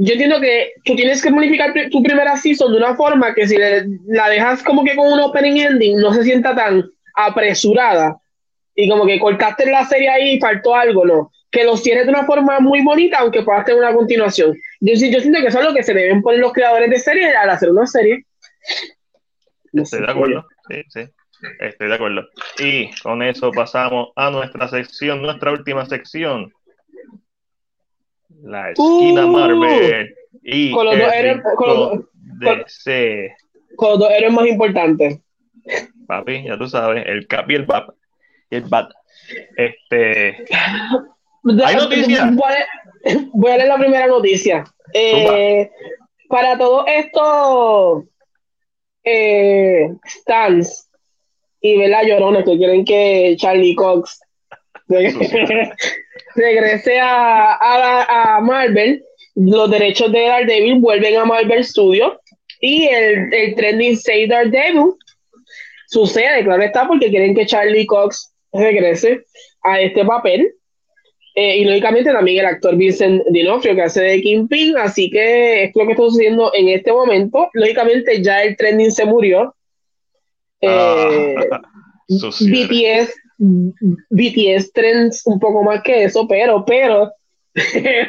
Yo 0.00 0.12
entiendo 0.12 0.40
que 0.40 0.72
tú 0.84 0.94
tienes 0.94 1.20
que 1.20 1.30
modificar 1.30 1.72
tu 1.90 2.02
primera 2.02 2.36
season 2.36 2.70
de 2.70 2.78
una 2.78 2.94
forma 2.94 3.34
que 3.34 3.48
si 3.48 3.56
le- 3.56 3.84
la 4.06 4.28
dejas 4.28 4.62
como 4.62 4.84
que 4.84 4.94
con 4.94 5.12
un 5.12 5.18
opening 5.20 5.60
ending, 5.60 5.98
no 5.98 6.12
se 6.14 6.22
sienta 6.22 6.54
tan 6.54 6.84
apresurada 7.16 8.16
y 8.76 8.88
como 8.88 9.04
que 9.06 9.18
cortaste 9.18 9.68
la 9.68 9.84
serie 9.86 10.08
ahí 10.08 10.30
y 10.34 10.40
faltó 10.40 10.74
algo, 10.76 11.04
no. 11.04 11.32
Que 11.50 11.64
lo 11.64 11.76
cierres 11.76 12.04
de 12.04 12.10
una 12.10 12.24
forma 12.26 12.60
muy 12.60 12.80
bonita, 12.84 13.18
aunque 13.18 13.42
puedas 13.42 13.64
tener 13.64 13.80
una 13.80 13.92
continuación. 13.92 14.56
Yo, 14.80 14.94
sí- 14.94 15.10
yo 15.12 15.18
siento 15.18 15.40
que 15.40 15.48
eso 15.48 15.58
es 15.58 15.64
lo 15.64 15.74
que 15.74 15.82
se 15.82 15.94
deben 15.94 16.22
poner 16.22 16.38
los 16.38 16.52
creadores 16.52 16.90
de 16.90 16.98
series 17.00 17.34
al 17.34 17.50
hacer 17.50 17.70
una 17.70 17.86
serie. 17.86 18.24
No 19.72 19.84
sé, 19.84 19.96
Estoy 19.96 20.06
de 20.06 20.12
acuerdo. 20.12 20.46
Sí, 20.68 20.82
sí. 20.90 21.00
Estoy 21.60 21.88
de 21.88 21.94
acuerdo. 21.94 22.28
Y 22.58 22.90
con 23.00 23.22
eso 23.22 23.50
pasamos 23.52 24.08
a 24.16 24.30
nuestra 24.30 24.68
sección, 24.68 25.22
nuestra 25.22 25.52
última 25.52 25.86
sección. 25.86 26.52
La 28.42 28.70
esquina 28.70 29.26
Uh, 29.26 29.28
Marvel. 29.28 30.14
Y 30.42 30.72
con 30.72 30.86
los 30.86 30.94
el 30.94 31.42
dos 31.42 31.54
con 31.56 31.68
los 31.68 32.66
DC. 32.66 33.34
Con 33.76 33.90
los 33.90 33.98
dos 34.00 34.10
héroes 34.10 34.32
más 34.32 34.46
importantes. 34.46 35.20
Papi, 36.06 36.44
ya 36.44 36.56
tú 36.56 36.68
sabes, 36.68 37.04
el 37.06 37.26
Cap 37.26 37.50
y 37.50 37.54
el 37.54 37.66
Bap. 37.66 37.90
Y 38.50 38.56
el 38.56 38.62
Bat. 38.64 38.90
Este. 39.56 40.44
¿Hay 41.64 41.76
noticias? 41.76 42.34
Voy 43.32 43.52
a, 43.52 43.56
leer 43.56 43.68
la 43.68 43.78
primera 43.78 44.06
noticia. 44.06 44.64
Eh, 44.92 45.70
para 46.28 46.56
todos 46.58 46.84
estos 46.88 48.04
eh, 49.04 49.88
stands 50.06 50.87
y 51.60 51.76
¿verdad? 51.78 52.02
llorones 52.06 52.44
que 52.44 52.56
quieren 52.56 52.84
que 52.84 53.34
Charlie 53.38 53.74
Cox 53.74 54.20
reg- 54.88 55.72
regrese 56.34 56.98
a, 57.00 57.54
a, 57.54 58.36
a 58.36 58.40
Marvel, 58.40 59.02
los 59.34 59.70
derechos 59.70 60.10
de 60.12 60.20
Daredevil 60.22 60.80
vuelven 60.80 61.16
a 61.16 61.24
Marvel 61.24 61.64
Studios. 61.64 62.12
Y 62.60 62.86
el, 62.88 63.32
el 63.32 63.54
trending 63.54 63.96
Say 63.96 64.26
Daredevil 64.26 64.94
sucede, 65.88 66.44
claro 66.44 66.62
está, 66.62 66.86
porque 66.86 67.08
quieren 67.10 67.34
que 67.34 67.46
Charlie 67.46 67.86
Cox 67.86 68.32
regrese 68.52 69.20
a 69.62 69.80
este 69.80 70.04
papel. 70.04 70.52
Eh, 71.34 71.58
y 71.58 71.64
lógicamente 71.64 72.10
también 72.12 72.40
el 72.40 72.46
actor 72.46 72.74
Vincent 72.74 73.22
Dinofrio 73.30 73.76
que 73.76 73.82
hace 73.82 74.02
de 74.02 74.20
Kingpin, 74.20 74.76
así 74.76 75.08
que 75.08 75.64
es 75.64 75.70
lo 75.76 75.84
que 75.86 75.92
está 75.92 76.02
sucediendo 76.02 76.50
en 76.52 76.68
este 76.68 76.92
momento. 76.92 77.48
Lógicamente 77.52 78.20
ya 78.22 78.42
el 78.42 78.56
trending 78.56 78.90
se 78.90 79.04
murió. 79.04 79.54
Eh, 80.60 81.34
ah, 81.52 81.60
BTS, 82.08 83.14
BTS 83.38 84.72
trends 84.72 85.26
un 85.26 85.38
poco 85.38 85.62
más 85.62 85.82
que 85.82 86.04
eso, 86.04 86.26
pero, 86.26 86.64
pero, 86.64 87.12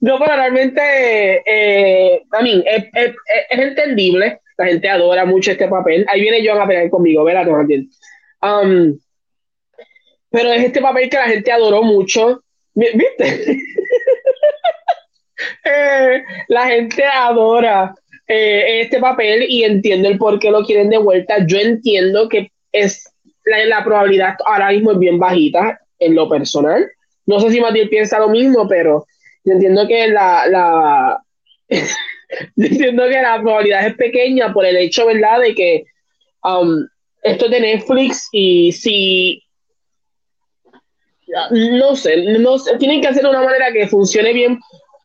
no, 0.00 0.18
pero 0.18 0.36
realmente, 0.36 1.42
eh, 1.46 2.22
a 2.30 2.42
mí, 2.42 2.62
es, 2.66 2.84
es, 2.94 3.58
entendible. 3.58 4.40
La 4.56 4.66
gente 4.66 4.88
adora 4.88 5.24
mucho 5.24 5.52
este 5.52 5.68
papel. 5.68 6.04
Ahí 6.08 6.20
viene 6.20 6.44
John 6.44 6.60
a 6.60 6.66
pelear 6.66 6.90
conmigo, 6.90 7.22
¿verdad? 7.22 7.46
Um, 8.42 8.98
pero 10.30 10.52
es 10.52 10.64
este 10.64 10.80
papel 10.80 11.08
que 11.08 11.16
la 11.16 11.28
gente 11.28 11.52
adoró 11.52 11.82
mucho. 11.82 12.42
¿Viste? 12.74 13.62
Eh, 15.64 16.24
la 16.48 16.66
gente 16.66 17.04
adora 17.04 17.94
eh, 18.28 18.82
este 18.82 19.00
papel 19.00 19.46
y 19.48 19.64
entiendo 19.64 20.08
el 20.08 20.18
por 20.18 20.38
qué 20.38 20.50
lo 20.50 20.64
quieren 20.64 20.90
de 20.90 20.98
vuelta. 20.98 21.46
Yo 21.46 21.58
entiendo 21.58 22.28
que 22.28 22.52
es 22.72 23.10
la, 23.44 23.82
probabilidad 23.82 24.34
ahora 24.46 24.70
mismo 24.70 24.92
es 24.92 24.98
bien 24.98 25.18
bajita 25.18 25.80
en 25.98 26.14
lo 26.14 26.28
personal. 26.28 26.86
No 27.26 27.40
sé 27.40 27.50
si 27.50 27.60
Matías 27.60 27.88
piensa 27.88 28.18
lo 28.18 28.28
mismo, 28.28 28.68
pero 28.68 29.06
yo 29.44 29.52
entiendo 29.54 29.86
que 29.88 30.08
la, 30.08 30.46
la 30.46 31.22
entiendo 32.56 33.08
que 33.08 33.22
la 33.22 33.40
probabilidad 33.40 33.86
es 33.86 33.94
pequeña 33.94 34.52
por 34.52 34.66
el 34.66 34.76
hecho, 34.76 35.06
¿verdad?, 35.06 35.40
de 35.40 35.54
que 35.54 35.84
um, 36.44 36.86
esto 37.22 37.46
es 37.46 37.50
de 37.50 37.60
Netflix 37.60 38.28
y 38.32 38.72
si 38.72 39.42
no 41.50 41.96
sé, 41.96 42.38
no 42.38 42.56
tienen 42.78 43.00
que 43.00 43.08
hacer 43.08 43.22
de 43.22 43.30
una 43.30 43.42
manera 43.42 43.72
que 43.72 43.86
funcione 43.86 44.32
bien 44.32 44.58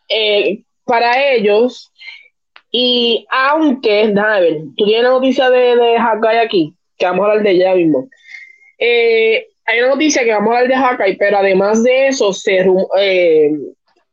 eh, 0.10 0.64
para 0.86 1.34
ellos. 1.34 1.92
Y 2.76 3.28
aunque, 3.30 4.08
déjame 4.08 4.42
ver, 4.42 4.58
tú 4.76 4.86
tienes 4.86 5.04
la 5.04 5.10
noticia 5.12 5.48
de, 5.52 5.76
de 5.76 5.96
Hakai 5.96 6.40
aquí, 6.40 6.74
que 6.98 7.06
vamos 7.06 7.22
a 7.22 7.30
hablar 7.30 7.44
de 7.44 7.52
ella 7.52 7.76
mismo. 7.76 8.10
Eh, 8.80 9.46
hay 9.64 9.80
una 9.80 9.90
noticia 9.90 10.24
que 10.24 10.34
vamos 10.34 10.56
a 10.56 10.58
hablar 10.58 10.68
de 10.68 10.84
Hakai, 10.84 11.18
pero 11.18 11.38
además 11.38 11.84
de 11.84 12.08
eso, 12.08 12.34
se, 12.34 12.66
eh, 13.00 13.52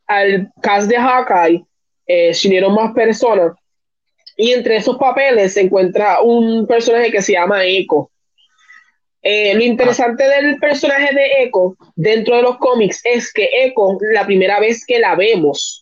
al 0.06 0.52
cast 0.60 0.90
de 0.90 0.96
Hakai 0.98 1.64
se 2.06 2.48
unieron 2.48 2.74
más 2.74 2.92
personas. 2.92 3.52
Y 4.36 4.52
entre 4.52 4.76
esos 4.76 4.98
papeles 4.98 5.54
se 5.54 5.62
encuentra 5.62 6.20
un 6.20 6.66
personaje 6.66 7.10
que 7.10 7.22
se 7.22 7.32
llama 7.32 7.64
Echo. 7.64 8.10
Eh, 9.22 9.54
lo 9.54 9.62
interesante 9.62 10.24
del 10.28 10.58
personaje 10.58 11.14
de 11.14 11.44
Echo 11.44 11.76
dentro 11.94 12.36
de 12.36 12.42
los 12.42 12.58
cómics 12.58 13.00
es 13.04 13.32
que 13.32 13.48
Echo, 13.64 13.96
la 14.12 14.26
primera 14.26 14.60
vez 14.60 14.84
que 14.84 14.98
la 14.98 15.14
vemos, 15.14 15.79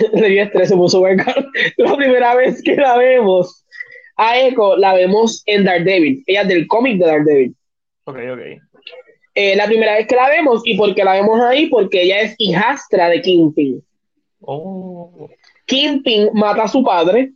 estrés, 0.12 0.68
se 0.68 0.76
puso 0.76 1.02
la 1.76 1.96
primera 1.96 2.34
vez 2.34 2.62
que 2.62 2.76
la 2.76 2.96
vemos, 2.96 3.64
a 4.16 4.38
Echo 4.38 4.76
la 4.76 4.94
vemos 4.94 5.42
en 5.46 5.64
Daredevil, 5.64 6.22
ella 6.26 6.42
es 6.42 6.48
del 6.48 6.66
cómic 6.66 6.98
de 6.98 7.06
Daredevil. 7.06 7.56
Ok, 8.04 8.18
ok. 8.32 8.40
Eh, 9.34 9.54
la 9.54 9.66
primera 9.66 9.94
vez 9.94 10.06
que 10.06 10.16
la 10.16 10.28
vemos, 10.28 10.62
y 10.64 10.76
porque 10.76 11.04
la 11.04 11.12
vemos 11.12 11.40
ahí, 11.40 11.66
porque 11.66 12.02
ella 12.02 12.22
es 12.22 12.34
hijastra 12.38 13.08
de 13.08 13.20
Kingpin. 13.20 13.82
Oh. 14.40 15.28
Kingpin 15.66 16.30
mata 16.32 16.64
a 16.64 16.68
su 16.68 16.82
padre, 16.82 17.32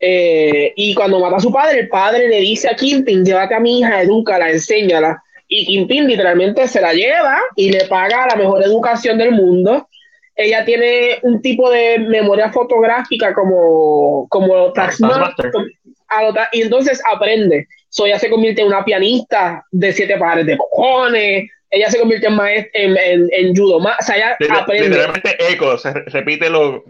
eh, 0.00 0.72
y 0.74 0.94
cuando 0.94 1.20
mata 1.20 1.36
a 1.36 1.40
su 1.40 1.52
padre, 1.52 1.80
el 1.80 1.88
padre 1.88 2.26
le 2.28 2.40
dice 2.40 2.68
a 2.68 2.74
Kingpin, 2.74 3.24
llévate 3.24 3.54
a 3.54 3.60
mi 3.60 3.80
hija, 3.80 4.02
edúcala, 4.02 4.50
enséñala. 4.50 5.22
Y 5.46 5.66
Kingpin 5.66 6.06
literalmente 6.06 6.66
se 6.66 6.80
la 6.80 6.94
lleva 6.94 7.38
y 7.54 7.70
le 7.70 7.84
paga 7.84 8.26
la 8.28 8.36
mejor 8.36 8.62
educación 8.62 9.18
del 9.18 9.32
mundo. 9.32 9.88
Ella 10.40 10.64
tiene 10.64 11.18
un 11.22 11.42
tipo 11.42 11.70
de 11.70 11.98
memoria 11.98 12.50
fotográfica 12.50 13.34
como, 13.34 14.26
como 14.30 14.72
Taxmaster. 14.72 15.52
Y 16.52 16.62
entonces 16.62 17.02
aprende. 17.12 17.68
So, 17.90 18.06
ella 18.06 18.18
se 18.18 18.30
convierte 18.30 18.62
en 18.62 18.68
una 18.68 18.82
pianista 18.84 19.62
de 19.70 19.92
siete 19.92 20.16
pares 20.16 20.46
de 20.46 20.56
cojones. 20.56 21.50
Ella 21.68 21.90
se 21.90 21.98
convierte 21.98 22.28
en 22.28 22.36
maestra 22.36 22.70
en, 22.80 22.96
en, 23.30 23.54
judo. 23.54 23.76
O 23.76 24.02
sea, 24.02 24.16
ella 24.16 24.36
aprende. 24.58 24.88
Literalmente 24.88 25.36
eco, 25.52 25.76
se 25.76 25.92
repite 25.92 26.48
lo, 26.48 26.82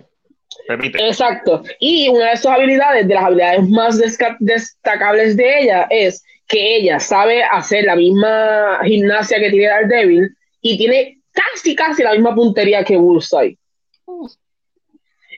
Exacto. 0.68 1.64
Y 1.80 2.08
una 2.08 2.30
de 2.30 2.36
sus 2.36 2.46
habilidades, 2.46 3.08
de 3.08 3.14
las 3.14 3.24
habilidades 3.24 3.68
más 3.68 4.00
destacables 4.38 5.36
de 5.36 5.60
ella, 5.60 5.86
es 5.90 6.24
que 6.46 6.76
ella 6.76 7.00
sabe 7.00 7.42
hacer 7.42 7.84
la 7.84 7.96
misma 7.96 8.80
gimnasia 8.84 9.40
que 9.40 9.50
tiene 9.50 9.66
Daredevil 9.66 10.36
y 10.60 10.78
tiene 10.78 11.19
casi, 11.32 11.74
casi 11.74 12.02
la 12.02 12.12
misma 12.12 12.34
puntería 12.34 12.84
que 12.84 12.96
Bullseye. 12.96 13.58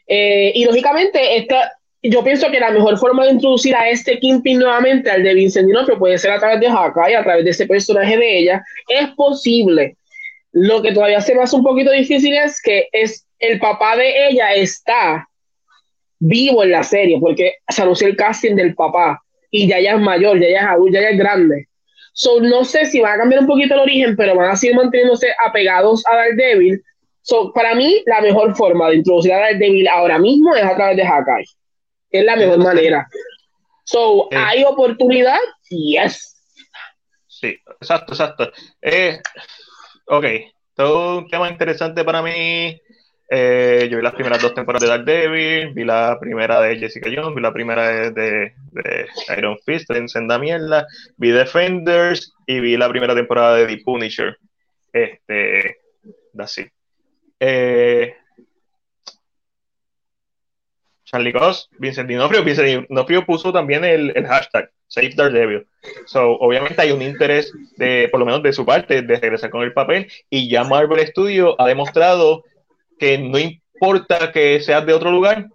Eh, 0.06 0.52
y 0.54 0.64
lógicamente, 0.64 1.36
esta, 1.36 1.72
yo 2.02 2.24
pienso 2.24 2.50
que 2.50 2.60
la 2.60 2.70
mejor 2.70 2.98
forma 2.98 3.24
de 3.24 3.32
introducir 3.32 3.74
a 3.76 3.88
este 3.88 4.18
Kingpin 4.18 4.58
nuevamente, 4.58 5.10
al 5.10 5.22
de 5.22 5.34
Vincent 5.34 5.68
que 5.86 5.96
puede 5.96 6.18
ser 6.18 6.32
a 6.32 6.38
través 6.40 6.60
de 6.60 6.68
Hawkeye, 6.68 7.16
a 7.16 7.22
través 7.22 7.44
de 7.44 7.50
ese 7.50 7.66
personaje 7.66 8.16
de 8.16 8.38
ella. 8.38 8.64
Es 8.88 9.08
posible. 9.10 9.96
Lo 10.52 10.82
que 10.82 10.92
todavía 10.92 11.20
se 11.20 11.34
me 11.34 11.42
hace 11.42 11.56
un 11.56 11.62
poquito 11.62 11.90
difícil 11.92 12.34
es 12.34 12.60
que 12.60 12.88
es 12.92 13.26
el 13.38 13.58
papá 13.58 13.96
de 13.96 14.28
ella 14.28 14.52
está 14.54 15.28
vivo 16.18 16.62
en 16.62 16.70
la 16.70 16.82
serie, 16.82 17.18
porque 17.20 17.54
se 17.68 17.82
anunció 17.82 18.06
el 18.06 18.16
casting 18.16 18.54
del 18.54 18.74
papá 18.74 19.20
y 19.50 19.66
ya 19.66 19.80
ya 19.80 19.94
es 19.94 20.00
mayor, 20.00 20.38
ya 20.40 20.48
ya 20.48 20.60
es 20.60 20.66
adulto, 20.66 20.94
ya 20.94 21.02
ya 21.02 21.08
es 21.10 21.18
grande. 21.18 21.68
So, 22.12 22.40
no 22.40 22.64
sé 22.64 22.86
si 22.86 23.00
va 23.00 23.14
a 23.14 23.18
cambiar 23.18 23.40
un 23.40 23.46
poquito 23.46 23.74
el 23.74 23.80
origen, 23.80 24.16
pero 24.16 24.36
van 24.36 24.50
a 24.50 24.56
seguir 24.56 24.76
manteniéndose 24.76 25.28
apegados 25.46 26.02
a 26.06 26.16
Daredevil. 26.16 26.82
So, 27.22 27.52
para 27.52 27.74
mí, 27.74 28.02
la 28.06 28.20
mejor 28.20 28.54
forma 28.54 28.90
de 28.90 28.96
introducir 28.96 29.32
a 29.32 29.38
Daredevil 29.38 29.88
ahora 29.88 30.18
mismo 30.18 30.54
es 30.54 30.64
a 30.64 30.74
través 30.74 30.96
de 30.96 31.06
Hawkeye. 31.06 31.46
Es 32.10 32.24
la 32.24 32.36
mejor 32.36 32.58
manera. 32.58 33.08
So, 33.84 34.28
¿hay 34.32 34.64
oportunidad? 34.64 35.38
Yes. 35.70 36.36
Sí, 37.26 37.56
exacto, 37.80 38.12
exacto. 38.12 38.52
Eh, 38.80 39.18
ok, 40.06 40.24
todo 40.74 41.18
un 41.18 41.28
tema 41.28 41.48
interesante 41.48 42.04
para 42.04 42.22
mí. 42.22 42.80
Eh, 43.34 43.88
yo 43.90 43.96
vi 43.96 44.02
las 44.02 44.12
primeras 44.12 44.42
dos 44.42 44.52
temporadas 44.52 44.82
de 44.82 44.88
Daredevil, 44.88 45.72
vi 45.72 45.84
la 45.84 46.18
primera 46.20 46.60
de 46.60 46.76
Jessica 46.76 47.08
Jones, 47.10 47.34
vi 47.34 47.40
la 47.40 47.50
primera 47.50 48.10
de, 48.10 48.52
Iron 49.38 49.56
Fist, 49.64 49.88
de 49.88 50.00
Encenda 50.00 50.38
Mierda, 50.38 50.86
vi 51.16 51.30
Defenders 51.30 52.34
y 52.46 52.60
vi 52.60 52.76
la 52.76 52.90
primera 52.90 53.14
temporada 53.14 53.56
de 53.56 53.68
The 53.68 53.82
Punisher. 53.82 54.36
Este, 54.92 55.78
así. 56.38 56.66
Eh, 57.40 58.14
Charlie 61.04 61.32
Coss, 61.32 61.70
Vincent 61.78 62.10
Dinofrio, 62.10 62.44
Vincent 62.44 62.86
Dinofrio 62.86 63.24
puso 63.24 63.50
también 63.50 63.82
el, 63.82 64.12
el 64.14 64.26
hashtag 64.26 64.70
Save 64.88 65.14
Daredevil. 65.16 65.66
So, 66.04 66.32
obviamente 66.32 66.82
hay 66.82 66.92
un 66.92 67.00
interés 67.00 67.50
de, 67.78 68.08
por 68.10 68.20
lo 68.20 68.26
menos 68.26 68.42
de 68.42 68.52
su 68.52 68.66
parte, 68.66 69.00
de 69.00 69.16
regresar 69.16 69.48
con 69.48 69.62
el 69.62 69.72
papel 69.72 70.12
y 70.28 70.50
ya 70.50 70.64
Marvel 70.64 71.06
Studios 71.06 71.54
ha 71.58 71.66
demostrado 71.66 72.44
que 73.02 73.18
no 73.18 73.36
importa 73.36 74.30
que 74.30 74.60
seas 74.60 74.86
de 74.86 74.92
otro 74.92 75.10
lugar, 75.10 75.48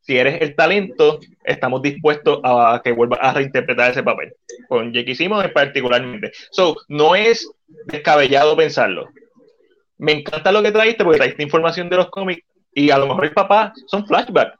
si 0.00 0.18
eres 0.18 0.42
el 0.42 0.56
talento, 0.56 1.20
estamos 1.44 1.80
dispuestos 1.82 2.40
a 2.42 2.80
que 2.82 2.90
vuelvas 2.90 3.20
a 3.22 3.32
reinterpretar 3.32 3.92
ese 3.92 4.02
papel. 4.02 4.34
Con 4.66 4.92
Jake 4.92 5.14
Simmons 5.14 5.52
particularmente. 5.52 6.32
So, 6.50 6.76
no 6.88 7.14
es 7.14 7.48
descabellado 7.86 8.56
pensarlo. 8.56 9.08
Me 9.98 10.10
encanta 10.10 10.50
lo 10.50 10.64
que 10.64 10.72
traíste 10.72 11.04
porque 11.04 11.18
traíste 11.18 11.44
información 11.44 11.88
de 11.88 11.96
los 11.96 12.10
cómics 12.10 12.44
y 12.74 12.90
a 12.90 12.98
lo 12.98 13.06
mejor 13.06 13.26
el 13.26 13.32
papá 13.32 13.72
son 13.86 14.04
flashbacks. 14.04 14.58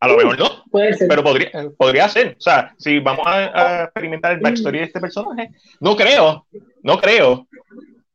A 0.00 0.08
lo 0.08 0.16
mejor 0.16 0.36
no, 0.40 0.64
pero 1.08 1.22
podría, 1.22 1.52
podría 1.78 2.08
ser. 2.08 2.34
O 2.36 2.40
sea, 2.40 2.74
si 2.78 2.98
vamos 2.98 3.24
a, 3.24 3.36
a 3.36 3.84
experimentar 3.84 4.32
el 4.32 4.40
backstory 4.40 4.78
de 4.78 4.84
este 4.86 4.98
personaje, 4.98 5.50
no 5.78 5.94
creo, 5.94 6.48
no 6.82 6.98
creo, 6.98 7.46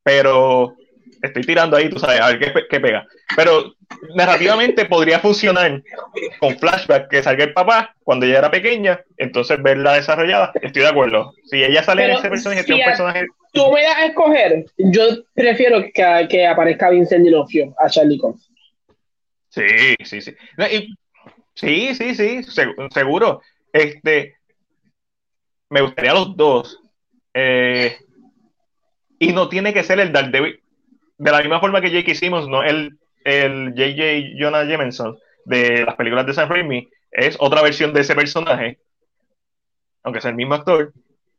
pero 0.04 0.76
estoy 1.22 1.44
tirando 1.44 1.78
ahí, 1.78 1.90
tú 1.90 2.00
sabes, 2.00 2.20
a 2.20 2.28
ver 2.30 2.68
qué, 2.70 2.80
pega. 2.80 3.06
Pero 3.36 3.74
narrativamente 4.16 4.86
podría 4.86 5.20
funcionar 5.20 5.82
con 6.40 6.58
flashback 6.58 7.10
que 7.10 7.24
salga 7.24 7.44
el 7.46 7.54
papá 7.54 7.96
cuando 8.04 8.26
ella 8.26 8.40
era 8.40 8.52
pequeña, 8.52 9.02
entonces 9.18 9.62
verla 9.62 9.94
desarrollada, 9.94 10.52
estoy 10.62 10.84
de 10.84 10.88
acuerdo. 10.88 11.34
Si 11.46 11.64
ella 11.64 11.84
sale 11.84 12.06
en 12.06 12.12
ese 12.12 12.30
personaje, 12.30 12.64
si 12.64 12.74
un 12.74 12.84
personaje. 12.84 13.26
Tú 13.54 13.72
me 13.72 13.86
a 13.86 14.06
escoger, 14.06 14.66
yo 14.78 15.04
prefiero 15.34 15.82
que, 15.94 16.28
que 16.30 16.46
aparezca 16.46 16.90
Vincent 16.90 17.24
Dinofrio 17.24 17.74
a 17.78 17.90
Charlie 17.90 18.20
Cox. 18.20 18.50
Sí, 19.50 19.96
sí, 20.04 20.22
sí. 20.22 20.36
sí, 21.56 21.96
sí, 21.96 22.16
sí, 22.16 22.42
seguro. 22.92 23.42
Este, 23.74 24.36
me 25.70 25.82
gustaría 25.82 26.14
los 26.14 26.36
dos. 26.36 26.80
Eh, 27.34 27.98
y 29.20 29.34
no 29.34 29.50
tiene 29.50 29.74
que 29.74 29.84
ser 29.84 30.00
el 30.00 30.12
Daredevil 30.12 30.62
de 31.18 31.32
la 31.32 31.40
misma 31.40 31.60
forma 31.60 31.82
que 31.82 31.92
Jake 31.92 32.12
hicimos, 32.12 32.48
no 32.48 32.64
el, 32.64 32.98
el 33.24 33.74
JJ 33.74 34.36
Jonah 34.40 34.66
Jameson, 34.66 35.18
de 35.46 35.86
las 35.86 35.96
películas 35.96 36.26
de 36.26 36.34
Sam 36.34 36.50
Raimi 36.50 36.90
es 37.12 37.38
otra 37.40 37.62
versión 37.62 37.94
de 37.94 38.02
ese 38.02 38.16
personaje, 38.16 38.80
aunque 40.04 40.22
sea 40.22 40.32
el 40.32 40.36
mismo 40.36 40.56
actor, 40.56 40.94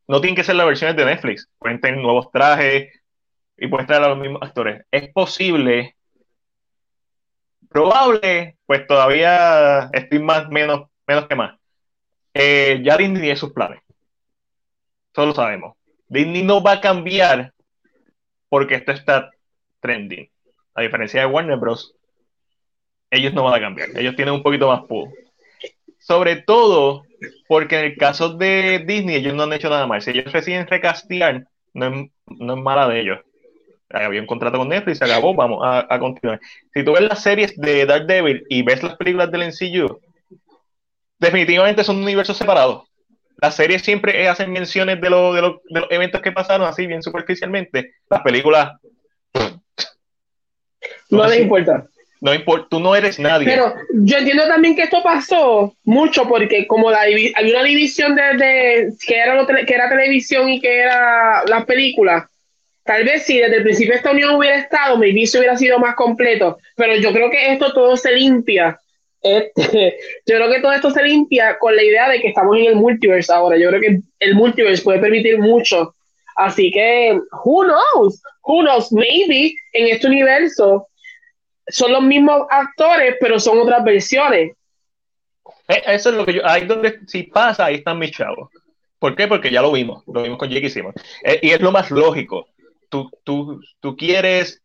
no 0.08 0.20
tienen 0.20 0.34
que 0.34 0.44
ser 0.44 0.56
las 0.56 0.66
versiones 0.66 0.96
de 0.96 1.04
Netflix. 1.04 1.48
Pueden 1.58 1.80
tener 1.80 2.00
nuevos 2.00 2.30
trajes 2.32 2.90
y 3.58 3.66
pueden 3.68 3.86
traer 3.86 4.02
a 4.04 4.08
los 4.08 4.18
mismos 4.18 4.42
actores. 4.42 4.84
Es 4.90 5.12
posible, 5.12 5.94
probable, 7.68 8.56
pues 8.64 8.86
todavía 8.86 9.90
estoy 9.92 10.20
más, 10.20 10.48
menos, 10.48 10.88
menos 11.06 11.28
que 11.28 11.34
más. 11.34 11.58
Eh, 12.32 12.80
ya 12.82 12.96
Disney 12.96 13.20
tiene 13.20 13.36
sus 13.36 13.52
planes. 13.52 13.82
Eso 15.12 15.26
lo 15.26 15.34
sabemos. 15.34 15.76
Disney 16.08 16.42
no 16.42 16.62
va 16.62 16.72
a 16.72 16.80
cambiar 16.80 17.52
porque 18.48 18.76
esto 18.76 18.92
está 18.92 19.30
trending. 19.80 20.30
A 20.74 20.82
diferencia 20.82 21.20
de 21.20 21.26
Warner 21.26 21.56
Bros., 21.56 21.94
ellos 23.10 23.32
no 23.32 23.44
van 23.44 23.54
a 23.54 23.60
cambiar. 23.60 23.88
Ellos 23.96 24.16
tienen 24.16 24.34
un 24.34 24.42
poquito 24.42 24.68
más 24.68 24.82
pull. 24.84 25.08
Sobre 25.98 26.36
todo 26.36 27.04
porque 27.48 27.78
en 27.78 27.84
el 27.86 27.96
caso 27.96 28.34
de 28.34 28.84
Disney, 28.86 29.16
ellos 29.16 29.34
no 29.34 29.44
han 29.44 29.52
hecho 29.52 29.70
nada 29.70 29.86
mal. 29.86 30.02
Si 30.02 30.10
ellos 30.10 30.32
deciden 30.32 30.66
recastear, 30.66 31.46
no 31.74 31.86
es, 31.86 32.10
no 32.26 32.54
es 32.54 32.62
mala 32.62 32.88
de 32.88 33.00
ellos. 33.00 33.18
Había 33.90 34.20
un 34.20 34.26
contrato 34.26 34.58
con 34.58 34.68
Netflix, 34.68 34.98
se 34.98 35.04
acabó, 35.04 35.34
vamos 35.34 35.60
a, 35.64 35.98
continuar. 35.98 36.40
Si 36.74 36.84
tú 36.84 36.92
ves 36.92 37.02
las 37.02 37.22
series 37.22 37.56
de 37.56 37.86
Daredevil 37.86 38.44
y 38.50 38.62
ves 38.62 38.82
las 38.82 38.96
películas 38.96 39.30
del 39.30 39.44
MCU, 39.44 39.98
definitivamente 41.18 41.82
son 41.82 42.02
universos 42.02 42.36
separados. 42.36 42.84
Las 43.40 43.54
series 43.54 43.82
siempre 43.82 44.28
hacen 44.28 44.52
menciones 44.52 45.00
de, 45.00 45.08
de, 45.08 45.10
los 45.10 45.60
eventos 45.90 46.20
que 46.20 46.32
pasaron 46.32 46.66
así 46.66 46.86
bien 46.86 47.02
superficialmente. 47.02 47.94
Las 48.10 48.22
películas... 48.22 48.72
No 51.10 51.26
les 51.26 51.40
importa. 51.40 51.86
No 52.20 52.34
importa, 52.34 52.66
tú 52.68 52.80
no 52.80 52.96
eres 52.96 53.18
nadie. 53.18 53.46
Pero 53.46 53.74
yo 53.92 54.18
entiendo 54.18 54.46
también 54.48 54.74
que 54.74 54.82
esto 54.82 55.02
pasó 55.02 55.74
mucho 55.84 56.26
porque 56.26 56.66
como 56.66 56.90
la 56.90 57.02
hay 57.02 57.32
una 57.50 57.62
división 57.62 58.16
de, 58.16 58.92
que, 59.06 59.16
era 59.16 59.46
que 59.64 59.74
era 59.74 59.88
televisión 59.88 60.48
y 60.48 60.60
que 60.60 60.80
era 60.80 61.44
las 61.46 61.64
películas, 61.64 62.24
tal 62.82 63.04
vez 63.04 63.24
si 63.24 63.38
desde 63.38 63.58
el 63.58 63.62
principio 63.62 63.94
esta 63.94 64.10
unión 64.10 64.34
hubiera 64.34 64.56
estado, 64.56 64.98
mi 64.98 65.12
vicio 65.12 65.38
hubiera 65.38 65.56
sido 65.56 65.78
más 65.78 65.94
completo. 65.94 66.58
Pero 66.74 66.96
yo 66.96 67.12
creo 67.12 67.30
que 67.30 67.52
esto 67.52 67.72
todo 67.72 67.96
se 67.96 68.12
limpia. 68.12 68.80
Este, 69.22 69.98
yo 70.26 70.36
creo 70.36 70.50
que 70.50 70.60
todo 70.60 70.72
esto 70.72 70.90
se 70.90 71.04
limpia 71.04 71.56
con 71.58 71.76
la 71.76 71.84
idea 71.84 72.08
de 72.08 72.20
que 72.20 72.28
estamos 72.28 72.56
en 72.56 72.64
el 72.64 72.76
multiverse 72.76 73.32
ahora. 73.32 73.56
Yo 73.56 73.68
creo 73.68 73.80
que 73.80 74.00
el 74.18 74.34
multiverse 74.34 74.82
puede 74.82 74.98
permitir 74.98 75.38
mucho. 75.38 75.94
Así 76.34 76.72
que, 76.72 77.16
who 77.44 77.64
knows? 77.64 78.20
Who 78.42 78.62
knows? 78.62 78.92
Maybe 78.92 79.54
en 79.72 79.88
este 79.88 80.08
universo 80.08 80.87
son 81.68 81.92
los 81.92 82.02
mismos 82.02 82.46
actores, 82.50 83.16
pero 83.20 83.38
son 83.38 83.58
otras 83.58 83.84
versiones. 83.84 84.52
Eh, 85.68 85.82
eso 85.86 86.10
es 86.10 86.16
lo 86.16 86.24
que 86.24 86.34
yo, 86.34 86.46
ahí 86.46 86.66
donde 86.66 87.00
si 87.06 87.24
pasa, 87.24 87.66
ahí 87.66 87.76
están 87.76 87.98
mis 87.98 88.12
chavos. 88.12 88.50
¿Por 88.98 89.14
qué? 89.14 89.28
Porque 89.28 89.50
ya 89.50 89.62
lo 89.62 89.72
vimos, 89.72 90.02
lo 90.06 90.22
vimos 90.22 90.38
con 90.38 90.48
Jake 90.48 90.70
Simmons. 90.70 90.96
Eh, 91.22 91.38
y 91.42 91.50
es 91.50 91.60
lo 91.60 91.70
más 91.70 91.90
lógico. 91.90 92.48
Tú, 92.88 93.10
tú, 93.22 93.60
tú 93.80 93.96
quieres, 93.96 94.62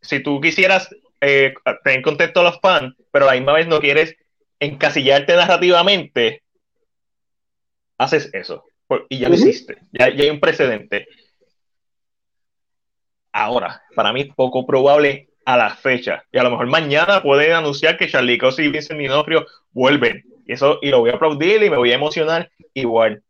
si 0.00 0.20
tú 0.20 0.40
quisieras 0.40 0.88
eh, 1.20 1.54
tener 1.82 2.02
contento 2.02 2.40
a 2.40 2.44
los 2.44 2.60
fans, 2.60 2.94
pero 3.10 3.24
a 3.24 3.28
la 3.28 3.34
misma 3.34 3.54
vez 3.54 3.66
no 3.66 3.80
quieres 3.80 4.14
encasillarte 4.60 5.34
narrativamente, 5.34 6.42
haces 7.98 8.30
eso. 8.32 8.64
y 9.08 9.18
ya 9.18 9.28
lo 9.28 9.34
hiciste. 9.34 9.78
Ya, 9.92 10.10
ya 10.10 10.24
hay 10.24 10.30
un 10.30 10.40
precedente. 10.40 11.08
Ahora, 13.32 13.82
para 13.96 14.12
mí 14.12 14.20
es 14.20 14.34
poco 14.34 14.66
probable 14.66 15.31
a 15.44 15.56
la 15.56 15.74
fecha. 15.76 16.24
Y 16.32 16.38
a 16.38 16.42
lo 16.42 16.50
mejor 16.50 16.66
mañana 16.66 17.22
pueden 17.22 17.52
anunciar 17.52 17.96
que 17.96 18.08
Charlie 18.08 18.38
Cosi 18.38 18.62
y 18.62 18.68
Vincent 18.68 18.98
Minofrio 18.98 19.46
vuelven. 19.72 20.24
Y 20.46 20.52
eso, 20.52 20.78
y 20.82 20.90
lo 20.90 21.00
voy 21.00 21.10
a 21.10 21.14
aplaudir 21.14 21.62
y 21.62 21.70
me 21.70 21.76
voy 21.76 21.92
a 21.92 21.96
emocionar 21.96 22.50
igual. 22.74 23.22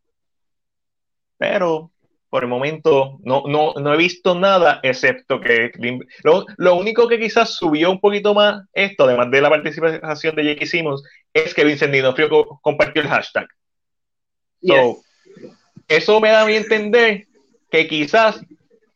Pero 1.38 1.90
por 2.30 2.44
el 2.44 2.48
momento 2.48 3.18
no, 3.22 3.42
no, 3.46 3.74
no 3.74 3.92
he 3.92 3.96
visto 3.96 4.34
nada 4.34 4.80
excepto 4.82 5.38
que 5.38 5.70
lo, 6.22 6.46
lo, 6.56 6.76
único 6.76 7.06
que 7.06 7.18
quizás 7.18 7.56
subió 7.56 7.90
un 7.90 8.00
poquito 8.00 8.32
más 8.32 8.62
esto, 8.72 9.04
además 9.04 9.30
de 9.30 9.40
la 9.42 9.50
participación 9.50 10.34
de 10.34 10.44
Jake 10.44 10.64
Simmons, 10.64 11.02
es 11.34 11.52
que 11.52 11.64
Vincent 11.64 11.92
Dinofrio 11.92 12.30
compartió 12.62 13.02
el 13.02 13.08
hashtag. 13.08 13.46
Eso 15.88 16.20
me 16.20 16.30
da 16.30 16.42
a 16.42 16.46
mí 16.46 16.54
entender 16.54 17.26
que 17.70 17.86
quizás 17.86 18.40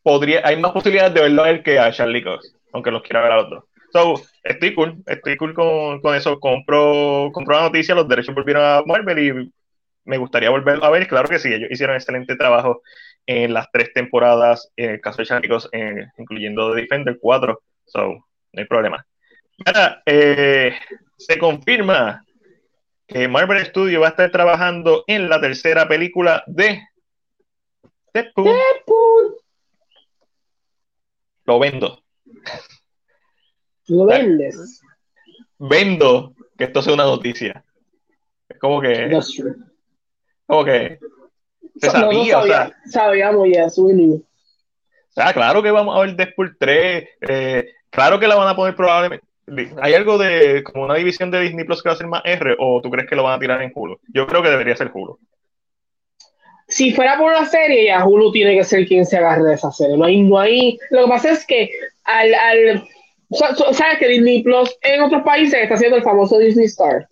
podría, 0.01 0.41
hay 0.43 0.57
más 0.57 0.71
posibilidades 0.71 1.13
de 1.13 1.21
verlo 1.21 1.43
a 1.43 1.49
él 1.51 1.61
que 1.61 1.77
a 1.77 1.91
Charlie 1.91 2.23
Cox 2.23 2.56
aunque 2.73 2.91
los 2.91 3.01
quiera 3.01 3.21
ver 3.21 3.31
a 3.31 3.35
los 3.37 3.49
dos. 3.49 3.63
So, 3.93 4.21
estoy 4.43 4.73
cool, 4.73 4.97
estoy 5.05 5.37
cool 5.37 5.53
con, 5.53 6.01
con 6.01 6.15
eso. 6.15 6.39
Compro, 6.39 7.29
compro 7.33 7.55
la 7.55 7.63
noticia, 7.63 7.95
los 7.95 8.07
derechos 8.07 8.35
volvieron 8.35 8.63
a 8.63 8.83
Marvel 8.85 9.19
y 9.19 9.51
me 10.05 10.17
gustaría 10.17 10.49
volver 10.49 10.79
a 10.83 10.89
ver. 10.89 11.07
Claro 11.07 11.29
que 11.29 11.39
sí, 11.39 11.53
ellos 11.53 11.69
hicieron 11.71 11.95
excelente 11.95 12.35
trabajo 12.35 12.81
en 13.25 13.53
las 13.53 13.69
tres 13.71 13.91
temporadas, 13.93 14.71
en 14.75 14.91
el 14.91 15.01
caso 15.01 15.21
de 15.21 15.41
Chicos, 15.41 15.69
incluyendo 16.17 16.73
The 16.73 16.81
Defender 16.81 17.17
4. 17.19 17.61
So, 17.85 18.01
no 18.07 18.61
hay 18.61 18.65
problema. 18.65 19.05
Mira, 19.65 20.01
eh, 20.05 20.73
se 21.17 21.37
confirma 21.37 22.23
que 23.07 23.27
Marvel 23.27 23.65
Studios 23.65 24.01
va 24.01 24.07
a 24.07 24.09
estar 24.11 24.31
trabajando 24.31 25.03
en 25.07 25.29
la 25.29 25.39
tercera 25.39 25.87
película 25.87 26.43
de 26.45 26.81
Deadpool. 28.13 28.45
Deadpool. 28.45 29.37
Lo 31.45 31.59
vendo. 31.59 32.03
Lo 33.87 34.05
vendes. 34.05 34.81
Vendo 35.57 36.33
que 36.57 36.65
esto 36.65 36.81
sea 36.81 36.93
una 36.93 37.05
noticia. 37.05 37.63
Es 38.49 38.59
como 38.59 38.81
que. 38.81 39.19
Como 40.45 40.65
que. 40.65 40.99
Se 41.77 41.89
sabía, 41.89 42.39
o 42.39 42.45
sea. 42.45 42.71
Sabíamos 42.85 43.47
ya, 43.53 43.69
su 43.69 43.87
O 43.87 44.21
sea, 45.09 45.33
claro 45.33 45.61
que 45.61 45.71
vamos 45.71 45.95
a 45.95 46.01
ver 46.01 46.15
Deadpool 46.15 46.57
3. 46.59 47.09
Eh, 47.29 47.71
claro 47.89 48.19
que 48.19 48.27
la 48.27 48.35
van 48.35 48.47
a 48.47 48.55
poner 48.55 48.75
probablemente. 48.75 49.25
¿Hay 49.81 49.93
algo 49.93 50.17
de 50.17 50.61
como 50.63 50.83
una 50.83 50.95
división 50.95 51.31
de 51.31 51.39
Disney 51.39 51.65
Plus 51.65 51.81
que 51.81 51.89
va 51.89 51.95
a 51.95 51.97
ser 51.97 52.07
más 52.07 52.21
R 52.25 52.55
o 52.59 52.81
tú 52.81 52.89
crees 52.89 53.09
que 53.09 53.15
lo 53.15 53.23
van 53.23 53.35
a 53.35 53.39
tirar 53.39 53.61
en 53.61 53.71
Hulu? 53.73 53.97
Yo 54.13 54.27
creo 54.27 54.43
que 54.43 54.49
debería 54.49 54.75
ser 54.75 54.91
Hulu. 54.93 55.17
Si 56.67 56.91
fuera 56.91 57.17
por 57.17 57.31
la 57.31 57.45
serie, 57.45 57.85
ya 57.85 58.05
Hulu 58.05 58.31
tiene 58.31 58.55
que 58.55 58.63
ser 58.63 58.85
quien 58.87 59.05
se 59.05 59.17
agarre 59.17 59.43
de 59.43 59.53
esa 59.53 59.71
serie. 59.71 59.95
No 59.97 60.05
hay, 60.05 60.21
no 60.21 60.37
hay. 60.37 60.77
Lo 60.89 61.03
que 61.03 61.09
pasa 61.09 61.31
es 61.31 61.45
que 61.45 61.71
al, 62.03 62.33
al 62.33 62.83
sabes 63.31 63.99
que 63.99 64.07
Disney 64.07 64.43
Plus 64.43 64.75
en 64.81 65.01
otros 65.01 65.23
países 65.23 65.61
está 65.61 65.75
haciendo 65.75 65.97
el 65.97 66.03
famoso 66.03 66.37
Disney 66.37 66.65
Star, 66.65 67.07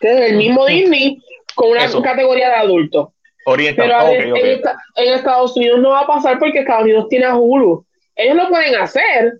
que 0.00 0.12
es 0.12 0.30
el 0.30 0.36
mismo 0.36 0.66
Disney 0.66 1.20
con 1.54 1.70
una 1.70 1.90
categoría 2.02 2.48
de 2.48 2.54
adultos. 2.56 3.08
Pero 3.44 4.00
en, 4.10 5.14
Estados 5.14 5.56
Unidos 5.56 5.80
no 5.80 5.90
va 5.90 6.00
a 6.00 6.06
pasar 6.06 6.38
porque 6.38 6.60
Estados 6.60 6.82
Unidos 6.82 7.06
tiene 7.08 7.26
a 7.26 7.36
Hulu. 7.36 7.86
Ellos 8.16 8.36
lo 8.36 8.48
pueden 8.48 8.74
hacer, 8.74 9.34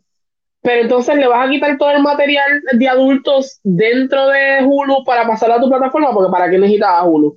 pero 0.62 0.83
entonces 0.83 1.17
le 1.17 1.27
vas 1.27 1.47
a 1.47 1.51
quitar 1.51 1.77
todo 1.77 1.91
el 1.91 2.03
material 2.03 2.62
de 2.73 2.89
adultos 2.89 3.59
dentro 3.65 4.28
de 4.28 4.65
Hulu 4.65 5.05
para 5.05 5.27
pasarlo 5.27 5.57
a 5.57 5.61
tu 5.61 5.69
plataforma, 5.69 6.12
porque 6.12 6.31
¿para 6.31 6.49
qué 6.49 6.57
necesitas 6.57 6.89
a 6.89 7.05
Hulu? 7.05 7.36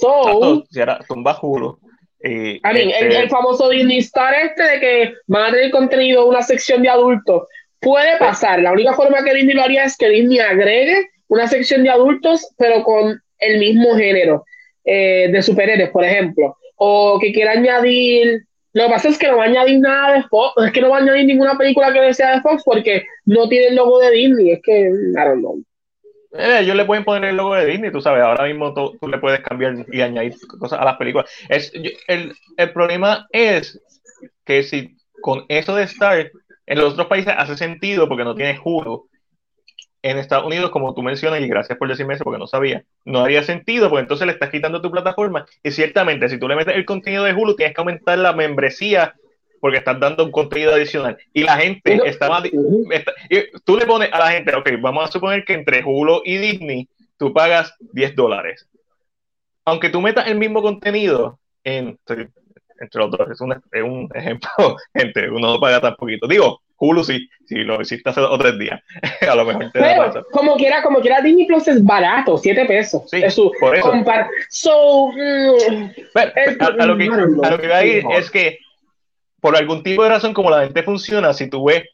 So, 0.00 0.64
si 0.70 0.80
ahora 0.80 1.00
tumba 1.08 1.38
Hulu 1.40 1.78
el, 2.20 2.60
este 2.64 3.28
famoso 3.28 3.68
Disney 3.68 3.98
Star 3.98 4.34
este 4.34 4.62
de 4.62 4.80
que 4.80 5.14
van 5.26 5.46
a 5.46 5.52
tener 5.52 5.70
contenido 5.70 6.26
una 6.26 6.42
sección 6.42 6.82
de 6.82 6.88
adultos. 6.88 7.42
Puede 7.80 8.16
pasar. 8.18 8.60
La 8.60 8.72
única 8.72 8.92
forma 8.94 9.22
que 9.22 9.34
Disney 9.34 9.54
lo 9.54 9.62
haría 9.62 9.84
es 9.84 9.96
que 9.96 10.08
Disney 10.08 10.40
agregue 10.40 11.10
una 11.28 11.46
sección 11.46 11.84
de 11.84 11.90
adultos, 11.90 12.52
pero 12.56 12.82
con 12.82 13.20
el 13.38 13.58
mismo 13.60 13.94
género 13.94 14.44
eh, 14.84 15.28
de 15.30 15.42
superhéroes, 15.42 15.90
por 15.90 16.04
ejemplo. 16.04 16.56
O 16.76 17.18
que 17.20 17.32
quiera 17.32 17.52
añadir. 17.52 18.42
Lo 18.72 18.84
que 18.84 18.90
pasa 18.90 19.08
es 19.08 19.18
que 19.18 19.28
no 19.28 19.36
va 19.36 19.44
a 19.44 19.46
añadir 19.46 19.78
nada 19.78 20.14
de 20.14 20.22
Fox. 20.24 20.54
Es 20.64 20.72
que 20.72 20.80
no 20.80 20.90
va 20.90 20.98
a 20.98 21.00
añadir 21.00 21.26
ninguna 21.26 21.56
película 21.56 21.92
que 21.92 22.14
sea 22.14 22.34
de 22.34 22.40
Fox 22.40 22.62
porque 22.64 23.04
no 23.26 23.48
tiene 23.48 23.68
el 23.68 23.76
logo 23.76 24.00
de 24.00 24.10
Disney. 24.10 24.50
Es 24.50 24.60
que, 24.62 24.80
I 24.80 25.14
don't 25.14 25.38
know. 25.38 25.62
Eh, 26.32 26.58
ellos 26.60 26.76
le 26.76 26.84
pueden 26.84 27.04
poner 27.04 27.30
el 27.30 27.36
logo 27.36 27.54
de 27.54 27.66
Disney, 27.66 27.90
tú 27.90 28.00
sabes, 28.00 28.22
ahora 28.22 28.44
mismo 28.44 28.74
tú, 28.74 28.98
le 29.08 29.18
puedes 29.18 29.40
cambiar 29.40 29.86
y 29.90 30.00
añadir 30.02 30.34
cosas 30.58 30.80
a 30.80 30.84
las 30.84 30.96
películas. 30.96 31.30
Es, 31.48 31.72
el, 32.06 32.34
el, 32.56 32.72
problema 32.72 33.26
es 33.30 33.80
que 34.44 34.62
si 34.62 34.96
con 35.22 35.44
eso 35.48 35.74
de 35.74 35.84
Star 35.84 36.30
en 36.68 36.78
los 36.78 36.92
otros 36.92 37.06
países 37.06 37.32
hace 37.36 37.56
sentido 37.56 38.08
porque 38.08 38.24
no 38.24 38.34
tiene 38.34 38.60
Hulu. 38.62 39.08
En 40.00 40.16
Estados 40.16 40.46
Unidos, 40.46 40.70
como 40.70 40.94
tú 40.94 41.02
mencionas, 41.02 41.40
y 41.40 41.48
gracias 41.48 41.76
por 41.76 41.88
decirme 41.88 42.14
eso 42.14 42.22
porque 42.22 42.38
no 42.38 42.46
sabía, 42.46 42.84
no 43.04 43.24
haría 43.24 43.42
sentido 43.42 43.88
porque 43.88 44.02
entonces 44.02 44.26
le 44.28 44.34
estás 44.34 44.50
quitando 44.50 44.80
tu 44.80 44.92
plataforma. 44.92 45.44
Y 45.62 45.72
ciertamente, 45.72 46.28
si 46.28 46.38
tú 46.38 46.46
le 46.46 46.54
metes 46.54 46.76
el 46.76 46.84
contenido 46.84 47.24
de 47.24 47.34
Hulu, 47.34 47.56
tienes 47.56 47.74
que 47.74 47.80
aumentar 47.80 48.16
la 48.18 48.32
membresía 48.32 49.14
porque 49.60 49.78
estás 49.78 49.98
dando 49.98 50.24
un 50.24 50.30
contenido 50.30 50.74
adicional. 50.74 51.16
Y 51.32 51.42
la 51.42 51.56
gente 51.56 52.00
estaba. 52.04 52.42
tú 53.64 53.76
le 53.76 53.86
pones 53.86 54.12
a 54.12 54.18
la 54.18 54.30
gente, 54.30 54.54
ok, 54.54 54.70
vamos 54.80 55.08
a 55.08 55.12
suponer 55.12 55.44
que 55.44 55.54
entre 55.54 55.82
Hulu 55.84 56.22
y 56.24 56.36
Disney 56.38 56.88
tú 57.16 57.32
pagas 57.32 57.74
10 57.92 58.14
dólares. 58.14 58.68
Aunque 59.64 59.90
tú 59.90 60.00
metas 60.00 60.26
el 60.28 60.38
mismo 60.38 60.62
contenido 60.62 61.38
en. 61.64 61.98
entre 62.80 63.00
los 63.00 63.10
dos. 63.10 63.30
Es 63.30 63.40
un, 63.40 63.52
es 63.52 63.82
un 63.82 64.08
ejemplo, 64.14 64.76
gente, 64.94 65.28
uno 65.30 65.54
no 65.54 65.60
paga 65.60 65.80
tan 65.80 65.96
poquito. 65.96 66.26
Digo, 66.26 66.60
Hulu 66.78 67.02
sí, 67.02 67.28
si 67.46 67.56
lo 67.56 67.80
hiciste 67.80 68.08
hace 68.08 68.20
dos 68.20 68.30
o 68.30 68.38
tres 68.38 68.58
días. 68.58 68.80
a 69.28 69.34
lo 69.34 69.44
mejor 69.44 69.70
te 69.72 69.80
Pero, 69.80 70.24
como 70.30 70.56
quiera, 70.56 70.82
como 70.82 71.00
quiera, 71.00 71.20
Disney 71.20 71.46
Plus 71.46 71.66
es 71.68 71.84
barato, 71.84 72.38
7 72.38 72.64
pesos. 72.66 73.02
Sí, 73.10 73.20
es 73.22 73.34
su 73.34 73.50
por 73.58 73.76
eso. 73.76 73.92
So, 74.48 75.08
mm, 75.08 75.90
Pero, 76.14 76.32
es- 76.36 76.60
a, 76.60 76.66
a 76.66 76.86
lo 76.86 76.96
que, 76.96 77.04
a 77.04 77.50
lo 77.50 77.58
que 77.58 77.66
voy 77.66 77.76
a 77.76 77.84
ir 77.84 78.04
es 78.16 78.30
que 78.30 78.58
por 79.40 79.56
algún 79.56 79.82
tipo 79.82 80.02
de 80.02 80.08
razón, 80.10 80.34
como 80.34 80.50
la 80.50 80.64
gente 80.64 80.82
funciona, 80.82 81.32
si 81.32 81.48
tú 81.48 81.64
ves 81.64 81.84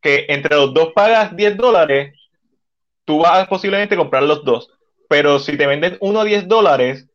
que 0.00 0.26
entre 0.28 0.56
los 0.56 0.72
dos 0.74 0.92
pagas 0.94 1.34
10 1.36 1.56
dólares, 1.56 2.14
tú 3.04 3.18
vas 3.20 3.40
a 3.44 3.48
posiblemente 3.48 3.96
comprar 3.96 4.22
los 4.22 4.44
dos. 4.44 4.70
Pero 5.08 5.38
si 5.38 5.56
te 5.56 5.66
venden 5.66 5.96
uno 6.00 6.20
a 6.20 6.24
10 6.24 6.48
dólares, 6.48 7.06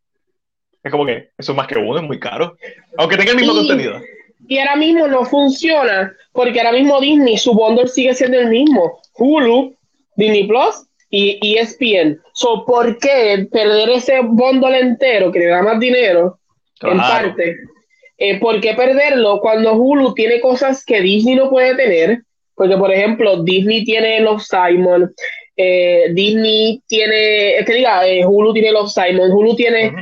es 0.83 0.91
como 0.91 1.05
que 1.05 1.29
eso 1.37 1.51
es 1.51 1.55
más 1.55 1.67
que 1.67 1.77
uno, 1.77 1.97
es 1.97 2.03
muy 2.03 2.19
caro. 2.19 2.55
Aunque 2.97 3.17
tenga 3.17 3.31
el 3.31 3.37
mismo 3.37 3.53
Y- 3.53 3.57
contenido. 3.57 3.99
Y 4.49 4.59
ahora 4.59 4.75
mismo 4.77 5.07
no 5.07 5.25
funciona 5.25 6.13
porque 6.31 6.59
ahora 6.59 6.71
mismo 6.71 7.01
Disney, 7.01 7.37
su 7.37 7.53
bundle 7.53 7.87
sigue 7.87 8.13
siendo 8.13 8.39
el 8.39 8.47
mismo. 8.47 9.01
Hulu, 9.15 9.75
Disney 10.15 10.47
Plus 10.47 10.85
y 11.09 11.57
ESPN. 11.57 12.21
So, 12.33 12.63
¿por 12.65 12.97
qué 12.99 13.47
perder 13.51 13.89
ese 13.89 14.21
bundle 14.21 14.79
entero 14.79 15.31
que 15.31 15.39
le 15.39 15.47
da 15.47 15.63
más 15.63 15.79
dinero, 15.79 16.39
en 16.81 16.97
parte? 16.97 17.57
Eh, 18.17 18.39
¿Por 18.39 18.59
qué 18.61 18.73
perderlo 18.73 19.39
cuando 19.39 19.73
Hulu 19.73 20.13
tiene 20.13 20.41
cosas 20.41 20.83
que 20.83 21.01
Disney 21.01 21.35
no 21.35 21.49
puede 21.49 21.75
tener? 21.75 22.23
Porque, 22.55 22.75
por 22.75 22.91
ejemplo, 22.91 23.43
Disney 23.43 23.83
tiene 23.83 24.19
Love 24.21 24.41
Simon, 24.41 25.13
eh, 25.55 26.07
Disney 26.13 26.81
tiene, 26.87 27.57
es 27.57 27.65
que 27.65 27.73
diga, 27.73 28.07
eh, 28.07 28.25
Hulu 28.25 28.53
tiene 28.53 28.71
Love 28.71 28.89
Simon, 28.89 29.31
Hulu 29.31 29.55
tiene 29.55 29.93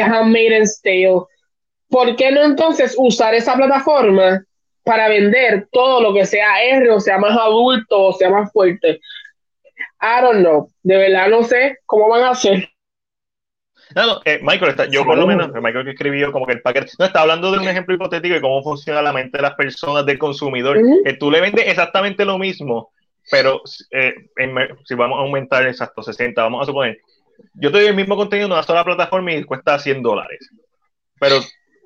Handmaid's 0.00 0.80
Tale. 0.80 1.22
¿Por 1.88 2.14
qué 2.16 2.30
no 2.30 2.44
entonces 2.44 2.94
usar 2.96 3.34
esa 3.34 3.54
plataforma 3.54 4.44
para 4.84 5.08
vender 5.08 5.66
todo 5.72 6.00
lo 6.00 6.14
que 6.14 6.26
sea 6.26 6.62
R 6.62 6.90
o 6.90 7.00
sea 7.00 7.18
más 7.18 7.36
adulto 7.36 8.04
o 8.04 8.12
sea 8.12 8.30
más 8.30 8.52
fuerte? 8.52 9.00
I 10.00 10.20
don't 10.20 10.40
know. 10.40 10.68
De 10.82 10.96
verdad 10.96 11.28
no 11.28 11.42
sé 11.42 11.78
cómo 11.86 12.08
van 12.08 12.22
a 12.24 12.30
hacer. 12.30 12.68
No, 13.94 14.06
no, 14.06 14.20
eh, 14.24 14.40
Michael, 14.42 14.70
está, 14.70 14.86
yo 14.86 15.04
por 15.04 15.16
lo 15.16 15.26
menos, 15.26 15.52
Michael 15.52 15.84
que 15.84 15.92
escribió 15.92 16.32
como 16.32 16.46
que 16.46 16.54
el 16.54 16.62
paquete, 16.62 16.92
no, 16.98 17.04
está 17.04 17.20
hablando 17.20 17.52
de 17.52 17.58
un 17.58 17.68
ejemplo 17.68 17.94
hipotético 17.94 18.34
de 18.34 18.40
cómo 18.40 18.62
funciona 18.62 19.00
la 19.00 19.12
mente 19.12 19.38
de 19.38 19.42
las 19.42 19.54
personas, 19.54 20.04
del 20.04 20.18
consumidor, 20.18 20.78
que 21.04 21.14
tú 21.14 21.30
le 21.30 21.40
vendes 21.40 21.66
exactamente 21.68 22.24
lo 22.24 22.38
mismo, 22.38 22.90
pero 23.30 23.62
eh, 23.90 24.14
en 24.36 24.54
si 24.84 24.94
vamos 24.94 25.18
a 25.18 25.22
aumentar 25.22 25.66
exacto 25.66 26.02
60, 26.02 26.42
vamos 26.42 26.62
a 26.62 26.66
suponer, 26.66 26.98
yo 27.54 27.70
te 27.70 27.78
doy 27.78 27.86
el 27.86 27.94
mismo 27.94 28.16
contenido 28.16 28.46
en 28.46 28.52
una 28.52 28.62
sola 28.62 28.84
plataforma 28.84 29.32
y 29.32 29.44
cuesta 29.44 29.78
100 29.78 30.02
dólares, 30.02 30.50
pero 31.20 31.36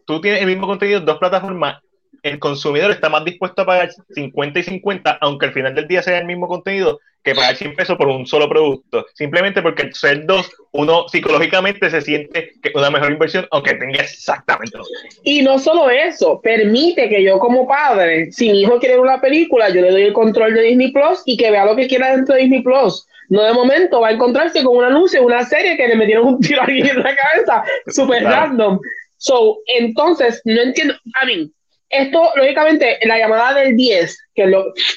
tú 0.06 0.20
tienes 0.20 0.40
el 0.40 0.46
mismo 0.46 0.66
contenido 0.66 1.00
en 1.00 1.04
dos 1.04 1.18
plataformas, 1.18 1.82
el 2.22 2.38
consumidor 2.38 2.90
está 2.90 3.08
más 3.08 3.24
dispuesto 3.24 3.62
a 3.62 3.66
pagar 3.66 3.90
50 4.14 4.58
y 4.58 4.62
50, 4.62 5.18
aunque 5.20 5.46
al 5.46 5.52
final 5.52 5.74
del 5.74 5.88
día 5.88 6.02
sea 6.02 6.18
el 6.18 6.26
mismo 6.26 6.48
contenido, 6.48 7.00
que 7.22 7.34
pagar 7.34 7.56
100 7.56 7.74
pesos 7.74 7.96
por 7.96 8.08
un 8.08 8.26
solo 8.26 8.48
producto. 8.48 9.06
Simplemente 9.14 9.60
porque 9.60 9.82
al 9.82 9.94
ser 9.94 10.24
dos, 10.24 10.50
uno 10.72 11.08
psicológicamente 11.08 11.90
se 11.90 12.00
siente 12.00 12.52
que 12.62 12.70
una 12.74 12.90
mejor 12.90 13.12
inversión, 13.12 13.46
aunque 13.50 13.74
tenga 13.74 14.00
exactamente 14.00 14.78
lo 14.78 14.84
mismo. 14.84 15.20
Y 15.24 15.42
no 15.42 15.58
solo 15.58 15.90
eso, 15.90 16.40
permite 16.40 17.08
que 17.08 17.22
yo 17.22 17.38
como 17.38 17.66
padre, 17.66 18.30
si 18.32 18.50
mi 18.50 18.62
hijo 18.62 18.78
quiere 18.78 18.94
ver 18.94 19.04
una 19.04 19.20
película, 19.20 19.68
yo 19.68 19.80
le 19.82 19.90
doy 19.90 20.02
el 20.02 20.12
control 20.12 20.54
de 20.54 20.62
Disney 20.62 20.92
Plus 20.92 21.22
y 21.26 21.36
que 21.36 21.50
vea 21.50 21.64
lo 21.66 21.76
que 21.76 21.86
quiera 21.88 22.14
dentro 22.14 22.34
de 22.34 22.42
Disney 22.42 22.62
Plus. 22.62 23.06
No 23.30 23.42
de 23.42 23.52
momento 23.52 24.00
va 24.00 24.08
a 24.08 24.12
encontrarse 24.12 24.62
con 24.64 24.78
un 24.78 24.84
anuncio, 24.84 25.22
una 25.22 25.44
serie 25.44 25.76
que 25.76 25.86
le 25.86 25.96
metieron 25.96 26.26
un 26.26 26.40
tiro 26.40 26.62
a 26.62 26.64
alguien 26.64 26.88
en 26.88 27.02
la 27.02 27.14
cabeza, 27.14 27.64
súper 27.88 28.20
Claro. 28.20 28.46
random. 28.46 28.80
So, 29.18 29.58
entonces, 29.66 30.40
no 30.44 30.62
entiendo, 30.62 30.94
a 31.20 31.26
mí, 31.26 31.52
esto, 31.90 32.30
lógicamente, 32.36 32.98
la 33.04 33.18
llamada 33.18 33.60
del 33.60 33.76
10, 33.76 34.18
que 34.34 34.44
es 34.44 34.50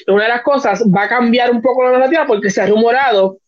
una 0.08 0.24
de 0.24 0.28
las 0.28 0.42
cosas, 0.42 0.82
va 0.84 1.04
a 1.04 1.08
cambiar 1.08 1.50
un 1.50 1.62
poco 1.62 1.84
la 1.84 1.92
narrativa 1.92 2.26
porque 2.26 2.50
se 2.50 2.60
ha 2.60 2.66
rumorado 2.66 3.38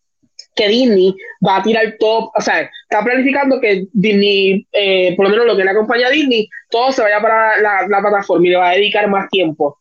que 0.55 0.69
Disney 0.69 1.15
va 1.47 1.57
a 1.57 1.63
tirar 1.63 1.97
todo, 1.99 2.31
o 2.35 2.41
sea, 2.41 2.71
está 2.89 3.03
planificando 3.03 3.61
que 3.61 3.87
Disney, 3.93 4.67
eh, 4.73 5.15
por 5.17 5.27
lo 5.27 5.31
menos 5.31 5.47
lo 5.47 5.57
que 5.57 5.63
es 5.63 5.67
la 5.67 5.75
compañía 5.75 6.11
Disney, 6.11 6.49
todo 6.71 6.93
se 6.93 7.03
vaya 7.03 7.21
para 7.21 7.61
la, 7.61 7.89
la 7.89 8.01
plataforma 8.01 8.47
y 8.47 8.51
le 8.51 8.57
va 8.57 8.71
a 8.71 8.75
dedicar 8.75 9.09
más 9.09 9.29
tiempo. 9.31 9.79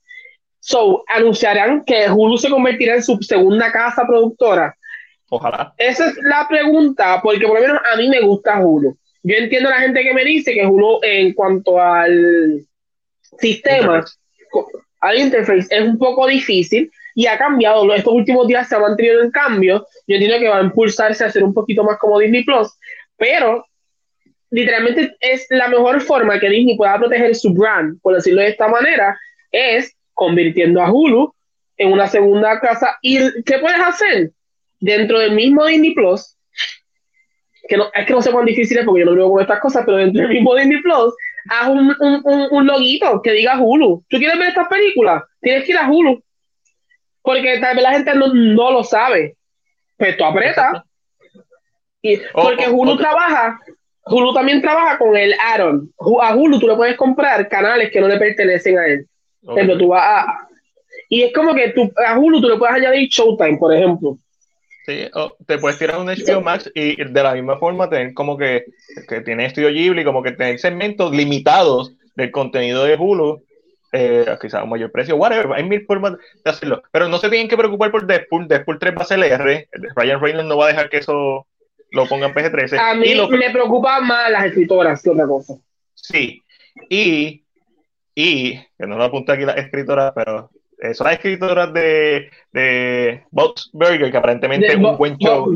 So, 0.59 1.03
anunciarán 1.07 1.83
que 1.85 2.09
Hulu 2.09 2.37
se 2.37 2.49
convertirá 2.49 2.95
en 2.95 3.03
su 3.03 3.17
segunda 3.21 3.71
casa 3.71 4.05
productora. 4.07 4.75
Ojalá. 5.29 5.73
Esa 5.77 6.07
es 6.07 6.15
la 6.23 6.47
pregunta, 6.47 7.19
porque 7.21 7.45
por 7.45 7.55
lo 7.55 7.61
menos 7.61 7.81
a 7.91 7.97
mí 7.97 8.07
me 8.07 8.21
gusta 8.21 8.59
Hulu. 8.59 8.97
Yo 9.23 9.35
entiendo 9.35 9.69
a 9.69 9.73
la 9.73 9.81
gente 9.81 10.03
que 10.03 10.13
me 10.13 10.23
dice 10.23 10.53
que 10.53 10.65
Hulu, 10.65 10.99
en 11.03 11.33
cuanto 11.33 11.79
al 11.79 12.65
sistema, 13.39 14.03
al 15.01 15.17
interface, 15.19 15.67
es 15.69 15.81
un 15.81 15.97
poco 15.97 16.27
difícil 16.27 16.91
y 17.15 17.27
ha 17.27 17.37
cambiado. 17.37 17.93
Estos 17.93 18.13
últimos 18.13 18.47
días 18.47 18.67
se 18.67 18.75
ha 18.75 18.79
mantenido 18.79 19.21
en 19.21 19.31
cambio. 19.31 19.85
Yo 20.07 20.15
entiendo 20.15 20.39
que 20.39 20.49
va 20.49 20.59
a 20.59 20.63
impulsarse 20.63 21.23
a 21.23 21.31
ser 21.31 21.43
un 21.43 21.53
poquito 21.53 21.83
más 21.83 21.97
como 21.97 22.19
Disney 22.19 22.43
Plus, 22.43 22.71
pero 23.17 23.65
literalmente 24.49 25.15
es 25.19 25.47
la 25.49 25.67
mejor 25.67 25.99
forma 26.01 26.39
que 26.39 26.49
Disney 26.49 26.77
pueda 26.77 26.97
proteger 26.97 27.35
su 27.35 27.53
brand, 27.53 27.99
por 28.01 28.15
decirlo 28.15 28.41
de 28.41 28.49
esta 28.49 28.67
manera, 28.67 29.19
es 29.51 29.95
convirtiendo 30.13 30.81
a 30.81 30.91
Hulu 30.91 31.33
en 31.77 31.91
una 31.91 32.07
segunda 32.07 32.59
casa. 32.59 32.97
¿Y 33.01 33.17
qué 33.43 33.57
puedes 33.59 33.79
hacer? 33.79 34.31
Dentro 34.79 35.19
del 35.19 35.31
mismo 35.31 35.65
Disney 35.65 35.93
Plus, 35.93 36.37
que 37.67 37.77
no, 37.77 37.85
es 37.93 38.05
que 38.05 38.13
no 38.13 38.21
sé 38.21 38.31
cuán 38.31 38.45
difícil 38.45 38.77
es 38.77 38.85
porque 38.85 39.01
yo 39.01 39.05
no 39.05 39.15
veo 39.15 39.31
con 39.31 39.41
estas 39.41 39.59
cosas, 39.59 39.83
pero 39.85 39.97
dentro 39.97 40.21
del 40.21 40.31
mismo 40.31 40.55
Disney 40.55 40.81
Plus, 40.81 41.13
haz 41.49 41.69
un, 41.69 41.95
un, 41.99 42.21
un, 42.23 42.47
un 42.51 42.67
loguito 42.67 43.21
que 43.21 43.31
diga 43.31 43.59
Hulu. 43.59 44.03
¿Tú 44.07 44.17
quieres 44.17 44.37
ver 44.37 44.49
estas 44.49 44.67
películas? 44.67 45.23
Tienes 45.41 45.65
que 45.65 45.71
ir 45.71 45.77
a 45.77 45.89
Hulu. 45.89 46.23
Porque 47.21 47.59
tal 47.59 47.75
vez 47.75 47.83
la 47.83 47.93
gente 47.93 48.15
no, 48.15 48.33
no 48.33 48.71
lo 48.71 48.83
sabe. 48.83 49.35
Pues 49.97 50.17
tú 50.17 50.25
apretas. 50.25 50.81
Y, 52.01 52.17
Oh, 52.33 52.43
porque 52.43 52.67
Hulu 52.67 52.91
oh. 52.91 52.97
trabaja, 52.97 53.59
Hulu 54.05 54.33
también 54.33 54.61
trabaja 54.61 54.97
con 54.97 55.15
el 55.15 55.33
Aaron. 55.39 55.89
A 56.21 56.35
Hulu 56.35 56.59
tú 56.59 56.67
le 56.67 56.75
puedes 56.75 56.97
comprar 56.97 57.47
canales 57.47 57.91
que 57.91 58.01
no 58.01 58.07
le 58.07 58.17
pertenecen 58.17 58.77
a 58.77 58.85
él. 58.87 59.07
Por 59.41 59.57
ejemplo, 59.57 59.77
tú 59.77 59.87
vas 59.89 60.03
a. 60.03 60.47
Y 61.09 61.23
es 61.23 61.33
como 61.33 61.53
que 61.53 61.69
tú, 61.69 61.91
a 62.05 62.17
Hulu 62.17 62.41
tú 62.41 62.49
le 62.49 62.57
puedes 62.57 62.75
añadir 62.75 63.07
Showtime, 63.07 63.57
por 63.57 63.73
ejemplo. 63.73 64.17
Sí, 64.85 65.09
te 65.47 65.57
puedes 65.59 65.79
tirar 65.79 65.97
un 65.99 66.07
HBO 66.09 66.41
Max 66.41 66.69
y 66.75 67.01
de 67.01 67.23
la 67.23 67.33
misma 67.33 67.57
forma 67.57 67.89
tener 67.89 68.13
como 68.13 68.37
que, 68.37 68.65
que 69.07 69.21
tiene 69.21 69.45
Estudio 69.45 69.69
Ghibli, 69.69 70.03
como 70.03 70.21
que 70.21 70.33
tener 70.33 70.59
segmentos 70.59 71.11
limitados 71.11 71.93
del 72.15 72.31
contenido 72.31 72.83
de 72.83 72.95
Hulu, 72.95 73.43
eh, 73.93 74.25
quizás 74.41 74.61
a 74.61 74.63
un 74.63 74.69
mayor 74.71 74.91
precio, 74.91 75.15
whatever, 75.15 75.53
hay 75.53 75.63
mil 75.63 75.85
formas 75.85 76.13
de 76.43 76.51
hacerlo. 76.51 76.83
Pero 76.91 77.07
no 77.07 77.17
se 77.17 77.29
tienen 77.29 77.47
que 77.47 77.55
preocupar 77.55 77.91
por 77.91 78.05
Deadpool, 78.05 78.47
Deadpool 78.47 78.79
3 78.79 78.93
va 78.97 79.01
a 79.03 79.05
ser 79.05 79.23
R, 79.23 79.69
Ryan 79.95 80.19
Reynolds 80.21 80.47
no 80.49 80.57
va 80.57 80.65
a 80.65 80.69
dejar 80.69 80.89
que 80.89 80.97
eso 80.97 81.47
lo 81.91 82.05
ponga 82.07 82.27
en 82.27 82.33
PG-13. 82.33 82.77
A 82.79 82.93
mí 82.95 83.13
lo- 83.13 83.29
me 83.29 83.51
preocupan 83.51 84.05
más 84.05 84.29
las 84.31 84.45
escritoras 84.45 85.01
que 85.01 85.09
otra 85.11 85.27
cosa. 85.27 85.53
Sí, 85.93 86.41
y, 86.89 87.43
y, 88.15 88.53
que 88.77 88.87
no 88.87 88.97
lo 88.97 89.03
apunté 89.05 89.31
aquí 89.31 89.45
las 89.45 89.57
escritoras, 89.57 90.11
pero 90.15 90.49
eh, 90.83 90.93
son 90.93 91.05
las 91.07 91.15
escritoras 91.15 91.73
de, 91.73 92.29
de 92.51 93.25
Bob's 93.31 93.69
Burger, 93.73 94.11
que 94.11 94.17
aparentemente 94.17 94.67
De 94.67 94.73
es 94.73 94.79
un 94.79 94.83
Bo- 94.83 94.97
buen 94.97 95.17
show. 95.17 95.55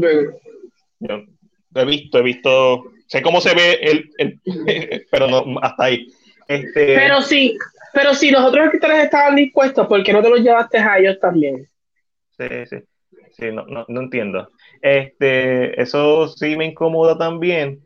Yo 1.00 1.82
he 1.82 1.86
visto, 1.86 2.18
he 2.20 2.24
visto, 2.24 2.84
sé 3.08 3.22
cómo 3.22 3.42
se 3.42 3.54
ve 3.56 3.74
el, 3.82 4.10
el- 4.18 4.42
pero 5.12 5.28
no 5.28 5.60
hasta 5.62 5.86
ahí. 5.86 6.08
Este, 6.48 6.96
Pero 6.96 7.22
sí, 7.22 7.56
pero 7.94 8.14
si 8.14 8.32
los 8.32 8.44
otros 8.44 8.66
escritores 8.66 9.04
estaban 9.04 9.36
dispuestos, 9.36 9.88
¿por 9.88 10.04
qué 10.04 10.14
no 10.14 10.22
te 10.22 10.30
los 10.30 10.40
llevaste 10.42 10.78
a 10.78 10.98
ellos 10.98 11.20
también? 11.20 11.68
sí, 12.38 12.46
sí, 12.70 12.78
sí, 13.32 13.52
no, 13.52 13.66
no, 13.66 13.86
no 13.88 14.02
entiendo. 14.02 14.50
Este, 14.82 15.82
eso 15.82 16.28
sí 16.30 16.56
me 16.56 16.66
incomoda 16.66 17.18
también, 17.18 17.84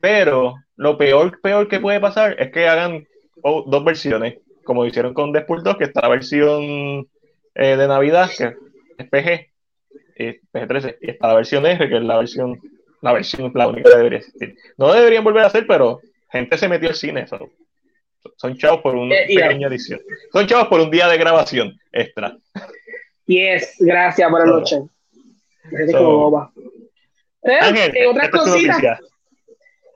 pero 0.00 0.54
lo 0.76 0.98
peor, 0.98 1.40
peor 1.42 1.68
que 1.68 1.80
puede 1.80 2.00
pasar 2.00 2.36
es 2.40 2.52
que 2.52 2.68
hagan 2.68 3.06
oh, 3.42 3.64
dos 3.68 3.84
versiones, 3.84 4.38
como 4.70 4.86
hicieron 4.86 5.14
con 5.14 5.32
Deadpool 5.32 5.64
2, 5.64 5.76
que 5.78 5.84
está 5.84 6.00
la 6.02 6.08
versión 6.10 7.08
eh, 7.56 7.76
de 7.76 7.88
Navidad, 7.88 8.30
que 8.38 8.54
es 8.98 9.08
PG, 9.08 9.50
y 10.16 10.24
PG-13, 10.52 10.98
y 11.00 11.10
está 11.10 11.26
la 11.26 11.34
versión 11.34 11.66
R, 11.66 11.88
que 11.88 11.96
es 11.96 12.02
la 12.04 12.18
versión, 12.18 12.60
la 13.02 13.12
versión, 13.12 13.50
la 13.52 13.66
única 13.66 13.90
que 13.90 13.96
debería 13.96 14.18
existir. 14.20 14.56
No 14.78 14.92
deberían 14.92 15.24
volver 15.24 15.42
a 15.42 15.48
hacer, 15.48 15.66
pero 15.66 16.00
gente 16.30 16.56
se 16.56 16.68
metió 16.68 16.88
al 16.88 16.94
cine, 16.94 17.26
so- 17.26 17.50
son 18.36 18.56
chavos 18.56 18.80
por 18.80 18.94
una 18.94 19.12
Eh, 19.12 19.26
yeah. 19.26 19.48
pequeña 19.48 19.66
edición. 19.66 19.98
Son 20.32 20.46
chavos 20.46 20.68
por 20.68 20.78
un 20.80 20.88
día 20.92 21.08
de 21.08 21.18
grabación 21.18 21.76
extra. 21.90 22.36
Yes, 23.26 23.74
gracias, 23.80 24.30
buenas 24.30 24.48
So- 24.50 24.54
noches. 24.56 24.78
So- 25.90 26.52
en 27.42 28.06
otras 28.08 28.28
cositas. 28.30 29.00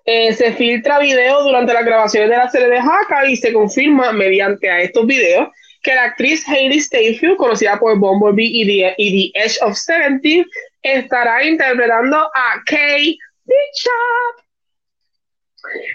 Eh, 0.04 0.34
se 0.34 0.52
filtra 0.52 0.98
video 0.98 1.42
durante 1.42 1.72
las 1.72 1.84
grabaciones 1.84 2.30
de 2.30 2.36
la 2.36 2.50
serie 2.50 2.68
de 2.68 2.78
Haka 2.78 3.26
y 3.26 3.36
se 3.36 3.52
confirma 3.52 4.12
mediante 4.12 4.70
a 4.70 4.80
estos 4.82 5.06
videos 5.06 5.48
que 5.82 5.94
la 5.94 6.04
actriz 6.04 6.46
Hailey 6.48 6.80
Steinfeld, 6.80 7.36
conocida 7.36 7.78
por 7.78 7.98
Bumblebee 7.98 8.50
y 8.52 8.66
The, 8.66 8.94
y 8.96 9.32
The 9.32 9.40
Edge 9.44 9.58
of 9.62 9.76
Seventeen, 9.76 10.46
estará 10.82 11.44
interpretando 11.44 12.16
a 12.16 12.62
Kay 12.66 13.18
Bishop. 13.44 14.44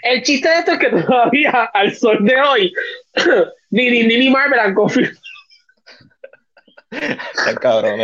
El 0.03 0.23
chiste 0.23 0.47
de 0.49 0.55
esto 0.55 0.71
es 0.73 0.79
que 0.79 0.89
todavía 0.89 1.69
al 1.73 1.95
sol 1.95 2.17
de 2.21 2.39
hoy 2.39 2.73
ni 3.71 3.89
Disney 3.89 4.17
ni 4.17 4.29
Marvel 4.29 4.59
han 4.59 4.73
confirmado. 4.73 5.17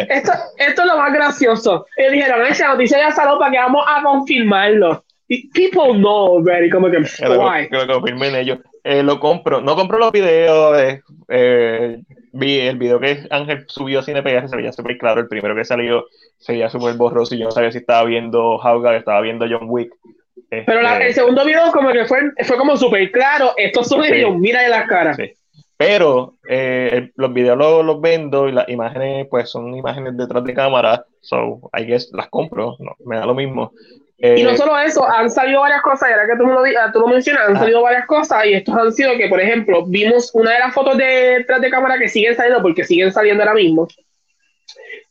Esto, 0.10 0.32
esto 0.58 0.82
es 0.82 0.88
lo 0.88 0.98
más 0.98 1.12
gracioso. 1.12 1.88
Ellos 1.98 2.12
dijeron, 2.12 2.46
esa 2.46 2.68
noticia 2.68 3.00
ya 3.00 3.12
salió 3.12 3.40
para 3.40 3.52
que 3.52 3.58
vamos 3.58 3.84
a 3.88 4.04
confirmarlo. 4.04 5.04
People 5.28 5.98
know 5.98 6.38
already, 6.38 6.70
como 6.70 6.90
que, 6.90 7.00
lo, 7.00 7.06
que 7.06 7.70
lo 7.72 7.88
confirmen 7.88 8.36
ellos. 8.36 8.60
Eh, 8.84 9.02
lo 9.02 9.20
compro, 9.20 9.62
no 9.62 9.76
compro 9.76 9.98
los 9.98 10.12
videos, 10.12 10.80
eh, 10.80 11.02
eh, 11.30 12.00
vi 12.32 12.60
el 12.60 12.78
video 12.78 13.00
que 13.00 13.26
Ángel 13.32 13.66
subió 13.68 14.04
sin 14.04 14.22
PR, 14.22 14.48
se 14.48 14.56
veía 14.56 14.72
súper 14.72 15.00
claro, 15.00 15.22
el 15.22 15.28
primero 15.28 15.56
que 15.56 15.66
salió 15.66 16.06
se 16.38 16.54
veía 16.54 16.70
súper 16.70 16.94
borroso 16.96 17.34
y 17.34 17.40
yo 17.40 17.46
no 17.46 17.52
sabía 17.52 17.72
si 17.72 17.80
estaba 17.80 18.04
viendo 18.04 18.62
Hauga, 18.62 18.96
estaba 18.96 19.22
viendo 19.22 19.48
John 19.50 19.68
Wick. 19.68 19.92
Pero 20.50 20.82
la, 20.82 21.00
el 21.00 21.14
segundo 21.14 21.44
video 21.44 21.72
como 21.72 21.92
que 21.92 22.06
fue, 22.06 22.20
fue 22.44 22.58
como 22.58 22.78
súper 22.78 23.12
claro, 23.12 23.54
estos 23.58 23.88
son 23.88 24.06
ellos, 24.06 24.38
mira 24.38 24.62
de 24.62 24.70
las 24.70 24.88
caras. 24.88 25.18
Sí. 25.18 25.34
Pero 25.78 26.36
eh, 26.48 27.12
los 27.16 27.34
videos 27.34 27.58
los, 27.58 28.00
vendo 28.00 28.48
y 28.48 28.54
las 28.54 28.70
imágenes, 28.70 29.28
pues 29.30 29.50
son 29.50 29.76
imágenes 29.76 30.16
detrás 30.16 30.44
de 30.44 30.54
cámara, 30.54 31.06
so 31.22 31.70
I 31.78 31.84
guess 31.84 32.12
las 32.14 32.30
compro, 32.30 32.78
no, 32.80 32.96
me 33.06 33.18
da 33.18 33.26
lo 33.26 33.36
mismo. 33.36 33.74
Y 34.18 34.44
no 34.44 34.52
eh, 34.52 34.58
solo 34.58 34.80
eso, 34.80 35.06
han 35.08 35.30
salido 35.30 35.60
varias 35.62 35.82
cosas, 35.82 36.10
y 36.10 36.14
ahora 36.14 36.28
que 36.28 36.38
tú, 36.38 36.46
lo, 36.46 36.64
tú 36.94 37.00
lo 37.02 37.08
mencionas, 37.08 37.50
han 37.50 37.58
ah. 37.58 37.60
salido 37.60 37.82
varias 37.82 38.06
cosas 38.06 38.46
y 38.46 38.54
estos 38.54 38.76
han 38.76 38.94
sido 38.94 39.18
que, 39.18 39.28
por 39.28 39.42
ejemplo, 39.42 39.86
vimos 39.86 40.32
una 40.34 40.52
de 40.52 40.60
las 40.60 40.74
fotos 40.74 40.98
de 40.98 41.06
detrás 41.06 41.60
de 41.60 41.70
cámara 41.70 41.98
que 41.98 42.08
siguen 42.08 42.36
saliendo 42.36 42.62
porque 42.62 42.86
siguen 42.86 43.12
saliendo 43.12 43.44
ahora 43.44 43.56
mismo. 43.56 43.88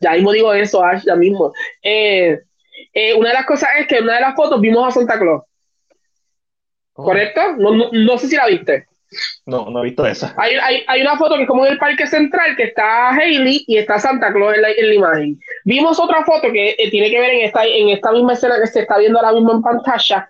Ya 0.00 0.12
mismo 0.12 0.32
digo 0.32 0.52
eso, 0.54 0.82
Ash, 0.82 1.04
ya 1.04 1.16
mismo. 1.16 1.52
Eh, 1.82 2.38
una 3.16 3.28
de 3.28 3.34
las 3.34 3.46
cosas 3.46 3.70
es 3.78 3.86
que 3.86 3.98
en 3.98 4.04
una 4.04 4.14
de 4.14 4.20
las 4.22 4.34
fotos 4.34 4.60
vimos 4.60 4.88
a 4.88 4.90
Santa 4.90 5.18
Claus. 5.18 5.42
Oh. 6.94 7.04
¿Correcto? 7.04 7.40
no, 7.58 7.90
no 7.92 8.18
sé 8.18 8.28
si 8.28 8.36
la 8.36 8.46
viste. 8.46 8.86
No, 9.46 9.70
no 9.70 9.80
he 9.80 9.84
visto 9.84 10.06
esa. 10.06 10.34
Hay, 10.38 10.54
hay, 10.54 10.82
hay, 10.86 11.02
una 11.02 11.16
foto 11.16 11.36
que 11.36 11.42
es 11.42 11.48
como 11.48 11.66
en 11.66 11.72
el 11.72 11.78
parque 11.78 12.06
central, 12.06 12.56
que 12.56 12.64
está 12.64 13.10
Hailey 13.10 13.64
y 13.66 13.78
está 13.78 13.98
Santa 13.98 14.32
Claus 14.32 14.54
en 14.54 14.62
la, 14.62 14.70
en 14.70 14.88
la 14.88 14.94
imagen. 14.94 15.40
Vimos 15.64 16.00
otra 16.00 16.24
foto 16.24 16.50
que 16.50 16.70
eh, 16.70 16.90
tiene 16.90 17.10
que 17.10 17.20
ver 17.20 17.30
en 17.30 17.40
esta, 17.42 17.64
en 17.64 17.90
esta 17.90 18.12
misma 18.12 18.32
escena 18.32 18.60
que 18.60 18.66
se 18.66 18.80
está 18.80 18.98
viendo 18.98 19.18
ahora 19.18 19.32
mismo 19.32 19.52
en 19.52 19.62
pantalla, 19.62 20.28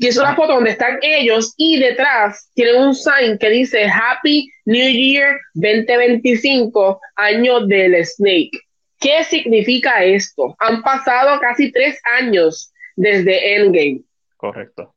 que 0.00 0.08
es 0.08 0.16
una 0.16 0.34
foto 0.34 0.54
donde 0.54 0.70
están 0.70 0.98
ellos 1.02 1.54
y 1.56 1.78
detrás 1.78 2.50
tienen 2.54 2.82
un 2.82 2.94
sign 2.94 3.38
que 3.38 3.50
dice 3.50 3.86
Happy 3.86 4.50
New 4.64 4.90
Year 4.90 5.36
2025, 5.54 7.00
año 7.16 7.66
del 7.66 8.04
Snake. 8.04 8.58
¿Qué 8.98 9.24
significa 9.24 10.02
esto? 10.02 10.56
Han 10.58 10.82
pasado 10.82 11.38
casi 11.40 11.70
tres 11.70 12.00
años 12.18 12.72
desde 12.96 13.56
Endgame. 13.56 14.02
Correcto. 14.36 14.95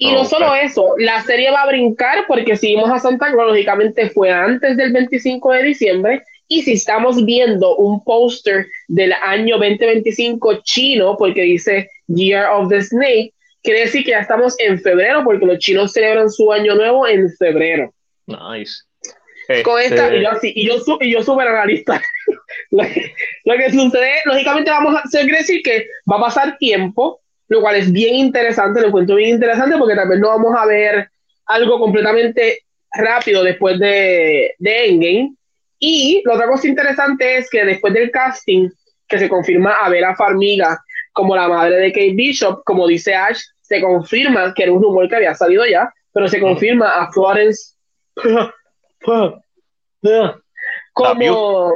Y 0.00 0.12
no 0.12 0.24
solo 0.24 0.54
eso, 0.54 0.94
la 0.96 1.20
serie 1.24 1.50
va 1.50 1.62
a 1.62 1.66
brincar 1.66 2.24
porque 2.28 2.56
si 2.56 2.68
vimos 2.68 2.88
a 2.88 3.00
Santa 3.00 3.32
Claus, 3.32 3.48
lógicamente 3.48 4.08
fue 4.10 4.30
antes 4.30 4.76
del 4.76 4.92
25 4.92 5.52
de 5.52 5.62
diciembre. 5.64 6.22
Y 6.46 6.62
si 6.62 6.74
estamos 6.74 7.24
viendo 7.24 7.76
un 7.76 8.04
póster 8.04 8.68
del 8.86 9.12
año 9.12 9.58
2025 9.58 10.62
chino, 10.62 11.16
porque 11.18 11.42
dice 11.42 11.90
Year 12.06 12.46
of 12.48 12.68
the 12.68 12.80
Snake, 12.80 13.34
quiere 13.60 13.80
decir 13.80 14.04
que 14.04 14.12
ya 14.12 14.20
estamos 14.20 14.54
en 14.60 14.80
febrero, 14.80 15.24
porque 15.24 15.44
los 15.44 15.58
chinos 15.58 15.92
celebran 15.92 16.30
su 16.30 16.52
año 16.52 16.76
nuevo 16.76 17.04
en 17.06 17.28
febrero. 17.32 17.92
Nice. 18.26 18.84
Con 19.64 19.80
esta, 19.80 20.06
este 20.06 20.18
y 20.18 20.22
yo, 20.22 20.30
así, 20.30 20.52
y 20.54 20.66
yo, 20.68 20.76
y 21.00 21.12
yo 21.12 21.22
súper 21.24 21.48
analista. 21.48 22.00
lo, 22.70 22.84
que, 22.84 23.12
lo 23.44 23.56
que 23.56 23.70
sucede, 23.72 24.12
lógicamente, 24.26 24.70
vamos 24.70 24.94
a 24.94 25.00
hacer 25.00 25.26
decir 25.26 25.60
que 25.64 25.88
va 26.10 26.18
a 26.18 26.20
pasar 26.20 26.56
tiempo 26.58 27.20
lo 27.48 27.60
cual 27.60 27.76
es 27.76 27.90
bien 27.92 28.14
interesante, 28.14 28.80
lo 28.80 28.88
encuentro 28.88 29.16
bien 29.16 29.30
interesante 29.30 29.76
porque 29.78 29.94
también 29.94 30.20
no 30.20 30.28
vamos 30.28 30.54
a 30.56 30.66
ver 30.66 31.08
algo 31.46 31.78
completamente 31.78 32.60
rápido 32.92 33.42
después 33.42 33.78
de, 33.78 34.54
de 34.58 34.86
Endgame. 34.86 35.34
Y 35.78 36.22
la 36.24 36.34
otra 36.34 36.48
cosa 36.48 36.68
interesante 36.68 37.38
es 37.38 37.48
que 37.48 37.64
después 37.64 37.94
del 37.94 38.10
casting, 38.10 38.68
que 39.06 39.18
se 39.18 39.28
confirma 39.28 39.72
a 39.74 39.88
Vera 39.88 40.14
Farmiga 40.16 40.78
como 41.12 41.34
la 41.34 41.48
madre 41.48 41.76
de 41.76 41.92
Kate 41.92 42.12
Bishop, 42.14 42.62
como 42.64 42.86
dice 42.86 43.14
Ash, 43.14 43.40
se 43.60 43.80
confirma 43.80 44.52
que 44.54 44.64
era 44.64 44.72
un 44.72 44.82
rumor 44.82 45.08
que 45.08 45.16
había 45.16 45.34
salido 45.34 45.64
ya, 45.66 45.92
pero 46.12 46.28
se 46.28 46.40
confirma 46.40 46.90
a 46.90 47.10
Florence 47.12 47.74
como 50.92 51.72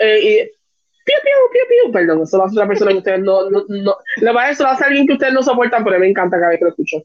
eh, 0.00 0.50
Piu, 1.06 1.16
piu, 1.22 1.38
piu, 1.52 1.62
piu. 1.68 1.92
Perdón, 1.92 2.22
eso 2.22 2.36
lo 2.36 2.44
hace 2.44 2.56
otra 2.56 2.66
persona 2.66 2.90
que 2.90 2.98
ustedes 2.98 3.20
no. 3.20 3.48
no, 3.48 3.64
no. 3.68 3.96
Lo 4.16 4.34
más 4.34 4.50
eso 4.50 4.64
lo 4.64 4.70
hace 4.70 4.84
alguien 4.84 5.06
que 5.06 5.12
ustedes 5.12 5.32
no 5.32 5.42
soportan, 5.42 5.84
pero 5.84 6.00
me 6.00 6.08
encanta 6.08 6.36
cada 6.36 6.50
vez 6.50 6.58
que 6.58 6.64
lo 6.64 6.70
escucho. 6.70 6.96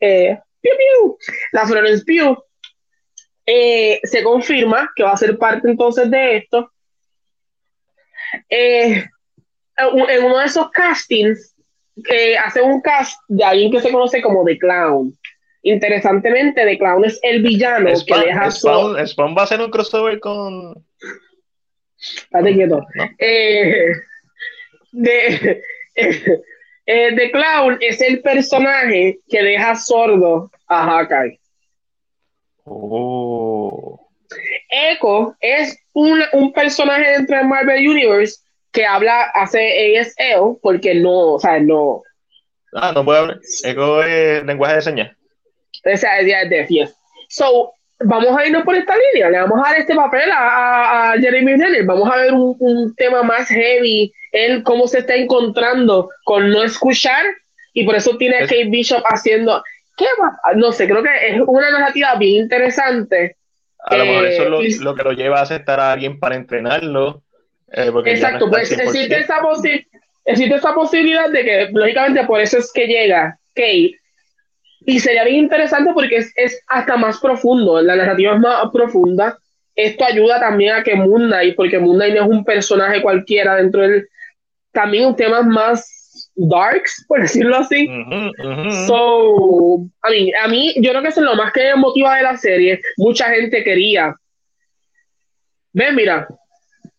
Eh, 0.00 0.38
piu, 0.62 0.72
piu. 0.76 1.18
La 1.52 1.66
Florence 1.66 2.02
Piu 2.04 2.36
eh, 3.44 4.00
se 4.02 4.22
confirma 4.22 4.90
que 4.96 5.02
va 5.02 5.12
a 5.12 5.16
ser 5.18 5.36
parte 5.36 5.68
entonces 5.68 6.10
de 6.10 6.38
esto. 6.38 6.72
Eh, 8.48 9.04
en 9.76 10.24
uno 10.24 10.38
de 10.38 10.46
esos 10.46 10.70
castings, 10.70 11.54
que 12.02 12.38
hace 12.38 12.62
un 12.62 12.80
cast 12.80 13.18
de 13.28 13.44
alguien 13.44 13.70
que 13.70 13.80
se 13.80 13.92
conoce 13.92 14.22
como 14.22 14.44
The 14.44 14.58
Clown. 14.58 15.18
Interesantemente, 15.62 16.64
The 16.64 16.78
Clown 16.78 17.04
es 17.04 17.18
el 17.22 17.42
villano 17.42 17.90
que 18.06 18.18
deja 18.18 18.50
Spawn, 18.50 19.06
Spawn 19.06 19.36
va 19.36 19.42
a 19.42 19.44
hacer 19.44 19.60
un 19.60 19.70
crossover 19.70 20.18
con 20.18 20.74
Estate 22.00 22.54
quieto. 22.54 22.86
Eh, 23.18 23.92
de, 24.92 25.62
eh, 26.86 27.14
de 27.14 27.30
Clown 27.30 27.78
es 27.80 28.00
el 28.00 28.20
personaje 28.22 29.18
que 29.28 29.42
deja 29.42 29.76
sordo 29.76 30.50
a 30.66 30.84
Hawkeye. 30.84 31.38
Oh. 32.64 34.08
Echo 34.68 35.36
es 35.40 35.76
un, 35.92 36.22
un 36.32 36.52
personaje 36.52 37.10
dentro 37.10 37.36
de 37.36 37.44
Marvel 37.44 37.88
Universe 37.88 38.40
que 38.72 38.86
habla, 38.86 39.22
hace 39.34 39.98
ASL, 39.98 40.58
porque 40.62 40.94
no, 40.94 41.34
o 41.34 41.40
sea, 41.40 41.58
no. 41.58 42.02
Ah, 42.72 42.92
no 42.94 43.04
puede 43.04 43.18
hablar. 43.18 43.40
Echo 43.64 44.02
es 44.04 44.44
lenguaje 44.44 44.76
de 44.76 44.82
señas. 44.82 45.16
Esa 45.82 46.20
es 46.20 46.50
de 46.50 46.66
fiesta. 46.66 46.96
So, 47.28 47.72
vamos 48.00 48.36
a 48.36 48.46
irnos 48.46 48.62
por 48.62 48.74
esta 48.74 48.94
línea, 48.96 49.30
le 49.30 49.38
vamos 49.40 49.60
a 49.60 49.70
dar 49.70 49.80
este 49.80 49.94
papel 49.94 50.30
a, 50.32 51.14
Jeremy 51.20 51.56
Renner, 51.56 51.84
vamos 51.84 52.10
a 52.10 52.16
ver 52.16 52.32
un, 52.32 52.94
tema 52.96 53.22
más 53.22 53.48
heavy, 53.48 54.12
él 54.32 54.62
cómo 54.62 54.86
se 54.86 55.00
está 55.00 55.14
encontrando 55.14 56.10
con 56.24 56.50
no 56.50 56.62
escuchar 56.62 57.24
y 57.72 57.84
por 57.84 57.94
eso 57.94 58.16
tiene 58.16 58.36
a 58.36 58.40
Kate 58.40 58.68
Bishop 58.68 59.02
haciendo, 59.04 59.62
¿qué 59.96 60.06
No 60.56 60.72
sé, 60.72 60.88
creo 60.88 61.02
que 61.02 61.10
es 61.28 61.40
una 61.46 61.70
narrativa 61.70 62.14
bien 62.16 62.42
interesante. 62.42 63.36
A 63.84 63.96
lo 63.96 64.04
mejor 64.04 64.26
eso 64.26 64.42
es 64.42 64.80
lo, 64.80 64.92
eh, 64.92 64.96
que 64.96 65.04
lo 65.04 65.12
lleva 65.12 65.38
a 65.38 65.42
aceptar 65.42 65.80
a 65.80 65.92
alguien 65.92 66.18
para 66.18 66.36
entrenarlo. 66.36 67.22
Eh, 67.72 67.90
exacto, 68.06 68.50
pues 68.50 68.72
existe 68.72 69.18
esa, 69.18 69.40
existe 70.24 70.54
esa 70.54 70.74
posibilidad 70.74 71.30
de 71.30 71.44
que, 71.44 71.68
lógicamente, 71.72 72.24
por 72.24 72.40
eso 72.40 72.58
es 72.58 72.72
que 72.72 72.86
llega 72.86 73.38
Kate 73.54 73.99
y 74.86 75.00
sería 75.00 75.24
bien 75.24 75.36
interesante 75.36 75.92
porque 75.92 76.16
es, 76.16 76.32
es, 76.36 76.62
hasta 76.66 76.96
más 76.96 77.18
profundo, 77.20 77.80
la 77.80 77.96
narrativa 77.96 78.34
es 78.34 78.40
más 78.40 78.70
profunda. 78.72 79.38
Esto 79.74 80.04
ayuda 80.04 80.40
también 80.40 80.74
a 80.74 80.82
que 80.82 80.94
Moon 80.94 81.26
Knight, 81.26 81.54
porque 81.54 81.78
Moon 81.78 81.96
Knight 81.96 82.14
no 82.14 82.22
es 82.22 82.28
un 82.28 82.44
personaje 82.44 83.02
cualquiera 83.02 83.56
dentro 83.56 83.82
del... 83.82 84.08
También 84.72 85.06
un 85.06 85.16
tema 85.16 85.42
más 85.42 86.30
darks, 86.34 87.04
por 87.08 87.20
decirlo 87.22 87.56
así. 87.56 87.88
So, 88.86 89.86
a 90.02 90.10
mí, 90.10 90.32
a 90.34 90.48
mí, 90.48 90.74
yo 90.76 90.90
creo 90.90 91.02
que 91.02 91.08
eso 91.08 91.20
es 91.20 91.26
lo 91.26 91.34
más 91.34 91.52
que 91.52 91.74
motiva 91.76 92.16
de 92.16 92.22
la 92.22 92.36
serie. 92.36 92.80
Mucha 92.96 93.28
gente 93.30 93.62
quería. 93.62 94.14
Ven, 95.72 95.94
mira, 95.94 96.26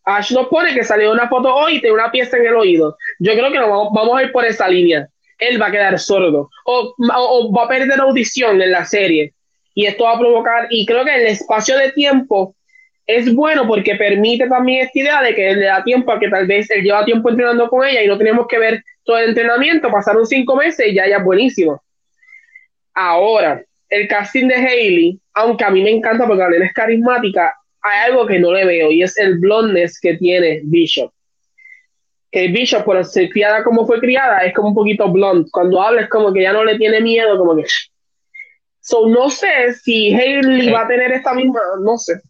Ash 0.04 0.32
nos 0.32 0.48
pone 0.48 0.74
que 0.74 0.84
salió 0.84 1.12
una 1.12 1.28
foto 1.28 1.54
hoy 1.54 1.76
y 1.76 1.82
tiene 1.82 1.96
una 1.96 2.12
pieza 2.12 2.38
en 2.38 2.48
el 2.48 2.56
oído. 2.56 2.98
Yo 3.20 3.34
creo 3.34 3.52
que 3.52 3.60
vamos, 3.60 3.90
vamos 3.94 4.18
a 4.18 4.24
ir 4.24 4.32
por 4.32 4.46
esa 4.46 4.68
línea 4.68 5.08
él 5.42 5.62
va 5.62 5.68
a 5.68 5.72
quedar 5.72 6.00
sordo 6.00 6.50
o, 6.66 6.96
va 7.52 7.64
a 7.64 7.68
perder 7.68 8.00
audición 8.00 8.62
en 8.62 8.72
la 8.72 8.86
serie. 8.86 9.34
Y 9.74 9.86
esto 9.86 10.04
va 10.04 10.14
a 10.14 10.20
provocar, 10.20 10.68
y 10.70 10.86
creo 10.86 11.04
que 11.04 11.16
el 11.16 11.28
espacio 11.28 11.78
de 11.78 11.92
tiempo 11.92 12.56
es 13.08 13.34
bueno 13.34 13.68
porque 13.68 13.96
permite 13.96 14.48
también 14.48 14.86
esta 14.86 15.00
idea 15.00 15.22
de 15.22 15.34
que 15.34 15.50
él 15.50 15.60
le 15.60 15.66
da 15.66 15.84
tiempo 15.84 16.12
a 16.12 16.20
que 16.20 16.30
tal 16.30 16.46
vez 16.46 16.70
él 16.70 16.84
lleva 16.84 17.04
tiempo 17.04 17.30
entrenando 17.30 17.68
con 17.70 17.86
ella 17.86 18.04
y 18.04 18.08
no 18.08 18.18
tenemos 18.18 18.48
que 18.48 18.60
ver 18.60 18.84
todo 19.04 19.18
el 19.18 19.30
entrenamiento, 19.30 19.90
pasaron 19.90 20.26
cinco 20.26 20.56
meses 20.56 20.88
y 20.88 20.94
ya 20.94 21.08
ya 21.08 21.18
es 21.18 21.24
buenísimo. 21.24 21.82
Ahora, 22.94 23.64
el 23.90 24.08
casting 24.08 24.48
de 24.48 24.56
Hailey, 24.56 25.20
aunque 25.34 25.64
a 25.64 25.72
mí 25.72 25.82
me 25.82 25.90
encanta 25.90 26.28
porque 26.28 26.60
la 26.60 26.66
es 26.66 26.74
carismática, 26.74 27.54
hay 27.82 28.12
algo 28.12 28.28
que 28.28 28.40
no 28.40 28.54
le 28.54 28.66
veo 28.66 28.92
y 28.92 29.02
es 29.02 29.18
el 29.18 29.40
blondness 29.40 30.00
que 30.00 30.16
tiene 30.18 30.62
Bishop 30.66 31.12
que 32.32 32.48
Bishop, 32.48 32.84
por 32.84 33.04
ser 33.04 33.30
criada 33.30 33.64
como 33.64 33.86
fue 33.86 34.00
criada, 34.00 34.40
es 34.40 34.54
como 34.54 34.70
un 34.70 34.76
poquito 34.76 35.12
blunt. 35.12 35.50
Cuando 35.52 35.82
habla 35.82 36.02
es 36.02 36.10
como 36.10 36.32
que 36.32 36.42
ya 36.42 36.54
no 36.54 36.64
le 36.64 36.78
tiene 36.78 37.02
miedo, 37.02 37.38
como 37.38 37.56
que... 37.56 37.66
So, 38.80 39.08
no 39.08 39.30
sé 39.30 39.74
si 39.74 40.14
Hailey 40.14 40.72
va 40.72 40.82
a 40.82 40.88
tener 40.88 41.12
esta 41.12 41.34
misma, 41.34 41.60
no 41.82 41.98
sé. 41.98 42.22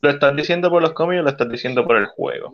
¿Lo 0.00 0.10
estás 0.10 0.36
diciendo 0.36 0.70
por 0.70 0.82
los 0.82 0.92
cómics 0.92 1.20
o 1.20 1.22
lo 1.24 1.30
estás 1.30 1.48
diciendo 1.48 1.84
por 1.86 1.96
el 1.96 2.06
juego? 2.06 2.52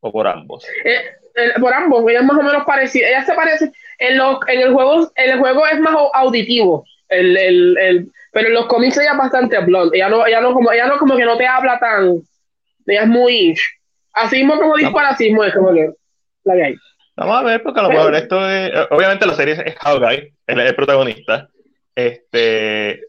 ¿O 0.00 0.10
por 0.10 0.26
ambos? 0.26 0.64
Eh, 0.84 1.60
por 1.60 1.72
ambos, 1.72 2.04
ella 2.08 2.20
es 2.20 2.24
más 2.24 2.38
o 2.38 2.42
menos 2.42 2.64
parecida. 2.64 3.08
Ella 3.08 3.24
se 3.24 3.34
parece, 3.34 3.70
en, 3.98 4.18
los, 4.18 4.38
en, 4.48 4.60
el 4.60 4.72
juego, 4.72 5.12
en 5.14 5.30
el 5.30 5.38
juego 5.38 5.66
es 5.66 5.78
más 5.78 5.94
auditivo, 6.14 6.84
el, 7.08 7.36
el, 7.36 7.78
el, 7.78 8.12
pero 8.32 8.48
en 8.48 8.54
los 8.54 8.66
cómics 8.66 8.96
ella 8.98 9.12
es 9.12 9.18
bastante 9.18 9.58
blonde. 9.60 9.96
Ella 9.96 10.08
no, 10.08 10.26
ella, 10.26 10.40
no 10.40 10.52
como, 10.54 10.72
ella 10.72 10.86
no 10.86 10.98
como 10.98 11.16
que 11.16 11.24
no 11.24 11.36
te 11.36 11.46
habla 11.46 11.78
tan. 11.78 12.22
Ella 12.86 13.02
es 13.02 13.08
muy. 13.08 13.54
Así 14.12 14.36
mismo 14.38 14.56
como 14.56 14.76
dispara, 14.76 15.10
así 15.10 15.24
mismo 15.24 15.44
es 15.44 15.54
como 15.54 15.72
que. 15.72 15.90
La. 16.44 16.54
Vamos 17.16 17.36
a 17.36 17.42
ver, 17.42 17.62
porque 17.62 17.80
a 17.80 17.82
lo 17.84 17.88
mejor 17.90 18.14
esto 18.14 18.48
es. 18.48 18.72
Obviamente 18.90 19.26
la 19.26 19.34
serie 19.34 19.54
es 19.54 19.74
How 19.84 19.98
Guy, 19.98 20.34
él 20.46 20.60
es 20.60 20.68
el 20.68 20.74
protagonista. 20.74 21.48
Este. 21.94 23.00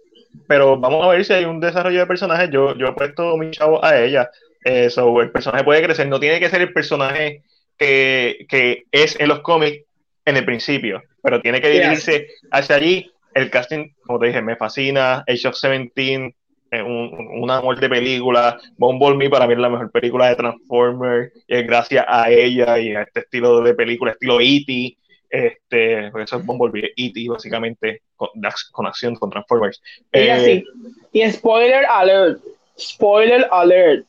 Pero 0.48 0.78
vamos 0.78 1.06
a 1.06 1.10
ver 1.10 1.24
si 1.24 1.34
hay 1.34 1.46
un 1.46 1.60
desarrollo 1.60 2.00
de 2.00 2.08
personajes. 2.08 2.50
Yo, 2.50 2.76
yo 2.76 2.88
he 2.88 2.94
puesto 2.94 3.38
mi 3.38 3.52
chavo 3.52 3.84
a 3.84 4.00
ella. 4.00 4.30
Eso, 4.64 5.22
el 5.22 5.32
personaje 5.32 5.64
puede 5.64 5.84
crecer. 5.84 6.08
No 6.08 6.20
tiene 6.20 6.40
que 6.40 6.50
ser 6.50 6.62
el 6.62 6.74
personaje 6.74 7.44
que, 7.78 8.46
que 8.50 8.84
es 8.92 9.20
en 9.20 9.28
los 9.28 9.42
cómics 9.42 9.86
en 10.26 10.38
el 10.38 10.46
principio, 10.46 11.04
pero 11.22 11.42
tiene 11.42 11.62
que 11.62 11.70
dirigirse 11.70 12.28
hacia 12.52 12.78
allí 12.78 13.12
el 13.34 13.50
casting, 13.50 13.90
como 14.06 14.20
te 14.20 14.28
dije, 14.28 14.42
me 14.42 14.56
fascina. 14.56 15.24
Age 15.28 15.48
of 15.48 15.60
17, 15.60 16.26
eh, 16.26 16.36
un, 16.82 17.42
un, 17.42 17.52
amor 17.52 17.80
de 17.80 17.90
película. 17.90 18.58
Bumblebee 18.78 19.30
para 19.30 19.46
mí 19.46 19.54
es 19.54 19.60
la 19.60 19.70
mejor 19.70 19.92
película 19.92 20.30
de 20.30 20.36
Transformers. 20.36 21.32
Y 21.48 21.56
es 21.56 21.68
gracias 21.68 22.06
a 22.08 22.30
ella 22.32 22.80
y 22.80 22.96
a 22.96 23.04
este 23.04 23.20
estilo 23.22 23.62
de 23.62 23.74
película, 23.74 24.12
estilo 24.12 24.40
E.T. 24.40 24.98
Este, 25.30 26.10
porque 26.12 26.24
eso 26.24 26.38
es 26.38 26.46
Bumblebee, 26.46 26.94
E.T. 26.96 27.30
básicamente, 27.30 28.04
con, 28.16 28.30
con, 28.72 28.86
acción, 28.86 29.16
con 29.16 29.30
Transformers. 29.30 29.82
Y 30.14 30.20
eh, 30.20 30.32
así. 30.32 30.66
Y 31.12 31.32
spoiler 31.32 31.86
alert. 31.86 32.42
Spoiler 32.78 33.48
alert. 33.52 34.06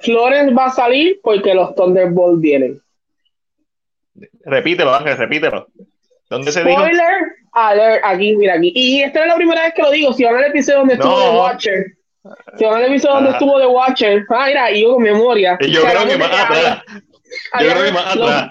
Florence 0.00 0.54
va 0.54 0.66
a 0.66 0.70
salir 0.70 1.20
porque 1.22 1.54
los 1.54 1.74
Thunderbolts 1.74 2.40
vienen. 2.40 2.82
Repítelo, 4.44 4.94
Ángel, 4.94 5.16
repítelo. 5.16 5.66
¿Dónde 6.28 6.52
se 6.52 6.60
Spoiler 6.60 7.36
alert, 7.56 8.02
aquí, 8.04 8.36
mira 8.36 8.54
aquí. 8.54 8.72
Y 8.74 9.02
esta 9.02 9.22
es 9.22 9.26
la 9.26 9.36
primera 9.36 9.64
vez 9.64 9.74
que 9.74 9.82
lo 9.82 9.90
digo. 9.90 10.12
Si 10.12 10.24
van 10.24 10.36
al 10.36 10.44
episodio 10.44 10.80
donde 10.80 10.94
estuvo 10.94 11.18
The 11.18 11.36
Watcher, 11.36 11.86
si 12.58 12.64
van 12.64 12.74
al 12.74 12.84
episodio 12.84 13.14
donde 13.14 13.30
ah. 13.30 13.32
estuvo 13.32 13.60
The 13.60 13.66
Watcher, 13.66 14.26
ah, 14.30 14.44
mira, 14.46 14.70
y 14.70 14.82
yo 14.82 14.94
con 14.94 15.02
memoria. 15.02 15.58
Y 15.60 15.70
yo 15.70 15.82
creo 15.82 16.06
que 16.06 16.16
más 16.16 16.30
atrás. 16.30 16.82
Yo 17.60 17.70
creo 17.70 17.84
que 17.84 17.92
más 17.92 18.16
atrás. 18.16 18.50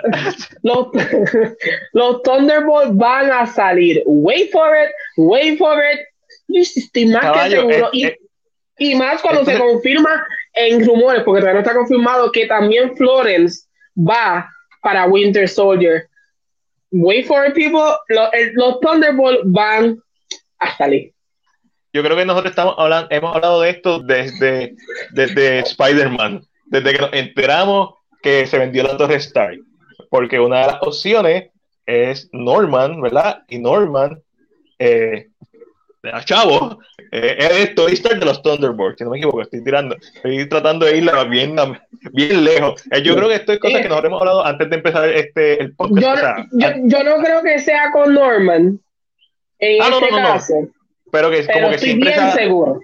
Los, 0.64 0.88
los, 1.94 2.24
Thunderbolts 2.24 2.96
van 2.96 3.32
a 3.32 3.46
salir. 3.46 4.02
Wait 4.06 4.52
for 4.52 4.76
it, 4.76 4.90
wait 5.18 5.58
for 5.58 5.78
it. 5.78 6.00
Estoy 6.50 7.06
más 7.08 7.44
que 7.44 7.50
seguro. 7.52 7.90
y, 7.94 8.12
y, 8.78 8.96
más 8.96 9.22
cuando 9.22 9.46
se 9.46 9.58
confirma 9.58 10.26
en 10.54 10.86
rumores, 10.86 11.24
porque 11.24 11.42
todavía 11.42 11.62
no 11.62 11.68
está 11.68 11.76
confirmado 11.76 12.32
que 12.32 12.46
también 12.46 12.96
Florence 12.96 13.68
va 13.98 14.50
para 14.82 15.06
Winter 15.06 15.48
Soldier 15.48 16.08
wait 16.96 17.28
for 17.28 17.46
it, 17.46 17.54
people, 17.54 17.96
los, 18.10 18.30
los 18.54 18.80
Thunderbolts 18.80 19.42
van 19.46 20.02
a 20.60 20.78
salir. 20.78 21.14
Yo 21.94 22.04
creo 22.04 22.18
que 22.18 22.26
nosotros 22.26 22.52
estamos 22.52 22.76
hablando, 22.78 23.08
hemos 23.12 23.36
hablado 23.36 23.62
de 23.62 23.70
esto 23.70 24.00
desde, 24.00 24.76
desde 25.12 25.60
Spider-Man, 25.60 26.46
desde 26.66 26.92
que 26.92 27.00
nos 27.00 27.14
enteramos 27.14 27.96
que 28.22 28.46
se 28.48 28.58
vendió 28.58 28.84
la 28.84 28.98
Torre 28.98 29.16
Stark, 29.16 29.60
porque 30.10 30.40
una 30.40 30.62
de 30.62 30.68
las 30.68 30.82
opciones 30.82 31.52
es 31.86 32.28
Norman, 32.34 33.00
¿verdad? 33.02 33.44
Y 33.48 33.60
Norman 33.60 34.22
eh, 34.80 35.30
chavo, 36.26 36.80
eh, 37.16 37.64
es 37.64 37.76
Toy 37.76 37.94
Stark 37.94 38.20
de 38.20 38.26
los 38.26 38.42
Thunderbolts, 38.42 38.98
si 38.98 39.04
no 39.04 39.12
me 39.12 39.18
equivoco, 39.18 39.42
estoy 39.42 39.64
tirando, 39.64 39.96
estoy 39.96 40.50
tratando 40.50 40.86
de 40.86 40.98
irla 40.98 41.24
bien, 41.24 41.56
bien 42.12 42.44
lejos. 42.44 42.84
Eh, 42.92 43.02
yo 43.02 43.16
creo 43.16 43.30
que 43.30 43.36
esto 43.36 43.54
es 43.54 43.60
cosas 43.60 43.82
que 43.82 43.88
nosotros 43.88 44.10
hemos 44.10 44.22
hablado 44.22 44.46
antes 44.46 44.70
de 44.70 44.76
empezar 44.76 45.10
este 45.10 45.62
el 45.62 45.76
podcast. 45.76 46.48
Yo, 46.52 46.70
yo, 46.84 47.04
no 47.04 47.24
creo 47.24 47.42
que 47.42 47.60
sea 47.60 47.92
con 47.92 48.14
Norman 48.14 48.80
en 49.60 49.82
ah, 49.82 49.90
este 49.94 50.10
caso. 50.10 50.54
Pero 51.12 51.32
que 51.32 51.48
como 51.48 51.70
que 51.70 51.80
siempre 51.80 52.12
bien 52.12 52.32
seguro. 52.32 52.80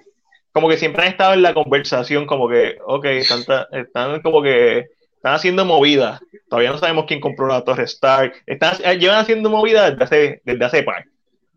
como 0.52 0.68
que 0.68 0.78
siempre 0.78 1.02
han 1.02 1.08
estado 1.08 1.34
en 1.34 1.42
la 1.42 1.52
conversación, 1.52 2.26
como 2.26 2.48
que, 2.48 2.78
ok, 2.86 3.04
están, 3.04 3.66
están 3.72 4.22
como 4.22 4.42
que 4.42 4.86
están 5.16 5.34
haciendo 5.34 5.64
movidas. 5.64 6.20
Todavía 6.48 6.72
no 6.72 6.78
sabemos 6.78 7.04
quién 7.06 7.20
compró 7.20 7.46
la 7.46 7.64
Torre 7.64 7.84
Stark. 7.84 8.34
Están, 8.46 8.78
llevan 8.98 9.18
haciendo 9.18 9.50
movidas 9.50 9.90
desde 9.90 10.04
hace, 10.04 10.42
desde 10.44 10.64
hace 10.64 10.82
par. 10.82 11.04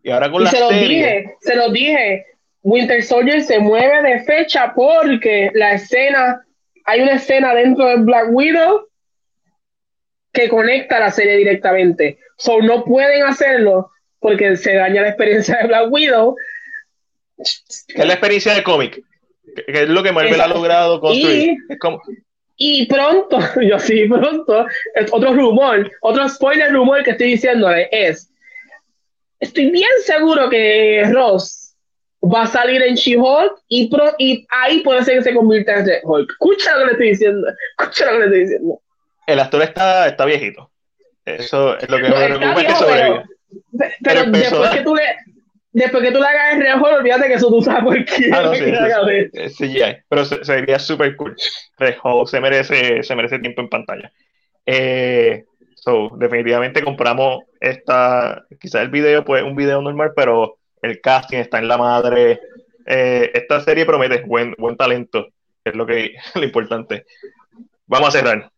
Y 0.02 0.10
ahora 0.10 0.30
con 0.30 0.44
la 0.44 0.50
se 0.50 0.60
los 0.60 0.70
dije, 0.70 1.34
se 1.40 1.56
los 1.56 1.72
dije. 1.72 2.26
Winter 2.66 3.00
Soldier 3.00 3.44
se 3.44 3.60
mueve 3.60 4.02
de 4.02 4.24
fecha 4.24 4.72
porque 4.74 5.52
la 5.54 5.74
escena, 5.74 6.44
hay 6.84 7.00
una 7.00 7.12
escena 7.12 7.54
dentro 7.54 7.86
de 7.86 7.96
Black 7.98 8.26
Widow 8.30 8.88
que 10.32 10.48
conecta 10.48 10.98
la 10.98 11.12
serie 11.12 11.36
directamente. 11.36 12.18
So 12.36 12.60
no 12.60 12.84
pueden 12.84 13.22
hacerlo 13.22 13.92
porque 14.18 14.56
se 14.56 14.74
daña 14.74 15.02
la 15.02 15.10
experiencia 15.10 15.58
de 15.58 15.68
Black 15.68 15.92
Widow. 15.92 16.34
Es 17.38 17.84
la 17.96 18.14
experiencia 18.14 18.52
de 18.54 18.64
cómic, 18.64 19.00
que 19.54 19.82
es 19.82 19.88
lo 19.88 20.02
que 20.02 20.10
Marvel 20.10 20.40
ha 20.40 20.48
logrado 20.48 21.00
construir. 21.00 21.56
Y, 22.56 22.82
y 22.82 22.86
pronto, 22.86 23.38
yo 23.62 23.78
sí, 23.78 24.08
pronto, 24.08 24.66
otro 25.12 25.34
rumor, 25.34 25.88
otro 26.00 26.28
spoiler 26.28 26.72
rumor 26.72 27.04
que 27.04 27.12
estoy 27.12 27.28
diciéndole 27.28 27.88
es 27.92 28.28
estoy 29.38 29.70
bien 29.70 29.90
seguro 30.04 30.50
que 30.50 31.04
Ross 31.12 31.65
va 32.22 32.42
a 32.42 32.46
salir 32.46 32.82
en 32.82 32.94
She-Hulk 32.94 33.62
y, 33.68 33.90
y 34.18 34.46
ahí 34.50 34.80
puede 34.80 35.04
ser 35.04 35.18
que 35.18 35.22
se 35.22 35.34
convierta 35.34 35.80
en 35.80 35.86
Hulk. 36.02 36.30
Escucha 36.30 36.72
lo 36.74 36.78
que 36.80 36.84
le 36.86 36.92
estoy 36.92 37.08
diciendo. 37.10 37.48
Escucha 37.78 38.06
lo 38.06 38.12
que 38.12 38.18
le 38.18 38.24
estoy 38.24 38.40
diciendo. 38.40 38.80
El 39.26 39.40
actor 39.40 39.62
está, 39.62 40.08
está 40.08 40.24
viejito. 40.24 40.70
Eso 41.24 41.78
es 41.78 41.88
lo 41.88 41.96
que 41.96 42.02
me 42.04 42.10
preocupa 42.10 42.54
que. 42.54 43.26
Pero, 43.78 43.92
pero, 44.02 44.30
después 44.30 44.70
que 44.70 44.82
tú 44.82 44.94
le 44.94 45.02
después 45.72 46.02
que 46.02 46.10
tú 46.10 46.20
le 46.20 46.26
hagas 46.26 46.54
el 46.54 46.80
Hulk, 46.80 46.98
olvídate 47.00 47.28
que 47.28 47.34
eso 47.34 47.48
tú 47.48 47.60
sabes 47.60 47.84
por 47.84 48.04
qué. 48.04 48.30
Ah, 48.32 48.42
no, 48.42 48.54
sí, 48.54 48.64
sí, 49.50 49.68
sí, 49.74 49.82
pero 50.08 50.24
se, 50.24 50.44
sería 50.44 50.78
súper 50.78 51.16
cool. 51.16 51.36
Red 51.78 51.96
Hulk 52.02 52.28
se 52.28 52.40
merece, 52.40 53.02
se 53.02 53.14
merece 53.14 53.38
tiempo 53.38 53.60
en 53.60 53.68
pantalla. 53.68 54.10
Eh, 54.64 55.44
So, 55.86 56.10
definitivamente 56.16 56.82
compramos 56.82 57.44
esta, 57.60 58.44
quizás 58.60 58.82
el 58.82 58.88
video, 58.88 59.24
pues 59.24 59.44
un 59.44 59.54
video 59.54 59.80
normal, 59.80 60.14
pero 60.16 60.56
el 60.86 61.00
casting 61.00 61.38
está 61.38 61.58
en 61.58 61.68
la 61.68 61.78
madre. 61.78 62.40
Eh, 62.86 63.30
esta 63.34 63.60
serie 63.60 63.84
promete 63.84 64.22
buen, 64.22 64.54
buen 64.58 64.76
talento, 64.76 65.28
es 65.64 65.74
lo 65.74 65.86
que 65.86 66.14
lo 66.34 66.44
importante. 66.44 67.04
Vamos 67.86 68.08
a 68.08 68.18
cerrar. 68.18 68.50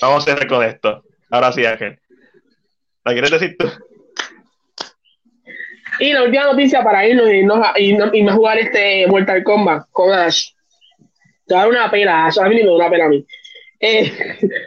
Vamos 0.00 0.22
a 0.22 0.30
cerrar 0.30 0.46
con 0.46 0.64
esto. 0.64 1.02
Ahora 1.30 1.52
sí, 1.52 1.64
Ángel. 1.64 1.98
¿La 3.04 3.12
quieres 3.12 3.30
decir 3.30 3.56
tú? 3.58 3.66
Y 5.98 6.12
la 6.12 6.24
última 6.24 6.44
noticia 6.44 6.82
para 6.82 7.06
irnos 7.06 7.30
y, 7.32 7.42
no, 7.42 7.62
y, 8.12 8.26
jugar 8.28 8.58
este 8.58 9.06
Mortal 9.06 9.42
Kombat 9.42 9.86
con 9.92 10.12
Ash. 10.12 10.50
Te 11.46 11.54
va 11.54 11.60
a 11.60 11.64
dar 11.64 11.72
una 11.72 11.90
pena, 11.90 12.26
Ash. 12.26 12.38
A 12.38 12.48
mí 12.48 12.56
me 12.56 12.64
da 12.64 12.74
una 12.74 12.90
pena 12.90 13.04
a 13.06 13.08
mí. 13.08 13.24
Eh, 13.80 14.12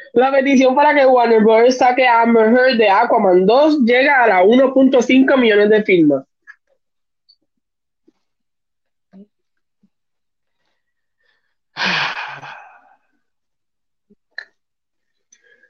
la 0.14 0.32
petición 0.32 0.76
para 0.76 0.94
que 0.94 1.06
Warner 1.06 1.42
Bros. 1.42 1.78
saque 1.78 2.08
a 2.08 2.22
Amber 2.22 2.48
Heard 2.48 2.78
de 2.78 2.90
Aquaman 2.90 3.46
2 3.46 3.80
llega 3.86 4.24
a 4.24 4.28
la 4.28 4.44
1.5 4.44 5.38
millones 5.38 5.70
de 5.70 5.84
firmas. 5.84 6.24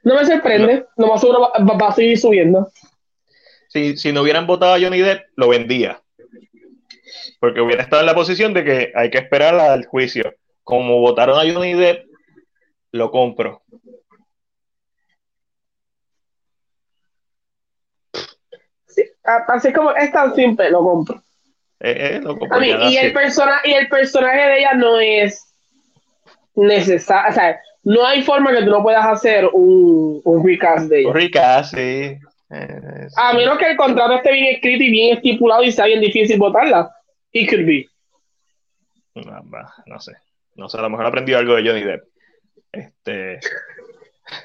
No 0.02 0.14
me 0.14 0.24
sorprende, 0.24 0.86
no. 0.96 1.08
más 1.08 1.20
seguro 1.20 1.40
va, 1.40 1.88
a 1.88 1.92
seguir 1.92 2.18
subiendo. 2.18 2.70
Si, 3.68 3.96
si 3.96 4.12
no 4.12 4.22
hubieran 4.22 4.46
votado 4.46 4.74
a 4.74 4.80
Johnny 4.80 5.00
Depp, 5.00 5.26
lo 5.36 5.48
vendía. 5.48 6.00
Porque 7.38 7.60
hubiera 7.60 7.82
estado 7.82 8.00
en 8.00 8.06
la 8.06 8.14
posición 8.14 8.54
de 8.54 8.64
que 8.64 8.92
hay 8.94 9.10
que 9.10 9.18
esperar 9.18 9.54
al 9.54 9.86
juicio. 9.86 10.34
Como 10.64 11.00
votaron 11.00 11.38
a 11.38 11.52
Johnny 11.52 11.74
Depp, 11.74 12.06
lo 12.92 13.10
compro. 13.10 13.62
Sí, 18.86 19.02
así 19.24 19.72
como 19.72 19.92
es 19.92 20.10
tan 20.12 20.34
simple, 20.34 20.70
lo 20.70 20.82
compro. 20.82 21.22
Eh, 21.80 22.20
eh, 22.20 22.90
y, 22.90 22.96
el 22.96 23.12
persona, 23.12 23.60
y 23.64 23.72
el 23.72 23.88
personaje 23.88 24.36
de 24.38 24.58
ella 24.58 24.74
no 24.74 25.00
es 25.00 25.49
necesario, 26.54 27.30
o 27.30 27.34
sea, 27.34 27.60
no 27.82 28.04
hay 28.04 28.22
forma 28.22 28.52
que 28.52 28.62
tú 28.62 28.70
no 28.70 28.82
puedas 28.82 29.06
hacer 29.06 29.46
un, 29.52 30.20
un 30.24 30.46
recast 30.46 30.88
de. 30.88 31.06
Un 31.06 31.14
recast, 31.14 31.74
sí. 31.74 32.18
Eh, 32.52 33.08
a 33.16 33.32
menos 33.32 33.58
que 33.58 33.70
el 33.70 33.76
contrato 33.76 34.14
esté 34.14 34.32
bien 34.32 34.54
escrito 34.54 34.82
y 34.82 34.90
bien 34.90 35.16
estipulado 35.16 35.62
y 35.62 35.72
sea 35.72 35.86
bien 35.86 36.00
difícil 36.00 36.38
votarla. 36.38 36.90
It 37.32 37.48
could 37.48 37.64
be. 37.64 37.88
No, 39.14 39.42
no 39.86 40.00
sé. 40.00 40.12
No 40.56 40.68
sé, 40.68 40.78
a 40.78 40.82
lo 40.82 40.90
mejor 40.90 41.06
aprendió 41.06 41.38
algo 41.38 41.54
de 41.54 41.68
Johnny 41.68 41.84
Depp. 41.84 42.04
Este. 42.72 43.40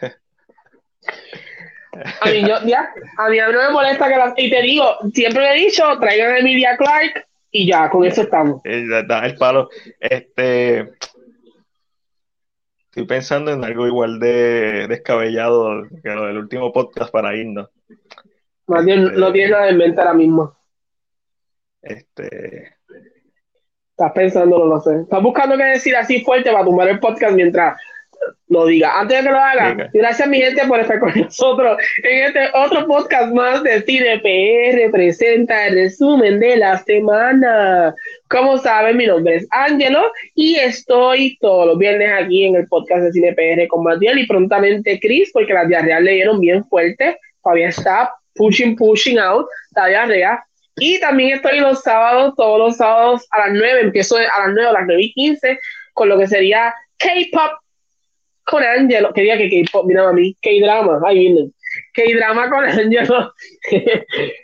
A 2.22 2.30
mí, 2.30 2.42
yo, 2.42 2.58
ya, 2.66 2.90
a 3.17 3.30
mí 3.30 3.38
no 3.38 3.61
me 3.61 3.69
molesta 3.69 4.09
que 4.09 4.17
la. 4.17 4.34
Y 4.35 4.50
te 4.50 4.61
digo, 4.61 4.98
siempre 5.14 5.42
le 5.42 5.56
he 5.56 5.66
dicho, 5.66 5.98
traigan 5.98 6.34
a 6.34 6.40
Emilia 6.40 6.75
Clark 6.75 7.25
y 7.51 7.67
ya, 7.67 7.90
con 7.90 8.03
eso 8.03 8.24
estamos. 8.24 8.59
El, 8.66 8.92
el 8.92 9.38
palo. 9.38 9.69
Este. 10.01 10.90
Estoy 12.95 13.07
pensando 13.07 13.51
en 13.51 13.61
algo 13.61 13.85
igual 13.88 14.22
de 14.22 14.88
descabellado 14.88 15.85
que 16.01 16.09
lo 16.11 16.27
del 16.27 16.38
último 16.38 16.72
podcast 16.72 17.11
para 17.11 17.35
irnos. 17.35 17.69
Más 18.67 18.85
bien, 18.85 19.14
no 19.15 19.33
tienes 19.33 19.51
nada 19.51 19.67
en 19.67 19.77
mente 19.77 19.99
ahora 19.99 20.14
mismo. 20.14 20.57
Este. 21.82 22.77
Estás 23.90 24.14
pensando, 24.14 24.59
no 24.59 24.67
lo 24.67 24.80
sé. 24.80 25.01
Estás 25.01 25.22
buscando 25.22 25.57
qué 25.57 25.65
decir 25.65 25.93
así 25.98 26.24
fuerte 26.24 26.49
para 26.53 26.64
tumbar 26.64 26.88
el 26.88 27.01
podcast 27.01 27.33
mientras 27.35 27.77
lo 28.48 28.66
diga. 28.68 29.00
Antes 29.00 29.18
de 29.18 29.24
que 29.24 29.32
lo 29.32 29.40
haga, 29.40 29.90
gracias 29.94 30.28
mi 30.28 30.40
gente 30.40 30.66
por 30.68 30.80
estar 30.80 31.00
con 31.00 31.14
nosotros 31.16 31.78
en 32.04 32.24
este 32.26 32.50
otro 32.54 32.86
podcast 32.86 33.34
más 33.34 33.64
de 33.64 33.82
Cine 33.84 34.20
PR 34.20 34.92
presenta 34.92 35.68
el 35.68 35.76
resumen 35.76 36.40
de 36.40 36.58
la 36.58 36.78
semana. 36.80 37.94
Como 38.30 38.58
saben, 38.58 38.98
mi 38.98 39.08
nombre 39.08 39.36
es 39.36 39.48
Angelo 39.52 40.12
y 40.36 40.56
estoy 40.56 41.38
todos 41.40 41.68
los 41.68 41.78
viernes 41.78 42.12
aquí 42.14 42.45
en 42.45 42.56
el 42.56 42.68
podcast 42.68 43.02
de 43.04 43.12
Cine 43.12 43.34
PR 43.34 43.68
con 43.68 43.84
Matiel 43.84 44.20
y 44.20 44.28
prontamente 44.28 45.00
Chris, 45.00 45.32
porque 45.34 45.54
las 45.54 45.68
diarreas 45.68 46.02
le 46.02 46.12
dieron 46.14 46.40
bien 46.40 46.64
fuerte. 46.66 47.18
Todavía 47.44 47.70
está 47.70 48.12
pushing, 48.36 48.76
pushing 48.76 49.20
out 49.20 49.48
la 49.76 49.88
diarrea. 49.88 50.45
Y 50.78 51.00
también 51.00 51.36
estoy 51.36 51.60
los 51.60 51.82
sábados, 51.82 52.34
todos 52.36 52.60
los 52.60 52.78
sábados 52.78 53.26
a 53.32 53.48
las 53.48 53.54
9, 53.54 53.82
empiezo 53.82 54.18
a 54.18 54.22
las 54.22 54.54
9 54.54 54.68
a 54.68 54.74
las 54.74 54.84
9 54.86 55.02
y 55.02 55.14
15, 55.14 55.60
con 55.94 56.10
lo 56.10 56.18
que 56.20 56.28
sería 56.28 56.74
K-Pop 56.98 57.52
con 58.45 58.64
Angelo, 58.64 59.11
que 59.14 59.22
diga 59.22 59.38
que 59.38 59.49
K-Pop, 59.49 59.85
mira 59.85 60.07
a 60.07 60.14
mí, 60.14 60.35
K-Drama, 60.41 61.01
ahí 61.06 61.19
vienen. 61.19 61.53
K-Drama 61.93 62.49
con 62.49 62.65
Angelo, 62.65 63.33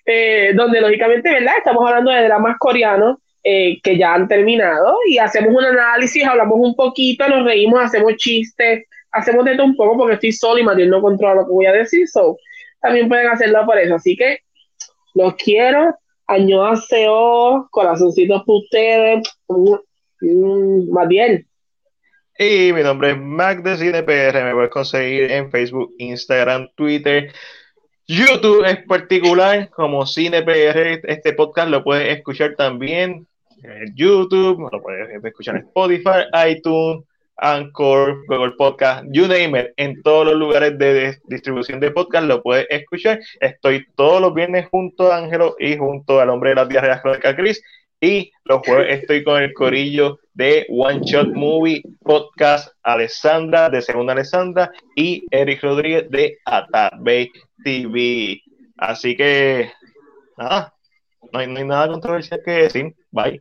eh, 0.06 0.52
donde 0.56 0.82
lógicamente, 0.82 1.32
¿verdad? 1.32 1.54
Estamos 1.58 1.88
hablando 1.88 2.12
de 2.12 2.24
dramas 2.24 2.58
coreanos 2.60 3.18
eh, 3.44 3.80
que 3.82 3.98
ya 3.98 4.14
han 4.14 4.28
terminado 4.28 4.96
y 5.08 5.18
hacemos 5.18 5.54
un 5.56 5.66
análisis, 5.66 6.26
hablamos 6.26 6.60
un 6.60 6.76
poquito, 6.76 7.28
nos 7.28 7.46
reímos, 7.46 7.80
hacemos 7.82 8.16
chistes, 8.18 8.86
hacemos 9.12 9.46
de 9.46 9.56
todo 9.56 9.66
un 9.66 9.76
poco 9.76 9.98
porque 9.98 10.16
estoy 10.16 10.32
solo 10.32 10.60
y 10.60 10.64
Matías 10.64 10.90
no 10.90 11.02
controla 11.02 11.42
lo 11.42 11.48
que 11.48 11.54
voy 11.54 11.66
a 11.66 11.72
decir, 11.72 12.08
so 12.08 12.38
también 12.82 13.08
pueden 13.08 13.28
hacerlo 13.28 13.66
por 13.66 13.78
eso. 13.78 13.96
Así 13.96 14.16
que 14.16 14.40
los 15.14 15.36
quiero, 15.36 15.96
año 16.28 16.66
aseo, 16.66 17.68
corazoncitos 17.72 18.44
para 18.46 18.58
ustedes. 18.58 19.30
Mm, 20.22 20.92
más 20.92 21.08
bien. 21.08 21.48
Y 22.44 22.74
mi 22.74 22.82
nombre 22.82 23.12
es 23.12 23.18
Mac 23.20 23.62
de 23.62 23.78
CinePR. 23.78 24.44
Me 24.44 24.54
puedes 24.56 24.72
conseguir 24.72 25.32
en 25.32 25.52
Facebook, 25.52 25.94
Instagram, 26.00 26.70
Twitter. 26.74 27.32
YouTube 28.08 28.66
es 28.66 28.78
particular 28.88 29.70
como 29.70 30.08
CinePR. 30.08 31.02
Este 31.04 31.34
podcast 31.34 31.70
lo 31.70 31.84
puedes 31.84 32.18
escuchar 32.18 32.56
también 32.56 33.28
en 33.62 33.96
YouTube, 33.96 34.68
lo 34.72 34.82
puedes 34.82 35.24
escuchar 35.24 35.58
en 35.58 35.68
Spotify, 35.68 36.26
iTunes, 36.50 37.04
Anchor, 37.38 38.26
Google 38.26 38.54
Podcast, 38.58 39.06
you 39.12 39.28
name 39.28 39.72
en 39.78 40.02
todos 40.02 40.26
los 40.26 40.36
lugares 40.36 40.80
de 40.80 41.20
distribución 41.26 41.80
de 41.80 41.92
podcast 41.92 42.26
lo 42.26 42.42
puedes 42.42 42.66
escuchar. 42.72 43.20
Estoy 43.40 43.86
todos 43.96 44.20
los 44.20 44.34
viernes 44.34 44.68
junto 44.72 45.12
a 45.12 45.18
Ángelo 45.18 45.56
y 45.60 45.78
junto 45.78 46.20
al 46.20 46.32
hombre 46.32 46.50
de 46.50 46.56
las 46.56 46.70
diarreas 46.70 47.04
crónicas 47.04 47.36
Chris. 47.36 47.62
Y 48.04 48.32
los 48.46 48.62
jueves 48.66 49.00
estoy 49.00 49.24
con 49.24 49.44
el 49.44 49.54
corillo 49.54 50.20
de 50.34 50.66
One 50.70 51.02
Shot 51.04 51.28
Movie 51.36 51.84
Podcast, 52.02 52.74
Alessandra 52.82 53.70
de 53.70 53.80
Segunda 53.84 54.14
Alessandra 54.14 54.72
y 54.96 55.24
Eric 55.30 55.62
Rodríguez 55.62 56.10
de 56.10 56.40
Atabay 56.46 57.32
TV. 57.64 58.42
Así 58.76 59.16
que, 59.16 59.72
nada, 60.36 60.74
no 61.32 61.40
hay, 61.40 61.46
no 61.46 61.60
hay 61.60 61.66
nada 61.66 61.90
controversial 61.90 62.42
que 62.44 62.52
decir. 62.52 62.96
Bye. 63.12 63.40